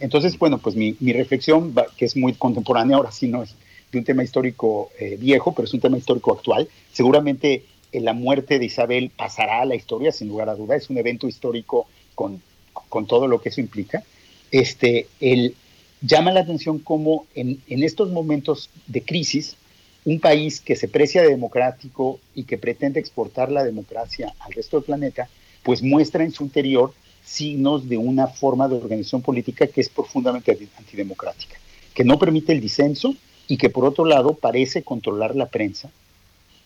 Entonces, 0.00 0.38
bueno, 0.38 0.56
pues 0.56 0.74
mi, 0.74 0.96
mi 1.00 1.12
reflexión, 1.12 1.74
que 1.98 2.06
es 2.06 2.16
muy 2.16 2.32
contemporánea, 2.32 2.96
ahora 2.96 3.12
sí 3.12 3.28
no 3.28 3.42
es 3.42 3.56
de 3.92 3.98
un 3.98 4.04
tema 4.06 4.24
histórico 4.24 4.88
eh, 4.98 5.18
viejo, 5.20 5.52
pero 5.52 5.66
es 5.66 5.74
un 5.74 5.80
tema 5.80 5.98
histórico 5.98 6.32
actual. 6.32 6.66
Seguramente 6.90 7.64
eh, 7.92 8.00
la 8.00 8.14
muerte 8.14 8.58
de 8.58 8.64
Isabel 8.64 9.10
pasará 9.14 9.60
a 9.60 9.64
la 9.66 9.74
historia, 9.74 10.12
sin 10.12 10.28
lugar 10.28 10.48
a 10.48 10.54
duda, 10.54 10.76
es 10.76 10.88
un 10.88 10.96
evento 10.96 11.28
histórico 11.28 11.86
con, 12.14 12.40
con 12.72 13.06
todo 13.06 13.28
lo 13.28 13.42
que 13.42 13.50
eso 13.50 13.60
implica. 13.60 14.02
Este, 14.50 15.08
el, 15.20 15.54
llama 16.00 16.32
la 16.32 16.40
atención 16.40 16.78
cómo 16.78 17.26
en, 17.34 17.60
en 17.68 17.82
estos 17.82 18.10
momentos 18.10 18.70
de 18.86 19.02
crisis, 19.02 19.58
un 20.04 20.20
país 20.20 20.60
que 20.60 20.76
se 20.76 20.88
precia 20.88 21.22
de 21.22 21.28
democrático 21.28 22.20
y 22.34 22.44
que 22.44 22.58
pretende 22.58 23.00
exportar 23.00 23.50
la 23.50 23.64
democracia 23.64 24.34
al 24.40 24.52
resto 24.52 24.76
del 24.76 24.84
planeta, 24.84 25.28
pues 25.62 25.82
muestra 25.82 26.24
en 26.24 26.32
su 26.32 26.44
interior 26.44 26.92
signos 27.24 27.88
de 27.88 27.96
una 27.96 28.26
forma 28.26 28.68
de 28.68 28.76
organización 28.76 29.22
política 29.22 29.66
que 29.66 29.80
es 29.80 29.88
profundamente 29.88 30.50
anti- 30.52 30.68
antidemocrática, 30.78 31.56
que 31.94 32.04
no 32.04 32.18
permite 32.18 32.52
el 32.52 32.60
disenso 32.60 33.14
y 33.48 33.56
que 33.56 33.70
por 33.70 33.84
otro 33.86 34.04
lado 34.04 34.34
parece 34.34 34.82
controlar 34.82 35.34
la 35.34 35.46
prensa 35.46 35.90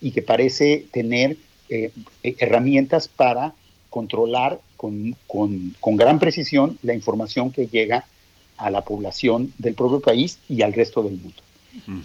y 0.01 0.11
que 0.11 0.21
parece 0.21 0.85
tener 0.91 1.37
eh, 1.69 1.91
eh, 2.23 2.35
herramientas 2.39 3.07
para 3.07 3.53
controlar 3.89 4.59
con, 4.75 5.15
con- 5.27 5.75
con 5.79 5.95
gran 5.95 6.19
precisión 6.19 6.77
la 6.83 6.93
información 6.93 7.51
que 7.51 7.67
llega 7.67 8.05
a 8.57 8.69
la 8.69 8.81
población 8.83 9.53
del 9.57 9.75
propio 9.75 10.01
país 10.01 10.39
y 10.49 10.61
al 10.61 10.73
resto 10.73 11.01
del 11.03 11.13
mundo. 11.13 11.41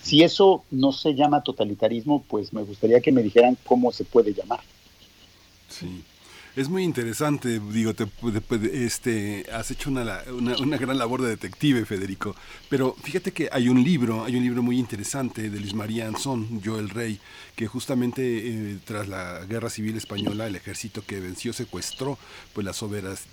Si 0.03 0.23
eso 0.23 0.65
no 0.71 0.93
se 0.93 1.15
llama 1.15 1.43
totalitarismo, 1.43 2.23
pues 2.29 2.53
me 2.53 2.63
gustaría 2.63 3.01
que 3.01 3.13
me 3.13 3.23
dijeran 3.23 3.57
cómo 3.65 3.93
se 3.93 4.05
puede 4.05 4.33
llamar. 4.33 4.61
Sí. 5.69 6.05
Es 6.57 6.69
muy 6.69 6.85
interesante, 6.85 7.59
digo, 7.59 7.95
te, 7.95 8.07
te- 8.07 8.59
te- 8.59 8.85
este, 8.85 9.45
has 9.53 9.73
hecho 9.73 9.91
una, 9.91 10.23
una, 10.33 10.57
una 10.59 10.77
gran 10.79 10.97
labor 10.97 11.21
de 11.23 11.31
detective, 11.31 11.85
Federico, 11.85 12.37
pero 12.71 12.95
fíjate 13.03 13.33
que 13.33 13.49
hay 13.51 13.69
un 13.69 13.83
libro, 13.83 14.23
hay 14.25 14.37
un 14.37 14.45
libro 14.45 14.63
muy 14.63 14.79
interesante 14.79 15.51
de 15.51 15.59
Luis 15.59 15.75
María 15.75 16.07
Anzón, 16.07 16.61
Yo 16.63 16.79
el 16.79 16.91
Rey, 16.91 17.19
que 17.57 17.67
justamente 17.67 18.23
eh, 18.47 18.79
tras 18.85 19.09
la 19.09 19.45
Guerra 19.47 19.69
Civil 19.69 19.97
Española, 19.97 20.47
el 20.47 20.55
ejército 20.55 21.03
que 21.05 21.19
venció 21.19 21.53
secuestró 21.53 22.19
pues, 22.53 22.65
la, 22.65 22.73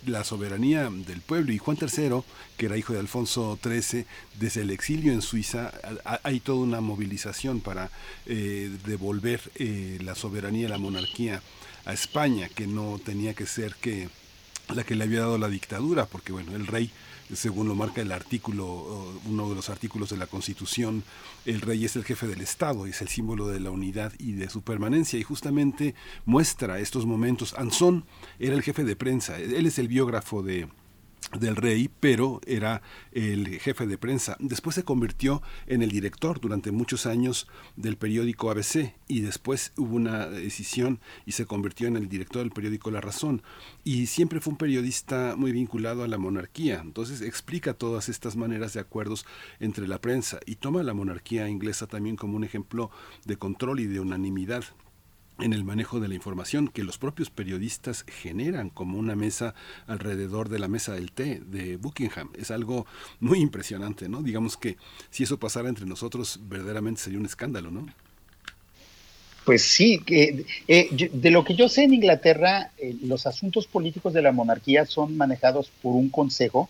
la 0.08 0.24
soberanía 0.24 0.90
del 0.90 1.22
pueblo. 1.22 1.52
Y 1.54 1.60
Juan 1.60 1.78
III, 1.80 2.24
que 2.58 2.66
era 2.66 2.78
hijo 2.78 2.94
de 2.94 3.00
Alfonso 3.00 3.60
XIII, 3.64 4.06
desde 4.40 4.62
el 4.62 4.72
exilio 4.72 5.14
en 5.14 5.22
Suiza, 5.22 5.72
ha- 5.84 6.14
ha- 6.16 6.20
hay 6.24 6.40
toda 6.40 6.58
una 6.58 6.82
movilización 6.82 7.62
para 7.62 7.92
eh, 8.26 8.72
devolver 8.88 9.42
eh, 9.58 10.00
la 10.04 10.16
soberanía, 10.16 10.70
la 10.70 10.80
monarquía 10.80 11.44
a 11.86 11.94
España, 11.94 12.50
que 12.50 12.68
no 12.68 13.00
tenía 13.04 13.34
que 13.34 13.46
ser 13.46 13.76
que 13.76 14.10
la 14.74 14.84
que 14.84 14.96
le 14.96 15.04
había 15.04 15.22
dado 15.22 15.38
la 15.38 15.50
dictadura, 15.50 16.06
porque 16.06 16.32
bueno, 16.32 16.56
el 16.56 16.68
rey, 16.68 16.92
según 17.34 17.68
lo 17.68 17.76
marca 17.76 18.02
el 18.02 18.12
artículo, 18.12 19.14
uno 19.26 19.50
de 19.50 19.56
los 19.56 19.70
artículos 19.70 20.10
de 20.10 20.18
la 20.18 20.28
Constitución, 20.28 21.04
el 21.46 21.62
rey 21.62 21.84
es 21.86 21.96
el 21.96 22.06
jefe 22.06 22.28
del 22.28 22.42
Estado, 22.42 22.86
es 22.86 23.02
el 23.02 23.08
símbolo 23.08 23.48
de 23.48 23.60
la 23.60 23.72
unidad 23.72 24.14
y 24.18 24.34
de 24.34 24.50
su 24.50 24.62
permanencia, 24.62 25.20
y 25.20 25.24
justamente 25.24 25.96
muestra 26.26 26.80
estos 26.80 27.06
momentos. 27.06 27.54
Anzón 27.58 28.06
era 28.40 28.56
el 28.56 28.64
jefe 28.64 28.84
de 28.84 28.96
prensa, 28.96 29.38
él 29.38 29.66
es 29.66 29.78
el 29.80 29.88
biógrafo 29.88 30.42
de 30.42 30.68
del 31.40 31.56
rey, 31.56 31.90
pero 32.00 32.42
era 32.46 32.82
el 33.12 33.60
jefe 33.60 33.88
de 33.88 33.98
prensa. 33.98 34.36
Después 34.40 34.76
se 34.76 34.84
convirtió 34.84 35.42
en 35.68 35.82
el 35.82 35.90
director 35.90 36.42
durante 36.42 36.72
muchos 36.72 37.06
años 37.06 37.48
del 37.76 37.98
periódico 37.98 38.52
ABC 38.52 38.94
y 39.08 39.22
después 39.22 39.72
hubo 39.78 39.96
una 39.96 40.28
decisión 40.28 41.00
y 41.26 41.32
se 41.32 41.46
convirtió 41.46 41.88
en 41.88 41.96
el 41.96 42.10
director 42.10 42.42
del 42.42 42.52
periódico 42.52 42.92
La 42.92 43.02
Razón. 43.02 43.44
Y 43.84 44.08
siempre 44.08 44.42
fue 44.42 44.52
un 44.52 44.58
periodista 44.58 45.36
muy 45.38 45.52
vinculado 45.52 46.04
a 46.04 46.08
la 46.08 46.18
monarquía. 46.18 46.82
Entonces 46.84 47.22
explica 47.22 47.74
todas 47.74 48.10
estas 48.10 48.36
maneras 48.36 48.74
de 48.74 48.82
acuerdos 48.82 49.26
entre 49.60 49.88
la 49.88 50.02
prensa 50.02 50.40
y 50.46 50.56
toma 50.56 50.84
la 50.84 50.94
monarquía 50.94 51.48
inglesa 51.48 51.88
también 51.88 52.16
como 52.18 52.36
un 52.36 52.44
ejemplo 52.44 52.92
de 53.26 53.38
control 53.38 53.80
y 53.80 53.88
de 53.88 54.00
unanimidad 54.00 54.66
en 55.42 55.54
el 55.54 55.64
manejo 55.64 56.00
de 56.00 56.08
la 56.08 56.16
información 56.16 56.68
que 56.68 56.84
los 56.84 56.98
propios 56.98 57.30
periodistas 57.30 58.06
generan 58.08 58.70
como 58.70 58.98
una 58.98 59.16
mesa 59.16 59.54
alrededor 59.88 60.50
de 60.50 60.60
la 60.60 60.68
mesa 60.68 60.94
del 60.94 61.12
té 61.12 61.42
de 61.46 61.78
Buckingham. 61.78 62.30
Es 62.38 62.52
algo 62.52 62.86
muy 63.20 63.40
impresionante, 63.40 64.08
¿no? 64.08 64.22
Digamos 64.22 64.58
que 64.58 64.78
si 65.10 65.24
eso 65.24 65.40
pasara 65.40 65.70
entre 65.70 65.86
nosotros, 65.86 66.40
verdaderamente 66.44 67.02
sería 67.02 67.20
un 67.20 67.26
escándalo, 67.26 67.72
¿no? 67.72 67.88
Pues 69.46 69.64
sí, 69.64 70.00
eh, 70.08 70.46
de 71.12 71.32
lo 71.32 71.44
que 71.44 71.56
yo 71.56 71.68
sé 71.68 71.84
en 71.84 71.96
Inglaterra, 71.96 72.70
eh, 72.78 72.96
los 73.04 73.26
asuntos 73.26 73.66
políticos 73.66 74.14
de 74.14 74.22
la 74.22 74.32
monarquía 74.32 74.86
son 74.86 75.18
manejados 75.18 75.72
por 75.82 75.96
un 75.96 76.10
consejo, 76.10 76.70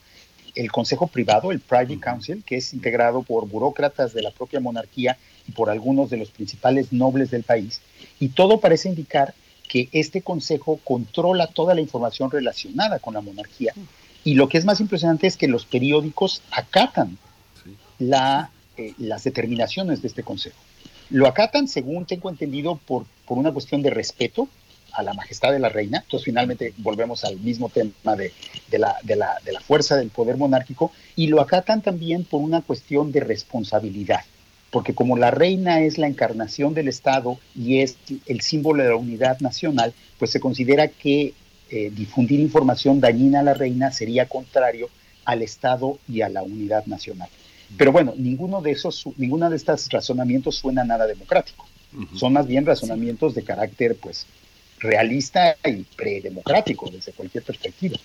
el 0.56 0.72
consejo 0.72 1.08
privado, 1.08 1.52
el 1.52 1.60
Private 1.60 2.00
Council, 2.00 2.44
que 2.46 2.58
es 2.58 2.74
integrado 2.74 3.24
por 3.24 3.48
burócratas 3.48 4.14
de 4.14 4.22
la 4.22 4.32
propia 4.32 4.62
monarquía 4.62 5.18
y 5.48 5.52
por 5.52 5.70
algunos 5.70 6.10
de 6.10 6.18
los 6.18 6.30
principales 6.32 6.94
nobles 6.94 7.32
del 7.32 7.44
país. 7.44 7.82
Y 8.22 8.30
todo 8.30 8.62
parece 8.62 8.88
indicar 8.88 9.34
que 9.68 9.90
este 9.92 10.22
consejo 10.22 10.80
controla 10.84 11.48
toda 11.48 11.74
la 11.76 11.82
información 11.82 12.32
relacionada 12.32 13.00
con 13.00 13.14
la 13.16 13.22
monarquía. 13.22 13.74
Y 14.24 14.36
lo 14.36 14.48
que 14.48 14.58
es 14.58 14.64
más 14.66 14.80
impresionante 14.80 15.28
es 15.28 15.36
que 15.36 15.48
los 15.48 15.66
periódicos 15.66 16.42
acatan 16.52 17.18
la, 18.00 18.52
eh, 18.78 18.94
las 18.98 19.24
determinaciones 19.24 20.02
de 20.02 20.08
este 20.08 20.24
consejo. 20.24 20.58
Lo 21.10 21.28
acatan, 21.28 21.68
según 21.68 22.06
tengo 22.06 22.30
entendido, 22.30 22.80
por, 22.86 23.06
por 23.26 23.38
una 23.38 23.52
cuestión 23.52 23.82
de 23.82 23.90
respeto 23.90 24.48
a 24.94 25.04
la 25.04 25.14
majestad 25.14 25.52
de 25.52 25.60
la 25.60 25.70
reina. 25.70 26.00
Entonces, 26.04 26.26
finalmente, 26.26 26.74
volvemos 26.78 27.24
al 27.24 27.38
mismo 27.38 27.70
tema 27.70 28.16
de, 28.16 28.34
de 28.70 28.78
la, 28.80 28.98
de 29.04 29.16
la- 29.16 29.38
de 29.44 29.54
la 29.54 29.62
fuerza 29.62 29.96
del 29.96 30.10
poder 30.10 30.38
monárquico. 30.38 30.92
Y 31.16 31.28
lo 31.28 31.42
acatan 31.42 31.82
también 31.82 32.24
por 32.26 32.42
una 32.42 32.62
cuestión 32.62 33.12
de 33.12 33.22
responsabilidad. 33.22 34.22
Porque 34.72 34.96
como 34.96 35.18
la 35.18 35.32
reina 35.32 35.82
es 35.82 35.98
la 35.98 36.08
encarnación 36.08 36.74
del 36.74 36.88
Estado 36.88 37.38
y 37.56 37.80
es 37.80 37.98
el 38.26 38.42
símbolo 38.42 38.84
de 38.84 38.90
la 38.90 38.96
unidad 38.96 39.40
nacional, 39.42 39.94
pues 40.18 40.32
se 40.32 40.40
considera 40.40 40.88
que 40.88 41.34
eh, 41.70 41.92
difundir 41.94 42.40
información 42.40 43.00
dañina 43.00 43.42
a 43.42 43.44
la 43.44 43.54
reina 43.54 43.92
sería 43.92 44.28
contrario 44.28 44.90
al 45.26 45.42
Estado 45.42 46.00
y 46.08 46.22
a 46.22 46.30
la 46.30 46.42
unidad 46.42 46.86
nacional. 46.86 47.30
Pero 47.78 47.92
bueno, 47.92 48.14
ninguno 48.18 48.62
de 48.62 48.72
esos, 48.72 49.06
ninguna 49.18 49.50
de 49.50 49.56
estos 49.56 49.90
razonamientos 49.90 50.56
suena 50.56 50.84
nada 50.84 51.08
democrático. 51.08 51.68
Son 52.16 52.34
más 52.34 52.48
bien 52.48 52.66
razonamientos 52.66 53.36
de 53.36 53.44
carácter, 53.44 53.98
pues, 53.98 54.26
realista 54.80 55.56
y 55.66 55.84
predemocrático 55.84 56.90
desde 56.90 57.12
cualquier 57.12 57.44
perspectiva. 57.44 57.98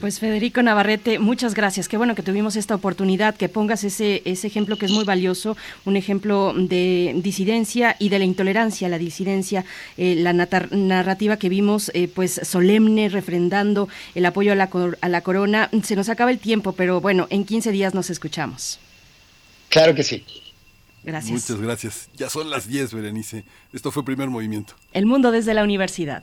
Pues 0.00 0.20
Federico 0.20 0.62
Navarrete, 0.62 1.18
muchas 1.18 1.54
gracias. 1.54 1.88
Qué 1.88 1.96
bueno 1.96 2.14
que 2.14 2.22
tuvimos 2.22 2.54
esta 2.54 2.76
oportunidad, 2.76 3.34
que 3.34 3.48
pongas 3.48 3.82
ese, 3.82 4.22
ese 4.24 4.46
ejemplo 4.46 4.76
que 4.78 4.86
es 4.86 4.92
muy 4.92 5.04
valioso, 5.04 5.56
un 5.84 5.96
ejemplo 5.96 6.52
de 6.56 7.14
disidencia 7.16 7.96
y 7.98 8.08
de 8.08 8.20
la 8.20 8.24
intolerancia, 8.24 8.88
la 8.88 8.98
disidencia, 8.98 9.64
eh, 9.96 10.14
la 10.16 10.32
natar- 10.32 10.70
narrativa 10.70 11.36
que 11.36 11.48
vimos, 11.48 11.90
eh, 11.94 12.06
pues 12.06 12.40
solemne, 12.44 13.08
refrendando 13.08 13.88
el 14.14 14.24
apoyo 14.26 14.52
a 14.52 14.54
la, 14.54 14.70
cor- 14.70 14.98
a 15.00 15.08
la 15.08 15.22
corona. 15.22 15.68
Se 15.82 15.96
nos 15.96 16.08
acaba 16.08 16.30
el 16.30 16.38
tiempo, 16.38 16.72
pero 16.74 17.00
bueno, 17.00 17.26
en 17.30 17.44
15 17.44 17.72
días 17.72 17.92
nos 17.92 18.08
escuchamos. 18.08 18.78
Claro 19.68 19.96
que 19.96 20.04
sí. 20.04 20.24
Gracias. 21.02 21.32
Muchas 21.32 21.60
gracias. 21.60 22.08
Ya 22.16 22.30
son 22.30 22.50
las 22.50 22.68
10, 22.68 22.94
Berenice. 22.94 23.44
Esto 23.72 23.90
fue 23.90 24.04
primer 24.04 24.28
movimiento. 24.28 24.74
El 24.92 25.06
mundo 25.06 25.32
desde 25.32 25.54
la 25.54 25.64
universidad. 25.64 26.22